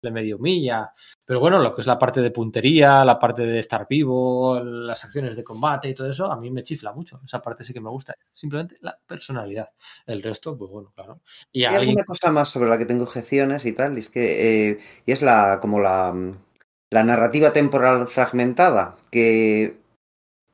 le 0.00 0.10
medio 0.10 0.36
humilla. 0.36 0.92
Pero 1.24 1.40
bueno, 1.40 1.58
lo 1.58 1.74
que 1.74 1.80
es 1.80 1.86
la 1.86 1.98
parte 1.98 2.20
de 2.20 2.30
puntería, 2.30 3.04
la 3.04 3.18
parte 3.18 3.44
de 3.44 3.58
estar 3.58 3.86
vivo, 3.88 4.60
las 4.60 5.04
acciones 5.04 5.36
de 5.36 5.44
combate 5.44 5.88
y 5.88 5.94
todo 5.94 6.10
eso, 6.10 6.30
a 6.30 6.36
mí 6.36 6.50
me 6.50 6.62
chifla 6.62 6.92
mucho. 6.92 7.20
Esa 7.24 7.42
parte 7.42 7.64
sí 7.64 7.72
que 7.72 7.80
me 7.80 7.90
gusta. 7.90 8.14
Simplemente 8.32 8.76
la 8.80 8.98
personalidad. 9.06 9.70
El 10.06 10.22
resto, 10.22 10.56
pues 10.56 10.70
bueno, 10.70 10.92
claro. 10.94 11.20
Y 11.52 11.64
Hay 11.64 11.74
alguien... 11.74 11.90
alguna 11.90 12.04
cosa 12.04 12.30
más 12.30 12.48
sobre 12.48 12.68
la 12.68 12.78
que 12.78 12.86
tengo 12.86 13.04
objeciones 13.04 13.66
y 13.66 13.72
tal, 13.72 13.96
y 13.96 14.00
es 14.00 14.10
que 14.10 14.70
eh, 14.70 14.78
y 15.04 15.12
es 15.12 15.22
la 15.22 15.58
como 15.60 15.80
la, 15.80 16.14
la 16.90 17.02
narrativa 17.02 17.52
temporal 17.52 18.08
fragmentada, 18.08 18.96
que 19.10 19.80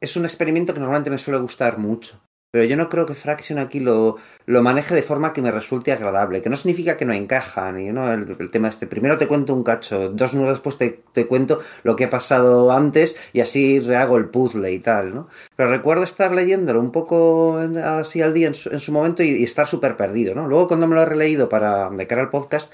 es 0.00 0.16
un 0.16 0.24
experimento 0.24 0.74
que 0.74 0.80
normalmente 0.80 1.10
me 1.10 1.18
suele 1.18 1.40
gustar 1.40 1.78
mucho. 1.78 2.20
Pero 2.54 2.66
yo 2.66 2.76
no 2.76 2.88
creo 2.88 3.04
que 3.04 3.16
Fraction 3.16 3.58
aquí 3.58 3.80
lo, 3.80 4.16
lo 4.46 4.62
maneje 4.62 4.94
de 4.94 5.02
forma 5.02 5.32
que 5.32 5.42
me 5.42 5.50
resulte 5.50 5.90
agradable, 5.90 6.40
que 6.40 6.48
no 6.48 6.54
significa 6.54 6.96
que 6.96 7.04
no 7.04 7.12
encaja, 7.12 7.72
ni 7.72 7.90
¿no? 7.90 8.12
el, 8.12 8.36
el 8.38 8.50
tema 8.52 8.68
este. 8.68 8.86
Primero 8.86 9.18
te 9.18 9.26
cuento 9.26 9.52
un 9.52 9.64
cacho, 9.64 10.10
dos 10.10 10.34
números 10.34 10.58
después 10.58 10.78
te, 10.78 11.02
te 11.12 11.26
cuento 11.26 11.58
lo 11.82 11.96
que 11.96 12.04
ha 12.04 12.10
pasado 12.10 12.70
antes 12.70 13.16
y 13.32 13.40
así 13.40 13.80
rehago 13.80 14.18
el 14.18 14.28
puzzle 14.28 14.70
y 14.70 14.78
tal, 14.78 15.16
¿no? 15.16 15.28
Pero 15.56 15.68
recuerdo 15.68 16.04
estar 16.04 16.30
leyéndolo 16.30 16.78
un 16.78 16.92
poco 16.92 17.58
así 17.82 18.22
al 18.22 18.32
día 18.32 18.46
en 18.46 18.54
su, 18.54 18.70
en 18.70 18.78
su 18.78 18.92
momento 18.92 19.24
y, 19.24 19.30
y 19.30 19.42
estar 19.42 19.66
súper 19.66 19.96
perdido, 19.96 20.36
¿no? 20.36 20.46
Luego 20.46 20.68
cuando 20.68 20.86
me 20.86 20.94
lo 20.94 21.02
he 21.02 21.06
releído 21.06 21.48
para 21.48 21.90
de 21.90 22.06
cara 22.06 22.22
al 22.22 22.30
podcast, 22.30 22.72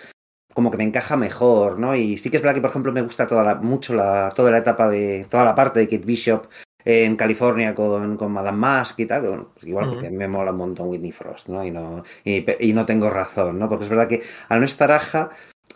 como 0.52 0.70
que 0.70 0.76
me 0.76 0.84
encaja 0.84 1.16
mejor, 1.16 1.78
¿no? 1.78 1.96
Y 1.96 2.18
sí 2.18 2.28
que 2.28 2.36
es 2.36 2.42
verdad 2.42 2.56
que, 2.56 2.60
por 2.60 2.68
ejemplo, 2.68 2.92
me 2.92 3.00
gusta 3.00 3.26
toda 3.26 3.42
la, 3.42 3.54
mucho 3.54 3.94
la, 3.94 4.30
toda 4.36 4.50
la 4.50 4.58
etapa 4.58 4.90
de, 4.90 5.26
toda 5.30 5.46
la 5.46 5.54
parte 5.54 5.80
de 5.80 5.88
Kate 5.88 6.04
Bishop 6.04 6.48
en 6.90 7.16
California 7.16 7.74
con, 7.74 8.16
con 8.16 8.32
Madame 8.32 8.58
Mask 8.58 8.98
y 9.00 9.06
tal, 9.06 9.22
bueno, 9.22 9.48
pues 9.54 9.66
igual 9.66 9.88
porque 9.88 10.10
me 10.10 10.28
mola 10.28 10.52
un 10.52 10.58
montón 10.58 10.88
Whitney 10.88 11.12
Frost, 11.12 11.48
¿no? 11.48 11.64
Y 11.64 11.70
no, 11.70 12.04
y, 12.24 12.72
no 12.72 12.86
tengo 12.86 13.10
razón, 13.10 13.58
¿no? 13.58 13.68
Porque 13.68 13.84
es 13.84 13.90
verdad 13.90 14.08
que 14.08 14.22
al 14.48 14.60
no 14.60 14.66
estar 14.66 14.90
Aja, 14.92 15.30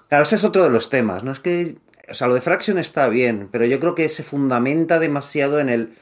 claro, 0.09 0.23
ese 0.25 0.37
es 0.37 0.45
otro 0.45 0.63
de 0.63 0.71
los 0.71 0.91
temas, 0.91 1.25
¿no? 1.25 1.33
Es 1.33 1.41
que, 1.41 1.77
o 2.09 2.15
sea, 2.15 2.29
lo 2.29 2.35
de 2.35 2.41
Fraction 2.41 2.79
está 2.79 3.09
bien, 3.09 3.49
pero 3.51 3.65
yo 3.65 3.81
creo 3.81 3.95
que 3.95 4.09
se 4.09 4.23
fundamenta 4.23 4.99
demasiado 4.99 5.61
en 5.61 5.69
el 5.69 5.97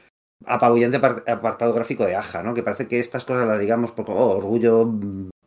apabullante 0.45 0.99
apar- 0.99 1.29
apartado 1.29 1.73
gráfico 1.73 2.05
de 2.05 2.15
Aja, 2.15 2.43
¿no? 2.43 2.53
Que 2.53 2.63
parece 2.63 2.87
que 2.87 2.99
estas 2.99 3.25
cosas 3.25 3.47
las 3.47 3.59
digamos 3.59 3.91
por 3.91 4.09
oh, 4.09 4.37
orgullo 4.37 4.91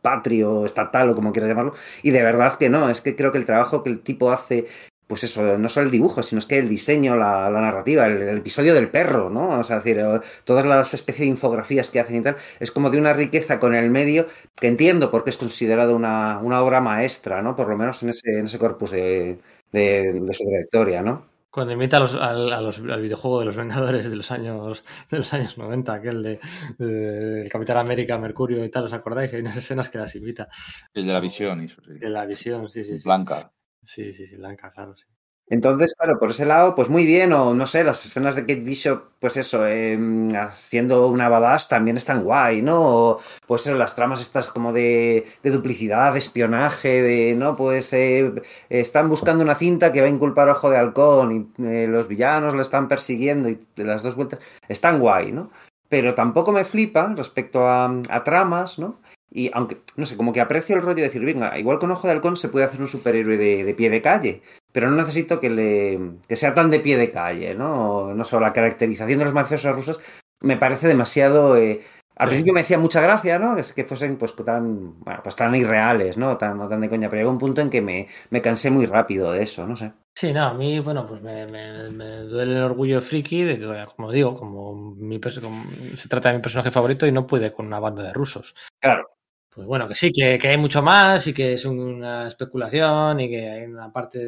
patrio, 0.01 0.65
estatal 0.65 1.09
o 1.09 1.15
como 1.15 1.31
quieras 1.31 1.49
llamarlo, 1.49 1.73
y 2.03 2.11
de 2.11 2.21
verdad 2.23 2.57
que 2.57 2.69
no, 2.69 2.89
es 2.89 3.01
que 3.01 3.15
creo 3.15 3.31
que 3.31 3.37
el 3.39 3.45
trabajo 3.45 3.83
que 3.83 3.89
el 3.89 3.99
tipo 3.99 4.31
hace, 4.31 4.65
pues 5.07 5.23
eso, 5.23 5.57
no 5.57 5.69
solo 5.69 5.85
el 5.87 5.91
dibujo, 5.91 6.21
sino 6.23 6.39
es 6.39 6.45
que 6.45 6.57
el 6.59 6.69
diseño, 6.69 7.15
la, 7.15 7.49
la 7.49 7.61
narrativa, 7.61 8.05
el, 8.07 8.21
el 8.21 8.37
episodio 8.39 8.73
del 8.73 8.89
perro, 8.89 9.29
¿no? 9.29 9.59
O 9.59 9.63
sea, 9.63 9.77
es 9.77 9.83
decir, 9.83 9.99
eh, 10.01 10.19
todas 10.43 10.65
las 10.65 10.93
especies 10.93 11.21
de 11.21 11.27
infografías 11.27 11.89
que 11.89 11.99
hacen 11.99 12.17
y 12.17 12.21
tal, 12.21 12.35
es 12.59 12.71
como 12.71 12.89
de 12.89 12.97
una 12.99 13.13
riqueza 13.13 13.59
con 13.59 13.73
el 13.75 13.89
medio 13.89 14.27
que 14.55 14.67
entiendo 14.67 15.09
porque 15.11 15.29
es 15.31 15.37
considerado 15.37 15.95
una, 15.95 16.39
una 16.39 16.61
obra 16.61 16.81
maestra, 16.81 17.41
¿no? 17.41 17.55
Por 17.55 17.69
lo 17.69 17.77
menos 17.77 18.03
en 18.03 18.09
ese, 18.09 18.37
en 18.39 18.45
ese 18.45 18.59
corpus 18.59 18.91
de, 18.91 19.39
de, 19.71 20.13
de 20.13 20.33
su 20.33 20.43
trayectoria, 20.43 21.01
¿no? 21.01 21.25
Cuando 21.49 21.73
imita 21.73 21.97
a 21.97 21.99
los, 22.01 22.13
al, 22.13 22.53
a 22.53 22.61
los- 22.61 22.79
al 22.79 23.01
videojuego 23.01 23.39
de 23.39 23.45
los 23.45 23.55
Vengadores 23.55 24.09
de 24.09 24.15
los 24.15 24.29
años 24.31 24.83
de 25.09 25.17
los 25.17 25.33
años 25.33 25.57
90, 25.57 25.93
aquel 25.93 26.21
de, 26.21 26.39
de- 26.77 27.41
el 27.43 27.49
Capitán 27.49 27.77
América, 27.77 28.17
Mercurio 28.19 28.63
y 28.63 28.69
tal, 28.69 28.83
¿os 28.85 28.93
acordáis? 28.93 29.33
Hay 29.33 29.39
unas 29.41 29.57
escenas 29.57 29.89
que 29.89 29.97
las 29.97 30.15
imita. 30.15 30.49
El 30.93 31.05
de 31.07 31.13
la 31.13 31.19
visión, 31.19 31.61
eso 31.61 31.81
sí. 31.81 31.93
De 31.93 32.09
la 32.09 32.25
visión, 32.25 32.69
sí, 32.69 32.83
sí, 32.83 32.99
sí. 32.99 33.03
Blanca. 33.05 33.51
Sí, 33.87 34.13
sí, 34.13 34.27
sí, 34.27 34.35
Blanca, 34.35 34.69
claro, 34.71 34.95
sí. 34.97 35.05
Entonces, 35.49 35.95
claro, 35.97 36.19
por 36.19 36.31
ese 36.31 36.45
lado, 36.45 36.75
pues 36.75 36.89
muy 36.89 37.05
bien, 37.05 37.31
o 37.31 37.53
no 37.53 37.67
sé, 37.67 37.85
las 37.85 38.05
escenas 38.05 38.35
de 38.35 38.41
Kate 38.41 38.55
Bishop, 38.59 39.11
pues 39.21 39.37
eso, 39.37 39.65
eh, 39.65 39.97
haciendo 40.37 41.07
una 41.07 41.29
badass 41.29 41.69
también 41.69 41.95
están 41.95 42.25
guay, 42.25 42.61
¿no? 42.61 42.81
O, 42.81 43.21
pues 43.45 43.65
eso, 43.65 43.77
las 43.77 43.95
tramas 43.95 44.19
estas 44.19 44.51
como 44.51 44.73
de, 44.73 45.25
duplicidad, 45.43 46.11
de 46.11 46.19
espionaje, 46.19 47.01
de, 47.01 47.33
¿no? 47.35 47.55
Pues 47.55 47.93
eh, 47.93 48.29
están 48.67 49.07
buscando 49.07 49.41
una 49.41 49.55
cinta 49.55 49.93
que 49.93 50.01
va 50.01 50.07
a 50.07 50.09
inculpar 50.09 50.49
Ojo 50.49 50.69
de 50.69 50.77
Halcón 50.77 51.31
y 51.57 51.63
eh, 51.63 51.87
los 51.87 52.09
villanos 52.09 52.53
lo 52.53 52.61
están 52.61 52.89
persiguiendo 52.89 53.47
y 53.47 53.57
las 53.77 54.03
dos 54.03 54.15
vueltas, 54.15 54.39
están 54.67 54.99
guay, 54.99 55.31
¿no? 55.31 55.49
Pero 55.87 56.13
tampoco 56.13 56.51
me 56.51 56.65
flipa 56.65 57.13
respecto 57.15 57.65
a 57.65 58.23
tramas, 58.25 58.79
¿no? 58.79 58.99
Y 59.31 59.51
aunque, 59.53 59.81
no 59.97 60.05
sé, 60.05 60.15
como 60.17 60.31
que 60.33 60.41
aprecio 60.41 60.75
el 60.75 60.81
rollo 60.81 60.95
de 60.97 61.03
decir, 61.03 61.23
venga, 61.23 61.57
igual 61.59 61.79
con 61.79 61.91
Ojo 61.91 62.07
de 62.07 62.13
Halcón 62.13 62.37
se 62.37 62.49
puede 62.49 62.65
hacer 62.65 62.81
un 62.81 62.87
superhéroe 62.87 63.37
de, 63.37 63.63
de 63.63 63.73
pie 63.73 63.89
de 63.89 64.01
calle, 64.01 64.41
pero 64.71 64.89
no 64.89 64.95
necesito 64.95 65.39
que, 65.39 65.49
le, 65.49 65.99
que 66.27 66.35
sea 66.37 66.53
tan 66.53 66.71
de 66.71 66.79
pie 66.79 66.97
de 66.97 67.11
calle, 67.11 67.53
¿no? 67.53 68.13
No 68.13 68.23
sé, 68.23 68.39
la 68.39 68.53
caracterización 68.53 69.19
de 69.19 69.25
los 69.25 69.33
mafiosos 69.33 69.75
rusos 69.75 69.99
me 70.39 70.57
parece 70.57 70.87
demasiado, 70.87 71.57
eh, 71.57 71.81
Al 72.15 72.29
principio 72.29 72.53
me 72.53 72.61
hacía 72.61 72.77
mucha 72.79 73.01
gracia, 73.01 73.37
¿no? 73.37 73.55
Que, 73.55 73.63
que 73.75 73.83
fuesen 73.85 74.17
pues 74.17 74.33
tan, 74.35 74.99
bueno, 75.01 75.19
pues 75.23 75.35
tan 75.35 75.53
irreales, 75.55 76.17
¿no? 76.17 76.37
Tan, 76.37 76.57
no 76.57 76.67
tan 76.69 76.81
de 76.81 76.89
coña. 76.89 77.09
Pero 77.09 77.21
llegó 77.21 77.31
un 77.31 77.37
punto 77.39 77.61
en 77.61 77.69
que 77.69 77.81
me, 77.81 78.07
me 78.29 78.41
cansé 78.41 78.69
muy 78.71 78.85
rápido 78.85 79.31
de 79.31 79.43
eso, 79.43 79.67
no 79.67 79.75
sé. 79.75 79.93
Sí, 80.15 80.33
no, 80.33 80.45
a 80.45 80.53
mí, 80.55 80.79
bueno, 80.79 81.05
pues 81.05 81.21
me, 81.21 81.45
me- 81.45 81.91
me 81.91 82.05
duele 82.23 82.53
el 82.55 82.63
orgullo 82.63 83.01
friki 83.03 83.43
de 83.43 83.59
que, 83.59 83.85
como 83.95 84.11
digo, 84.11 84.33
como, 84.33 84.73
mi 84.95 85.19
como 85.19 85.63
se 85.95 86.09
trata 86.09 86.29
de 86.29 86.37
mi 86.37 86.41
personaje 86.41 86.71
favorito 86.71 87.05
y 87.05 87.11
no 87.11 87.27
puede 87.27 87.51
con 87.53 87.67
una 87.67 87.79
banda 87.79 88.01
de 88.01 88.13
rusos. 88.13 88.55
Claro. 88.79 89.16
Pues 89.57 89.67
bueno, 89.67 89.87
que 89.87 89.95
sí, 89.95 90.13
que, 90.13 90.37
que 90.37 90.49
hay 90.49 90.57
mucho 90.57 90.83
más 90.83 91.25
y 91.25 91.33
que 91.33 91.53
es 91.53 91.65
una 91.65 92.27
especulación 92.27 93.19
y 93.21 93.27
que 93.27 93.49
hay 93.49 93.63
una 93.63 93.91
parte 93.91 94.19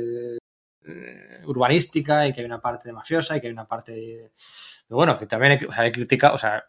eh, 0.87 1.41
urbanística 1.45 2.27
y 2.27 2.33
que 2.33 2.39
hay 2.41 2.45
una 2.47 2.59
parte 2.59 2.89
de 2.89 2.93
mafiosa 2.93 3.37
y 3.37 3.41
que 3.41 3.45
hay 3.45 3.53
una 3.53 3.67
parte... 3.67 3.91
de- 3.91 4.31
Pero 4.87 4.97
bueno, 4.97 5.19
que 5.19 5.27
también 5.27 5.51
he, 5.61 5.65
o 5.67 5.71
sea, 5.71 5.85
he 5.85 5.91
criticado, 5.91 6.33
o 6.33 6.37
sea, 6.39 6.63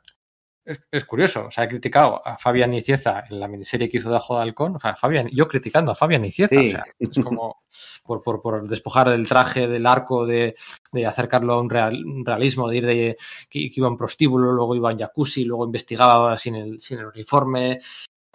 es, 0.62 0.78
es 0.90 1.04
curioso, 1.06 1.46
o 1.46 1.50
sea, 1.50 1.64
he 1.64 1.68
criticado 1.68 2.20
a 2.22 2.36
Fabián 2.36 2.70
Nicieza 2.72 3.24
en 3.30 3.40
la 3.40 3.48
miniserie 3.48 3.88
que 3.88 3.96
hizo 3.96 4.10
de 4.10 4.16
Ajo 4.16 4.36
de 4.36 4.42
Halcón, 4.42 4.76
o 4.76 4.78
sea, 4.78 4.94
Fabián, 4.94 5.30
yo 5.32 5.48
criticando 5.48 5.92
a 5.92 5.94
Fabián 5.94 6.20
Nicieza, 6.20 6.54
Sí. 6.54 6.64
o 6.66 6.70
sea, 6.70 6.84
es 6.98 7.18
como 7.24 7.62
por, 8.04 8.20
por, 8.20 8.42
por 8.42 8.68
despojar 8.68 9.08
el 9.08 9.26
traje 9.26 9.68
del 9.68 9.86
arco, 9.86 10.26
de, 10.26 10.54
de 10.92 11.06
acercarlo 11.06 11.54
a 11.54 11.60
un, 11.62 11.70
real- 11.70 12.04
un 12.04 12.26
realismo, 12.26 12.68
de 12.68 12.76
ir 12.76 12.84
de 12.86 13.16
que, 13.48 13.70
que 13.70 13.72
iba 13.80 13.88
en 13.88 13.96
prostíbulo, 13.96 14.52
luego 14.52 14.76
iba 14.76 14.92
en 14.92 14.98
jacuzzi, 14.98 15.44
luego 15.44 15.64
investigaba 15.64 16.36
sin 16.36 16.56
el, 16.56 16.78
sin 16.78 16.98
el 16.98 17.06
uniforme, 17.06 17.80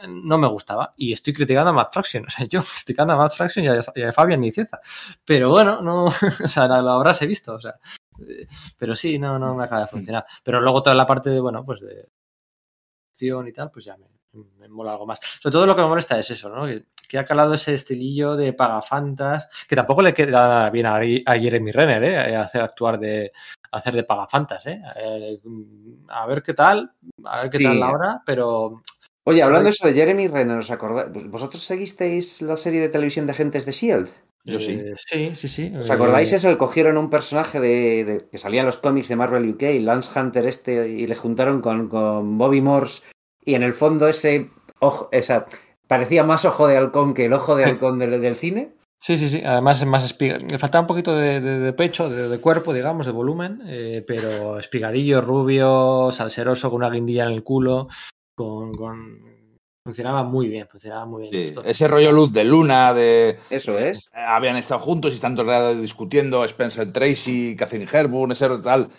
no 0.07 0.37
me 0.37 0.47
gustaba. 0.47 0.93
Y 0.97 1.13
estoy 1.13 1.33
criticando 1.33 1.69
a 1.69 1.73
Matt 1.73 1.93
Fraction. 1.93 2.25
O 2.27 2.29
sea, 2.29 2.45
yo 2.47 2.61
criticando 2.63 3.13
a 3.13 3.17
Matt 3.17 3.33
Fraction 3.33 3.65
y 3.65 3.67
a, 3.69 3.79
y 3.95 4.01
a 4.03 4.13
Fabian 4.13 4.41
Nicieza. 4.41 4.79
Pero 5.23 5.49
bueno, 5.49 5.81
no, 5.81 6.05
o 6.43 6.47
sea, 6.47 6.67
lo, 6.67 6.81
lo 6.81 6.91
habrás 6.91 7.19
visto. 7.21 7.55
O 7.55 7.59
sea, 7.59 7.75
eh, 8.27 8.47
pero 8.77 8.95
sí, 8.95 9.17
no, 9.19 9.37
no 9.39 9.55
me 9.55 9.63
acaba 9.65 9.81
de 9.81 9.87
funcionar. 9.87 10.25
Pero 10.43 10.61
luego 10.61 10.81
toda 10.83 10.95
la 10.95 11.05
parte 11.05 11.29
de, 11.29 11.39
bueno, 11.39 11.63
pues 11.65 11.81
de 11.81 12.07
acción 13.11 13.47
y 13.47 13.53
tal, 13.53 13.71
pues 13.71 13.85
ya 13.85 13.95
me, 13.97 14.07
me 14.57 14.67
mola 14.67 14.91
algo 14.91 15.05
más. 15.05 15.19
Sobre 15.41 15.53
todo 15.53 15.65
lo 15.65 15.75
que 15.75 15.81
me 15.81 15.87
molesta 15.87 16.19
es 16.19 16.29
eso, 16.31 16.49
¿no? 16.49 16.65
Que, 16.65 16.85
que 17.07 17.17
ha 17.19 17.23
calado 17.25 17.53
ese 17.53 17.73
estilillo 17.75 18.35
de 18.35 18.51
pagafantas, 18.53 19.47
que 19.69 19.75
tampoco 19.75 20.01
le 20.01 20.13
queda 20.13 20.69
bien 20.71 20.87
a, 20.87 20.95
a 20.97 21.39
Jeremy 21.39 21.71
Renner, 21.71 22.03
¿eh? 22.03 22.35
Hacer 22.35 22.61
actuar 22.61 22.99
de 22.99 23.31
hacer 23.71 23.93
de 23.93 24.03
pagafantas, 24.03 24.65
¿eh? 24.65 24.81
Eh, 24.95 25.39
A 26.09 26.25
ver 26.25 26.41
qué 26.41 26.53
tal, 26.53 26.91
a 27.25 27.41
ver 27.41 27.49
qué 27.51 27.57
Sí. 27.59 27.63
tal 27.63 27.79
la 27.79 27.91
hora, 27.91 28.21
pero 28.25 28.81
Oye, 29.27 29.41
hablando 29.41 29.69
eso 29.69 29.87
de 29.87 29.93
Jeremy 29.93 30.27
Renner, 30.27 30.57
¿os 30.59 30.69
acordáis? 30.71 31.09
¿Vosotros 31.29 31.63
seguisteis 31.63 32.41
la 32.43 32.57
serie 32.57 32.79
de 32.79 32.89
televisión 32.89 33.25
de 33.25 33.31
Agentes 33.31 33.65
de 33.65 33.71
S.H.I.E.L.D.? 33.71 34.09
Yo 34.43 34.59
sí. 34.59 34.73
Eh, 34.73 34.93
sí, 34.95 35.31
sí, 35.33 35.47
sí. 35.47 35.73
¿Os 35.75 35.89
Eh, 35.89 35.93
acordáis 35.93 36.31
eso? 36.31 36.47
Que 36.49 36.57
cogieron 36.57 36.97
un 36.97 37.09
personaje 37.09 37.59
de, 37.59 38.03
de- 38.05 38.27
que 38.31 38.37
salía 38.37 38.59
en 38.59 38.67
los 38.67 38.77
cómics 38.77 39.07
de 39.07 39.15
Marvel 39.15 39.49
UK, 39.49 39.63
Lance 39.81 40.17
Hunter 40.17 40.45
este, 40.45 40.87
y 40.89 41.07
le 41.07 41.15
juntaron 41.15 41.61
con, 41.61 41.89
con 41.89 42.37
Bobby 42.37 42.61
Morse, 42.61 43.01
y 43.43 43.55
en 43.55 43.63
el 43.63 43.73
fondo 43.73 44.07
ese 44.07 44.51
ojo, 44.79 45.09
esa, 45.11 45.47
parecía 45.87 46.23
más 46.23 46.45
ojo 46.45 46.67
de 46.67 46.77
halcón 46.77 47.15
que 47.15 47.25
el 47.25 47.33
ojo 47.33 47.55
de 47.55 47.65
halcón 47.65 47.97
del, 47.97 48.21
del 48.21 48.35
cine. 48.35 48.75
Sí, 49.01 49.17
sí, 49.17 49.29
sí. 49.29 49.41
Además 49.43 49.79
es 49.81 49.87
más 49.87 50.03
espiga. 50.05 50.37
Le 50.37 50.59
faltaba 50.59 50.81
un 50.83 50.87
poquito 50.87 51.15
de, 51.17 51.41
de- 51.41 51.59
de 51.59 51.73
pecho, 51.73 52.09
de, 52.11 52.29
de 52.29 52.39
cuerpo, 52.39 52.73
digamos, 52.73 53.07
de 53.07 53.11
volumen, 53.11 53.61
eh, 53.65 54.03
pero 54.05 54.59
espigadillo, 54.59 55.21
rubio, 55.21 56.11
salseroso, 56.11 56.69
con 56.69 56.77
una 56.83 56.91
guindilla 56.91 57.25
en 57.25 57.31
el 57.31 57.43
culo, 57.43 57.87
con, 58.35 58.73
con- 58.73 59.35
funcionaba 59.83 60.23
muy 60.23 60.47
bien, 60.47 60.67
funcionaba 60.67 61.05
muy 61.05 61.29
bien. 61.29 61.53
Sí, 61.53 61.61
Ese 61.63 61.87
rollo 61.87 62.11
luz 62.11 62.33
de 62.33 62.43
luna, 62.43 62.93
de. 62.93 63.37
Eso 63.49 63.77
es. 63.77 64.07
eh, 64.13 64.19
Habían 64.27 64.57
estado 64.57 64.79
juntos 64.79 65.11
y 65.11 65.15
están 65.15 65.35
todo 65.35 65.43
el 65.43 65.51
rato 65.51 65.75
discutiendo 65.81 66.43
Spencer 66.45 66.91
Tracy, 66.91 67.55
Catherine 67.55 67.89
Hepburn, 67.91 68.31
ese 68.31 68.49
tal. 68.63 68.89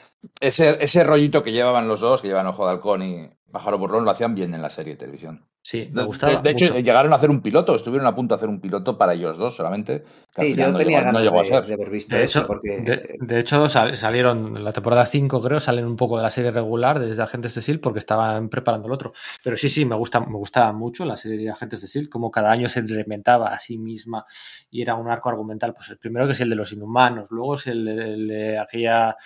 Ese, 0.40 0.76
ese 0.82 1.04
rollito 1.04 1.42
que 1.42 1.52
llevaban 1.52 1.88
los 1.88 2.00
dos, 2.00 2.20
que 2.22 2.28
llevan 2.28 2.46
Ojo 2.46 2.66
de 2.66 2.72
Halcón 2.72 3.02
y 3.02 3.28
Pájaro 3.50 3.78
Burlón, 3.78 4.04
lo 4.04 4.10
hacían 4.10 4.34
bien 4.34 4.52
en 4.54 4.62
la 4.62 4.70
serie 4.70 4.94
de 4.94 4.98
televisión. 4.98 5.46
Sí, 5.62 5.86
De, 5.86 5.90
me 5.92 6.04
gustaba. 6.04 6.32
de- 6.36 6.42
de 6.42 6.50
hecho, 6.50 6.64
mucho. 6.66 6.78
llegaron 6.78 7.12
a 7.12 7.16
hacer 7.16 7.28
un 7.30 7.40
piloto, 7.42 7.74
estuvieron 7.74 8.06
a 8.06 8.14
punto 8.14 8.34
de 8.34 8.36
hacer 8.36 8.48
un 8.48 8.60
piloto 8.60 8.96
para 8.96 9.14
ellos 9.14 9.36
dos 9.36 9.56
solamente. 9.56 10.04
que 10.32 10.40
al 10.42 10.46
Sí, 10.46 10.52
final 10.52 10.66
yo 10.68 10.72
no 10.72 10.78
tenía 10.78 10.98
llegó, 10.98 11.00
no 11.00 11.18
ganas 11.18 11.22
llegó 11.22 11.40
a 11.40 11.42
de, 11.42 11.48
ser. 11.48 11.66
de 11.66 11.74
haber 11.74 11.90
visto 11.90 12.14
De 12.16 12.22
eso, 12.22 12.38
hecho, 12.40 12.46
porque 12.46 12.78
de, 12.82 13.16
de 13.18 13.38
hecho 13.40 13.66
sal- 13.68 13.96
salieron 13.96 14.56
en 14.56 14.62
la 14.64 14.72
temporada 14.72 15.06
5, 15.06 15.42
creo, 15.42 15.58
salen 15.58 15.86
un 15.86 15.96
poco 15.96 16.16
de 16.18 16.22
la 16.22 16.30
serie 16.30 16.52
regular 16.52 17.00
desde 17.00 17.20
Agentes 17.22 17.54
de 17.54 17.60
S.H.I.E.L.D. 17.60 17.82
porque 17.82 17.98
estaban 17.98 18.48
preparando 18.48 18.86
el 18.86 18.92
otro. 18.94 19.12
Pero 19.42 19.56
sí, 19.56 19.68
sí, 19.68 19.84
me 19.84 19.96
gusta, 19.96 20.20
me 20.20 20.36
gustaba 20.36 20.72
mucho 20.72 21.04
la 21.04 21.16
serie 21.16 21.38
de 21.38 21.50
Agentes 21.50 21.80
de 21.80 21.86
S.H.I.E.L.D., 21.86 22.10
como 22.10 22.30
cada 22.30 22.52
año 22.52 22.68
se 22.68 22.82
reinventaba 22.82 23.48
a 23.48 23.58
sí 23.58 23.76
misma 23.78 24.24
y 24.70 24.82
era 24.82 24.94
un 24.94 25.08
arco 25.10 25.30
argumental. 25.30 25.74
Pues 25.74 25.88
el 25.90 25.98
primero 25.98 26.26
que 26.26 26.34
es 26.34 26.40
el 26.40 26.50
de 26.50 26.56
los 26.56 26.72
inhumanos, 26.72 27.30
luego 27.32 27.56
es 27.56 27.66
el 27.66 27.84
de, 27.84 28.14
el 28.14 28.28
de 28.28 28.58
aquella, 28.58 29.16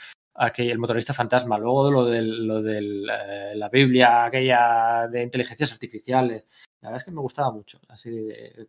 aquel, 0.41 0.71
el 0.71 0.79
motorista 0.79 1.15
fantasma, 1.15 1.59
luego 1.59 1.91
lo 1.91 2.05
de 2.07 2.23
lo 2.23 2.62
del, 2.62 3.09
eh, 3.09 3.53
la 3.55 3.69
Biblia, 3.69 4.25
aquella 4.25 5.07
de 5.09 5.23
inteligencias 5.23 5.73
artificiales. 5.73 6.49
La 6.81 6.89
verdad 6.89 7.03
es 7.03 7.05
que 7.05 7.11
me 7.11 7.21
gustaba 7.21 7.53
mucho 7.53 7.79
la 7.89 7.97
serie 7.97 8.23
de, 8.23 8.69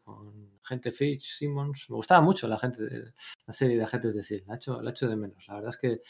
gente 0.64 0.92
Fitch, 0.92 1.38
Simmons. 1.38 1.90
Me 1.90 1.96
gustaba 1.96 2.22
mucho 2.22 2.48
la 2.48 2.60
gente 2.60 2.84
de, 2.84 3.14
la 3.46 3.54
serie 3.54 3.78
de 3.78 3.84
agentes 3.84 4.16
de 4.16 4.22
S.H.I.E.L.D. 4.22 4.48
La 4.48 4.56
echo, 4.56 4.82
la 4.82 4.92
echo 4.92 5.08
de 5.08 5.16
menos. 5.16 5.48
La 5.48 5.56
verdad 5.56 5.70
es 5.70 5.78
que 5.78 6.02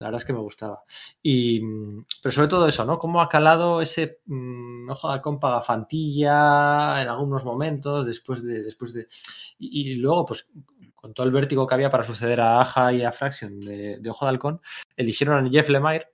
la 0.00 0.06
verdad 0.06 0.22
es 0.22 0.24
que 0.24 0.32
me 0.32 0.38
gustaba. 0.38 0.82
Y, 1.22 1.60
pero 2.22 2.32
sobre 2.32 2.48
todo 2.48 2.66
eso, 2.66 2.86
¿no? 2.86 2.98
Cómo 2.98 3.20
ha 3.20 3.28
calado 3.28 3.82
ese 3.82 4.20
mm, 4.24 4.88
ojo 4.88 5.08
de 5.08 5.14
halcón 5.14 5.38
pagafantilla 5.38 7.02
en 7.02 7.08
algunos 7.08 7.44
momentos, 7.44 8.06
después 8.06 8.42
de. 8.42 8.62
Después 8.62 8.94
de 8.94 9.08
y, 9.58 9.92
y 9.92 9.94
luego, 9.96 10.24
pues, 10.24 10.50
con 11.00 11.14
todo 11.14 11.26
el 11.26 11.32
vértigo 11.32 11.66
que 11.66 11.74
había 11.74 11.90
para 11.90 12.04
suceder 12.04 12.40
a 12.40 12.60
Aja 12.60 12.92
y 12.92 13.02
a 13.02 13.12
Fraction 13.12 13.60
de, 13.60 13.98
de 13.98 14.10
Ojo 14.10 14.24
de 14.24 14.30
Halcón, 14.30 14.60
eligieron 14.96 15.46
a 15.46 15.50
Jeff 15.50 15.68
Lemire 15.68 16.08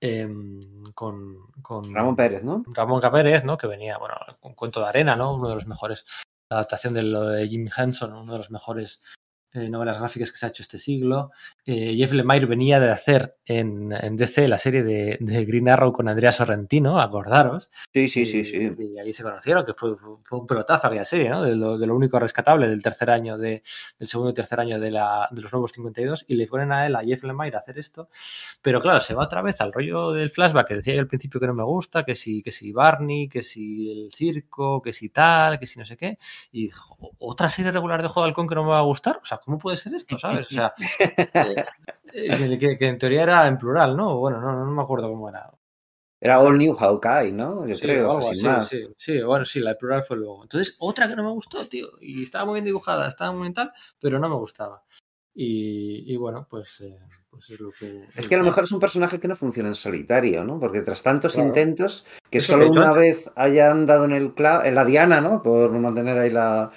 em, 0.00 0.84
con, 0.94 1.36
con 1.62 1.94
Ramón 1.94 2.16
Pérez, 2.16 2.42
¿no? 2.42 2.62
Ramón 2.74 3.00
Pérez, 3.00 3.44
¿no? 3.44 3.56
Que 3.56 3.66
venía, 3.66 3.98
bueno, 3.98 4.14
con 4.38 4.54
Cuento 4.54 4.80
de 4.80 4.86
Arena, 4.86 5.16
¿no? 5.16 5.34
Uno 5.34 5.48
de 5.48 5.54
los 5.54 5.66
mejores, 5.66 6.04
la 6.50 6.58
adaptación 6.58 6.94
de 6.94 7.02
lo 7.04 7.26
de 7.26 7.48
Jim 7.48 7.68
Henson, 7.74 8.12
uno 8.12 8.32
de 8.32 8.38
los 8.38 8.50
mejores 8.50 9.02
eh, 9.52 9.68
novelas 9.68 9.98
gráficas 9.98 10.30
que 10.30 10.38
se 10.38 10.46
ha 10.46 10.48
hecho 10.50 10.62
este 10.62 10.78
siglo. 10.78 11.32
Eh, 11.66 11.94
Jeff 11.96 12.12
Lemire 12.12 12.46
venía 12.46 12.78
de 12.78 12.90
hacer 12.90 13.36
en, 13.44 13.90
en 13.92 14.16
DC 14.16 14.46
la 14.46 14.58
serie 14.58 14.84
de, 14.84 15.18
de, 15.20 15.44
Green 15.44 15.68
Arrow 15.68 15.92
con 15.92 16.08
Andrea 16.08 16.30
Sorrentino, 16.30 17.00
acordaros. 17.00 17.68
Sí, 17.92 18.06
sí, 18.06 18.26
sí, 18.26 18.44
sí. 18.44 18.70
Y, 18.78 18.94
y 18.94 18.98
ahí 18.98 19.12
se 19.12 19.24
conocieron, 19.24 19.66
que 19.66 19.74
fue, 19.74 19.96
fue, 19.96 20.38
un 20.38 20.46
pelotazo 20.46 20.86
aquella 20.86 21.04
serie, 21.04 21.30
¿no? 21.30 21.42
De 21.42 21.56
lo, 21.56 21.78
de 21.78 21.86
lo, 21.88 21.96
único 21.96 22.20
rescatable 22.20 22.68
del 22.68 22.80
tercer 22.80 23.10
año, 23.10 23.38
de, 23.38 23.64
del 23.98 24.08
segundo 24.08 24.30
y 24.30 24.34
tercer 24.34 24.60
año 24.60 24.78
de, 24.78 24.90
la, 24.92 25.28
de 25.32 25.42
los 25.42 25.52
nuevos 25.52 25.72
52, 25.72 26.26
y 26.28 26.36
le 26.36 26.46
ponen 26.46 26.70
a 26.70 26.86
él, 26.86 26.94
a 26.94 27.02
Jeff 27.02 27.24
Lemire, 27.24 27.56
a 27.56 27.60
hacer 27.60 27.78
esto. 27.78 28.08
Pero 28.62 28.80
claro, 28.80 29.00
se 29.00 29.14
va 29.14 29.24
otra 29.24 29.42
vez 29.42 29.60
al 29.60 29.72
rollo 29.72 30.12
del 30.12 30.30
flashback 30.30 30.68
que 30.68 30.76
decía 30.76 30.94
yo 30.94 31.00
al 31.00 31.08
principio 31.08 31.40
que 31.40 31.48
no 31.48 31.54
me 31.54 31.64
gusta, 31.64 32.04
que 32.04 32.14
si, 32.14 32.40
que 32.42 32.52
si 32.52 32.70
Barney, 32.70 33.28
que 33.28 33.42
si 33.42 33.90
el 33.90 34.12
circo, 34.12 34.80
que 34.80 34.92
si 34.92 35.08
tal, 35.08 35.58
que 35.58 35.66
si 35.66 35.78
no 35.78 35.84
sé 35.84 35.96
qué. 35.96 36.18
Y 36.52 36.70
otra 37.18 37.48
serie 37.48 37.72
regular 37.72 38.00
de 38.02 38.08
Juego 38.08 38.26
de 38.26 38.30
Halcón 38.30 38.46
que 38.46 38.54
no 38.54 38.62
me 38.64 38.70
va 38.70 38.78
a 38.78 38.82
gustar. 38.82 39.18
O 39.22 39.26
sea, 39.26 39.39
¿cómo 39.44 39.58
puede 39.58 39.76
ser 39.76 39.94
esto? 39.94 40.18
¿Sabes? 40.18 40.46
O 40.50 40.54
sea, 40.54 40.74
eh, 42.12 42.58
que, 42.58 42.76
que, 42.76 42.86
en 42.86 42.98
teoría 42.98 43.22
era 43.22 43.46
en 43.46 43.58
plural, 43.58 43.96
¿no? 43.96 44.18
Bueno, 44.18 44.40
no, 44.40 44.64
no 44.64 44.70
me 44.70 44.82
acuerdo 44.82 45.08
cómo 45.08 45.28
era. 45.28 45.50
Era 46.20 46.40
All 46.40 46.58
New 46.58 46.74
Hawkeye, 46.74 47.32
¿no? 47.32 47.66
Yo 47.66 47.74
sí, 47.74 47.82
creo, 47.82 48.10
algo 48.10 48.22
sin 48.22 48.32
así, 48.32 48.46
más. 48.46 48.68
Sí, 48.68 48.86
sí, 48.96 49.22
bueno, 49.22 49.44
sí, 49.46 49.60
la 49.60 49.74
plural 49.76 50.02
fue 50.02 50.18
luego. 50.18 50.42
Entonces, 50.42 50.76
otra 50.78 51.08
que 51.08 51.16
no 51.16 51.24
me 51.24 51.30
gustó, 51.30 51.66
tío. 51.66 51.88
Y 52.00 52.22
estaba 52.22 52.44
muy 52.44 52.54
bien 52.54 52.66
dibujada, 52.66 53.08
estaba 53.08 53.32
muy 53.32 53.42
bien 53.42 53.54
tal, 53.54 53.72
pero 53.98 54.18
no 54.18 54.28
me 54.28 54.36
gustaba. 54.36 54.84
Y, 55.34 56.12
y 56.12 56.16
bueno, 56.18 56.46
pues, 56.50 56.82
eh, 56.82 56.98
pues 57.30 57.48
es 57.48 57.60
lo 57.60 57.70
que. 57.72 58.04
Es 58.14 58.28
que 58.28 58.34
a 58.34 58.38
lo 58.38 58.44
mejor 58.44 58.64
es 58.64 58.72
un 58.72 58.80
personaje 58.80 59.18
que 59.18 59.28
no 59.28 59.36
funciona 59.36 59.70
en 59.70 59.74
solitario, 59.74 60.44
¿no? 60.44 60.60
Porque 60.60 60.82
tras 60.82 61.02
tantos 61.02 61.34
Claro. 61.34 61.48
intentos, 61.48 62.04
que 62.28 62.38
Eso 62.38 62.52
solo 62.52 62.70
que 62.70 62.78
una 62.78 62.92
vez 62.92 63.30
hayan 63.36 63.86
dado 63.86 64.04
en 64.04 64.12
el 64.12 64.34
en 64.36 64.74
la 64.74 64.84
diana, 64.84 65.22
¿no? 65.22 65.42
Por 65.42 65.70
mantener 65.72 66.18
ahí 66.18 66.30
la, 66.30 66.70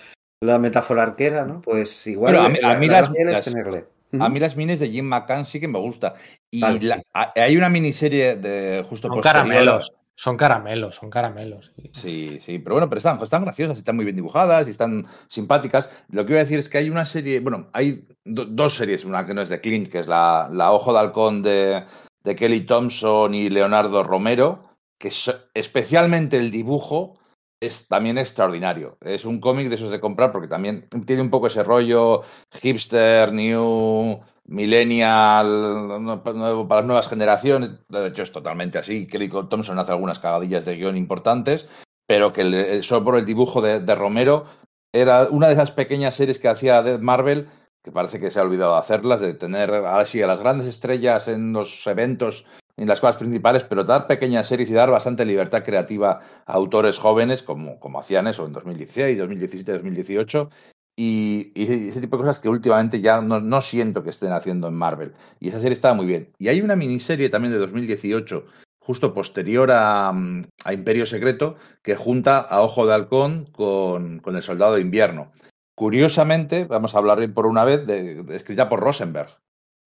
la 0.44 0.60
metáfora 0.60 1.04
arquera, 1.04 1.46
¿no? 1.46 1.62
Pues 1.62 2.06
igual 2.08 2.34
Bueno, 2.34 2.48
a 2.48 2.50
mí- 2.50 2.60
a 2.64 2.78
mí 2.78 2.88
la 2.88 3.02
las- 3.02 3.10
las- 3.12 3.44
tenerle. 3.44 3.86
A 4.20 4.30
mí 4.30 4.40
las 4.40 4.56
minis 4.56 4.80
de 4.80 4.90
Jim 4.92 5.06
McCann 5.06 5.44
sí 5.46 5.60
que 5.60 5.68
me 5.68 5.80
gusta. 5.80 6.14
Y 6.52 6.62
Vale, 6.62 6.80
sí. 6.80 6.86
la- 6.88 7.02
a- 7.14 7.34
hay 7.36 7.58
una 7.58 7.70
miniserie 7.70 8.36
de 8.36 8.86
justo 8.88 9.08
Son 9.08 9.16
posterior 9.16 9.44
caramelos, 9.48 9.92
son 10.16 10.38
caramelos, 10.38 10.96
son 10.96 11.10
caramelos. 11.10 11.72
Sí, 11.94 12.40
sí, 12.46 12.60
pero 12.60 12.76
bueno, 12.76 12.88
pero 12.90 13.00
están, 13.00 13.20
están 13.24 13.44
graciosas, 13.44 13.80
están 13.80 13.96
muy 13.96 14.06
bien 14.06 14.16
dibujadas 14.16 14.68
y 14.68 14.72
están 14.72 15.08
simpáticas. 15.28 15.90
Lo 16.10 16.26
que 16.26 16.34
iba 16.34 16.42
a 16.42 16.44
decir 16.44 16.60
es 16.60 16.70
que 16.70 16.78
hay 16.78 16.92
una 16.92 17.06
serie, 17.06 17.40
bueno, 17.40 17.70
hay 17.74 18.06
do- 18.24 18.46
dos 18.46 18.76
series, 18.76 19.04
una 19.04 19.26
que 19.26 19.34
no 19.34 19.42
es 19.42 19.50
de 19.50 19.60
Clint, 19.62 19.88
que 19.90 20.00
es 20.00 20.08
la, 20.08 20.48
la 20.52 20.72
Ojo 20.72 20.94
de 20.94 21.00
Halcón 21.00 21.42
de, 21.42 21.84
de 22.24 22.36
Kelly 22.36 22.62
Thompson 22.62 23.34
y 23.34 23.50
Leonardo 23.50 24.04
Romero, 24.04 24.76
que 25.00 25.10
so- 25.10 25.34
especialmente 25.56 26.38
el 26.38 26.52
dibujo 26.52 27.18
es 27.66 27.88
también 27.88 28.18
extraordinario. 28.18 28.98
Es 29.02 29.26
un 29.26 29.40
cómic 29.40 29.70
de 29.70 29.76
esos 29.76 29.92
de 29.92 30.00
comprar 30.00 30.32
porque 30.32 30.48
también 30.48 30.88
tiene 31.06 31.22
un 31.22 31.30
poco 31.30 31.48
ese 31.48 31.64
rollo 31.64 32.24
hipster, 32.52 33.32
new, 33.32 34.20
millennial, 34.46 36.22
para 36.24 36.82
las 36.82 36.86
nuevas 36.86 37.08
generaciones. 37.08 37.72
De 37.90 38.08
hecho, 38.08 38.24
es 38.24 38.32
totalmente 38.32 38.78
así. 38.78 39.08
Kelly 39.08 39.30
Thompson 39.30 39.80
hace 39.80 39.92
algunas 39.92 40.20
cagadillas 40.20 40.66
de 40.66 40.76
guion 40.76 40.98
importantes, 40.98 41.70
pero 42.08 42.34
que 42.34 42.82
solo 42.84 43.06
por 43.06 43.18
el 43.18 43.26
dibujo 43.26 43.62
de, 43.62 43.96
Romero 43.96 44.46
era 44.92 45.28
una 45.30 45.48
de 45.48 45.54
esas 45.54 45.72
pequeñas 45.72 46.16
series 46.16 46.40
que 46.40 46.50
hacía 46.50 46.84
de 46.84 46.98
Marvel 46.98 47.50
que 47.84 47.92
parece 47.92 48.18
que 48.18 48.32
se 48.32 48.40
ha 48.40 48.44
olvidado 48.44 48.74
de 48.74 48.80
hacerlas, 48.80 49.20
de 49.20 49.34
tener 49.34 49.74
ahora 49.74 50.04
a 50.04 50.28
las 50.28 50.40
grandes 50.40 50.68
estrellas 50.68 51.28
en 51.28 51.52
los 51.52 51.86
eventos 51.86 52.46
en 52.78 52.88
las 52.88 53.00
cosas 53.00 53.18
principales, 53.18 53.64
pero 53.64 53.84
dar 53.84 54.08
pequeñas 54.08 54.48
series 54.48 54.70
y 54.70 54.74
dar 54.74 54.90
bastante 54.90 55.26
libertad 55.26 55.64
creativa 55.64 56.20
a 56.46 56.54
autores 56.54 56.98
jóvenes, 56.98 57.44
como, 57.44 57.80
como 57.80 58.00
hacían 58.00 58.28
eso 58.28 58.46
en 58.46 58.54
2016, 58.54 59.18
2017, 59.18 59.72
2018, 59.74 60.50
y, 60.96 61.52
y, 61.56 61.90
ese 61.90 62.02
tipo 62.02 62.18
de 62.18 62.24
cosas 62.24 62.40
que 62.40 62.50
últimamente 62.50 63.02
ya 63.02 63.22
no, 63.22 63.40
no, 63.40 63.62
siento 63.62 64.04
que 64.04 64.10
estén 64.10 64.32
haciendo 64.32 64.68
en 64.68 64.76
Marvel. 64.76 65.14
Y 65.40 65.50
esa 65.50 65.60
serie 65.60 65.74
estaba 65.74 65.96
muy 65.96 66.06
bien. 66.06 66.32
Y 66.38 66.50
hay 66.50 66.62
una 66.62 66.76
miniserie 66.76 67.30
también 67.30 67.52
de 67.52 67.60
2018, 67.60 68.46
justo 68.80 69.14
posterior 69.14 69.72
a, 69.72 70.10
a 70.10 70.74
Imperio 70.74 71.06
Secreto, 71.06 71.56
que 71.82 71.96
junta 71.96 72.40
a 72.40 72.62
Ojo 72.62 72.86
de 72.86 72.94
Halcón 72.94 73.46
con, 73.52 74.20
con 74.20 74.36
El 74.36 74.44
Soldado 74.44 74.76
de 74.76 74.82
Invierno. 74.82 75.32
Curiosamente, 75.76 76.66
vamos 76.66 76.94
a 76.94 77.00
hablar 77.00 77.34
por 77.34 77.48
una 77.48 77.66
vez, 77.66 77.88
de, 77.88 78.24
de, 78.24 78.36
escrita 78.36 78.70
por 78.70 78.80
Rosenberg. 78.80 79.43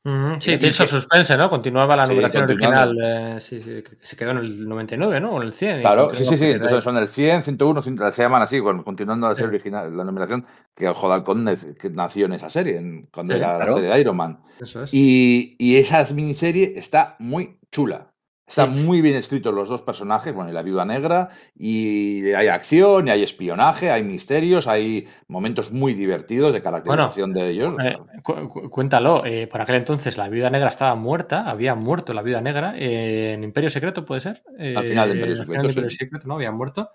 Mm, 0.05 0.41
sí, 0.41 0.57
Tales 0.57 0.75
Suspense, 0.75 1.37
¿no? 1.37 1.49
Continuaba 1.49 1.95
la 1.95 2.05
numeración 2.05 2.43
original, 2.43 2.97
eh, 3.01 3.37
sí, 3.39 3.61
sí, 3.61 3.83
que 3.83 3.97
se 4.01 4.17
quedó 4.17 4.31
en 4.31 4.39
el 4.39 4.67
99, 4.67 5.21
¿no? 5.21 5.31
O 5.31 5.37
en 5.37 5.47
el 5.47 5.53
100. 5.53 5.79
Claro, 5.79 6.13
sí, 6.13 6.25
sí, 6.25 6.37
sí. 6.37 6.51
Entonces 6.51 6.83
son 6.83 6.97
el 6.97 7.07
100, 7.07 7.43
101, 7.43 7.81
100, 7.81 8.11
se 8.11 8.21
llaman 8.21 8.41
así, 8.41 8.59
continuando 8.61 9.29
la 9.29 9.35
serie 9.35 9.49
original, 9.49 9.95
la 9.95 10.03
numeración, 10.03 10.45
que 10.75 10.87
el 10.87 10.93
Jodalcon 10.93 11.45
que 11.79 11.89
nació 11.89 12.25
en 12.25 12.33
esa 12.33 12.49
serie, 12.49 12.77
en, 12.77 13.07
cuando 13.13 13.33
era 13.33 13.55
claro. 13.55 13.65
la 13.65 13.73
serie 13.75 13.89
de 13.93 13.99
Iron 14.01 14.17
Man. 14.17 14.39
Eso 14.59 14.83
es. 14.83 14.93
Y, 14.93 15.55
y 15.57 15.77
esa 15.77 16.05
miniserie 16.13 16.73
está 16.75 17.15
muy 17.19 17.57
chula. 17.71 18.12
Está 18.45 18.65
sí. 18.65 18.71
muy 18.71 19.01
bien 19.01 19.15
escritos 19.15 19.53
los 19.53 19.69
dos 19.69 19.81
personajes, 19.81 20.33
bueno, 20.33 20.49
y 20.49 20.53
la 20.53 20.63
viuda 20.63 20.83
negra, 20.83 21.29
y 21.55 22.31
hay 22.33 22.47
acción, 22.47 23.07
y 23.07 23.11
hay 23.11 23.23
espionaje, 23.23 23.89
hay 23.89 24.03
misterios, 24.03 24.67
hay 24.67 25.07
momentos 25.27 25.71
muy 25.71 25.93
divertidos 25.93 26.53
de 26.53 26.61
caracterización 26.61 27.31
bueno, 27.31 27.45
de 27.45 27.51
ellos. 27.51 27.75
Eh, 27.83 27.97
cu 28.21 28.69
cuéntalo, 28.69 29.25
eh, 29.25 29.47
por 29.47 29.61
aquel 29.61 29.77
entonces 29.77 30.17
la 30.17 30.27
viuda 30.27 30.49
negra 30.49 30.67
estaba 30.67 30.95
muerta, 30.95 31.49
había 31.49 31.73
muerto 31.75 32.13
la 32.13 32.21
viuda 32.21 32.41
negra 32.41 32.73
eh, 32.77 33.33
en 33.33 33.43
Imperio 33.43 33.69
Secreto, 33.69 34.03
¿puede 34.03 34.21
ser? 34.21 34.43
Al 34.59 34.85
final 34.85 35.09
de 35.09 35.15
Imperio 35.15 35.35
Secreto. 35.37 35.61
De 35.61 35.67
Imperio 35.69 35.89
sí. 35.89 35.95
Secreto, 35.95 36.27
¿no? 36.27 36.35
Habían 36.35 36.55
muerto. 36.55 36.91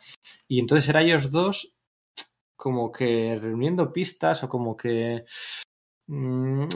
Y 0.47 0.61
entonces 0.61 0.89
eran 0.89 1.05
ellos 1.05 1.31
dos 1.31 1.79
como 2.57 2.91
que 2.91 3.39
reuniendo 3.41 3.93
pistas 3.93 4.43
o 4.43 4.49
como 4.49 4.77
que 4.77 5.25
mmm, 6.09 6.67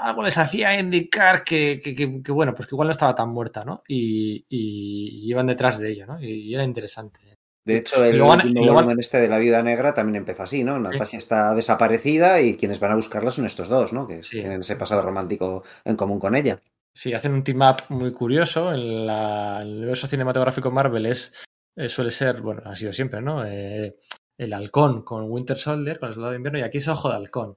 algo 0.00 0.22
les 0.22 0.38
hacía 0.38 0.78
indicar 0.78 1.42
que, 1.42 1.80
que, 1.82 1.94
que, 1.94 2.22
que, 2.22 2.32
bueno, 2.32 2.54
pues 2.54 2.68
que 2.68 2.74
igual 2.74 2.88
no 2.88 2.92
estaba 2.92 3.14
tan 3.14 3.30
muerta, 3.30 3.64
¿no? 3.64 3.82
Y, 3.88 4.46
y 4.48 5.28
iban 5.28 5.48
detrás 5.48 5.78
de 5.78 5.90
ello, 5.90 6.06
¿no? 6.06 6.22
Y, 6.22 6.26
y 6.26 6.54
era 6.54 6.64
interesante. 6.64 7.20
De 7.66 7.78
hecho, 7.78 8.04
el 8.04 8.20
volumen 8.20 9.00
este 9.00 9.20
de 9.20 9.28
la 9.28 9.38
viuda 9.38 9.62
negra 9.62 9.94
también 9.94 10.16
empezó 10.16 10.42
así, 10.42 10.62
¿no? 10.62 10.78
Natasha 10.78 11.06
sí. 11.06 11.16
está 11.16 11.54
desaparecida 11.54 12.38
y 12.42 12.56
quienes 12.58 12.78
van 12.78 12.92
a 12.92 12.96
buscarla 12.96 13.30
son 13.30 13.46
estos 13.46 13.70
dos, 13.70 13.92
¿no? 13.94 14.06
Que 14.06 14.22
sí. 14.22 14.40
tienen 14.40 14.60
ese 14.60 14.76
pasado 14.76 15.00
romántico 15.00 15.64
en 15.82 15.96
común 15.96 16.20
con 16.20 16.36
ella. 16.36 16.60
Sí, 16.94 17.14
hacen 17.14 17.32
un 17.32 17.42
team-up 17.42 17.84
muy 17.88 18.12
curioso. 18.12 18.70
En 18.70 19.06
la, 19.06 19.62
el 19.62 19.78
universo 19.78 20.06
cinematográfico 20.06 20.70
Marvel 20.70 21.06
es, 21.06 21.34
eh, 21.74 21.88
suele 21.88 22.10
ser, 22.10 22.42
bueno, 22.42 22.60
ha 22.66 22.76
sido 22.76 22.92
siempre, 22.92 23.22
¿no? 23.22 23.46
Eh, 23.46 23.96
el 24.36 24.52
halcón 24.52 25.02
con 25.02 25.30
Winter 25.30 25.56
Soldier, 25.56 25.98
con 25.98 26.10
el 26.10 26.14
soldado 26.14 26.32
de 26.32 26.36
invierno, 26.36 26.58
y 26.58 26.62
aquí 26.62 26.78
es 26.78 26.88
ojo 26.88 27.08
de 27.08 27.16
halcón 27.16 27.56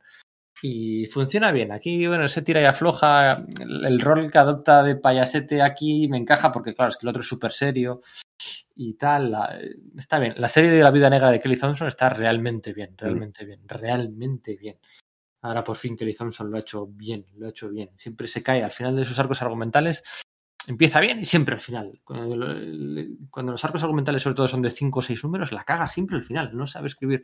y 0.61 1.05
funciona 1.07 1.51
bien. 1.51 1.71
Aquí, 1.71 2.07
bueno, 2.07 2.27
se 2.27 2.41
tira 2.41 2.61
y 2.61 2.65
afloja. 2.65 3.45
El, 3.59 3.85
el, 3.85 3.99
rol 3.99 4.31
que 4.31 4.37
adopta 4.37 4.83
de 4.83 4.95
payasete 4.95 5.61
aquí 5.61 6.07
me 6.07 6.17
encaja 6.17 6.51
porque, 6.51 6.73
claro, 6.73 6.89
es 6.89 6.97
que 6.97 7.05
el 7.05 7.09
otro 7.09 7.21
es 7.21 7.27
súper 7.27 7.51
serio 7.51 8.01
y 8.75 8.93
tal. 8.93 9.31
La, 9.31 9.59
está 9.97 10.19
bien. 10.19 10.35
La 10.37 10.47
serie 10.47 10.69
de 10.69 10.81
La 10.81 10.91
Vida 10.91 11.09
Negra 11.09 11.31
de 11.31 11.39
Kelly 11.39 11.57
Thompson 11.57 11.87
está 11.87 12.09
realmente 12.09 12.73
bien, 12.73 12.95
realmente 12.97 13.45
bien, 13.45 13.61
realmente 13.67 14.55
bien. 14.55 14.77
Ahora 15.41 15.63
por 15.63 15.77
fin 15.77 15.95
Kelly 15.95 16.15
Thompson 16.15 16.49
lo 16.49 16.57
ha 16.57 16.61
hecho 16.61 16.87
bien, 16.87 17.25
lo 17.35 17.47
ha 17.47 17.49
hecho 17.49 17.69
bien. 17.69 17.91
Siempre 17.97 18.27
se 18.27 18.43
cae 18.43 18.63
al 18.63 18.71
final 18.71 18.95
de 18.95 19.05
sus 19.05 19.19
arcos 19.19 19.41
argumentales. 19.41 20.03
Empieza 20.67 20.99
bien 20.99 21.19
y 21.19 21.25
siempre 21.25 21.55
al 21.55 21.61
final. 21.61 22.01
Cuando, 22.03 22.35
cuando 23.29 23.53
los 23.53 23.63
arcos 23.63 23.83
argumentales, 23.83 24.21
sobre 24.21 24.35
todo, 24.35 24.47
son 24.47 24.61
de 24.61 24.69
5 24.69 24.99
o 24.99 25.01
6 25.01 25.23
números, 25.23 25.51
la 25.51 25.63
caga 25.63 25.87
siempre 25.87 26.17
al 26.17 26.23
final. 26.23 26.55
No 26.55 26.67
sabe 26.67 26.87
escribir 26.87 27.23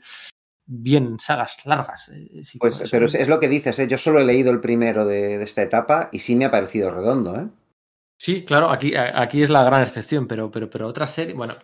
bien 0.65 1.17
sagas 1.19 1.57
largas. 1.65 2.09
Eh, 2.09 2.43
sí, 2.43 2.57
pues, 2.57 2.87
pero 2.91 3.05
es, 3.05 3.15
es, 3.15 3.27
lo 3.27 3.39
que 3.39 3.47
dices, 3.47 3.77
¿eh? 3.79 3.87
yo 3.87 3.97
solo 3.97 4.19
he 4.19 4.25
leído 4.25 4.51
el 4.51 4.59
primero 4.59 5.05
de, 5.05 5.37
de, 5.37 5.43
esta 5.43 5.61
etapa 5.61 6.09
y 6.11 6.19
sí 6.19 6.35
me 6.35 6.45
ha 6.45 6.51
parecido 6.51 6.91
redondo. 6.91 7.39
¿eh? 7.39 7.47
Sí, 8.17 8.45
claro, 8.45 8.69
aquí, 8.69 8.93
aquí 8.95 9.41
es 9.41 9.49
la 9.49 9.63
gran 9.63 9.81
excepción, 9.81 10.27
pero, 10.27 10.49
pero, 10.49 10.69
pero 10.69 10.87
otras 10.87 11.11
series, 11.11 11.35
bueno, 11.35 11.55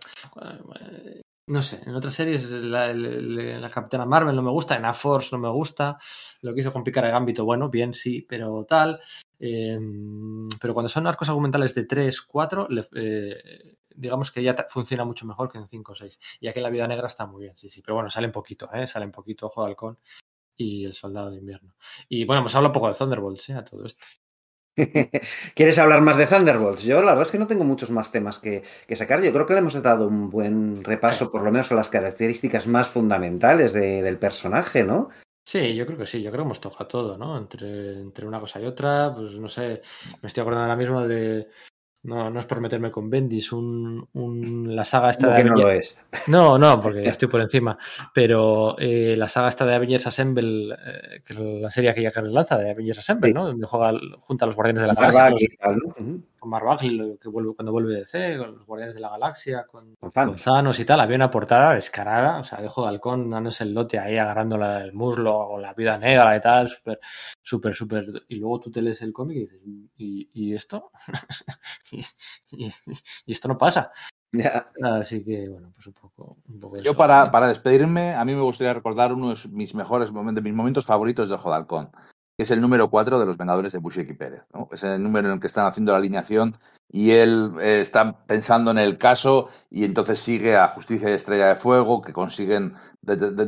no 1.47 1.63
sé, 1.63 1.81
en 1.85 1.95
otras 1.95 2.13
series 2.13 2.49
la, 2.51 2.93
la, 2.93 3.59
la, 3.59 3.69
Capitana 3.69 4.05
Marvel 4.05 4.35
no 4.35 4.41
me 4.41 4.51
gusta, 4.51 4.75
en 4.75 4.85
A-Force 4.85 5.29
no 5.31 5.39
me 5.39 5.49
gusta, 5.49 5.97
lo 6.41 6.53
que 6.53 6.59
hizo 6.59 6.73
complicar 6.73 7.05
el 7.05 7.13
ámbito, 7.13 7.45
bueno, 7.45 7.69
bien, 7.69 7.93
sí, 7.93 8.25
pero 8.27 8.65
tal. 8.65 8.99
Eh, 9.39 9.77
pero 10.59 10.73
cuando 10.73 10.89
son 10.89 11.07
arcos 11.07 11.29
argumentales 11.29 11.73
de 11.73 11.85
3, 11.85 12.21
4, 12.21 12.67
eh, 12.95 13.77
digamos 13.99 14.31
que 14.31 14.41
ya 14.41 14.55
funciona 14.69 15.03
mucho 15.03 15.25
mejor 15.25 15.51
que 15.51 15.57
en 15.57 15.67
5 15.67 15.91
o 15.91 15.95
6. 15.95 16.19
Y 16.39 16.47
aquí 16.47 16.59
la 16.61 16.69
vida 16.69 16.87
negra 16.87 17.07
está 17.07 17.25
muy 17.25 17.43
bien, 17.43 17.57
sí, 17.57 17.69
sí. 17.69 17.81
Pero 17.81 17.95
bueno, 17.95 18.09
salen 18.09 18.31
poquito, 18.31 18.69
¿eh? 18.73 18.87
Salen 18.87 19.11
poquito 19.11 19.47
Ojo 19.47 19.63
de 19.63 19.69
Halcón 19.69 19.99
y 20.55 20.85
El 20.85 20.93
Soldado 20.93 21.31
de 21.31 21.37
Invierno. 21.37 21.75
Y 22.07 22.25
bueno, 22.25 22.41
hemos 22.41 22.55
hablado 22.55 22.69
un 22.69 22.73
poco 22.73 22.87
de 22.87 22.93
Thunderbolts, 22.93 23.49
¿eh? 23.49 23.53
A 23.53 23.63
todo 23.63 23.85
esto. 23.85 24.05
¿Quieres 25.55 25.77
hablar 25.79 26.01
más 26.01 26.15
de 26.15 26.27
Thunderbolts? 26.27 26.83
Yo 26.83 27.01
la 27.01 27.11
verdad 27.11 27.23
es 27.23 27.31
que 27.31 27.39
no 27.39 27.47
tengo 27.47 27.65
muchos 27.65 27.91
más 27.91 28.11
temas 28.11 28.39
que, 28.39 28.63
que, 28.87 28.95
sacar. 28.95 29.21
Yo 29.21 29.33
creo 29.33 29.45
que 29.45 29.53
le 29.53 29.59
hemos 29.59 29.81
dado 29.81 30.07
un 30.07 30.29
buen 30.29 30.83
repaso, 30.83 31.29
por 31.29 31.43
lo 31.43 31.51
menos 31.51 31.71
a 31.71 31.75
las 31.75 31.89
características 31.89 32.67
más 32.67 32.87
fundamentales 32.87 33.73
de, 33.73 34.01
del 34.01 34.17
personaje, 34.17 34.83
¿no? 34.83 35.09
Sí, 35.45 35.75
yo 35.75 35.85
creo 35.85 35.97
que 35.97 36.07
sí, 36.07 36.21
yo 36.21 36.31
creo 36.31 36.43
que 36.43 36.47
hemos 36.47 36.61
tocado 36.61 36.87
todo, 36.87 37.17
¿no? 37.17 37.37
Entre, 37.37 37.99
entre 37.99 38.25
una 38.25 38.39
cosa 38.39 38.61
y 38.61 38.65
otra, 38.65 39.13
pues 39.13 39.33
no 39.33 39.49
sé, 39.49 39.81
me 40.21 40.27
estoy 40.27 40.41
acordando 40.41 40.65
ahora 40.65 40.75
mismo 40.75 41.05
de, 41.07 41.49
no, 42.03 42.29
no 42.29 42.39
es 42.39 42.45
por 42.45 42.61
meterme 42.61 42.91
con 42.91 43.09
Bendis, 43.09 43.51
un, 43.51 44.07
un, 44.13 44.75
la 44.75 44.85
saga 44.85 45.09
esta 45.09 45.27
de 45.27 45.33
Avengers. 45.33 45.55
no 45.55 45.61
lo 45.61 45.71
es. 45.71 45.97
No, 46.27 46.57
no, 46.57 46.81
porque 46.81 47.03
ya 47.03 47.11
estoy 47.11 47.27
por 47.27 47.41
encima. 47.41 47.77
Pero 48.13 48.77
eh, 48.79 49.15
la 49.17 49.27
saga 49.27 49.49
esta 49.49 49.65
de 49.65 49.75
Avengers 49.75 50.07
Assemble, 50.07 50.73
eh, 50.73 51.21
que 51.25 51.33
es 51.33 51.39
la 51.39 51.69
serie 51.69 51.93
que 51.93 52.01
ya 52.01 52.11
que 52.11 52.21
lanza 52.21 52.57
de 52.57 52.71
Avengers 52.71 52.99
Assemble, 52.99 53.29
sí. 53.29 53.33
¿no? 53.33 53.45
Donde 53.45 53.67
juega 53.67 53.99
junto 54.19 54.45
a 54.45 54.47
los 54.47 54.55
Guardianes 54.55 54.81
de 54.81 54.87
la 54.87 54.93
Galaxia. 54.93 55.29
Los, 55.29 55.39
con 56.39 56.49
Mark 56.49 56.65
Bagley, 56.65 57.17
que 57.21 57.29
vuelve, 57.29 57.53
cuando 57.55 57.71
vuelve 57.71 57.95
de 57.95 58.05
C, 58.05 58.37
con 58.37 58.55
los 58.55 58.65
Guardianes 58.65 58.95
de 58.95 59.01
la 59.01 59.09
Galaxia, 59.09 59.65
con, 59.67 59.95
con, 59.95 60.11
Thanos. 60.11 60.43
con 60.43 60.53
Thanos 60.53 60.79
y 60.79 60.85
tal. 60.85 60.99
Había 60.99 61.15
una 61.15 61.29
portada 61.31 61.73
descarada, 61.73 62.39
o 62.39 62.43
sea, 62.43 62.61
dejo 62.61 62.83
de 62.83 62.89
halcón 62.89 63.29
dándose 63.29 63.63
el 63.63 63.73
lote 63.73 63.99
ahí, 63.99 64.17
agarrando 64.17 64.57
la, 64.57 64.81
el 64.81 64.93
muslo, 64.93 65.37
o 65.37 65.59
la 65.59 65.73
vida 65.73 65.97
negra 65.97 66.35
y 66.35 66.41
tal, 66.41 66.67
súper, 66.69 66.99
súper, 67.41 67.75
súper. 67.75 68.23
Y 68.27 68.35
luego 68.35 68.59
tú 68.59 68.71
te 68.71 68.81
lees 68.81 69.01
el 69.01 69.13
cómic 69.13 69.37
y 69.37 69.41
dices, 69.41 69.61
¿y, 69.97 70.29
y 70.33 70.55
esto? 70.55 70.91
y, 71.91 71.99
y, 72.51 72.71
y, 73.25 73.31
esto 73.31 73.47
no 73.47 73.57
pasa. 73.57 73.91
Yeah. 74.31 74.71
Así 74.83 75.23
que, 75.23 75.49
bueno, 75.49 75.71
pues 75.73 75.87
un 75.87 75.93
poco. 75.93 76.37
Un 76.47 76.59
poco 76.59 76.77
Yo, 76.77 76.95
para, 76.95 77.31
para, 77.31 77.47
despedirme, 77.47 78.13
a 78.13 78.23
mí 78.25 78.35
me 78.35 78.41
gustaría 78.41 78.73
recordar 78.73 79.13
uno 79.13 79.29
de 79.29 79.35
mis 79.51 79.73
mejores 79.73 80.11
momentos, 80.11 80.43
de 80.43 80.49
mis 80.49 80.55
momentos 80.55 80.85
favoritos 80.85 81.29
de 81.29 81.37
Jodalcón, 81.37 81.91
que 81.91 82.18
es 82.39 82.51
el 82.51 82.61
número 82.61 82.89
4 82.89 83.19
de 83.19 83.25
los 83.25 83.37
Vengadores 83.37 83.73
de 83.73 83.79
Bushek 83.79 84.09
y 84.09 84.13
Pérez. 84.13 84.45
Es 84.71 84.83
el 84.83 85.03
número 85.03 85.27
en 85.27 85.33
el 85.33 85.39
que 85.41 85.47
están 85.47 85.65
haciendo 85.65 85.91
la 85.91 85.97
alineación 85.97 86.55
y 86.89 87.11
él 87.11 87.51
eh, 87.59 87.81
está 87.81 88.25
pensando 88.25 88.71
en 88.71 88.77
el 88.77 88.97
caso 88.97 89.49
y 89.69 89.83
entonces 89.83 90.19
sigue 90.19 90.55
a 90.55 90.69
Justicia 90.69 91.09
y 91.09 91.13
Estrella 91.13 91.49
de 91.49 91.55
Fuego, 91.55 92.01
que 92.01 92.13
consiguen, 92.13 92.75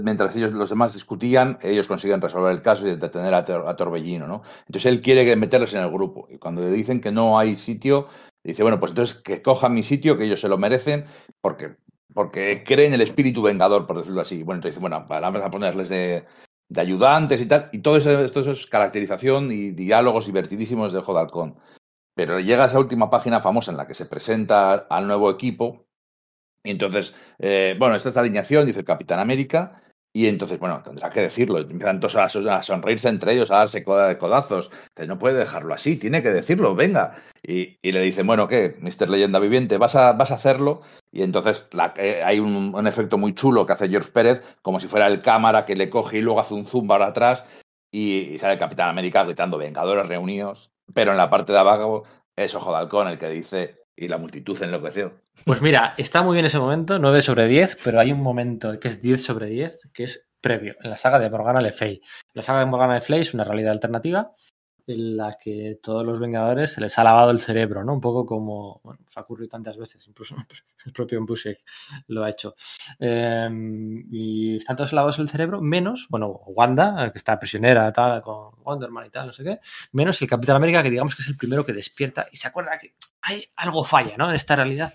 mientras 0.03 0.35
ellos 0.35 0.51
los 0.51 0.69
demás 0.69 0.93
discutían, 0.93 1.57
ellos 1.61 1.87
consiguen 1.87 2.19
resolver 2.19 2.51
el 2.51 2.61
caso 2.61 2.85
y 2.85 2.97
detener 2.97 3.33
a, 3.33 3.45
Tor, 3.45 3.65
a 3.69 3.77
Torbellino. 3.77 4.27
¿no? 4.27 4.41
Entonces 4.67 4.91
él 4.91 5.01
quiere 5.01 5.37
meterlos 5.37 5.73
en 5.73 5.83
el 5.83 5.89
grupo 5.89 6.27
y 6.29 6.37
cuando 6.37 6.61
le 6.61 6.69
dicen 6.69 6.99
que 6.99 7.13
no 7.13 7.39
hay 7.39 7.55
sitio, 7.55 8.09
dice, 8.43 8.61
bueno, 8.61 8.77
pues 8.81 8.91
entonces 8.91 9.15
que 9.15 9.41
cojan 9.41 9.73
mi 9.73 9.83
sitio, 9.83 10.17
que 10.17 10.25
ellos 10.25 10.41
se 10.41 10.49
lo 10.49 10.57
merecen, 10.57 11.05
porque, 11.39 11.77
porque 12.13 12.65
creen 12.65 12.93
el 12.93 13.01
espíritu 13.01 13.41
vengador, 13.41 13.87
por 13.87 13.99
decirlo 13.99 14.19
así. 14.19 14.43
Bueno, 14.43 14.57
entonces, 14.57 14.81
bueno, 14.81 15.05
vamos 15.07 15.41
a 15.41 15.49
ponerles 15.49 15.87
de, 15.87 16.25
de 16.71 16.79
ayudantes 16.79 17.41
y 17.41 17.47
tal, 17.47 17.67
y 17.73 17.79
todo 17.79 17.97
eso, 17.97 18.23
esto 18.23 18.49
es 18.49 18.65
caracterización 18.65 19.51
y 19.51 19.71
diálogos 19.71 20.25
divertidísimos 20.25 20.93
de 20.93 21.01
Jodalcón. 21.01 21.57
Pero 22.15 22.39
llega 22.39 22.65
esa 22.65 22.79
última 22.79 23.09
página 23.09 23.41
famosa 23.41 23.71
en 23.71 23.77
la 23.77 23.87
que 23.87 23.93
se 23.93 24.05
presenta 24.05 24.75
al 24.89 25.05
nuevo 25.05 25.29
equipo, 25.29 25.85
y 26.63 26.71
entonces, 26.71 27.13
eh, 27.39 27.75
bueno, 27.77 27.95
esta 27.95 28.07
es 28.09 28.15
la 28.15 28.21
alineación, 28.21 28.65
dice 28.65 28.79
el 28.79 28.85
Capitán 28.85 29.19
América, 29.19 29.80
y 30.13 30.27
entonces, 30.27 30.59
bueno, 30.59 30.81
tendrá 30.83 31.09
que 31.09 31.21
decirlo. 31.21 31.59
Empiezan 31.59 31.99
todos 32.01 32.15
a, 32.17 32.61
sonreírse 32.63 33.07
entre 33.07 33.33
ellos, 33.33 33.49
a 33.49 33.59
darse 33.59 33.83
codazos. 33.83 34.69
No 35.07 35.17
puede 35.17 35.39
dejarlo 35.39 35.73
así, 35.73 35.95
tiene 35.95 36.21
que 36.21 36.31
decirlo, 36.31 36.75
venga. 36.75 37.15
Y, 37.41 37.77
y 37.81 37.91
le 37.93 38.01
dicen, 38.01 38.27
bueno, 38.27 38.47
¿qué? 38.47 38.75
Mr. 38.79 39.09
Leyenda 39.09 39.39
Viviente, 39.39 39.77
¿vas 39.77 39.95
a, 39.95 40.11
vas 40.13 40.31
a 40.31 40.35
hacerlo? 40.35 40.81
Y 41.11 41.23
entonces 41.23 41.67
la, 41.71 41.93
eh, 41.97 42.23
hay 42.23 42.39
un, 42.39 42.87
efecto 42.87 43.17
muy 43.17 43.33
chulo 43.33 43.65
que 43.65 43.73
hace 43.73 43.89
George 43.89 44.11
Pérez, 44.11 44.41
como 44.61 44.79
si 44.79 44.87
fuera 44.87 45.07
el 45.07 45.19
cámara 45.19 45.65
que 45.65 45.75
le 45.75 45.89
coge 45.89 46.17
y 46.17 46.21
luego 46.21 46.39
hace 46.41 46.53
un 46.53 46.67
zoom 46.67 46.87
para 46.87 47.07
atrás 47.07 47.45
y, 47.89 48.33
y 48.33 48.39
sale 48.39 48.53
el 48.53 48.59
Capitán 48.59 48.89
América 48.89 49.23
gritando, 49.23 49.57
Vengadores 49.57 50.07
reunidos. 50.07 50.71
Pero 50.93 51.11
en 51.11 51.17
la 51.17 51.29
parte 51.29 51.53
de 51.53 51.59
abajo 51.59 52.03
es 52.35 52.53
Ojo 52.55 52.71
de 52.71 52.77
Halcón 52.77 53.07
el 53.07 53.17
que 53.17 53.29
dice, 53.29 53.81
y 53.95 54.07
la 54.07 54.17
multitud 54.17 54.61
enloqueció. 54.61 55.13
Pues 55.45 55.59
mira, 55.61 55.95
está 55.97 56.21
muy 56.21 56.35
bien 56.35 56.45
ese 56.45 56.59
momento, 56.59 56.99
9 56.99 57.21
sobre 57.23 57.47
10, 57.47 57.79
pero 57.83 57.99
hay 57.99 58.11
un 58.11 58.21
momento 58.21 58.79
que 58.79 58.87
es 58.87 59.01
10 59.01 59.23
sobre 59.23 59.47
10, 59.47 59.89
que 59.91 60.03
es 60.03 60.29
previo, 60.39 60.75
en 60.83 60.91
la 60.91 60.97
saga 60.97 61.17
de 61.17 61.31
Morgana 61.31 61.61
Le 61.61 61.71
Fay. 61.71 61.99
La 62.33 62.43
saga 62.43 62.59
de 62.59 62.67
Morgana 62.67 62.95
Le 62.95 63.01
Fay 63.01 63.21
es 63.21 63.33
una 63.33 63.43
realidad 63.43 63.71
alternativa 63.71 64.31
en 64.85 65.17
la 65.17 65.37
que 65.39 65.79
todos 65.81 66.05
los 66.05 66.19
Vengadores 66.19 66.73
se 66.73 66.81
les 66.81 66.97
ha 66.99 67.03
lavado 67.03 67.31
el 67.31 67.39
cerebro, 67.39 67.83
¿no? 67.83 67.93
Un 67.93 68.01
poco 68.01 68.25
como, 68.25 68.81
bueno, 68.83 68.99
pues 69.03 69.17
ha 69.17 69.21
ocurrido 69.21 69.49
tantas 69.49 69.77
veces, 69.77 70.07
incluso 70.07 70.35
el 70.85 70.93
propio 70.93 71.25
Busiek 71.25 71.59
lo 72.07 72.23
ha 72.23 72.29
hecho. 72.29 72.55
Eh, 72.99 73.49
y 74.11 74.57
están 74.57 74.75
todos 74.75 74.93
lavados 74.93 75.17
el 75.17 75.29
cerebro, 75.29 75.59
menos, 75.59 76.05
bueno, 76.09 76.27
Wanda, 76.27 77.09
que 77.11 77.17
está 77.17 77.39
prisionera, 77.39 77.91
tal, 77.91 78.21
con 78.21 78.53
Wonderman 78.63 79.07
y 79.07 79.09
tal, 79.09 79.27
no 79.27 79.33
sé 79.33 79.43
qué, 79.43 79.59
menos 79.91 80.21
el 80.21 80.27
Capitán 80.27 80.57
América, 80.57 80.83
que 80.83 80.91
digamos 80.91 81.15
que 81.15 81.23
es 81.23 81.27
el 81.29 81.37
primero 81.37 81.65
que 81.65 81.73
despierta 81.73 82.27
y 82.31 82.37
se 82.37 82.47
acuerda 82.47 82.77
que 82.77 82.95
hay 83.23 83.43
algo 83.55 83.83
falla, 83.83 84.15
¿no? 84.17 84.29
En 84.29 84.35
esta 84.35 84.55
realidad 84.55 84.93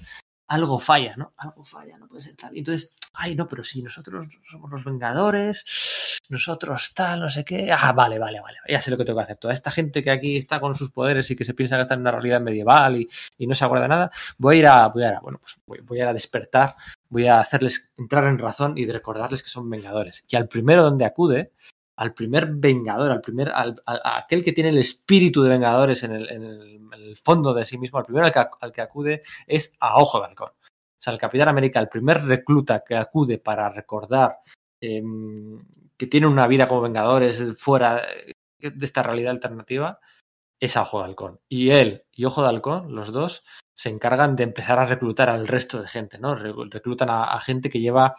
algo 0.49 0.79
falla, 0.79 1.15
¿no? 1.17 1.35
Algo 1.37 1.65
falla, 1.65 1.99
no 1.99 2.09
puede 2.09 2.23
ser 2.23 2.37
tal. 2.37 2.55
Y 2.55 2.61
entonces, 2.61 2.95
ay, 3.15 3.35
no, 3.35 3.49
pero 3.49 3.65
si 3.65 3.83
nosotros 3.83 4.29
somos 4.45 4.71
los 4.71 4.85
Vengadores, 4.85 5.65
nosotros 6.29 6.93
tal, 6.95 7.21
no 7.21 7.31
sé 7.31 7.45
qué. 7.45 7.73
Ah, 7.73 7.93
vale, 7.93 8.19
vale, 8.19 8.41
vale. 8.41 8.59
Ya 8.69 8.81
sé 8.81 8.91
lo 8.91 8.97
que 8.97 9.05
tengo 9.05 9.19
que 9.19 9.25
hacer. 9.25 9.37
Toda 9.37 9.55
esta 9.55 9.71
gente 9.71 10.03
que 10.03 10.11
aquí 10.11 10.37
está 10.37 10.61
con 10.61 10.75
sus 10.75 10.91
poderes 10.93 11.31
y 11.31 11.37
que 11.37 11.45
se 11.45 11.55
piensa 11.55 11.77
que 11.77 11.83
está 11.83 11.95
en 11.95 12.01
una 12.01 12.13
realidad 12.13 12.41
medieval 12.41 12.97
y, 12.97 13.09
y 13.39 13.47
no 13.47 13.55
se 13.55 13.65
acuerda 13.65 13.89
nada, 13.89 14.11
voy 14.39 14.57
a 14.57 14.59
ir 14.59 14.67
a, 14.67 14.89
voy 14.89 15.05
a, 15.05 15.21
bueno, 15.21 15.39
pues 15.41 15.57
voy, 15.67 15.81
voy, 15.81 15.99
a 16.01 16.03
ir 16.03 16.09
a 16.09 16.13
despertar, 16.13 16.77
voy 17.09 17.27
a 17.27 17.41
hacerles 17.41 17.91
entrar 17.97 18.25
en 18.25 18.39
razón 18.39 18.79
y 18.79 18.87
recordarles 18.87 19.43
que 19.43 19.51
son 19.51 19.69
Vengadores. 19.69 20.25
Y 20.29 20.37
al 20.37 20.49
primero 20.49 20.83
donde 20.83 21.05
acude, 21.05 21.53
al 21.97 22.15
primer 22.15 22.47
Vengador, 22.55 23.11
al 23.11 23.21
primer, 23.21 23.51
al, 23.51 23.83
aquel 23.87 24.45
que 24.45 24.53
tiene 24.53 24.71
el 24.71 24.79
espíritu 24.79 25.43
de 25.43 25.51
Vengadores 25.51 26.03
en 26.03 26.13
el, 26.13 27.17
fondo 27.23 27.55
de 27.55 27.65
sí 27.65 27.79
mismo, 27.79 27.99
al 27.99 28.05
primero 28.05 28.27
al 28.61 28.73
que, 28.73 28.81
acude 28.81 29.23
es 29.47 29.75
a 29.81 29.97
Ojo 30.01 30.21
de 30.21 30.27
Halcón. 30.27 30.51
O 30.51 31.03
sea, 31.03 31.13
el 31.13 31.19
Capitán 31.19 31.49
América, 31.49 31.81
el 31.81 31.89
primer 31.89 32.25
recluta 32.25 32.83
que 32.87 32.97
acude 32.97 33.39
para 33.39 33.71
recordar 33.71 34.39
eh, 34.81 35.03
que 35.97 36.07
tiene 36.07 36.27
una 36.27 36.47
vida 36.47 36.69
como 36.69 36.83
Vengadores 36.83 37.55
fuera 37.57 38.03
de 38.59 38.85
esta 38.85 39.03
realidad 39.03 39.31
alternativa, 39.31 39.99
es 40.61 40.77
a 40.77 40.83
Ojo 40.83 40.99
de 40.99 41.05
Halcón. 41.07 41.41
Y 41.49 41.71
él 41.71 42.05
y 42.13 42.25
Ojo 42.27 42.43
de 42.43 42.49
Halcón, 42.49 42.95
los 42.95 43.13
dos, 43.13 43.45
se 43.75 43.89
encargan 43.89 44.37
de 44.37 44.45
empezar 44.45 44.79
a 44.79 44.87
reclutar 44.87 45.31
al 45.31 45.49
resto 45.49 45.81
de 45.81 45.89
gente, 45.89 46.19
¿no? 46.19 46.35
Reclutan 46.35 47.09
a 47.11 47.39
gente 47.41 47.71
que 47.71 47.81
lleva 47.81 48.15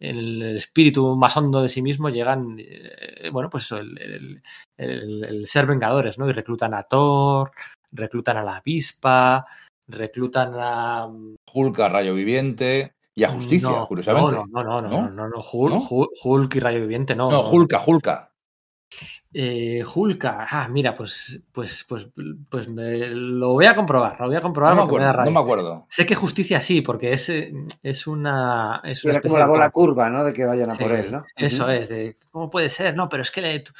el 0.00 0.56
espíritu 0.56 1.16
más 1.16 1.36
hondo 1.36 1.62
de 1.62 1.68
sí 1.68 1.82
mismo 1.82 2.08
llegan, 2.08 2.56
eh, 2.58 3.30
bueno, 3.32 3.50
pues 3.50 3.64
eso, 3.64 3.78
el, 3.78 3.98
el, 3.98 4.42
el, 4.76 5.24
el, 5.24 5.46
ser 5.46 5.66
vengadores, 5.66 6.18
¿no? 6.18 6.28
Y 6.28 6.32
reclutan 6.32 6.74
a 6.74 6.84
Thor, 6.84 7.50
reclutan 7.92 8.36
a 8.36 8.44
la 8.44 8.56
avispa, 8.56 9.46
reclutan 9.88 10.52
a... 10.56 11.08
Hulk, 11.52 11.80
a 11.80 11.88
Rayo 11.88 12.14
Viviente 12.14 12.94
y 13.14 13.24
a 13.24 13.30
Justicia, 13.30 13.70
no, 13.70 13.86
curiosamente. 13.86 14.36
No, 14.36 14.46
no, 14.46 14.62
no, 14.62 14.80
no, 14.82 14.88
no, 14.88 15.10
no, 15.10 15.28
no, 15.28 15.40
Hulk, 15.52 15.74
¿No? 15.74 16.08
Hulk 16.22 16.54
y 16.54 16.60
Rayo 16.60 16.80
Viviente, 16.80 17.16
no. 17.16 17.30
No, 17.30 17.50
Hulka, 17.50 17.82
Hulka. 17.84 18.30
Eh, 19.32 19.84
Hulka, 19.84 20.46
ah, 20.50 20.68
mira, 20.68 20.94
pues, 20.94 21.42
pues, 21.52 21.84
pues, 21.86 22.08
pues 22.48 22.68
me, 22.68 23.08
lo 23.08 23.52
voy 23.52 23.66
a 23.66 23.74
comprobar, 23.74 24.18
lo 24.18 24.26
voy 24.26 24.36
a 24.36 24.40
comprobar. 24.40 24.74
No 24.74 24.82
me 24.82 24.86
acuerdo, 24.86 25.18
me, 25.18 25.24
no 25.26 25.30
me 25.30 25.40
acuerdo. 25.40 25.86
Sé 25.88 26.06
que 26.06 26.14
justicia 26.14 26.60
sí, 26.60 26.80
porque 26.80 27.12
es, 27.12 27.28
es 27.28 28.06
una. 28.06 28.80
Es 28.84 29.04
una 29.04 29.20
como 29.20 29.38
la 29.38 29.46
bola 29.46 29.70
curva, 29.70 30.08
¿no? 30.08 30.24
De 30.24 30.32
que 30.32 30.46
vayan 30.46 30.72
a 30.72 30.74
sí, 30.74 30.82
por 30.82 30.92
él, 30.92 31.12
¿no? 31.12 31.24
Eso 31.36 31.66
uh 31.66 31.68
-huh. 31.68 31.78
es, 31.78 31.88
de 31.90 32.16
cómo 32.30 32.50
puede 32.50 32.70
ser, 32.70 32.96
no, 32.96 33.08
pero 33.08 33.22
es 33.22 33.30
que 33.30 33.42
le, 33.42 33.60
tú, 33.60 33.72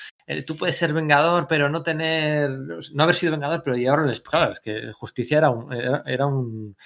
tú, 0.47 0.57
puedes 0.57 0.77
ser 0.77 0.93
vengador, 0.93 1.47
pero 1.49 1.71
no 1.71 1.83
tener. 1.83 2.51
No 2.93 3.03
haber 3.03 3.15
sido 3.15 3.33
vengador, 3.33 3.63
pero 3.65 3.77
llevarles. 3.77 4.21
Claro, 4.21 4.53
es 4.53 4.61
que 4.61 4.93
justicia 4.93 5.39
era 5.39 5.51
un. 5.51 5.73
Era, 5.73 6.03
era 6.05 6.27
un 6.27 6.77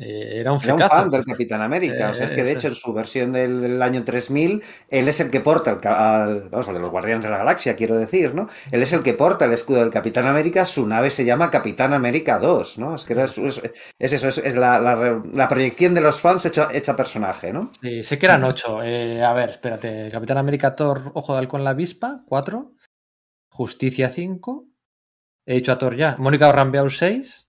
eh, 0.00 0.40
era 0.40 0.52
un 0.52 0.60
Era 0.62 0.74
un 0.74 0.80
fan 0.80 1.10
del 1.10 1.24
Capitán 1.24 1.60
América. 1.60 2.08
Eh, 2.08 2.10
o 2.10 2.14
sea, 2.14 2.24
es 2.26 2.30
que 2.30 2.44
de 2.44 2.52
hecho 2.52 2.68
en 2.68 2.74
su 2.74 2.92
versión 2.92 3.32
del, 3.32 3.60
del, 3.60 3.82
año 3.82 4.04
3000, 4.04 4.62
él 4.88 5.08
es 5.08 5.20
el 5.20 5.30
que 5.30 5.40
porta 5.40 5.72
el, 5.72 5.88
al, 5.88 6.48
vamos, 6.50 6.66
de 6.66 6.78
los 6.78 6.90
Guardianes 6.90 7.24
de 7.24 7.30
la 7.30 7.38
Galaxia, 7.38 7.74
quiero 7.74 7.96
decir, 7.96 8.34
¿no? 8.34 8.48
Él 8.70 8.82
es 8.82 8.92
el 8.92 9.02
que 9.02 9.14
porta 9.14 9.46
el 9.46 9.52
escudo 9.52 9.80
del 9.80 9.90
Capitán 9.90 10.26
América. 10.26 10.64
Su 10.66 10.86
nave 10.86 11.10
se 11.10 11.24
llama 11.24 11.50
Capitán 11.50 11.92
América 11.92 12.38
2, 12.38 12.78
¿no? 12.78 12.94
Es 12.94 13.04
que 13.04 13.20
es, 13.20 13.38
es, 13.38 13.62
es 13.98 14.12
eso, 14.12 14.28
es, 14.28 14.38
es 14.38 14.54
la, 14.54 14.78
la, 14.78 15.22
la, 15.32 15.48
proyección 15.48 15.94
de 15.94 16.00
los 16.00 16.20
fans 16.20 16.46
hecha, 16.46 16.68
hecha 16.72 16.94
personaje, 16.94 17.52
¿no? 17.52 17.72
Sí, 17.82 18.02
sé 18.04 18.18
que 18.18 18.26
eran 18.26 18.44
ocho. 18.44 18.82
Eh, 18.82 19.22
a 19.22 19.32
ver, 19.32 19.50
espérate. 19.50 20.10
Capitán 20.10 20.38
América 20.38 20.76
Thor, 20.76 21.10
Ojo 21.14 21.32
de 21.32 21.40
Halcón 21.40 21.64
la 21.64 21.70
Avispa, 21.70 22.22
cuatro. 22.26 22.74
Justicia, 23.50 24.10
cinco. 24.10 24.68
He 25.44 25.54
dicho 25.54 25.72
a 25.72 25.78
Thor 25.78 25.96
ya. 25.96 26.16
Mónica 26.18 26.52
Rambeau, 26.52 26.88
seis. 26.90 27.47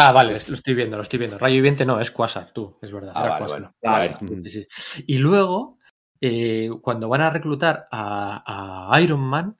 Ah, 0.00 0.12
vale, 0.12 0.30
lo 0.30 0.36
estoy 0.36 0.74
viendo, 0.74 0.96
lo 0.96 1.02
estoy 1.02 1.18
viendo. 1.18 1.38
Rayo 1.38 1.56
Viviente 1.56 1.84
no, 1.84 2.00
es 2.00 2.12
Quasar, 2.12 2.52
tú, 2.52 2.78
es 2.80 2.92
verdad. 2.92 3.12
Ah, 3.16 3.28
vale, 3.28 3.46
bueno. 3.46 3.74
Vale. 3.82 4.16
Sí, 4.44 4.50
sí. 4.50 4.68
Y 5.08 5.18
luego, 5.18 5.78
eh, 6.20 6.70
cuando 6.80 7.08
van 7.08 7.22
a 7.22 7.30
reclutar 7.30 7.88
a, 7.90 8.90
a 8.92 9.00
Iron 9.00 9.20
Man, 9.20 9.57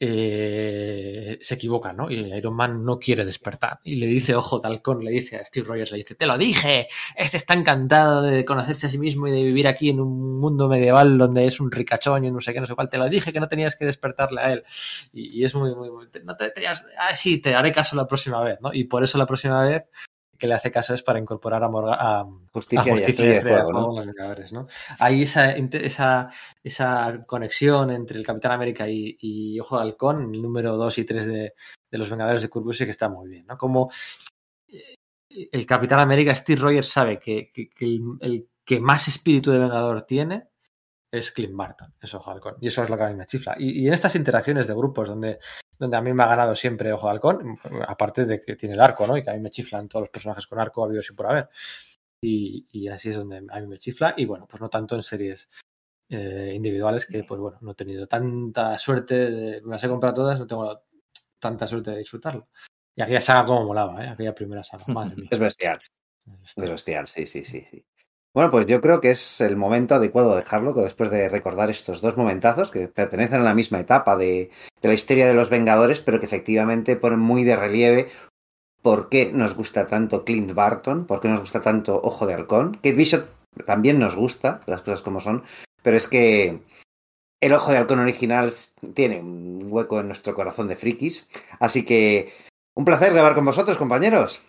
eh, 0.00 1.38
se 1.40 1.54
equivocan, 1.54 1.96
¿no? 1.96 2.10
Y 2.10 2.32
Iron 2.34 2.54
Man 2.54 2.84
no 2.84 2.98
quiere 2.98 3.24
despertar. 3.24 3.80
Y 3.82 3.96
le 3.96 4.06
dice, 4.06 4.34
ojo, 4.34 4.60
Talcón, 4.60 5.04
le 5.04 5.10
dice 5.10 5.36
a 5.36 5.44
Steve 5.44 5.66
Rogers, 5.66 5.90
le 5.90 5.98
dice, 5.98 6.14
te 6.14 6.26
lo 6.26 6.38
dije, 6.38 6.88
este 7.16 7.36
está 7.36 7.54
encantado 7.54 8.22
de 8.22 8.44
conocerse 8.44 8.86
a 8.86 8.90
sí 8.90 8.98
mismo 8.98 9.26
y 9.26 9.32
de 9.32 9.42
vivir 9.42 9.66
aquí 9.66 9.90
en 9.90 10.00
un 10.00 10.38
mundo 10.38 10.68
medieval 10.68 11.18
donde 11.18 11.46
es 11.46 11.60
un 11.60 11.70
ricachón 11.70 12.24
y 12.24 12.30
no 12.30 12.40
sé 12.40 12.52
qué, 12.52 12.60
no 12.60 12.66
sé 12.66 12.74
cuál, 12.74 12.88
te 12.88 12.98
lo 12.98 13.08
dije 13.08 13.32
que 13.32 13.40
no 13.40 13.48
tenías 13.48 13.76
que 13.76 13.86
despertarle 13.86 14.40
a 14.40 14.52
él. 14.52 14.64
Y 15.12 15.44
es 15.44 15.54
muy, 15.54 15.74
muy, 15.74 15.90
muy, 15.90 16.06
no 16.24 16.36
te 16.36 16.50
tenías, 16.50 16.84
ah, 16.98 17.14
sí, 17.14 17.38
te 17.40 17.54
haré 17.54 17.72
caso 17.72 17.96
la 17.96 18.06
próxima 18.06 18.42
vez, 18.42 18.58
¿no? 18.60 18.72
Y 18.72 18.84
por 18.84 19.02
eso 19.02 19.18
la 19.18 19.26
próxima 19.26 19.64
vez 19.64 19.88
que 20.38 20.46
le 20.46 20.54
hace 20.54 20.70
caso 20.70 20.94
es 20.94 21.02
para 21.02 21.18
incorporar 21.18 21.64
a, 21.64 21.68
Morga, 21.68 21.96
a 21.98 22.26
Justicia, 22.52 22.92
a 22.92 22.96
Justicia 22.96 23.24
y 23.24 23.30
Estrella, 23.30 23.64
de 23.64 23.72
¿no? 23.72 23.92
los 23.92 24.06
Vengadores, 24.06 24.52
¿no? 24.52 24.68
Hay 24.98 25.22
esa, 25.22 25.52
esa, 25.52 26.30
esa 26.62 27.24
conexión 27.26 27.90
entre 27.90 28.18
el 28.18 28.24
Capitán 28.24 28.52
América 28.52 28.88
y, 28.88 29.16
y 29.20 29.58
Ojo 29.60 29.76
de 29.76 29.82
Halcón, 29.82 30.34
el 30.34 30.40
número 30.40 30.76
2 30.76 30.98
y 30.98 31.04
3 31.04 31.26
de, 31.26 31.54
de, 31.90 31.98
los 31.98 32.08
Vengadores 32.08 32.42
de 32.42 32.48
Kurt 32.48 32.76
que 32.76 32.84
está 32.84 33.08
muy 33.08 33.28
bien, 33.28 33.46
¿no? 33.46 33.58
Como 33.58 33.90
eh, 34.68 34.94
el 35.28 35.66
Capitán 35.66 36.00
América, 36.00 36.34
Steve 36.34 36.60
Rogers 36.60 36.88
sabe 36.88 37.18
que, 37.18 37.50
que, 37.52 37.68
que 37.68 37.84
el, 37.84 38.02
el, 38.20 38.48
que 38.64 38.80
más 38.80 39.08
espíritu 39.08 39.50
de 39.50 39.58
Vengador 39.58 40.02
tiene 40.02 40.48
es 41.10 41.32
Clint 41.32 41.54
Barton, 41.54 41.94
es 42.00 42.14
Ojo 42.14 42.30
de 42.30 42.34
Halcón. 42.36 42.56
Y 42.60 42.68
eso 42.68 42.82
es 42.82 42.90
lo 42.90 42.96
que 42.96 43.02
a 43.02 43.08
mí 43.08 43.14
me 43.14 43.26
chifla. 43.26 43.56
Y, 43.58 43.82
y 43.82 43.88
en 43.88 43.94
estas 43.94 44.14
interacciones 44.14 44.68
de 44.68 44.74
grupos 44.74 45.08
donde 45.08 45.38
donde 45.78 45.96
a 45.96 46.00
mí 46.00 46.12
me 46.12 46.22
ha 46.22 46.26
ganado 46.26 46.56
siempre 46.56 46.92
Ojo 46.92 47.06
de 47.06 47.12
Halcón, 47.12 47.58
aparte 47.86 48.24
de 48.24 48.40
que 48.40 48.56
tiene 48.56 48.74
el 48.74 48.80
arco, 48.80 49.06
¿no? 49.06 49.16
Y 49.16 49.22
que 49.22 49.30
a 49.30 49.34
mí 49.34 49.40
me 49.40 49.50
chiflan 49.50 49.88
todos 49.88 50.04
los 50.04 50.10
personajes 50.10 50.46
con 50.46 50.58
arco 50.58 50.84
habido 50.84 51.02
sin 51.02 51.16
por 51.16 51.26
haber. 51.26 51.48
Y, 52.20 52.66
y, 52.72 52.88
así 52.88 53.10
es 53.10 53.16
donde 53.16 53.46
a 53.48 53.60
mí 53.60 53.66
me 53.66 53.78
chifla. 53.78 54.14
Y 54.16 54.24
bueno, 54.24 54.46
pues 54.48 54.60
no 54.60 54.68
tanto 54.68 54.96
en 54.96 55.02
series 55.02 55.48
eh, 56.10 56.52
individuales 56.54 57.06
que, 57.06 57.22
pues 57.24 57.40
bueno, 57.40 57.58
no 57.60 57.72
he 57.72 57.74
tenido 57.74 58.06
tanta 58.06 58.78
suerte, 58.78 59.30
de, 59.30 59.62
me 59.62 59.72
las 59.72 59.84
he 59.84 59.88
comprado 59.88 60.14
todas, 60.14 60.38
no 60.38 60.46
tengo 60.46 60.82
tanta 61.38 61.66
suerte 61.66 61.92
de 61.92 61.98
disfrutarlo. 61.98 62.48
Y 62.96 63.02
aquella 63.02 63.20
saga 63.20 63.46
como 63.46 63.66
molaba, 63.66 64.04
¿eh? 64.04 64.08
Aquella 64.08 64.34
primera 64.34 64.64
saga, 64.64 64.84
madre 64.88 65.16
mía. 65.16 65.28
Es 65.30 65.38
bestial. 65.38 65.78
Es 66.44 66.56
bestial, 66.56 67.06
sí, 67.06 67.26
sí, 67.26 67.44
sí, 67.44 67.64
sí. 67.70 67.84
Bueno, 68.34 68.50
pues 68.50 68.66
yo 68.66 68.80
creo 68.80 69.00
que 69.00 69.10
es 69.10 69.40
el 69.40 69.56
momento 69.56 69.94
adecuado 69.94 70.30
de 70.30 70.42
dejarlo, 70.42 70.74
que 70.74 70.82
después 70.82 71.10
de 71.10 71.28
recordar 71.28 71.70
estos 71.70 72.00
dos 72.00 72.16
momentazos 72.16 72.70
que 72.70 72.88
pertenecen 72.88 73.40
a 73.40 73.44
la 73.44 73.54
misma 73.54 73.80
etapa 73.80 74.16
de, 74.16 74.50
de, 74.80 74.88
la 74.88 74.94
historia 74.94 75.26
de 75.26 75.34
los 75.34 75.50
Vengadores, 75.50 76.00
pero 76.00 76.20
que 76.20 76.26
efectivamente 76.26 76.96
ponen 76.96 77.18
muy 77.18 77.44
de 77.44 77.56
relieve 77.56 78.08
por 78.82 79.08
qué 79.08 79.32
nos 79.32 79.54
gusta 79.54 79.86
tanto 79.86 80.24
Clint 80.24 80.52
Barton, 80.52 81.06
por 81.06 81.20
qué 81.20 81.28
nos 81.28 81.40
gusta 81.40 81.62
tanto 81.62 82.00
Ojo 82.02 82.26
de 82.26 82.34
Halcón. 82.34 82.74
Kate 82.74 82.92
Bishop 82.92 83.26
también 83.66 83.98
nos 83.98 84.14
gusta, 84.14 84.60
las 84.66 84.82
cosas 84.82 85.02
como 85.02 85.20
son, 85.20 85.42
pero 85.82 85.96
es 85.96 86.06
que 86.06 86.60
el 87.40 87.52
Ojo 87.52 87.72
de 87.72 87.78
Halcón 87.78 87.98
original 87.98 88.52
tiene 88.94 89.20
un 89.20 89.66
hueco 89.68 90.00
en 90.00 90.08
nuestro 90.08 90.34
corazón 90.34 90.68
de 90.68 90.76
frikis. 90.76 91.28
Así 91.60 91.84
que 91.84 92.32
un 92.74 92.84
placer 92.84 93.12
grabar 93.12 93.34
con 93.34 93.44
vosotros, 93.44 93.78
compañeros. 93.78 94.42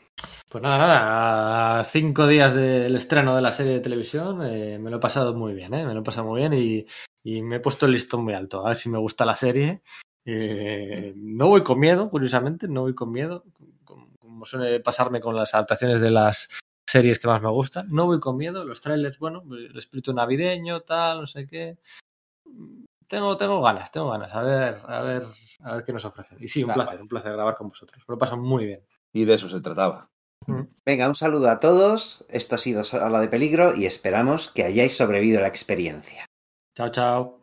Pues 0.49 0.63
nada, 0.63 0.80
nada, 0.80 1.80
a 1.80 1.84
cinco 1.84 2.26
días 2.26 2.55
del 2.55 2.95
estreno 2.95 3.35
de 3.35 3.41
la 3.43 3.51
serie 3.51 3.73
de 3.73 3.80
televisión 3.81 4.43
eh, 4.43 4.80
me 4.80 4.89
lo 4.89 4.97
he 4.97 4.99
pasado 4.99 5.35
muy 5.35 5.53
bien, 5.53 5.76
¿eh? 5.76 5.85
me 5.85 5.93
lo 5.93 5.99
he 5.99 6.03
pasado 6.03 6.27
muy 6.27 6.39
bien 6.39 6.53
y, 6.53 6.88
y, 7.23 7.43
me 7.43 7.57
he 7.57 7.59
puesto 7.59 7.85
el 7.85 7.91
listón 7.91 8.23
muy 8.23 8.34
alto, 8.34 8.65
a 8.65 8.69
ver 8.69 8.77
si 8.77 8.89
me 8.89 8.97
gusta 8.97 9.26
la 9.26 9.35
serie. 9.35 9.84
Eh, 10.26 11.13
no 11.15 11.49
voy 11.49 11.61
con 11.61 11.80
miedo, 11.80 12.09
curiosamente, 12.09 12.67
no 12.67 12.81
voy 12.81 12.95
con 12.95 13.11
miedo, 13.11 13.45
como, 13.84 14.09
como, 14.17 14.43
suele 14.43 14.80
pasarme 14.80 15.21
con 15.21 15.35
las 15.35 15.53
adaptaciones 15.53 16.01
de 16.01 16.09
las 16.09 16.49
series 16.89 17.19
que 17.19 17.27
más 17.27 17.43
me 17.43 17.51
gustan, 17.51 17.88
no 17.91 18.07
voy 18.07 18.19
con 18.19 18.35
miedo, 18.35 18.65
los 18.65 18.81
trailers, 18.81 19.19
bueno, 19.19 19.43
el 19.51 19.77
espíritu 19.77 20.13
navideño, 20.13 20.81
tal, 20.81 21.21
no 21.21 21.27
sé 21.27 21.45
qué. 21.45 21.77
Tengo, 23.07 23.38
tengo 23.38 23.61
ganas, 23.61 23.91
tengo 23.91 24.09
ganas, 24.09 24.34
a 24.34 24.41
ver, 24.41 24.81
a 24.84 25.01
ver, 25.01 25.27
a 25.59 25.76
ver 25.76 25.84
qué 25.84 25.93
nos 25.93 26.05
ofrecen. 26.05 26.39
Y 26.41 26.47
sí, 26.47 26.63
un 26.63 26.71
claro. 26.71 26.81
placer, 26.81 27.01
un 27.03 27.07
placer 27.07 27.34
grabar 27.34 27.53
con 27.53 27.69
vosotros, 27.69 28.03
me 28.07 28.13
lo 28.13 28.17
paso 28.17 28.35
muy 28.35 28.65
bien. 28.65 28.84
Y 29.13 29.26
de 29.26 29.35
eso 29.35 29.47
se 29.47 29.61
trataba. 29.61 30.09
Venga, 30.85 31.07
un 31.07 31.15
saludo 31.15 31.49
a 31.49 31.59
todos. 31.59 32.26
Esto 32.30 32.55
ha 32.55 32.57
sido 32.57 32.84
Sala 32.84 33.21
de 33.21 33.27
Peligro 33.27 33.76
y 33.76 33.85
esperamos 33.85 34.49
que 34.49 34.63
hayáis 34.63 34.95
sobrevivido 34.97 35.39
a 35.39 35.43
la 35.43 35.47
experiencia. 35.47 36.26
Chao, 36.76 36.89
chao. 36.89 37.39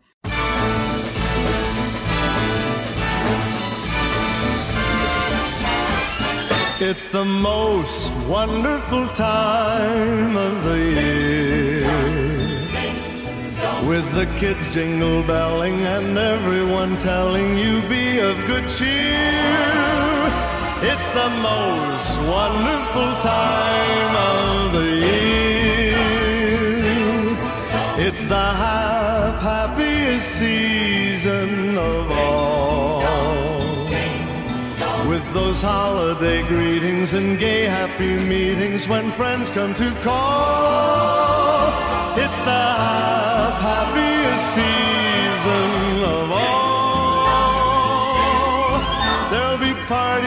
It's 6.79 7.09
the 7.09 7.25
most 7.25 8.13
wonderful 8.29 9.09
time 9.15 10.37
of 10.37 10.65
the 10.65 10.79
year. 10.79 11.87
With 13.89 14.05
the 14.15 14.27
kids 14.39 14.69
jingle 14.75 15.23
belling 15.23 15.81
and 15.87 16.19
everyone 16.19 16.99
telling 16.99 17.57
you 17.57 17.81
be 17.89 18.19
of 18.19 18.37
good 18.47 18.69
cheer. 18.69 20.26
It's 20.93 21.09
the 21.21 21.29
most 21.51 22.13
wonderful 22.37 23.11
time 23.21 24.13
of 24.33 24.73
the 24.73 24.91
year. 25.11 25.99
It's 28.07 28.25
the 28.25 28.47
hap- 28.63 29.41
happiest 29.43 30.29
season 30.39 31.77
of 31.77 32.11
all. 32.13 33.03
With 35.09 35.27
those 35.35 35.61
holiday 35.63 36.43
greetings 36.47 37.15
and 37.15 37.39
gay 37.39 37.65
happy 37.65 38.15
meetings 38.35 38.87
when 38.87 39.11
friends 39.11 39.51
come 39.51 39.75
to 39.75 39.91
call. 40.03 41.69
It's 42.25 42.39
the 42.51 42.65
hap- 42.85 43.61
happiest 43.71 44.45
season 44.55 45.96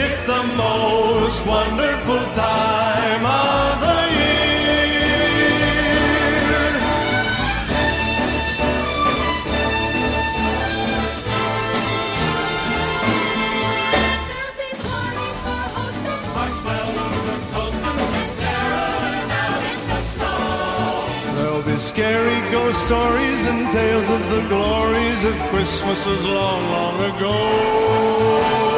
It's 0.00 0.22
the 0.22 0.42
most 0.56 1.44
wonderful 1.44 2.22
time 2.32 3.26
of 3.26 3.80
the 3.84 4.00
year. 4.14 4.38
There'll 21.34 21.62
be 21.62 21.76
scary 21.76 22.40
ghost 22.52 22.82
stories 22.82 23.46
and 23.46 23.68
tales 23.72 24.08
of 24.08 24.30
the 24.30 24.42
glories 24.48 25.24
of 25.24 25.34
Christmases 25.50 26.24
long, 26.24 26.70
long 26.70 27.16
ago. 27.16 28.77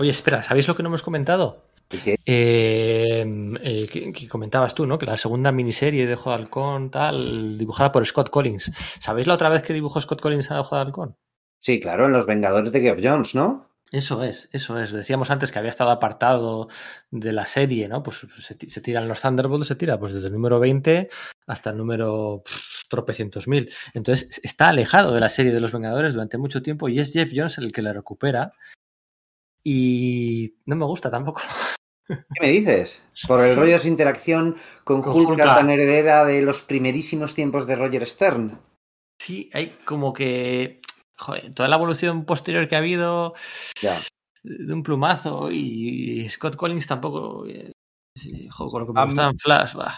Oye, 0.00 0.08
espera, 0.08 0.42
¿sabéis 0.42 0.66
lo 0.66 0.74
que 0.74 0.82
no 0.82 0.88
hemos 0.88 1.02
comentado? 1.02 1.66
¿Qué? 1.90 2.16
Eh, 2.24 3.22
eh, 3.60 3.86
que, 3.86 4.12
que 4.14 4.28
comentabas 4.28 4.74
tú, 4.74 4.86
¿no? 4.86 4.96
Que 4.96 5.04
la 5.04 5.18
segunda 5.18 5.52
miniserie 5.52 6.06
de 6.06 6.14
Ojo 6.14 6.30
de 6.30 6.36
Halcón, 6.36 6.90
tal, 6.90 7.58
dibujada 7.58 7.92
por 7.92 8.06
Scott 8.06 8.30
Collins. 8.30 8.72
¿Sabéis 8.98 9.26
la 9.26 9.34
otra 9.34 9.50
vez 9.50 9.60
que 9.60 9.74
dibujó 9.74 10.00
Scott 10.00 10.22
Collins 10.22 10.50
a 10.50 10.60
Ojo 10.60 10.74
de 10.74 10.80
Halcón? 10.80 11.16
Sí, 11.58 11.80
claro, 11.80 12.06
en 12.06 12.12
Los 12.12 12.24
Vengadores 12.24 12.72
de 12.72 12.80
Geoff 12.80 13.00
Jones, 13.02 13.34
¿no? 13.34 13.68
Eso 13.92 14.24
es, 14.24 14.48
eso 14.52 14.78
es. 14.78 14.90
Decíamos 14.90 15.30
antes 15.30 15.52
que 15.52 15.58
había 15.58 15.68
estado 15.68 15.90
apartado 15.90 16.68
de 17.10 17.32
la 17.32 17.44
serie, 17.44 17.86
¿no? 17.86 18.02
Pues 18.02 18.26
se, 18.38 18.56
se 18.70 18.80
tiran 18.80 19.06
los 19.06 19.20
Thunderbolts, 19.20 19.68
se 19.68 19.74
tira 19.74 19.98
pues 19.98 20.14
desde 20.14 20.28
el 20.28 20.32
número 20.32 20.60
20 20.60 21.10
hasta 21.46 21.70
el 21.70 21.76
número 21.76 22.42
pff, 22.42 22.88
tropecientos 22.88 23.48
mil. 23.48 23.70
Entonces 23.92 24.40
está 24.42 24.70
alejado 24.70 25.12
de 25.12 25.20
la 25.20 25.28
serie 25.28 25.52
de 25.52 25.60
los 25.60 25.72
Vengadores 25.72 26.14
durante 26.14 26.38
mucho 26.38 26.62
tiempo 26.62 26.88
y 26.88 27.00
es 27.00 27.12
Jeff 27.12 27.32
Jones 27.34 27.58
el 27.58 27.70
que 27.70 27.82
la 27.82 27.92
recupera. 27.92 28.54
Y 29.64 30.54
no 30.66 30.76
me 30.76 30.86
gusta 30.86 31.10
tampoco. 31.10 31.42
¿Qué 32.08 32.40
me 32.40 32.48
dices? 32.50 33.00
Por 33.28 33.40
el 33.40 33.54
rollo 33.56 33.72
de 33.74 33.78
su 33.78 33.88
interacción 33.88 34.56
con 34.84 35.00
Con 35.02 35.14
Hulk, 35.16 35.28
Hulka. 35.30 35.54
tan 35.54 35.70
heredera 35.70 36.24
de 36.24 36.42
los 36.42 36.62
primerísimos 36.62 37.34
tiempos 37.34 37.66
de 37.66 37.76
Roger 37.76 38.04
Stern. 38.06 38.58
Sí, 39.20 39.50
hay 39.52 39.76
como 39.84 40.12
que. 40.12 40.80
Joder, 41.18 41.52
toda 41.54 41.68
la 41.68 41.76
evolución 41.76 42.24
posterior 42.24 42.66
que 42.66 42.74
ha 42.76 42.78
habido 42.78 43.34
Ya. 43.82 43.96
de 44.42 44.72
un 44.72 44.82
plumazo 44.82 45.50
y 45.52 46.26
Scott 46.30 46.56
Collins 46.56 46.86
tampoco. 46.86 47.46
eh, 47.46 47.72
sí, 48.16 48.48
joder, 48.48 48.70
con 48.70 48.80
lo 48.80 48.86
que 48.86 49.14
me 49.16 49.22
en 49.22 49.38
Flash, 49.38 49.74
bah. 49.74 49.94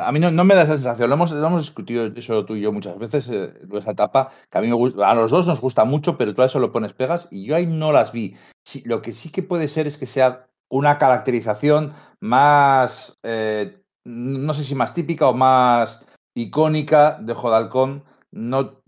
A 0.00 0.12
mí 0.12 0.20
no, 0.20 0.30
no 0.30 0.44
me 0.44 0.54
da 0.54 0.62
esa 0.62 0.74
sensación. 0.74 1.08
Lo 1.08 1.16
hemos, 1.16 1.30
lo 1.32 1.46
hemos 1.46 1.62
discutido 1.62 2.06
eso 2.06 2.44
tú 2.44 2.56
y 2.56 2.60
yo 2.60 2.72
muchas 2.72 2.98
veces, 2.98 3.28
eh, 3.28 3.52
esa 3.72 3.90
etapa, 3.92 4.30
que 4.50 4.58
a 4.58 4.60
mí 4.60 4.68
me 4.68 4.74
gusta, 4.74 5.10
a 5.10 5.14
los 5.14 5.30
dos 5.30 5.46
nos 5.46 5.60
gusta 5.60 5.84
mucho, 5.84 6.16
pero 6.16 6.34
tú 6.34 6.42
a 6.42 6.46
eso 6.46 6.58
lo 6.58 6.72
pones 6.72 6.92
pegas 6.92 7.28
y 7.30 7.44
yo 7.46 7.56
ahí 7.56 7.66
no 7.66 7.92
las 7.92 8.12
vi. 8.12 8.36
Sí, 8.64 8.82
lo 8.86 9.02
que 9.02 9.12
sí 9.12 9.30
que 9.30 9.42
puede 9.42 9.68
ser 9.68 9.86
es 9.86 9.98
que 9.98 10.06
sea 10.06 10.46
una 10.68 10.98
caracterización 10.98 11.92
más, 12.20 13.18
eh, 13.22 13.82
no 14.04 14.54
sé 14.54 14.64
si 14.64 14.74
más 14.74 14.94
típica 14.94 15.28
o 15.28 15.34
más 15.34 16.04
icónica 16.34 17.18
de 17.20 17.34
Jodalcón, 17.34 18.04
no 18.30 18.80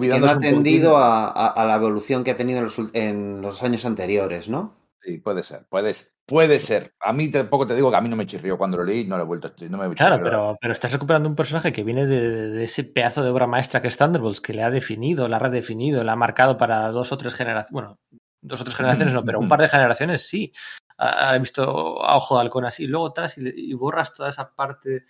Que 0.00 0.18
no 0.20 0.26
ha 0.26 0.32
atendido 0.32 0.96
a, 0.96 1.26
a- 1.28 1.48
a 1.48 1.64
la 1.66 1.74
evolución 1.76 2.24
que 2.24 2.30
ha 2.30 2.36
tenido 2.36 2.58
en 2.60 2.64
los, 2.64 2.78
en 2.94 3.42
los 3.42 3.62
años 3.62 3.84
anteriores, 3.84 4.48
¿no? 4.48 4.74
Sí, 5.02 5.18
puede 5.18 5.42
ser, 5.42 5.66
puede, 5.68 5.92
puede 6.30 6.60
ser. 6.60 6.94
A 7.00 7.12
mí 7.12 7.28
tampoco 7.28 7.66
te 7.66 7.74
digo 7.74 7.90
que 7.90 7.96
a 7.96 8.00
mí 8.00 8.08
no 8.08 8.14
me 8.14 8.24
chirrió 8.26 8.56
cuando 8.56 8.76
lo 8.76 8.84
leí, 8.84 9.04
no 9.04 9.16
lo 9.16 9.24
he 9.24 9.26
vuelto, 9.26 9.52
no 9.68 9.78
me 9.78 9.94
Claro, 9.96 10.16
chirrió. 10.16 10.30
pero, 10.30 10.58
pero 10.60 10.72
estás 10.72 10.92
recuperando 10.92 11.28
un 11.28 11.34
personaje 11.34 11.72
que 11.72 11.82
viene 11.82 12.06
de, 12.06 12.50
de 12.50 12.64
ese 12.64 12.84
pedazo 12.84 13.22
de 13.24 13.30
obra 13.30 13.48
maestra 13.48 13.82
que 13.82 13.88
es 13.88 13.96
Thunderbolts, 13.96 14.40
que 14.40 14.54
le 14.54 14.62
ha 14.62 14.70
definido, 14.70 15.26
la 15.26 15.36
ha 15.36 15.40
redefinido, 15.40 16.04
la 16.04 16.12
ha 16.12 16.16
marcado 16.16 16.56
para 16.56 16.88
dos 16.92 17.10
o 17.10 17.18
tres 17.18 17.34
generaciones. 17.34 17.72
Bueno, 17.72 17.98
dos 18.40 18.60
o 18.60 18.64
tres 18.64 18.76
generaciones 18.76 19.12
no, 19.12 19.24
pero 19.24 19.40
un 19.40 19.48
par 19.48 19.60
de 19.60 19.68
generaciones 19.68 20.22
sí. 20.26 20.52
Ha, 20.98 21.30
ha 21.30 21.38
visto 21.38 21.62
a 22.04 22.16
ojo 22.16 22.36
de 22.36 22.42
halcón 22.42 22.64
así. 22.64 22.86
Luego 22.86 23.08
atrás 23.08 23.36
y, 23.36 23.42
y 23.70 23.74
borras 23.74 24.14
toda 24.14 24.28
esa 24.28 24.54
parte 24.54 25.04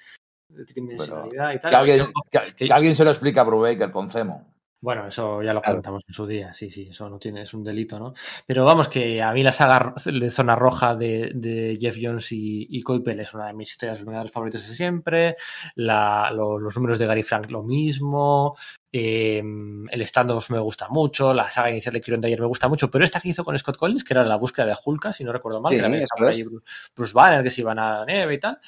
de 0.48 0.64
tridimensionalidad 0.64 1.52
y 1.52 1.58
tal. 1.60 1.70
Que 1.70 1.76
alguien, 1.76 1.98
Yo- 1.98 2.06
que- 2.30 2.54
que- 2.54 2.66
que 2.66 2.72
alguien 2.72 2.96
se 2.96 3.04
lo 3.04 3.10
explica 3.10 3.42
a 3.42 3.44
Brubaker 3.44 3.90
con 3.92 4.10
Cemo. 4.10 4.54
Bueno, 4.82 5.06
eso 5.06 5.42
ya 5.42 5.52
lo 5.52 5.60
Claro. 5.60 5.74
comentamos 5.74 6.02
en 6.08 6.14
su 6.14 6.26
día, 6.26 6.54
sí, 6.54 6.70
sí, 6.70 6.88
eso 6.90 7.08
no 7.10 7.18
tiene, 7.18 7.42
es 7.42 7.52
un 7.52 7.62
delito, 7.62 7.98
¿no? 7.98 8.14
Pero 8.46 8.64
vamos, 8.64 8.88
que 8.88 9.20
a 9.20 9.30
mí 9.32 9.42
la 9.42 9.52
saga 9.52 9.94
de 10.06 10.30
Zona 10.30 10.56
Roja 10.56 10.94
de, 10.96 11.32
de 11.34 11.76
Jeff 11.78 11.98
Jones 12.00 12.32
y, 12.32 12.66
y 12.70 12.80
Coipel 12.80 13.20
es 13.20 13.34
una 13.34 13.48
de 13.48 13.52
mis 13.52 13.68
historias 13.70 14.02
Vengadores 14.02 14.32
favoritas 14.32 14.66
de 14.66 14.72
siempre. 14.74 15.36
La- 15.74 16.30
lo- 16.34 16.58
los 16.58 16.74
números 16.76 16.98
de 16.98 17.06
Gary 17.06 17.22
Frank 17.22 17.50
lo 17.50 17.62
mismo. 17.62 18.56
eh, 18.92 19.38
el 19.90 20.02
stand-off 20.02 20.50
me 20.50 20.58
gusta 20.58 20.88
mucho. 20.88 21.32
La 21.34 21.50
saga 21.50 21.70
inicial 21.70 21.92
de 21.94 22.00
Kieron 22.00 22.20
Dyer 22.22 22.40
me 22.40 22.46
gusta 22.46 22.66
mucho. 22.66 22.90
Pero 22.90 23.04
esta 23.04 23.20
que 23.20 23.28
hizo 23.28 23.44
con 23.44 23.56
Scott 23.58 23.76
Collins, 23.76 24.02
que 24.02 24.14
era 24.14 24.24
la 24.24 24.36
búsqueda 24.36 24.66
de 24.66 24.74
Hulka, 24.84 25.12
si 25.12 25.22
no 25.24 25.32
recuerdo 25.32 25.60
mal, 25.60 25.70
Sí, 25.72 25.76
que 25.76 25.82
también 25.82 26.02
estaba 26.02 26.30
ahí 26.30 26.42
Bruce, 26.42 26.66
Bruce 26.96 27.12
Banner, 27.14 27.42
que 27.44 27.50
se 27.50 27.60
iban 27.60 27.78
a 27.78 28.00
la 28.00 28.06
nieve 28.06 28.34
y 28.34 28.40
tal. 28.40 28.58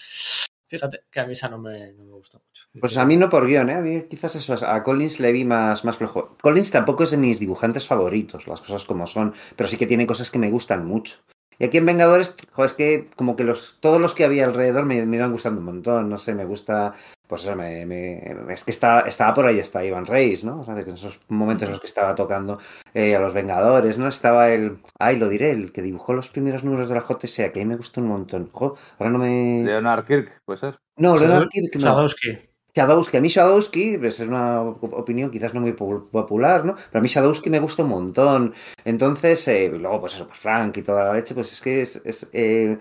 Fíjate 0.73 1.05
que 1.11 1.21
a 1.21 1.27
mí 1.27 1.35
esa 1.35 1.49
no 1.51 1.59
me, 1.59 1.93
no 1.93 2.05
me 2.05 2.13
gusta 2.13 2.39
mucho. 2.39 2.67
Pues 2.81 2.97
a 2.97 3.05
mí 3.05 3.17
no 3.19 3.29
por 3.29 3.47
guion, 3.47 3.69
¿eh? 3.69 3.75
A 3.75 3.81
mí 3.81 4.03
quizás 4.09 4.35
eso, 4.37 4.55
es- 4.55 4.63
a 4.63 4.83
Collins 4.83 5.21
le 5.21 5.31
vi 5.31 5.45
más, 5.45 5.85
más 5.85 5.99
flojo. 5.99 6.35
Collins 6.41 6.71
tampoco 6.71 7.05
es 7.05 7.11
de 7.11 7.19
mis 7.19 7.39
dibujantes 7.39 7.87
favoritos, 7.87 8.49
las 8.49 8.61
cosas 8.63 8.85
como 8.87 9.07
son, 9.07 9.35
pero 9.57 9.69
sí 9.69 9.77
que 9.77 9.87
tiene 9.87 10.07
cosas 10.07 10.31
que 10.31 10.39
me 10.39 10.51
gustan 10.51 10.87
mucho. 10.87 11.17
Y 11.63 11.67
aquí 11.67 11.77
en 11.79 11.87
Vengadores, 11.87 12.35
joder, 12.51 12.67
es 12.71 12.75
que 12.75 13.09
como 13.15 13.37
que 13.37 13.45
los, 13.45 13.79
todos 13.79 14.01
los 14.01 14.15
que 14.15 14.25
había 14.25 14.45
alrededor 14.47 14.85
me, 14.85 15.07
me 15.07 15.17
iban 15.17 15.31
gustando 15.31 15.61
un 15.61 15.67
montón, 15.67 16.09
no 16.11 16.19
sé, 16.19 16.35
me 16.35 16.45
gusta, 16.45 16.93
pues 17.29 17.45
eso, 17.45 17.55
me, 17.55 17.87
me- 17.87 18.21
es 18.53 18.65
que 18.65 18.73
está, 18.73 19.03
estaba 19.03 19.33
por 19.33 19.47
ahí, 19.47 19.61
está 19.61 19.85
Ivan 19.85 20.07
Reis, 20.07 20.43
¿no? 20.43 20.63
O 20.63 20.65
sea, 20.65 20.77
en 20.77 20.89
esos 20.91 21.21
momentos 21.29 21.67
en 21.67 21.71
los 21.71 21.81
que 21.81 21.87
estaba 21.87 22.17
tocando 22.17 22.59
eh, 22.95 23.15
a 23.15 23.21
los 23.21 23.33
Vengadores, 23.33 23.97
¿no? 23.97 24.09
Estaba 24.09 24.51
el, 24.51 24.79
ay, 24.99 25.19
lo 25.19 25.29
diré, 25.29 25.53
el 25.53 25.71
que 25.71 25.83
dibujó 25.83 26.15
los 26.15 26.31
primeros 26.31 26.65
números 26.65 26.89
de 26.89 26.97
la 26.97 27.03
JSA, 27.03 27.53
que 27.53 27.61
a 27.61 27.65
mí 27.65 27.69
me 27.69 27.77
gustó 27.77 28.01
un 28.01 28.09
montón. 28.09 28.51
Jo, 28.51 28.77
ahora 28.99 29.13
no 29.13 29.19
me... 29.21 29.63
Leonard 29.65 30.05
Kirk, 30.05 30.43
puede 30.45 30.59
ser. 30.59 30.81
No, 30.97 31.17
Leonard 31.17 31.47
Kirk 31.49 31.77
no. 31.77 31.81
Sadowski. 31.81 32.41
Shadowski, 32.75 33.17
a 33.19 33.21
mí 33.21 33.29
Shadowski, 33.29 33.99
pues 33.99 34.19
es 34.19 34.27
una 34.27 34.63
opinión 34.63 35.31
quizás 35.31 35.53
no 35.53 35.61
muy 35.61 35.73
popular, 35.73 36.65
¿no? 36.65 36.75
Pero 36.75 36.99
a 36.99 37.03
mí 37.03 37.09
Shadowski 37.09 37.51
me 37.51 37.61
gusta 37.61 37.83
un 37.83 37.91
montón. 37.91 38.55
Entonces, 38.85 39.47
eh, 39.49 39.69
luego, 39.69 40.01
pues 40.01 40.15
eso, 40.15 40.27
pues 40.27 40.39
Frank 40.39 40.79
y 40.79 40.83
toda 40.83 41.05
la 41.05 41.15
leche, 41.15 41.35
pues 41.35 41.53
es 41.53 41.61
que 41.61 41.83
es. 41.83 41.97
es 42.05 42.31
eh, 42.33 42.79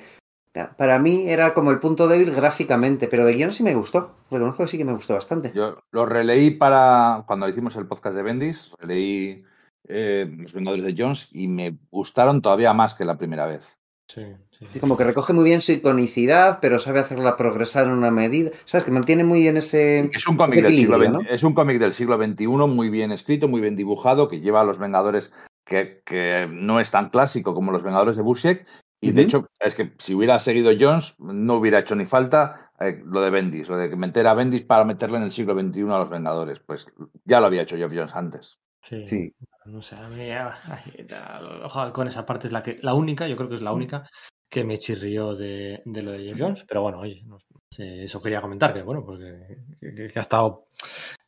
para 0.78 1.00
mí 1.00 1.30
era 1.30 1.54
como 1.54 1.72
el 1.72 1.80
punto 1.80 2.08
débil 2.08 2.32
gráficamente, 2.32 3.08
pero 3.08 3.26
de 3.26 3.34
guion 3.34 3.54
sí 3.54 3.64
me 3.64 3.76
gustó. 3.76 4.16
Reconozco 4.30 4.64
que 4.64 4.70
sí 4.70 4.78
que 4.78 4.86
me 4.86 4.94
gustó 4.94 5.14
bastante. 5.14 5.52
Yo 5.54 5.78
lo 5.92 6.06
releí 6.06 6.52
para. 6.52 7.24
Cuando 7.28 7.48
hicimos 7.48 7.76
el 7.76 7.88
podcast 7.88 8.16
de 8.16 8.24
Bendis, 8.24 8.74
releí 8.80 9.44
eh, 9.88 10.30
Los 10.38 10.54
Vengadores 10.54 10.86
de 10.86 10.96
Jones 10.98 11.30
y 11.32 11.48
me 11.48 11.78
gustaron 11.90 12.42
todavía 12.42 12.74
más 12.74 12.94
que 12.94 13.06
la 13.06 13.18
primera 13.18 13.46
vez. 13.46 13.81
Sí, 14.14 14.22
sí. 14.58 14.68
Sí, 14.74 14.80
como 14.80 14.98
que 14.98 15.06
recoge 15.06 15.32
muy 15.32 15.46
bien 15.46 15.62
su 15.62 15.72
iconicidad, 15.72 16.60
pero 16.62 16.80
sabe 16.80 17.00
hacerla 17.00 17.38
progresar 17.38 17.86
en 17.86 17.92
una 17.92 18.12
medida. 18.12 18.52
¿Sabes? 18.66 18.84
Que 18.84 18.92
mantiene 18.92 19.24
muy 19.24 19.40
bien 19.40 19.56
ese. 19.56 20.10
Es 20.14 20.28
un 20.28 20.36
cómic, 20.36 20.56
ese 20.56 20.64
del 20.64 20.76
siglo, 20.76 20.98
XX, 20.98 21.30
es 21.30 21.44
un 21.44 21.54
cómic 21.54 21.80
del 21.80 21.94
siglo 21.94 22.18
XXI 22.22 22.48
muy 22.48 22.90
bien 22.90 23.12
escrito, 23.12 23.48
muy 23.48 23.62
bien 23.62 23.78
dibujado, 23.78 24.28
que 24.28 24.42
lleva 24.42 24.62
a 24.62 24.66
los 24.66 24.80
Vengadores 24.80 25.32
que, 25.66 26.02
que 26.06 26.48
no 26.52 26.80
es 26.80 26.92
tan 26.92 27.10
clásico 27.10 27.54
como 27.54 27.72
los 27.72 27.84
Vengadores 27.84 28.18
de 28.18 28.24
Busiek. 28.24 28.66
Y 29.04 29.14
de 29.14 29.24
hecho, 29.24 29.48
es 29.60 29.74
que 29.74 29.94
si 29.98 30.14
hubiera 30.14 30.40
seguido 30.40 30.72
Jones, 30.80 31.16
no 31.18 31.56
hubiera 31.56 31.80
hecho 31.80 31.96
ni 31.96 32.06
falta 32.06 32.72
eh, 32.80 33.02
lo 33.04 33.22
de 33.22 33.32
Bendis, 33.32 33.68
lo 33.68 33.78
de 33.78 33.96
meter 33.96 34.28
a 34.28 34.36
Bendis 34.36 34.62
para 34.62 34.86
meterle 34.86 35.18
en 35.18 35.24
el 35.24 35.32
siglo 35.32 35.60
XXI 35.60 35.82
a 35.84 36.00
los 36.00 36.10
Vengadores. 36.10 36.60
Pues 36.60 36.86
ya 37.26 37.40
lo 37.40 37.48
había 37.48 37.64
hecho 37.64 37.78
Geoff 37.78 37.94
Jones 37.96 38.16
antes. 38.16 38.61
Sí. 38.82 39.06
Sí. 39.08 39.34
No 39.66 39.82
sé, 39.82 39.96
a 39.96 40.08
mí, 40.10 40.30
ah, 40.32 40.60
ay, 40.66 41.04
de 41.06 41.16
Halcón, 41.16 42.08
esa 42.08 42.26
parte 42.26 42.48
es 42.48 42.54
la 42.54 42.64
que, 42.64 42.78
la 42.82 42.94
única, 42.96 43.28
yo 43.28 43.36
creo 43.38 43.48
que 43.50 43.56
es 43.56 43.62
la 43.62 43.74
única 43.74 44.10
que 44.50 44.64
me 44.64 44.80
chirrió 44.80 45.36
de, 45.36 45.82
de 45.86 46.02
lo 46.02 46.12
de 46.12 46.24
Jeff 46.26 46.38
Jones, 46.40 46.66
pero 46.68 46.82
bueno, 46.82 47.00
oye, 47.00 47.22
no 47.26 47.38
sé, 47.70 48.04
eso 48.04 48.22
quería 48.22 48.42
comentar, 48.42 48.74
que 48.74 48.82
bueno, 48.82 49.06
pues 49.06 49.20
que, 49.80 49.94
que- 49.96 50.08
que 50.08 50.20
ha 50.20 50.22
estado 50.22 50.66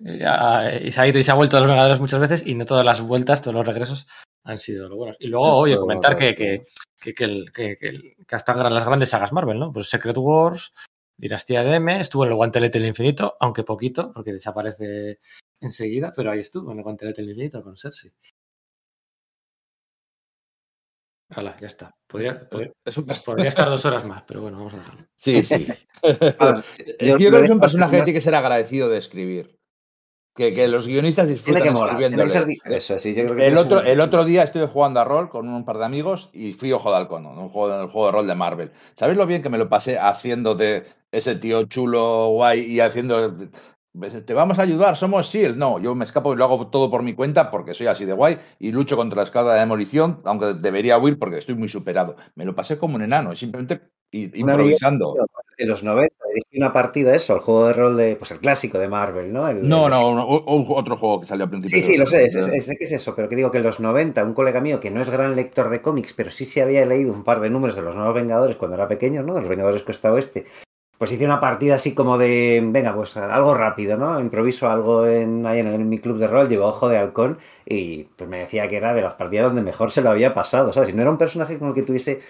eh, 0.03 0.17
ya, 0.19 0.75
y 0.81 0.91
se 0.91 0.99
ha 0.99 1.07
ido 1.07 1.19
y 1.19 1.23
se 1.23 1.31
ha 1.31 1.35
vuelto 1.35 1.55
a 1.55 1.59
los 1.61 1.69
Vengadores 1.69 1.99
muchas 1.99 2.19
veces 2.19 2.43
y 2.45 2.55
no 2.55 2.65
todas 2.65 2.83
las 2.83 3.01
vueltas, 3.01 3.41
todos 3.41 3.53
los 3.55 3.65
regresos 3.65 4.07
han 4.43 4.59
sido 4.59 4.89
lo 4.89 4.97
buenos. 4.97 5.15
Y 5.21 5.27
luego, 5.27 5.55
oye, 5.59 5.77
comentar 5.77 6.17
que, 6.17 6.33
que, 6.35 6.61
que, 6.99 7.13
que, 7.13 7.23
el- 7.23 7.51
que, 7.53 8.35
hasta 8.35 8.55
las 8.69 8.85
grandes 8.85 9.09
sagas 9.09 9.31
Marvel, 9.31 9.59
¿no? 9.59 9.71
Pues 9.71 9.89
Secret 9.89 10.17
Wars, 10.17 10.73
Dinastía 11.17 11.63
de 11.63 11.75
M, 11.75 12.01
estuvo 12.01 12.23
en 12.25 12.29
el 12.31 12.35
Guantelete 12.35 12.79
del 12.79 12.87
Infinito, 12.87 13.37
aunque 13.39 13.63
poquito, 13.63 14.11
porque 14.13 14.33
desaparece 14.33 15.19
enseguida, 15.61 16.11
pero 16.15 16.31
ahí 16.31 16.39
estuvo 16.39 16.71
en 16.71 16.79
el 16.79 16.83
Guantelete 16.83 17.21
del 17.21 17.29
Infinito 17.31 17.63
con 17.63 17.77
Cersei. 17.77 18.11
Hala, 21.29 21.57
ya 21.59 21.67
está. 21.67 21.95
Podría, 22.07 22.47
estar 23.47 23.67
dos 23.69 23.85
horas 23.85 24.05
más, 24.05 24.23
pero 24.23 24.41
bueno, 24.41 24.57
vamos 24.57 24.73
a 24.75 24.77
dejarlo. 24.77 25.07
Sí, 25.15 25.43
sí. 25.43 25.65
Ah, 26.39 26.61
Es 26.77 27.07
yo- 27.07 27.17
que 27.17 27.23
yo 27.23 27.29
creo 27.29 27.39
que 27.39 27.45
es 27.45 27.51
un 27.51 27.59
personaje 27.61 27.97
que 27.97 28.03
tiene 28.03 28.17
que 28.19 28.21
ser 28.21 28.35
agradecido 28.35 28.89
de 28.89 28.97
escribir. 28.97 29.57
Que, 30.35 30.51
que 30.51 30.67
los 30.67 30.87
guionistas 30.87 31.27
Tiene 31.27 31.61
disfrutan 31.61 31.97
que. 31.97 32.07
Tiene 32.07 32.23
que 32.23 32.29
ser 32.29 32.45
di- 32.45 32.59
Eso, 32.65 32.99
sí, 32.99 33.13
yo 33.13 33.23
creo 33.25 33.35
que 33.35 33.47
El 33.47 33.57
otro, 33.57 33.81
el 33.81 33.99
otro 33.99 34.25
día 34.25 34.43
estuve 34.43 34.67
jugando 34.67 34.99
a 34.99 35.03
rol 35.05 35.29
con 35.29 35.47
un 35.47 35.63
par 35.63 35.77
de 35.77 35.85
amigos 35.85 36.31
y 36.33 36.53
fui 36.53 36.71
Ojo 36.71 36.89
de 36.89 36.97
Halcón, 36.97 37.23
¿no? 37.23 37.29
un 37.31 37.49
juego, 37.49 37.81
el 37.83 37.89
juego 37.89 38.07
de 38.07 38.11
rol 38.13 38.27
de 38.27 38.35
Marvel. 38.35 38.71
¿Sabéis 38.95 39.17
lo 39.17 39.27
bien 39.27 39.43
que 39.43 39.49
me 39.49 39.59
lo 39.59 39.69
pasé 39.69 39.99
haciendo 39.99 40.55
de 40.55 40.85
ese 41.11 41.35
tío 41.35 41.63
chulo, 41.65 42.29
guay 42.29 42.61
y 42.61 42.79
haciendo... 42.79 43.35
Te 44.25 44.33
vamos 44.33 44.57
a 44.57 44.63
ayudar, 44.63 44.97
somos 44.97 45.27
SEAL. 45.27 45.55
No, 45.55 45.79
yo 45.79 45.93
me 45.93 46.03
escapo 46.03 46.33
y 46.33 46.35
lo 46.35 46.45
hago 46.45 46.65
todo 46.71 46.89
por 46.89 47.03
mi 47.03 47.13
cuenta 47.13 47.51
porque 47.51 47.75
soy 47.75 47.85
así 47.85 48.05
de 48.05 48.13
guay 48.13 48.39
y 48.57 48.71
lucho 48.71 48.95
contra 48.95 49.17
la 49.17 49.23
escala 49.25 49.53
de 49.53 49.59
demolición, 49.59 50.19
aunque 50.25 50.55
debería 50.55 50.97
huir 50.97 51.19
porque 51.19 51.37
estoy 51.37 51.53
muy 51.53 51.69
superado. 51.69 52.15
Me 52.33 52.43
lo 52.43 52.55
pasé 52.55 52.79
como 52.79 52.95
un 52.95 53.03
enano, 53.03 53.35
simplemente 53.35 53.81
Un 54.11 54.31
improvisando. 54.33 55.15
En 55.57 55.67
los 55.69 55.83
90 55.83 56.15
dirigí 56.33 56.57
una 56.57 56.73
partida 56.73 57.13
eso, 57.15 57.33
el 57.35 57.39
juego 57.41 57.67
de 57.67 57.73
rol 57.73 57.95
de. 57.97 58.15
Pues 58.15 58.31
el 58.31 58.39
clásico 58.39 58.79
de 58.79 58.87
Marvel, 58.87 59.31
¿no? 59.31 59.47
El- 59.47 59.67
No, 59.67 59.85
el- 59.85 59.91
no, 59.91 60.25
un- 60.27 60.65
otro 60.69 60.97
juego 60.97 61.21
que 61.21 61.27
salió 61.27 61.43
al 61.43 61.49
principio. 61.49 61.75
Sí, 61.75 61.81
sí, 61.83 61.93
lo 61.97 62.01
los- 62.01 62.09
sé, 62.09 62.25
es, 62.25 62.35
es- 62.35 62.47
es- 62.47 62.65
sé 62.65 62.75
que 62.75 62.85
es 62.85 62.91
eso, 62.91 63.15
pero 63.15 63.29
que 63.29 63.35
digo 63.35 63.51
que 63.51 63.59
en 63.59 63.63
los 63.63 63.79
90, 63.79 64.23
un 64.23 64.33
colega 64.33 64.59
mío 64.61 64.79
que 64.79 64.89
no 64.91 65.01
es 65.01 65.09
gran 65.09 65.35
lector 65.35 65.69
de 65.69 65.81
cómics, 65.81 66.13
pero 66.13 66.31
sí 66.31 66.45
se 66.45 66.61
había 66.61 66.85
leído 66.85 67.13
un 67.13 67.23
par 67.23 67.39
de 67.39 67.49
números 67.49 67.75
de 67.75 67.83
los 67.83 67.95
nuevos 67.95 68.15
Vengadores 68.15 68.55
cuando 68.55 68.75
era 68.75 68.87
pequeño, 68.87 69.21
¿no? 69.23 69.35
De 69.35 69.41
los 69.41 69.49
Vengadores 69.49 69.83
Costa 69.83 70.11
Oeste. 70.11 70.45
Pues 70.97 71.11
hice 71.11 71.25
una 71.25 71.41
partida 71.41 71.75
así 71.75 71.93
como 71.93 72.17
de, 72.17 72.61
venga, 72.65 72.95
pues 72.95 73.17
algo 73.17 73.53
rápido, 73.53 73.97
¿no? 73.97 74.19
Improviso 74.21 74.69
algo 74.69 75.05
en, 75.05 75.45
ahí 75.45 75.59
en, 75.59 75.67
en 75.67 75.89
mi 75.89 75.99
club 75.99 76.17
de 76.17 76.27
rol, 76.27 76.47
llevo 76.47 76.67
Ojo 76.67 76.87
de 76.87 76.97
Halcón 76.97 77.39
y 77.65 78.05
pues 78.15 78.29
me 78.29 78.39
decía 78.39 78.67
que 78.69 78.77
era 78.77 78.93
de 78.93 79.01
las 79.01 79.13
partidas 79.15 79.47
donde 79.47 79.63
mejor 79.63 79.91
se 79.91 80.01
lo 80.01 80.11
había 80.11 80.33
pasado, 80.33 80.71
¿sabes? 80.71 80.89
Y 80.89 80.93
no 80.93 81.01
era 81.01 81.11
un 81.11 81.17
personaje 81.17 81.59
con 81.59 81.69
el 81.69 81.73
que 81.73 81.81
tuviese, 81.81 82.21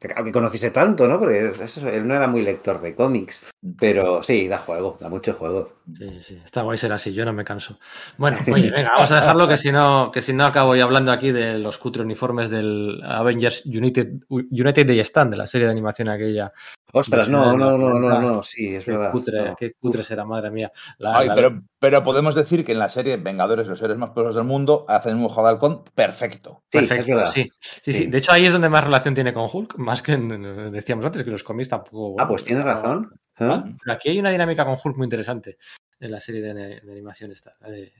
que, 0.00 0.32
conociese 0.32 0.70
tanto, 0.70 1.06
¿no? 1.06 1.18
Porque 1.18 1.52
él 1.92 2.08
no 2.08 2.14
era 2.14 2.26
muy 2.26 2.40
lector 2.40 2.80
de 2.80 2.94
cómics, 2.94 3.46
pero 3.78 4.22
sí, 4.22 4.48
da 4.48 4.56
juego, 4.56 4.96
da 4.98 5.10
mucho 5.10 5.34
juego. 5.34 5.74
Sí, 5.96 6.18
sí, 6.22 6.40
está 6.42 6.62
guay 6.62 6.78
ser 6.78 6.92
así, 6.92 7.12
yo 7.12 7.26
no 7.26 7.34
me 7.34 7.44
canso. 7.44 7.78
Bueno, 8.16 8.38
oye, 8.50 8.70
venga, 8.70 8.92
vamos 8.94 9.10
a 9.10 9.16
dejarlo 9.16 9.46
que 9.46 9.58
si 9.58 9.70
no, 9.70 10.10
que 10.10 10.22
si 10.22 10.32
no 10.32 10.46
acabo 10.46 10.74
yo 10.74 10.84
hablando 10.84 11.12
aquí 11.12 11.32
de 11.32 11.58
los 11.58 11.76
cutre 11.76 12.02
uniformes 12.02 12.48
del 12.48 13.02
Avengers 13.04 13.66
United, 13.66 14.22
United 14.30 14.86
Day 14.86 15.00
Stand, 15.00 15.32
de 15.32 15.36
la 15.36 15.46
serie 15.46 15.66
de 15.66 15.72
animación 15.72 16.08
aquella. 16.08 16.52
Ostras, 16.92 17.28
no, 17.28 17.56
no, 17.56 17.78
no, 17.78 17.98
no, 17.98 18.20
no, 18.20 18.42
sí, 18.42 18.74
es 18.74 18.84
Qué 18.84 18.90
verdad. 18.92 19.12
cutre, 19.12 19.44
no. 19.50 19.56
qué 19.56 19.72
cutre 19.74 20.02
será, 20.02 20.24
madre 20.24 20.50
mía. 20.50 20.72
La- 20.98 21.16
Ay, 21.18 21.28
la- 21.28 21.34
pero, 21.34 21.62
pero 21.78 22.02
podemos 22.04 22.34
decir 22.34 22.64
que 22.64 22.72
en 22.72 22.78
la 22.78 22.88
serie 22.88 23.16
Vengadores, 23.16 23.68
los 23.68 23.80
héroes 23.82 23.98
más 23.98 24.10
poderosos 24.10 24.36
del 24.36 24.44
mundo, 24.46 24.84
hacen 24.88 25.16
un 25.18 25.24
Ojo 25.26 25.42
de 25.42 25.48
Halcón 25.50 25.84
perfecto. 25.94 26.62
Sí, 26.70 26.78
Perfecto, 26.78 27.00
es 27.02 27.06
verdad. 27.06 27.30
sí. 27.30 27.50
Sí, 27.60 27.80
sí. 27.92 27.92
Sí. 27.92 28.06
De 28.06 28.18
hecho, 28.18 28.32
ahí 28.32 28.46
es 28.46 28.52
donde 28.52 28.68
más 28.68 28.82
relación 28.84 29.14
tiene 29.14 29.32
con 29.32 29.48
Hulk, 29.52 29.76
más 29.78 30.02
que 30.02 30.16
decíamos 30.16 31.04
antes, 31.06 31.22
que 31.22 31.30
los 31.30 31.44
cómics 31.44 31.68
tampoco. 31.68 32.16
Ah, 32.20 32.26
pues 32.26 32.44
tienes 32.44 32.64
razón. 32.64 33.12
¿Ah? 33.38 33.64
Pero 33.82 33.92
aquí 33.94 34.10
hay 34.10 34.18
una 34.18 34.30
dinámica 34.30 34.64
con 34.64 34.76
Hulk 34.82 34.96
muy 34.96 35.04
interesante 35.06 35.56
en 35.98 36.10
la 36.10 36.20
serie 36.20 36.40
de, 36.42 36.52
de 36.80 36.92
animación 36.92 37.30
esta, 37.32 37.54
la 37.60 37.70
de 37.70 37.92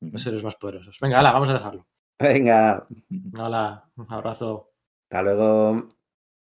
los 0.00 0.26
héroes 0.26 0.42
más 0.44 0.56
poderosos. 0.56 0.96
Venga, 1.00 1.18
hala, 1.18 1.32
vamos 1.32 1.48
a 1.50 1.54
dejarlo. 1.54 1.86
Venga, 2.18 2.86
Hola, 3.38 3.84
un 3.96 4.06
abrazo. 4.08 4.70
hasta 5.10 5.22
luego. 5.22 5.88